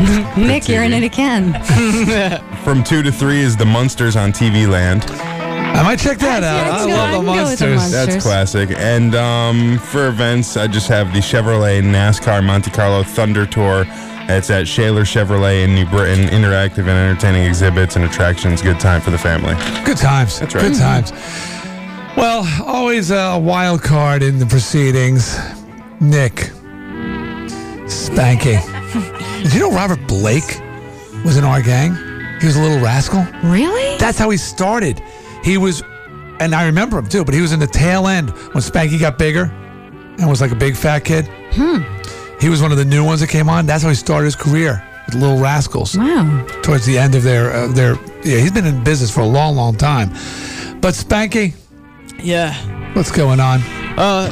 Nick, 0.36 0.68
you're 0.68 0.82
in 0.82 0.92
it 0.94 1.04
again. 1.04 1.52
From 2.64 2.82
2 2.82 3.02
to 3.02 3.12
3 3.12 3.40
is 3.40 3.56
the 3.56 3.66
Munsters 3.66 4.16
on 4.16 4.32
TV 4.32 4.68
Land. 4.68 5.04
I 5.10 5.82
might 5.84 5.98
check 6.00 6.18
that 6.18 6.42
out. 6.42 6.66
Yeah, 6.66 6.72
I 6.72 6.84
it's 6.84 6.92
love 6.92 7.08
I 7.08 7.12
the 7.12 7.16
can 7.16 7.24
the 7.24 7.32
monsters. 7.32 7.76
Munsters. 7.76 8.06
That's 8.06 8.22
classic. 8.24 8.70
And 8.76 9.14
um, 9.14 9.78
for 9.78 10.08
events, 10.08 10.56
I 10.56 10.66
just 10.66 10.88
have 10.88 11.12
the 11.12 11.20
Chevrolet 11.20 11.80
NASCAR 11.82 12.44
Monte 12.44 12.70
Carlo 12.72 13.02
Thunder 13.02 13.46
Tour. 13.46 13.84
It's 14.36 14.48
at 14.48 14.66
Schaller 14.66 15.02
Chevrolet 15.02 15.64
in 15.64 15.74
New 15.74 15.86
Britain. 15.86 16.26
Interactive 16.28 16.78
and 16.78 16.90
entertaining 16.90 17.44
exhibits 17.44 17.96
and 17.96 18.04
attractions. 18.04 18.62
Good 18.62 18.78
time 18.78 19.00
for 19.00 19.10
the 19.10 19.18
family. 19.18 19.54
Good 19.84 19.96
times. 19.96 20.38
That's 20.38 20.54
right. 20.54 20.62
Good 20.62 20.78
times. 20.78 21.12
Well, 22.16 22.46
always 22.64 23.10
a 23.10 23.38
wild 23.38 23.82
card 23.82 24.22
in 24.22 24.38
the 24.38 24.46
proceedings. 24.46 25.36
Nick. 26.00 26.50
Spanky. 27.86 28.60
Did 29.42 29.52
you 29.52 29.60
know 29.60 29.72
Robert 29.72 30.06
Blake 30.06 30.60
was 31.24 31.36
in 31.36 31.44
our 31.44 31.60
gang? 31.60 31.94
He 32.40 32.46
was 32.46 32.56
a 32.56 32.62
little 32.62 32.82
rascal. 32.82 33.26
Really? 33.42 33.98
That's 33.98 34.18
how 34.18 34.30
he 34.30 34.36
started. 34.36 35.02
He 35.42 35.58
was, 35.58 35.82
and 36.38 36.54
I 36.54 36.66
remember 36.66 36.98
him 36.98 37.08
too, 37.08 37.24
but 37.24 37.34
he 37.34 37.40
was 37.40 37.52
in 37.52 37.58
the 37.60 37.66
tail 37.66 38.06
end 38.06 38.30
when 38.30 38.62
Spanky 38.62 38.98
got 38.98 39.18
bigger 39.18 39.44
and 40.18 40.28
was 40.28 40.40
like 40.40 40.52
a 40.52 40.56
big 40.56 40.76
fat 40.76 41.00
kid. 41.00 41.28
Hmm. 41.52 41.99
He 42.40 42.48
was 42.48 42.62
one 42.62 42.72
of 42.72 42.78
the 42.78 42.84
new 42.84 43.04
ones 43.04 43.20
that 43.20 43.28
came 43.28 43.48
on. 43.48 43.66
That's 43.66 43.82
how 43.82 43.88
he 43.90 43.94
started 43.94 44.24
his 44.26 44.36
career 44.36 44.82
with 45.06 45.14
Little 45.14 45.38
Rascals 45.38 45.96
Wow. 45.96 46.46
towards 46.62 46.86
the 46.86 46.98
end 46.98 47.14
of 47.14 47.22
their 47.22 47.52
uh, 47.52 47.66
their 47.68 47.94
yeah 48.24 48.38
he's 48.38 48.52
been 48.52 48.66
in 48.66 48.82
business 48.84 49.10
for 49.10 49.20
a 49.22 49.26
long 49.26 49.56
long 49.56 49.74
time 49.74 50.10
but 50.80 50.94
spanky 50.94 51.54
Yeah. 52.22 52.54
what's 52.94 53.10
going 53.10 53.40
on 53.40 53.60
Uh, 53.98 54.30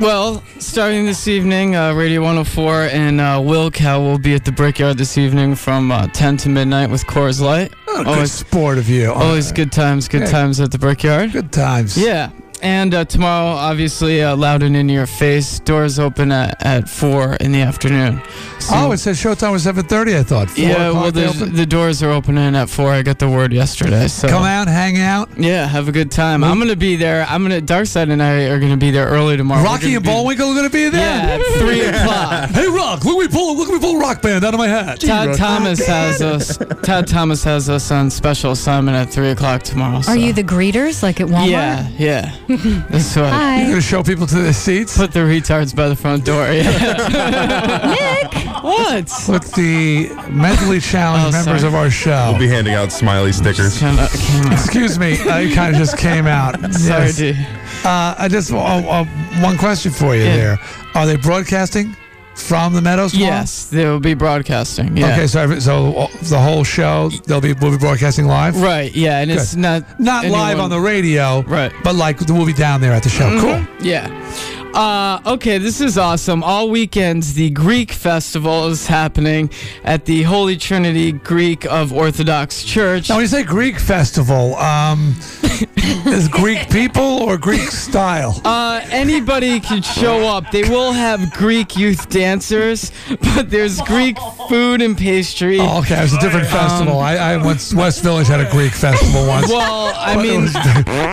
well, 0.00 0.42
starting 0.58 1.06
this 1.06 1.26
evening, 1.26 1.74
uh, 1.74 1.94
Radio 1.94 2.20
104 2.22 2.82
and 2.92 3.18
uh, 3.20 3.40
Will 3.42 3.70
Cow 3.70 3.98
will 4.00 4.18
be 4.18 4.34
at 4.34 4.44
the 4.44 4.52
Brickyard 4.52 4.98
this 4.98 5.16
evening 5.16 5.54
from 5.54 5.90
uh, 5.90 6.06
10 6.08 6.36
to 6.38 6.48
midnight 6.50 6.90
with 6.90 7.06
Coors 7.06 7.40
Light. 7.40 7.72
oh, 7.88 7.98
good 7.98 8.06
Always, 8.08 8.32
sport 8.32 8.76
of 8.78 8.90
you 8.90 9.10
always 9.12 9.52
good 9.52 9.72
times, 9.72 10.06
good 10.08 10.22
Yeah. 10.22 10.30
times 10.30 10.60
at 10.60 10.70
the 10.70 10.78
Brickyard. 10.78 11.32
good 11.32 11.50
times 11.52 11.96
Yeah. 11.96 12.28
And 12.62 12.94
uh, 12.94 13.04
tomorrow, 13.04 13.48
obviously, 13.48 14.22
uh, 14.22 14.34
loud 14.36 14.62
and 14.62 14.76
in 14.76 14.88
your 14.88 15.06
face. 15.06 15.60
Doors 15.60 15.98
open 15.98 16.32
at, 16.32 16.64
at 16.64 16.88
4 16.88 17.34
in 17.40 17.52
the 17.52 17.60
afternoon. 17.60 18.20
So- 18.58 18.74
oh 18.74 18.92
it 18.92 18.98
said 18.98 19.14
showtime 19.14 19.52
was 19.52 19.64
7.30 19.64 20.16
I 20.18 20.22
thought 20.24 20.50
Four 20.50 20.64
yeah, 20.64 20.76
well, 20.76 20.90
o'clock 20.90 21.14
they 21.14 21.20
there's- 21.20 21.40
open? 21.42 21.54
the 21.54 21.66
doors 21.66 22.02
are 22.02 22.10
opening 22.10 22.56
at 22.56 22.68
4. 22.68 22.90
I 22.90 23.02
got 23.02 23.18
the 23.18 23.28
word 23.28 23.52
yesterday. 23.52 24.08
So 24.08 24.28
come 24.28 24.42
out 24.44 24.66
hang 24.66 24.98
out 24.98 25.28
Yeah, 25.38 25.66
have 25.66 25.86
a 25.88 25.92
good 25.92 26.10
time. 26.10 26.42
I'm 26.42 26.56
going 26.58 26.70
to 26.70 26.76
be 26.76 26.96
there. 26.96 27.24
I'm 27.28 27.46
going 27.46 27.64
to, 27.64 27.74
Darkside 27.74 28.10
and 28.10 28.22
I 28.22 28.44
are 28.46 28.58
going 28.58 28.72
to 28.72 28.76
be 28.78 28.90
there 28.90 29.06
early 29.06 29.36
tomorrow. 29.36 29.62
Rocky 29.62 29.94
and 29.94 30.02
be- 30.02 30.10
Bullwinkle 30.10 30.50
are 30.50 30.54
going 30.54 30.66
to 30.68 30.72
be 30.72 30.88
there 30.88 31.00
Yeah, 31.38 31.44
at 31.44 31.58
3 31.60 31.80
o'clock. 31.86 32.50
hey 32.50 32.66
Rock 32.68 33.04
look 33.04 33.16
at 33.22 33.30
me 33.30 33.36
pull 33.36 33.56
look 33.56 33.68
at 33.68 33.74
me 33.74 33.80
pull 33.80 34.00
rock 34.00 34.22
band 34.22 34.44
out 34.44 34.54
of 34.54 34.58
my 34.58 34.68
hat 34.68 35.00
Todd 35.00 35.36
Thomas 35.36 35.86
has 35.86 36.20
us. 36.22 36.56
Todd 36.82 37.06
Thomas 37.06 37.44
has 37.44 37.68
us 37.68 37.90
on 37.90 38.10
special 38.10 38.52
assignment 38.52 38.96
at 38.96 39.12
three 39.12 39.30
o'clock 39.30 39.62
tomorrow. 39.62 40.00
so- 40.00 40.12
Are 40.12 40.16
you 40.16 40.32
the 40.32 40.42
greeters 40.44 41.02
like 41.02 41.20
at 41.20 41.28
Walmart? 41.28 41.50
Yeah, 41.50 41.88
yeah. 41.98 42.34
That's 42.48 43.16
right. 43.16 43.30
Hi. 43.32 43.56
you're 43.58 43.66
going 43.70 43.80
to 43.80 43.86
show 43.86 44.02
people 44.02 44.26
to 44.26 44.36
the 44.36 44.52
seats 44.52 44.96
Put 44.96 45.12
the 45.12 45.20
retards 45.20 45.74
by 45.74 45.88
the 45.88 45.96
front 45.96 46.24
door. 46.24 46.46
Yeah. 46.52 46.62
Nick. 48.32 48.62
what? 48.62 49.10
with 49.28 49.52
the 49.54 50.08
mentally 50.30 50.80
challenged 50.80 51.28
Oh, 51.28 51.44
members 51.44 51.60
sorry. 51.62 51.68
of 51.68 51.74
our 51.74 51.90
show 51.90 52.28
We'll 52.30 52.38
be 52.40 52.48
handing 52.48 52.74
out 52.74 52.92
smiley 52.92 53.32
stickers. 53.32 53.78
Kinda 53.78 54.08
came 54.12 54.46
out. 54.46 54.52
excuse 54.52 54.98
me 54.98 55.14
I 55.28 55.50
kind 55.54 55.74
of 55.74 55.78
just 55.78 55.96
came 55.98 56.26
out 56.26 56.54
Sorry, 56.74 57.04
Yes. 57.06 57.16
dude. 57.16 57.36
Uh, 57.84 58.14
I 58.18 58.28
just 58.28 58.52
uh, 58.52 58.56
uh, 58.58 59.04
one 59.40 59.56
question 59.58 59.92
for 59.92 60.14
you 60.14 60.22
Yeah. 60.24 60.36
there. 60.36 60.58
Are 60.94 61.06
they 61.06 61.16
broadcasting 61.16 61.96
from 62.36 62.72
the 62.74 62.82
Meadows? 62.82 63.14
Yes, 63.14 63.66
they 63.66 63.84
will 63.84 64.00
be 64.00 64.14
broadcasting. 64.14 64.96
Yeah. 64.96 65.12
Okay, 65.12 65.26
so 65.26 65.40
every, 65.40 65.60
so 65.60 65.94
uh, 65.94 66.06
the 66.22 66.38
whole 66.38 66.64
show 66.64 67.08
they'll 67.26 67.40
be 67.40 67.52
will 67.54 67.70
be 67.72 67.78
broadcasting 67.78 68.26
live. 68.26 68.60
Right. 68.60 68.94
Yeah, 68.94 69.18
and 69.20 69.30
it's 69.30 69.54
Good. 69.54 69.60
not 69.60 70.00
Not 70.00 70.26
live 70.26 70.58
on 70.58 70.70
the 70.70 70.80
radio, 70.80 71.42
Right. 71.42 71.72
But 71.82 71.94
like 71.94 72.20
we'll 72.28 72.46
be 72.46 72.52
down 72.52 72.80
there 72.80 72.92
at 72.92 73.02
the 73.02 73.08
show. 73.08 73.28
Cool. 73.40 73.50
Mhm. 73.50 73.84
Yeah. 73.84 74.65
Uh, 74.76 75.18
okay, 75.24 75.56
this 75.56 75.80
is 75.80 75.96
awesome. 75.96 76.44
All 76.44 76.68
weekends, 76.68 77.32
the 77.32 77.48
Greek 77.48 77.92
Festival 77.92 78.68
is 78.68 78.86
happening 78.86 79.48
at 79.84 80.04
the 80.04 80.22
Holy 80.24 80.54
Trinity 80.58 81.12
Greek 81.12 81.64
of 81.64 81.94
Orthodox 81.94 82.62
Church. 82.62 83.08
Now, 83.08 83.14
when 83.14 83.22
you 83.24 83.28
say 83.28 83.42
Greek 83.42 83.80
festival, 83.80 84.54
um, 84.56 85.14
is 86.06 86.28
Greek 86.28 86.68
people 86.68 87.02
or 87.22 87.38
Greek 87.38 87.70
style? 87.70 88.38
Uh, 88.44 88.82
anybody 88.90 89.60
can 89.60 89.80
show 89.80 90.26
up. 90.28 90.50
They 90.50 90.68
will 90.68 90.92
have 90.92 91.32
Greek 91.32 91.74
youth 91.78 92.10
dancers, 92.10 92.92
but 93.34 93.48
there's 93.48 93.80
Greek 93.80 94.18
food 94.50 94.82
and 94.82 94.94
pastry. 94.94 95.58
Oh, 95.58 95.78
okay, 95.78 95.98
it 95.98 96.02
was 96.02 96.12
a 96.12 96.20
different 96.20 96.48
festival. 96.48 96.98
Um, 96.98 97.02
I, 97.02 97.16
I 97.16 97.36
once 97.42 97.72
West 97.72 98.02
Village 98.02 98.26
had 98.26 98.40
a 98.40 98.50
Greek 98.50 98.72
festival 98.72 99.26
once. 99.26 99.48
Well, 99.48 99.94
I 99.96 100.16
mean- 100.22 100.48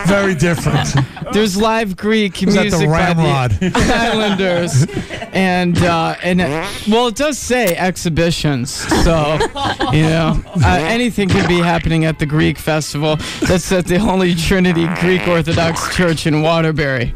very 0.05 0.35
different. 0.35 0.93
There's 1.31 1.55
live 1.55 1.95
Greek 1.95 2.41
was 2.41 2.57
at 2.57 2.63
the 2.63 2.77
music 2.77 2.89
Ramrod. 2.89 3.52
The 3.59 3.71
Islanders, 3.95 4.85
and 5.33 5.77
uh, 5.79 6.15
and 6.23 6.41
uh, 6.41 6.67
well, 6.89 7.07
it 7.07 7.15
does 7.15 7.37
say 7.37 7.75
exhibitions, 7.75 8.71
so 8.71 9.37
you 9.91 10.03
know 10.03 10.41
uh, 10.63 10.77
anything 10.81 11.29
could 11.29 11.47
be 11.47 11.59
happening 11.59 12.05
at 12.05 12.19
the 12.19 12.25
Greek 12.25 12.57
festival. 12.57 13.17
That's 13.41 13.71
at 13.71 13.85
the 13.85 13.99
Holy 13.99 14.35
Trinity 14.35 14.87
Greek 14.99 15.27
Orthodox 15.27 15.95
Church 15.95 16.27
in 16.27 16.41
Waterbury. 16.41 17.13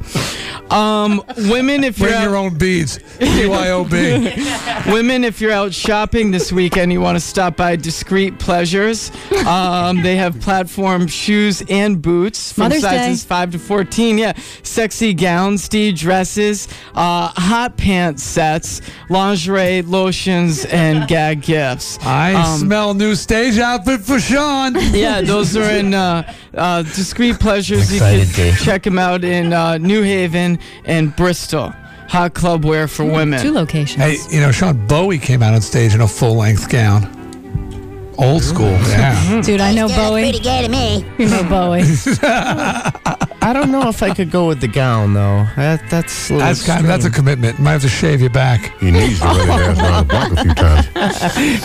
Um, 0.69 1.23
women, 1.37 1.83
if 1.85 1.97
you're 1.97 2.09
Bring 2.09 2.19
out- 2.19 2.23
your 2.23 2.35
own 2.35 2.57
beads. 2.57 2.99
BYOB. 3.19 4.91
Women, 4.93 5.23
if 5.23 5.39
you're 5.39 5.51
out 5.51 5.73
shopping 5.73 6.31
this 6.31 6.51
weekend, 6.51 6.91
you 6.91 6.99
want 6.99 7.15
to 7.15 7.21
stop 7.21 7.55
by 7.55 7.75
Discreet 7.77 8.37
Pleasures. 8.37 9.11
Um, 9.45 10.01
they 10.03 10.17
have 10.17 10.39
platform 10.41 11.07
shoes 11.07 11.63
and 11.69 12.01
boots 12.01 12.51
from 12.51 12.63
Mother's 12.63 12.81
sizes 12.81 13.23
Day. 13.23 13.27
5 13.29 13.51
to 13.53 13.59
14. 13.59 14.17
Yeah, 14.17 14.33
sexy 14.63 15.13
gowns, 15.13 15.69
D 15.69 15.93
dresses, 16.17 16.67
uh, 16.95 17.27
hot 17.35 17.77
pants 17.77 18.23
sets, 18.23 18.81
lingerie, 19.09 19.83
lotions, 19.83 20.65
and 20.65 21.07
gag 21.13 21.41
gifts. 21.43 21.99
I 22.01 22.33
Um, 22.33 22.59
smell 22.59 22.93
new 22.95 23.13
stage 23.13 23.59
outfit 23.59 24.01
for 24.01 24.19
Sean. 24.19 24.73
yeah, 24.93 25.21
those 25.21 25.55
are 25.55 25.69
in 25.69 25.93
uh, 25.93 26.23
uh, 26.55 26.81
Discreet 26.81 27.39
Pleasures. 27.39 27.91
You 27.91 27.97
excited, 27.97 28.27
can 28.33 28.45
Dave. 28.45 28.59
check 28.59 28.81
them 28.83 28.97
out 28.97 29.23
in 29.23 29.53
uh, 29.53 29.77
New 29.77 30.01
Haven 30.01 30.57
and 30.85 31.15
Bristol. 31.15 31.71
Hot 32.09 32.33
club 32.33 32.65
wear 32.65 32.87
for 32.87 33.05
women. 33.05 33.39
Two 33.39 33.51
locations. 33.53 34.01
Hey, 34.01 34.17
you 34.33 34.41
know, 34.41 34.51
Sean 34.51 34.87
Bowie 34.87 35.19
came 35.19 35.43
out 35.43 35.53
on 35.53 35.61
stage 35.61 35.93
in 35.93 36.01
a 36.01 36.07
full 36.07 36.35
length 36.35 36.67
gown. 36.69 37.03
Old 38.17 38.43
school, 38.43 38.71
yeah. 38.89 39.41
Dude, 39.41 39.61
I 39.61 39.73
know 39.73 39.87
Bowie. 39.87 40.23
Pretty 40.23 40.39
gay 40.39 40.63
to 40.63 40.69
me. 40.69 41.05
You 41.17 41.29
know 41.29 41.43
Bowie. 41.43 41.81
I 43.41 43.53
don't 43.53 43.71
know 43.71 43.87
if 43.87 44.03
I 44.03 44.13
could 44.13 44.29
go 44.29 44.47
with 44.47 44.59
the 44.61 44.67
gown 44.67 45.13
though. 45.13 45.47
That, 45.55 45.89
that's 45.89 46.29
a 46.29 46.37
That's 46.37 46.65
kind 46.65 46.81
of, 46.81 46.87
that's 46.87 47.05
a 47.05 47.09
commitment. 47.09 47.59
Might 47.59 47.71
have 47.73 47.81
to 47.81 47.89
shave 47.89 48.19
your 48.21 48.29
back. 48.29 48.77
He 48.79 48.91
needs 48.91 49.19
to 49.19 49.25
run 49.25 49.39
his 49.39 49.49
ass 49.49 49.79
around 49.79 50.07
the 50.07 50.13
block 50.13 50.31
a 50.31 51.29
few 51.29 51.63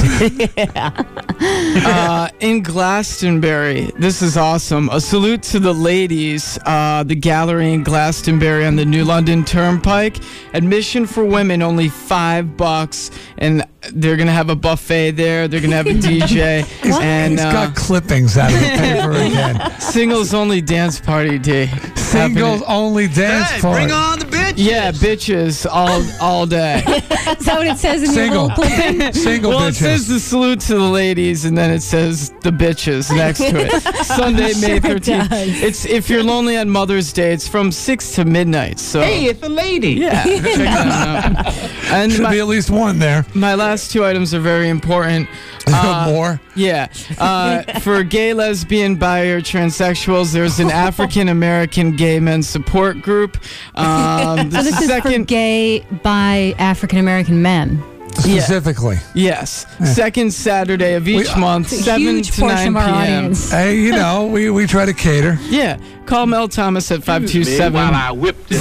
times. 0.88 1.86
uh, 1.86 2.28
in 2.40 2.62
Glastonbury. 2.62 3.90
This 3.98 4.22
is 4.22 4.36
awesome. 4.36 4.88
A 4.90 5.00
salute 5.00 5.42
to 5.44 5.58
the 5.58 5.72
ladies. 5.74 6.58
Uh, 6.64 7.02
the 7.04 7.14
gallery 7.16 7.72
in 7.72 7.82
Glastonbury 7.82 8.64
on 8.64 8.76
the 8.76 8.84
New 8.84 9.04
London 9.04 9.44
Turnpike. 9.44 10.18
Admission 10.54 11.06
for 11.06 11.24
women 11.24 11.62
only 11.62 11.88
five 11.88 12.56
bucks, 12.56 13.10
and 13.38 13.66
they're 13.92 14.16
gonna 14.16 14.32
have 14.32 14.48
a 14.50 14.56
buffet 14.56 15.12
there. 15.12 15.48
They're 15.48 15.60
gonna 15.60 15.76
have 15.76 15.86
a 15.86 15.90
DJ, 15.94 16.64
and 17.02 17.32
He's 17.32 17.40
uh, 17.40 17.52
got 17.52 17.74
clippings 17.74 18.36
out 18.38 18.52
of 18.52 18.60
the 18.60 18.66
paper 18.66 19.10
again. 19.12 19.80
singles 19.80 20.32
only 20.34 20.60
dance 20.60 21.00
party 21.00 21.38
day. 21.38 21.66
Singles 21.96 22.60
Happening- 22.60 22.62
only 22.66 23.08
dance 23.08 23.60
party. 23.60 23.84
Bring 23.86 23.92
on 23.92 24.18
the 24.18 24.26
bitch. 24.54 24.66
Yeah, 24.68 24.92
bitches 24.92 25.66
all 25.70 26.02
all 26.20 26.46
day. 26.46 26.78
Is 26.86 27.46
that 27.46 27.54
what 27.58 27.66
it 27.66 27.78
says 27.78 28.02
in 28.02 28.08
Single. 28.08 28.48
your 28.48 28.56
little 28.56 28.64
clipping? 28.64 29.12
Single 29.12 29.52
bitches. 29.52 29.54
well, 29.54 29.66
it 29.66 29.70
bitches. 29.72 29.74
says 29.80 30.08
the 30.08 30.20
salute 30.20 30.60
to 30.60 30.74
the 30.74 30.80
ladies, 30.88 31.44
and 31.44 31.56
then 31.56 31.70
it 31.70 31.80
says 31.82 32.30
the 32.42 32.50
bitches 32.50 33.14
next 33.14 33.38
to 33.38 33.66
it. 33.66 33.82
Sunday, 34.06 34.48
May 34.48 34.52
Sure 34.52 34.74
it 34.76 34.82
thirteenth. 34.82 35.30
does. 35.30 35.62
It's 35.62 35.84
if 35.86 36.08
you're 36.10 36.22
lonely 36.22 36.56
on 36.56 36.68
Mother's 36.70 37.12
Day. 37.12 37.32
It's 37.32 37.48
from 37.48 37.72
six 37.72 38.14
to 38.16 38.24
midnight. 38.24 38.78
So 38.78 39.00
Hey, 39.00 39.24
it's 39.26 39.42
a 39.42 39.48
lady. 39.48 39.92
yeah, 39.92 40.24
check 40.24 40.42
that 40.42 41.36
out. 41.36 41.92
And 41.92 42.10
Should 42.12 42.22
my, 42.22 42.30
be 42.32 42.38
at 42.40 42.46
least 42.46 42.70
one 42.70 42.98
there. 42.98 43.24
my 43.34 43.54
last 43.54 43.90
two 43.92 44.04
items 44.04 44.32
are 44.34 44.40
very 44.40 44.68
important. 44.68 45.28
Uh, 45.66 46.06
More. 46.10 46.40
Yeah. 46.56 46.88
Uh, 47.18 47.62
for 47.80 48.02
gay, 48.02 48.34
lesbian, 48.34 48.96
bi, 48.96 49.26
or 49.26 49.40
transsexuals, 49.40 50.32
there's 50.32 50.58
an 50.58 50.70
African 50.70 51.28
American 51.28 51.94
gay 51.96 52.18
men 52.18 52.42
support 52.42 53.00
group. 53.00 53.38
Um, 53.76 54.41
the 54.50 54.56
So 54.58 54.62
this 54.62 54.80
is 54.82 55.00
for 55.02 55.18
gay 55.24 55.80
by 56.02 56.54
African 56.58 56.98
American 56.98 57.42
men. 57.42 57.82
Specifically. 58.14 58.98
Yes. 59.14 59.64
Second 59.94 60.32
Saturday 60.34 60.94
of 60.94 61.08
each 61.08 61.34
We- 61.34 61.40
month, 61.40 61.72
It's 61.72 61.80
a 61.80 61.84
7 61.84 62.00
huge 62.02 62.30
to 62.32 62.40
portion 62.42 62.58
9 62.58 62.68
of 62.68 62.76
our 62.76 63.04
p.m. 63.06 63.34
Hey, 63.34 63.78
you 63.78 63.92
know, 63.96 64.26
we, 64.26 64.50
we 64.50 64.66
try 64.66 64.84
to 64.84 64.92
cater. 64.92 65.38
Yeah. 65.48 65.78
Call 66.04 66.26
Mel 66.26 66.46
Thomas 66.46 66.90
at 66.90 66.98
527 67.02 67.72
While 67.72 67.94
I 67.94 68.10
whipped 68.12 68.46
it. 68.50 68.58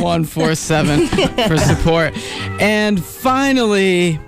0147 0.00 1.06
for 1.48 1.56
support. 1.58 2.14
And 2.60 3.02
finally, 3.04 4.18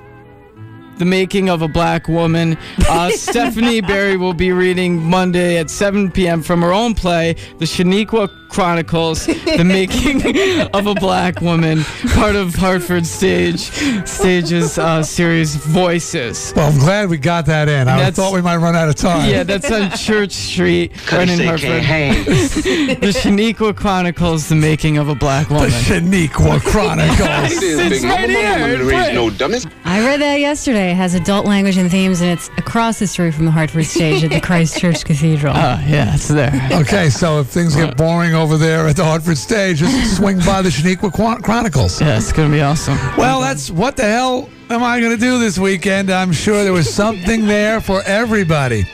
the 0.99 1.05
making 1.07 1.49
of 1.51 1.63
a 1.63 1.69
black 1.69 2.07
woman. 2.07 2.57
Uh, 2.89 3.11
Stephanie 3.11 3.81
Barry 3.81 4.17
will 4.17 4.35
be 4.35 4.53
reading 4.53 5.03
Monday 5.03 5.59
at 5.59 5.71
7 5.71 6.13
p.m. 6.13 6.41
from 6.43 6.63
her 6.63 6.73
own 6.73 6.95
play, 6.95 7.33
The 7.59 7.65
Shaniqua 7.65 8.29
Chronicles, 8.53 9.27
The 9.27 9.65
Making 9.65 10.61
of 10.75 10.87
a 10.87 10.95
Black 10.95 11.41
Woman, 11.41 11.83
part 12.15 12.37
of 12.37 12.55
Hartford 12.55 13.07
Stage 13.07 13.61
Stage's 14.07 14.79
uh, 14.79 15.03
series 15.03 15.57
Voices. 15.57 16.53
Well, 16.55 16.71
I'm 16.71 16.79
glad 16.79 17.09
we 17.09 17.17
got 17.19 17.47
that 17.47 17.69
in. 17.69 17.89
I 17.89 17.97
That's- 17.97 18.17
thought 18.17 18.33
we 18.35 18.43
might 18.43 18.59
run 18.59 18.77
out 18.77 18.89
of 18.89 18.95
time. 18.95 19.31
Yeah, 19.31 19.43
that's 19.43 19.71
on 19.71 19.91
Church 19.93 20.33
Street, 20.33 20.93
right 21.11 21.29
in 21.29 21.41
Hartford. 21.41 21.83
the 21.83 23.13
Shaniqua 23.13 23.75
Chronicles, 23.77 24.49
The 24.49 24.55
Making 24.55 24.99
of 24.99 25.09
a 25.09 25.15
Black 25.15 25.49
woman 25.49 25.71
The 25.71 25.77
Woman. 25.91 26.11
Shaniqua 26.11 26.61
Chronicles. 26.61 27.63
It's 27.73 28.05
right 28.05 28.29
here. 28.29 28.75
in 28.81 28.87
print. 28.87 29.67
I 29.85 30.01
read 30.05 30.21
that 30.21 30.41
yesterday. 30.41 30.91
It 30.93 30.95
has 30.97 31.15
adult 31.15 31.47
language 31.47 31.77
and 31.77 31.91
themes, 31.91 32.21
and 32.21 32.31
it's 32.31 32.49
across 32.59 32.99
the 32.99 33.07
street 33.07 33.35
from 33.35 33.45
the 33.47 33.51
Hartford 33.51 33.85
stage 33.87 34.25
at 34.25 34.31
the 34.31 34.41
Christ 34.41 34.79
Church 34.79 35.05
Cathedral. 35.05 35.55
Oh, 35.57 35.81
yeah, 35.87 36.15
it's 36.15 36.29
there. 36.29 36.53
Okay, 36.73 37.09
so 37.11 37.41
if 37.41 37.49
things 37.49 37.75
get 37.77 37.97
boring 37.97 38.35
over 38.43 38.57
there 38.57 38.89
at 38.89 38.97
the 38.97 39.05
Hartford 39.05 39.39
stage, 39.39 39.79
just 39.79 40.17
swing 40.17 40.39
by 40.41 40.63
the 40.63 40.69
Shaniqua 40.69 41.13
Chronicles. 41.45 42.01
Yeah, 42.01 42.17
it's 42.17 42.33
going 42.33 42.51
to 42.51 42.53
be 42.53 42.61
awesome. 42.61 42.99
Well, 43.17 43.41
that's 43.41 43.71
what 43.71 43.97
the 43.97 44.03
hell 44.03 44.51
am 44.69 44.83
I 44.83 44.99
going 44.99 45.13
to 45.13 45.21
do 45.21 45.39
this 45.39 45.61
weekend? 45.61 46.11
I'm 46.11 46.33
sure 46.33 46.65
there 46.65 46.73
was 46.73 46.93
something 46.93 47.47
there 47.47 47.81
for 47.81 48.03
everybody. 48.03 48.85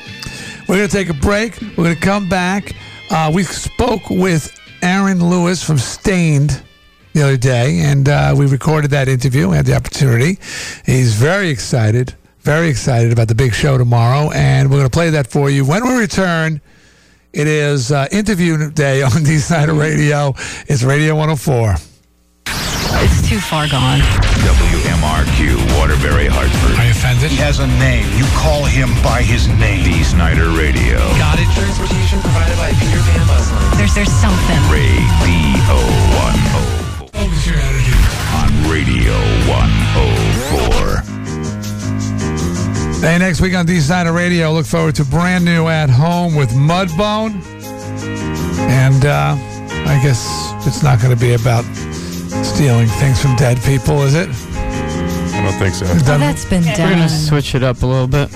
We're 0.69 0.77
going 0.77 0.89
to 0.89 0.95
take 0.95 1.09
a 1.09 1.15
break. 1.15 1.59
We're 1.63 1.85
going 1.85 1.95
to 1.95 2.01
come 2.01 2.29
back. 2.29 2.75
Uh, 3.11 3.33
we 3.35 3.43
spoke 3.43 4.11
with 4.11 4.55
Aaron 4.83 5.27
Lewis 5.27 5.63
from 5.63 5.79
Staind 5.79 6.63
the 7.15 7.23
other 7.23 7.39
day, 7.39 7.79
and 7.81 8.07
uh, 8.07 8.35
we 8.37 8.45
recorded 8.45 8.91
that 8.91 9.09
interview. 9.09 9.49
We 9.49 9.57
had 9.57 9.65
the 9.65 9.77
opportunity. 9.77 10.39
He's 10.85 11.15
very 11.15 11.49
excited, 11.49 12.15
very 12.41 12.69
excited 12.69 13.13
about 13.13 13.29
the 13.29 13.35
big 13.35 13.55
show 13.55 13.79
tomorrow, 13.79 14.31
and 14.33 14.69
we're 14.71 14.77
going 14.77 14.91
to 14.91 14.95
play 14.95 15.09
that 15.09 15.27
for 15.27 15.49
you 15.49 15.65
when 15.65 15.89
we 15.89 15.95
return. 15.99 16.61
It 17.33 17.47
is 17.47 17.93
uh, 17.93 18.09
interview 18.11 18.71
day 18.71 19.03
on 19.09 19.23
D 19.23 19.39
Side 19.39 19.69
Radio. 19.69 20.35
It's 20.67 20.83
Radio 20.83 21.15
104. 21.15 21.75
It's 23.01 23.29
too 23.29 23.39
far 23.39 23.69
gone. 23.69 24.01
WMRQ, 24.43 25.79
Waterbury, 25.79 26.27
Hartford. 26.27 26.75
Are 26.81 26.85
you 26.85 26.91
offended? 26.91 27.31
He 27.31 27.37
has 27.37 27.61
a 27.61 27.67
name. 27.79 28.09
You 28.19 28.25
call 28.35 28.65
him 28.65 28.89
by 29.05 29.23
his 29.23 29.47
name. 29.61 29.85
Dee 29.85 30.03
Snider 30.03 30.51
Radio. 30.57 30.99
Got 31.21 31.39
it. 31.39 31.47
Transportation 31.55 32.19
provided 32.25 32.57
by 32.57 32.73
Peter 32.81 32.99
Pan 33.13 33.23
Bus 33.29 33.53
Line. 33.53 33.77
There's 33.77 33.95
there's 33.95 34.11
something. 34.11 34.59
Radio 34.73 35.79
104. 36.19 37.13
Focus 37.13 37.47
your 37.47 37.61
energy. 37.61 37.95
On 38.41 38.51
Radio 38.73 39.15
104. 39.47 39.78
Hey, 43.01 43.17
next 43.17 43.41
week 43.41 43.55
on 43.55 43.65
D 43.65 43.79
Side 43.79 44.09
Radio, 44.09 44.53
look 44.53 44.67
forward 44.67 44.97
to 44.97 45.05
brand 45.05 45.45
new 45.45 45.69
at 45.69 45.89
home 45.89 46.35
with 46.35 46.51
Mudbone. 46.51 47.41
And 48.69 49.07
uh, 49.07 49.37
I 49.89 50.01
guess 50.03 50.27
it's 50.67 50.83
not 50.83 51.01
going 51.01 51.15
to 51.15 51.21
be 51.21 51.35
about 51.35 51.63
stealing 52.45 52.89
things 52.89 53.23
from 53.23 53.37
dead 53.37 53.57
people, 53.63 54.03
is 54.03 54.17
it? 54.17 54.29
I 54.29 55.43
don't 55.43 55.53
think 55.61 55.75
so. 55.75 55.87
Oh, 55.89 56.19
that's 56.19 56.45
been 56.45 56.65
done. 56.65 56.81
We're 56.81 56.97
going 56.97 57.09
to 57.09 57.09
switch 57.09 57.55
it 57.55 57.63
up 57.63 57.83
a 57.83 57.87
little 57.87 58.09
bit. 58.09 58.33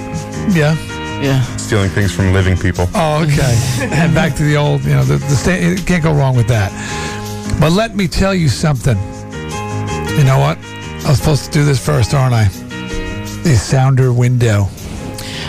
Yeah. 0.54 0.76
Yeah. 1.20 1.42
Stealing 1.56 1.90
things 1.90 2.14
from 2.14 2.32
living 2.32 2.56
people. 2.56 2.86
Oh, 2.94 3.24
okay. 3.24 3.58
and 3.92 4.14
back 4.14 4.36
to 4.36 4.44
the 4.44 4.56
old, 4.56 4.84
you 4.84 4.90
know, 4.90 5.02
the, 5.02 5.16
the 5.16 5.34
sta- 5.34 5.84
can't 5.84 6.04
go 6.04 6.12
wrong 6.12 6.36
with 6.36 6.46
that. 6.46 6.70
But 7.60 7.72
let 7.72 7.96
me 7.96 8.06
tell 8.06 8.34
you 8.34 8.48
something. 8.48 8.96
You 10.16 10.24
know 10.24 10.38
what? 10.38 10.56
I 11.04 11.08
was 11.08 11.18
supposed 11.18 11.46
to 11.46 11.50
do 11.50 11.64
this 11.64 11.84
first, 11.84 12.14
aren't 12.14 12.34
I? 12.34 12.61
The 13.42 13.56
sounder 13.56 14.12
window. 14.12 14.66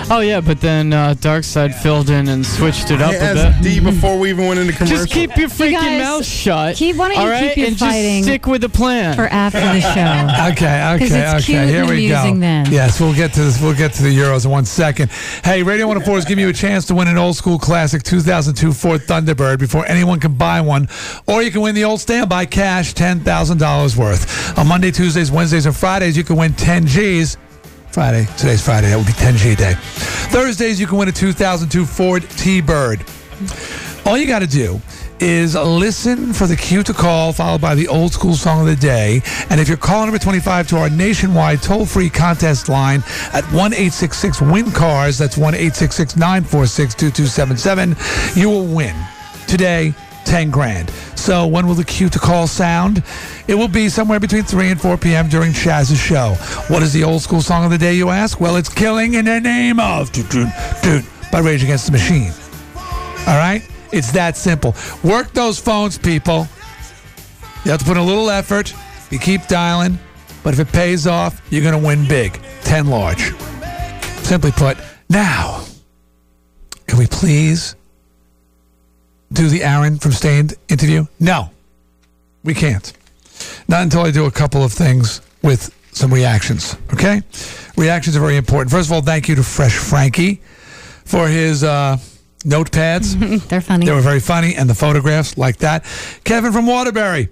Oh 0.10 0.20
yeah, 0.20 0.41
but 0.41 0.60
then 0.60 0.91
uh, 0.91 1.14
Darkside 1.18 1.74
filled 1.74 2.10
in 2.10 2.28
and 2.28 2.45
switched 2.45 2.91
it 2.91 3.02
up 3.02 3.11
I 3.11 3.15
a 3.15 3.22
asked 3.24 3.64
bit. 3.64 3.76
D 3.76 3.80
before 3.80 4.20
we 4.20 4.30
even 4.32 4.48
went 4.48 4.60
into 4.60 4.74
commercial. 4.74 4.98
Just 4.98 5.11
keep 5.11 5.38
your 5.38 5.48
freaking 5.48 5.74
guys, 5.80 6.02
mouth 6.02 6.26
shut. 6.26 6.76
keep- 6.76 6.98
why 6.98 7.07
don't 7.07 7.18
you 7.18 7.24
all 7.24 7.30
right? 7.30 7.48
keep 7.49 7.57
your 7.57 7.68
and 7.68 7.80
fighting 7.80 8.18
just 8.18 8.24
stick 8.28 8.45
with 8.48 8.61
the 8.61 8.70
plan. 8.70 9.15
for 9.15 9.28
after 9.28 9.60
the 9.61 9.80
show. 9.80 10.52
okay, 10.52 10.94
okay, 10.95 11.06
it's 11.06 11.34
okay. 11.36 11.44
cute 11.44 11.70
Here 11.70 11.82
and 11.84 11.90
we 11.90 12.07
go. 12.10 12.36
then. 12.38 12.70
Yes, 12.72 12.99
we'll 12.99 13.14
get 13.15 13.32
to 13.34 13.40
this. 13.44 13.61
We'll 13.61 13.76
get 13.76 13.94
to 13.94 14.03
the 14.03 14.15
Euros 14.15 14.44
in 14.44 14.52
one 14.52 14.65
second. 14.65 15.10
Hey, 15.44 15.64
Radio 15.64 15.88
104 15.88 16.18
is 16.18 16.26
giving 16.26 16.44
you 16.44 16.49
a 16.49 16.53
chance 16.53 16.86
to 16.88 16.95
win 16.95 17.07
an 17.07 17.18
old 17.18 17.38
school 17.38 17.57
classic 17.57 18.03
2002 18.03 18.74
Ford 18.74 19.02
Thunderbird 19.02 19.57
before 19.60 19.86
anyone 19.86 20.20
can 20.20 20.34
buy 20.34 20.60
one, 20.60 20.90
or 21.28 21.41
you 21.44 21.49
can 21.52 21.61
win 21.61 21.76
the 21.76 21.86
old 21.86 22.02
standby 22.02 22.45
cash 22.48 22.94
$10,000 22.94 23.95
worth. 23.95 24.60
On 24.60 24.68
Monday, 24.68 24.91
Tuesdays, 24.91 25.32
Wednesdays, 25.32 25.65
and 25.65 25.76
Fridays, 25.76 26.18
you 26.18 26.24
can 26.26 26.36
win 26.36 26.52
10 26.53 26.88
G's. 26.88 27.38
Friday, 27.94 28.26
today's 28.38 28.65
Friday, 28.65 28.90
that 28.90 28.98
would 28.98 29.06
be 29.06 29.14
10 29.14 29.38
G 29.38 29.53
day. 29.53 29.76
Thursdays, 29.78 30.80
you 30.80 30.88
can 30.88 30.98
win 30.98 31.10
a 31.10 31.11
2002 31.11 31.86
Ford 31.86 32.28
T 32.28 32.60
Bird. 32.60 33.06
All 34.03 34.18
you 34.18 34.26
got 34.26 34.40
to 34.40 34.48
do 34.48 34.82
is 35.20 35.53
listen 35.53 36.34
for 36.34 36.48
the 36.48 36.56
cue 36.56 36.82
to 36.82 36.91
call, 36.91 37.32
followed 37.34 37.61
by 37.61 37.76
the 37.76 37.88
old 37.88 38.11
school 38.11 38.34
song 38.34 38.61
of 38.61 38.65
the 38.65 38.76
day. 38.76 39.22
And 39.52 39.61
if 39.61 39.68
you're 39.68 39.78
calling 39.78 40.07
number 40.07 40.18
25 40.18 40.70
to 40.70 40.78
our 40.78 40.90
nationwide 40.90 41.61
toll 41.61 41.86
free 41.86 42.10
contest 42.10 42.68
line 42.68 43.03
at 43.32 43.44
1 43.53 43.74
866 43.74 44.41
Win 44.41 44.72
Cars, 44.72 45.20
that's 45.20 45.38
1 45.38 45.53
866 45.53 46.15
946 46.15 46.95
2277, 46.95 48.41
you 48.41 48.49
will 48.49 48.65
win 48.65 48.95
today 49.48 49.94
10 50.25 50.49
grand. 50.51 50.89
So 51.15 51.47
when 51.47 51.67
will 51.67 51.75
the 51.75 51.85
cue 51.85 52.09
to 52.09 52.19
call 52.19 52.47
sound? 52.47 53.03
It 53.47 53.55
will 53.55 53.67
be 53.67 53.89
somewhere 53.89 54.19
between 54.19 54.43
3 54.43 54.71
and 54.71 54.81
4 54.81 54.97
p.m. 54.97 55.29
during 55.29 55.53
Chaz's 55.53 55.99
show. 55.99 56.35
What 56.67 56.83
is 56.83 56.91
the 56.91 57.03
old 57.03 57.21
school 57.21 57.41
song 57.41 57.63
of 57.65 57.71
the 57.71 57.77
day, 57.77 57.93
you 57.93 58.09
ask? 58.09 58.39
Well, 58.39 58.55
it's 58.55 58.69
Killing 58.69 59.13
in 59.13 59.25
the 59.25 59.39
Name 59.39 59.79
of 59.79 60.11
by 61.31 61.39
Rage 61.39 61.63
Against 61.63 61.85
the 61.85 61.91
Machine. 61.91 62.31
All 63.27 63.37
right? 63.37 63.67
It's 63.91 64.11
that 64.11 64.35
simple. 64.35 64.75
Work 65.03 65.31
those 65.33 65.59
phones, 65.59 65.97
people. 65.97 66.47
You 67.63 67.71
have 67.71 67.79
to 67.79 67.85
put 67.85 67.97
in 67.97 68.03
a 68.03 68.05
little 68.05 68.29
effort. 68.29 68.73
You 69.09 69.19
keep 69.19 69.47
dialing, 69.47 69.97
but 70.43 70.53
if 70.53 70.59
it 70.59 70.71
pays 70.73 71.07
off, 71.07 71.41
you're 71.49 71.61
going 71.61 71.79
to 71.79 71.87
win 71.87 72.07
big. 72.07 72.41
10 72.63 72.87
large. 72.87 73.33
Simply 74.23 74.51
put, 74.51 74.77
now, 75.09 75.63
can 76.87 76.97
we 76.97 77.07
please 77.07 77.75
do 79.34 79.49
the 79.49 79.64
Aaron 79.64 79.97
from 79.99 80.11
Staind 80.11 80.53
interview? 80.69 81.05
No, 81.19 81.49
we 82.43 82.53
can't. 82.53 82.91
Not 83.68 83.84
until 83.84 84.01
I 84.01 84.11
do 84.11 84.26
a 84.26 84.31
couple 84.31 84.64
of 84.64 84.72
things 84.72 85.22
with 85.41 85.73
some 85.91 86.14
reactions, 86.14 86.77
okay? 86.93 87.22
Reactions 87.77 88.15
are 88.15 88.19
very 88.19 88.38
important. 88.38 88.72
First 88.72 88.89
of 88.89 88.93
all, 88.93 89.01
thank 89.01 89.27
you 89.27 89.35
to 89.35 89.43
Fresh 89.43 89.76
Frankie 89.76 90.41
for 91.05 91.27
his 91.27 91.64
uh, 91.64 91.97
notepads. 92.45 93.47
They're 93.49 93.61
funny. 93.61 93.85
They 93.85 93.91
were 93.91 94.01
very 94.01 94.19
funny, 94.19 94.55
and 94.55 94.69
the 94.69 94.76
photographs 94.76 95.38
like 95.38 95.57
that. 95.57 95.84
Kevin 96.23 96.51
from 96.51 96.65
Waterbury, 96.68 97.30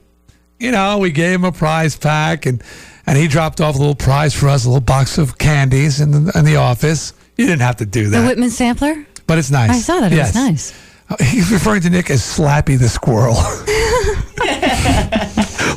you 0.60 0.72
know, 0.72 0.98
we 0.98 1.12
gave 1.12 1.36
him 1.36 1.46
a 1.46 1.52
prize 1.52 1.96
pack, 1.98 2.46
and 2.46 2.64
and 3.08 3.18
he 3.18 3.28
dropped 3.28 3.62
off 3.62 3.76
a 3.76 3.78
little 3.80 3.96
prize 3.96 4.34
for 4.34 4.48
us, 4.48 4.66
a 4.66 4.70
little 4.70 4.80
box 4.82 5.18
of 5.18 5.38
candies 5.38 6.00
in 6.02 6.12
the, 6.12 6.32
in 6.38 6.46
the 6.46 6.56
office. 6.58 7.14
You 7.36 7.48
didn't 7.48 7.62
have 7.62 7.78
to 7.78 7.86
do 7.86 8.10
that. 8.10 8.22
The 8.22 8.28
Whitman 8.28 8.50
sampler? 8.52 9.06
but 9.28 9.38
it's 9.40 9.50
nice. 9.50 9.70
I 9.72 9.80
saw 9.80 10.00
that. 10.02 10.12
It 10.12 10.16
Yes. 10.18 10.36
was 10.36 10.44
nice. 10.44 10.74
He's 11.20 11.52
referring 11.52 11.82
to 11.82 11.90
Nick 11.90 12.10
as 12.10 12.22
Slappy 12.22 12.78
the 12.80 12.88
squirrel. 12.90 13.36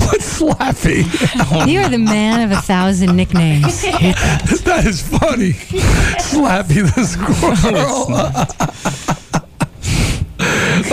What's 0.07 0.41
Slappy? 0.41 1.05
You 1.69 1.81
are 1.81 1.89
the 1.89 1.99
man 1.99 2.43
of 2.43 2.57
a 2.57 2.61
thousand 2.61 3.17
nicknames. 3.17 3.83
that 3.83 4.85
is 4.87 5.01
funny. 5.03 5.53
Slappy 6.21 6.83
the 6.95 7.05
squirrel. 7.05 8.07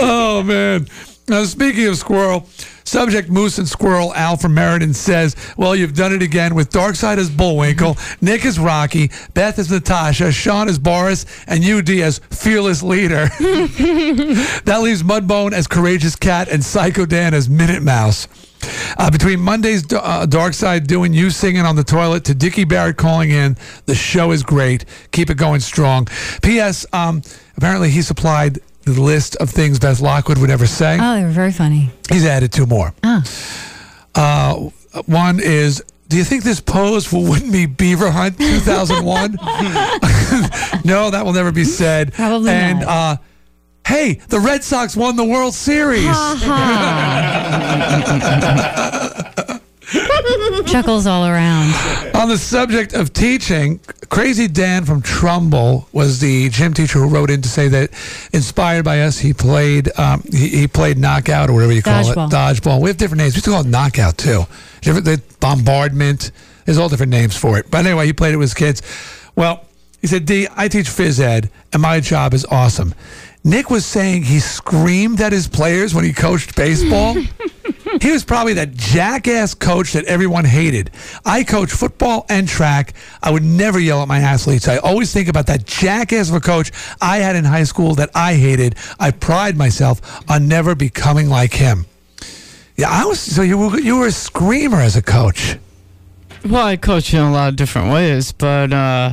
oh 0.00 0.42
man. 0.42 0.86
Now 1.28 1.44
speaking 1.44 1.86
of 1.88 1.96
squirrel, 1.96 2.48
subject 2.92 3.30
Moose 3.30 3.56
and 3.56 3.66
Squirrel 3.66 4.14
Al 4.14 4.36
from 4.36 4.52
Meriden 4.52 4.92
says, 4.92 5.34
Well, 5.56 5.74
you've 5.74 5.94
done 5.94 6.12
it 6.12 6.20
again 6.20 6.54
with 6.54 6.70
Darkside 6.70 7.16
as 7.16 7.30
Bullwinkle, 7.30 7.96
Nick 8.20 8.44
as 8.44 8.58
Rocky, 8.58 9.10
Beth 9.32 9.58
as 9.58 9.70
Natasha, 9.70 10.30
Sean 10.30 10.68
as 10.68 10.78
Boris, 10.78 11.24
and 11.46 11.64
you 11.64 11.80
D 11.80 12.02
as 12.02 12.18
fearless 12.30 12.82
leader. 12.82 13.24
that 13.38 14.80
leaves 14.82 15.02
Mudbone 15.02 15.52
as 15.54 15.66
courageous 15.66 16.14
cat 16.16 16.48
and 16.48 16.62
Psycho 16.62 17.06
Dan 17.06 17.32
as 17.32 17.48
Minute 17.48 17.82
Mouse. 17.82 18.28
Uh, 18.98 19.10
between 19.10 19.40
Monday's 19.40 19.84
uh, 19.90 20.26
Darkside 20.28 20.86
doing 20.86 21.14
you 21.14 21.30
singing 21.30 21.62
on 21.62 21.76
the 21.76 21.84
toilet 21.84 22.26
to 22.26 22.34
Dickie 22.34 22.64
Barrett 22.64 22.98
calling 22.98 23.30
in, 23.30 23.56
the 23.86 23.94
show 23.94 24.32
is 24.32 24.42
great. 24.42 24.84
Keep 25.12 25.30
it 25.30 25.38
going 25.38 25.60
strong. 25.60 26.08
P.S. 26.42 26.84
Um, 26.92 27.22
apparently, 27.56 27.88
he 27.88 28.02
supplied 28.02 28.60
the 28.84 29.00
list 29.00 29.36
of 29.36 29.50
things 29.50 29.78
Beth 29.78 30.00
Lockwood 30.00 30.38
would 30.38 30.50
ever 30.50 30.66
say. 30.66 30.98
Oh, 31.00 31.14
they 31.14 31.24
were 31.24 31.30
very 31.30 31.52
funny. 31.52 31.90
He's 32.10 32.26
added 32.26 32.52
two 32.52 32.66
more. 32.66 32.92
Oh. 33.02 33.22
Uh, 34.14 34.70
one 35.06 35.40
is. 35.40 35.82
Do 36.08 36.18
you 36.18 36.24
think 36.24 36.44
this 36.44 36.60
pose 36.60 37.10
will 37.10 37.30
win 37.30 37.50
me 37.50 37.64
Beaver 37.64 38.10
Hunt 38.10 38.38
2001? 38.38 39.32
no, 40.84 41.10
that 41.10 41.22
will 41.24 41.32
never 41.32 41.50
be 41.50 41.64
said. 41.64 42.12
Probably 42.12 42.50
and, 42.50 42.80
not. 42.80 42.88
uh, 42.88 43.16
hey, 43.86 44.20
the 44.28 44.38
Red 44.38 44.62
Sox 44.62 44.94
won 44.94 45.16
the 45.16 45.24
World 45.24 45.54
Series. 45.54 46.04
Chuckles 50.72 51.06
all 51.06 51.26
around. 51.26 51.72
On 52.14 52.28
the 52.28 52.38
subject 52.38 52.94
of 52.94 53.12
teaching, 53.12 53.78
Crazy 54.08 54.48
Dan 54.48 54.84
from 54.84 55.02
Trumbull 55.02 55.88
was 55.92 56.20
the 56.20 56.48
gym 56.50 56.74
teacher 56.74 56.98
who 56.98 57.08
wrote 57.08 57.30
in 57.30 57.42
to 57.42 57.48
say 57.48 57.68
that, 57.68 57.90
inspired 58.32 58.84
by 58.84 59.02
us, 59.02 59.18
he 59.18 59.32
played 59.32 59.90
um, 59.98 60.22
he, 60.30 60.48
he 60.48 60.68
played 60.68 60.98
knockout 60.98 61.48
or 61.50 61.54
whatever 61.54 61.72
you 61.72 61.82
call 61.82 62.02
Dodgeball. 62.04 62.28
it, 62.28 62.34
dodgeball. 62.34 62.80
We 62.82 62.90
have 62.90 62.96
different 62.96 63.18
names. 63.18 63.34
We 63.34 63.36
used 63.36 63.44
to 63.46 63.50
call 63.52 63.60
it 63.62 63.66
knockout 63.66 64.18
too. 64.18 64.44
Different, 64.80 65.04
the 65.06 65.22
bombardment. 65.40 66.30
There's 66.64 66.78
all 66.78 66.88
different 66.88 67.10
names 67.10 67.36
for 67.36 67.58
it. 67.58 67.70
But 67.70 67.86
anyway, 67.86 68.06
he 68.06 68.12
played 68.12 68.34
it 68.34 68.36
with 68.36 68.50
his 68.50 68.54
kids. 68.54 68.82
Well, 69.34 69.64
he 70.00 70.06
said, 70.06 70.26
"D, 70.26 70.46
I 70.56 70.68
teach 70.68 70.86
phys 70.88 71.20
ed, 71.20 71.50
and 71.72 71.82
my 71.82 72.00
job 72.00 72.34
is 72.34 72.44
awesome." 72.46 72.94
Nick 73.44 73.70
was 73.70 73.84
saying 73.84 74.22
he 74.22 74.38
screamed 74.40 75.20
at 75.20 75.32
his 75.32 75.48
players 75.48 75.94
when 75.94 76.04
he 76.04 76.12
coached 76.12 76.54
baseball. 76.54 77.16
he 78.02 78.10
was 78.10 78.24
probably 78.24 78.54
that 78.54 78.74
jackass 78.74 79.54
coach 79.54 79.92
that 79.92 80.04
everyone 80.06 80.44
hated. 80.44 80.90
I 81.24 81.44
coach 81.44 81.70
football 81.70 82.26
and 82.28 82.48
track. 82.48 82.94
I 83.22 83.30
would 83.30 83.44
never 83.44 83.78
yell 83.78 84.02
at 84.02 84.08
my 84.08 84.18
athletes. 84.18 84.66
I 84.66 84.78
always 84.78 85.12
think 85.12 85.28
about 85.28 85.46
that 85.46 85.64
jackass 85.64 86.28
of 86.28 86.34
a 86.34 86.40
coach 86.40 86.72
I 87.00 87.18
had 87.18 87.36
in 87.36 87.44
high 87.44 87.62
school 87.62 87.94
that 87.94 88.10
I 88.12 88.34
hated. 88.34 88.74
I 88.98 89.12
pride 89.12 89.56
myself 89.56 90.28
on 90.28 90.48
never 90.48 90.74
becoming 90.74 91.28
like 91.28 91.54
him. 91.54 91.86
Yeah, 92.76 92.90
I 92.90 93.04
was. 93.04 93.20
So 93.20 93.42
you 93.42 93.56
were 93.56 93.78
you 93.78 93.98
were 93.98 94.08
a 94.08 94.12
screamer 94.12 94.80
as 94.80 94.96
a 94.96 95.02
coach. 95.02 95.56
Well, 96.44 96.66
I 96.66 96.76
coach 96.76 97.14
in 97.14 97.20
a 97.20 97.30
lot 97.30 97.50
of 97.50 97.56
different 97.56 97.92
ways, 97.92 98.32
but 98.32 98.72
uh, 98.72 99.12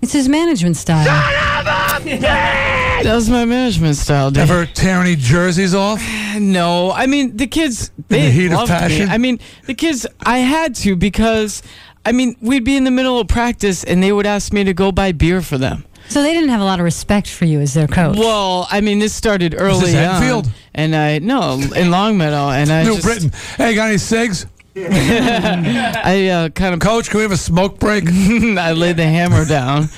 It's 0.00 0.12
his 0.12 0.26
management 0.26 0.78
style. 0.78 1.04
that 3.04 3.14
was 3.14 3.28
my 3.30 3.44
management 3.44 3.96
style. 3.96 4.30
dude. 4.30 4.42
Ever 4.42 4.66
tear 4.66 5.00
any 5.00 5.16
jerseys 5.16 5.74
off? 5.74 6.00
No, 6.40 6.92
I 6.92 7.06
mean 7.06 7.36
the 7.36 7.48
kids. 7.48 7.90
They 8.08 8.26
the 8.26 8.30
heat 8.30 8.46
of 8.46 8.52
loved 8.52 8.70
me. 8.70 8.78
passion? 8.78 9.08
I 9.08 9.18
mean 9.18 9.40
the 9.66 9.74
kids. 9.74 10.06
I 10.20 10.38
had 10.38 10.74
to 10.76 10.94
because, 10.94 11.60
I 12.06 12.12
mean, 12.12 12.36
we'd 12.40 12.64
be 12.64 12.76
in 12.76 12.84
the 12.84 12.90
middle 12.92 13.18
of 13.18 13.26
practice 13.28 13.82
and 13.82 14.00
they 14.02 14.12
would 14.12 14.26
ask 14.26 14.52
me 14.52 14.62
to 14.64 14.72
go 14.72 14.92
buy 14.92 15.10
beer 15.12 15.42
for 15.42 15.58
them. 15.58 15.84
So 16.08 16.22
they 16.22 16.32
didn't 16.32 16.50
have 16.50 16.60
a 16.60 16.64
lot 16.64 16.78
of 16.78 16.84
respect 16.84 17.28
for 17.28 17.44
you 17.46 17.60
as 17.60 17.74
their 17.74 17.88
coach. 17.88 18.16
Well, 18.16 18.66
I 18.70 18.80
mean, 18.80 19.00
this 19.00 19.12
started 19.12 19.54
early 19.58 19.92
this 19.92 19.96
on, 19.96 20.22
Enfield? 20.22 20.50
and 20.74 20.94
I 20.94 21.18
no 21.18 21.60
in 21.76 21.90
Longmeadow, 21.90 22.50
and 22.50 22.70
I 22.70 22.84
New 22.84 22.94
just, 22.94 23.04
Britain. 23.04 23.32
Hey, 23.56 23.74
got 23.74 23.88
any 23.88 23.98
cigs? 23.98 24.46
I 24.76 26.28
uh, 26.32 26.48
kind 26.50 26.74
of 26.74 26.80
Coach, 26.80 27.10
can 27.10 27.18
we 27.18 27.22
have 27.22 27.32
a 27.32 27.36
smoke 27.36 27.78
break? 27.80 28.04
I 28.08 28.72
laid 28.72 28.96
the 28.96 29.04
hammer 29.04 29.44
down, 29.44 29.88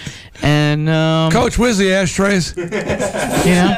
and 0.43 0.89
um, 0.89 1.31
Coach, 1.33 1.59
where's 1.59 1.79
the 1.79 1.93
ashtrays? 1.93 2.55
you 2.57 2.65
know, 2.65 3.75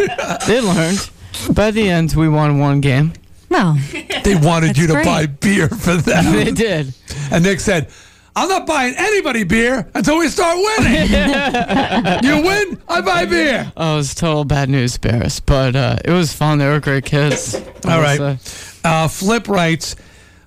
they 0.46 0.60
learned. 0.60 1.10
By 1.54 1.70
the 1.70 1.88
end, 1.88 2.14
we 2.14 2.28
won 2.28 2.58
one 2.58 2.80
game. 2.80 3.12
No. 3.50 3.76
They 4.24 4.34
wanted 4.36 4.76
you 4.78 4.86
to 4.88 4.94
great. 4.94 5.04
buy 5.04 5.26
beer 5.26 5.68
for 5.68 5.96
them. 5.96 6.32
They 6.32 6.50
did. 6.50 6.94
And 7.30 7.44
Nick 7.44 7.60
said, 7.60 7.88
I'm 8.36 8.48
not 8.48 8.66
buying 8.66 8.94
anybody 8.96 9.44
beer 9.44 9.88
until 9.94 10.18
we 10.18 10.28
start 10.28 10.56
winning. 10.56 11.02
you 12.24 12.42
win, 12.42 12.80
I 12.88 13.00
buy 13.04 13.26
beer. 13.26 13.70
Oh, 13.76 13.94
it 13.94 13.96
was 13.98 14.14
total 14.14 14.44
bad 14.44 14.68
news 14.68 14.98
bears, 14.98 15.38
but 15.40 15.76
uh, 15.76 15.98
it 16.04 16.10
was 16.10 16.32
fun. 16.32 16.58
They 16.58 16.66
were 16.66 16.80
great 16.80 17.04
kids. 17.04 17.54
I 17.54 17.92
All 17.92 17.98
will 17.98 18.02
right. 18.02 18.40
say. 18.40 18.80
Uh, 18.84 19.08
Flip 19.08 19.46
writes 19.48 19.94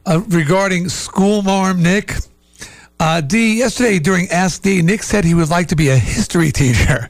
uh, 0.06 0.22
regarding 0.28 0.90
school 0.90 1.44
marm 1.44 1.82
Nick. 1.82 2.14
Uh, 3.00 3.22
D, 3.22 3.58
yesterday 3.60 4.00
during 4.00 4.28
Ask 4.30 4.62
D, 4.64 4.82
Nick 4.82 5.04
said 5.04 5.24
he 5.24 5.34
would 5.34 5.50
like 5.50 5.68
to 5.68 5.76
be 5.76 5.90
a 5.90 5.98
history 5.98 6.52
teacher. 6.52 7.10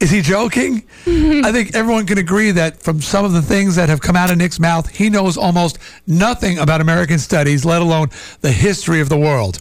Is 0.00 0.10
he 0.10 0.20
joking? 0.20 0.86
I 1.06 1.52
think 1.52 1.74
everyone 1.74 2.06
can 2.06 2.18
agree 2.18 2.50
that 2.50 2.82
from 2.82 3.00
some 3.00 3.24
of 3.24 3.32
the 3.32 3.42
things 3.42 3.76
that 3.76 3.88
have 3.88 4.00
come 4.00 4.16
out 4.16 4.30
of 4.30 4.38
Nick's 4.38 4.60
mouth, 4.60 4.88
he 4.88 5.08
knows 5.10 5.36
almost 5.36 5.78
nothing 6.06 6.58
about 6.58 6.80
American 6.80 7.18
studies, 7.18 7.64
let 7.64 7.82
alone 7.82 8.08
the 8.40 8.52
history 8.52 9.00
of 9.00 9.08
the 9.08 9.18
world. 9.18 9.60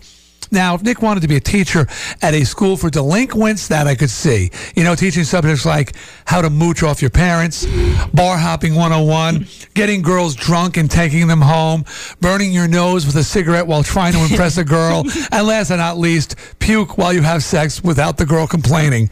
Now, 0.52 0.76
if 0.76 0.84
Nick 0.84 1.02
wanted 1.02 1.22
to 1.22 1.28
be 1.28 1.36
a 1.36 1.42
teacher 1.42 1.88
at 2.22 2.34
a 2.34 2.44
school 2.46 2.78
for 2.78 2.90
delinquents, 2.90 3.68
that 3.68 3.88
I 3.88 3.96
could 3.96 4.10
see. 4.10 4.52
You 4.76 4.84
know, 4.84 4.96
teaching 4.96 5.24
subjects 5.24 5.66
like 5.66 5.96
how 6.26 6.42
to 6.42 6.50
mooch 6.50 6.84
off 6.84 7.02
your 7.02 7.12
parents, 7.12 7.66
bar 8.14 8.38
hopping 8.38 8.76
101, 8.76 9.48
getting 9.74 10.02
girls 10.02 10.36
drunk 10.36 10.78
and 10.78 10.90
taking 10.90 11.28
them 11.28 11.42
home, 11.42 11.86
burning 12.22 12.52
your 12.52 12.68
nose 12.68 13.06
with 13.06 13.16
a 13.16 13.24
cigarette 13.24 13.68
while 13.68 13.84
trying 13.84 14.14
to 14.14 14.20
impress 14.20 14.58
a 14.58 14.64
girl, 14.64 15.04
and 15.32 15.48
last 15.48 15.70
but 15.70 15.78
not 15.78 15.98
least, 15.98 16.36
puke 16.60 16.98
while 16.98 17.14
you 17.14 17.22
have 17.22 17.44
sex 17.44 17.84
without 17.84 18.18
the 18.18 18.26
girl 18.26 18.48
complaining. 18.48 19.10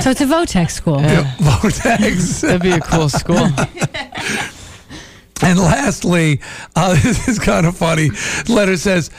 So 0.00 0.10
it's 0.10 0.20
a 0.20 0.26
Votex 0.26 0.70
school. 0.70 0.98
Votex. 0.98 2.40
That'd 2.42 2.62
be 2.62 2.70
a 2.70 2.80
cool 2.80 3.08
school. 3.08 3.48
And 5.42 5.58
lastly, 5.58 6.40
uh, 6.76 6.94
this 7.02 7.28
is 7.28 7.38
kind 7.38 7.66
of 7.66 7.76
funny. 7.76 8.08
The 8.08 8.52
letter 8.54 8.76
says, 8.76 9.10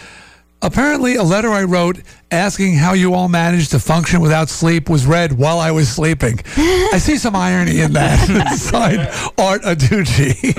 apparently 0.65 1.15
a 1.15 1.23
letter 1.23 1.49
I 1.49 1.63
wrote 1.63 1.99
asking 2.31 2.75
how 2.75 2.93
you 2.93 3.13
all 3.13 3.29
managed 3.29 3.71
to 3.71 3.79
function 3.79 4.19
without 4.19 4.49
sleep 4.49 4.89
was 4.89 5.05
read 5.05 5.33
while 5.33 5.59
I 5.59 5.71
was 5.71 5.87
sleeping. 5.87 6.39
I 6.57 6.97
see 6.97 7.17
some 7.17 7.35
irony 7.35 7.81
in 7.81 7.93
that. 7.93 8.53
Signed 8.57 9.07
Art 9.37 9.61
Aducci. 9.61 10.53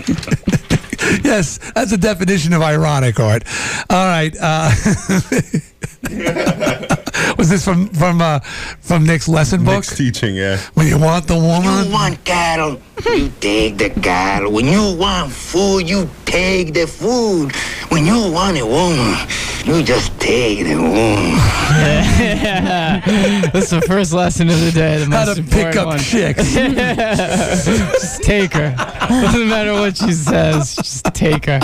yes, 1.25 1.59
that's 1.73 1.93
a 1.93 1.99
definition 1.99 2.53
of 2.53 2.63
ironic 2.63 3.19
art. 3.21 3.45
All 3.91 4.07
right. 4.07 4.35
Uh, 4.41 4.71
was 7.39 7.49
this 7.49 7.65
from 7.65 7.89
from 7.89 8.21
uh, 8.21 8.41
from 8.81 9.05
Nick's 9.05 9.29
lesson 9.29 9.65
book? 9.65 9.77
Nick's 9.77 9.97
teaching, 9.97 10.37
yeah. 10.37 10.59
When 10.75 10.87
you 10.87 10.99
want 10.99 11.27
the 11.27 11.35
woman, 11.37 11.87
You 11.87 11.93
want 11.93 12.23
cattle, 12.25 12.81
you 13.07 13.31
take 13.41 13.79
the 13.79 13.91
cattle. 13.91 14.53
When 14.53 14.67
you 14.67 14.95
want 14.97 15.33
food, 15.33 15.89
you 15.89 16.09
take 16.25 16.75
the 16.75 16.87
food. 16.87 17.53
When 17.91 18.05
you 18.07 18.31
want 18.33 18.59
a 18.59 18.67
woman, 18.67 19.17
you 19.65 19.83
just 19.83 20.19
take 20.21 20.65
the 20.67 20.77
woman. 20.77 21.37
That's 23.53 23.71
the 23.71 23.81
first 23.87 24.13
lesson 24.13 24.49
of 24.51 24.61
the 24.61 24.73
day. 24.73 25.05
The 25.05 25.17
How 25.17 25.27
most 25.27 25.37
to 25.37 25.43
pick 25.43 25.77
up 25.77 25.87
one. 25.87 25.99
chicks. 25.99 26.55
just 26.55 28.23
take 28.23 28.53
her. 28.55 28.75
Doesn't 29.09 29.49
matter 29.49 29.73
what 29.73 29.97
she 29.97 30.13
says. 30.13 30.75
Just 30.77 31.05
take 31.15 31.47
her. 31.47 31.61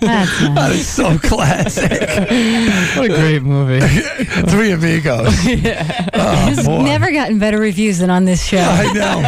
That's 0.00 0.40
that 0.54 0.72
is 0.72 0.86
so 0.88 1.18
classic. 1.18 1.90
What 2.96 3.06
a 3.10 3.14
great 3.14 3.42
movie. 3.42 3.80
Three 4.50 4.70
Amigos. 4.72 5.26
Oh, 6.14 6.46
He's 6.48 6.64
boy. 6.64 6.82
never 6.82 7.10
gotten 7.10 7.38
better 7.38 7.58
reviews 7.58 7.98
than 7.98 8.10
on 8.10 8.24
this 8.24 8.44
show. 8.44 8.58
I 8.58 8.92
know. 8.92 9.20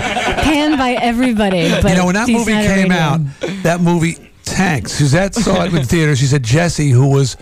Panned 0.43 0.79
by 0.79 0.93
everybody. 0.93 1.69
But 1.71 1.91
you 1.91 1.97
know, 1.97 2.07
when 2.07 2.15
that 2.15 2.29
movie 2.29 2.53
came 2.53 2.93
out, 2.93 3.21
that 3.63 3.81
movie 3.81 4.17
tanked. 4.45 4.91
Suzette 4.91 5.35
saw 5.35 5.65
it 5.65 5.69
in 5.69 5.75
the 5.75 5.85
theater. 5.85 6.15
She 6.17 6.27
said 6.27 6.43
Jesse, 6.43 6.91
who 6.91 7.09
was 7.09 7.37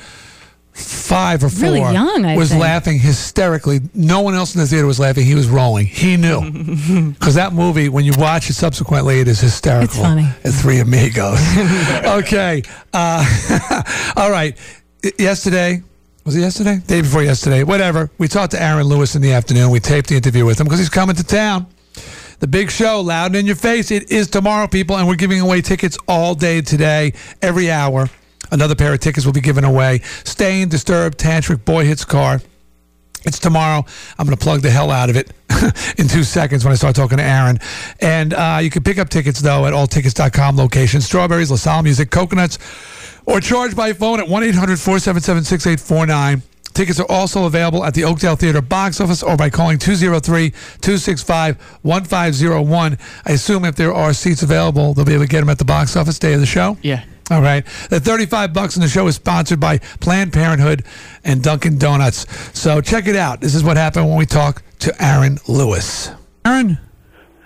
five 0.74 1.42
or 1.44 1.48
four, 1.48 1.68
Really 1.70 1.80
young, 1.80 2.24
I 2.26 2.36
was 2.36 2.50
think. 2.50 2.60
laughing 2.60 2.98
hysterically. 2.98 3.80
No 3.94 4.20
one 4.20 4.34
else 4.34 4.54
in 4.54 4.60
the 4.60 4.66
theater 4.66 4.86
was 4.86 4.98
laughing. 5.00 5.24
He 5.24 5.34
was 5.34 5.48
rolling. 5.48 5.86
He 5.86 6.16
knew. 6.16 6.40
Because 7.14 7.34
that 7.36 7.52
movie, 7.52 7.88
when 7.88 8.04
you 8.04 8.12
watch 8.18 8.50
it 8.50 8.54
subsequently, 8.54 9.20
it 9.20 9.28
is 9.28 9.40
hysterical. 9.40 9.84
It's 9.84 9.96
funny. 9.96 10.28
It's 10.44 10.60
Three 10.60 10.80
Amigos. 10.80 11.38
okay. 12.04 12.62
Uh, 12.92 13.24
all 14.16 14.30
right. 14.30 14.58
Yesterday, 15.18 15.82
was 16.24 16.36
it 16.36 16.40
yesterday? 16.40 16.78
Day 16.86 17.00
before 17.02 17.22
yesterday, 17.22 17.62
whatever. 17.62 18.10
We 18.18 18.28
talked 18.28 18.50
to 18.52 18.62
Aaron 18.62 18.86
Lewis 18.86 19.14
in 19.14 19.22
the 19.22 19.32
afternoon. 19.32 19.70
We 19.70 19.80
taped 19.80 20.08
the 20.08 20.16
interview 20.16 20.44
with 20.44 20.58
him 20.60 20.64
because 20.64 20.78
he's 20.80 20.88
coming 20.90 21.14
to 21.16 21.24
town. 21.24 21.66
The 22.40 22.46
big 22.48 22.70
show, 22.70 23.00
loud 23.00 23.26
and 23.26 23.36
in 23.36 23.46
your 23.46 23.56
face. 23.56 23.90
It 23.90 24.10
is 24.10 24.28
tomorrow, 24.28 24.66
people, 24.66 24.96
and 24.96 25.06
we're 25.06 25.14
giving 25.14 25.40
away 25.40 25.60
tickets 25.60 25.96
all 26.08 26.34
day 26.34 26.60
today, 26.62 27.12
every 27.40 27.70
hour. 27.70 28.08
Another 28.50 28.74
pair 28.74 28.92
of 28.92 29.00
tickets 29.00 29.26
will 29.26 29.32
be 29.32 29.40
given 29.40 29.64
away. 29.64 30.00
Staind, 30.24 30.70
Disturbed, 30.70 31.18
Tantric, 31.18 31.64
Boy 31.64 31.84
Hits 31.84 32.04
Car. 32.04 32.40
It's 33.24 33.38
tomorrow. 33.38 33.84
I'm 34.18 34.26
going 34.26 34.36
to 34.36 34.42
plug 34.42 34.60
the 34.60 34.70
hell 34.70 34.90
out 34.90 35.08
of 35.08 35.16
it 35.16 35.32
in 35.98 36.08
two 36.08 36.24
seconds 36.24 36.64
when 36.64 36.72
I 36.72 36.74
start 36.74 36.94
talking 36.94 37.18
to 37.18 37.24
Aaron. 37.24 37.58
And 38.00 38.34
uh, 38.34 38.58
you 38.62 38.70
can 38.70 38.82
pick 38.82 38.98
up 38.98 39.08
tickets, 39.08 39.40
though, 39.40 39.66
at 39.66 39.72
alltickets.com 39.72 40.56
location. 40.56 41.00
Strawberries, 41.00 41.50
LaSalle 41.50 41.82
Music, 41.82 42.10
Coconuts, 42.10 42.58
or 43.26 43.40
charge 43.40 43.74
by 43.74 43.92
phone 43.94 44.20
at 44.20 44.28
1 44.28 44.42
800 44.42 44.78
477 44.78 45.44
6849. 45.44 46.42
Tickets 46.74 46.98
are 46.98 47.06
also 47.08 47.46
available 47.46 47.84
at 47.84 47.94
the 47.94 48.02
Oakdale 48.02 48.34
Theater 48.34 48.60
box 48.60 49.00
office 49.00 49.22
or 49.22 49.36
by 49.36 49.48
calling 49.48 49.78
203 49.78 50.50
265 50.50 51.56
1501. 51.82 52.98
I 53.24 53.32
assume 53.32 53.64
if 53.64 53.76
there 53.76 53.94
are 53.94 54.12
seats 54.12 54.42
available, 54.42 54.92
they'll 54.92 55.04
be 55.04 55.14
able 55.14 55.24
to 55.24 55.28
get 55.28 55.40
them 55.40 55.50
at 55.50 55.58
the 55.58 55.64
box 55.64 55.96
office 55.96 56.18
day 56.18 56.34
of 56.34 56.40
the 56.40 56.46
show. 56.46 56.76
Yeah. 56.82 57.04
All 57.30 57.40
right. 57.40 57.64
The 57.88 58.00
35 58.00 58.52
bucks 58.52 58.76
in 58.76 58.82
the 58.82 58.88
show 58.88 59.06
is 59.06 59.14
sponsored 59.16 59.58
by 59.60 59.78
Planned 60.00 60.32
Parenthood 60.32 60.84
and 61.24 61.42
Dunkin' 61.42 61.78
Donuts. 61.78 62.26
So 62.58 62.80
check 62.80 63.06
it 63.06 63.16
out. 63.16 63.40
This 63.40 63.54
is 63.54 63.64
what 63.64 63.76
happened 63.76 64.08
when 64.08 64.18
we 64.18 64.26
talk 64.26 64.62
to 64.80 64.94
Aaron 65.02 65.38
Lewis. 65.48 66.10
Aaron, 66.44 66.78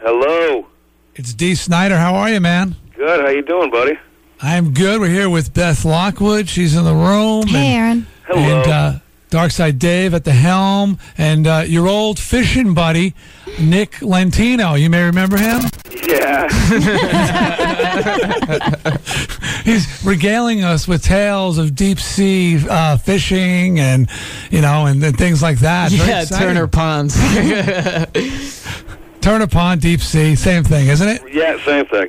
Hello. 0.00 0.66
it's 1.14 1.32
Dee 1.32 1.54
Snider. 1.54 1.96
How 1.96 2.14
are 2.16 2.28
you, 2.30 2.40
man? 2.40 2.74
Good. 2.96 3.20
How 3.20 3.28
you 3.28 3.42
doing, 3.42 3.70
buddy? 3.70 3.96
I'm 4.40 4.72
good. 4.74 5.00
We're 5.00 5.08
here 5.08 5.30
with 5.30 5.54
Beth 5.54 5.84
Lockwood. 5.84 6.48
She's 6.48 6.74
in 6.76 6.84
the 6.84 6.94
room. 6.94 7.46
Hey, 7.46 7.66
and, 7.74 7.76
Aaron. 7.76 8.06
Hello. 8.26 8.40
And 8.62 8.70
uh, 8.70 8.98
Darkside 9.30 9.78
Dave 9.78 10.14
at 10.14 10.24
the 10.24 10.32
helm. 10.32 10.98
And 11.16 11.46
uh, 11.46 11.64
your 11.66 11.88
old 11.88 12.18
fishing 12.18 12.74
buddy, 12.74 13.14
Nick 13.60 14.02
Lentino. 14.02 14.74
You 14.74 14.90
may 14.90 15.04
remember 15.04 15.36
him. 15.36 15.62
Yeah. 16.06 16.48
He's 19.64 20.04
regaling 20.04 20.64
us 20.64 20.88
with 20.88 21.02
tales 21.02 21.58
of 21.58 21.74
deep 21.74 22.00
sea 22.00 22.58
uh, 22.68 22.96
fishing 22.96 23.78
and, 23.78 24.08
you 24.50 24.60
know, 24.60 24.86
and, 24.86 25.02
and 25.02 25.16
things 25.16 25.42
like 25.42 25.60
that. 25.60 25.92
Yeah. 25.92 26.24
Turner 26.24 26.66
Ponds. 26.66 27.16
Turner 29.28 29.46
Pond, 29.46 29.82
deep 29.82 30.00
sea, 30.00 30.34
same 30.34 30.64
thing, 30.64 30.86
isn't 30.88 31.06
it? 31.06 31.20
yeah, 31.30 31.62
same 31.62 31.84
thing. 31.84 32.08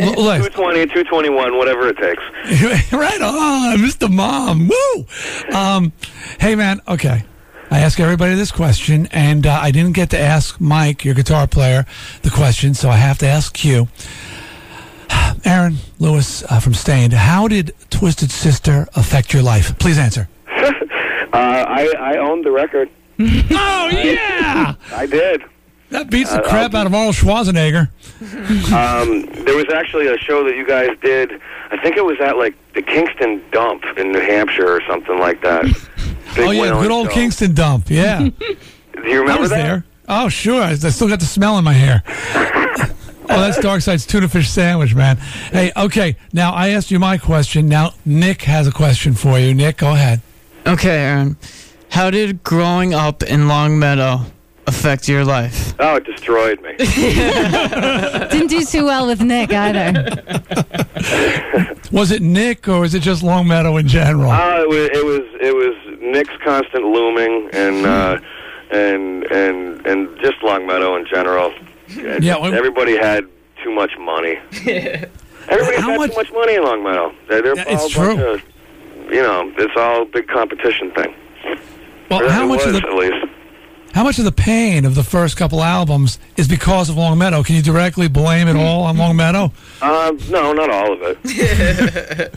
L- 0.00 0.14
look. 0.16 0.50
220, 0.54 0.86
221, 0.86 1.58
whatever 1.58 1.88
it 1.88 1.98
takes. 1.98 2.22
right 2.90 3.20
on, 3.20 3.76
Mr. 3.80 4.10
Mom. 4.10 4.68
Woo! 4.68 5.06
Um, 5.54 5.92
hey, 6.40 6.54
man. 6.54 6.80
Okay. 6.88 7.22
I 7.70 7.80
ask 7.80 8.00
everybody 8.00 8.34
this 8.34 8.50
question, 8.50 9.08
and 9.12 9.46
uh, 9.46 9.58
I 9.60 9.72
didn't 9.72 9.92
get 9.92 10.08
to 10.10 10.18
ask 10.18 10.58
Mike, 10.58 11.04
your 11.04 11.12
guitar 11.12 11.46
player, 11.46 11.84
the 12.22 12.30
question, 12.30 12.72
so 12.72 12.88
I 12.88 12.96
have 12.96 13.18
to 13.18 13.26
ask 13.26 13.62
you. 13.62 13.88
Aaron 15.44 15.76
Lewis 15.98 16.44
uh, 16.44 16.60
from 16.60 16.72
Staind, 16.72 17.12
how 17.12 17.46
did 17.46 17.74
Twisted 17.90 18.30
Sister 18.30 18.88
affect 18.94 19.34
your 19.34 19.42
life? 19.42 19.78
Please 19.78 19.98
answer. 19.98 20.30
Uh, 21.34 21.64
I, 21.68 21.92
I 21.98 22.16
owned 22.18 22.44
the 22.44 22.52
record. 22.52 22.88
oh, 23.18 23.90
yeah! 23.92 24.76
I 24.92 25.04
did. 25.04 25.42
That 25.90 26.10
beats 26.10 26.30
the 26.30 26.42
Uh, 26.42 26.48
crap 26.48 26.74
out 26.74 26.86
of 26.86 26.94
Arnold 26.94 27.14
Schwarzenegger. 27.14 27.88
Um, 28.72 29.26
there 29.44 29.54
was 29.56 29.66
actually 29.72 30.06
a 30.08 30.16
show 30.18 30.42
that 30.44 30.56
you 30.56 30.66
guys 30.66 30.90
did. 31.02 31.40
I 31.70 31.76
think 31.82 31.96
it 31.96 32.04
was 32.04 32.18
at 32.20 32.36
like 32.36 32.54
the 32.74 32.82
Kingston 32.82 33.42
Dump 33.52 33.84
in 33.96 34.12
New 34.12 34.20
Hampshire 34.20 34.68
or 34.68 34.80
something 34.88 35.18
like 35.18 35.40
that. 35.42 35.64
Big 36.34 36.46
oh, 36.48 36.50
yeah, 36.50 36.70
good 36.72 36.90
old 36.90 37.08
show. 37.08 37.12
Kingston 37.14 37.54
dump. 37.54 37.90
Yeah. 37.90 38.18
Do 38.38 38.38
you 39.04 39.20
remember 39.20 39.32
I 39.32 39.40
was 39.40 39.50
that? 39.50 39.56
there. 39.62 39.84
Oh, 40.08 40.28
sure. 40.28 40.60
I, 40.62 40.70
I 40.70 40.74
still 40.74 41.08
got 41.08 41.20
the 41.20 41.26
smell 41.26 41.58
in 41.58 41.64
my 41.64 41.72
hair. 41.74 42.02
oh, 42.06 43.26
that's 43.28 43.58
Darkside's 43.58 44.06
tuna 44.06 44.28
fish 44.28 44.48
sandwich, 44.50 44.94
man. 44.94 45.16
Hey, 45.52 45.70
okay. 45.76 46.16
Now, 46.32 46.52
I 46.52 46.68
asked 46.70 46.90
you 46.90 46.98
my 46.98 47.18
question. 47.18 47.68
Now, 47.68 47.92
Nick 48.04 48.42
has 48.42 48.66
a 48.66 48.72
question 48.72 49.14
for 49.14 49.38
you. 49.38 49.54
Nick, 49.54 49.76
go 49.78 49.92
ahead. 49.92 50.20
Okay, 50.66 50.98
Aaron. 51.04 51.36
How 51.90 52.10
did 52.10 52.42
growing 52.42 52.94
up 52.94 53.22
in 53.22 53.46
Longmeadow 53.48 54.22
affect 54.66 55.08
your 55.08 55.24
life? 55.24 55.74
Oh, 55.78 55.96
it 55.96 56.04
destroyed 56.04 56.60
me. 56.62 56.74
Didn't 56.76 58.48
do 58.48 58.64
too 58.64 58.84
well 58.84 59.06
with 59.06 59.20
Nick 59.20 59.52
either. 59.52 60.14
Was 61.92 62.10
it 62.10 62.22
Nick 62.22 62.66
or 62.68 62.80
was 62.80 62.94
it 62.94 63.00
just 63.00 63.22
Longmeadow 63.22 63.76
in 63.76 63.86
general? 63.88 64.30
Uh, 64.30 64.62
it 64.62 64.68
was 64.68 64.88
it 64.92 65.04
was 65.04 65.22
it 65.40 65.54
was 65.54 65.98
Nick's 66.00 66.34
constant 66.42 66.84
looming 66.84 67.50
and 67.52 67.86
uh, 67.86 68.18
and 68.70 69.24
and 69.24 69.86
and 69.86 70.08
just 70.20 70.42
Longmeadow 70.42 70.96
in 70.96 71.06
general. 71.06 71.52
Yeah, 71.88 72.36
well- 72.38 72.54
everybody 72.54 72.96
had 72.96 73.24
too 73.62 73.70
much 73.72 73.92
money. 73.98 74.38
Everybody 75.46 75.76
had 75.76 75.96
too 76.10 76.14
much 76.16 76.32
money 76.32 76.54
in 76.54 76.62
Longmeadow. 76.64 77.14
They're, 77.28 77.42
they're 77.42 77.56
Yeah, 77.56 77.64
it's 77.68 77.94
a 77.94 77.98
bunch 78.00 78.16
true. 78.18 78.26
of- 78.34 78.42
you 79.12 79.22
know, 79.22 79.52
it's 79.58 79.74
all 79.76 80.02
a 80.02 80.06
big 80.06 80.26
competition 80.28 80.90
thing. 80.92 81.14
Well, 82.10 82.22
Or 82.24 82.28
how 82.30 82.44
it 82.44 82.48
much 82.48 82.60
of 82.62 82.72
was, 82.72 82.80
the 82.80 82.88
at 82.88 82.94
least? 82.94 83.26
How 83.94 84.02
much 84.02 84.18
of 84.18 84.24
the 84.24 84.32
pain 84.32 84.84
of 84.86 84.96
the 84.96 85.04
first 85.04 85.36
couple 85.36 85.62
albums 85.62 86.18
is 86.36 86.48
because 86.48 86.90
of 86.90 86.96
Longmeadow? 86.96 87.44
Can 87.44 87.54
you 87.54 87.62
directly 87.62 88.08
blame 88.08 88.48
it 88.48 88.56
all 88.56 88.82
on 88.82 88.98
Longmeadow? 88.98 89.52
Uh, 89.80 90.12
no, 90.28 90.52
not 90.52 90.68
all 90.68 90.92
of 90.94 91.16
it. 91.24 92.34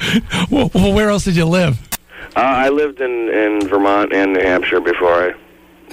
well, 0.52 0.70
well, 0.72 0.92
where 0.92 1.10
else 1.10 1.24
did 1.24 1.34
you 1.34 1.46
live? 1.46 1.80
Uh, 2.36 2.40
I 2.40 2.68
lived 2.68 3.00
in 3.00 3.28
in 3.28 3.66
Vermont 3.66 4.12
and 4.12 4.34
New 4.34 4.40
Hampshire 4.40 4.80
before 4.80 5.12
I 5.12 5.32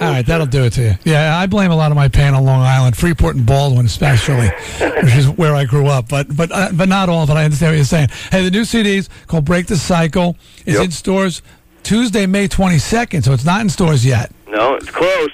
All 0.00 0.12
right, 0.12 0.24
that'll 0.24 0.46
do 0.46 0.62
it 0.66 0.74
to 0.74 0.82
you. 0.82 0.94
Yeah, 1.02 1.36
I 1.36 1.46
blame 1.46 1.72
a 1.72 1.76
lot 1.76 1.90
of 1.90 1.96
my 1.96 2.06
pain 2.06 2.32
on 2.32 2.44
Long 2.44 2.60
Island, 2.60 2.96
Freeport 2.96 3.34
and 3.34 3.44
Baldwin, 3.44 3.86
especially, 3.86 4.46
which 5.02 5.16
is 5.16 5.28
where 5.30 5.56
I 5.56 5.64
grew 5.64 5.88
up. 5.88 6.08
But 6.08 6.36
but 6.36 6.52
uh, 6.52 6.70
but 6.72 6.88
not 6.88 7.08
all 7.08 7.24
of 7.24 7.30
it. 7.30 7.32
I 7.32 7.44
understand 7.44 7.72
what 7.72 7.76
you're 7.76 7.84
saying. 7.84 8.10
Hey, 8.30 8.44
the 8.44 8.52
new 8.52 8.62
CDs 8.62 9.08
called 9.26 9.44
"Break 9.44 9.66
the 9.66 9.76
Cycle" 9.76 10.36
is 10.64 10.78
in 10.78 10.92
stores 10.92 11.42
Tuesday, 11.82 12.26
May 12.26 12.48
22nd. 12.48 13.24
So 13.24 13.32
it's 13.32 13.44
not 13.44 13.60
in 13.60 13.68
stores 13.68 14.04
yet. 14.04 14.30
No, 14.48 14.74
it's 14.74 14.90
close. 14.90 15.30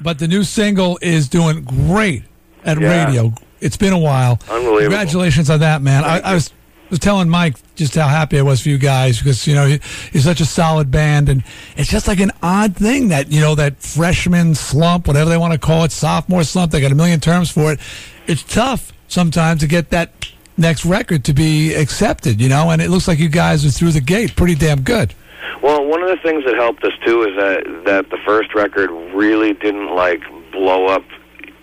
But 0.00 0.18
the 0.18 0.28
new 0.28 0.44
single 0.44 0.98
is 1.02 1.28
doing 1.28 1.62
great 1.62 2.24
at 2.64 2.80
Yeah. 2.80 3.06
radio. 3.06 3.34
It's 3.60 3.76
been 3.76 3.92
a 3.92 3.98
while. 3.98 4.38
Unbelievable. 4.48 4.80
Congratulations 4.80 5.50
on 5.50 5.60
that, 5.60 5.82
man. 5.82 6.04
I, 6.04 6.20
I 6.20 6.34
was 6.34 6.50
was 6.88 6.98
telling 6.98 7.28
Mike 7.28 7.54
just 7.76 7.94
how 7.94 8.08
happy 8.08 8.36
I 8.36 8.42
was 8.42 8.62
for 8.62 8.68
you 8.68 8.76
guys 8.78 9.18
because 9.18 9.46
you 9.46 9.54
know 9.54 9.64
you- 9.64 9.78
you're 10.12 10.22
such 10.24 10.40
a 10.40 10.44
solid 10.44 10.90
band, 10.90 11.28
and 11.28 11.44
it's 11.76 11.88
just 11.88 12.08
like 12.08 12.18
an 12.18 12.32
odd 12.42 12.74
thing 12.74 13.08
that 13.08 13.30
you 13.30 13.40
know 13.40 13.54
that 13.54 13.80
freshman 13.80 14.56
slump, 14.56 15.06
whatever 15.06 15.30
they 15.30 15.36
want 15.36 15.52
to 15.52 15.58
call 15.58 15.84
it, 15.84 15.92
sophomore 15.92 16.42
slump. 16.42 16.72
They 16.72 16.80
got 16.80 16.90
a 16.90 16.96
million 16.96 17.20
terms 17.20 17.48
for 17.50 17.70
it. 17.72 17.78
It's 18.26 18.42
tough 18.42 18.92
sometimes 19.06 19.60
to 19.60 19.68
get 19.68 19.90
that 19.90 20.10
next 20.56 20.84
record 20.84 21.22
to 21.24 21.32
be 21.32 21.74
accepted, 21.74 22.40
you 22.40 22.48
know. 22.48 22.70
And 22.70 22.82
it 22.82 22.90
looks 22.90 23.06
like 23.06 23.20
you 23.20 23.28
guys 23.28 23.64
are 23.64 23.70
through 23.70 23.92
the 23.92 24.00
gate 24.00 24.34
pretty 24.34 24.56
damn 24.56 24.80
good. 24.80 25.14
Well, 25.62 25.84
one 25.86 26.02
of 26.02 26.08
the 26.08 26.16
things 26.16 26.44
that 26.44 26.54
helped 26.54 26.84
us 26.84 26.92
too 27.04 27.22
is 27.22 27.36
that 27.36 27.84
that 27.84 28.10
the 28.10 28.18
first 28.18 28.54
record 28.54 28.90
really 29.14 29.52
didn't 29.52 29.94
like 29.94 30.22
blow 30.52 30.86
up 30.86 31.04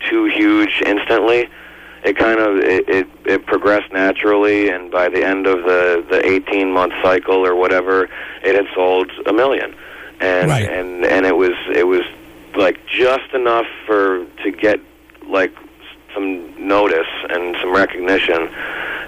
too 0.10 0.26
huge 0.26 0.82
instantly. 0.86 1.50
It 2.04 2.18
kind 2.18 2.40
of 2.40 2.58
it, 2.58 2.88
it, 2.88 3.08
it 3.26 3.46
progressed 3.46 3.92
naturally, 3.92 4.70
and 4.70 4.92
by 4.92 5.10
the 5.10 5.26
end 5.26 5.48
of 5.48 5.64
the 5.64 6.06
the 6.10 6.26
18 6.26 6.72
month 6.72 6.94
cycle 7.02 7.46
or 7.46 7.56
whatever, 7.56 8.10
it 8.44 8.56
had 8.56 8.68
sold 8.74 9.12
a 9.26 9.34
million, 9.34 9.76
and 10.20 10.50
and 10.52 11.06
and 11.06 11.26
it 11.26 11.36
was 11.36 11.54
it 11.74 11.88
was 11.88 12.04
like 12.56 12.86
just 12.88 13.34
enough 13.34 13.68
for 13.86 14.26
to 14.44 14.52
get 14.52 14.80
like 15.28 15.54
some 16.14 16.68
notice 16.68 17.08
and 17.30 17.56
some 17.62 17.74
recognition, 17.74 18.50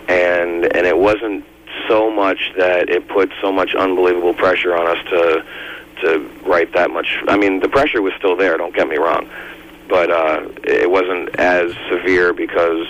and 0.07 0.65
and 0.75 0.85
it 0.85 0.97
wasn't 0.97 1.45
so 1.87 2.09
much 2.11 2.51
that 2.57 2.89
it 2.89 3.07
put 3.07 3.31
so 3.41 3.51
much 3.51 3.75
unbelievable 3.75 4.33
pressure 4.33 4.75
on 4.75 4.87
us 4.87 5.03
to 5.09 5.45
to 6.01 6.19
write 6.45 6.71
that 6.73 6.91
much. 6.91 7.17
I 7.27 7.35
mean, 7.37 7.59
the 7.59 7.67
pressure 7.67 8.01
was 8.01 8.13
still 8.17 8.35
there. 8.37 8.55
Don't 8.57 8.73
get 8.73 8.87
me 8.87 8.95
wrong, 8.97 9.29
but 9.89 10.09
uh, 10.09 10.47
it 10.63 10.89
wasn't 10.89 11.35
as 11.37 11.73
severe 11.89 12.31
because 12.33 12.87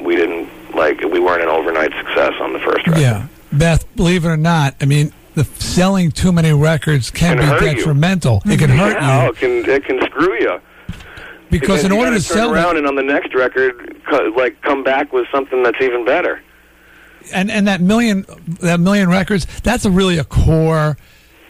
we 0.00 0.16
didn't 0.16 0.48
like 0.74 1.00
we 1.02 1.20
weren't 1.20 1.42
an 1.42 1.48
overnight 1.48 1.92
success 1.92 2.32
on 2.40 2.52
the 2.52 2.58
first 2.60 2.86
record. 2.86 3.00
Yeah, 3.00 3.26
Beth, 3.52 3.84
believe 3.96 4.24
it 4.24 4.28
or 4.28 4.36
not, 4.38 4.74
I 4.80 4.86
mean, 4.86 5.12
the 5.34 5.44
selling 5.44 6.10
too 6.10 6.32
many 6.32 6.52
records 6.52 7.10
can, 7.10 7.36
Can 7.36 7.44
be 7.44 7.44
hurt 7.44 7.62
you. 7.62 7.74
detrimental. 7.76 8.42
It 8.46 8.58
can 8.58 8.70
hurt 8.82 8.94
yeah, 8.94 9.24
you 9.24 9.30
it 9.30 9.36
can 9.36 9.70
it 9.70 9.84
can 9.84 10.00
screw 10.06 10.34
you. 10.40 10.60
because 11.50 11.84
in 11.84 11.92
order 11.92 12.10
gotta 12.12 12.14
turn 12.24 12.36
sell 12.38 12.54
around 12.54 12.76
and 12.78 12.86
on 12.86 12.94
the 12.94 13.02
next 13.02 13.34
record, 13.34 14.00
co- 14.08 14.32
like 14.36 14.60
come 14.62 14.82
back 14.82 15.12
with 15.12 15.26
something 15.30 15.62
that's 15.62 15.80
even 15.82 16.04
better. 16.06 16.40
And 17.32 17.50
and 17.50 17.66
that 17.68 17.80
million 17.80 18.24
that 18.60 18.80
million 18.80 19.08
records, 19.08 19.46
that's 19.62 19.84
a 19.84 19.90
really 19.90 20.18
a 20.18 20.24
core 20.24 20.96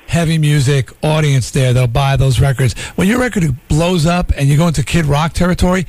heavy 0.06 0.38
music 0.38 0.90
audience 1.02 1.50
there. 1.50 1.72
They'll 1.72 1.86
buy 1.88 2.16
those 2.16 2.40
records. 2.40 2.74
When 2.96 3.08
your 3.08 3.18
record 3.18 3.44
blows 3.68 4.06
up 4.06 4.30
and 4.36 4.48
you 4.48 4.56
go 4.56 4.68
into 4.68 4.82
Kid 4.84 5.04
Rock 5.06 5.32
territory. 5.32 5.86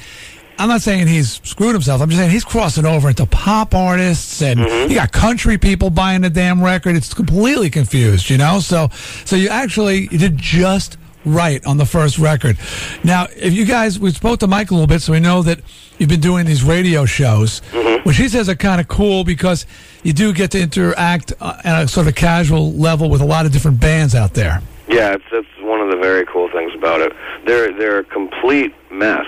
I'm 0.59 0.69
not 0.69 0.81
saying 0.81 1.05
he's 1.05 1.39
screwed 1.47 1.73
himself. 1.73 2.01
I'm 2.01 2.09
just 2.09 2.19
saying 2.19 2.31
he's 2.31 2.43
crossing 2.43 2.83
over 2.83 3.09
into 3.09 3.27
pop 3.27 3.75
artists, 3.75 4.41
and 4.41 4.59
Mm-hmm. 4.59 4.89
you 4.89 4.95
got 4.97 5.11
country 5.11 5.59
people 5.59 5.91
buying 5.91 6.21
the 6.21 6.31
damn 6.31 6.63
record. 6.63 6.95
It's 6.95 7.13
completely 7.13 7.69
confused, 7.69 8.27
you 8.31 8.39
know. 8.39 8.59
So, 8.59 8.89
so 9.23 9.35
you 9.35 9.49
actually 9.49 10.07
you 10.11 10.17
did 10.17 10.35
just 10.35 10.97
right 11.33 11.63
on 11.65 11.77
the 11.77 11.85
first 11.85 12.17
record. 12.17 12.57
Now, 13.03 13.27
if 13.35 13.53
you 13.53 13.65
guys, 13.65 13.99
we 13.99 14.11
spoke 14.11 14.39
to 14.39 14.47
Mike 14.47 14.71
a 14.71 14.73
little 14.73 14.87
bit, 14.87 15.01
so 15.01 15.13
we 15.13 15.19
know 15.19 15.41
that 15.43 15.59
you've 15.97 16.09
been 16.09 16.19
doing 16.21 16.45
these 16.45 16.63
radio 16.63 17.05
shows, 17.05 17.61
Mm-hmm. 17.71 18.07
which 18.07 18.17
he 18.17 18.29
says 18.29 18.47
are 18.49 18.55
kind 18.55 18.79
of 18.79 18.87
cool 18.87 19.23
because 19.23 19.65
you 20.03 20.13
do 20.13 20.31
get 20.33 20.51
to 20.51 20.59
interact 20.61 21.33
uh, 21.39 21.59
at 21.63 21.83
a 21.83 21.87
sort 21.87 22.07
of 22.07 22.15
casual 22.15 22.71
level 22.73 23.09
with 23.09 23.21
a 23.21 23.25
lot 23.25 23.45
of 23.45 23.51
different 23.51 23.79
bands 23.79 24.15
out 24.15 24.33
there. 24.33 24.61
Yeah, 24.87 25.13
it's 25.13 25.23
that's 25.31 25.47
one 25.59 25.81
of 25.81 25.89
the 25.89 25.97
very 25.97 26.25
cool 26.25 26.49
things 26.51 26.73
about 26.73 27.01
it. 27.01 27.11
They're 27.45 27.73
they're 27.77 27.99
a 27.99 28.03
complete 28.05 28.73
mess, 28.91 29.25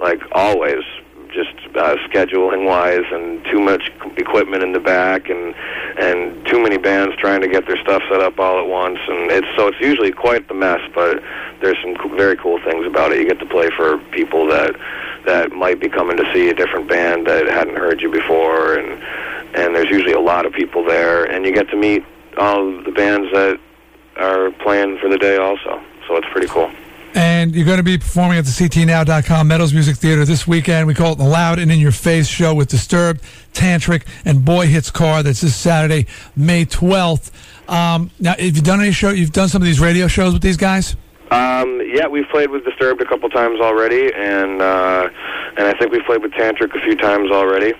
like 0.00 0.20
always, 0.32 0.84
just 1.32 1.54
uh, 1.76 1.96
scheduling 2.08 2.66
wise, 2.66 3.04
and 3.10 3.44
too 3.46 3.60
much 3.60 3.90
equipment 4.16 4.62
in 4.62 4.72
the 4.72 4.80
back, 4.80 5.28
and 5.28 5.54
and 5.98 6.46
too 6.46 6.62
many 6.62 6.76
bands 6.76 7.16
trying 7.16 7.40
to 7.40 7.48
get 7.48 7.66
their 7.66 7.80
stuff 7.82 8.02
set 8.10 8.20
up 8.20 8.38
all 8.38 8.58
at 8.58 8.66
once, 8.66 8.98
and 9.08 9.30
it's 9.30 9.46
so 9.56 9.68
it's 9.68 9.80
usually 9.80 10.12
quite 10.12 10.48
the 10.48 10.54
mess. 10.54 10.80
But 10.94 11.22
there's 11.60 11.78
some 11.82 11.96
co- 11.96 12.14
very 12.14 12.36
cool 12.36 12.60
things 12.62 12.86
about 12.86 13.12
it. 13.12 13.20
You 13.20 13.26
get 13.26 13.38
to 13.40 13.46
play 13.46 13.70
for 13.76 13.98
people 14.10 14.46
that 14.48 14.76
that 15.26 15.52
might 15.52 15.80
be 15.80 15.88
coming 15.88 16.16
to 16.16 16.32
see 16.32 16.48
a 16.48 16.54
different 16.54 16.88
band 16.88 17.26
that 17.26 17.46
hadn't 17.46 17.76
heard 17.76 18.00
you 18.00 18.10
before, 18.10 18.74
and 18.74 19.02
and 19.54 19.74
there's 19.74 19.90
usually 19.90 20.12
a 20.12 20.20
lot 20.20 20.46
of 20.46 20.52
people 20.52 20.84
there, 20.84 21.24
and 21.24 21.44
you 21.44 21.52
get 21.52 21.68
to 21.70 21.76
meet 21.76 22.04
all 22.38 22.82
the 22.82 22.92
bands 22.92 23.30
that 23.32 23.58
are 24.16 24.50
playing 24.50 24.98
for 24.98 25.08
the 25.08 25.18
day 25.18 25.36
also. 25.36 25.82
So 26.06 26.16
it's 26.16 26.28
pretty 26.30 26.48
cool. 26.48 26.70
And 27.14 27.54
you're 27.54 27.64
going 27.66 27.78
to 27.78 27.82
be 27.82 27.98
performing 27.98 28.38
at 28.38 28.44
the 28.44 28.50
CTNow.com 28.50 29.48
Meadows 29.48 29.72
Music 29.74 29.96
Theater 29.96 30.24
this 30.24 30.46
weekend. 30.46 30.86
We 30.86 30.94
call 30.94 31.12
it 31.12 31.18
the 31.18 31.24
Loud 31.24 31.58
and 31.58 31.70
In 31.70 31.80
Your 31.80 31.90
Face 31.92 32.28
show 32.28 32.54
with 32.54 32.68
Disturbed, 32.68 33.22
Tantric, 33.52 34.06
and 34.24 34.44
Boy 34.44 34.66
Hits 34.66 34.90
Car. 34.90 35.22
That's 35.22 35.40
this 35.40 35.56
Saturday, 35.56 36.06
May 36.36 36.64
12th. 36.66 37.30
Um, 37.68 38.10
now, 38.20 38.30
have 38.38 38.40
you 38.56 38.62
done 38.62 38.80
any 38.80 38.92
show? 38.92 39.10
You've 39.10 39.32
done 39.32 39.48
some 39.48 39.60
of 39.60 39.66
these 39.66 39.80
radio 39.80 40.06
shows 40.06 40.32
with 40.32 40.42
these 40.42 40.56
guys? 40.56 40.94
Um, 41.30 41.80
yeah, 41.84 42.06
we've 42.08 42.28
played 42.28 42.50
with 42.50 42.64
Disturbed 42.64 43.00
a 43.00 43.04
couple 43.06 43.28
times 43.28 43.60
already, 43.60 44.12
and 44.12 44.60
uh, 44.60 45.08
and 45.56 45.66
I 45.68 45.78
think 45.78 45.92
we've 45.92 46.04
played 46.04 46.22
with 46.22 46.32
Tantric 46.32 46.74
a 46.76 46.80
few 46.80 46.96
times 46.96 47.30
already. 47.30 47.72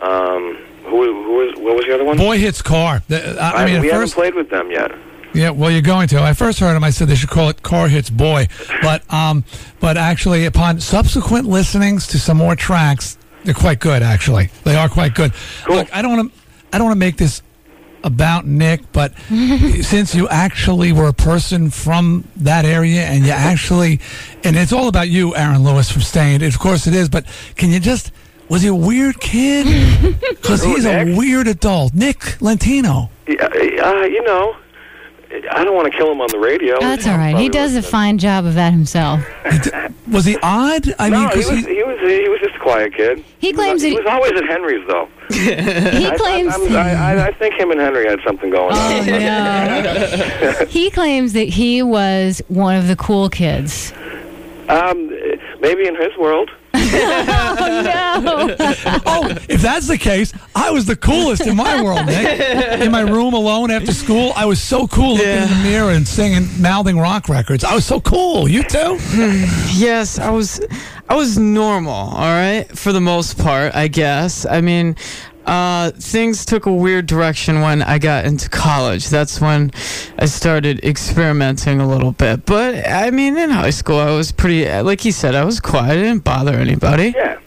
Um, 0.00 0.56
who 0.84 1.22
who 1.24 1.32
was 1.32 1.54
what 1.58 1.76
was 1.76 1.84
the 1.84 1.94
other 1.94 2.04
one? 2.04 2.16
Boy 2.16 2.38
Hits 2.38 2.62
Car. 2.62 3.02
The- 3.08 3.38
I, 3.38 3.62
I 3.62 3.66
mean, 3.66 3.82
we 3.82 3.88
haven't 3.88 4.12
played 4.12 4.34
with 4.34 4.48
them 4.48 4.70
yet. 4.70 4.92
Yeah, 5.32 5.50
well, 5.50 5.70
you're 5.70 5.82
going 5.82 6.08
to. 6.08 6.20
I 6.20 6.32
first 6.32 6.58
heard 6.58 6.76
him. 6.76 6.82
I 6.84 6.90
said 6.90 7.08
they 7.08 7.14
should 7.14 7.30
call 7.30 7.48
it 7.48 7.62
"Car 7.62 7.88
Hits 7.88 8.10
Boy," 8.10 8.48
but 8.82 9.02
um, 9.12 9.44
but 9.78 9.96
actually, 9.96 10.44
upon 10.46 10.80
subsequent 10.80 11.46
listenings 11.46 12.06
to 12.08 12.18
some 12.18 12.36
more 12.36 12.56
tracks, 12.56 13.16
they're 13.44 13.54
quite 13.54 13.78
good. 13.80 14.02
Actually, 14.02 14.50
they 14.64 14.74
are 14.74 14.88
quite 14.88 15.14
good. 15.14 15.32
Look, 15.68 15.94
I 15.94 16.02
don't 16.02 16.16
want 16.16 16.32
to. 16.32 16.40
I 16.72 16.78
don't 16.78 16.86
want 16.86 16.96
to 16.96 17.00
make 17.00 17.16
this 17.16 17.42
about 18.02 18.46
Nick, 18.46 18.92
but 18.92 19.12
since 19.82 20.14
you 20.14 20.28
actually 20.28 20.92
were 20.92 21.08
a 21.08 21.12
person 21.12 21.70
from 21.70 22.24
that 22.36 22.64
area, 22.64 23.02
and 23.02 23.24
you 23.24 23.30
actually, 23.30 24.00
and 24.42 24.56
it's 24.56 24.72
all 24.72 24.88
about 24.88 25.08
you, 25.08 25.34
Aaron 25.36 25.62
Lewis 25.62 25.90
from 25.90 26.02
Staind. 26.02 26.42
Of 26.42 26.58
course, 26.58 26.86
it 26.86 26.94
is. 26.94 27.08
But 27.08 27.26
can 27.56 27.70
you 27.70 27.78
just? 27.80 28.10
Was 28.48 28.62
he 28.62 28.68
a 28.68 28.74
weird 28.74 29.20
kid? 29.20 29.66
Because 30.40 30.64
he's 30.64 30.86
a 30.86 31.14
weird 31.14 31.46
adult. 31.46 31.94
Nick 31.94 32.40
Lentino. 32.40 33.10
Yeah, 33.28 33.44
uh, 33.44 34.02
you 34.02 34.24
know, 34.24 34.56
I 35.52 35.62
don't 35.64 35.76
want 35.76 35.90
to 35.92 35.96
kill 35.96 36.10
him 36.10 36.20
on 36.20 36.28
the 36.30 36.38
radio. 36.38 36.80
That's 36.80 37.06
all 37.06 37.16
right. 37.16 37.36
He 37.36 37.48
does 37.48 37.76
a 37.76 37.82
fine 37.82 38.18
job 38.18 38.44
of 38.46 38.54
that 38.54 38.72
himself. 38.72 39.20
Was 40.10 40.24
he 40.24 40.36
odd? 40.42 40.92
I 40.98 41.08
no, 41.08 41.20
mean, 41.20 41.28
he 41.28 41.34
'cause 41.34 41.50
was, 41.52 41.66
he 41.66 41.82
was 41.84 41.98
he 42.00 42.28
was 42.28 42.40
just 42.40 42.56
a 42.56 42.58
quiet 42.58 42.94
kid. 42.94 43.24
He 43.38 43.52
claims 43.52 43.80
he 43.82 43.90
he- 43.90 43.96
was 43.96 44.06
always 44.06 44.32
at 44.32 44.44
Henry's 44.44 44.84
though. 44.88 45.08
He 45.30 46.06
I, 46.06 46.16
claims 46.16 46.52
I, 46.52 46.58
I'm- 46.58 46.72
I, 46.76 46.92
I, 47.22 47.26
I 47.28 47.32
think 47.34 47.54
him 47.54 47.70
and 47.70 47.80
Henry 47.80 48.06
had 48.08 48.18
something 48.26 48.50
going 48.50 48.72
on. 48.74 49.04
he 50.68 50.90
claims 50.90 51.32
that 51.34 51.48
he 51.48 51.82
was 51.82 52.42
one 52.48 52.74
of 52.76 52.88
the 52.88 52.96
cool 52.96 53.28
kids. 53.30 53.92
Um, 54.68 55.08
maybe 55.60 55.86
in 55.86 55.94
his 55.96 56.16
world. 56.18 56.50
oh, 56.92 57.82
no. 57.84 58.56
oh, 59.06 59.28
if 59.48 59.62
that's 59.62 59.86
the 59.86 59.98
case, 59.98 60.32
I 60.54 60.70
was 60.70 60.86
the 60.86 60.96
coolest 60.96 61.46
in 61.46 61.56
my 61.56 61.82
world, 61.82 62.06
Nick. 62.06 62.80
In 62.80 62.90
my 62.90 63.02
room 63.02 63.34
alone 63.34 63.70
after 63.70 63.92
school, 63.92 64.32
I 64.36 64.44
was 64.44 64.60
so 64.60 64.86
cool 64.88 65.14
looking 65.14 65.28
in 65.28 65.48
the 65.48 65.60
mirror 65.62 65.90
and 65.90 66.06
singing, 66.06 66.48
mouthing 66.60 66.98
rock 66.98 67.28
records. 67.28 67.64
I 67.64 67.74
was 67.74 67.84
so 67.84 68.00
cool. 68.00 68.48
You 68.48 68.62
too? 68.62 68.98
yes, 69.72 70.18
I 70.18 70.30
was 70.30 70.60
I 71.08 71.16
was 71.16 71.38
normal, 71.38 71.92
all 71.92 72.18
right, 72.18 72.66
for 72.76 72.92
the 72.92 73.00
most 73.00 73.36
part, 73.36 73.74
I 73.74 73.88
guess. 73.88 74.46
I 74.46 74.60
mean, 74.60 74.94
uh, 75.46 75.90
things 75.92 76.44
took 76.44 76.66
a 76.66 76.72
weird 76.72 77.06
direction 77.06 77.60
when 77.60 77.82
I 77.82 77.98
got 77.98 78.24
into 78.24 78.48
college. 78.48 79.08
That's 79.08 79.40
when 79.40 79.72
I 80.18 80.26
started 80.26 80.84
experimenting 80.84 81.80
a 81.80 81.88
little 81.88 82.12
bit. 82.12 82.44
But 82.46 82.86
I 82.86 83.10
mean, 83.10 83.36
in 83.36 83.50
high 83.50 83.70
school, 83.70 83.98
I 83.98 84.10
was 84.10 84.32
pretty, 84.32 84.70
like 84.82 85.00
he 85.00 85.10
said, 85.10 85.34
I 85.34 85.44
was 85.44 85.60
quiet. 85.60 85.92
I 85.92 85.96
didn't 85.96 86.24
bother 86.24 86.52
anybody. 86.54 87.14
Yeah. 87.16 87.38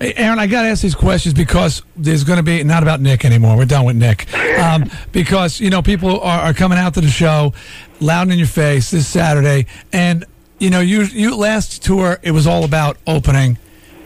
Hey, 0.00 0.12
Aaron, 0.16 0.38
I 0.38 0.46
got 0.48 0.62
to 0.62 0.68
ask 0.68 0.82
these 0.82 0.94
questions 0.94 1.34
because 1.34 1.82
there's 1.96 2.24
going 2.24 2.38
to 2.38 2.42
be 2.42 2.64
not 2.64 2.82
about 2.82 3.00
Nick 3.00 3.24
anymore. 3.24 3.56
We're 3.56 3.64
done 3.64 3.84
with 3.84 3.96
Nick. 3.96 4.32
Um, 4.58 4.90
because, 5.12 5.60
you 5.60 5.70
know, 5.70 5.82
people 5.82 6.20
are, 6.20 6.40
are 6.40 6.52
coming 6.52 6.78
out 6.78 6.94
to 6.94 7.00
the 7.00 7.08
show 7.08 7.52
loud 8.00 8.30
in 8.30 8.38
your 8.38 8.48
face 8.48 8.90
this 8.90 9.06
Saturday. 9.06 9.66
And, 9.92 10.24
you 10.58 10.70
know, 10.70 10.80
you, 10.80 11.04
you 11.04 11.36
last 11.36 11.82
tour, 11.82 12.18
it 12.22 12.32
was 12.32 12.46
all 12.46 12.64
about 12.64 12.96
opening. 13.06 13.56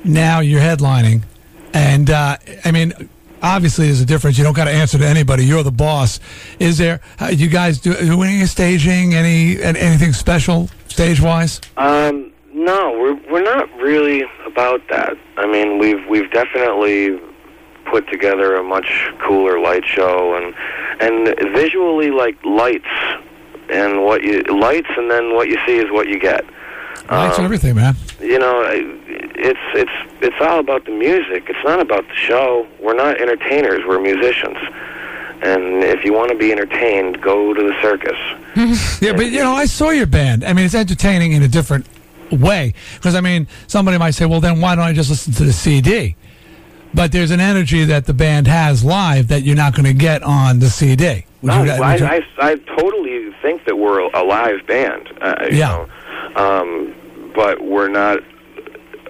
Now 0.04 0.40
you're 0.40 0.60
headlining. 0.60 1.22
And, 1.74 2.10
uh, 2.10 2.36
I 2.64 2.70
mean, 2.72 2.92
obviously 3.42 3.86
there's 3.86 4.00
a 4.00 4.06
difference. 4.06 4.38
You 4.38 4.44
don't 4.44 4.54
got 4.56 4.64
to 4.64 4.70
answer 4.72 4.98
to 4.98 5.06
anybody. 5.06 5.44
You're 5.44 5.62
the 5.62 5.70
boss. 5.70 6.18
Is 6.58 6.78
there, 6.78 7.00
uh, 7.20 7.26
you 7.26 7.48
guys 7.48 7.78
do, 7.78 7.94
do 7.94 8.22
any 8.22 8.44
staging, 8.46 9.14
any, 9.14 9.60
an- 9.62 9.76
anything 9.76 10.12
special 10.12 10.68
stage 10.88 11.20
wise? 11.20 11.60
Um, 11.76 12.32
no, 12.52 12.90
we're 12.98 13.14
we're 13.30 13.44
not 13.44 13.72
really 13.78 14.24
about 14.44 14.80
that. 14.88 15.16
I 15.36 15.46
mean, 15.46 15.78
we've 15.78 16.04
we've 16.08 16.28
definitely 16.32 17.20
put 17.84 18.08
together 18.10 18.56
a 18.56 18.64
much 18.64 19.08
cooler 19.20 19.60
light 19.60 19.84
show 19.86 20.34
and 20.34 20.54
and 21.00 21.38
visually 21.54 22.10
like 22.10 22.36
lights 22.44 22.84
and 23.70 24.02
what 24.02 24.22
you 24.24 24.42
lights 24.42 24.88
and 24.96 25.08
then 25.10 25.34
what 25.34 25.48
you 25.48 25.56
see 25.66 25.76
is 25.76 25.90
what 25.92 26.08
you 26.08 26.18
get. 26.18 26.44
Lights 27.10 27.38
Um, 27.38 27.44
and 27.44 27.44
everything, 27.44 27.76
man. 27.76 27.94
You 28.20 28.38
know, 28.38 28.62
it's 28.66 29.58
it's 29.74 29.90
it's 30.20 30.36
all 30.40 30.58
about 30.58 30.84
the 30.84 30.90
music. 30.92 31.44
It's 31.48 31.64
not 31.64 31.80
about 31.80 32.06
the 32.08 32.14
show. 32.14 32.66
We're 32.80 32.94
not 32.94 33.20
entertainers. 33.20 33.84
We're 33.86 34.00
musicians. 34.00 34.56
And 35.40 35.84
if 35.84 36.04
you 36.04 36.12
want 36.12 36.30
to 36.32 36.36
be 36.36 36.50
entertained, 36.50 37.20
go 37.22 37.54
to 37.54 37.62
the 37.62 37.80
circus. 37.80 38.18
yeah, 39.00 39.12
but 39.12 39.26
you 39.26 39.38
know, 39.38 39.52
I 39.52 39.66
saw 39.66 39.90
your 39.90 40.06
band. 40.06 40.44
I 40.44 40.52
mean, 40.52 40.64
it's 40.64 40.74
entertaining 40.74 41.32
in 41.32 41.42
a 41.44 41.48
different 41.48 41.86
way. 42.32 42.74
Because 42.96 43.14
I 43.14 43.20
mean, 43.20 43.46
somebody 43.68 43.98
might 43.98 44.12
say, 44.12 44.26
"Well, 44.26 44.40
then 44.40 44.60
why 44.60 44.74
don't 44.74 44.84
I 44.84 44.92
just 44.92 45.10
listen 45.10 45.32
to 45.34 45.44
the 45.44 45.52
CD?" 45.52 46.16
But 46.94 47.12
there's 47.12 47.30
an 47.30 47.38
energy 47.40 47.84
that 47.84 48.06
the 48.06 48.14
band 48.14 48.46
has 48.48 48.82
live 48.82 49.28
that 49.28 49.42
you're 49.42 49.54
not 49.56 49.74
going 49.74 49.84
to 49.84 49.92
get 49.92 50.22
on 50.22 50.58
the 50.58 50.70
CD. 50.70 51.24
Would 51.42 51.48
No, 51.48 51.62
you- 51.62 51.70
I, 51.70 51.96
you- 51.96 52.04
I, 52.06 52.22
I 52.38 52.54
totally 52.56 53.30
think 53.42 53.64
that 53.66 53.76
we're 53.76 54.00
a 54.00 54.22
live 54.24 54.66
band. 54.66 55.08
Uh, 55.20 55.34
you 55.50 55.58
Yeah. 55.58 55.86
know, 56.34 56.42
um, 56.42 56.94
but 57.38 57.60
we're 57.60 57.86
not 57.86 58.18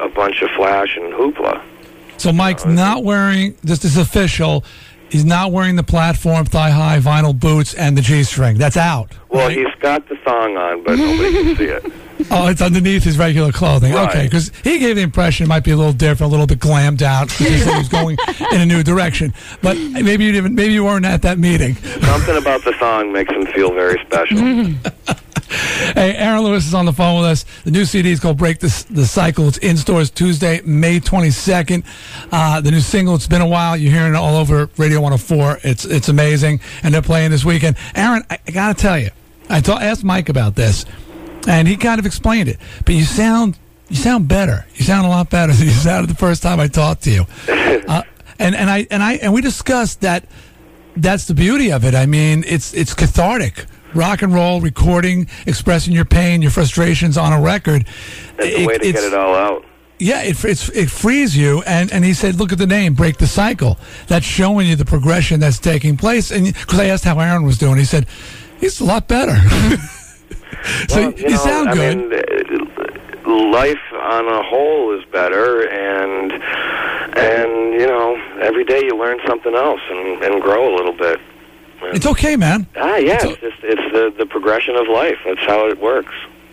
a 0.01 0.09
bunch 0.11 0.43
of 0.43 0.51
flash 0.51 0.95
and 0.99 1.15
hoopla. 1.15 1.63
so 2.19 2.31
Mike's 2.31 2.67
not 2.67 3.03
wearing. 3.03 3.57
This 3.63 3.87
is 3.87 3.97
official. 3.97 4.67
He's 5.09 5.25
not 5.25 5.51
wearing 5.51 5.77
the 5.77 5.83
platform 5.83 6.45
thigh 6.45 6.69
high 6.69 6.99
vinyl 7.01 7.39
boots 7.39 7.73
and 7.73 7.97
the 7.97 8.03
G 8.03 8.23
string. 8.25 8.59
That's 8.59 8.77
out. 8.77 9.13
Well, 9.31 9.49
he's 9.49 9.75
got 9.81 10.07
the 10.11 10.17
thong 10.17 10.59
on, 10.59 10.85
but 10.85 10.99
nobody 10.99 11.33
can 11.33 11.57
see 11.57 11.65
it. 11.65 11.93
Oh, 12.33 12.49
it's 12.49 12.61
underneath 12.61 13.05
his 13.05 13.17
regular 13.17 13.53
clothing. 13.53 13.93
Right. 13.95 14.09
Okay, 14.11 14.25
because 14.25 14.51
he 14.65 14.81
gave 14.81 14.97
the 14.97 15.03
impression 15.03 15.45
it 15.45 15.49
might 15.49 15.63
be 15.63 15.71
a 15.71 15.77
little 15.77 15.93
different, 15.93 16.33
a 16.33 16.33
little 16.33 16.49
bit 16.49 16.59
glammed 16.59 17.01
out. 17.01 17.31
He 17.31 17.45
said 17.45 17.73
he 17.73 17.79
was 17.79 17.89
going 17.89 18.19
in 18.53 18.61
a 18.61 18.67
new 18.67 18.83
direction. 18.83 19.33
But 19.63 19.79
maybe 19.79 20.25
you 20.25 20.33
didn't. 20.33 20.53
Maybe 20.53 20.75
you 20.75 20.85
weren't 20.85 21.07
at 21.07 21.23
that 21.23 21.39
meeting. 21.39 21.77
Something 21.77 22.37
about 22.37 22.65
the 22.65 22.73
thong 22.73 23.13
makes 23.13 23.33
him 23.33 23.47
feel 23.47 23.73
very 23.73 24.05
special. 24.05 24.37
Hey, 25.49 26.15
Aaron 26.17 26.43
Lewis 26.43 26.67
is 26.67 26.75
on 26.75 26.85
the 26.85 26.93
phone 26.93 27.21
with 27.21 27.31
us. 27.31 27.45
The 27.65 27.71
new 27.71 27.85
CD 27.85 28.11
is 28.11 28.21
called 28.21 28.37
"Break 28.37 28.59
the, 28.61 28.87
the 28.91 29.07
Cycle." 29.07 29.49
It's 29.49 29.59
in 29.59 29.77
stores 29.77 30.11
Tuesday, 30.11 30.61
May 30.63 31.01
twenty 31.01 31.31
second. 31.31 31.85
Uh, 32.31 32.61
the 32.61 32.71
new 32.71 32.81
single. 32.81 33.15
It's 33.15 33.27
been 33.27 33.41
a 33.41 33.47
while. 33.47 33.77
You're 33.77 33.93
hearing 33.93 34.13
it 34.15 34.17
all 34.17 34.37
over 34.37 34.69
Radio 34.77 35.01
104. 35.01 35.61
It's 35.63 35.85
it's 35.85 36.09
amazing, 36.09 36.61
and 36.83 36.93
they're 36.93 37.03
playing 37.03 37.31
this 37.31 37.45
weekend. 37.45 37.77
Aaron, 37.95 38.23
I, 38.31 38.39
I 38.47 38.51
got 38.51 38.77
to 38.77 38.83
tell 38.83 38.99
you, 38.99 39.11
I 39.49 39.61
ta- 39.61 39.79
asked 39.81 40.05
Mike 40.05 40.29
about 40.29 40.55
this, 40.55 40.85
and 41.47 41.67
he 41.67 41.77
kind 41.77 41.99
of 41.99 42.05
explained 42.07 42.49
it. 42.49 42.59
But 42.85 42.95
you 42.95 43.05
sound 43.05 43.59
you 43.89 43.97
sound 43.97 44.29
better. 44.29 44.67
You 44.75 44.85
sound 44.85 45.07
a 45.07 45.09
lot 45.09 45.31
better 45.31 45.53
than 45.53 45.67
you 45.67 45.73
sounded 45.73 46.11
the 46.11 46.15
first 46.17 46.43
time 46.43 46.61
I 46.61 46.69
talked 46.69 47.05
to 47.05 47.11
you. 47.11 47.27
Uh, 47.89 48.03
and 48.39 48.55
and 48.55 48.69
I 48.69 48.87
and 48.91 49.03
I 49.03 49.15
and 49.15 49.33
we 49.33 49.41
discussed 49.41 50.03
that 50.03 50.27
that's 50.95 51.25
the 51.25 51.33
beauty 51.33 51.73
of 51.73 51.87
it. 51.87 51.95
I 51.95 52.05
mean, 52.05 52.45
it's 52.47 52.75
it's 52.75 52.93
cathartic. 52.93 53.65
Rock 53.95 54.23
and 54.23 54.33
roll, 54.35 54.61
recording, 54.61 55.29
expressing 55.47 55.93
your 55.95 56.05
pain, 56.05 56.43
your 56.43 56.51
frustrations 56.51 57.17
on 57.17 57.33
a 57.33 57.41
record. 57.41 57.87
That's 58.37 58.55
the 58.57 58.67
way 58.67 58.79
to 58.79 58.93
get 58.93 59.03
it 59.05 59.15
all 59.15 59.35
out. 59.35 59.65
Yeah, 59.99 60.23
it, 60.23 60.45
it's, 60.45 60.69
it 60.71 60.91
frees 60.91 61.37
you. 61.37 61.63
And, 61.67 61.93
and 61.93 62.05
he 62.05 62.15
said, 62.15 62.37
look 62.37 62.53
at 62.53 62.59
the 62.59 62.67
name, 62.67 62.95
Break 62.95 63.17
the 63.19 63.27
Cycle. 63.27 63.79
That's 64.07 64.25
showing 64.25 64.69
you 64.69 64.77
the 64.77 64.85
progression 64.85 65.41
that's 65.41 65.59
taking 65.59 65.97
place. 65.97 66.31
And 66.31 66.47
because 66.47 66.79
I 66.79 66.87
asked 66.87 67.05
how 67.05 67.19
Aaron 67.19 67.45
was 67.45 67.59
doing, 67.59 67.79
he 67.79 67.85
said, 67.85 68.07
he's 68.61 68.81
a 68.81 68.85
lot 68.85 69.09
better. 69.09 69.35
so 70.89 71.01
Well, 71.01 71.13
you, 71.13 71.31
know, 71.31 71.37
sound 71.37 71.69
I 71.71 71.75
good. 71.75 71.99
mean, 71.99 72.13
uh, 72.13 73.51
life 73.51 73.81
on 73.93 74.27
a 74.29 74.43
whole 74.43 74.97
is 74.99 75.05
better, 75.07 75.69
and 75.69 76.33
and 76.33 77.73
you 77.75 77.87
know, 77.87 78.17
every 78.41 78.65
day 78.65 78.81
you 78.85 78.97
learn 78.97 79.19
something 79.27 79.55
else 79.55 79.81
and, 79.91 80.23
and 80.23 80.43
grow 80.43 80.73
a 80.73 80.77
little 80.77 80.93
bit. 80.95 81.21
It's 81.83 82.07
okay, 82.07 82.37
man. 82.37 82.67
Ah, 82.77 82.97
yeah, 82.97 83.19
it's 83.23 83.41
just 83.41 83.57
it's 83.63 83.93
the 83.93 84.13
the 84.17 84.27
progression 84.27 84.77
of 84.77 84.89
life. 84.89 85.19
That's 85.25 85.41
how 85.41 85.69
it 85.69 85.79
works. 85.81 86.13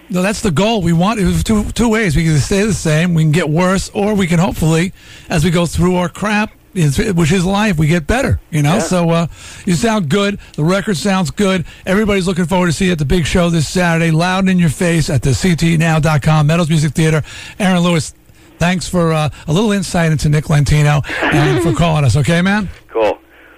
No, 0.10 0.22
that's 0.22 0.42
the 0.42 0.52
goal. 0.52 0.82
We 0.82 0.94
want 0.94 1.20
it 1.20 1.26
was 1.26 1.44
two 1.44 1.64
two 1.72 1.90
ways. 1.90 2.16
We 2.16 2.24
can 2.24 2.38
stay 2.38 2.64
the 2.64 2.74
same, 2.74 3.14
we 3.14 3.24
can 3.24 3.32
get 3.32 3.50
worse, 3.50 3.90
or 3.94 4.14
we 4.14 4.28
can 4.28 4.40
hopefully, 4.40 4.94
as 5.30 5.44
we 5.44 5.50
go 5.52 5.66
through 5.66 5.96
our 5.96 6.10
crap, 6.10 6.52
which 6.74 7.32
is 7.32 7.44
life, 7.46 7.78
we 7.78 7.88
get 7.88 8.06
better. 8.06 8.40
You 8.52 8.62
know. 8.62 8.76
Yeah. 8.76 8.80
So 8.80 9.10
uh, 9.10 9.28
you 9.66 9.74
sound 9.74 10.10
good. 10.10 10.40
The 10.56 10.64
record 10.64 10.98
sounds 10.98 11.32
good. 11.32 11.66
Everybody's 11.86 12.28
looking 12.28 12.46
forward 12.46 12.68
to 12.68 12.74
see 12.74 12.86
you 12.86 12.92
at 12.92 13.00
the 13.00 13.06
big 13.06 13.26
show 13.26 13.50
this 13.50 13.68
Saturday, 13.68 14.12
loud 14.12 14.40
and 14.40 14.50
in 14.50 14.60
your 14.60 14.70
face 14.70 15.10
at 15.10 15.22
the 15.24 15.32
CTNow.com 15.32 16.48
Meadows 16.48 16.70
Music 16.70 16.94
Theater. 16.94 17.24
Aaron 17.60 17.82
Lewis, 17.82 18.14
thanks 18.60 18.88
for 18.88 19.12
uh, 19.12 19.30
a 19.48 19.54
little 19.54 19.72
insight 19.72 20.12
into 20.12 20.30
Nick 20.30 20.50
Lentino 20.50 21.02
and 21.22 21.64
for 21.64 21.74
calling 21.78 22.06
us. 22.06 22.16
Okay, 22.16 22.42
man. 22.42 22.70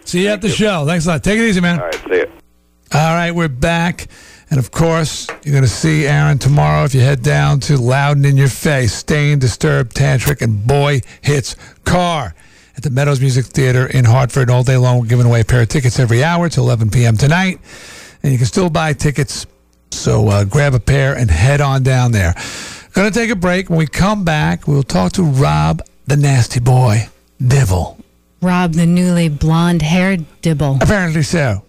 See 0.08 0.24
you 0.24 0.30
at 0.30 0.42
the 0.42 0.48
show. 0.48 0.86
Thanks 0.86 1.06
a 1.06 1.10
lot. 1.10 1.24
Take 1.24 1.38
it 1.38 1.50
easy, 1.50 1.60
man. 1.60 1.80
All 1.80 1.86
right, 1.86 1.96
see 1.96 2.16
you. 2.16 2.32
All 2.94 3.14
right, 3.14 3.32
we're 3.32 3.50
back. 3.50 4.08
And 4.50 4.58
of 4.58 4.72
course, 4.72 5.28
you're 5.44 5.52
going 5.52 5.66
to 5.66 5.70
see 5.70 6.08
Aaron 6.08 6.38
tomorrow 6.38 6.86
if 6.86 6.96
you 6.96 7.02
head 7.02 7.22
down 7.22 7.60
to 7.62 7.76
Loud 7.76 8.16
and 8.16 8.26
in 8.26 8.38
Your 8.38 8.48
Face, 8.48 8.94
Staind, 8.94 9.42
Disturbed, 9.42 9.94
Tantric, 9.94 10.42
and 10.42 10.66
Boy 10.66 11.02
Hits 11.22 11.58
Car 11.84 12.34
at 12.78 12.84
the 12.84 12.90
Meadows 12.90 13.20
Music 13.20 13.48
Theater 13.48 13.88
in 13.88 14.06
Hartford 14.06 14.50
all 14.50 14.64
day 14.64 14.78
long. 14.78 15.02
We're 15.02 15.08
giving 15.08 15.26
away 15.26 15.42
a 15.42 15.44
pair 15.44 15.62
of 15.62 15.68
tickets 15.68 16.00
every 16.00 16.24
hour 16.24 16.48
till 16.48 16.64
11 16.64 16.90
p.m. 16.90 17.18
tonight. 17.18 17.60
And 18.24 18.32
you 18.32 18.38
can 18.38 18.48
still 18.48 18.70
buy 18.70 18.94
tickets. 18.94 19.46
So 19.92 20.30
uh, 20.30 20.46
grab 20.46 20.74
a 20.74 20.80
pair 20.80 21.18
and 21.18 21.30
head 21.30 21.60
on 21.60 21.84
down 21.84 22.14
there. 22.14 22.34
Going 22.94 23.12
to 23.12 23.14
take 23.14 23.30
a 23.30 23.36
break. 23.36 23.70
When 23.70 23.78
we 23.78 23.88
come 23.88 24.24
back, 24.24 24.70
we'll 24.70 24.84
talk 24.84 25.12
to 25.14 25.24
Rob, 25.24 25.82
the 26.06 26.16
nasty 26.16 26.62
boy, 26.62 27.10
Dibble. 27.46 27.97
Rob, 28.42 28.74
the 28.74 28.86
newly 28.86 29.30
blonde 29.30 29.82
haired 29.82 30.26
dibble. 30.42 30.78
Apparently 30.82 31.24
so. 31.24 31.64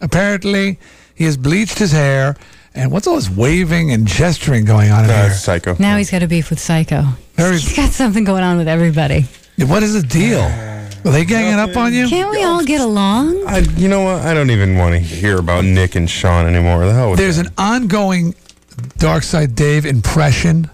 Apparently, 0.00 0.78
he 1.14 1.24
has 1.24 1.36
bleached 1.36 1.78
his 1.78 1.92
hair. 1.92 2.36
And 2.74 2.92
what's 2.92 3.06
all 3.06 3.16
this 3.16 3.30
waving 3.30 3.90
and 3.90 4.06
gesturing 4.06 4.66
going 4.66 4.90
on 4.90 5.04
in 5.04 5.10
here? 5.10 5.30
Psycho. 5.30 5.76
Now 5.78 5.96
he's 5.96 6.10
got 6.10 6.22
a 6.22 6.28
beef 6.28 6.50
with 6.50 6.60
Psycho. 6.60 7.04
He's 7.36 7.76
got 7.76 7.90
something 7.90 8.24
going 8.24 8.42
on 8.42 8.56
with 8.56 8.68
everybody. 8.68 9.26
What 9.58 9.82
is 9.82 10.00
the 10.00 10.06
deal? 10.06 10.40
Are 10.40 11.12
they 11.12 11.24
ganging 11.24 11.58
up 11.58 11.76
on 11.76 11.92
you? 11.92 12.08
Can't 12.08 12.30
we 12.30 12.42
all 12.42 12.64
get 12.64 12.80
along? 12.80 13.46
I, 13.46 13.58
you 13.76 13.88
know 13.88 14.02
what? 14.02 14.22
I 14.22 14.34
don't 14.34 14.50
even 14.50 14.76
want 14.76 14.94
to 14.94 14.98
hear 14.98 15.38
about 15.38 15.64
Nick 15.64 15.94
and 15.94 16.08
Sean 16.08 16.46
anymore. 16.46 16.84
The 16.84 16.92
hell 16.92 17.10
with 17.10 17.18
There's 17.18 17.38
an 17.38 17.48
ongoing 17.56 18.34
Darkside 18.98 19.54
Dave 19.54 19.86
impression 19.86 20.68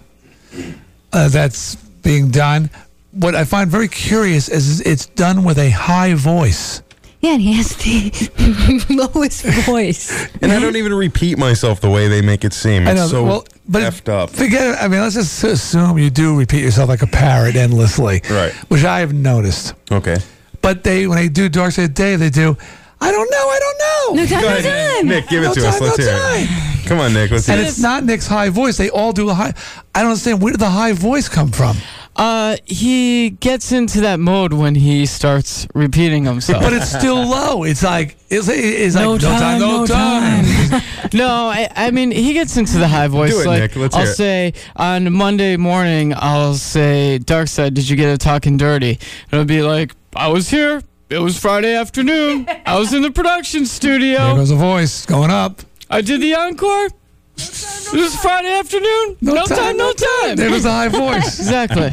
uh, 1.11 1.29
that's 1.29 1.75
being 1.75 2.29
done. 2.31 2.69
What 3.13 3.35
I 3.35 3.43
find 3.45 3.69
very 3.69 3.87
curious 3.87 4.49
is 4.49 4.81
it's 4.81 5.05
done 5.07 5.43
with 5.43 5.57
a 5.59 5.69
high 5.69 6.13
voice. 6.15 6.81
Yeah, 7.21 7.33
and 7.33 7.41
he 7.41 7.53
has 7.53 7.75
the 7.77 8.85
lowest 9.13 9.45
voice. 9.65 10.27
And 10.41 10.51
I 10.51 10.59
don't 10.59 10.75
even 10.75 10.93
repeat 10.93 11.37
myself 11.37 11.79
the 11.79 11.89
way 11.89 12.09
they 12.09 12.21
make 12.21 12.43
it 12.43 12.51
seem. 12.53 12.83
It's 12.85 12.91
I 12.91 12.93
know. 12.95 13.07
so 13.07 13.23
well, 13.23 13.45
but 13.67 13.81
effed 13.83 14.09
up. 14.09 14.29
forget 14.29 14.71
it. 14.75 14.83
I 14.83 14.87
mean, 14.89 14.99
let's 14.99 15.15
just 15.15 15.41
assume 15.43 15.97
you 15.99 16.09
do 16.09 16.37
repeat 16.37 16.63
yourself 16.63 16.89
like 16.89 17.01
a 17.01 17.07
parrot 17.07 17.55
endlessly, 17.55 18.21
Right. 18.29 18.51
Which 18.67 18.83
I 18.83 18.99
have 18.99 19.13
noticed. 19.13 19.73
Okay. 19.89 20.17
But 20.61 20.83
they, 20.83 21.07
when 21.07 21.17
they 21.17 21.29
do 21.29 21.49
Darkside 21.49 21.93
Day," 21.93 22.15
they 22.17 22.29
do. 22.29 22.57
I 22.99 23.11
don't 23.11 23.29
know. 23.31 23.37
I 23.37 23.59
don't 23.59 23.77
know. 24.17 24.21
No 24.21 24.27
time, 24.27 24.41
Go 24.41 24.49
no 24.49 24.57
ahead, 24.57 24.95
time. 24.99 25.07
Nick, 25.07 25.27
give 25.29 25.43
it 25.43 25.47
No 25.47 25.53
to 25.53 25.59
time, 25.61 25.69
us. 25.69 25.81
Let's 25.81 25.97
no 25.99 26.03
hear 26.05 26.13
time. 26.19 26.47
it. 26.49 26.87
Come 26.87 26.99
on, 26.99 27.13
Nick. 27.13 27.31
Let's 27.31 27.45
hear 27.45 27.55
And 27.55 27.65
it. 27.65 27.69
it's 27.69 27.79
not 27.79 28.03
Nick's 28.03 28.27
high 28.27 28.49
voice. 28.49 28.75
They 28.77 28.89
all 28.89 29.13
do 29.13 29.29
a 29.29 29.33
high. 29.33 29.53
I 29.95 30.01
don't 30.01 30.09
understand 30.11 30.41
where 30.41 30.51
did 30.51 30.59
the 30.59 30.69
high 30.69 30.91
voice 30.93 31.29
come 31.29 31.51
from. 31.51 31.77
Uh, 32.15 32.57
he 32.65 33.31
gets 33.31 33.71
into 33.71 34.01
that 34.01 34.19
mode 34.19 34.53
when 34.53 34.75
he 34.75 35.05
starts 35.05 35.67
repeating 35.73 36.25
himself. 36.25 36.61
But 36.61 36.73
it's 36.73 36.91
still 36.91 37.15
low. 37.27 37.63
It's 37.63 37.81
like 37.83 38.17
it's, 38.29 38.47
it's 38.47 38.95
like 38.95 39.03
No 39.03 39.13
no 39.13 39.17
time, 39.17 39.39
time, 39.39 39.59
no 39.59 39.79
no 39.79 39.85
time. 39.87 40.81
no, 41.13 41.27
I, 41.47 41.69
I 41.75 41.91
mean 41.91 42.11
he 42.11 42.33
gets 42.33 42.55
into 42.57 42.77
the 42.77 42.87
high 42.87 43.07
voice. 43.07 43.31
Do 43.31 43.41
it, 43.41 43.47
like, 43.47 43.59
Nick. 43.61 43.75
Let's 43.75 43.95
I'll 43.95 44.01
hear 44.03 44.11
it. 44.11 44.15
say 44.15 44.53
on 44.75 45.11
Monday 45.11 45.57
morning, 45.57 46.13
I'll 46.15 46.53
say, 46.53 47.19
"Darkside, 47.23 47.73
did 47.73 47.89
you 47.89 47.95
get 47.95 48.13
a 48.13 48.17
talking 48.17 48.57
dirty?" 48.57 48.91
And 48.91 49.33
it'll 49.33 49.45
be 49.45 49.63
like, 49.63 49.93
"I 50.15 50.27
was 50.27 50.49
here. 50.49 50.83
It 51.09 51.19
was 51.19 51.37
Friday 51.39 51.73
afternoon. 51.75 52.47
I 52.65 52.77
was 52.77 52.93
in 52.93 53.01
the 53.01 53.11
production 53.11 53.65
studio." 53.65 54.17
There 54.17 54.27
studio. 54.27 54.35
goes 54.35 54.51
a 54.51 54.55
voice 54.55 55.05
going 55.07 55.31
up. 55.31 55.61
I 55.89 56.01
did 56.01 56.21
the 56.21 56.35
encore. 56.35 56.89
It 57.37 57.93
was 57.99 58.15
Friday 58.17 58.51
afternoon. 58.53 59.17
No, 59.21 59.45
time, 59.45 59.77
no 59.77 59.91
time. 59.93 60.35
There 60.35 60.49
was 60.51 60.65
a 60.65 60.71
high 60.71 60.87
voice. 60.89 61.39
Exactly. 61.39 61.91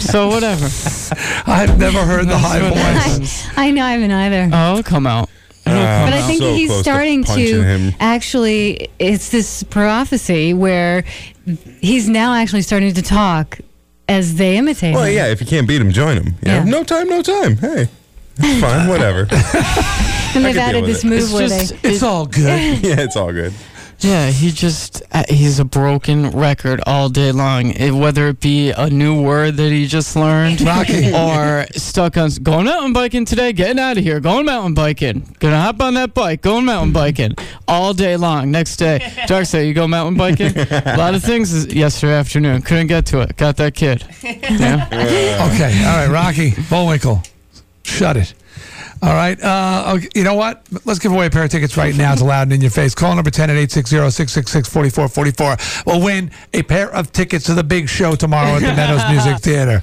so 0.00 0.28
whatever. 0.28 0.66
I've 1.46 1.78
never 1.78 2.04
heard 2.04 2.26
the 2.28 2.36
high 2.38 2.58
voice. 2.60 2.78
happens. 2.78 3.46
I 3.56 3.70
know, 3.70 3.84
I 3.84 3.92
haven't 3.92 4.10
either. 4.10 4.50
Oh, 4.52 4.82
come 4.84 5.06
out. 5.06 5.28
Uh, 5.64 6.04
But 6.06 6.12
I 6.12 6.22
think 6.26 6.40
so 6.40 6.50
that 6.50 6.56
he's 6.56 6.68
close 6.70 6.84
to 6.84 6.90
starting 6.90 7.24
to 7.24 7.92
actually, 8.00 8.88
it's 8.98 9.28
this 9.30 9.62
prophecy 9.62 10.52
where 10.54 11.04
he's 11.80 12.08
now 12.08 12.34
actually 12.34 12.62
starting 12.62 12.92
to 12.94 13.02
talk 13.02 13.58
as 14.08 14.34
they 14.36 14.56
imitate 14.56 14.94
Well, 14.94 15.04
him. 15.04 15.14
yeah. 15.14 15.26
If 15.28 15.40
you 15.40 15.46
can't 15.46 15.68
beat 15.68 15.80
him, 15.80 15.92
join 15.92 16.16
him. 16.16 16.34
You 16.42 16.48
know? 16.48 16.54
Yeah. 16.54 16.64
No 16.64 16.82
time, 16.84 17.08
no 17.08 17.22
time. 17.22 17.56
Hey, 17.56 17.88
fine. 18.60 18.88
Whatever. 18.88 19.28
and 20.34 20.44
they've 20.44 20.56
added 20.56 20.84
this 20.86 21.04
it. 21.04 21.08
move 21.08 21.18
It's 21.20 21.32
where 21.32 21.48
just- 21.48 21.82
they. 21.82 21.90
It's 21.90 22.02
all 22.02 22.26
good. 22.26 22.44
yeah, 22.84 23.00
it's 23.00 23.16
all 23.16 23.32
good. 23.32 23.52
Yeah, 23.98 24.30
he 24.30 24.50
just 24.50 25.00
uh, 25.12 25.22
he's 25.28 25.60
a 25.60 25.64
broken 25.64 26.30
record 26.30 26.80
all 26.88 27.08
day 27.08 27.30
long. 27.30 27.70
It, 27.70 27.92
whether 27.92 28.26
it 28.26 28.40
be 28.40 28.70
a 28.72 28.90
new 28.90 29.22
word 29.22 29.56
that 29.58 29.70
he 29.70 29.86
just 29.86 30.16
learned, 30.16 30.60
Rocky. 30.60 31.12
or 31.14 31.66
stuck 31.76 32.16
on 32.16 32.30
going 32.42 32.64
mountain 32.64 32.92
biking 32.92 33.24
today, 33.24 33.52
getting 33.52 33.78
out 33.78 33.96
of 33.98 34.02
here, 34.02 34.18
going 34.18 34.44
mountain 34.44 34.74
biking, 34.74 35.36
gonna 35.38 35.60
hop 35.60 35.80
on 35.80 35.94
that 35.94 36.14
bike, 36.14 36.42
going 36.42 36.64
mountain 36.64 36.92
biking 36.92 37.36
all 37.68 37.94
day 37.94 38.16
long. 38.16 38.50
Next 38.50 38.74
day, 38.74 39.08
Dark 39.28 39.44
say 39.46 39.68
you 39.68 39.72
go 39.74 39.86
mountain 39.86 40.16
biking. 40.16 40.52
a 40.58 40.96
lot 40.98 41.14
of 41.14 41.22
things 41.22 41.72
yesterday 41.72 42.14
afternoon. 42.14 42.62
Couldn't 42.62 42.88
get 42.88 43.06
to 43.06 43.20
it. 43.20 43.36
Got 43.36 43.56
that 43.58 43.76
kid. 43.76 44.04
Yeah. 44.24 45.48
Okay, 45.54 45.78
all 45.86 45.96
right, 45.96 46.08
Rocky 46.10 46.54
Bullwinkle, 46.68 47.22
shut 48.02 48.16
it. 48.16 48.34
All 49.00 49.14
right, 49.14 49.40
uh, 49.42 49.94
okay, 49.96 50.08
you 50.14 50.22
know 50.22 50.34
what? 50.34 50.62
Let's 50.84 51.00
give 51.00 51.10
away 51.10 51.26
a 51.26 51.30
pair 51.30 51.42
of 51.44 51.50
tickets 51.50 51.76
right 51.76 51.96
now 51.96 52.14
to 52.14 52.22
Loud 52.24 52.42
and 52.44 52.52
In 52.52 52.60
Your 52.60 52.70
Face. 52.70 52.94
Call 52.94 53.14
number 53.16 53.30
10 53.32 53.50
at 53.50 53.56
860-666-4444. 53.56 55.84
We'll 55.86 56.00
win 56.02 56.30
a 56.52 56.62
pair 56.62 56.88
of 56.94 57.10
tickets 57.10 57.46
to 57.46 57.54
the 57.54 57.64
big 57.64 57.88
show 57.88 58.14
tomorrow 58.14 58.54
at 58.56 58.60
the 58.60 58.66
Meadows 58.74 59.02
Music 59.10 59.38
Theater. 59.42 59.80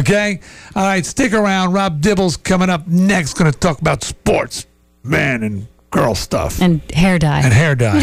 Okay? 0.00 0.40
All 0.74 0.84
right, 0.84 1.04
stick 1.04 1.34
around. 1.34 1.72
Rob 1.74 2.00
Dibble's 2.00 2.38
coming 2.38 2.70
up 2.70 2.86
next, 2.88 3.34
going 3.34 3.52
to 3.52 3.58
talk 3.58 3.78
about 3.82 4.02
sports, 4.04 4.64
man, 5.02 5.42
and 5.42 5.66
girl 5.90 6.14
stuff. 6.14 6.62
And 6.62 6.80
hair 6.92 7.18
dye. 7.18 7.42
And 7.42 7.52
hair 7.52 7.74
dye. 7.74 7.98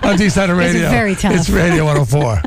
On 0.04 0.16
D-Side 0.16 0.48
Those 0.48 0.50
are 0.50 0.54
Radio. 0.58 0.88
very 0.88 1.14
tough. 1.14 1.34
It's 1.34 1.50
Radio 1.50 1.84
104. 1.84 2.40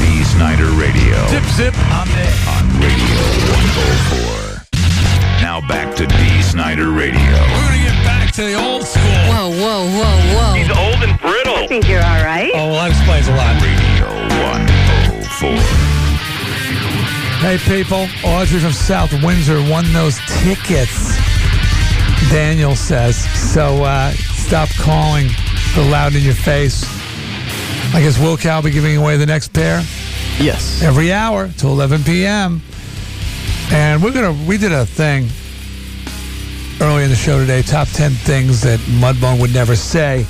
Dee 0.00 0.24
Snider 0.24 0.66
Radio. 0.72 1.26
Zip, 1.28 1.44
zip. 1.56 1.74
I'm 1.90 2.08
there. 2.08 2.34
On 3.78 3.84
Radio 3.86 4.58
104. 4.58 5.42
Now 5.42 5.60
back 5.68 5.94
to 5.96 6.06
Dee 6.06 6.42
Snider 6.42 6.90
Radio. 6.90 7.14
We're 7.20 7.68
going 7.68 7.78
to 7.78 7.84
get 7.86 8.04
back 8.04 8.32
to 8.34 8.42
the 8.42 8.54
old 8.54 8.82
school. 8.84 9.02
Whoa, 9.30 9.50
whoa, 9.50 9.86
whoa, 9.86 10.18
whoa. 10.34 10.54
He's 10.54 10.70
old 10.70 11.02
and 11.02 11.18
brittle. 11.20 11.54
I 11.56 11.66
think 11.66 11.88
you're 11.88 12.02
all 12.02 12.22
right. 12.24 12.50
Oh, 12.54 12.68
well, 12.70 12.88
that 12.88 12.90
explains 12.90 13.28
a 13.28 13.34
lot. 13.34 13.54
Radio 13.62 14.06
104. 14.42 15.54
Hey, 17.38 17.58
people. 17.58 18.08
Audrey 18.28 18.58
from 18.58 18.72
South 18.72 19.12
Windsor 19.22 19.62
won 19.70 19.84
those 19.92 20.18
tickets, 20.42 21.14
Daniel 22.30 22.74
says. 22.74 23.16
So 23.52 23.84
uh, 23.84 24.10
stop 24.12 24.68
calling 24.70 25.28
the 25.76 25.82
loud 25.88 26.14
in 26.16 26.22
your 26.24 26.34
face. 26.34 26.82
I 27.94 28.00
guess 28.02 28.18
Will 28.18 28.36
Cal 28.36 28.60
be 28.60 28.70
giving 28.70 28.96
away 28.96 29.16
the 29.16 29.24
next 29.24 29.52
pair 29.54 29.78
Yes. 30.38 30.82
every 30.82 31.10
hour 31.12 31.48
till 31.56 31.70
11 31.70 32.02
p.m. 32.04 32.60
And 33.70 34.02
we're 34.02 34.12
gonna 34.12 34.32
we 34.46 34.58
did 34.58 34.72
a 34.72 34.86
thing 34.86 35.28
early 36.80 37.04
in 37.04 37.10
the 37.10 37.16
show 37.16 37.38
today. 37.38 37.62
Top 37.62 37.88
10 37.88 38.12
things 38.12 38.60
that 38.62 38.78
Mudbone 38.80 39.40
would 39.40 39.52
never 39.52 39.76
say 39.76 40.26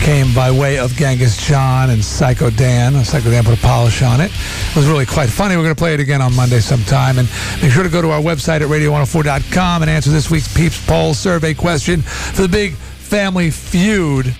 came 0.00 0.32
by 0.34 0.50
way 0.50 0.78
of 0.78 0.94
Genghis 0.94 1.36
John 1.36 1.90
and 1.90 2.02
Psycho 2.02 2.50
Dan. 2.50 3.04
Psycho 3.04 3.30
Dan 3.30 3.44
put 3.44 3.58
a 3.58 3.60
polish 3.60 4.02
on 4.02 4.20
it. 4.20 4.30
It 4.32 4.76
was 4.76 4.86
really 4.86 5.06
quite 5.06 5.28
funny. 5.28 5.56
We're 5.56 5.64
going 5.64 5.74
to 5.74 5.78
play 5.78 5.94
it 5.94 6.00
again 6.00 6.22
on 6.22 6.34
Monday 6.34 6.60
sometime. 6.60 7.18
And 7.18 7.28
make 7.60 7.70
sure 7.70 7.82
to 7.82 7.88
go 7.88 8.00
to 8.00 8.10
our 8.10 8.20
website 8.20 8.60
at 8.62 8.68
radio104.com 8.68 9.82
and 9.82 9.90
answer 9.90 10.10
this 10.10 10.30
week's 10.30 10.52
Peeps 10.54 10.84
Poll 10.86 11.14
survey 11.14 11.54
question 11.54 12.02
for 12.02 12.42
the 12.42 12.48
big 12.48 12.74
family 12.74 13.50
feud 13.50 14.34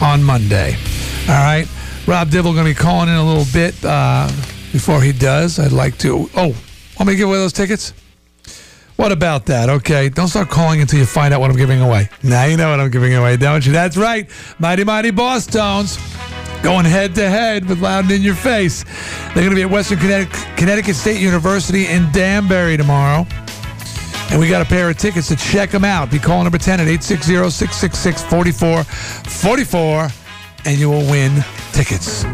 on 0.00 0.22
Monday. 0.22 0.76
All 1.28 1.34
right. 1.34 1.68
Rob 2.06 2.30
Dibble 2.30 2.52
going 2.54 2.64
to 2.64 2.70
be 2.70 2.74
calling 2.74 3.08
in 3.08 3.14
a 3.14 3.24
little 3.24 3.46
bit. 3.52 3.74
Uh, 3.84 4.28
before 4.72 5.00
he 5.00 5.12
does, 5.12 5.58
I'd 5.58 5.72
like 5.72 5.96
to. 5.98 6.28
Oh, 6.34 6.54
want 6.98 7.08
me 7.08 7.14
to 7.14 7.16
give 7.16 7.28
away 7.28 7.38
those 7.38 7.52
tickets? 7.52 7.92
What 8.96 9.12
about 9.12 9.46
that? 9.46 9.68
Okay, 9.68 10.08
don't 10.08 10.26
start 10.26 10.50
calling 10.50 10.80
until 10.80 10.98
you 10.98 11.06
find 11.06 11.32
out 11.32 11.40
what 11.40 11.50
I'm 11.50 11.56
giving 11.56 11.80
away. 11.80 12.08
Now 12.24 12.46
you 12.46 12.56
know 12.56 12.70
what 12.70 12.80
I'm 12.80 12.90
giving 12.90 13.14
away, 13.14 13.36
don't 13.36 13.64
you? 13.64 13.70
That's 13.70 13.96
right. 13.96 14.28
Mighty 14.58 14.82
Mighty 14.82 15.12
Bosstones 15.12 15.96
going 16.64 16.84
head 16.84 17.14
to 17.14 17.30
head 17.30 17.68
with 17.68 17.80
Loud 17.80 18.10
In 18.10 18.22
Your 18.22 18.34
Face. 18.34 18.82
They're 19.26 19.44
going 19.44 19.50
to 19.50 19.54
be 19.54 19.62
at 19.62 19.70
Western 19.70 19.98
Connecticut, 19.98 20.56
Connecticut 20.56 20.96
State 20.96 21.20
University 21.20 21.86
in 21.86 22.10
Danbury 22.10 22.76
tomorrow. 22.76 23.24
And 24.30 24.40
we 24.40 24.48
got 24.48 24.60
a 24.60 24.68
pair 24.68 24.90
of 24.90 24.98
tickets 24.98 25.28
to 25.28 25.36
check 25.36 25.70
them 25.70 25.84
out. 25.84 26.10
Be 26.10 26.18
calling 26.18 26.42
number 26.42 26.58
10 26.58 26.80
at 26.80 26.88
860 26.88 27.50
666 27.50 28.22
4444 28.24 30.27
and 30.64 30.78
you 30.78 30.90
will 30.90 31.08
win 31.10 31.44
tickets. 31.72 32.24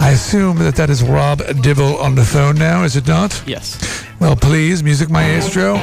I 0.00 0.10
assume 0.10 0.58
that 0.58 0.76
that 0.76 0.90
is 0.90 1.02
Rob 1.02 1.42
Dibble 1.62 1.98
on 1.98 2.14
the 2.14 2.24
phone 2.24 2.56
now, 2.56 2.84
is 2.84 2.96
it 2.96 3.06
not? 3.06 3.42
Yes. 3.46 4.04
Well, 4.20 4.36
please, 4.36 4.82
music 4.82 5.10
maestro. 5.10 5.76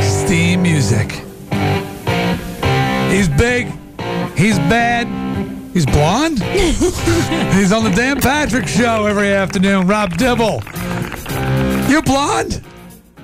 Steam 0.00 0.62
music. 0.62 1.12
He's 3.10 3.28
big. 3.28 3.66
He's 4.36 4.58
bad. 4.70 5.06
He's 5.72 5.86
blonde. 5.86 6.42
He's 7.54 7.72
on 7.72 7.84
the 7.84 7.92
Dan 7.94 8.20
Patrick 8.20 8.66
Show 8.66 9.06
every 9.06 9.32
afternoon. 9.32 9.86
Rob 9.86 10.16
Dibble. 10.16 10.62
You're 11.88 12.02
blonde? 12.02 12.62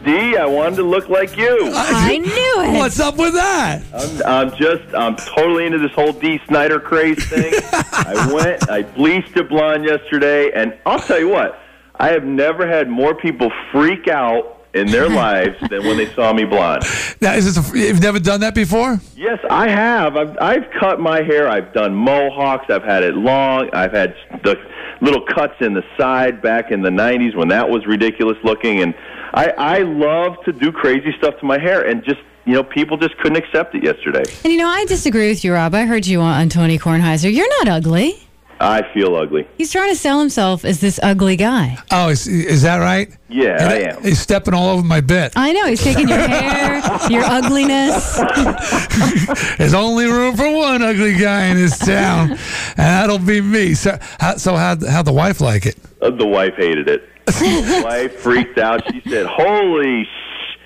D, 0.08 0.38
I 0.38 0.46
wanted 0.46 0.76
to 0.76 0.84
look 0.84 1.10
like 1.10 1.36
you. 1.36 1.70
I 1.74 2.16
knew 2.16 2.62
it. 2.62 2.78
What's 2.78 2.98
up 2.98 3.18
with 3.18 3.34
that? 3.34 3.82
I'm, 3.92 4.50
I'm 4.50 4.56
just, 4.56 4.82
I'm 4.94 5.16
totally 5.16 5.66
into 5.66 5.78
this 5.78 5.92
whole 5.92 6.14
Dee 6.14 6.40
Snider 6.48 6.80
craze 6.80 7.22
thing. 7.28 7.52
I 7.72 8.30
went, 8.32 8.70
I 8.70 8.84
bleached 8.84 9.36
it 9.36 9.50
blonde 9.50 9.84
yesterday, 9.84 10.50
and 10.52 10.74
I'll 10.86 10.98
tell 10.98 11.18
you 11.18 11.28
what, 11.28 11.60
I 11.96 12.08
have 12.08 12.24
never 12.24 12.66
had 12.66 12.88
more 12.88 13.14
people 13.14 13.52
freak 13.70 14.08
out 14.08 14.64
in 14.72 14.86
their 14.86 15.08
lives 15.10 15.56
than 15.68 15.84
when 15.84 15.98
they 15.98 16.10
saw 16.14 16.32
me 16.32 16.44
blonde. 16.44 16.84
Now, 17.20 17.34
is 17.34 17.54
this 17.54 17.74
a, 17.74 17.78
you've 17.78 18.00
never 18.00 18.18
done 18.18 18.40
that 18.40 18.54
before? 18.54 18.98
Yes, 19.14 19.38
I 19.50 19.68
have. 19.68 20.16
I've, 20.16 20.38
I've 20.40 20.70
cut 20.80 21.00
my 21.00 21.22
hair. 21.22 21.50
I've 21.50 21.74
done 21.74 21.94
mohawks. 21.94 22.70
I've 22.70 22.82
had 22.82 23.02
it 23.02 23.14
long. 23.14 23.68
I've 23.74 23.92
had 23.92 24.14
the 24.42 24.56
little 25.02 25.26
cuts 25.26 25.56
in 25.60 25.74
the 25.74 25.84
side 25.98 26.40
back 26.40 26.70
in 26.70 26.80
the 26.80 26.90
90s 26.90 27.36
when 27.36 27.48
that 27.48 27.68
was 27.68 27.86
ridiculous 27.86 28.38
looking. 28.42 28.80
And 28.80 28.94
I, 29.34 29.50
I 29.56 29.78
love 29.78 30.36
to 30.44 30.52
do 30.52 30.72
crazy 30.72 31.12
stuff 31.18 31.38
to 31.40 31.46
my 31.46 31.58
hair, 31.58 31.86
and 31.86 32.02
just, 32.04 32.20
you 32.44 32.54
know, 32.54 32.64
people 32.64 32.96
just 32.96 33.16
couldn't 33.18 33.36
accept 33.36 33.74
it 33.74 33.84
yesterday. 33.84 34.24
And 34.44 34.52
you 34.52 34.58
know, 34.58 34.68
I 34.68 34.84
disagree 34.86 35.28
with 35.28 35.44
you, 35.44 35.52
Rob. 35.52 35.74
I 35.74 35.84
heard 35.84 36.06
you 36.06 36.20
on 36.20 36.48
Tony 36.48 36.78
Kornheiser. 36.78 37.32
You're 37.32 37.48
not 37.64 37.68
ugly. 37.68 38.22
I 38.60 38.82
feel 38.92 39.14
ugly. 39.14 39.46
He's 39.56 39.70
trying 39.70 39.90
to 39.90 39.96
sell 39.96 40.18
himself 40.18 40.64
as 40.64 40.80
this 40.80 40.98
ugly 41.00 41.36
guy. 41.36 41.78
Oh, 41.92 42.08
is, 42.08 42.26
is 42.26 42.62
that 42.62 42.78
right? 42.78 43.08
Yeah, 43.28 43.56
And 43.56 43.68
I 43.68 43.76
am. 43.92 44.02
He's 44.02 44.18
stepping 44.18 44.52
all 44.52 44.70
over 44.70 44.82
my 44.82 45.00
bit. 45.00 45.32
I 45.36 45.52
know. 45.52 45.66
He's 45.66 45.80
taking 45.80 46.08
your 46.08 46.18
hair, 46.18 46.80
your 47.10 47.22
ugliness. 47.22 48.16
There's 49.58 49.74
only 49.74 50.06
room 50.06 50.36
for 50.36 50.50
one 50.50 50.82
ugly 50.82 51.16
guy 51.16 51.46
in 51.46 51.56
this 51.56 51.78
town, 51.78 52.30
and 52.32 52.38
that'll 52.76 53.20
be 53.20 53.40
me. 53.40 53.74
So, 53.74 53.96
how, 54.18 54.36
so 54.36 54.56
how 54.56 54.76
how 54.88 55.02
the 55.02 55.12
wife 55.12 55.40
like 55.40 55.64
it? 55.66 55.76
Uh, 56.02 56.10
the 56.10 56.26
wife 56.26 56.54
hated 56.56 56.88
it. 56.88 57.08
the 57.38 57.82
wife 57.84 58.20
freaked 58.20 58.58
out. 58.58 58.82
She 58.92 59.02
said, 59.08 59.26
"Holy!" 59.26 60.04
Sh-. 60.04 60.58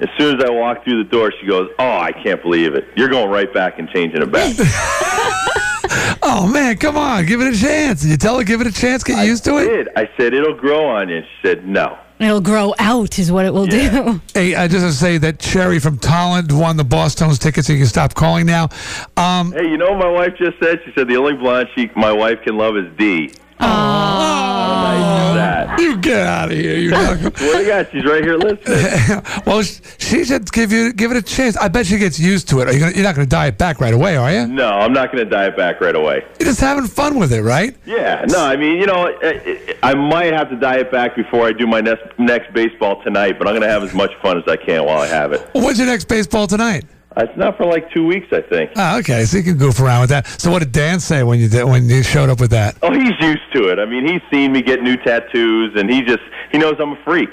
As 0.00 0.08
soon 0.16 0.38
as 0.38 0.44
I 0.44 0.50
walked 0.50 0.84
through 0.84 1.02
the 1.02 1.10
door, 1.10 1.32
she 1.40 1.46
goes, 1.46 1.70
"Oh, 1.78 1.98
I 1.98 2.12
can't 2.12 2.40
believe 2.42 2.74
it! 2.74 2.86
You're 2.96 3.08
going 3.08 3.30
right 3.30 3.52
back 3.52 3.78
and 3.78 3.88
changing 3.88 4.22
it 4.22 4.30
back." 4.30 4.54
Oh 6.22 6.46
man, 6.46 6.76
come 6.76 6.96
on, 6.96 7.24
give 7.26 7.40
it 7.40 7.54
a 7.54 7.58
chance. 7.58 8.04
You 8.04 8.16
tell 8.16 8.36
her, 8.38 8.44
give 8.44 8.60
it 8.60 8.66
a 8.66 8.72
chance, 8.72 9.02
get 9.02 9.24
used 9.26 9.44
to 9.44 9.56
it. 9.58 9.88
I 9.96 10.08
said 10.16 10.34
it'll 10.34 10.54
grow 10.54 10.86
on 10.86 11.08
you. 11.08 11.22
She 11.22 11.48
said, 11.48 11.66
"No." 11.66 11.98
It'll 12.18 12.40
grow 12.40 12.74
out, 12.80 13.18
is 13.20 13.30
what 13.30 13.46
it 13.46 13.54
will 13.54 13.66
do. 13.66 14.20
Hey, 14.34 14.56
I 14.56 14.66
just 14.66 14.82
want 14.82 14.92
to 14.92 14.98
say 14.98 15.18
that 15.18 15.38
Cherry 15.38 15.78
from 15.78 15.98
Tolland 15.98 16.50
won 16.50 16.76
the 16.76 16.82
Bosstones 16.82 17.38
ticket, 17.38 17.64
so 17.64 17.72
you 17.72 17.78
can 17.78 17.86
stop 17.86 18.14
calling 18.14 18.44
now. 18.44 18.68
Um, 19.16 19.52
Hey, 19.52 19.68
you 19.68 19.76
know 19.76 19.92
what 19.92 20.00
my 20.00 20.10
wife 20.10 20.34
just 20.36 20.58
said? 20.60 20.80
She 20.84 20.92
said 20.96 21.06
the 21.06 21.16
only 21.16 21.34
blonde 21.34 21.68
she 21.76 21.90
my 21.94 22.10
wife 22.10 22.42
can 22.42 22.56
love 22.56 22.76
is 22.76 22.86
D. 22.98 23.32
How 23.58 24.82
nice 24.82 25.28
is 25.30 25.34
that? 25.36 25.80
you 25.80 25.96
get 25.98 26.26
out 26.26 26.50
of 26.50 26.56
here. 26.56 26.76
You're 26.76 26.92
not 26.92 27.22
What 27.22 27.36
do 27.36 27.44
you 27.58 27.66
got? 27.66 27.90
She's 27.90 28.04
right 28.04 28.22
here 28.22 28.36
listening. 28.36 29.22
well, 29.46 29.62
she 29.62 30.24
should 30.24 30.50
give 30.52 30.72
you 30.72 30.92
give 30.92 31.10
it 31.10 31.16
a 31.16 31.22
chance. 31.22 31.56
I 31.56 31.68
bet 31.68 31.86
she 31.86 31.98
gets 31.98 32.18
used 32.18 32.48
to 32.48 32.60
it. 32.60 32.68
Are 32.68 32.72
you 32.72 32.80
gonna, 32.80 32.92
you're 32.92 33.04
not 33.04 33.14
going 33.14 33.26
to 33.26 33.30
dye 33.30 33.46
it 33.48 33.58
back 33.58 33.80
right 33.80 33.94
away, 33.94 34.16
are 34.16 34.32
you? 34.32 34.46
No, 34.46 34.68
I'm 34.68 34.92
not 34.92 35.12
going 35.12 35.24
to 35.24 35.30
dye 35.30 35.46
it 35.46 35.56
back 35.56 35.80
right 35.80 35.94
away. 35.94 36.24
You're 36.38 36.48
just 36.48 36.60
having 36.60 36.86
fun 36.86 37.18
with 37.18 37.32
it, 37.32 37.42
right? 37.42 37.76
Yeah, 37.86 38.24
no, 38.28 38.44
I 38.44 38.56
mean, 38.56 38.78
you 38.78 38.86
know, 38.86 39.14
I, 39.22 39.76
I 39.82 39.94
might 39.94 40.32
have 40.32 40.50
to 40.50 40.56
dye 40.56 40.78
it 40.78 40.90
back 40.90 41.14
before 41.16 41.46
I 41.46 41.52
do 41.52 41.66
my 41.66 41.80
next 41.80 42.18
next 42.18 42.52
baseball 42.52 43.02
tonight, 43.02 43.38
but 43.38 43.46
I'm 43.46 43.52
going 43.52 43.62
to 43.62 43.68
have 43.68 43.82
as 43.82 43.94
much 43.94 44.14
fun 44.22 44.38
as 44.38 44.44
I 44.46 44.56
can 44.56 44.84
while 44.84 44.98
I 45.00 45.06
have 45.06 45.32
it. 45.32 45.48
Well, 45.54 45.64
when's 45.64 45.78
your 45.78 45.86
next 45.86 46.06
baseball 46.08 46.46
tonight? 46.46 46.84
Uh, 47.16 47.24
It's 47.24 47.36
not 47.36 47.56
for 47.56 47.64
like 47.66 47.90
two 47.92 48.06
weeks, 48.06 48.26
I 48.32 48.40
think. 48.42 48.70
Ah, 48.76 48.98
okay, 48.98 49.24
so 49.24 49.38
you 49.38 49.42
can 49.42 49.56
goof 49.56 49.80
around 49.80 50.02
with 50.02 50.10
that. 50.10 50.26
So, 50.40 50.50
what 50.50 50.60
did 50.60 50.72
Dan 50.72 51.00
say 51.00 51.22
when 51.22 51.38
you 51.40 51.48
did 51.48 51.64
when 51.64 51.88
you 51.88 52.02
showed 52.02 52.28
up 52.30 52.40
with 52.40 52.50
that? 52.50 52.76
Oh, 52.82 52.92
he's 52.92 53.18
used 53.20 53.52
to 53.54 53.68
it. 53.68 53.78
I 53.78 53.86
mean, 53.86 54.06
he's 54.06 54.22
seen 54.30 54.52
me 54.52 54.62
get 54.62 54.82
new 54.82 54.96
tattoos, 54.96 55.72
and 55.76 55.90
he 55.90 56.02
just 56.02 56.22
he 56.52 56.58
knows 56.58 56.74
I'm 56.78 56.92
a 56.92 57.02
freak. 57.04 57.30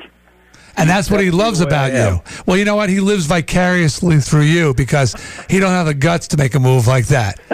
And 0.78 0.90
that's 0.90 1.10
what 1.10 1.22
he 1.22 1.32
loves 1.32 1.62
about 1.62 1.94
you. 1.94 2.20
Well, 2.46 2.58
you 2.58 2.66
know 2.66 2.76
what? 2.76 2.90
He 2.90 3.00
lives 3.00 3.28
vicariously 3.28 4.20
through 4.20 4.42
you 4.42 4.74
because 4.74 5.16
he 5.50 5.58
don't 5.62 5.70
have 5.72 5.86
the 5.86 5.94
guts 5.94 6.28
to 6.30 6.38
make 6.38 6.54
a 6.54 6.60
move 6.60 6.86
like 6.86 7.06
that. 7.08 7.40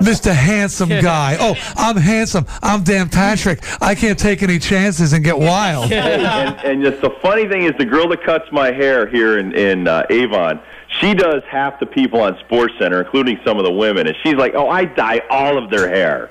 Mr. 0.00 0.32
Handsome 0.32 0.88
Guy. 0.88 1.36
Oh, 1.40 1.56
I'm 1.76 1.96
handsome. 1.96 2.46
I'm 2.62 2.84
Dan 2.84 3.08
Patrick. 3.08 3.58
I 3.82 3.96
can't 3.96 4.16
take 4.16 4.40
any 4.44 4.60
chances 4.60 5.12
and 5.14 5.24
get 5.24 5.36
wild. 5.36 5.92
and, 5.92 6.56
and 6.64 6.84
just 6.84 7.00
the 7.02 7.10
funny 7.20 7.48
thing 7.48 7.64
is, 7.64 7.72
the 7.76 7.84
girl 7.86 8.06
that 8.10 8.22
cuts 8.22 8.44
my 8.52 8.70
hair 8.70 9.08
here 9.08 9.38
in 9.40 9.52
in 9.52 9.88
uh, 9.88 10.06
Avon, 10.10 10.60
she 11.00 11.14
does 11.14 11.42
half 11.48 11.80
the 11.80 11.86
people 11.86 12.20
on 12.20 12.38
Sports 12.40 12.74
Center, 12.78 13.00
including 13.00 13.38
some 13.44 13.58
of 13.58 13.64
the 13.64 13.72
women, 13.72 14.06
and 14.06 14.16
she's 14.22 14.34
like, 14.34 14.54
"Oh, 14.54 14.68
I 14.68 14.84
dye 14.84 15.22
all 15.30 15.56
of 15.62 15.70
their 15.70 15.88
hair." 15.88 16.30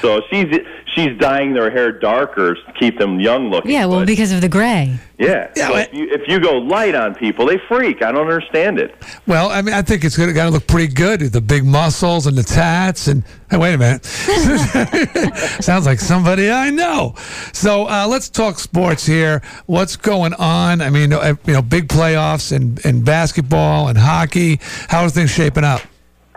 So 0.00 0.22
she's 0.30 0.46
she's 0.94 1.18
dyeing 1.18 1.52
their 1.52 1.70
hair 1.70 1.92
darker 1.92 2.54
to 2.54 2.72
keep 2.78 2.98
them 2.98 3.20
young 3.20 3.50
looking. 3.50 3.70
Yeah, 3.70 3.86
well, 3.86 4.06
because 4.06 4.32
of 4.32 4.40
the 4.40 4.48
gray. 4.48 4.98
Yeah. 5.18 5.52
so 5.54 5.76
if, 5.76 5.92
you, 5.92 6.08
if 6.10 6.28
you 6.28 6.40
go 6.40 6.58
light 6.58 6.94
on 6.94 7.14
people, 7.14 7.46
they 7.46 7.58
freak. 7.68 8.02
I 8.02 8.12
don't 8.12 8.22
understand 8.22 8.78
it. 8.78 8.94
Well, 9.26 9.50
I 9.50 9.62
mean, 9.62 9.74
I 9.74 9.82
think 9.82 10.04
it's 10.04 10.16
going 10.16 10.34
to 10.34 10.50
look 10.50 10.66
pretty 10.66 10.92
good. 10.92 11.20
The 11.20 11.40
big 11.40 11.64
muscles 11.64 12.26
and 12.26 12.36
the 12.36 12.42
tats. 12.42 13.08
And 13.08 13.24
hey, 13.50 13.56
wait 13.56 13.74
a 13.74 13.78
minute. 13.78 14.04
Sounds 15.62 15.86
like 15.86 16.00
somebody 16.00 16.50
I 16.50 16.70
know. 16.70 17.14
So 17.52 17.88
uh, 17.88 18.06
let's 18.08 18.28
talk 18.28 18.58
sports 18.58 19.06
here. 19.06 19.42
What's 19.66 19.96
going 19.96 20.34
on? 20.34 20.80
I 20.80 20.90
mean, 20.90 21.12
uh, 21.12 21.34
you 21.46 21.54
know, 21.54 21.62
big 21.62 21.88
playoffs 21.88 22.52
in, 22.52 22.78
in 22.84 23.04
basketball 23.04 23.88
and 23.88 23.98
hockey. 23.98 24.60
How 24.88 25.04
are 25.04 25.10
things 25.10 25.30
shaping 25.30 25.64
up? 25.64 25.80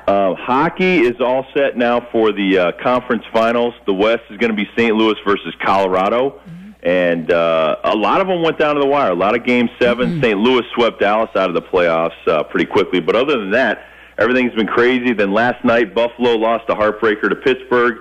Uh, 0.08 0.36
hockey 0.36 1.00
is 1.00 1.20
all 1.20 1.46
set 1.54 1.76
now 1.76 2.00
for 2.14 2.32
the 2.32 2.58
uh, 2.58 2.72
conference 2.82 3.24
finals. 3.34 3.74
The 3.86 3.94
West 3.94 4.24
is 4.30 4.38
going 4.38 4.56
to 4.56 4.56
be 4.56 4.70
St. 4.78 4.96
Louis 4.96 5.16
versus 5.26 5.54
Colorado. 5.62 6.40
And 6.82 7.30
uh, 7.30 7.76
a 7.84 7.94
lot 7.94 8.22
of 8.22 8.28
them 8.28 8.42
went 8.42 8.58
down 8.58 8.76
to 8.76 8.82
the 8.82 8.88
wire. 8.88 9.12
A 9.12 9.16
lot 9.16 9.36
of 9.36 9.46
game 9.46 9.70
7 9.82 10.22
St. 10.22 10.40
Louis 10.40 10.64
swept 10.74 11.02
Dallas 11.02 11.30
out 11.36 11.50
of 11.50 11.56
the 11.56 11.62
playoffs 11.62 12.26
uh, 12.26 12.44
pretty 12.44 12.66
quickly. 12.66 13.02
But 13.02 13.18
other 13.18 13.38
than 13.38 13.52
that, 13.52 13.84
everything's 14.18 14.54
been 14.54 14.68
crazy. 14.68 15.12
Then 15.12 15.34
last 15.34 15.66
night, 15.66 15.94
Buffalo 15.94 16.36
lost 16.36 16.64
a 16.70 16.76
heartbreaker 16.76 17.28
to 17.30 17.36
Pittsburgh. 17.36 17.98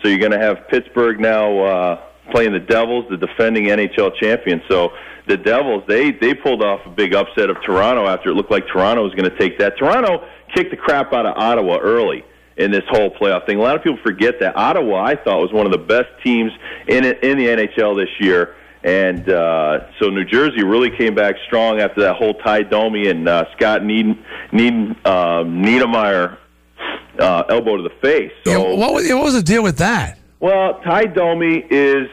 So 0.00 0.08
you're 0.08 0.20
going 0.20 0.30
to 0.30 0.38
have 0.38 0.68
Pittsburgh 0.68 1.18
now 1.18 1.58
uh, 1.58 2.02
playing 2.30 2.52
the 2.52 2.60
Devils, 2.60 3.06
the 3.10 3.16
defending 3.16 3.64
NHL 3.64 4.14
champions. 4.20 4.62
So 4.68 4.92
the 5.26 5.36
Devils, 5.36 5.82
they 5.88 6.12
they 6.12 6.34
pulled 6.34 6.62
off 6.62 6.80
a 6.86 6.90
big 6.90 7.14
upset 7.14 7.50
of 7.50 7.56
Toronto 7.62 8.06
after 8.06 8.30
it 8.30 8.34
looked 8.34 8.52
like 8.52 8.68
Toronto 8.68 9.02
was 9.02 9.14
going 9.14 9.28
to 9.28 9.36
take 9.38 9.58
that. 9.58 9.76
Toronto 9.76 10.24
kicked 10.54 10.70
the 10.70 10.76
crap 10.76 11.12
out 11.12 11.26
of 11.26 11.36
Ottawa 11.36 11.78
early 11.78 12.24
in 12.56 12.70
this 12.70 12.84
whole 12.88 13.10
playoff 13.10 13.46
thing. 13.46 13.58
A 13.58 13.62
lot 13.62 13.76
of 13.76 13.82
people 13.82 13.98
forget 14.02 14.40
that 14.40 14.56
Ottawa, 14.56 15.04
I 15.04 15.14
thought, 15.16 15.40
was 15.40 15.52
one 15.52 15.66
of 15.66 15.72
the 15.72 15.78
best 15.78 16.08
teams 16.24 16.50
in 16.88 17.04
in 17.04 17.38
the 17.38 17.46
NHL 17.46 17.96
this 17.96 18.10
year. 18.20 18.54
And 18.84 19.28
uh, 19.28 19.90
so 19.98 20.08
New 20.08 20.24
Jersey 20.24 20.62
really 20.62 20.90
came 20.96 21.14
back 21.14 21.34
strong 21.46 21.80
after 21.80 22.00
that 22.02 22.14
whole 22.14 22.34
Ty 22.34 22.62
Domi 22.62 23.08
and 23.08 23.28
uh, 23.28 23.44
Scott 23.56 23.84
Need, 23.84 24.16
Need, 24.52 24.72
um, 25.04 25.62
Niedermayer 25.62 26.38
uh, 27.18 27.42
elbow 27.48 27.76
to 27.76 27.82
the 27.82 27.94
face. 28.00 28.30
So 28.44 28.74
What 28.76 28.94
was, 28.94 29.08
what 29.12 29.24
was 29.24 29.34
the 29.34 29.42
deal 29.42 29.62
with 29.64 29.78
that? 29.78 30.18
well, 30.38 30.80
Ty 30.84 31.06
Domi 31.06 31.64
is 31.68 32.08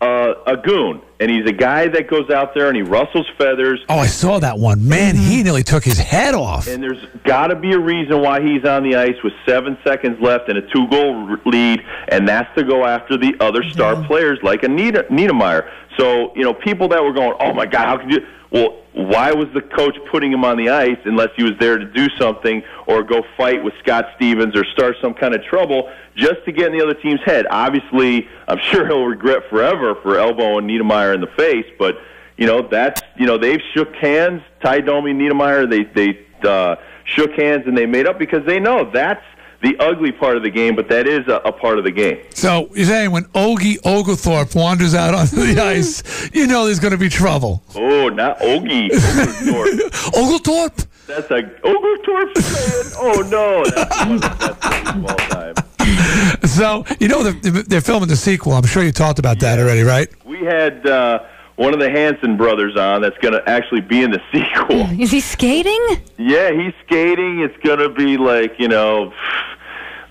uh, 0.00 0.34
a 0.46 0.56
goon, 0.58 1.00
and 1.20 1.30
he's 1.30 1.46
a 1.46 1.52
guy 1.52 1.88
that 1.88 2.08
goes 2.08 2.28
out 2.30 2.54
there 2.54 2.68
and 2.68 2.76
he 2.76 2.82
rustles 2.82 3.26
feathers. 3.38 3.80
Oh, 3.88 3.98
I 3.98 4.06
saw 4.06 4.38
that 4.40 4.58
one. 4.58 4.86
Man, 4.86 5.16
he 5.16 5.42
nearly 5.42 5.62
took 5.62 5.84
his 5.84 5.98
head 5.98 6.34
off. 6.34 6.66
And 6.68 6.82
there's 6.82 7.02
got 7.24 7.46
to 7.46 7.56
be 7.56 7.72
a 7.72 7.78
reason 7.78 8.20
why 8.20 8.42
he's 8.42 8.64
on 8.64 8.82
the 8.82 8.96
ice 8.96 9.16
with 9.24 9.32
seven 9.46 9.78
seconds 9.82 10.20
left 10.20 10.48
and 10.50 10.58
a 10.58 10.62
two-goal 10.62 11.38
lead, 11.46 11.82
and 12.08 12.28
that's 12.28 12.54
to 12.56 12.64
go 12.64 12.84
after 12.84 13.16
the 13.16 13.34
other 13.40 13.62
star 13.62 14.04
players 14.04 14.38
like 14.42 14.62
a 14.64 14.68
Nieder- 14.68 15.04
Niedermayer. 15.04 15.70
So 15.96 16.32
you 16.36 16.42
know, 16.42 16.52
people 16.52 16.88
that 16.88 17.02
were 17.02 17.12
going, 17.14 17.32
"Oh 17.40 17.54
my 17.54 17.64
God, 17.64 17.86
how 17.86 17.96
can 17.96 18.10
you?" 18.10 18.20
Well, 18.50 18.76
why 18.96 19.30
was 19.30 19.46
the 19.52 19.60
coach 19.60 19.94
putting 20.10 20.32
him 20.32 20.42
on 20.42 20.56
the 20.56 20.70
ice 20.70 20.96
unless 21.04 21.28
he 21.36 21.42
was 21.42 21.52
there 21.60 21.76
to 21.76 21.84
do 21.84 22.08
something 22.18 22.62
or 22.86 23.02
go 23.02 23.22
fight 23.36 23.62
with 23.62 23.74
Scott 23.82 24.06
Stevens 24.16 24.56
or 24.56 24.64
start 24.72 24.96
some 25.02 25.12
kind 25.12 25.34
of 25.34 25.44
trouble 25.44 25.92
just 26.14 26.42
to 26.46 26.52
get 26.52 26.72
in 26.72 26.78
the 26.78 26.82
other 26.82 26.94
team's 26.94 27.20
head? 27.22 27.46
Obviously, 27.50 28.26
I'm 28.48 28.58
sure 28.70 28.86
he'll 28.86 29.04
regret 29.04 29.42
forever 29.50 29.96
for 30.02 30.18
elbowing 30.18 30.66
Niedermayer 30.66 31.14
in 31.14 31.20
the 31.20 31.30
face, 31.36 31.66
but 31.78 31.96
you 32.38 32.46
know 32.46 32.66
that's 32.66 33.02
you 33.18 33.26
know 33.26 33.36
they've 33.36 33.60
shook 33.74 33.94
hands. 33.96 34.40
Ty 34.62 34.80
Domi 34.80 35.12
Niedermayer 35.12 35.68
they 35.68 35.84
they 35.84 36.48
uh, 36.48 36.76
shook 37.04 37.32
hands 37.32 37.64
and 37.66 37.76
they 37.76 37.84
made 37.84 38.06
up 38.06 38.18
because 38.18 38.46
they 38.46 38.58
know 38.58 38.90
that's 38.90 39.24
the 39.66 39.76
ugly 39.82 40.12
part 40.12 40.36
of 40.36 40.44
the 40.44 40.50
game, 40.50 40.76
but 40.76 40.88
that 40.88 41.08
is 41.08 41.26
a, 41.26 41.36
a 41.44 41.50
part 41.50 41.78
of 41.78 41.84
the 41.84 41.90
game. 41.90 42.18
So 42.30 42.70
you're 42.74 42.86
saying 42.86 43.10
when 43.10 43.24
Ogie 43.26 43.78
Oglethorpe 43.84 44.54
wanders 44.54 44.94
out 44.94 45.12
onto 45.20 45.36
the 45.36 45.60
ice, 45.60 46.30
you 46.32 46.46
know 46.46 46.66
there's 46.66 46.78
going 46.78 46.92
to 46.92 46.98
be 46.98 47.08
trouble. 47.08 47.62
Oh, 47.74 48.08
not 48.08 48.38
Ogie. 48.38 48.90
Oglethorpe. 48.92 50.14
Oglethorpe. 50.16 50.86
That's 51.08 51.30
a 51.30 51.50
Oglethorpe 51.64 52.38
fan. 52.38 52.92
Oh 52.98 53.28
no, 53.28 53.64
that's 53.64 54.00
one 54.00 54.12
of 54.12 54.20
the 54.20 54.28
best 54.38 54.84
names 54.84 54.96
of 54.96 55.10
all 55.10 55.16
time. 55.16 55.54
So 56.46 56.84
you 56.98 57.08
know 57.08 57.22
they're, 57.22 57.62
they're 57.62 57.80
filming 57.80 58.08
the 58.08 58.16
sequel. 58.16 58.52
I'm 58.52 58.64
sure 58.64 58.82
you 58.82 58.90
talked 58.90 59.18
about 59.18 59.38
that 59.40 59.58
already, 59.58 59.82
right? 59.82 60.08
We 60.24 60.38
had 60.38 60.86
uh, 60.86 61.20
one 61.56 61.72
of 61.74 61.80
the 61.80 61.90
Hanson 61.90 62.36
brothers 62.36 62.76
on 62.76 63.02
that's 63.02 63.16
going 63.18 63.34
to 63.34 63.48
actually 63.48 63.80
be 63.80 64.02
in 64.02 64.10
the 64.10 64.20
sequel. 64.32 65.00
Is 65.00 65.10
he 65.10 65.20
skating? 65.20 65.80
Yeah, 66.18 66.50
he's 66.52 66.72
skating. 66.84 67.40
It's 67.40 67.56
going 67.64 67.78
to 67.78 67.88
be 67.88 68.16
like 68.16 68.58
you 68.58 68.68
know 68.68 69.12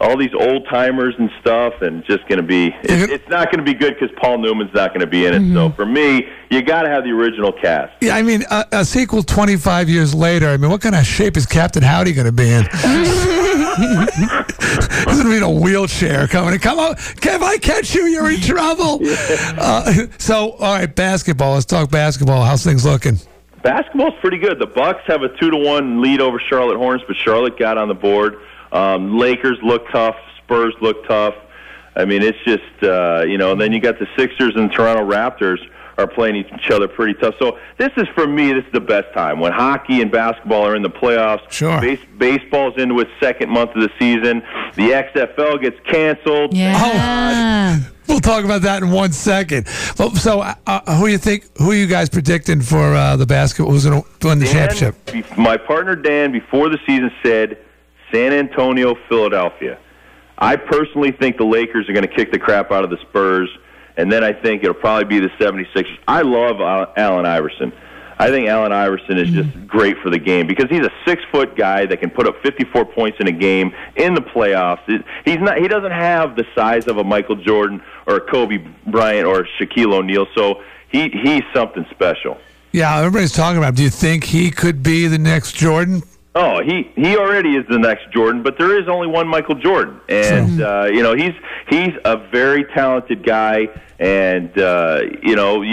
all 0.05 0.15
these 0.17 0.33
old 0.33 0.67
timers 0.69 1.15
and 1.17 1.29
stuff, 1.41 1.73
and 1.81 2.03
just 2.05 2.27
going 2.27 2.37
to 2.37 2.43
be. 2.43 2.67
It, 2.83 3.09
it's 3.09 3.27
not 3.27 3.51
going 3.51 3.65
to 3.65 3.71
be 3.71 3.73
good 3.73 3.95
because 3.99 4.15
Paul 4.21 4.37
Newman's 4.37 4.73
not 4.73 4.89
going 4.89 5.01
to 5.01 5.07
be 5.07 5.25
in 5.25 5.33
it. 5.33 5.53
So 5.53 5.71
for 5.71 5.85
me, 5.85 6.27
you 6.51 6.61
got 6.61 6.83
to 6.83 6.89
have 6.89 7.03
the 7.03 7.09
original 7.11 7.51
cast. 7.51 7.93
Yeah, 8.01 8.15
I 8.15 8.21
mean 8.21 8.43
a, 8.51 8.65
a 8.71 8.85
sequel 8.85 9.23
25 9.23 9.89
years 9.89 10.13
later. 10.13 10.47
I 10.47 10.57
mean, 10.57 10.69
what 10.69 10.81
kind 10.81 10.95
of 10.95 11.05
shape 11.05 11.37
is 11.37 11.45
Captain 11.45 11.81
Howdy 11.81 12.13
going 12.13 12.27
to 12.27 12.31
be 12.31 12.49
in? 12.49 12.65
He's 13.75 15.05
going 15.05 15.23
to 15.23 15.29
be 15.29 15.37
in 15.37 15.43
a 15.43 15.51
wheelchair 15.51 16.27
coming. 16.27 16.57
Come 16.59 16.79
on, 16.79 16.93
if 16.93 17.41
I 17.41 17.57
catch 17.57 17.95
you, 17.95 18.05
you're 18.05 18.31
in 18.31 18.41
trouble. 18.41 19.01
Uh, 19.57 20.07
so, 20.17 20.51
all 20.53 20.75
right, 20.75 20.93
basketball. 20.93 21.53
Let's 21.53 21.65
talk 21.65 21.89
basketball. 21.89 22.43
How's 22.43 22.63
things 22.63 22.85
looking? 22.85 23.19
Basketball's 23.63 24.13
pretty 24.21 24.37
good. 24.37 24.59
The 24.59 24.67
Bucks 24.67 25.01
have 25.07 25.23
a 25.23 25.29
two 25.37 25.49
to 25.49 25.57
one 25.57 26.01
lead 26.01 26.21
over 26.21 26.39
Charlotte 26.49 26.77
Hornets, 26.77 27.03
but 27.07 27.15
Charlotte 27.15 27.57
got 27.57 27.77
on 27.77 27.87
the 27.87 27.93
board. 27.95 28.37
Um, 28.75 29.17
Lakers 29.17 29.57
look 29.63 29.89
tough. 29.91 30.15
Spurs 30.43 30.73
look 30.81 31.07
tough. 31.07 31.35
I 31.95 32.05
mean, 32.05 32.21
it's 32.21 32.37
just 32.45 32.83
uh, 32.83 33.23
you 33.27 33.37
know. 33.37 33.53
And 33.53 33.61
then 33.61 33.71
you 33.71 33.79
got 33.79 33.99
the 33.99 34.07
Sixers 34.17 34.55
and 34.55 34.71
Toronto 34.71 35.03
Raptors 35.03 35.59
are 35.97 36.07
playing 36.07 36.35
each 36.35 36.69
other 36.71 36.87
pretty 36.89 37.13
tough. 37.13 37.35
So 37.39 37.57
this 37.77 37.91
is 37.95 38.07
for 38.13 38.27
me. 38.27 38.51
This 38.51 38.65
is 38.65 38.71
the 38.73 38.81
best 38.81 39.13
time 39.13 39.39
when 39.39 39.53
hockey 39.53 40.01
and 40.01 40.11
basketball 40.11 40.65
are 40.67 40.75
in 40.75 40.83
the 40.83 40.89
playoffs. 40.89 41.49
Sure. 41.49 41.79
Base, 41.79 42.01
baseball's 42.17 42.73
into 42.77 42.99
its 42.99 43.11
second 43.21 43.49
month 43.49 43.71
of 43.75 43.81
the 43.81 43.89
season. 43.97 44.43
The 44.75 44.89
XFL 44.89 45.61
gets 45.61 45.79
canceled. 45.89 46.53
Yeah. 46.53 47.79
We'll 48.07 48.19
talk 48.19 48.45
about 48.45 48.61
that 48.61 48.83
in 48.83 48.91
one 48.91 49.11
second. 49.11 49.67
Well, 49.97 50.13
so, 50.15 50.41
uh, 50.41 50.53
uh, 50.67 50.97
who 50.97 51.07
you 51.07 51.17
think? 51.17 51.45
Who 51.57 51.71
are 51.71 51.75
you 51.75 51.87
guys 51.87 52.07
predicting 52.07 52.61
for 52.61 52.93
uh, 52.93 53.15
the 53.15 53.25
basketball? 53.25 53.71
Who's 53.71 53.85
going 53.85 54.03
to 54.03 54.27
win 54.27 54.39
the 54.39 54.45
Dan, 54.45 54.69
championship? 54.69 55.05
be- 55.11 55.41
my 55.41 55.57
partner 55.57 55.95
Dan, 55.95 56.31
before 56.31 56.69
the 56.69 56.77
season, 56.85 57.11
said 57.23 57.57
San 58.15 58.31
Antonio, 58.31 58.95
Philadelphia. 59.09 59.77
I 60.37 60.55
personally 60.55 61.11
think 61.11 61.35
the 61.35 61.43
Lakers 61.43 61.89
are 61.89 61.93
going 61.93 62.07
to 62.07 62.15
kick 62.15 62.31
the 62.31 62.39
crap 62.39 62.71
out 62.71 62.85
of 62.85 62.89
the 62.89 62.97
Spurs, 63.09 63.49
and 63.97 64.09
then 64.09 64.23
I 64.23 64.31
think 64.31 64.63
it'll 64.63 64.73
probably 64.73 65.03
be 65.03 65.19
the 65.19 65.33
76ers. 65.37 65.97
I 66.07 66.21
love 66.21 66.61
Al- 66.61 66.93
Allen 66.95 67.25
Iverson. 67.25 67.73
I 68.17 68.29
think 68.29 68.47
Allen 68.47 68.71
Iverson 68.71 69.17
is 69.17 69.27
mm. 69.27 69.43
just 69.43 69.67
great 69.67 69.97
for 70.01 70.09
the 70.09 70.17
game 70.17 70.47
because 70.47 70.69
he's 70.69 70.85
a 70.85 70.91
six 71.05 71.21
foot 71.29 71.57
guy 71.57 71.85
that 71.87 71.99
can 71.99 72.09
put 72.09 72.25
up 72.25 72.41
54 72.41 72.85
points 72.85 73.17
in 73.19 73.27
a 73.27 73.33
game 73.33 73.73
in 73.97 74.13
the 74.13 74.21
playoffs. 74.21 74.79
He's 75.25 75.39
not. 75.39 75.57
He 75.57 75.67
doesn't 75.67 75.91
have 75.91 76.37
the 76.37 76.45
size 76.55 76.87
of 76.87 76.97
a 76.97 77.03
Michael 77.03 77.35
Jordan 77.35 77.81
or 78.07 78.15
a 78.15 78.21
Kobe 78.21 78.65
Bryant 78.87 79.27
or 79.27 79.45
Shaquille 79.59 79.93
O'Neal. 79.93 80.27
So 80.33 80.63
he 80.89 81.09
he's 81.09 81.43
something 81.53 81.85
special. 81.91 82.37
Yeah, 82.71 82.97
everybody's 82.99 83.33
talking 83.33 83.57
about. 83.57 83.69
him. 83.69 83.75
Do 83.75 83.83
you 83.83 83.89
think 83.89 84.23
he 84.23 84.49
could 84.49 84.81
be 84.81 85.07
the 85.07 85.17
next 85.17 85.53
Jordan? 85.53 86.01
Oh, 86.37 86.61
he 86.61 86.91
he 86.95 87.15
already 87.15 87.55
is 87.55 87.65
the 87.69 87.79
next 87.79 88.11
Jordan, 88.11 88.43
but 88.43 88.57
there 88.57 88.77
is 88.77 88.89
only 88.89 89.07
one 89.07 89.25
Michael 89.25 89.55
Jordan, 89.55 90.01
and 90.09 90.61
uh, 90.61 90.89
you 90.91 91.01
know 91.01 91.15
he's 91.15 91.33
he's 91.69 91.93
a 92.03 92.17
very 92.29 92.65
talented 92.75 93.25
guy, 93.25 93.69
and 93.99 94.57
uh, 94.59 94.99
you 95.23 95.37
know 95.37 95.63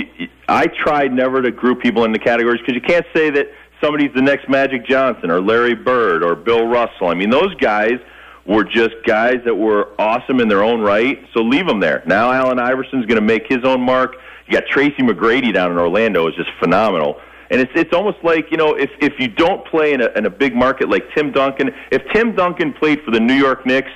I 0.49 0.69
tried 0.69 1.13
never 1.13 1.43
to 1.43 1.51
group 1.51 1.83
people 1.83 2.05
into 2.05 2.21
categories 2.21 2.61
because 2.61 2.75
you 2.75 2.81
can't 2.81 3.07
say 3.13 3.31
that 3.31 3.49
somebody's 3.81 4.15
the 4.15 4.23
next 4.23 4.49
Magic 4.49 4.87
Johnson 4.87 5.33
or 5.33 5.41
Larry 5.41 5.75
Bird 5.75 6.23
or 6.23 6.37
Bill 6.37 6.67
Russell. 6.69 7.09
I 7.09 7.15
mean, 7.15 7.31
those 7.31 7.53
guys 7.57 7.99
were 8.47 8.63
just 8.63 8.95
guys 9.05 9.39
that 9.45 9.57
were 9.57 9.89
awesome 9.99 10.39
in 10.39 10.47
their 10.47 10.63
own 10.63 10.81
right, 10.81 11.19
so 11.35 11.41
leave 11.41 11.67
them 11.67 11.81
there. 11.81 12.05
Now 12.07 12.31
Allen 12.31 12.61
Iverson's 12.61 13.07
going 13.07 13.21
to 13.21 13.21
make 13.21 13.49
his 13.49 13.65
own 13.65 13.81
mark. 13.81 14.15
You 14.47 14.53
got 14.53 14.69
Tracy 14.69 15.03
McGrady 15.03 15.53
down 15.53 15.73
in 15.73 15.79
Orlando 15.79 16.29
is 16.29 16.37
just 16.37 16.51
phenomenal. 16.61 17.21
And 17.53 17.61
it's 17.61 17.71
it's 17.75 17.93
almost 17.93 18.17
like 18.25 18.51
you 18.51 18.57
know 18.57 18.75
if 18.75 18.91
if 19.01 19.21
you 19.21 19.29
don't 19.29 19.65
play 19.67 19.93
in 19.93 20.01
a 20.01 20.07
in 20.17 20.27
a 20.27 20.31
big 20.31 20.57
market 20.57 20.89
like 20.89 21.05
Tim 21.15 21.31
Duncan, 21.31 21.71
if 21.93 22.03
Tim 22.13 22.35
Duncan 22.35 22.73
played 22.73 23.03
for 23.03 23.11
the 23.11 23.21
New 23.21 23.35
York 23.35 23.67
Knicks, 23.67 23.93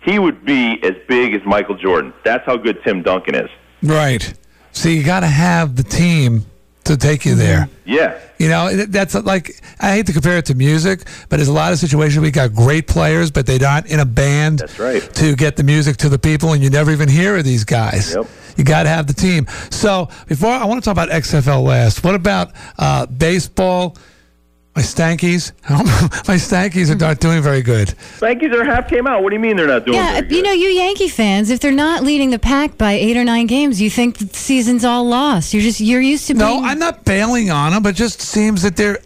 he 0.00 0.18
would 0.18 0.44
be 0.44 0.82
as 0.82 0.94
big 1.06 1.34
as 1.34 1.42
Michael 1.44 1.76
Jordan. 1.76 2.14
That's 2.24 2.44
how 2.46 2.56
good 2.56 2.82
Tim 2.82 3.02
Duncan 3.02 3.34
is. 3.34 3.50
Right. 3.82 4.32
So 4.72 4.88
you 4.88 5.04
got 5.04 5.20
to 5.20 5.26
have 5.26 5.76
the 5.76 5.82
team 5.82 6.46
to 6.84 6.96
take 6.96 7.24
you 7.24 7.34
there. 7.34 7.68
Yeah. 7.84 8.18
You 8.38 8.48
know, 8.48 8.74
that's 8.86 9.14
like 9.14 9.60
I 9.80 9.92
hate 9.92 10.06
to 10.06 10.12
compare 10.12 10.38
it 10.38 10.46
to 10.46 10.54
music, 10.54 11.06
but 11.28 11.36
there's 11.36 11.48
a 11.48 11.52
lot 11.52 11.72
of 11.72 11.78
situations 11.78 12.22
we 12.22 12.30
got 12.30 12.54
great 12.54 12.86
players, 12.86 13.30
but 13.30 13.46
they're 13.46 13.58
not 13.58 13.86
in 13.86 14.00
a 14.00 14.04
band. 14.04 14.60
That's 14.60 14.78
right. 14.78 15.02
To 15.14 15.36
get 15.36 15.56
the 15.56 15.62
music 15.62 15.96
to 15.98 16.08
the 16.08 16.18
people, 16.18 16.52
and 16.52 16.62
you 16.62 16.70
never 16.70 16.90
even 16.90 17.08
hear 17.08 17.36
of 17.36 17.44
these 17.44 17.64
guys. 17.64 18.14
Yep. 18.14 18.26
You 18.56 18.64
got 18.64 18.84
to 18.84 18.88
have 18.88 19.06
the 19.06 19.14
team. 19.14 19.46
So 19.70 20.08
before 20.28 20.50
I 20.50 20.64
want 20.64 20.82
to 20.82 20.84
talk 20.84 20.92
about 20.92 21.08
XFL 21.10 21.64
last. 21.64 22.04
What 22.04 22.14
about 22.14 22.52
uh, 22.78 23.06
baseball? 23.06 23.96
My 24.76 24.82
Stankies. 24.82 25.52
My 26.26 26.34
Stankies 26.34 26.90
are 26.90 26.96
not 26.96 27.20
doing 27.20 27.40
very 27.42 27.62
good. 27.62 27.88
Stankies 28.18 28.52
are 28.52 28.64
half 28.64 28.88
came 28.88 29.06
out. 29.06 29.22
What 29.22 29.30
do 29.30 29.36
you 29.36 29.40
mean 29.40 29.56
they're 29.56 29.68
not 29.68 29.84
doing 29.84 29.96
Yeah, 29.96 30.14
very 30.14 30.22
good? 30.22 30.32
you 30.36 30.42
know, 30.42 30.50
you 30.52 30.66
Yankee 30.66 31.06
fans, 31.08 31.50
if 31.50 31.60
they're 31.60 31.70
not 31.70 32.02
leading 32.02 32.30
the 32.30 32.40
pack 32.40 32.76
by 32.76 32.94
eight 32.94 33.16
or 33.16 33.22
nine 33.22 33.46
games, 33.46 33.80
you 33.80 33.88
think 33.88 34.18
the 34.18 34.26
season's 34.36 34.84
all 34.84 35.04
lost. 35.04 35.54
You're 35.54 35.62
just 35.62 35.78
you're 35.80 36.00
used 36.00 36.26
to 36.26 36.34
No, 36.34 36.54
being. 36.54 36.64
I'm 36.64 36.80
not 36.80 37.04
bailing 37.04 37.50
on 37.52 37.70
them, 37.72 37.84
but 37.84 37.94
just 37.94 38.20
seems 38.20 38.62
that 38.62 38.74
they're. 38.76 38.98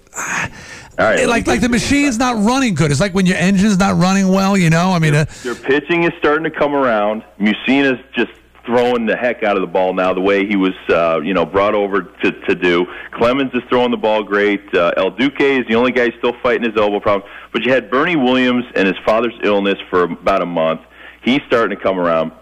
like 0.99 1.47
like 1.47 1.61
the 1.61 1.69
machine's 1.69 2.19
not 2.19 2.43
running 2.43 2.75
good. 2.75 2.91
It's 2.91 3.01
like 3.01 3.13
when 3.15 3.27
your 3.27 3.37
engine's 3.37 3.79
not 3.79 3.97
running 3.99 4.29
well. 4.29 4.57
You 4.57 4.71
know, 4.71 4.93
I 4.93 4.99
mean, 4.99 5.15
uh, 5.15 5.27
Their 5.43 5.55
pitching 5.55 6.05
is 6.05 6.13
starting 6.19 6.45
to 6.45 6.51
come 6.51 6.75
around. 6.75 7.25
Mussina's 7.39 8.01
just 8.15 8.33
throwing 8.69 9.07
the 9.07 9.17
heck 9.17 9.43
out 9.43 9.57
of 9.57 9.63
the 9.63 9.67
ball 9.67 9.95
now, 9.95 10.13
the 10.13 10.21
way 10.21 10.47
he 10.47 10.55
was, 10.55 10.75
uh, 10.91 11.21
you 11.25 11.33
know, 11.33 11.47
brought 11.47 11.75
over 11.75 12.03
to, 12.03 12.31
to 12.31 12.55
do. 12.55 12.87
Clemens 13.13 13.51
is 13.55 13.63
throwing 13.71 13.91
the 13.91 13.97
ball 13.97 14.23
great. 14.23 14.63
Uh, 14.75 14.93
El 14.99 15.11
Duque 15.11 15.41
is 15.41 15.67
the 15.69 15.75
only 15.75 15.91
guy 15.91 16.11
still 16.19 16.35
fighting 16.43 16.65
his 16.65 16.77
elbow 16.77 17.01
problem. 17.01 17.29
But 17.51 17.65
you 17.65 17.73
had 17.73 17.91
Bernie 17.91 18.17
Williams 18.17 18.67
and 18.75 18.87
his 18.87 18.97
father's 19.07 19.33
illness 19.43 19.79
for 19.89 20.03
about 20.03 20.43
a 20.43 20.47
month. 20.47 20.83
He's 21.23 21.41
starting 21.47 21.77
to 21.77 21.83
come 21.83 21.99
around. 21.99 22.33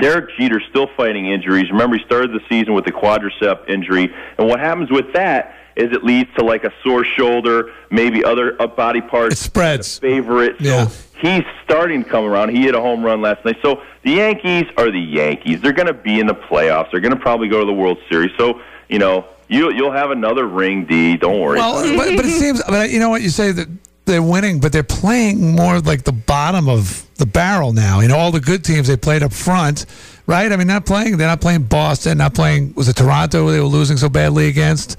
Derek 0.00 0.30
Jeter's 0.36 0.64
still 0.70 0.88
fighting 0.96 1.26
injuries. 1.26 1.70
Remember, 1.70 1.96
he 1.96 2.04
started 2.04 2.32
the 2.32 2.40
season 2.48 2.74
with 2.74 2.86
a 2.88 2.92
quadricep 2.92 3.68
injury, 3.68 4.12
and 4.38 4.48
what 4.48 4.60
happens 4.60 4.90
with 4.90 5.12
that 5.14 5.54
is 5.76 5.92
it 5.92 6.04
leads 6.04 6.28
to 6.36 6.44
like 6.44 6.64
a 6.64 6.72
sore 6.82 7.04
shoulder, 7.04 7.72
maybe 7.90 8.24
other 8.24 8.52
body 8.52 9.00
parts. 9.00 9.34
It 9.34 9.38
spreads. 9.38 9.98
Favorite. 9.98 10.60
Yeah. 10.60 10.88
He's 11.20 11.44
starting 11.64 12.04
to 12.04 12.08
come 12.08 12.24
around. 12.24 12.50
He 12.50 12.62
hit 12.62 12.74
a 12.74 12.80
home 12.80 13.04
run 13.04 13.20
last 13.20 13.44
night. 13.44 13.58
So 13.62 13.82
the 14.02 14.12
Yankees 14.12 14.64
are 14.76 14.90
the 14.90 15.00
Yankees. 15.00 15.60
They're 15.60 15.72
going 15.72 15.88
to 15.88 15.94
be 15.94 16.18
in 16.18 16.26
the 16.26 16.34
playoffs. 16.34 16.90
They're 16.90 17.00
going 17.00 17.14
to 17.14 17.20
probably 17.20 17.48
go 17.48 17.60
to 17.60 17.66
the 17.66 17.72
World 17.72 17.98
Series. 18.08 18.30
So 18.38 18.60
you 18.88 18.98
know 18.98 19.26
you 19.48 19.72
you'll 19.72 19.92
have 19.92 20.10
another 20.10 20.46
ring, 20.46 20.86
D. 20.86 21.16
Don't 21.16 21.40
worry. 21.40 21.58
well, 21.58 21.82
but, 21.96 22.16
but 22.16 22.24
it 22.24 22.38
seems. 22.38 22.62
But 22.64 22.90
you 22.90 23.00
know 23.00 23.10
what 23.10 23.22
you 23.22 23.30
say 23.30 23.52
that 23.52 23.68
they're 24.06 24.22
winning, 24.22 24.60
but 24.60 24.72
they're 24.72 24.82
playing 24.82 25.54
more 25.54 25.80
like 25.80 26.04
the 26.04 26.12
bottom 26.12 26.68
of 26.68 27.06
the 27.16 27.26
barrel 27.26 27.72
now. 27.72 28.00
You 28.00 28.08
know, 28.08 28.16
all 28.16 28.32
the 28.32 28.40
good 28.40 28.64
teams 28.64 28.88
they 28.88 28.96
played 28.96 29.22
up 29.22 29.32
front, 29.32 29.86
right? 30.26 30.50
I 30.50 30.56
mean, 30.56 30.66
not 30.66 30.86
playing. 30.86 31.16
They're 31.16 31.28
not 31.28 31.40
playing 31.40 31.64
Boston. 31.64 32.18
Not 32.18 32.34
playing. 32.34 32.74
Was 32.74 32.88
it 32.88 32.96
Toronto? 32.96 33.50
They 33.50 33.60
were 33.60 33.66
losing 33.66 33.96
so 33.96 34.08
badly 34.08 34.48
against. 34.48 34.98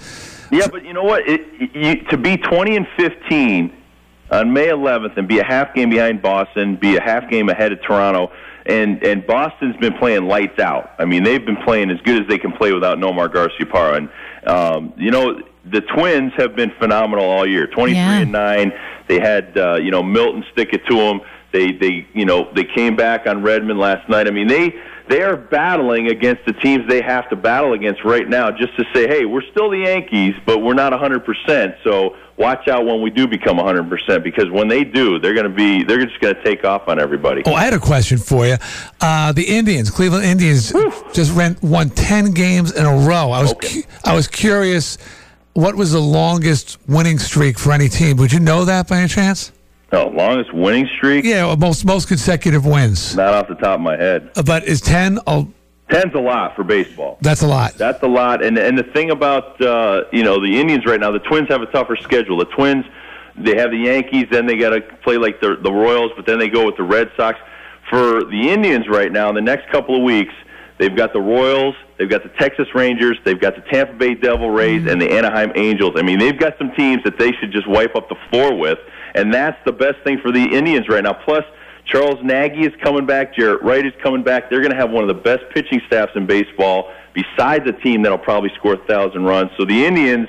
Yeah, 0.51 0.67
but 0.67 0.83
you 0.83 0.93
know 0.93 1.03
what? 1.03 1.27
It, 1.27 1.75
you, 1.75 2.03
to 2.09 2.17
be 2.17 2.37
20 2.37 2.75
and 2.75 2.87
15 2.97 3.80
on 4.31 4.53
May 4.53 4.67
11th 4.67 5.17
and 5.17 5.27
be 5.27 5.39
a 5.39 5.43
half 5.43 5.75
game 5.75 5.89
behind 5.89 6.21
Boston, 6.21 6.77
be 6.77 6.95
a 6.95 7.01
half 7.01 7.29
game 7.29 7.49
ahead 7.49 7.71
of 7.71 7.81
Toronto, 7.81 8.31
and 8.65 9.03
and 9.03 9.25
Boston's 9.25 9.75
been 9.77 9.93
playing 9.93 10.25
lights 10.25 10.59
out. 10.59 10.91
I 10.97 11.05
mean, 11.05 11.23
they've 11.23 11.45
been 11.45 11.57
playing 11.57 11.91
as 11.91 11.99
good 12.01 12.21
as 12.21 12.27
they 12.27 12.37
can 12.37 12.51
play 12.53 12.71
without 12.71 12.97
Nomar 12.97 13.27
Garciaparra. 13.27 13.97
And 13.97 14.47
um, 14.47 14.93
you 14.97 15.11
know, 15.11 15.41
the 15.65 15.81
Twins 15.81 16.31
have 16.37 16.55
been 16.55 16.71
phenomenal 16.79 17.25
all 17.25 17.47
year. 17.47 17.67
23 17.67 17.97
and 17.97 18.31
nine. 18.31 18.71
They 19.07 19.19
had 19.19 19.57
uh, 19.57 19.75
you 19.75 19.91
know 19.91 20.01
Milton 20.01 20.45
stick 20.51 20.69
it 20.73 20.85
to 20.87 20.95
them. 20.95 21.21
They 21.51 21.73
they 21.73 22.07
you 22.13 22.25
know 22.25 22.51
they 22.55 22.63
came 22.63 22.95
back 22.95 23.27
on 23.27 23.41
Redmond 23.41 23.79
last 23.79 24.07
night. 24.09 24.27
I 24.27 24.31
mean 24.31 24.47
they 24.47 24.73
they 25.11 25.21
are 25.21 25.35
battling 25.35 26.07
against 26.07 26.45
the 26.45 26.53
teams 26.53 26.87
they 26.87 27.01
have 27.01 27.29
to 27.29 27.35
battle 27.35 27.73
against 27.73 28.05
right 28.05 28.29
now 28.29 28.49
just 28.49 28.73
to 28.77 28.85
say, 28.93 29.09
hey, 29.09 29.25
we're 29.25 29.43
still 29.51 29.69
the 29.69 29.79
Yankees, 29.79 30.33
but 30.45 30.59
we're 30.59 30.73
not 30.73 30.93
100%. 30.93 31.75
So 31.83 32.15
watch 32.37 32.69
out 32.69 32.85
when 32.85 33.01
we 33.01 33.09
do 33.09 33.27
become 33.27 33.57
100% 33.57 34.23
because 34.23 34.49
when 34.49 34.69
they 34.69 34.85
do, 34.85 35.19
they're 35.19 35.33
going 35.33 35.49
to 35.49 35.53
be 35.53 35.83
they're 35.83 36.03
just 36.05 36.17
going 36.21 36.33
to 36.33 36.43
take 36.43 36.63
off 36.63 36.87
on 36.87 36.97
everybody. 36.97 37.43
Oh, 37.45 37.53
I 37.53 37.65
had 37.65 37.73
a 37.73 37.79
question 37.79 38.19
for 38.19 38.47
you. 38.47 38.55
Uh, 39.01 39.33
the 39.33 39.43
Indians, 39.43 39.89
Cleveland 39.89 40.23
Indians, 40.23 40.71
just 41.11 41.33
ran, 41.33 41.57
won 41.61 41.89
ten 41.89 42.31
games 42.31 42.71
in 42.71 42.85
a 42.85 42.95
row. 42.95 43.31
I 43.31 43.41
was 43.41 43.53
cu- 43.53 43.83
I 44.05 44.15
was 44.15 44.29
curious, 44.29 44.97
what 45.53 45.75
was 45.75 45.91
the 45.91 45.99
longest 45.99 46.77
winning 46.87 47.19
streak 47.19 47.59
for 47.59 47.73
any 47.73 47.89
team? 47.89 48.15
Would 48.15 48.31
you 48.31 48.39
know 48.39 48.63
that 48.63 48.87
by 48.87 48.99
any 48.99 49.09
chance? 49.09 49.51
No, 49.91 50.07
longest 50.07 50.53
winning 50.53 50.87
streak? 50.97 51.25
Yeah, 51.25 51.45
well, 51.47 51.57
most 51.57 51.83
most 51.85 52.07
consecutive 52.07 52.65
wins. 52.65 53.15
Not 53.15 53.33
off 53.33 53.47
the 53.49 53.55
top 53.55 53.75
of 53.75 53.81
my 53.81 53.97
head. 53.97 54.31
Uh, 54.35 54.43
But 54.43 54.63
is 54.65 54.79
ten? 54.81 55.19
Oh, 55.27 55.47
Ten's 55.89 56.15
a 56.15 56.19
lot 56.19 56.55
for 56.55 56.63
baseball. 56.63 57.17
that's 57.21 57.41
a 57.41 57.47
lot. 57.47 57.73
That's 57.73 58.01
a 58.01 58.07
lot. 58.07 58.41
And 58.43 58.57
and 58.57 58.77
the 58.77 58.83
thing 58.83 59.11
about 59.11 59.59
uh, 59.61 60.03
you 60.13 60.23
know 60.23 60.39
the 60.41 60.59
Indians 60.59 60.85
right 60.85 60.99
now, 60.99 61.11
the 61.11 61.19
Twins 61.19 61.49
have 61.49 61.61
a 61.61 61.65
tougher 61.67 61.97
schedule. 61.97 62.37
The 62.37 62.45
Twins, 62.45 62.85
they 63.37 63.57
have 63.57 63.71
the 63.71 63.77
Yankees, 63.77 64.27
then 64.31 64.45
they 64.45 64.55
got 64.55 64.69
to 64.69 64.81
play 65.03 65.17
like 65.17 65.41
the 65.41 65.57
the 65.61 65.71
Royals, 65.71 66.11
but 66.15 66.25
then 66.25 66.39
they 66.39 66.47
go 66.49 66.65
with 66.65 66.77
the 66.77 66.83
Red 66.83 67.11
Sox. 67.17 67.37
For 67.89 68.23
the 68.23 68.49
Indians 68.49 68.87
right 68.87 69.11
now, 69.11 69.27
in 69.27 69.35
the 69.35 69.41
next 69.41 69.69
couple 69.69 69.97
of 69.97 70.03
weeks, 70.03 70.33
they've 70.77 70.95
got 70.95 71.11
the 71.11 71.19
Royals, 71.19 71.75
they've 71.97 72.09
got 72.09 72.23
the 72.23 72.29
Texas 72.39 72.67
Rangers, 72.73 73.17
they've 73.25 73.39
got 73.41 73.55
the 73.57 73.61
Tampa 73.69 73.91
Bay 73.91 74.13
Devil 74.15 74.49
Rays, 74.49 74.87
and 74.87 75.01
the 75.01 75.11
Anaheim 75.11 75.51
Angels. 75.55 75.95
I 75.97 76.01
mean, 76.01 76.17
they've 76.17 76.39
got 76.39 76.57
some 76.57 76.71
teams 76.71 77.03
that 77.03 77.19
they 77.19 77.33
should 77.33 77.51
just 77.51 77.67
wipe 77.67 77.93
up 77.97 78.07
the 78.07 78.15
floor 78.29 78.55
with, 78.55 78.79
and 79.15 79.33
that's 79.33 79.57
the 79.65 79.71
best 79.71 79.97
thing 80.03 80.19
for 80.21 80.31
the 80.31 80.43
Indians 80.43 80.87
right 80.89 81.03
now. 81.03 81.13
Plus. 81.13 81.43
Charles 81.83 82.19
Nagy 82.23 82.61
is 82.61 82.73
coming 82.83 83.07
back. 83.07 83.33
Jaret 83.33 83.63
Wright 83.63 83.83
is 83.83 83.91
coming 84.03 84.23
back. 84.23 84.49
They're 84.49 84.61
going 84.61 84.71
to 84.71 84.77
have 84.77 84.91
one 84.91 85.03
of 85.03 85.07
the 85.07 85.21
best 85.21 85.43
pitching 85.51 85.81
staffs 85.87 86.11
in 86.15 86.27
baseball, 86.27 86.91
besides 87.13 87.67
a 87.67 87.73
team 87.73 88.03
that'll 88.03 88.19
probably 88.19 88.51
score 88.55 88.75
a 88.75 88.85
thousand 88.85 89.23
runs. 89.23 89.49
So 89.57 89.65
the 89.65 89.83
Indians 89.83 90.27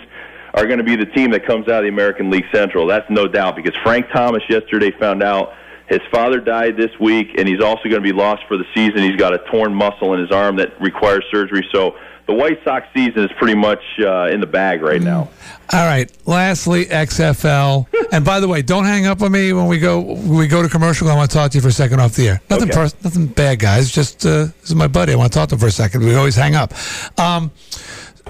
are 0.54 0.66
going 0.66 0.78
to 0.78 0.84
be 0.84 0.96
the 0.96 1.06
team 1.06 1.30
that 1.32 1.46
comes 1.46 1.68
out 1.68 1.80
of 1.80 1.82
the 1.82 1.88
American 1.88 2.30
League 2.30 2.46
Central. 2.54 2.86
That's 2.86 3.08
no 3.10 3.28
doubt 3.28 3.54
because 3.54 3.74
Frank 3.82 4.06
Thomas 4.12 4.42
yesterday 4.48 4.92
found 4.98 5.22
out 5.22 5.52
his 5.88 6.00
father 6.10 6.40
died 6.40 6.76
this 6.78 6.90
week, 6.98 7.28
and 7.36 7.46
he's 7.46 7.60
also 7.60 7.82
going 7.84 8.02
to 8.02 8.12
be 8.12 8.12
lost 8.12 8.42
for 8.48 8.56
the 8.56 8.64
season. 8.74 9.02
He's 9.02 9.16
got 9.16 9.34
a 9.34 9.38
torn 9.50 9.74
muscle 9.74 10.14
in 10.14 10.20
his 10.20 10.30
arm 10.30 10.56
that 10.56 10.80
requires 10.80 11.22
surgery. 11.30 11.68
So 11.72 11.96
the 12.26 12.34
White 12.34 12.62
Sox 12.64 12.86
season 12.94 13.24
is 13.24 13.30
pretty 13.38 13.54
much 13.54 13.82
uh, 14.00 14.26
in 14.26 14.40
the 14.40 14.46
bag 14.46 14.80
right 14.82 15.02
now. 15.02 15.28
All 15.72 15.86
right. 15.86 16.10
Lastly, 16.26 16.86
XFL. 16.86 17.86
and 18.12 18.24
by 18.24 18.40
the 18.40 18.48
way, 18.48 18.62
don't 18.62 18.84
hang 18.84 19.06
up 19.06 19.22
on 19.22 19.32
me 19.32 19.52
when 19.52 19.66
we 19.66 19.78
go 19.78 20.00
when 20.00 20.36
we 20.36 20.46
go 20.46 20.62
to 20.62 20.68
commercial. 20.68 21.08
I 21.08 21.14
want 21.16 21.30
to 21.30 21.36
talk 21.36 21.50
to 21.52 21.58
you 21.58 21.62
for 21.62 21.68
a 21.68 21.72
second 21.72 22.00
off 22.00 22.14
the 22.14 22.28
air. 22.28 22.40
Nothing 22.50 22.68
Okay. 22.70 22.78
pers- 22.78 23.04
nothing 23.04 23.26
bad, 23.26 23.58
guys. 23.58 23.90
Just 23.90 24.24
uh, 24.24 24.44
this 24.60 24.70
is 24.70 24.74
my 24.74 24.86
buddy. 24.86 25.12
I 25.12 25.16
want 25.16 25.32
to 25.32 25.38
talk 25.38 25.48
to 25.50 25.54
him 25.56 25.60
for 25.60 25.66
a 25.66 25.70
second. 25.70 26.04
We 26.04 26.14
always 26.14 26.36
hang 26.36 26.54
up. 26.54 26.72
Um, 27.18 27.50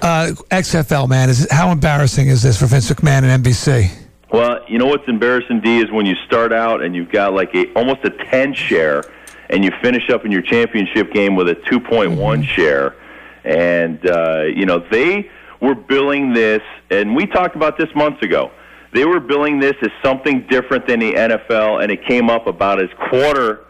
uh, 0.01 0.31
XFL, 0.49 1.07
man, 1.07 1.29
is 1.29 1.47
how 1.51 1.71
embarrassing 1.71 2.27
is 2.27 2.41
this 2.41 2.59
for 2.59 2.65
Vince 2.65 2.89
McMahon 2.91 3.23
and 3.23 3.43
NBC? 3.43 3.91
Well, 4.31 4.59
you 4.67 4.79
know 4.79 4.87
what's 4.87 5.07
embarrassing, 5.07 5.61
D, 5.61 5.77
is 5.77 5.91
when 5.91 6.07
you 6.07 6.15
start 6.25 6.51
out 6.51 6.81
and 6.81 6.95
you've 6.95 7.11
got 7.11 7.33
like 7.33 7.53
a 7.53 7.71
almost 7.73 8.03
a 8.03 8.09
10 8.09 8.55
share, 8.55 9.03
and 9.51 9.63
you 9.63 9.71
finish 9.81 10.09
up 10.09 10.25
in 10.25 10.31
your 10.31 10.41
championship 10.41 11.13
game 11.13 11.35
with 11.35 11.47
a 11.49 11.55
2.1 11.55 12.43
share, 12.43 12.95
and 13.43 14.09
uh, 14.09 14.43
you 14.43 14.65
know 14.65 14.79
they 14.91 15.29
were 15.61 15.75
billing 15.75 16.33
this, 16.33 16.61
and 16.89 17.15
we 17.15 17.25
talked 17.25 17.55
about 17.55 17.77
this 17.77 17.89
months 17.95 18.21
ago. 18.21 18.51
They 18.91 19.05
were 19.05 19.19
billing 19.19 19.59
this 19.59 19.75
as 19.81 19.89
something 20.03 20.45
different 20.47 20.87
than 20.87 20.99
the 20.99 21.13
NFL, 21.13 21.81
and 21.81 21.91
it 21.91 22.05
came 22.05 22.29
up 22.29 22.45
about 22.47 22.81
as 22.81 22.89
quarter 23.09 23.65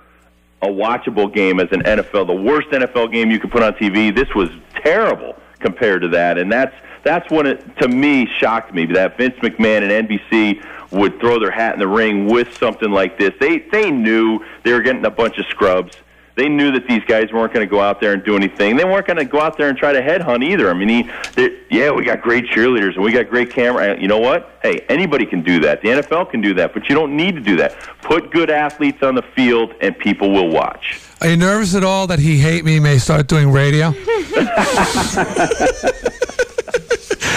a 0.61 0.67
watchable 0.67 1.33
game 1.33 1.59
as 1.59 1.67
an 1.71 1.81
NFL, 1.81 2.25
the 2.27 2.33
worst 2.33 2.69
NFL 2.69 3.11
game 3.11 3.29
you 3.29 3.39
could 3.39 3.51
put 3.51 3.61
on 3.61 3.73
TV. 3.73 4.15
This 4.15 4.33
was 4.33 4.49
terrible 4.83 5.35
compared 5.59 6.01
to 6.01 6.07
that, 6.09 6.37
and 6.37 6.51
that's 6.51 6.75
that's 7.03 7.29
when 7.29 7.45
it 7.45 7.77
to 7.79 7.87
me 7.87 8.27
shocked 8.39 8.73
me 8.73 8.85
that 8.87 9.17
Vince 9.17 9.35
McMahon 9.35 9.83
and 9.83 10.07
NBC 10.07 10.65
would 10.91 11.19
throw 11.19 11.39
their 11.39 11.51
hat 11.51 11.73
in 11.73 11.79
the 11.79 11.87
ring 11.87 12.27
with 12.27 12.57
something 12.57 12.91
like 12.91 13.19
this. 13.19 13.31
They 13.39 13.59
they 13.71 13.91
knew 13.91 14.39
they 14.63 14.71
were 14.73 14.81
getting 14.81 15.05
a 15.05 15.11
bunch 15.11 15.37
of 15.37 15.45
scrubs. 15.47 15.97
They 16.35 16.49
knew 16.49 16.71
that 16.71 16.87
these 16.87 17.03
guys 17.05 17.31
weren't 17.31 17.53
going 17.53 17.65
to 17.65 17.69
go 17.69 17.79
out 17.79 18.01
there 18.01 18.13
and 18.13 18.23
do 18.23 18.35
anything. 18.35 18.75
They 18.75 18.85
weren't 18.85 19.05
going 19.05 19.17
to 19.17 19.25
go 19.25 19.39
out 19.39 19.55
there 19.55 19.69
and 19.69 19.77
try 19.77 19.93
to 19.93 20.01
headhunt 20.01 20.43
either. 20.43 20.69
I 20.69 20.73
mean, 20.73 20.89
he, 20.89 21.11
they- 21.35 21.59
yeah, 21.69 21.91
we 21.91 22.03
got 22.03 22.21
great 22.21 22.45
cheerleaders 22.45 22.95
and 22.95 23.03
we 23.03 23.11
got 23.11 23.29
great 23.29 23.51
camera. 23.51 23.99
You 23.99 24.07
know 24.07 24.17
what? 24.19 24.57
Hey, 24.63 24.83
anybody 24.89 25.25
can 25.27 25.43
do 25.43 25.59
that. 25.61 25.81
The 25.81 25.89
NFL 25.89 26.31
can 26.31 26.41
do 26.41 26.53
that, 26.55 26.73
but 26.73 26.89
you 26.89 26.95
don't 26.95 27.15
need 27.15 27.35
to 27.35 27.41
do 27.41 27.55
that. 27.57 27.77
Put 28.01 28.31
good 28.31 28.49
athletes 28.49 29.03
on 29.03 29.13
the 29.15 29.21
field, 29.35 29.73
and 29.81 29.97
people 29.97 30.31
will 30.31 30.49
watch. 30.49 30.99
Are 31.21 31.27
you 31.29 31.37
nervous 31.37 31.75
at 31.75 31.83
all 31.83 32.07
that 32.07 32.19
he 32.19 32.37
hate 32.39 32.65
me 32.65 32.79
may 32.79 32.97
start 32.97 33.27
doing 33.27 33.51
radio? 33.51 33.89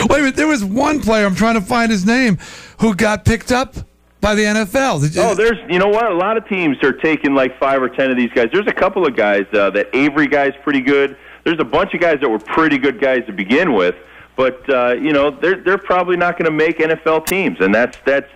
Wait 0.08 0.20
a 0.20 0.22
minute. 0.22 0.36
There 0.36 0.46
was 0.46 0.64
one 0.64 1.00
player. 1.00 1.26
I'm 1.26 1.34
trying 1.34 1.54
to 1.54 1.60
find 1.60 1.90
his 1.90 2.04
name 2.06 2.38
who 2.80 2.94
got 2.94 3.24
picked 3.24 3.50
up 3.52 3.74
by 4.20 4.34
the 4.34 4.42
NFL. 4.42 5.16
Oh, 5.18 5.34
there's 5.34 5.58
you 5.70 5.78
know 5.78 5.88
what? 5.88 6.10
A 6.10 6.14
lot 6.14 6.36
of 6.36 6.48
teams 6.48 6.82
are 6.82 6.92
taking 6.92 7.34
like 7.34 7.58
five 7.58 7.82
or 7.82 7.88
ten 7.88 8.10
of 8.10 8.16
these 8.16 8.30
guys. 8.30 8.48
There's 8.52 8.66
a 8.66 8.72
couple 8.72 9.06
of 9.06 9.16
guys 9.16 9.46
uh, 9.52 9.70
that 9.70 9.88
Avery 9.94 10.26
guy's 10.26 10.54
pretty 10.62 10.80
good. 10.80 11.16
There's 11.44 11.60
a 11.60 11.64
bunch 11.64 11.94
of 11.94 12.00
guys 12.00 12.20
that 12.20 12.28
were 12.28 12.38
pretty 12.38 12.78
good 12.78 13.00
guys 13.00 13.24
to 13.26 13.32
begin 13.32 13.74
with, 13.74 13.94
but 14.34 14.68
uh, 14.68 14.94
you 14.94 15.12
know 15.12 15.30
they're 15.30 15.62
they're 15.62 15.78
probably 15.78 16.16
not 16.16 16.38
going 16.38 16.46
to 16.46 16.56
make 16.56 16.78
NFL 16.78 17.26
teams, 17.26 17.58
and 17.60 17.74
that's 17.74 17.98
that's 18.04 18.28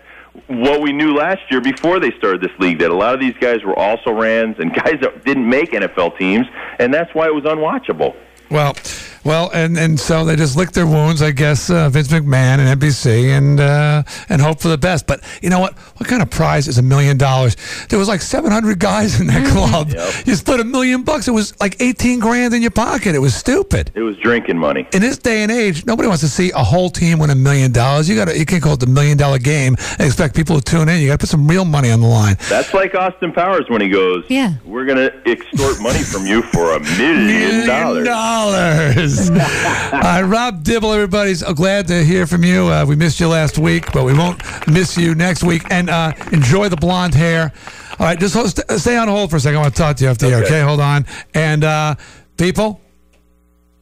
what 0.46 0.80
we 0.80 0.92
knew 0.92 1.14
last 1.14 1.40
year 1.50 1.60
before 1.60 1.98
they 1.98 2.12
started 2.12 2.40
this 2.40 2.56
league. 2.58 2.78
That 2.78 2.90
a 2.90 2.94
lot 2.94 3.14
of 3.14 3.20
these 3.20 3.34
guys 3.40 3.64
were 3.64 3.76
also 3.76 4.12
rans 4.12 4.56
and 4.58 4.72
guys 4.84 4.94
that 5.00 5.24
didn't 5.24 5.48
make 5.48 5.72
NFL 5.72 6.18
teams, 6.18 6.46
and 6.78 6.94
that's 6.94 7.12
why 7.14 7.26
it 7.26 7.34
was 7.34 7.44
unwatchable. 7.44 8.14
Well, 8.50 8.74
Well, 9.24 9.50
and, 9.52 9.76
and 9.78 10.00
so 10.00 10.24
they 10.24 10.34
just 10.36 10.56
licked 10.56 10.74
their 10.74 10.86
wounds, 10.86 11.20
I 11.20 11.30
guess, 11.30 11.68
uh, 11.70 11.90
Vince 11.90 12.08
McMahon 12.08 12.58
and 12.58 12.80
NBC, 12.80 13.36
and 13.36 13.60
uh, 13.60 14.02
and 14.28 14.40
hope 14.40 14.60
for 14.60 14.68
the 14.68 14.78
best. 14.78 15.06
But 15.06 15.20
you 15.42 15.50
know 15.50 15.58
what? 15.60 15.74
What 15.98 16.08
kind 16.08 16.22
of 16.22 16.30
prize 16.30 16.68
is 16.68 16.78
a 16.78 16.82
million 16.82 17.18
dollars? 17.18 17.56
There 17.90 17.98
was 17.98 18.08
like 18.08 18.22
700 18.22 18.78
guys 18.78 19.20
in 19.20 19.26
that 19.26 19.46
club. 19.46 19.90
You 20.26 20.34
split 20.34 20.60
a 20.60 20.64
million 20.64 21.02
bucks. 21.02 21.28
It 21.28 21.32
was 21.32 21.58
like 21.60 21.76
18 21.80 22.18
grand 22.20 22.54
in 22.54 22.62
your 22.62 22.70
pocket. 22.70 23.14
It 23.14 23.18
was 23.18 23.34
stupid. 23.34 23.90
It 23.94 24.00
was 24.00 24.16
drinking 24.18 24.56
money. 24.58 24.86
In 24.92 25.02
this 25.02 25.18
day 25.18 25.42
and 25.42 25.52
age, 25.52 25.84
nobody 25.84 26.08
wants 26.08 26.22
to 26.22 26.28
see 26.28 26.50
a 26.52 26.62
whole 26.64 26.88
team 26.90 27.18
win 27.18 27.30
a 27.30 27.34
million 27.34 27.72
dollars. 27.72 28.08
You 28.08 28.16
got 28.16 28.28
to 28.28 28.38
you 28.38 28.46
can't 28.46 28.62
call 28.62 28.74
it 28.74 28.80
the 28.80 28.86
million 28.86 29.18
dollar 29.18 29.38
game 29.38 29.76
and 29.98 30.06
expect 30.06 30.34
people 30.34 30.58
to 30.58 30.62
tune 30.62 30.88
in. 30.88 31.00
You 31.00 31.08
got 31.08 31.14
to 31.14 31.18
put 31.18 31.28
some 31.28 31.46
real 31.46 31.64
money 31.66 31.90
on 31.90 32.00
the 32.00 32.06
line. 32.06 32.36
That's 32.48 32.72
like 32.72 32.94
Austin 32.94 33.32
Powers 33.32 33.66
when 33.68 33.80
he 33.82 33.88
goes, 33.90 34.24
Yeah. 34.28 34.54
we're 34.64 34.86
going 34.86 34.98
to 34.98 35.30
extort 35.30 35.80
money 35.82 36.02
from 36.02 36.24
you 36.26 36.40
for 36.42 36.72
a 36.74 36.80
million 36.80 37.66
dollars. 37.66 39.09
All 39.18 39.36
right, 39.36 40.22
Rob 40.26 40.62
Dibble, 40.62 40.92
everybody's 40.92 41.42
glad 41.42 41.88
to 41.88 42.04
hear 42.04 42.26
from 42.26 42.44
you. 42.44 42.66
Uh, 42.68 42.84
we 42.86 42.94
missed 42.96 43.18
you 43.20 43.28
last 43.28 43.58
week, 43.58 43.90
but 43.92 44.04
we 44.04 44.12
won't 44.12 44.40
miss 44.68 44.96
you 44.96 45.14
next 45.14 45.42
week. 45.42 45.62
And 45.70 45.88
uh, 45.90 46.12
enjoy 46.32 46.68
the 46.68 46.76
blonde 46.76 47.14
hair. 47.14 47.52
All 47.98 48.06
right, 48.06 48.18
just 48.18 48.34
hold, 48.34 48.48
st- 48.50 48.70
stay 48.80 48.96
on 48.96 49.08
hold 49.08 49.30
for 49.30 49.36
a 49.36 49.40
second. 49.40 49.58
I 49.58 49.62
want 49.62 49.74
to 49.74 49.82
talk 49.82 49.96
to 49.96 50.04
you 50.04 50.10
after 50.10 50.26
the 50.26 50.32
air, 50.32 50.38
Okay. 50.38 50.46
okay? 50.46 50.60
Hold 50.62 50.80
on. 50.80 51.04
And 51.34 51.64
uh, 51.64 51.94
people, 52.36 52.80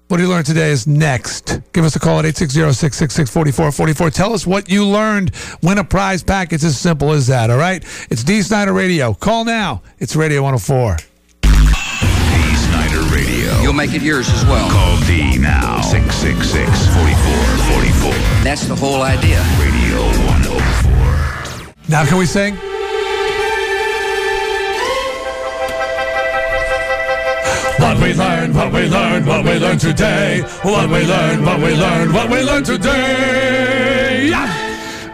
what 0.09 0.17
do 0.17 0.23
you 0.23 0.29
learn 0.29 0.43
today 0.45 0.71
is 0.71 0.87
next. 0.87 1.61
Give 1.73 1.85
us 1.85 1.95
a 1.95 2.01
call 2.01 2.19
at 2.21 2.25
860-666-4444. 2.25 4.13
Tell 4.13 4.33
us 4.33 4.47
what 4.47 4.69
you 4.71 4.87
learned. 4.87 5.33
Win 5.63 5.79
a 5.79 5.85
prize 5.85 6.23
pack. 6.23 6.53
It's 6.53 6.65
as 6.65 6.79
simple 6.81 7.13
as 7.13 7.27
that, 7.27 7.51
all 7.51 7.59
right? 7.59 7.85
It's 8.11 8.25
Dee 8.25 8.41
Snider 8.43 8.73
Radio. 8.73 9.13
Call 9.15 9.45
now. 9.45 9.83
It's 9.99 10.17
Radio 10.17 10.43
104. 10.43 10.97
Snider 13.69 13.69
Radio. 13.69 13.69
You'll 13.69 13.75
make 13.75 13.93
it 13.95 14.03
yours 14.03 14.29
as 14.31 14.45
well. 14.45 14.69
Call 14.71 14.97
D 15.07 15.39
now. 15.39 15.81
666-4444. 15.83 18.43
That's 18.43 18.67
the 18.67 18.75
whole 18.75 19.03
idea. 19.03 19.41
Radio 19.59 20.03
104. 20.27 21.75
Now 21.89 22.05
can 22.05 22.19
we 22.19 22.27
sing? 22.27 22.57
What 27.79 27.99
we 28.03 28.13
learned, 28.15 28.55
what 28.55 28.73
we 28.73 28.89
learned, 28.89 29.27
what 29.27 29.45
we 29.45 29.59
learned 29.59 29.81
today. 29.81 30.43
What 30.63 30.89
we 30.91 31.05
learned, 31.07 31.45
what 31.45 31.61
we 31.61 31.75
learned, 31.75 32.13
what 32.13 32.31
we 32.31 32.43
learned 32.43 32.67
today. 32.67 34.29
Yeah. 34.29 34.49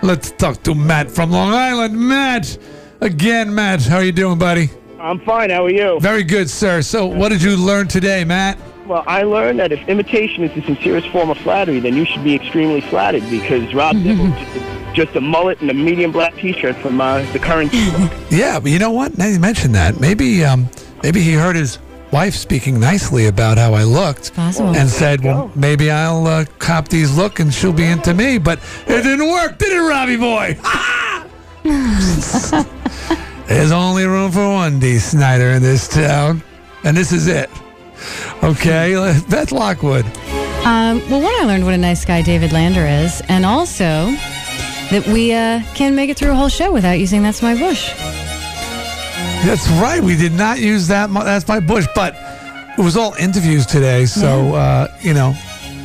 Let's 0.03 0.31
talk 0.33 0.63
to 0.65 0.75
Matt 0.75 1.11
from 1.11 1.31
Long 1.31 1.55
Island. 1.55 1.99
Matt, 1.99 2.59
again, 3.01 3.55
Matt, 3.55 3.87
how 3.87 3.97
are 3.97 4.05
you 4.05 4.13
doing, 4.13 4.39
buddy? 4.39 4.69
I'm 5.05 5.21
fine. 5.21 5.51
How 5.51 5.67
are 5.67 5.71
you? 5.71 6.01
Very 6.01 6.25
good, 6.25 6.49
sir. 6.49 6.81
So, 6.81 7.05
what 7.05 7.29
did 7.29 7.43
you 7.43 7.59
learn 7.59 7.89
today, 7.89 8.25
Matt? 8.25 8.57
Well, 8.87 9.05
I 9.07 9.23
learned 9.23 9.59
that 9.59 9.71
if 9.71 9.87
imitation 9.87 10.45
is 10.45 10.55
the 10.55 10.63
sincerest 10.63 11.09
form 11.09 11.29
of 11.29 11.37
flattery, 11.39 11.79
then 11.79 11.95
you 11.95 12.07
should 12.07 12.25
be 12.25 12.35
extremely 12.35 12.81
flattered 12.81 13.29
because 13.29 13.75
Rob 13.75 14.03
Dibble 14.03 14.29
just 14.31 14.57
a, 14.57 14.93
just 14.95 15.17
a 15.17 15.21
mullet 15.21 15.61
and 15.61 15.71
a 15.71 15.75
medium 15.75 16.11
black 16.11 16.35
T-shirt 16.37 16.77
from 16.77 17.03
uh, 17.03 17.23
the 17.33 17.39
current. 17.39 17.71
Yeah, 18.31 18.59
but 18.59 18.73
you 18.73 18.79
know 18.79 18.93
what? 18.93 19.19
Now 19.19 19.27
you 19.27 19.39
mentioned 19.39 19.75
that. 19.75 20.01
Maybe, 20.01 20.43
um, 20.43 20.69
maybe 21.03 21.21
he 21.21 21.35
heard 21.35 21.55
his 21.55 21.79
wife 22.11 22.35
speaking 22.35 22.81
nicely 22.81 23.27
about 23.27 23.59
how 23.59 23.75
I 23.75 23.85
looked, 23.85 24.35
possible. 24.35 24.75
and 24.75 24.89
said, 24.89 25.23
"Well, 25.23 25.53
maybe 25.55 25.91
I'll 25.91 26.27
uh, 26.27 26.47
cop 26.59 26.89
these 26.89 27.15
look 27.17 27.41
and 27.41 27.53
she'll 27.53 27.75
be 27.75 27.85
into 27.85 28.15
me." 28.15 28.39
But 28.39 28.59
it 28.87 29.03
didn't 29.03 29.29
work, 29.29 29.59
did 29.59 29.71
it, 29.71 29.81
Robbie 29.81 30.17
boy? 30.17 30.59
There's 33.47 33.73
only 33.73 34.05
room 34.07 34.33
for 34.33 34.47
one 34.49 34.79
Dee 34.81 34.99
Snider 34.99 35.51
in 35.51 35.63
this 35.63 35.87
town, 35.87 36.43
and 36.83 36.97
this 36.97 37.13
is 37.13 37.27
it. 37.27 37.51
Okay, 38.43 38.95
Beth 39.29 39.53
Lockwood. 39.53 40.05
Um, 40.67 41.01
well, 41.11 41.21
one, 41.23 41.35
I 41.41 41.45
learned 41.47 41.65
what 41.65 41.75
a 41.75 41.79
nice 41.79 42.05
guy 42.05 42.23
David 42.23 42.53
Lander 42.53 42.87
is, 42.87 43.23
and 43.29 43.45
also 43.45 44.11
that 44.91 45.07
we 45.07 45.33
uh, 45.33 45.61
can 45.75 45.95
make 45.95 46.09
it 46.11 46.17
through 46.17 46.31
a 46.31 46.35
whole 46.35 46.49
show 46.49 46.73
without 46.73 46.93
using 46.99 47.23
That's 47.23 47.43
My 47.43 47.55
Bush. 47.55 47.93
That's 49.45 49.69
right. 49.73 50.01
We 50.03 50.17
did 50.17 50.33
not 50.33 50.59
use 50.59 50.89
that. 50.89 51.13
That's 51.13 51.47
my 51.47 51.61
bush, 51.61 51.87
but 51.95 52.15
it 52.79 52.83
was 52.83 52.97
all 52.97 53.13
interviews 53.15 53.67
today, 53.67 54.07
so 54.07 54.55
uh, 54.55 54.89
you 55.03 55.13
know, 55.13 55.35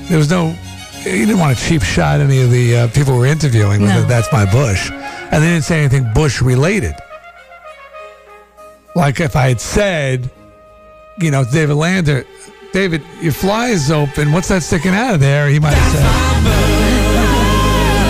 there 0.07 0.17
was 0.17 0.29
no. 0.29 0.55
You 0.99 1.25
didn't 1.25 1.39
want 1.39 1.57
to 1.57 1.63
cheap 1.63 1.81
shot 1.81 2.19
any 2.21 2.41
of 2.41 2.51
the 2.51 2.75
uh, 2.77 2.87
people 2.89 3.13
we 3.13 3.19
were 3.19 3.25
interviewing 3.25 3.81
with 3.81 3.89
No. 3.89 3.99
it. 4.01 4.07
That's 4.07 4.31
my 4.31 4.49
bush, 4.49 4.89
and 4.91 5.43
they 5.43 5.47
didn't 5.47 5.63
say 5.65 5.79
anything 5.79 6.09
bush 6.13 6.41
related. 6.41 6.95
Like 8.95 9.19
if 9.19 9.35
I 9.35 9.49
had 9.49 9.61
said, 9.61 10.29
you 11.19 11.31
know, 11.31 11.43
David 11.43 11.75
Lander, 11.75 12.25
David, 12.73 13.03
your 13.21 13.33
fly 13.33 13.67
is 13.67 13.91
open. 13.91 14.31
What's 14.31 14.47
that 14.49 14.63
sticking 14.63 14.93
out 14.93 15.15
of 15.15 15.19
there? 15.19 15.47
He 15.49 15.59
might 15.59 15.73
have 15.73 15.91
said. 15.91 17.09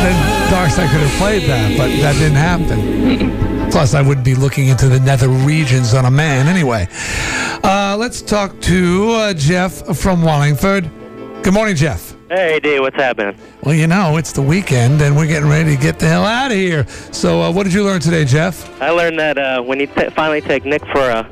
Then 0.03 0.15
Darkside 0.51 0.91
could 0.91 1.01
have 1.01 1.17
played 1.19 1.49
that, 1.49 1.77
but 1.77 1.89
that 2.01 2.13
didn't 2.13 2.37
happen. 2.37 3.71
Plus, 3.71 3.93
I 3.93 4.01
wouldn't 4.01 4.25
be 4.25 4.35
looking 4.35 4.67
into 4.67 4.87
the 4.89 4.99
nether 4.99 5.29
regions 5.29 5.93
on 5.93 6.05
a 6.05 6.11
man 6.11 6.47
anyway. 6.47 6.87
Uh, 7.63 7.95
let's 7.99 8.21
talk 8.21 8.59
to 8.61 9.11
uh, 9.11 9.33
Jeff 9.33 9.95
from 9.97 10.23
Wallingford. 10.23 10.89
Good 11.43 11.53
morning, 11.53 11.75
Jeff. 11.75 12.08
Hey, 12.29 12.59
D, 12.59 12.79
what's 12.79 12.95
happening? 12.95 13.35
Well, 13.63 13.73
you 13.73 13.87
know, 13.87 14.17
it's 14.17 14.31
the 14.31 14.41
weekend 14.43 15.01
and 15.01 15.17
we're 15.17 15.25
getting 15.25 15.49
ready 15.49 15.75
to 15.75 15.81
get 15.81 15.97
the 15.97 16.07
hell 16.07 16.25
out 16.25 16.51
of 16.51 16.57
here. 16.57 16.85
So, 17.11 17.41
uh, 17.41 17.51
what 17.51 17.63
did 17.63 17.73
you 17.73 17.83
learn 17.83 18.01
today, 18.01 18.23
Jeff? 18.23 18.79
I 18.79 18.91
learned 18.91 19.17
that 19.19 19.37
uh, 19.39 19.61
when 19.63 19.79
you 19.79 19.87
t- 19.87 20.09
finally 20.11 20.39
take 20.41 20.63
Nick 20.63 20.85
for 20.87 21.09
a, 21.09 21.27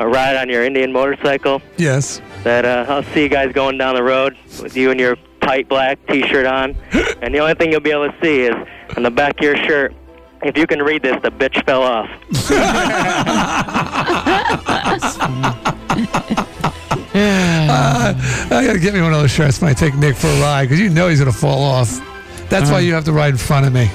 a 0.00 0.08
ride 0.08 0.36
on 0.36 0.48
your 0.48 0.64
Indian 0.64 0.90
motorcycle, 0.92 1.62
Yes. 1.76 2.20
that 2.42 2.64
uh, 2.64 2.86
I'll 2.88 3.04
see 3.14 3.22
you 3.22 3.28
guys 3.28 3.52
going 3.52 3.78
down 3.78 3.94
the 3.94 4.02
road 4.02 4.36
with 4.60 4.76
you 4.76 4.90
and 4.90 4.98
your 4.98 5.16
tight 5.40 5.68
black 5.68 6.04
T-shirt 6.08 6.46
on, 6.46 6.74
and 7.22 7.32
the 7.32 7.38
only 7.38 7.54
thing 7.54 7.70
you'll 7.70 7.80
be 7.80 7.92
able 7.92 8.10
to 8.10 8.16
see 8.20 8.40
is 8.42 8.54
on 8.96 9.04
the 9.04 9.10
back 9.10 9.38
of 9.38 9.44
your 9.44 9.56
shirt. 9.56 9.94
If 10.42 10.56
you 10.56 10.66
can 10.66 10.82
read 10.82 11.02
this, 11.02 11.16
the 11.22 11.30
bitch 11.30 11.64
fell 11.64 11.82
off. 11.82 12.08
Uh, 17.70 18.14
I 18.50 18.66
gotta 18.66 18.78
get 18.78 18.94
me 18.94 19.00
one 19.00 19.12
of 19.12 19.20
those 19.20 19.30
shirts 19.30 19.60
when 19.60 19.70
I 19.70 19.74
take 19.74 19.94
Nick 19.94 20.16
for 20.16 20.26
a 20.28 20.40
ride 20.40 20.64
because 20.64 20.80
you 20.80 20.90
know 20.90 21.08
he's 21.08 21.18
gonna 21.20 21.32
fall 21.32 21.62
off. 21.62 22.00
That's 22.48 22.70
why 22.70 22.80
you 22.80 22.94
have 22.94 23.04
to 23.04 23.12
ride 23.12 23.30
in 23.30 23.38
front 23.38 23.66
of 23.66 23.72
me. 23.72 23.88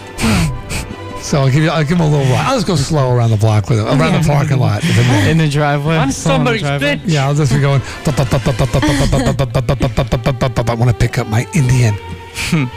So 1.22 1.40
I'll 1.40 1.50
give 1.50 1.64
you, 1.64 1.70
I'll 1.70 1.82
give 1.84 1.98
him 1.98 2.02
a 2.02 2.08
little 2.08 2.32
ride. 2.32 2.46
I'll 2.46 2.56
just 2.56 2.68
go 2.68 2.76
slow 2.76 3.12
around 3.12 3.32
the 3.32 3.38
block 3.38 3.68
with 3.68 3.80
him, 3.80 3.88
around 3.88 4.22
the 4.22 4.28
parking 4.28 4.60
lot. 4.60 4.84
if 4.84 4.96
it 4.96 5.08
may. 5.08 5.32
In 5.32 5.40
the 5.40 5.50
driveway. 5.50 5.96
I'm 5.98 6.12
Slow 6.12 6.36
in 6.36 6.44
the 6.44 6.60
somebody's 6.60 7.02
bitch. 7.02 7.02
Yeah, 7.06 7.26
I'll 7.26 7.34
just 7.34 7.52
be 7.52 7.60
going. 7.60 7.82
I 10.70 10.76
want 10.78 10.92
to 10.92 10.96
pick 11.00 11.18
up 11.18 11.26
my 11.28 11.48
Indian 11.56 11.96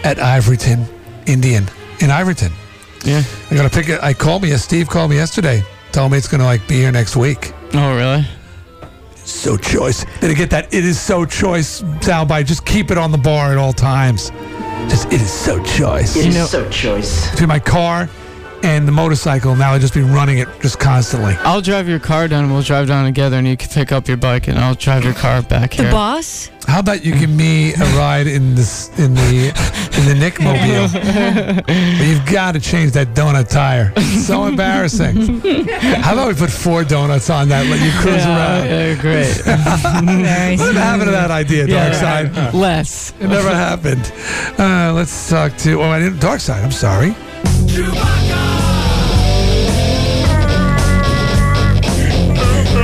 at 0.02 0.16
Ivoryton, 0.16 0.88
Indian 1.26 1.64
in 2.00 2.08
Ivoryton. 2.08 2.50
Yeah. 3.04 3.22
I 3.50 3.54
gotta 3.54 3.68
pick 3.70 3.88
it. 3.90 4.02
I 4.02 4.14
called 4.14 4.42
me. 4.42 4.56
Steve 4.56 4.88
called 4.88 5.10
me 5.10 5.16
yesterday. 5.16 5.62
Told 5.92 6.12
me 6.12 6.18
it's 6.18 6.28
gonna 6.28 6.44
like 6.44 6.66
be 6.66 6.76
here 6.76 6.90
next 6.92 7.16
week. 7.16 7.52
Oh, 7.74 7.96
really? 7.96 8.26
So 9.28 9.56
choice. 9.56 10.04
Did 10.20 10.30
I 10.30 10.34
get 10.34 10.50
that? 10.50 10.72
It 10.72 10.84
is 10.84 10.98
so 10.98 11.24
choice 11.24 11.82
soundbite. 11.82 12.46
Just 12.46 12.64
keep 12.64 12.90
it 12.90 12.98
on 12.98 13.12
the 13.12 13.18
bar 13.18 13.52
at 13.52 13.58
all 13.58 13.74
times. 13.74 14.30
Just 14.88 15.12
it 15.12 15.20
is 15.20 15.32
so 15.32 15.62
choice. 15.62 16.16
It 16.16 16.28
is 16.28 16.50
so 16.50 16.68
choice. 16.70 17.30
Between 17.30 17.48
my 17.48 17.58
car 17.58 18.08
and 18.62 18.86
the 18.88 18.92
motorcycle, 18.92 19.54
now 19.56 19.72
I 19.72 19.78
just 19.78 19.94
be 19.94 20.02
running 20.02 20.38
it 20.38 20.48
just 20.60 20.78
constantly. 20.78 21.34
I'll 21.40 21.60
drive 21.60 21.88
your 21.88 21.98
car 22.00 22.28
down 22.28 22.44
and 22.44 22.52
we'll 22.52 22.62
drive 22.62 22.88
down 22.88 23.04
together 23.04 23.36
and 23.36 23.46
you 23.46 23.56
can 23.56 23.68
pick 23.70 23.92
up 23.92 24.08
your 24.08 24.16
bike 24.16 24.48
and 24.48 24.58
I'll 24.58 24.74
drive 24.74 25.04
your 25.04 25.14
car 25.14 25.42
back 25.42 25.74
here. 25.74 25.86
The 25.86 25.92
boss? 25.92 26.50
How 26.66 26.80
about 26.80 27.02
you 27.02 27.14
give 27.18 27.30
me 27.30 27.72
a 27.72 27.78
ride 27.96 28.26
in 28.26 28.54
this 28.54 28.88
in 28.98 29.14
the 29.14 29.48
in 29.96 30.04
the 30.06 30.14
Nick 30.14 30.38
Mobile? 30.38 31.62
but 31.64 31.70
you've 32.06 32.26
got 32.26 32.52
to 32.52 32.60
change 32.60 32.92
that 32.92 33.14
donut 33.14 33.48
tire. 33.48 33.90
It's 33.96 34.26
so 34.26 34.44
embarrassing. 34.52 35.40
How 36.02 36.12
about 36.12 36.28
we 36.28 36.34
put 36.34 36.50
four 36.50 36.84
donuts 36.84 37.30
on 37.30 37.48
that? 37.48 37.64
Let 37.66 37.80
you 37.80 37.90
cruise 38.00 38.16
Yeah, 38.16 38.36
around. 38.36 38.66
yeah, 38.66 39.00
great. 39.00 39.36
Whatever 40.58 40.78
happened 40.78 41.04
to 41.06 41.10
that 41.12 41.30
idea, 41.30 41.66
Yeah, 41.66 41.90
Darkside? 41.90 42.52
Less. 42.52 43.14
It 43.18 43.28
never 43.28 43.48
happened. 43.54 44.12
Uh, 44.58 44.92
let's 44.94 45.30
talk 45.30 45.56
to. 45.58 45.80
Oh, 45.80 45.88
I 45.90 46.00
didn't. 46.00 46.18
Darkside. 46.18 46.62
I'm 46.62 46.70
sorry. 46.72 47.14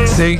See, 0.06 0.36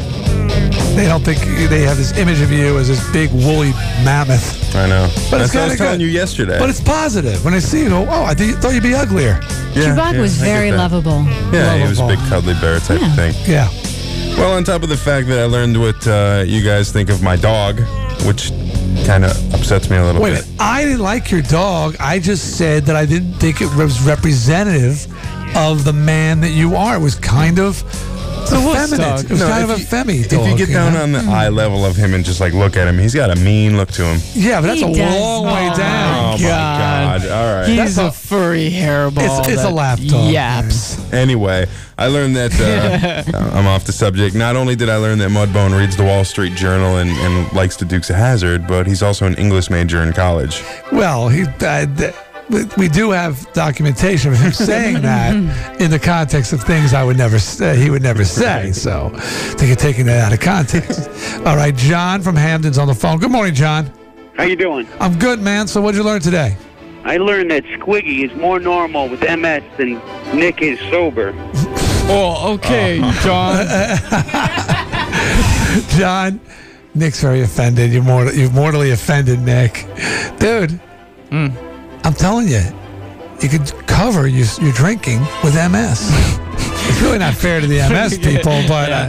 they 0.95 1.07
don't 1.07 1.25
think 1.25 1.41
they 1.69 1.81
have 1.83 1.97
this 1.97 2.17
image 2.17 2.41
of 2.41 2.53
you 2.53 2.79
as 2.79 2.87
this 2.89 3.03
big 3.13 3.33
woolly 3.33 3.73
mammoth. 4.05 4.75
I 4.77 4.87
know. 4.89 5.09
But 5.31 5.39
That's 5.39 5.45
it's 5.47 5.55
what 5.55 5.63
I 5.63 5.67
was 5.69 5.77
telling 5.79 5.99
good. 5.99 6.05
you 6.05 6.11
yesterday. 6.11 6.59
But 6.61 6.71
it's 6.71 6.81
positive. 6.81 7.45
When 7.45 7.55
I 7.55 7.59
see 7.59 7.83
you, 7.83 7.89
go, 7.89 8.07
oh, 8.09 8.25
I 8.25 8.35
th- 8.35 8.55
thought 8.57 8.73
you'd 8.75 8.83
be 8.85 8.95
uglier. 8.95 9.35
Chewbacca 9.75 10.21
was 10.21 10.41
I 10.41 10.45
get 10.45 10.53
very 10.55 10.71
that. 10.71 10.77
lovable. 10.77 11.25
Yeah, 11.53 11.77
he 11.77 11.89
was 11.89 11.99
a 11.99 12.07
big 12.07 12.19
cuddly 12.29 12.55
bear 12.61 12.79
type 12.79 13.03
of 13.03 13.15
thing. 13.17 13.35
Yeah. 13.47 13.69
Well, 14.39 14.53
on 14.53 14.63
top 14.65 14.83
of 14.85 14.89
the 14.89 14.97
fact 14.97 15.27
that 15.29 15.41
I 15.41 15.45
learned 15.45 15.81
what 15.81 16.07
uh, 16.07 16.45
you 16.47 16.63
guys 16.65 16.93
think 16.93 17.11
of 17.11 17.21
my 17.23 17.35
dog, 17.37 17.81
which 18.25 18.51
kind 19.07 19.25
of 19.25 19.55
upsets 19.55 19.91
me 19.91 19.97
a 19.97 20.03
little 20.05 20.21
Wait 20.23 20.31
bit. 20.35 20.45
minute. 20.47 20.61
I 20.61 20.85
didn't 20.85 21.01
like 21.01 21.31
your 21.31 21.43
dog. 21.43 21.97
I 22.01 22.19
just 22.19 22.57
said 22.57 22.85
that 22.87 22.97
I 22.97 23.07
didn't 23.07 23.35
think 23.35 23.61
it 23.61 23.75
was 23.77 24.01
representative 24.03 25.07
of 25.57 25.85
the 25.85 25.93
man 25.93 26.41
that 26.41 26.51
you 26.51 26.75
are. 26.77 26.97
It 26.97 27.01
was 27.01 27.15
kind 27.17 27.59
of. 27.59 27.83
It's 28.45 28.51
the 28.53 28.61
wuss 28.61 28.93
effeminate. 28.93 29.25
It 29.25 29.31
was 29.31 29.41
No, 29.41 29.49
kind 29.49 29.65
of 29.65 29.71
if 29.71 29.77
a 29.77 29.81
you- 29.81 29.87
femmy 29.87 30.21
If 30.21 30.33
you 30.33 30.55
get 30.57 30.69
down 30.73 30.93
know? 30.93 31.03
on 31.03 31.13
the 31.13 31.21
eye 31.21 31.49
level 31.49 31.87
of 31.87 31.97
him 31.97 32.13
and 32.13 32.23
just 32.25 32.41
like 32.41 32.53
look 32.53 32.77
at 32.77 32.87
him, 32.87 32.99
he's 32.99 33.15
got 33.15 33.31
a 33.31 33.37
mean 33.37 33.77
look 33.79 33.91
to 33.93 34.05
him. 34.05 34.21
Yeah, 34.35 34.61
but 34.61 34.67
that's 34.69 34.81
He 34.81 34.93
a 34.93 34.95
does. 34.95 35.21
long 35.21 35.45
way 35.47 35.71
Oh, 35.73 35.77
down. 35.77 36.25
Oh 36.25 36.33
my 36.37 36.39
god! 36.43 37.27
All 37.29 37.55
right. 37.61 37.69
He's 37.69 37.77
That's 37.79 37.99
a 37.99 38.07
a- 38.07 38.13
furry 38.13 38.71
hairball. 38.71 39.19
It's- 39.19 39.49
it's 39.49 39.63
a 39.63 39.65
that 39.67 39.73
lap 39.73 39.99
dog, 40.07 40.31
Yaps. 40.31 40.99
Anyway, 41.13 41.67
I 41.97 42.09
learned 42.09 42.37
that 42.37 42.53
uh, 43.35 43.57
I'm 43.57 43.67
off 43.67 43.85
the 43.85 43.93
subject. 43.93 44.35
Not 44.37 44.57
only 44.57 44.77
did 44.77 44.91
I 44.91 44.97
learn 44.97 45.19
that 45.21 45.31
Mudbone 45.31 45.77
reads 45.79 45.97
the 45.97 46.05
Wall 46.05 46.25
Street 46.25 46.55
Journal 46.55 46.99
and, 46.99 47.11
and 47.11 47.51
likes 47.55 47.77
the 47.77 47.85
Dukes 47.87 48.11
of 48.11 48.17
Hazzard, 48.17 48.67
but 48.67 48.87
he's 48.87 49.03
also 49.03 49.27
an 49.27 49.35
English 49.37 49.71
major 49.71 50.03
in 50.03 50.13
college. 50.13 50.63
Well, 50.93 51.29
he. 51.29 51.45
Uh, 51.45 51.87
th- 51.97 52.15
we- 52.51 52.65
we 52.77 52.89
do 52.89 53.11
have 53.11 53.51
documentation 53.53 54.33
of 54.33 54.39
him 54.39 54.53
saying 54.71 55.01
that 55.03 55.35
in 55.81 55.91
the 55.91 55.99
context 55.99 56.53
of 56.53 56.63
things 56.63 56.93
I 56.95 57.03
would 57.05 57.17
never 57.17 57.39
say, 57.39 57.71
uh, 57.71 57.75
he 57.75 57.91
would 57.91 58.03
never 58.03 58.25
say. 58.25 58.73
So, 58.73 59.11
I 59.15 59.19
think 59.21 59.69
you're 59.69 59.77
taking 59.77 60.07
that 60.07 60.21
out 60.27 60.33
of 60.33 60.41
context. 60.41 61.09
All 61.47 61.57
right, 61.57 61.75
John 61.75 62.21
from 62.23 62.37
Hamden's 62.37 62.79
on 62.79 62.87
the 62.89 62.95
phone. 62.95 63.19
Good 63.19 63.31
morning, 63.31 63.55
John. 63.55 63.91
How 64.37 64.45
you 64.45 64.57
doing? 64.57 64.87
I'm 65.01 65.19
good, 65.19 65.41
man. 65.41 65.67
So, 65.67 65.81
what'd 65.81 65.97
you 65.97 66.05
learn 66.05 66.21
today? 66.21 66.57
I 67.05 67.19
learned 67.19 67.51
that 67.51 67.65
Squiggy 67.65 68.25
is 68.29 68.35
more 68.39 68.59
normal 68.59 69.09
with 69.09 69.21
MS 69.21 69.63
than 69.77 70.01
Nick 70.39 70.61
is 70.63 70.79
sober. 70.91 71.33
Oh, 72.07 72.53
okay, 72.57 73.01
oh. 73.03 73.21
John. 73.25 73.67
John, 75.99 76.39
Nick's 76.95 77.19
very 77.23 77.41
offended. 77.41 77.93
You're 77.95 78.03
more, 78.03 78.31
you've 78.31 78.53
mortally 78.55 78.91
offended 78.91 79.41
Nick, 79.41 79.87
dude. 80.39 80.79
Mm. 81.31 81.55
I'm 82.05 82.13
telling 82.15 82.49
you, 82.49 82.63
you 83.41 83.49
could 83.49 83.67
cover 83.87 84.27
your, 84.27 84.47
your 84.61 84.73
drinking 84.73 85.21
with 85.43 85.55
MS. 85.55 86.11
it's 86.87 87.01
really 87.01 87.19
not 87.19 87.35
fair 87.35 87.61
to 87.61 87.67
the 87.67 87.79
MS 87.89 88.19
people, 88.23 88.63
but 88.69 88.93
uh, 88.93 89.09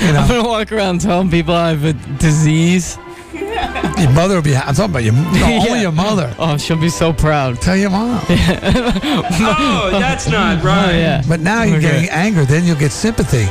you 0.00 0.08
I'm 0.08 0.28
gonna 0.28 0.44
walk 0.48 0.72
around 0.72 1.00
telling 1.00 1.30
people 1.30 1.54
I 1.54 1.70
have 1.70 1.84
a 1.84 1.92
disease. 2.18 2.98
your 3.32 4.10
mother 4.12 4.34
will 4.36 4.42
be. 4.42 4.54
I'm 4.56 4.74
talking 4.74 4.90
about 4.90 5.04
your, 5.04 5.12
no, 5.40 5.64
only 5.66 5.80
your 5.80 5.92
mother. 5.92 6.34
Oh, 6.38 6.56
she'll 6.56 6.76
be 6.80 6.88
so 6.88 7.12
proud. 7.12 7.60
Tell 7.62 7.76
your 7.76 7.90
mom. 7.90 8.20
Oh, 8.28 9.88
that's 9.92 10.28
not 10.28 10.60
Oh 10.62 10.66
right. 10.66 10.92
yeah. 10.94 11.22
But 11.28 11.40
now 11.40 11.62
you're 11.62 11.78
Okay. 11.78 11.90
getting 12.02 12.08
anger. 12.10 12.44
Then 12.44 12.64
you'll 12.64 12.76
get 12.78 12.92
sympathy. 12.92 13.46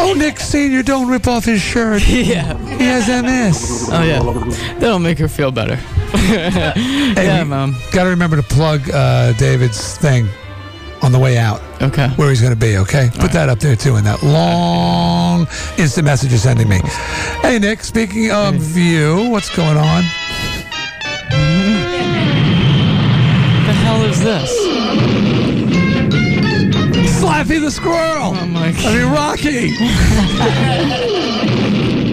Oh, 0.00 0.14
Nick 0.16 0.38
Senior, 0.40 0.82
don't 0.82 1.08
rip 1.08 1.26
off 1.26 1.44
his 1.44 1.60
shirt. 1.60 2.02
Yeah. 2.22 2.56
He 2.78 2.84
has 2.84 3.08
MS. 3.08 3.88
Oh 3.92 4.02
yeah. 4.02 4.20
That'll 4.78 4.98
make 4.98 5.18
her 5.18 5.28
feel 5.28 5.50
better. 5.50 5.74
yeah, 6.14 7.44
mom. 7.44 7.76
Got 7.90 8.04
to 8.04 8.10
remember 8.10 8.36
to 8.36 8.42
plug 8.42 8.88
uh, 8.90 9.32
David's 9.34 9.96
thing 9.98 10.28
on 11.02 11.10
the 11.10 11.18
way 11.18 11.36
out. 11.36 11.60
Okay. 11.82 12.08
Where 12.10 12.28
he's 12.30 12.40
going 12.40 12.52
to 12.52 12.58
be, 12.58 12.76
okay? 12.78 13.10
Put 13.18 13.32
that 13.32 13.48
up 13.48 13.58
there 13.58 13.74
too 13.76 13.96
in 13.96 14.04
that 14.04 14.22
long 14.22 15.46
instant 15.78 16.04
message 16.06 16.30
you're 16.30 16.38
sending 16.38 16.68
me. 16.68 16.80
Hey, 17.40 17.58
Nick, 17.58 17.82
speaking 17.82 18.30
of 18.30 18.76
you, 18.76 19.28
what's 19.30 19.54
going 19.54 19.76
on? 19.76 20.02
the 23.66 23.72
hell 23.72 24.02
is 24.04 24.22
this? 24.22 25.31
Slappy 27.22 27.60
the 27.60 27.70
squirrel. 27.70 28.34
Oh 28.34 28.46
my 28.46 28.72
I 28.76 28.94
mean, 28.94 29.12
Rocky. 29.12 29.70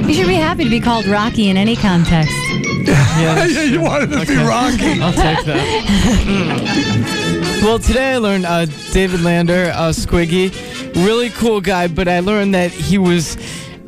You 0.10 0.16
should 0.16 0.28
be 0.28 0.36
happy 0.36 0.64
to 0.66 0.70
be 0.70 0.80
called 0.80 1.08
Rocky 1.08 1.50
in 1.50 1.58
any 1.58 1.76
context. 1.76 2.32
Yeah, 2.86 3.46
you 3.46 3.82
wanted 3.82 4.12
to 4.12 4.26
be 4.26 4.38
Rocky. 4.38 5.02
I'll 5.02 5.12
take 5.14 5.44
that. 5.46 5.66
well, 7.64 7.78
today 7.78 8.14
I 8.14 8.18
learned 8.18 8.46
uh, 8.46 8.66
David 8.92 9.20
Lander, 9.22 9.72
uh, 9.76 9.90
Squiggy, 9.90 10.50
really 11.06 11.30
cool 11.32 11.60
guy, 11.60 11.88
but 11.88 12.08
I 12.08 12.22
learned 12.22 12.54
that 12.56 12.72
he 12.72 12.98
was, 12.98 13.38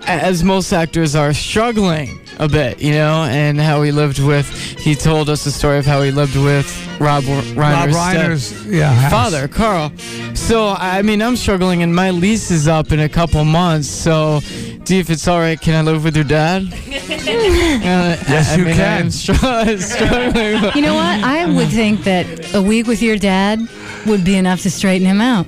as 0.06 0.43
most 0.43 0.74
actors 0.74 1.16
are, 1.16 1.33
struggling 1.33 2.20
a 2.41 2.49
bit, 2.49 2.81
you 2.81 2.91
know, 2.91 3.23
and 3.23 3.59
how 3.61 3.81
he 3.83 3.91
lived 3.91 4.19
with. 4.19 4.49
He 4.79 4.95
told 4.95 5.29
us 5.29 5.43
the 5.45 5.51
story 5.51 5.77
of 5.77 5.85
how 5.85 6.01
he 6.01 6.11
lived 6.11 6.35
with 6.35 6.65
Rob 6.99 7.23
Reiner's, 7.23 7.53
Rob 7.55 7.89
Reiner's, 7.89 8.65
yeah, 8.65 8.91
house. 8.93 9.11
father, 9.11 9.47
Carl. 9.47 9.91
So 10.33 10.69
I 10.69 11.01
mean, 11.03 11.21
I'm 11.21 11.35
struggling, 11.37 11.83
and 11.83 11.95
my 11.95 12.09
lease 12.09 12.49
is 12.51 12.67
up 12.67 12.91
in 12.91 12.99
a 12.99 13.07
couple 13.09 13.45
months. 13.45 13.87
So, 13.87 14.41
do 14.83 14.97
if 14.99 15.09
it's 15.11 15.27
all 15.27 15.39
right, 15.39 15.59
can 15.61 15.75
I 15.75 15.81
live 15.89 16.03
with 16.03 16.15
your 16.15 16.25
dad? 16.25 16.63
Uh, 17.21 18.15
yes, 18.29 18.57
you 18.57 18.65
can. 18.65 19.03
I'm 19.03 19.11
str- 19.21 19.33
struggling. 19.33 20.71
You 20.75 20.81
know 20.81 20.95
what? 20.95 21.23
I 21.23 21.45
would 21.45 21.69
think 21.69 22.03
that 22.03 22.53
a 22.55 22.61
week 22.61 22.87
with 22.87 23.01
your 23.01 23.17
dad 23.17 23.59
would 24.05 24.23
be 24.23 24.35
enough 24.35 24.61
to 24.61 24.71
straighten 24.71 25.05
him 25.07 25.21
out. 25.21 25.45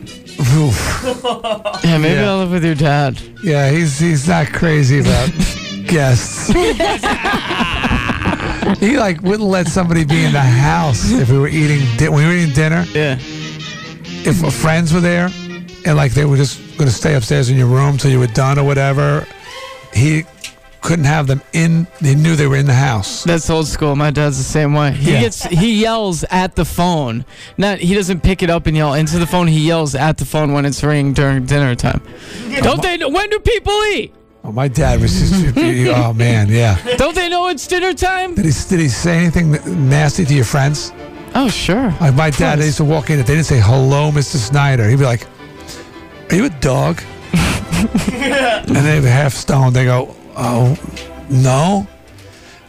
Yeah, 1.83 1.97
maybe 1.97 2.15
Yeah. 2.15 2.30
I'll 2.31 2.38
live 2.39 2.51
with 2.51 2.63
your 2.65 2.75
dad. 2.75 3.19
Yeah, 3.43 3.69
he's 3.72 3.99
he's 3.99 4.27
not 4.27 4.47
crazy 4.53 4.99
about 4.99 5.30
guests. 5.87 6.47
he 8.79 8.97
like 8.97 9.21
wouldn't 9.21 9.49
let 9.49 9.67
somebody 9.67 10.03
be 10.05 10.23
in 10.23 10.31
the 10.33 10.39
house 10.41 11.11
if 11.11 11.29
we 11.29 11.37
were 11.37 11.47
eating 11.47 11.79
di- 11.97 12.09
when 12.09 12.19
we 12.19 12.25
were 12.27 12.33
eating 12.33 12.53
dinner. 12.55 12.85
Yeah. 12.93 13.17
If 14.25 14.43
our 14.43 14.51
friends 14.51 14.93
were 14.93 15.01
there 15.01 15.29
and 15.85 15.97
like 15.97 16.13
they 16.13 16.25
were 16.25 16.37
just 16.37 16.59
going 16.77 16.89
to 16.89 16.95
stay 16.95 17.15
upstairs 17.15 17.49
in 17.49 17.57
your 17.57 17.67
room 17.67 17.97
till 17.97 18.11
you 18.11 18.19
were 18.19 18.27
done 18.27 18.57
or 18.57 18.63
whatever, 18.63 19.27
he 19.93 20.23
couldn't 20.81 21.05
have 21.05 21.27
them 21.27 21.41
in. 21.53 21.87
He 22.01 22.15
knew 22.15 22.35
they 22.35 22.47
were 22.47 22.57
in 22.57 22.65
the 22.65 22.73
house. 22.73 23.23
That's 23.23 23.49
old 23.49 23.67
school. 23.67 23.95
My 23.95 24.11
dad's 24.11 24.37
the 24.37 24.43
same 24.43 24.73
way. 24.73 24.91
He 24.91 25.11
Yeah. 25.13 25.21
gets 25.21 25.43
he 25.43 25.81
yells 25.81 26.23
at 26.29 26.55
the 26.55 26.65
phone. 26.65 27.25
Not 27.57 27.79
he 27.79 27.93
doesn't 27.95 28.21
pick 28.23 28.43
it 28.43 28.49
up 28.49 28.65
and 28.67 28.75
yell 28.75 28.93
into 28.93 29.17
the 29.19 29.27
phone. 29.27 29.47
He 29.47 29.59
yells 29.67 29.95
at 29.95 30.17
the 30.17 30.25
phone 30.25 30.51
when 30.53 30.65
it's 30.65 30.83
ringing 30.83 31.13
during 31.13 31.45
dinner 31.45 31.75
time. 31.75 32.01
Don't 32.61 32.81
they 32.81 32.97
when 32.97 33.29
do 33.29 33.39
people 33.39 33.73
eat? 33.93 34.13
Oh, 34.45 34.51
my 34.51 34.67
dad 34.67 34.99
was 34.99 35.17
just. 35.17 35.57
oh 35.95 36.13
man, 36.13 36.49
yeah. 36.49 36.77
Don't 36.97 37.15
they 37.15 37.30
know 37.30 37.47
it's 37.47 37.65
dinner 37.65 37.93
time? 37.93 38.35
Did 38.35 38.45
he 38.45 38.51
did 38.67 38.80
he 38.80 38.89
say 38.89 39.17
anything 39.17 39.51
nasty 39.89 40.25
to 40.25 40.33
your 40.33 40.43
friends? 40.43 40.91
Oh 41.33 41.47
sure. 41.47 41.95
Like 42.01 42.15
my 42.15 42.30
dad, 42.30 42.59
they 42.59 42.65
used 42.65 42.77
to 42.77 42.83
walk 42.83 43.09
in. 43.09 43.19
If 43.19 43.27
they 43.27 43.35
didn't 43.35 43.45
say 43.45 43.61
hello, 43.61 44.11
Mr. 44.11 44.35
Snider, 44.35 44.89
he'd 44.89 44.99
be 44.99 45.05
like, 45.05 45.27
"Are 46.30 46.35
you 46.35 46.45
a 46.45 46.49
dog?" 46.49 47.01
and 47.33 48.75
they'd 48.75 48.99
be 48.99 49.07
half 49.07 49.33
stoned. 49.33 49.75
They 49.75 49.85
go, 49.85 50.13
"Oh, 50.35 50.77
no." 51.30 51.88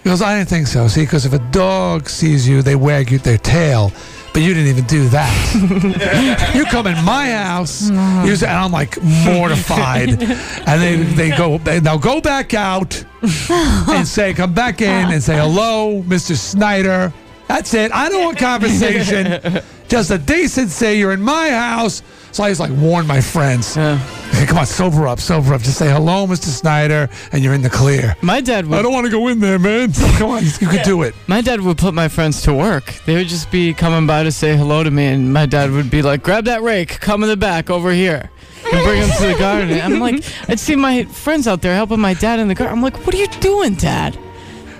He 0.04 0.10
goes, 0.10 0.22
"I 0.22 0.38
didn't 0.38 0.50
think 0.50 0.68
so." 0.68 0.86
See, 0.86 1.02
because 1.02 1.26
if 1.26 1.32
a 1.32 1.40
dog 1.50 2.08
sees 2.08 2.48
you, 2.48 2.62
they 2.62 2.76
wag 2.76 3.10
you 3.10 3.18
their 3.18 3.38
tail. 3.38 3.92
But 4.34 4.42
you 4.42 4.52
didn't 4.52 4.68
even 4.68 4.84
do 4.86 5.08
that. 5.10 6.52
you 6.56 6.64
come 6.64 6.88
in 6.88 7.04
my 7.04 7.30
house, 7.30 7.88
you 7.88 8.34
say, 8.34 8.48
and 8.48 8.58
I'm 8.58 8.72
like 8.72 9.00
mortified. 9.00 10.08
and 10.66 10.82
they 10.82 10.96
they 10.96 11.36
go, 11.36 11.58
they, 11.58 11.78
now 11.80 11.96
go 11.96 12.20
back 12.20 12.52
out 12.52 13.04
and 13.50 14.06
say, 14.06 14.34
come 14.34 14.52
back 14.52 14.80
in 14.82 15.12
and 15.12 15.22
say 15.22 15.36
hello, 15.36 16.02
Mr. 16.02 16.36
Snider. 16.36 17.12
That's 17.46 17.72
it. 17.74 17.92
I 17.92 18.08
don't 18.08 18.24
want 18.24 18.38
conversation. 18.38 19.62
Just 19.86 20.10
a 20.10 20.18
decent 20.18 20.70
say 20.70 20.98
you're 20.98 21.12
in 21.12 21.22
my 21.22 21.50
house. 21.50 22.02
So 22.34 22.42
I 22.42 22.48
just 22.48 22.58
like 22.58 22.72
warn 22.72 23.06
my 23.06 23.20
friends. 23.20 23.76
Hey, 23.76 24.44
come 24.44 24.58
on, 24.58 24.66
sober 24.66 25.06
up, 25.06 25.20
sober 25.20 25.54
up. 25.54 25.60
Just 25.60 25.78
say 25.78 25.88
hello, 25.88 26.26
Mr. 26.26 26.46
Snider, 26.46 27.08
and 27.30 27.44
you're 27.44 27.54
in 27.54 27.62
the 27.62 27.70
clear. 27.70 28.16
My 28.22 28.40
dad 28.40 28.66
would 28.66 28.76
I 28.76 28.82
don't 28.82 28.92
want 28.92 29.06
to 29.06 29.10
go 29.12 29.28
in 29.28 29.38
there, 29.38 29.60
man. 29.60 29.92
Come 30.18 30.30
on, 30.30 30.42
you 30.42 30.66
could 30.66 30.82
do 30.82 31.02
it. 31.02 31.14
My 31.28 31.40
dad 31.40 31.60
would 31.60 31.78
put 31.78 31.94
my 31.94 32.08
friends 32.08 32.42
to 32.42 32.52
work. 32.52 32.92
They 33.06 33.14
would 33.14 33.28
just 33.28 33.52
be 33.52 33.72
coming 33.72 34.08
by 34.08 34.24
to 34.24 34.32
say 34.32 34.56
hello 34.56 34.82
to 34.82 34.90
me, 34.90 35.06
and 35.06 35.32
my 35.32 35.46
dad 35.46 35.70
would 35.70 35.92
be 35.92 36.02
like, 36.02 36.24
"Grab 36.24 36.46
that 36.46 36.60
rake, 36.62 36.98
come 36.98 37.22
in 37.22 37.28
the 37.28 37.36
back 37.36 37.70
over 37.70 37.92
here." 37.92 38.28
And 38.64 38.82
bring 38.82 39.00
them 39.00 39.10
to 39.10 39.26
the 39.28 39.38
garden. 39.38 39.80
I'm 39.80 40.00
like, 40.00 40.24
I'd 40.48 40.58
see 40.58 40.74
my 40.74 41.04
friends 41.04 41.46
out 41.46 41.62
there 41.62 41.76
helping 41.76 42.00
my 42.00 42.14
dad 42.14 42.40
in 42.40 42.48
the 42.48 42.56
garden. 42.56 42.76
I'm 42.76 42.82
like, 42.82 43.06
what 43.06 43.14
are 43.14 43.18
you 43.18 43.28
doing, 43.28 43.74
Dad? 43.74 44.18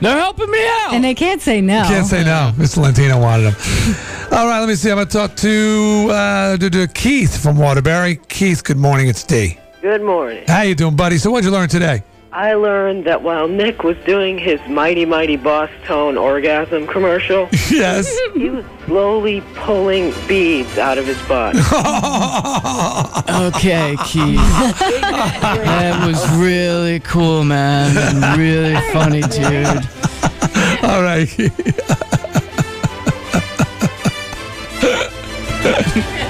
They're 0.00 0.18
helping 0.18 0.50
me 0.50 0.58
out. 0.66 0.94
And 0.94 1.02
they 1.04 1.14
can't 1.14 1.40
say 1.40 1.60
no. 1.60 1.84
Can't 1.84 2.06
say 2.06 2.24
no. 2.24 2.52
Mr. 2.56 2.78
Lentino 2.82 3.20
wanted 3.20 3.52
them. 3.52 3.96
All 4.32 4.46
right, 4.46 4.58
let 4.60 4.68
me 4.68 4.74
see. 4.74 4.90
I'm 4.90 4.96
going 4.96 5.06
to 5.08 5.12
talk 5.12 5.36
to, 5.36 6.08
uh, 6.10 6.56
to, 6.58 6.70
to 6.70 6.88
Keith 6.88 7.40
from 7.42 7.56
Waterbury. 7.56 8.16
Keith, 8.28 8.64
good 8.64 8.76
morning. 8.76 9.08
It's 9.08 9.22
D. 9.22 9.58
Good 9.80 10.02
morning. 10.02 10.44
How 10.46 10.62
you 10.62 10.74
doing, 10.74 10.96
buddy? 10.96 11.18
So 11.18 11.30
what'd 11.30 11.44
you 11.44 11.50
learn 11.52 11.68
today? 11.68 12.02
I 12.36 12.54
learned 12.54 13.04
that 13.04 13.22
while 13.22 13.46
Nick 13.46 13.84
was 13.84 13.96
doing 13.98 14.38
his 14.38 14.60
Mighty 14.68 15.04
Mighty 15.04 15.36
Boss 15.36 15.70
Tone 15.84 16.18
orgasm 16.18 16.84
commercial, 16.84 17.48
yes, 17.70 18.12
he 18.34 18.50
was 18.50 18.64
slowly 18.86 19.40
pulling 19.54 20.12
beads 20.26 20.76
out 20.76 20.98
of 20.98 21.06
his 21.06 21.20
butt. 21.28 21.54
Okay, 23.34 23.96
Keith. 24.06 24.36
that 24.36 26.04
was 26.06 26.36
really 26.36 27.00
cool, 27.00 27.44
man. 27.44 27.96
And 27.96 28.38
really 28.38 28.74
funny, 28.92 29.22
dude. 29.22 29.88
All 30.84 31.02
right. 31.02 31.28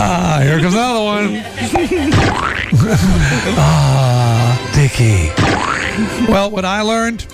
ah, 0.00 0.40
here 0.42 0.60
comes 0.60 0.74
another 0.74 1.04
one. 1.04 1.28
ah, 3.58 4.70
Dickie. 4.74 5.30
Well, 6.30 6.50
what 6.50 6.64
I 6.64 6.82
learned, 6.82 7.26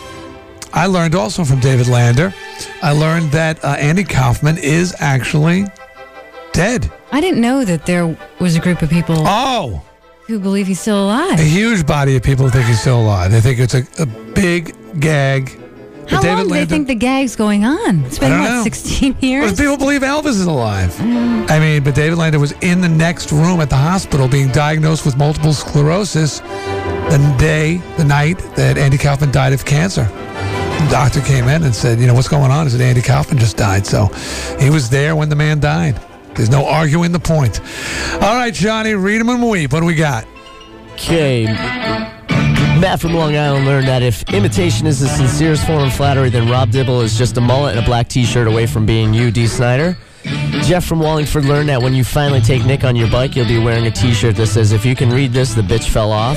I 0.72 0.86
learned 0.86 1.14
also 1.14 1.44
from 1.44 1.60
David 1.60 1.88
Lander. 1.88 2.34
I 2.82 2.92
learned 2.92 3.30
that 3.32 3.62
uh, 3.64 3.68
Andy 3.78 4.04
Kaufman 4.04 4.58
is 4.58 4.94
actually 4.98 5.66
dead. 6.52 6.90
I 7.12 7.20
didn't 7.20 7.40
know 7.40 7.64
that 7.64 7.86
there 7.86 8.16
was 8.40 8.56
a 8.56 8.60
group 8.60 8.82
of 8.82 8.90
people. 8.90 9.16
Oh. 9.26 9.82
who 10.26 10.38
believe 10.40 10.66
he's 10.66 10.80
still 10.80 11.04
alive. 11.04 11.38
A 11.38 11.42
huge 11.42 11.86
body 11.86 12.16
of 12.16 12.22
people 12.22 12.48
think 12.48 12.66
he's 12.66 12.80
still 12.80 13.00
alive. 13.00 13.30
They 13.30 13.40
think 13.40 13.58
it's 13.60 13.74
a, 13.74 13.84
a 14.02 14.06
big 14.06 14.74
gag. 15.00 15.60
But 16.04 16.10
How 16.10 16.20
David 16.20 16.38
long 16.38 16.48
do 16.48 16.54
they 16.54 16.66
think 16.66 16.86
the 16.86 16.94
gag's 16.94 17.34
going 17.34 17.64
on? 17.64 18.04
It's 18.04 18.18
been, 18.18 18.30
don't 18.30 18.40
what, 18.40 18.50
know. 18.50 18.62
16 18.62 19.16
years? 19.20 19.46
Most 19.46 19.58
people 19.58 19.76
believe 19.76 20.02
Elvis 20.02 20.26
is 20.26 20.46
alive. 20.46 20.90
Mm. 20.96 21.50
I 21.50 21.58
mean, 21.58 21.82
but 21.82 21.94
David 21.94 22.18
Lander 22.18 22.38
was 22.38 22.52
in 22.60 22.80
the 22.80 22.88
next 22.88 23.32
room 23.32 23.60
at 23.60 23.70
the 23.70 23.76
hospital 23.76 24.28
being 24.28 24.48
diagnosed 24.48 25.06
with 25.06 25.16
multiple 25.16 25.52
sclerosis 25.52 26.40
the 26.40 27.36
day, 27.38 27.78
the 27.96 28.04
night 28.04 28.38
that 28.56 28.76
Andy 28.76 28.98
Kaufman 28.98 29.30
died 29.30 29.52
of 29.52 29.64
cancer. 29.64 30.04
The 30.04 30.88
doctor 30.90 31.20
came 31.22 31.48
in 31.48 31.62
and 31.62 31.74
said, 31.74 31.98
you 31.98 32.06
know, 32.06 32.14
what's 32.14 32.28
going 32.28 32.50
on? 32.50 32.66
He 32.66 32.70
said, 32.70 32.80
Andy 32.80 33.02
Kaufman 33.02 33.38
just 33.38 33.56
died. 33.56 33.86
So 33.86 34.06
he 34.58 34.70
was 34.70 34.90
there 34.90 35.16
when 35.16 35.28
the 35.28 35.36
man 35.36 35.60
died. 35.60 36.00
There's 36.34 36.50
no 36.50 36.66
arguing 36.66 37.12
the 37.12 37.20
point. 37.20 37.60
All 38.14 38.36
right, 38.36 38.52
Johnny, 38.52 38.94
read 38.94 39.20
him 39.20 39.28
and 39.28 39.48
weep. 39.48 39.72
What 39.72 39.80
do 39.80 39.86
we 39.86 39.94
got? 39.94 40.26
Okay. 40.94 42.10
Matt 42.84 43.00
from 43.00 43.14
Long 43.14 43.34
Island 43.34 43.64
learned 43.64 43.88
that 43.88 44.02
if 44.02 44.22
imitation 44.34 44.86
is 44.86 45.00
the 45.00 45.08
sincerest 45.08 45.66
form 45.66 45.84
of 45.84 45.94
flattery, 45.94 46.28
then 46.28 46.50
Rob 46.50 46.70
Dibble 46.70 47.00
is 47.00 47.16
just 47.16 47.34
a 47.38 47.40
mullet 47.40 47.76
and 47.76 47.82
a 47.82 47.86
black 47.86 48.08
t-shirt 48.08 48.46
away 48.46 48.66
from 48.66 48.84
being 48.84 49.14
you, 49.14 49.30
Dee 49.30 49.46
Snider. 49.46 49.96
Jeff 50.64 50.84
from 50.84 51.00
Wallingford 51.00 51.46
learned 51.46 51.70
that 51.70 51.80
when 51.80 51.94
you 51.94 52.04
finally 52.04 52.42
take 52.42 52.66
Nick 52.66 52.84
on 52.84 52.94
your 52.94 53.10
bike, 53.10 53.36
you'll 53.36 53.48
be 53.48 53.58
wearing 53.58 53.86
a 53.86 53.90
t-shirt 53.90 54.36
that 54.36 54.48
says, 54.48 54.72
if 54.72 54.84
you 54.84 54.94
can 54.94 55.08
read 55.08 55.32
this, 55.32 55.54
the 55.54 55.62
bitch 55.62 55.88
fell 55.88 56.12
off. 56.12 56.36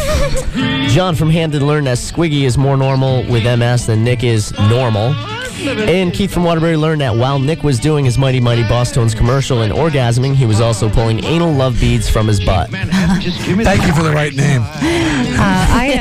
John 0.87 1.15
from 1.15 1.29
Hamden 1.29 1.67
learned 1.67 1.87
that 1.87 1.97
Squiggy 1.97 2.43
is 2.43 2.57
more 2.57 2.77
normal 2.77 3.29
with 3.29 3.43
MS 3.43 3.87
than 3.87 4.05
Nick 4.05 4.23
is 4.23 4.57
normal. 4.69 5.13
And 5.59 6.13
Keith 6.13 6.31
from 6.31 6.43
Waterbury 6.43 6.77
learned 6.77 7.01
that 7.01 7.15
while 7.15 7.39
Nick 7.39 7.63
was 7.63 7.79
doing 7.79 8.05
his 8.05 8.17
Mighty 8.17 8.39
Mighty 8.39 8.63
Bosstones 8.63 9.15
commercial 9.15 9.61
and 9.61 9.73
orgasming, 9.73 10.35
he 10.35 10.45
was 10.45 10.61
also 10.61 10.89
pulling 10.89 11.23
anal 11.23 11.51
love 11.51 11.79
beads 11.79 12.09
from 12.09 12.27
his 12.27 12.39
butt. 12.43 12.69
Thank 12.69 13.85
you 13.85 13.93
for 13.93 14.03
the 14.03 14.11
right 14.13 14.33
name. 14.33 14.61
Uh, 14.61 15.37
I, 15.39 15.93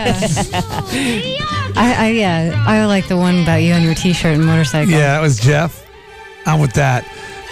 uh, 0.53 1.73
I, 1.77 2.07
I, 2.07 2.11
yeah, 2.11 2.65
I 2.67 2.85
like 2.87 3.09
the 3.09 3.17
one 3.17 3.43
about 3.43 3.57
you 3.57 3.73
on 3.73 3.83
your 3.83 3.95
T-shirt 3.95 4.35
and 4.35 4.45
motorcycle. 4.45 4.91
Yeah, 4.91 5.15
that 5.15 5.21
was 5.21 5.39
Jeff. 5.39 5.87
I'm 6.47 6.61
with 6.61 6.73
that. 6.75 7.07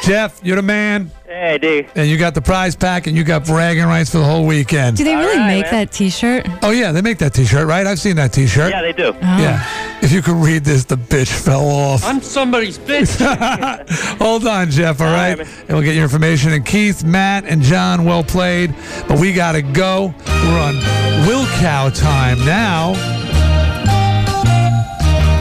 Jeff, 0.05 0.41
you're 0.44 0.57
the 0.57 0.62
man. 0.62 1.10
Hey, 1.34 1.58
D. 1.58 1.88
And 1.96 2.08
you 2.08 2.16
got 2.16 2.34
the 2.34 2.40
prize 2.40 2.76
pack 2.76 3.08
and 3.08 3.16
you 3.16 3.24
got 3.24 3.44
bragging 3.44 3.86
rights 3.86 4.10
for 4.10 4.18
the 4.18 4.24
whole 4.24 4.46
weekend. 4.46 4.96
Do 4.96 5.02
they 5.02 5.16
really 5.16 5.40
make 5.40 5.68
that 5.68 5.90
T-shirt? 5.90 6.46
Oh 6.62 6.70
yeah, 6.70 6.92
they 6.92 7.02
make 7.02 7.18
that 7.18 7.34
T-shirt, 7.34 7.66
right? 7.66 7.84
I've 7.88 7.98
seen 7.98 8.14
that 8.16 8.32
T-shirt. 8.32 8.70
Yeah, 8.70 8.82
they 8.82 8.92
do. 8.92 9.08
Oh. 9.08 9.18
Yeah. 9.20 9.98
If 10.00 10.12
you 10.12 10.22
could 10.22 10.36
read 10.36 10.64
this, 10.64 10.84
the 10.84 10.94
bitch 10.94 11.32
fell 11.32 11.68
off. 11.68 12.04
I'm 12.04 12.20
somebody's 12.20 12.78
bitch. 12.78 13.18
Hold 14.20 14.46
on, 14.46 14.70
Jeff. 14.70 15.00
All 15.00 15.08
right, 15.08 15.40
and 15.40 15.68
we'll 15.70 15.82
get 15.82 15.96
your 15.96 16.04
information. 16.04 16.52
And 16.52 16.64
Keith, 16.64 17.02
Matt, 17.02 17.46
and 17.46 17.62
John, 17.62 18.04
well 18.04 18.22
played. 18.22 18.72
But 19.08 19.18
we 19.18 19.32
gotta 19.32 19.62
go. 19.62 20.14
We're 20.26 20.60
on 20.60 20.76
Will 21.26 21.46
Cow 21.58 21.90
time 21.90 22.38
now. 22.44 22.92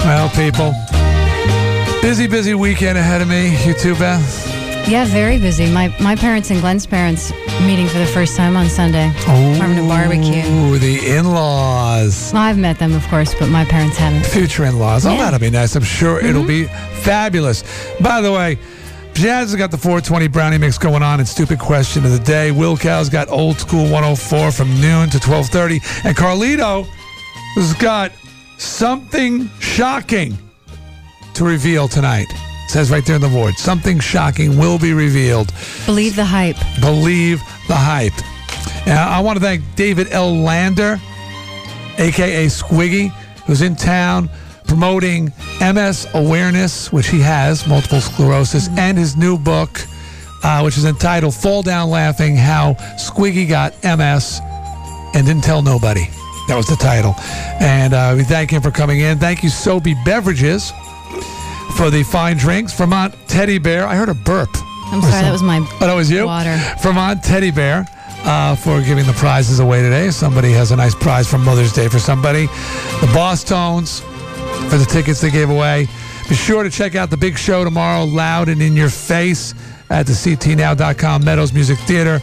Well, 0.06 0.30
people, 0.30 0.74
busy, 2.02 2.26
busy 2.26 2.56
weekend 2.56 2.98
ahead 2.98 3.22
of 3.22 3.28
me. 3.28 3.56
You 3.68 3.76
too, 3.76 3.94
Beth. 3.94 4.43
Yeah, 4.88 5.06
very 5.06 5.40
busy. 5.40 5.72
My 5.72 5.96
my 6.02 6.16
parents 6.16 6.52
and 6.52 6.60
Glenn's 6.60 6.86
parents 6.86 7.32
meeting 7.62 7.88
for 7.88 8.00
the 8.00 8.06
first 8.06 8.36
time 8.36 8.58
on 8.58 8.68
Sunday. 8.68 9.12
Oh, 9.28 9.54
having 9.54 9.84
a 9.84 9.88
barbecue. 9.88 10.44
Ooh, 10.46 10.78
the 10.78 11.16
in-laws. 11.18 12.32
Well, 12.34 12.42
I've 12.44 12.58
met 12.58 12.80
them, 12.80 12.94
of 12.94 13.08
course, 13.08 13.34
but 13.34 13.48
my 13.50 13.64
parents 13.66 13.98
haven't. 13.98 14.26
Future 14.26 14.66
in-laws. 14.66 15.06
Oh, 15.06 15.12
Yeah. 15.12 15.24
that'll 15.24 15.40
be 15.40 15.50
nice. 15.50 15.76
I'm 15.76 15.84
sure 15.84 16.20
it'll 16.20 16.44
mm-hmm. 16.44 16.68
be 16.70 17.02
fabulous. 17.02 17.64
By 18.02 18.20
the 18.22 18.32
way, 18.32 18.60
Jazz 19.14 19.52
has 19.52 19.56
got 19.56 19.72
the 19.72 19.78
420 19.78 20.28
brownie 20.28 20.58
mix 20.58 20.78
going 20.78 21.02
on 21.02 21.20
and 21.20 21.28
stupid 21.28 21.60
question 21.60 22.04
of 22.04 22.12
the 22.12 22.20
day. 22.20 22.52
Will 22.52 22.76
Cow's 22.76 23.10
got 23.10 23.30
old 23.30 23.58
school 23.60 23.84
104 23.84 24.52
from 24.52 24.70
noon 24.82 25.10
to 25.12 25.20
12:30, 25.20 25.80
and 26.04 26.16
Carlito 26.16 26.86
has 27.56 27.74
got 27.76 28.12
something 28.58 29.50
shocking 29.60 30.38
to 31.36 31.46
reveal 31.46 31.88
tonight. 31.88 32.28
Says 32.74 32.90
right 32.90 33.06
there 33.06 33.18
in 33.18 33.22
the 33.22 33.30
board, 33.30 33.54
something 33.54 34.00
shocking 34.00 34.58
will 34.58 34.80
be 34.80 34.94
revealed. 34.94 35.54
Believe 35.86 36.16
the 36.16 36.26
hype. 36.26 36.58
Believe 36.82 37.40
the 37.68 37.76
hype. 37.76 38.20
And 38.88 38.98
I 38.98 39.20
want 39.20 39.38
to 39.38 39.46
thank 39.46 39.64
David 39.76 40.08
L. 40.10 40.34
Lander, 40.34 41.00
aka 42.00 42.48
Squiggy, 42.48 43.10
who's 43.46 43.62
in 43.62 43.76
town 43.76 44.28
promoting 44.66 45.32
MS 45.62 46.08
awareness, 46.16 46.92
which 46.92 47.10
he 47.10 47.20
has, 47.20 47.68
multiple 47.68 48.02
sclerosis, 48.02 48.68
and 48.70 48.98
his 48.98 49.16
new 49.16 49.38
book, 49.38 49.80
uh, 50.44 50.62
which 50.62 50.76
is 50.76 50.86
entitled 50.86 51.36
Fall 51.36 51.62
Down 51.62 51.92
Laughing 51.92 52.36
How 52.36 52.74
Squiggy 52.98 53.48
Got 53.48 53.74
MS 53.84 54.42
and 55.14 55.28
Didn't 55.28 55.44
Tell 55.44 55.62
Nobody. 55.62 56.08
That 56.48 56.56
was 56.58 56.66
the 56.66 56.76
title. 56.76 57.14
And 57.60 57.94
uh, 57.94 58.16
we 58.18 58.24
thank 58.24 58.50
him 58.50 58.64
for 58.64 58.72
coming 58.72 59.02
in. 59.02 59.20
Thank 59.20 59.44
you, 59.44 59.50
Sobe 59.50 59.94
Beverages, 60.04 60.74
for 61.78 61.90
the 61.90 62.04
fine 62.04 62.38
drinks. 62.38 62.74
Vermont 62.74 63.16
Teddy 63.28 63.58
Bear. 63.58 63.86
I 63.88 63.96
heard 63.96 64.10
a 64.10 64.14
burp. 64.14 64.50
I'm 64.92 65.02
sorry, 65.02 65.24
that 65.24 65.32
was 65.32 65.42
my 65.44 65.58
Oh, 65.82 65.88
that 65.88 65.94
was 65.94 66.10
you? 66.12 66.26
water. 66.26 66.56
Vermont 66.82 67.24
Teddy 67.24 67.50
Bear 67.52 67.86
uh, 68.26 68.56
for 68.56 68.82
giving 68.82 69.06
the 69.06 69.14
prizes 69.14 69.60
away 69.60 69.82
today. 69.82 70.12
Somebody 70.12 70.52
has 70.52 70.72
a 70.72 70.76
nice 70.76 70.94
prize 70.96 71.28
for 71.30 71.38
Mother's 71.40 71.74
Day 71.74 71.88
for 71.88 72.00
somebody. 72.00 72.46
The 72.46 73.08
Bosstones 73.14 74.02
for 74.70 74.78
the 74.78 74.86
tickets 74.86 75.20
they 75.22 75.32
gave 75.32 75.50
away. 75.50 75.88
Be 76.30 76.36
sure 76.36 76.64
to 76.64 76.70
check 76.70 76.96
out 76.96 77.10
the 77.10 77.18
big 77.18 77.38
show 77.38 77.64
tomorrow, 77.64 78.06
loud 78.06 78.50
and 78.50 78.62
in 78.62 78.76
your 78.78 78.90
face, 78.90 79.54
at 79.90 80.06
the 80.06 80.14
CTNow.com 80.14 81.24
Meadows 81.26 81.54
Music 81.54 81.78
Theater. 81.80 82.22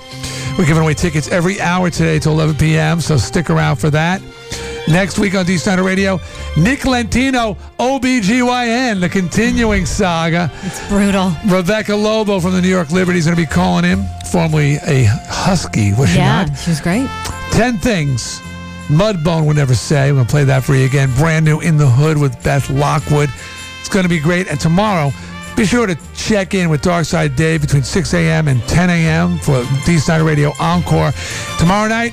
We're 0.59 0.65
giving 0.67 0.83
away 0.83 0.95
tickets 0.95 1.29
every 1.29 1.61
hour 1.61 1.91
today 1.91 2.19
till 2.19 2.33
11 2.33 2.57
p.m., 2.57 3.01
so 3.01 3.17
stick 3.17 3.51
around 3.51 3.77
for 3.77 3.91
that. 3.91 4.23
Next 4.89 5.19
week 5.19 5.35
on 5.35 5.47
Dee 5.47 5.57
Snider 5.59 5.83
Radio, 5.85 6.19
Nick 6.57 6.85
Lentino, 6.85 7.55
OBGYN, 7.79 9.01
the 9.01 9.09
continuing 9.09 9.87
saga. 9.87 10.51
It's 10.63 10.87
brutal. 10.89 11.33
Rebecca 11.47 11.95
Lobo 11.95 12.41
from 12.41 12.53
the 12.53 12.61
New 12.61 12.69
York 12.69 12.91
Liberty 12.91 13.19
is 13.19 13.25
going 13.27 13.37
to 13.37 13.43
be 13.43 13.47
calling 13.47 13.85
in, 13.85 14.05
formerly 14.33 14.77
a 14.87 15.05
Husky, 15.29 15.93
was 15.93 16.11
she 16.11 16.17
Yeah, 16.17 16.45
not? 16.47 16.59
she 16.59 16.71
was 16.71 16.81
great. 16.81 17.07
10 17.53 17.79
things 17.79 18.41
Mudbone 18.89 19.47
would 19.47 19.57
never 19.57 19.75
say. 19.75 20.11
We're 20.11 20.17
going 20.17 20.27
to 20.27 20.31
play 20.31 20.45
that 20.45 20.65
for 20.65 20.75
you 20.75 20.87
again. 20.87 21.13
Brand 21.17 21.45
new 21.45 21.61
In 21.61 21.77
the 21.77 21.87
Hood 21.87 22.19
with 22.19 22.43
Beth 22.43 22.69
Lockwood. 22.71 23.31
It's 23.79 23.89
going 23.89 24.03
to 24.03 24.09
be 24.09 24.19
great. 24.19 24.49
And 24.49 24.59
tomorrow, 24.59 25.13
be 25.57 25.65
sure 25.67 25.87
to 25.87 25.97
check 26.17 26.55
in 26.55 26.69
with 26.69 26.83
Darkside 26.83 27.37
Dave 27.37 27.61
between 27.61 27.85
6 27.85 28.15
a.m. 28.15 28.49
and 28.49 28.61
10 28.65 28.91
a.m. 28.91 29.39
for 29.39 29.63
Dee 29.87 29.99
Snider 29.99 30.25
Radio 30.25 30.53
Encore. 30.59 31.13
Tomorrow 31.59 31.89
night, 31.89 32.13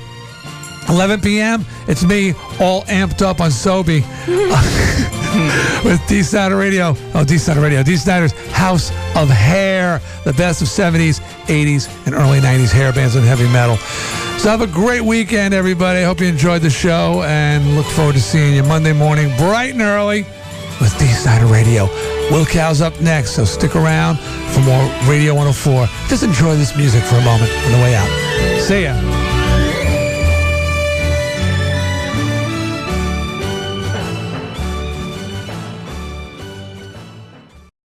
11 0.88 1.20
p.m., 1.20 1.64
it's 1.86 2.04
me 2.04 2.32
all 2.60 2.82
amped 2.84 3.22
up 3.22 3.40
on 3.40 3.50
Sobe 3.50 4.02
with 5.84 6.06
Dee 6.08 6.22
Snider 6.22 6.56
Radio. 6.56 6.94
Oh, 7.14 7.24
Dee 7.24 7.38
Snider 7.38 7.60
Radio. 7.60 7.82
Dee 7.82 7.96
Snider's 7.96 8.32
House 8.52 8.90
of 9.14 9.28
Hair, 9.28 10.00
the 10.24 10.32
best 10.32 10.62
of 10.62 10.68
70s, 10.68 11.20
80s, 11.46 12.06
and 12.06 12.14
early 12.14 12.40
90s 12.40 12.70
hair 12.70 12.92
bands 12.92 13.16
and 13.16 13.24
heavy 13.24 13.48
metal. 13.48 13.76
So 14.38 14.48
have 14.50 14.62
a 14.62 14.66
great 14.66 15.02
weekend, 15.02 15.52
everybody. 15.52 16.02
Hope 16.02 16.20
you 16.20 16.26
enjoyed 16.26 16.62
the 16.62 16.70
show 16.70 17.22
and 17.24 17.76
look 17.76 17.86
forward 17.86 18.14
to 18.14 18.20
seeing 18.20 18.54
you 18.54 18.62
Monday 18.62 18.92
morning, 18.92 19.34
bright 19.36 19.72
and 19.72 19.82
early, 19.82 20.22
with 20.80 20.96
Dee 20.98 21.08
Snider 21.08 21.46
Radio. 21.46 21.86
Will 22.30 22.46
Cow's 22.46 22.80
up 22.80 22.98
next, 23.00 23.32
so 23.32 23.44
stick 23.44 23.74
around 23.74 24.18
for 24.52 24.60
more 24.60 24.84
Radio 25.06 25.34
104. 25.34 25.86
Just 26.08 26.22
enjoy 26.22 26.56
this 26.56 26.76
music 26.76 27.02
for 27.04 27.16
a 27.16 27.24
moment 27.24 27.50
on 27.66 27.72
the 27.72 27.78
way 27.78 27.94
out. 27.94 28.60
See 28.60 28.84
ya. 28.84 29.27